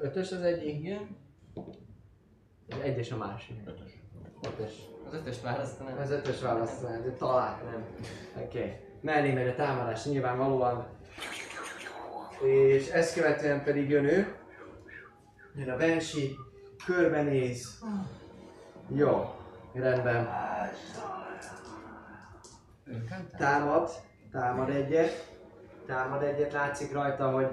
Ötös 0.00 0.32
az 0.32 0.40
egyik, 0.40 0.78
Igen. 0.78 1.16
az 2.68 2.80
egyes 2.82 3.12
a 3.12 3.16
másik. 3.16 3.60
Ötös. 3.64 3.92
Ötös. 4.42 4.72
Az 5.06 5.14
ötöst 5.14 5.42
választanám. 5.42 5.98
Az 5.98 6.10
ötös 6.10 6.40
választanál, 6.40 7.02
de 7.02 7.10
talán 7.10 7.58
nem. 7.64 7.84
Oké. 8.44 8.58
Okay. 8.58 8.76
Mellé 9.00 9.32
megy 9.32 9.48
a 9.48 9.54
támadás 9.54 10.04
nyilvánvalóan. 10.04 10.86
És 12.42 12.88
ezt 12.88 13.14
követően 13.14 13.64
pedig 13.64 13.88
jön 13.88 14.04
ő. 14.04 14.34
Jön 15.54 15.70
a 15.70 15.76
Banshee, 15.76 16.28
körbenéz. 16.86 17.84
Jó, 18.94 19.34
rendben. 19.72 20.28
Támad, 23.38 23.90
támad 24.30 24.68
egyet. 24.68 25.34
Támad 25.86 26.22
egyet, 26.22 26.52
látszik 26.52 26.92
rajta, 26.92 27.30
hogy, 27.30 27.48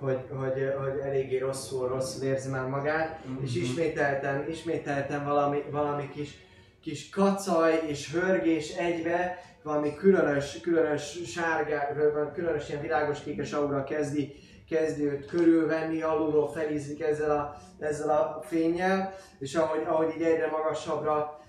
hogy, 0.00 0.18
hogy, 0.36 0.72
hogy 0.82 0.98
eléggé 1.02 1.38
rosszul, 1.38 1.88
rosszul 1.88 2.24
érzi 2.24 2.50
már 2.50 2.66
magát. 2.66 3.20
És 3.42 3.56
ismételten, 3.56 4.48
ismételten 4.50 5.24
valami, 5.24 5.62
valami 5.70 6.08
kis, 6.08 6.38
kis 6.82 7.08
kacaj 7.08 7.80
és 7.86 8.12
hörgés 8.12 8.76
egybe, 8.76 9.38
valami 9.62 9.94
különös, 9.94 10.60
különös 10.60 11.18
sárga, 11.26 12.32
különös 12.34 12.68
ilyen 12.68 12.80
világos 12.80 13.22
kékes 13.22 13.52
aura 13.52 13.84
kezdi, 13.84 14.34
kezdi 14.68 15.04
őt 15.04 15.26
körülvenni, 15.26 16.02
alulról 16.02 16.48
felízik 16.48 17.02
ezzel 17.02 17.30
a, 17.30 17.56
ezzel 17.78 18.08
a 18.08 18.42
fényjel, 18.42 19.14
és 19.38 19.54
ahogy, 19.54 19.82
ahogy 19.86 20.14
így 20.16 20.22
egyre 20.22 20.50
magasabbra 20.50 21.40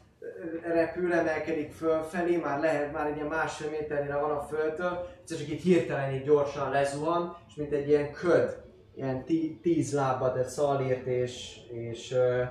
repül, 0.64 1.14
emelkedik 1.14 1.72
fölfelé, 1.72 2.38
már 2.38 2.60
lehet, 2.60 2.92
már 2.94 3.08
egy 3.08 3.16
ilyen 3.16 3.28
másfél 3.28 3.70
méternyire 3.70 4.18
van 4.18 4.32
a 4.32 4.42
földtől, 4.42 5.08
egyszer 5.22 5.38
csak 5.38 5.50
így 5.50 5.62
hirtelen 5.62 6.14
így 6.14 6.24
gyorsan 6.24 6.70
lezuhan, 6.72 7.38
és 7.48 7.56
mint 7.56 7.72
egy 7.74 7.88
ilyen 7.88 8.12
köd, 8.12 8.62
ilyen 8.96 9.26
tí, 9.26 9.60
tíz 9.62 9.94
lábbal, 9.94 10.32
tehát 10.34 10.50
Szalírt 10.50 11.06
és, 11.06 11.58
és 11.72 12.12
uh, 12.12 12.42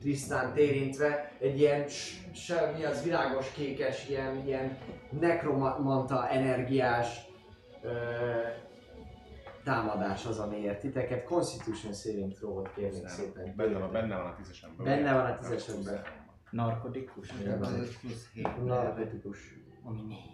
Trisztánt 0.00 0.56
érintve, 0.56 1.32
egy 1.40 1.58
ilyen 1.58 1.88
s- 1.88 2.34
se, 2.34 2.72
mi 2.76 2.84
az 2.84 3.02
világos 3.04 3.52
kékes, 3.52 4.08
ilyen, 4.08 4.42
ilyen 4.46 4.78
nekromanta 5.20 6.28
energiás 6.28 7.26
uh, 7.82 7.90
támadás 9.64 10.26
az, 10.26 10.38
ami 10.38 10.56
ért 10.56 10.80
titeket. 10.80 11.24
Constitution 11.24 11.92
saving 11.92 12.32
throw-ot 12.32 12.70
kérnék 12.74 13.08
szépen. 13.08 13.54
Benne 13.56 13.78
van, 13.78 13.92
benne 13.92 14.16
van 14.16 14.26
a 14.26 14.34
tízesemben. 14.36 14.84
Benne 14.86 15.12
van 15.14 15.24
a 15.26 15.38
tízesekben. 15.38 16.02
Narkotikus. 16.54 17.32
Van. 17.44 17.62
Az 17.62 17.98
plusz 18.00 18.30
7. 18.34 18.64
Narkotikus. 18.64 19.38
Ami 19.82 20.00
négy. 20.08 20.32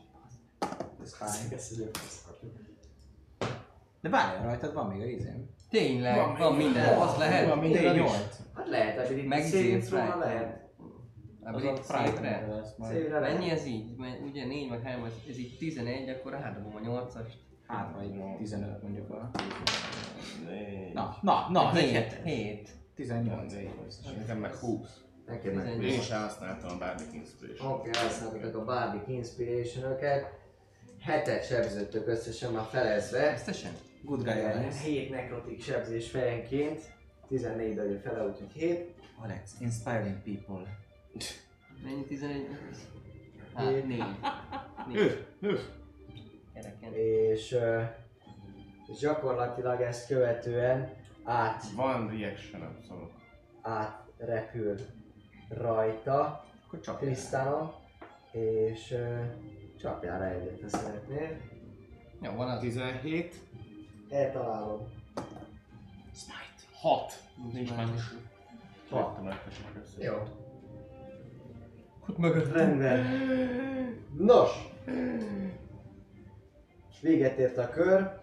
Ez 1.03 1.19
hozhatom. 1.19 2.51
De 4.01 4.09
várjál, 4.09 4.45
rajtad 4.45 4.75
van 4.75 4.87
még 4.87 5.01
a 5.01 5.05
izém. 5.05 5.51
Tényleg, 5.71 6.39
van, 6.39 6.57
minden, 6.57 6.99
az 6.99 7.17
lehet. 7.17 7.49
Van 7.49 7.59
még 7.59 7.77
D8. 7.77 8.11
Hát 8.55 8.69
lehet, 8.69 8.99
ability 9.07 9.27
Meg 9.27 9.43
saving 9.45 9.65
izé, 9.65 9.79
throw-ra 9.79 10.07
Fright. 10.07 10.19
lehet. 10.19 10.61
A 11.43 11.51
a. 12.79 12.85
Save-re 12.85 13.19
lehet. 13.19 13.39
Mennyi 13.39 13.51
ez 13.51 13.67
így? 13.67 13.97
Mert 13.97 14.21
ugye 14.21 14.47
4 14.47 14.69
meg 14.69 14.83
3, 14.83 15.05
ez 15.29 15.39
így 15.39 15.57
11, 15.59 16.09
akkor 16.09 16.35
átadom 16.35 16.77
a 16.77 16.81
8-ast. 16.81 17.33
Hát 17.67 17.95
vagy 17.95 18.37
15 18.39 18.83
mondjuk 18.83 19.11
a... 19.11 19.31
Na, 20.95 21.17
na, 21.23 21.47
na, 21.51 21.77
egy 21.77 21.83
7. 21.83 21.93
hetes. 21.93 22.19
7. 22.25 22.71
18. 22.95 23.55
Nekem 24.17 24.39
meg 24.39 24.55
20. 24.55 25.01
Neked 25.31 25.55
meg. 25.55 25.83
Én 25.83 25.83
is 25.83 26.11
használtam 26.11 26.71
a 26.71 26.79
Bardic 26.79 27.13
Inspiration. 27.13 27.73
Oké, 27.73 27.89
okay, 27.89 28.03
használtatok 28.03 28.55
a 28.61 28.65
Bardic 28.65 29.09
Inspiration-öket. 29.09 30.39
Hetet 31.01 31.47
sebződtök 31.47 32.07
összesen 32.07 32.53
már 32.53 32.65
felezve. 32.65 33.33
Összesen? 33.33 33.73
Good 34.03 34.23
guy 34.23 34.41
Alex. 34.41 34.83
7 34.83 35.11
nekrotik 35.11 35.63
sebzés 35.63 36.11
fejenként. 36.11 36.81
14 37.29 37.75
darabja 37.75 37.99
fele, 37.99 38.27
úgyhogy 38.27 38.53
7. 38.53 38.95
Alex, 39.23 39.55
inspiring 39.61 40.17
people. 40.25 40.67
Mennyi 41.83 42.05
11? 42.05 42.47
Hát 43.55 43.87
4. 43.87 44.05
Üff, 44.95 45.15
üff. 45.41 45.61
Kereken. 46.55 46.93
És, 46.95 47.53
ö, 47.53 47.83
és 48.93 48.99
gyakorlatilag 48.99 49.81
ezt 49.81 50.07
követően 50.07 50.93
át, 51.25 51.63
Van 51.75 52.09
reaction 52.09 52.77
szóval. 52.89 53.11
átrepül 53.63 54.77
rajta 55.51 56.45
Akkor 56.67 56.81
csak 56.81 56.99
Krisztánon, 56.99 57.73
és 58.33 58.91
uh, 58.91 59.25
csapjál 59.79 60.19
rá 60.19 60.29
egyet, 60.29 60.61
ha 60.61 60.69
szeretnél. 60.69 61.37
Jó, 62.23 62.33
van 62.33 62.51
a 62.51 62.59
17. 62.59 63.35
Eltalálom. 64.09 64.89
Smite. 66.15 66.79
6. 66.81 67.13
Nincs 67.53 67.75
mágus. 67.75 68.15
6. 68.91 69.19
Jó. 69.99 70.15
Ott 72.09 72.19
mögött. 72.19 72.53
Rendben. 72.53 73.07
Nos. 74.19 74.51
És 76.91 77.01
véget 77.01 77.39
ért 77.39 77.59
a 77.59 77.71
kör. 77.71 78.20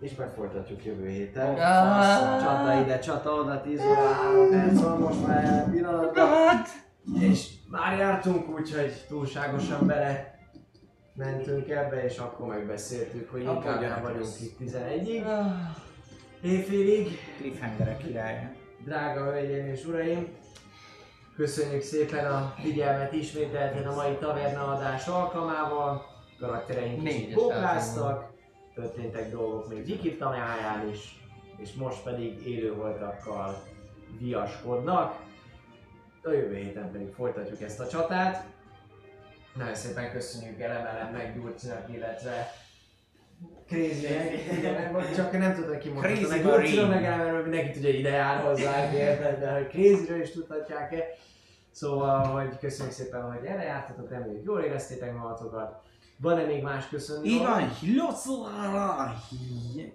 És 0.00 0.14
majd 0.16 0.30
folytatjuk 0.30 0.84
jövő 0.84 1.08
héten. 1.08 1.54
Ah. 1.54 2.40
Csata 2.42 2.80
ide, 2.80 2.98
csata 2.98 3.32
oda, 3.32 3.60
10 3.60 3.80
óra, 3.80 4.12
3 4.12 4.50
perc 4.50 4.80
van 4.82 4.98
most 5.00 5.26
már 5.26 5.70
pillanatban. 5.70 6.24
És 7.20 7.48
már 7.70 7.98
jártunk 7.98 8.48
úgy, 8.48 8.74
hogy 8.74 9.04
túlságosan 9.08 9.86
bele 9.86 10.38
mentünk 11.14 11.68
ebbe, 11.68 12.04
és 12.04 12.18
akkor 12.18 12.46
megbeszéltük, 12.46 13.30
hogy 13.30 13.42
inkább 13.42 13.80
gyerek 13.80 14.02
vagyunk 14.02 14.26
itt 14.40 14.58
11-ig, 14.60 15.24
Ah. 15.26 15.46
éjfélig. 16.42 17.18
cliffhangerek 17.38 17.98
királya. 17.98 18.50
Drága 18.84 19.24
hölgyeim 19.24 19.66
és 19.66 19.84
uraim, 19.84 20.28
köszönjük 21.36 21.82
szépen 21.82 22.26
a 22.26 22.54
figyelmet 22.62 23.12
ismételten 23.12 23.86
a 23.86 23.94
mai 23.94 24.16
taverna 24.20 24.66
adás 24.66 25.06
alkalmával. 25.06 26.08
Karaktereink 26.38 27.04
kicsit 27.04 27.34
bókláztak, 27.34 28.29
történtek 28.80 29.30
dolgok 29.30 29.68
még 29.68 29.84
Gyiki 29.84 30.16
tanáján 30.16 30.88
is, 30.88 31.20
és 31.56 31.72
most 31.72 32.02
pedig 32.02 32.46
élőholtakkal 32.46 33.62
viaskodnak. 34.18 35.18
A 36.22 36.30
jövő 36.30 36.54
héten 36.54 36.92
pedig 36.92 37.12
folytatjuk 37.12 37.60
ezt 37.60 37.80
a 37.80 37.88
csatát. 37.88 38.44
Nagyon 39.54 39.74
szépen 39.74 40.10
köszönjük 40.12 40.60
Elemelem 40.60 41.12
meg 41.12 41.34
Gyurcinak, 41.34 41.88
illetve 41.94 42.52
Crazy 43.66 44.06
csak 45.14 45.32
nem 45.32 45.54
tudom 45.54 45.78
ki 45.78 45.88
mondta, 45.88 46.08
Crazy 46.08 46.28
meg. 46.28 46.42
Gyurcinak 46.42 46.90
meg 46.90 47.04
Elemelem, 47.04 47.42
mindenki 47.42 47.70
tudja, 47.70 47.88
ide 47.88 48.10
jár 48.10 48.44
hozzá, 48.44 48.92
érted, 48.92 49.38
de 49.38 49.52
hogy 49.52 49.68
Crazy-ről 49.68 50.20
is 50.20 50.30
tudhatják-e. 50.30 51.04
Szóval, 51.70 52.24
hogy 52.24 52.58
köszönjük 52.58 52.94
szépen, 52.94 53.32
hogy 53.32 53.44
erre 53.44 53.62
jártatok, 53.62 54.10
reméljük 54.10 54.44
jól 54.44 54.60
éreztétek 54.60 55.14
magatokat, 55.14 55.82
Van-e 56.20 56.42
még 56.44 56.62
más 56.62 56.88
köszönni? 56.88 57.28
Így 57.28 57.38
van, 57.42 57.74
Hilozo, 57.74 58.46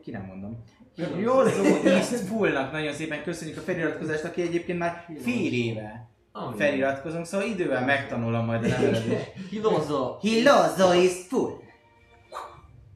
ki 0.04 0.12
nem 0.12 0.26
mondom. 0.26 0.64
Hilozo 0.96 1.64
East 1.64 2.16
Fullnak 2.16 2.72
nagyon 2.72 2.94
szépen 2.94 3.24
köszönjük 3.24 3.58
a 3.58 3.62
feliratkozást, 3.62 4.24
aki 4.24 4.42
egyébként 4.42 4.80
már 4.80 5.06
fél 5.24 5.54
éve 5.54 6.10
Ami- 6.32 6.58
feliratkozunk, 6.58 7.26
szóval 7.26 7.48
idővel 7.48 7.86
megtanulom 7.86 8.46
majd 8.46 8.64
a 8.64 8.68
nevelet 8.68 9.06
is. 9.06 9.14
Hilozza! 9.50 10.18
Hilozo 10.22 10.92
East 10.92 11.28
Full. 11.28 11.52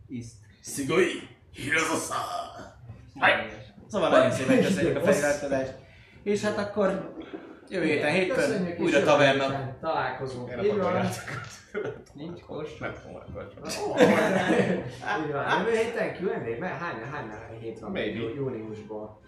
East. 0.10 0.32
Szigoi! 0.62 1.12
Hirozosa! 1.54 2.16
Szóval 3.88 4.10
nagyon 4.10 4.32
szépen 4.32 4.62
köszönjük 4.64 4.98
a 4.98 5.02
feliratkozást. 5.02 5.74
És 6.24 6.42
hát 6.42 6.58
akkor 6.58 7.16
jövő 7.70 7.86
héten 7.86 8.12
hétfőn 8.12 8.76
újra 8.80 9.04
taverna. 9.04 9.76
Találkozunk. 9.82 10.52
Erre 10.52 10.64
Így 10.66 10.78
van. 10.78 11.06
Nincs 12.14 12.42
kos. 12.42 12.78
Nem 12.78 12.94
tudom, 13.02 13.16
akkor. 13.16 13.52
Így 15.26 15.32
van. 15.32 15.60
Jövő 15.60 15.78
héten 15.78 16.16
Q&A? 16.20 16.60
Mert 16.60 16.82
hány, 16.82 16.96
hány 17.12 17.30
hét 17.60 17.80
van 17.80 17.92
Maybe. 17.92 18.20
júniusból? 18.20 19.20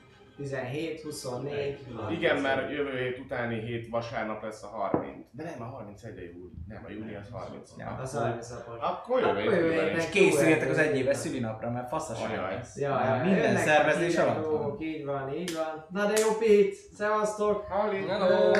17, 0.42 1.02
24, 1.02 1.78
Igen, 2.12 2.38
mert 2.42 2.72
jövő 2.72 2.98
hét 2.98 3.20
utáni 3.20 3.60
hét 3.60 3.90
vasárnap 3.90 4.44
lesz 4.44 4.64
a 4.64 4.68
30. 4.68 5.26
De 5.32 5.44
nem, 5.44 5.62
a 5.62 5.66
31 5.66 6.18
a 6.18 6.22
júli. 6.22 6.52
Nem, 6.68 6.84
a 6.88 6.92
júli 6.92 7.16
az 7.16 7.28
30. 7.32 7.70
Ja. 7.78 8.00
Az 8.02 8.14
30 8.14 8.50
napos. 8.50 8.80
Akkor 8.80 9.24
Akkor 9.24 9.44
jövő 9.44 9.92
is. 9.92 9.98
És 9.98 10.10
készüljetek 10.10 10.70
az 10.70 10.78
egyéves 10.78 11.18
szülinapra, 11.18 11.70
mert 11.72 11.88
faszas 11.88 12.20
lesz. 12.20 12.78
Ja, 12.78 13.06
ja, 13.06 13.24
Minden 13.24 13.56
szervezés 13.58 14.18
alatt 14.18 14.46
van. 14.46 14.82
Így 14.82 15.06
van, 15.06 15.34
így 15.34 15.54
van. 15.54 15.86
Na 15.90 16.06
de 16.06 16.20
jó 16.20 16.32
Pete, 16.40 16.76
szevasztok! 16.94 17.66
Hello! 18.08 18.52